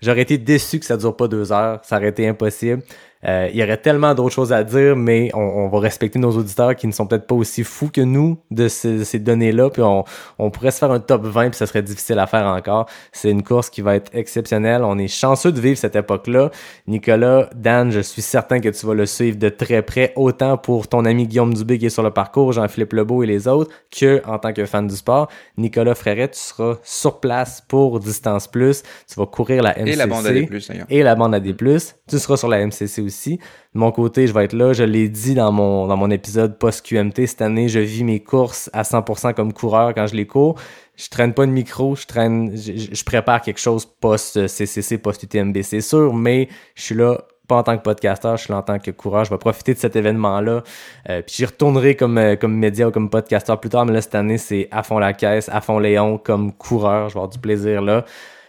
J'aurais 0.02 0.22
été 0.22 0.38
déçu 0.38 0.80
que 0.80 0.86
ça 0.86 0.98
dure 0.98 1.16
pas 1.16 1.28
deux 1.28 1.52
heures. 1.52 1.80
Ça 1.84 1.98
aurait 1.98 2.10
été 2.10 2.28
impossible. 2.28 2.84
Euh, 3.26 3.50
il 3.52 3.60
y 3.60 3.64
aurait 3.64 3.78
tellement 3.78 4.14
d'autres 4.14 4.34
choses 4.34 4.54
à 4.54 4.64
dire, 4.64 4.96
mais 4.96 5.32
on, 5.34 5.40
on 5.40 5.68
va 5.70 5.80
respecter 5.80 6.20
nos 6.20 6.32
auditeurs 6.32 6.76
qui 6.76 6.88
ne 6.88 6.92
sont 6.92 7.08
peut-être 7.08 7.26
pas 7.28 7.36
aussi 7.36 7.64
fous 7.64 7.90
que 7.92 8.02
nous 8.02 8.38
de 8.52 8.68
ces, 8.68 9.04
ces 9.06 9.20
données-là. 9.20 9.70
Puis 9.70 9.82
on, 9.82 10.04
on 10.38 10.52
pourrait 10.52 10.72
se 10.72 10.80
faire 10.80 10.92
un 10.92 11.00
top 11.00 11.26
20, 11.26 11.50
puis 11.50 11.58
ça 11.58 11.66
serait 11.66 11.82
difficile 11.82 12.20
à 12.20 12.28
faire 12.28 12.46
encore. 12.46 12.88
C'est 13.12 13.30
une 13.32 13.44
course 13.44 13.70
qui 13.70 13.82
va 13.82 13.96
être 13.96 14.12
exceptionnelle. 14.14 14.84
On 14.84 14.98
est 14.98 15.08
chanceux 15.08 15.52
de 15.52 15.60
vivre 15.60 15.78
cette 15.78 15.96
époque-là. 15.96 16.52
Nicolas, 16.88 17.50
Dan, 17.56 17.92
je 17.92 18.00
suis 18.00 18.22
certain 18.22 18.60
que 18.60 18.70
tu 18.70 18.86
vas 18.86 18.94
le 18.94 19.06
suivre 19.06 19.38
de 19.38 19.50
très 19.50 19.82
près, 19.82 20.14
autant 20.16 20.58
pour 20.58 20.88
ton 20.88 21.06
ami 21.06 21.28
Guillaume 21.28 21.54
Dubé 21.54 21.78
qui 21.80 21.88
est 21.88 21.90
sur 21.90 22.04
le 22.04 22.12
parcours, 22.12 22.54
Jean-Philippe 22.54 22.94
Lebeau 22.94 23.24
et 23.24 23.26
les 23.28 23.48
autres, 23.48 23.72
que 23.98 24.22
en 24.26 24.38
tant 24.40 24.54
que 24.54 24.66
fan 24.66 24.88
du 24.88 24.96
sport. 24.96 25.28
Nicolas 25.58 25.96
Fréret, 25.96 26.30
tu 26.30 26.40
seras 26.40 26.76
sur 26.84 27.20
place 27.20 27.64
pour 27.68 28.00
Distance 28.00 28.48
Plus. 28.48 28.84
Tu 29.12 29.20
vas 29.20 29.26
courir 29.26 29.64
la 29.64 29.72
MCC 29.78 29.90
Et 29.90 29.96
la 29.96 30.08
bande 30.08 30.26
AD+, 30.28 30.34
d'ailleurs. 30.34 30.86
et 30.90 31.04
la 31.04 31.16
bande 31.16 31.36
AD+. 31.36 31.56
Tu 31.58 32.20
seras 32.20 32.38
sur 32.38 32.48
la 32.48 32.66
MCC 32.66 33.02
aussi. 33.02 33.07
De 33.74 33.80
mon 33.80 33.92
côté, 33.92 34.28
je 34.28 34.34
vais 34.34 34.46
être 34.46 34.54
là. 34.54 34.74
Je 34.74 34.84
l'ai 34.84 35.10
dit 35.10 35.36
dans 35.36 35.52
mon, 35.52 35.88
dans 35.88 35.98
mon 35.98 36.12
épisode 36.12 36.58
post-QMT. 36.58 37.26
Cette 37.28 37.42
année, 37.42 37.70
je 37.70 37.80
vis 37.80 38.04
mes 38.04 38.20
courses 38.20 38.70
à 38.74 38.84
100% 38.84 39.34
comme 39.34 39.54
coureur 39.54 39.94
quand 39.94 40.08
je 40.08 40.16
les 40.16 40.28
cours. 40.28 40.56
Je 40.96 41.10
traîne 41.10 41.34
pas 41.34 41.46
de 41.46 41.52
micro, 41.52 41.96
je 41.96 42.08
traîne, 42.08 42.58
je, 42.58 43.04
prépare 43.04 43.42
quelque 43.42 43.60
chose 43.60 43.86
post-CCC, 43.86 44.98
post-UTMB, 44.98 45.62
c'est 45.62 45.82
sûr, 45.82 46.12
mais 46.12 46.50
je 46.74 46.82
suis 46.82 46.96
là 46.96 47.20
pas 47.48 47.58
en 47.58 47.64
tant 47.64 47.78
que 47.78 47.84
podcasteur, 47.84 48.36
je 48.36 48.44
suis 48.44 48.52
là 48.52 48.60
en 48.60 48.62
tant 48.62 48.80
que 48.80 48.92
coureur. 48.92 49.24
Je 49.24 49.30
vais 49.30 49.38
profiter 49.38 49.74
de 49.74 49.80
cet 49.80 49.96
événement-là. 49.96 50.64
Euh, 51.10 51.22
puis 51.22 51.36
j'y 51.38 51.46
retournerai 51.46 51.96
comme, 51.96 52.18
euh, 52.18 52.36
comme 52.36 52.54
média 52.54 52.88
ou 52.88 52.92
comme 52.92 53.10
podcasteur 53.10 53.60
plus 53.60 53.70
tard, 53.70 53.86
mais 53.86 53.94
là, 53.94 54.02
cette 54.02 54.16
année, 54.16 54.38
c'est 54.38 54.68
à 54.72 54.84
fond 54.84 55.00
la 55.00 55.14
caisse, 55.14 55.50
à 55.50 55.62
fond 55.62 55.80
Léon 55.80 56.18
comme 56.18 56.52
coureur. 56.52 57.10
Je 57.10 57.14
vais 57.14 57.20
avoir 57.20 57.30
du 57.30 57.40
plaisir 57.40 57.82
là. 57.82 58.06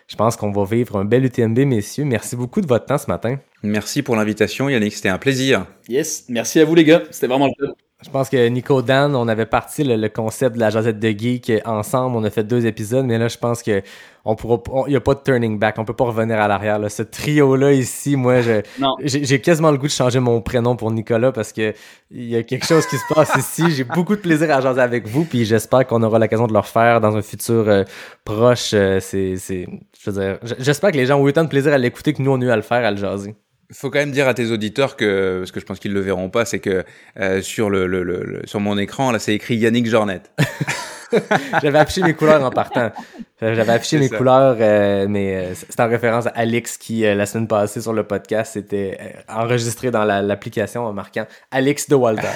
Je 0.09 0.17
pense 0.17 0.37
qu'on 0.37 0.51
va 0.51 0.65
vivre 0.65 0.97
un 0.97 1.05
bel 1.05 1.27
UTMB, 1.27 1.59
messieurs. 1.61 2.05
Merci 2.05 2.35
beaucoup 2.35 2.63
de 2.63 2.67
votre 2.67 2.87
temps 2.87 2.97
ce 2.97 3.09
matin. 3.09 3.37
Merci 3.63 4.03
pour 4.03 4.17
l'invitation, 4.17 4.71
Yannick, 4.71 4.95
c'était 4.95 5.11
un 5.11 5.19
plaisir. 5.19 5.67
Yes, 5.87 6.25
merci 6.29 6.61
à 6.61 6.65
vous 6.65 6.75
les 6.75 6.85
gars, 6.85 7.03
c'était 7.11 7.27
vraiment 7.27 7.51
le. 7.59 7.75
Je 8.05 8.11
pense 8.11 8.29
que 8.29 8.47
Nico 8.49 8.81
Dan, 8.81 9.17
on 9.17 9.27
avait 9.27 9.45
parti 9.45 9.83
le, 9.83 9.97
le 9.97 10.09
concept 10.09 10.55
de 10.55 10.61
la 10.61 10.71
Josette 10.71 11.01
de 11.01 11.09
Geek 11.09 11.51
ensemble. 11.65 12.17
On 12.17 12.23
a 12.23 12.31
fait 12.31 12.45
deux 12.45 12.65
épisodes, 12.65 13.05
mais 13.05 13.19
là, 13.19 13.27
je 13.27 13.37
pense 13.37 13.61
que 13.61 13.83
on 14.25 14.37
pourra, 14.37 14.61
il 14.87 14.93
y 14.93 14.97
a 14.97 15.01
pas 15.01 15.15
de 15.15 15.21
turning 15.21 15.59
back. 15.59 15.79
On 15.79 15.85
peut 15.85 15.95
pas 15.95 16.05
revenir 16.05 16.39
à 16.39 16.47
l'arrière. 16.47 16.79
Ce 16.93 17.03
trio-là 17.03 17.73
ici, 17.73 18.15
moi, 18.15 18.37
j'ai 19.03 19.41
quasiment 19.41 19.73
le 19.73 19.79
goût 19.79 19.89
de 19.89 19.93
changer 19.93 20.21
mon 20.21 20.41
prénom 20.41 20.77
pour 20.77 20.93
Nicolas 20.93 21.33
parce 21.33 21.53
que 21.53 21.75
il 22.13 22.27
y 22.29 22.37
a 22.37 22.45
quelque 22.45 22.67
chose 22.67 22.87
qui 22.87 22.97
se 22.99 23.15
passe 23.15 23.35
ici. 23.37 23.65
J'ai 23.73 23.83
beaucoup 23.85 24.15
de 24.15 24.21
plaisir 24.21 24.49
à 24.55 24.61
jaser 24.61 24.81
avec 24.81 25.09
vous, 25.09 25.25
puis 25.25 25.45
j'espère 25.45 25.85
qu'on 25.85 26.03
aura 26.05 26.21
l'occasion 26.21 26.47
de 26.47 26.53
le 26.53 26.59
refaire 26.61 27.01
dans 27.01 27.17
un 27.17 27.23
futur 27.23 27.69
euh, 27.69 27.83
proche. 28.25 28.71
Euh, 28.75 29.01
c'est, 29.01 29.35
c'est, 29.39 29.67
je 30.01 30.11
veux 30.11 30.21
dire, 30.21 30.39
j- 30.45 30.55
j'espère 30.61 30.93
que 30.93 30.97
les 30.99 31.07
gens 31.07 31.19
ont 31.19 31.27
eu 31.27 31.31
autant 31.31 31.43
de 31.43 31.49
plaisir 31.49 31.73
à 31.73 31.79
l'écouter 31.79 32.13
que 32.13 32.23
nous 32.23 32.31
on 32.31 32.41
a 32.41 32.45
eu 32.45 32.51
à 32.51 32.57
le 32.57 32.63
faire, 32.63 32.85
à 32.87 32.93
le 32.93 32.97
jaser. 32.97 33.35
Faut 33.73 33.91
quand 33.91 33.99
même 33.99 34.13
dire 34.13 34.29
à 34.29 34.35
tes 34.35 34.51
auditeurs 34.51 34.97
que, 34.97 35.39
parce 35.41 35.53
que 35.53 35.61
je 35.61 35.67
pense 35.67 35.79
qu'ils 35.79 35.93
le 35.93 36.01
verront 36.01 36.31
pas, 36.31 36.45
c'est 36.45 36.59
que 36.59 36.85
euh, 37.19 37.43
sur 37.43 37.71
le, 37.71 38.43
sur 38.45 38.61
mon 38.61 38.79
écran 38.79 39.11
là, 39.13 39.19
c'est 39.19 39.35
écrit 39.35 39.57
Yannick 39.57 39.87
Jornet. 39.87 40.23
J'avais 41.63 41.79
affiché 41.79 42.03
mes 42.03 42.15
couleurs 42.15 42.45
en 42.45 42.51
partant. 42.51 42.93
J'avais 43.41 43.73
affiché 43.73 43.99
mes 43.99 44.09
ça. 44.09 44.17
couleurs, 44.17 44.57
euh, 44.61 45.07
mais 45.09 45.37
euh, 45.37 45.55
c'est 45.55 45.79
en 45.81 45.89
référence 45.89 46.27
à 46.27 46.31
Alex 46.31 46.77
qui, 46.77 47.05
euh, 47.07 47.15
la 47.15 47.25
semaine 47.25 47.47
passée 47.47 47.81
sur 47.81 47.93
le 47.93 48.03
podcast, 48.03 48.55
c'était 48.55 48.99
euh, 49.01 49.33
enregistré 49.33 49.91
dans 49.93 50.03
la- 50.05 50.23
l'application 50.23 50.85
en 50.87 50.93
marquant 50.93 51.25
Alex 51.53 51.89
de 51.89 51.95
Walter. 51.95 52.27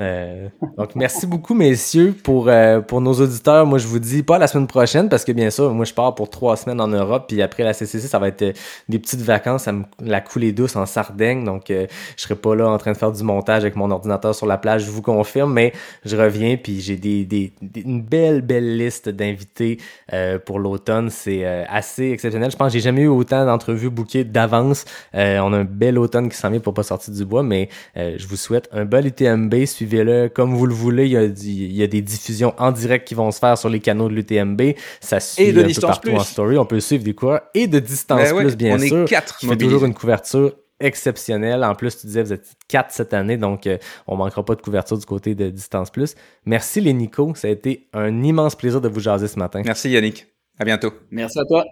Euh, 0.00 0.48
donc, 0.76 0.94
merci 0.94 1.26
beaucoup, 1.26 1.54
messieurs, 1.54 2.14
pour, 2.24 2.48
euh, 2.48 2.80
pour 2.80 3.00
nos 3.00 3.14
auditeurs. 3.14 3.64
Moi, 3.66 3.78
je 3.78 3.86
vous 3.86 3.98
dis 4.00 4.22
pas 4.22 4.36
la 4.38 4.46
semaine 4.46 4.66
prochaine 4.66 5.08
parce 5.08 5.24
que, 5.24 5.32
bien 5.32 5.48
sûr, 5.48 5.72
moi, 5.72 5.84
je 5.86 5.94
pars 5.94 6.14
pour 6.14 6.28
trois 6.28 6.56
semaines 6.56 6.80
en 6.80 6.88
Europe. 6.88 7.26
Puis 7.28 7.40
après 7.40 7.62
la 7.62 7.72
CCC, 7.72 8.06
ça 8.08 8.18
va 8.18 8.28
être 8.28 8.44
des 8.88 8.98
petites 8.98 9.20
vacances 9.22 9.68
à 9.68 9.72
me, 9.72 9.84
la 10.00 10.20
coulée 10.20 10.52
douce 10.52 10.76
en 10.76 10.84
Sardaigne. 10.84 11.44
Donc, 11.44 11.70
euh, 11.70 11.86
je 12.16 12.22
serai 12.22 12.34
pas 12.34 12.54
là 12.54 12.68
en 12.68 12.76
train 12.78 12.92
de 12.92 12.96
faire 12.96 13.12
du 13.12 13.22
montage 13.22 13.62
avec 13.62 13.76
mon 13.76 13.90
ordinateur 13.90 14.34
sur 14.34 14.46
la 14.46 14.58
plage, 14.58 14.84
je 14.84 14.90
vous 14.90 15.02
confirme. 15.02 15.52
Mais 15.52 15.72
je 16.04 16.16
reviens, 16.16 16.56
puis 16.56 16.80
j'ai 16.80 16.96
des, 16.96 17.24
des, 17.24 17.52
des- 17.62 17.80
une 17.82 18.02
belle, 18.02 18.42
belle 18.42 18.76
liste 18.76 19.08
d'invités 19.08 19.78
euh, 20.16 20.38
pour 20.38 20.58
l'automne. 20.58 21.10
C'est 21.10 21.44
euh, 21.44 21.64
assez 21.68 22.10
exceptionnel. 22.10 22.50
Je 22.50 22.56
pense 22.56 22.68
que 22.68 22.72
j'ai 22.72 22.80
jamais 22.80 23.02
eu 23.02 23.06
autant 23.08 23.44
d'entrevues 23.44 23.90
bookées 23.90 24.24
d'avance. 24.24 24.84
Euh, 25.14 25.38
on 25.40 25.52
a 25.52 25.58
un 25.58 25.64
bel 25.64 25.98
automne 25.98 26.28
qui 26.28 26.36
s'en 26.36 26.50
vient 26.50 26.60
pour 26.60 26.74
pas 26.74 26.82
sortir 26.82 27.12
du 27.14 27.24
bois, 27.24 27.42
mais 27.42 27.68
euh, 27.96 28.14
je 28.18 28.26
vous 28.26 28.36
souhaite 28.36 28.68
un 28.72 28.84
bel 28.84 29.06
UTMB. 29.06 29.64
Suivez-le 29.66 30.28
comme 30.28 30.54
vous 30.54 30.66
le 30.66 30.74
voulez. 30.74 31.04
Il 31.06 31.12
y, 31.12 31.16
a, 31.16 31.24
il 31.24 31.72
y 31.76 31.82
a 31.82 31.86
des 31.86 32.00
diffusions 32.02 32.54
en 32.58 32.72
direct 32.72 33.06
qui 33.06 33.14
vont 33.14 33.30
se 33.30 33.38
faire 33.38 33.56
sur 33.58 33.68
les 33.68 33.80
canaux 33.80 34.08
de 34.08 34.14
l'UTMB. 34.14 34.60
Ça 35.00 35.20
suit 35.20 35.44
Et 35.44 35.52
de 35.52 35.62
un 35.62 35.66
peu 35.68 35.80
partout 35.80 36.08
Plus. 36.08 36.16
en 36.16 36.20
story. 36.20 36.58
On 36.58 36.64
peut 36.66 36.80
suivre 36.80 37.04
des 37.04 37.14
coureurs 37.14 37.42
et 37.54 37.66
de 37.66 37.78
distance 37.78 38.20
Ben 38.20 38.34
ouais, 38.34 38.42
plus, 38.44 38.56
bien 38.56 38.76
on 38.76 38.78
est 38.80 38.88
sûr. 38.88 39.04
quatre 39.06 39.36
qui 39.38 39.46
fait 39.46 39.52
mobilisés. 39.52 39.72
toujours 39.74 39.86
une 39.86 39.94
couverture 39.94 40.52
exceptionnelle. 40.80 41.64
En 41.64 41.74
plus, 41.74 41.98
tu 41.98 42.06
disais, 42.06 42.22
vous 42.22 42.32
êtes 42.32 42.56
quatre 42.68 42.92
cette 42.92 43.14
année, 43.14 43.36
donc 43.36 43.66
euh, 43.66 43.78
on 44.06 44.16
manquera 44.16 44.44
pas 44.44 44.54
de 44.54 44.62
couverture 44.62 44.98
du 44.98 45.06
côté 45.06 45.34
de 45.34 45.50
Distance 45.50 45.90
Plus. 45.90 46.14
Merci 46.44 46.80
les 46.80 46.92
Nico, 46.92 47.34
ça 47.34 47.48
a 47.48 47.50
été 47.50 47.88
un 47.92 48.22
immense 48.22 48.54
plaisir 48.54 48.80
de 48.80 48.88
vous 48.88 49.00
jaser 49.00 49.28
ce 49.28 49.38
matin. 49.38 49.62
Merci 49.64 49.90
Yannick. 49.90 50.26
À 50.58 50.64
bientôt. 50.64 50.92
Merci 51.10 51.38
à 51.38 51.44
toi. 51.44 51.64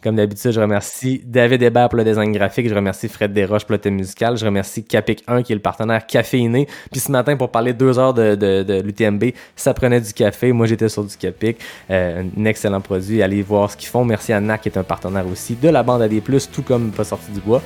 Comme 0.00 0.14
d'habitude, 0.14 0.52
je 0.52 0.60
remercie 0.60 1.20
David 1.24 1.60
Hébert 1.60 1.88
pour 1.88 1.96
le 1.96 2.04
design 2.04 2.30
graphique, 2.30 2.68
je 2.68 2.74
remercie 2.74 3.08
Fred 3.08 3.32
Desroches 3.32 3.64
pour 3.64 3.72
le 3.72 3.78
thème 3.78 3.96
musical, 3.96 4.36
je 4.36 4.44
remercie 4.44 4.84
Capic 4.84 5.24
1 5.26 5.42
qui 5.42 5.50
est 5.50 5.56
le 5.56 5.60
partenaire 5.60 6.06
caféiné. 6.06 6.68
Puis 6.92 7.00
ce 7.00 7.10
matin, 7.10 7.36
pour 7.36 7.50
parler 7.50 7.72
deux 7.72 7.98
heures 7.98 8.14
de, 8.14 8.36
de, 8.36 8.62
de 8.62 8.80
l'UTMB, 8.80 9.24
ça 9.56 9.74
prenait 9.74 10.00
du 10.00 10.12
café, 10.12 10.52
moi 10.52 10.66
j'étais 10.66 10.88
sur 10.88 11.02
du 11.02 11.16
Capic, 11.16 11.58
euh, 11.90 12.22
un 12.22 12.44
excellent 12.44 12.80
produit, 12.80 13.22
allez 13.24 13.42
voir 13.42 13.72
ce 13.72 13.76
qu'ils 13.76 13.88
font. 13.88 14.04
Merci 14.04 14.32
à 14.32 14.40
NAC 14.40 14.62
qui 14.62 14.68
est 14.68 14.78
un 14.78 14.84
partenaire 14.84 15.26
aussi 15.26 15.56
de 15.56 15.68
la 15.68 15.82
bande 15.82 16.02
AD+, 16.02 16.14
tout 16.52 16.62
comme 16.62 16.92
Pas 16.92 17.02
sorti 17.02 17.32
du 17.32 17.40
bois. 17.40 17.60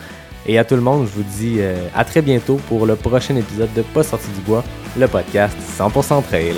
Et 0.46 0.58
à 0.58 0.64
tout 0.64 0.74
le 0.74 0.80
monde, 0.80 1.06
je 1.06 1.12
vous 1.12 1.22
dis 1.38 1.56
euh, 1.58 1.76
à 1.94 2.04
très 2.04 2.22
bientôt 2.22 2.56
pour 2.68 2.86
le 2.86 2.96
prochain 2.96 3.36
épisode 3.36 3.72
de 3.74 3.82
Pas 3.82 4.02
sorti 4.02 4.28
du 4.30 4.40
bois, 4.40 4.64
le 4.98 5.06
podcast 5.06 5.56
100% 5.78 6.22
trail. 6.24 6.56